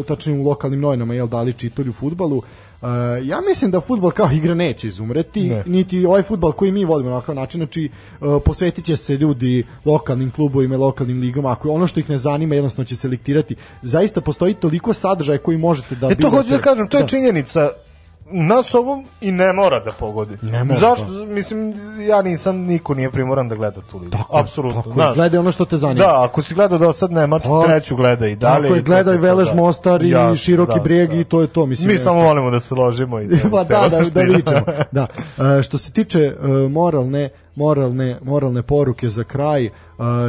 tačnije 0.07 0.39
u 0.39 0.43
lokalnim 0.43 0.79
novinama 0.79 1.13
jel 1.13 1.27
dali 1.27 1.53
čitulju 1.53 1.93
futbalu 1.93 2.41
E, 2.83 3.25
ja 3.25 3.41
mislim 3.41 3.71
da 3.71 3.81
futbal 3.81 4.11
kao 4.11 4.29
igra 4.31 4.53
neće 4.53 4.87
izumreti, 4.87 5.49
Ne. 5.49 5.63
niti 5.65 6.05
ovaj 6.05 6.23
futbal 6.23 6.51
koji 6.51 6.71
mi 6.71 6.85
volimo 6.85 7.09
na 7.09 7.15
ovakav 7.15 7.35
način, 7.35 7.59
znači 7.59 7.85
e, 7.85 8.25
posvetit 8.45 8.85
će 8.85 8.95
se 8.95 9.17
ljudi 9.17 9.63
lokalnim 9.85 10.31
klubovima, 10.31 10.75
i 10.75 10.77
lokalnim 10.77 11.21
ligama, 11.21 11.51
ako 11.51 11.69
ono 11.69 11.87
što 11.87 11.99
ih 11.99 12.09
ne 12.09 12.17
zanima 12.17 12.55
jednostavno 12.55 12.85
će 12.85 12.95
selektirati. 12.95 13.55
Zaista 13.81 14.21
postoji 14.21 14.53
toliko 14.53 14.93
sadržaja 14.93 15.37
koji 15.37 15.57
možete 15.57 15.95
da 15.95 16.11
E 16.11 16.15
to 16.15 16.29
hoću 16.29 16.49
da 16.49 16.57
kažem, 16.57 16.87
to 16.87 16.97
je 16.97 17.07
činjenica. 17.07 17.69
Nas 18.25 18.73
ovom 18.75 19.05
i 19.21 19.31
ne 19.31 19.53
mora 19.53 19.79
da 19.79 19.91
pogodi. 19.91 20.37
Ne 20.41 20.63
mora, 20.63 20.79
Zašto? 20.79 21.05
Mislim, 21.25 21.73
ja 22.07 22.21
nisam, 22.21 22.57
niko 22.57 22.93
nije 22.93 23.11
primoran 23.11 23.49
da 23.49 23.55
gleda 23.55 23.81
tu 23.81 23.97
ligu. 23.97 24.11
Tako 24.11 24.37
Apsolutno. 24.37 24.81
tako 24.81 24.93
znaš. 24.93 25.15
Gledaj 25.15 25.39
ono 25.39 25.51
što 25.51 25.65
te 25.65 25.77
zanima. 25.77 26.05
Da, 26.05 26.23
ako 26.23 26.41
si 26.41 26.53
gledao 26.53 26.77
do 26.79 26.93
sad 26.93 27.11
Nemačku, 27.11 27.49
Pa, 27.49 27.65
treću 27.67 27.95
gledaj 27.95 28.31
i 28.31 28.35
dalje. 28.35 28.63
Tako 28.63 28.75
je, 28.75 28.81
gledaj 28.81 29.17
Velež 29.17 29.49
da. 29.49 29.55
Mostar 29.55 30.03
i 30.03 30.09
Jasno, 30.09 30.35
Široki 30.35 30.73
da, 30.75 30.81
brijeg 30.83 31.09
da. 31.09 31.15
i 31.15 31.23
to 31.23 31.41
je 31.41 31.47
to. 31.47 31.65
Mislim, 31.65 31.87
Mi 31.91 31.97
samo 31.97 32.21
volimo 32.21 32.51
da 32.51 32.59
se 32.59 32.75
ložimo 32.75 33.21
i 33.21 33.29
pa 33.51 33.63
cela 33.65 33.81
da, 33.81 33.89
da, 33.89 33.97
da 33.97 34.03
suština. 34.03 34.23
vičemo. 34.23 34.61
Da. 34.91 35.07
E, 35.59 35.63
što 35.63 35.77
se 35.77 35.91
tiče 35.91 36.19
e, 36.19 36.47
moralne 36.69 37.29
moralne 37.55 38.19
moralne 38.23 38.61
poruke 38.61 39.09
za 39.09 39.23
kraj, 39.23 39.69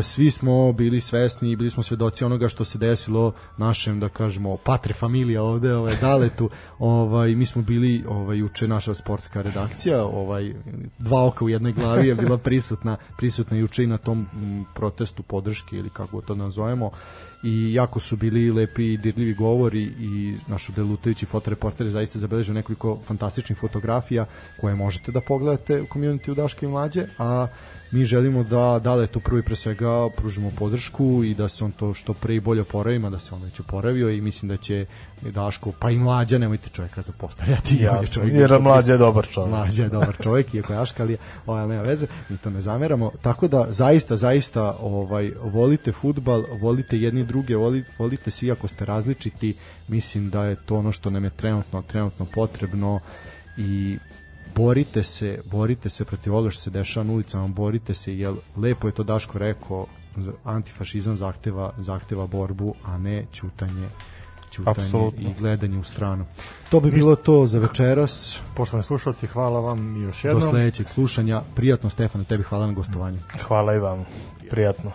svi 0.02 0.30
smo 0.30 0.72
bili 0.72 1.00
svesni 1.00 1.50
i 1.50 1.56
bili 1.56 1.70
smo 1.70 1.82
svedoci 1.82 2.24
onoga 2.24 2.48
što 2.48 2.64
se 2.64 2.78
desilo 2.78 3.32
našem 3.56 4.00
da 4.00 4.08
kažemo 4.08 4.56
patre 4.56 4.94
familija 4.94 5.42
ovde, 5.42 5.74
ovaj 5.74 5.96
Daletu. 6.00 6.50
Ovaj 6.78 7.34
mi 7.34 7.46
smo 7.46 7.62
bili 7.62 8.04
ovaj 8.08 8.38
juče 8.38 8.68
naša 8.68 8.94
sportska 8.94 9.42
redakcija, 9.42 10.04
ovaj 10.04 10.54
dva 10.98 11.26
oka 11.26 11.44
u 11.44 11.48
jednoj 11.48 11.72
glavi 11.72 12.08
je 12.08 12.14
bila 12.14 12.38
prisutna 12.38 12.96
prisutna 13.16 13.56
juče 13.56 13.84
i 13.84 13.86
na 13.86 13.98
tom 13.98 14.26
protestu 14.74 15.22
podrške 15.22 15.76
ili 15.76 15.90
kako 15.90 16.20
to 16.20 16.34
nazovemo 16.34 16.90
i 17.44 17.74
jako 17.74 18.00
su 18.00 18.16
bili 18.16 18.50
lepi 18.50 18.92
i 18.92 18.96
dirljivi 18.96 19.34
govori 19.34 19.82
i 19.82 20.36
naš 20.48 20.68
delutajući 20.68 21.26
fotoreporter 21.26 21.86
je 21.86 21.90
zaista 21.90 22.18
zabeležio 22.18 22.54
nekoliko 22.54 22.98
fantastičnih 23.06 23.58
fotografija 23.58 24.26
koje 24.60 24.74
možete 24.74 25.12
da 25.12 25.20
pogledate 25.20 25.82
u 25.82 25.86
community 25.86 26.30
u 26.30 26.34
Daške 26.34 26.66
i 26.66 26.68
Mlađe, 26.68 27.06
a 27.18 27.46
mi 27.94 28.04
želimo 28.04 28.42
da 28.42 28.80
dale 28.84 29.06
tu 29.06 29.20
prvi 29.20 29.42
pre 29.42 29.56
svega 29.56 30.10
pružimo 30.16 30.50
podršku 30.58 31.24
i 31.24 31.34
da 31.34 31.48
se 31.48 31.64
on 31.64 31.72
to 31.72 31.94
što 31.94 32.14
pre 32.14 32.34
i 32.34 32.40
bolje 32.40 32.60
oporavi, 32.60 32.98
da 33.10 33.18
se 33.18 33.34
on 33.34 33.42
već 33.42 33.60
oporavio 33.60 34.10
i 34.10 34.20
mislim 34.20 34.48
da 34.48 34.56
će 34.56 34.86
Daško, 35.22 35.72
pa 35.80 35.90
i 35.90 35.96
Mlađa, 35.96 36.38
nemojte 36.38 36.68
čovjeka 36.68 37.02
zapostavljati. 37.02 37.76
Jasno, 37.82 38.14
Čovjek 38.14 38.34
jer 38.34 38.50
je 38.50 38.58
mlađe 38.58 38.92
je 38.92 38.98
dobar 38.98 39.26
čovjek. 39.26 39.50
Mlađa 39.50 39.82
je 39.82 39.88
dobar 39.88 40.16
čovjek, 40.22 40.54
iako 40.54 40.72
je 40.72 40.78
Aškalija, 40.78 41.18
ovaj, 41.46 41.68
nema 41.68 41.82
veze, 41.82 42.06
mi 42.28 42.36
to 42.36 42.50
ne 42.50 42.60
zameramo. 42.60 43.10
Tako 43.22 43.48
da, 43.48 43.66
zaista, 43.68 44.16
zaista, 44.16 44.76
ovaj, 44.80 45.32
volite 45.42 45.92
futbal, 45.92 46.44
volite 46.60 46.98
jedni 46.98 47.24
druge, 47.24 47.56
volite, 47.56 47.90
volite 47.98 48.30
se 48.30 48.46
iako 48.46 48.68
ste 48.68 48.84
različiti, 48.84 49.54
mislim 49.88 50.30
da 50.30 50.44
je 50.44 50.56
to 50.56 50.76
ono 50.76 50.92
što 50.92 51.10
nam 51.10 51.24
je 51.24 51.30
trenutno, 51.30 51.82
trenutno 51.82 52.26
potrebno 52.34 53.00
i 53.56 53.98
borite 54.56 55.02
se, 55.02 55.40
borite 55.44 55.88
se 55.88 56.04
protiv 56.04 56.32
ovoga 56.32 56.50
što 56.50 56.62
se 56.62 56.70
dešava 56.70 57.04
na 57.04 57.12
ulicama, 57.12 57.48
borite 57.48 57.94
se, 57.94 58.18
jer 58.18 58.34
lepo 58.56 58.88
je 58.88 58.94
to 58.94 59.02
Daško 59.02 59.38
rekao, 59.38 59.86
antifašizam 60.44 61.16
zahteva, 61.16 61.72
zahteva 61.78 62.26
borbu, 62.26 62.74
a 62.84 62.98
ne 62.98 63.26
ćutanje 63.32 63.88
ćutanje 64.54 65.10
i 65.18 65.34
gledanje 65.38 65.78
u 65.78 65.82
stranu. 65.82 66.26
To 66.70 66.80
bi 66.80 66.90
bilo 66.90 67.16
to 67.16 67.46
za 67.46 67.58
večeras. 67.58 68.40
Poštovani 68.56 68.84
slušalci, 68.84 69.26
hvala 69.26 69.60
vam 69.60 70.02
još 70.02 70.24
jednom. 70.24 70.42
Do 70.42 70.48
sledećeg 70.50 70.88
slušanja. 70.88 71.42
Prijatno, 71.54 71.90
Stefan, 71.90 72.24
tebi 72.24 72.42
hvala 72.42 72.66
na 72.66 72.72
gostovanju. 72.72 73.18
Hvala 73.42 73.74
i 73.74 73.78
vam. 73.78 74.04
Prijatno. 74.50 74.92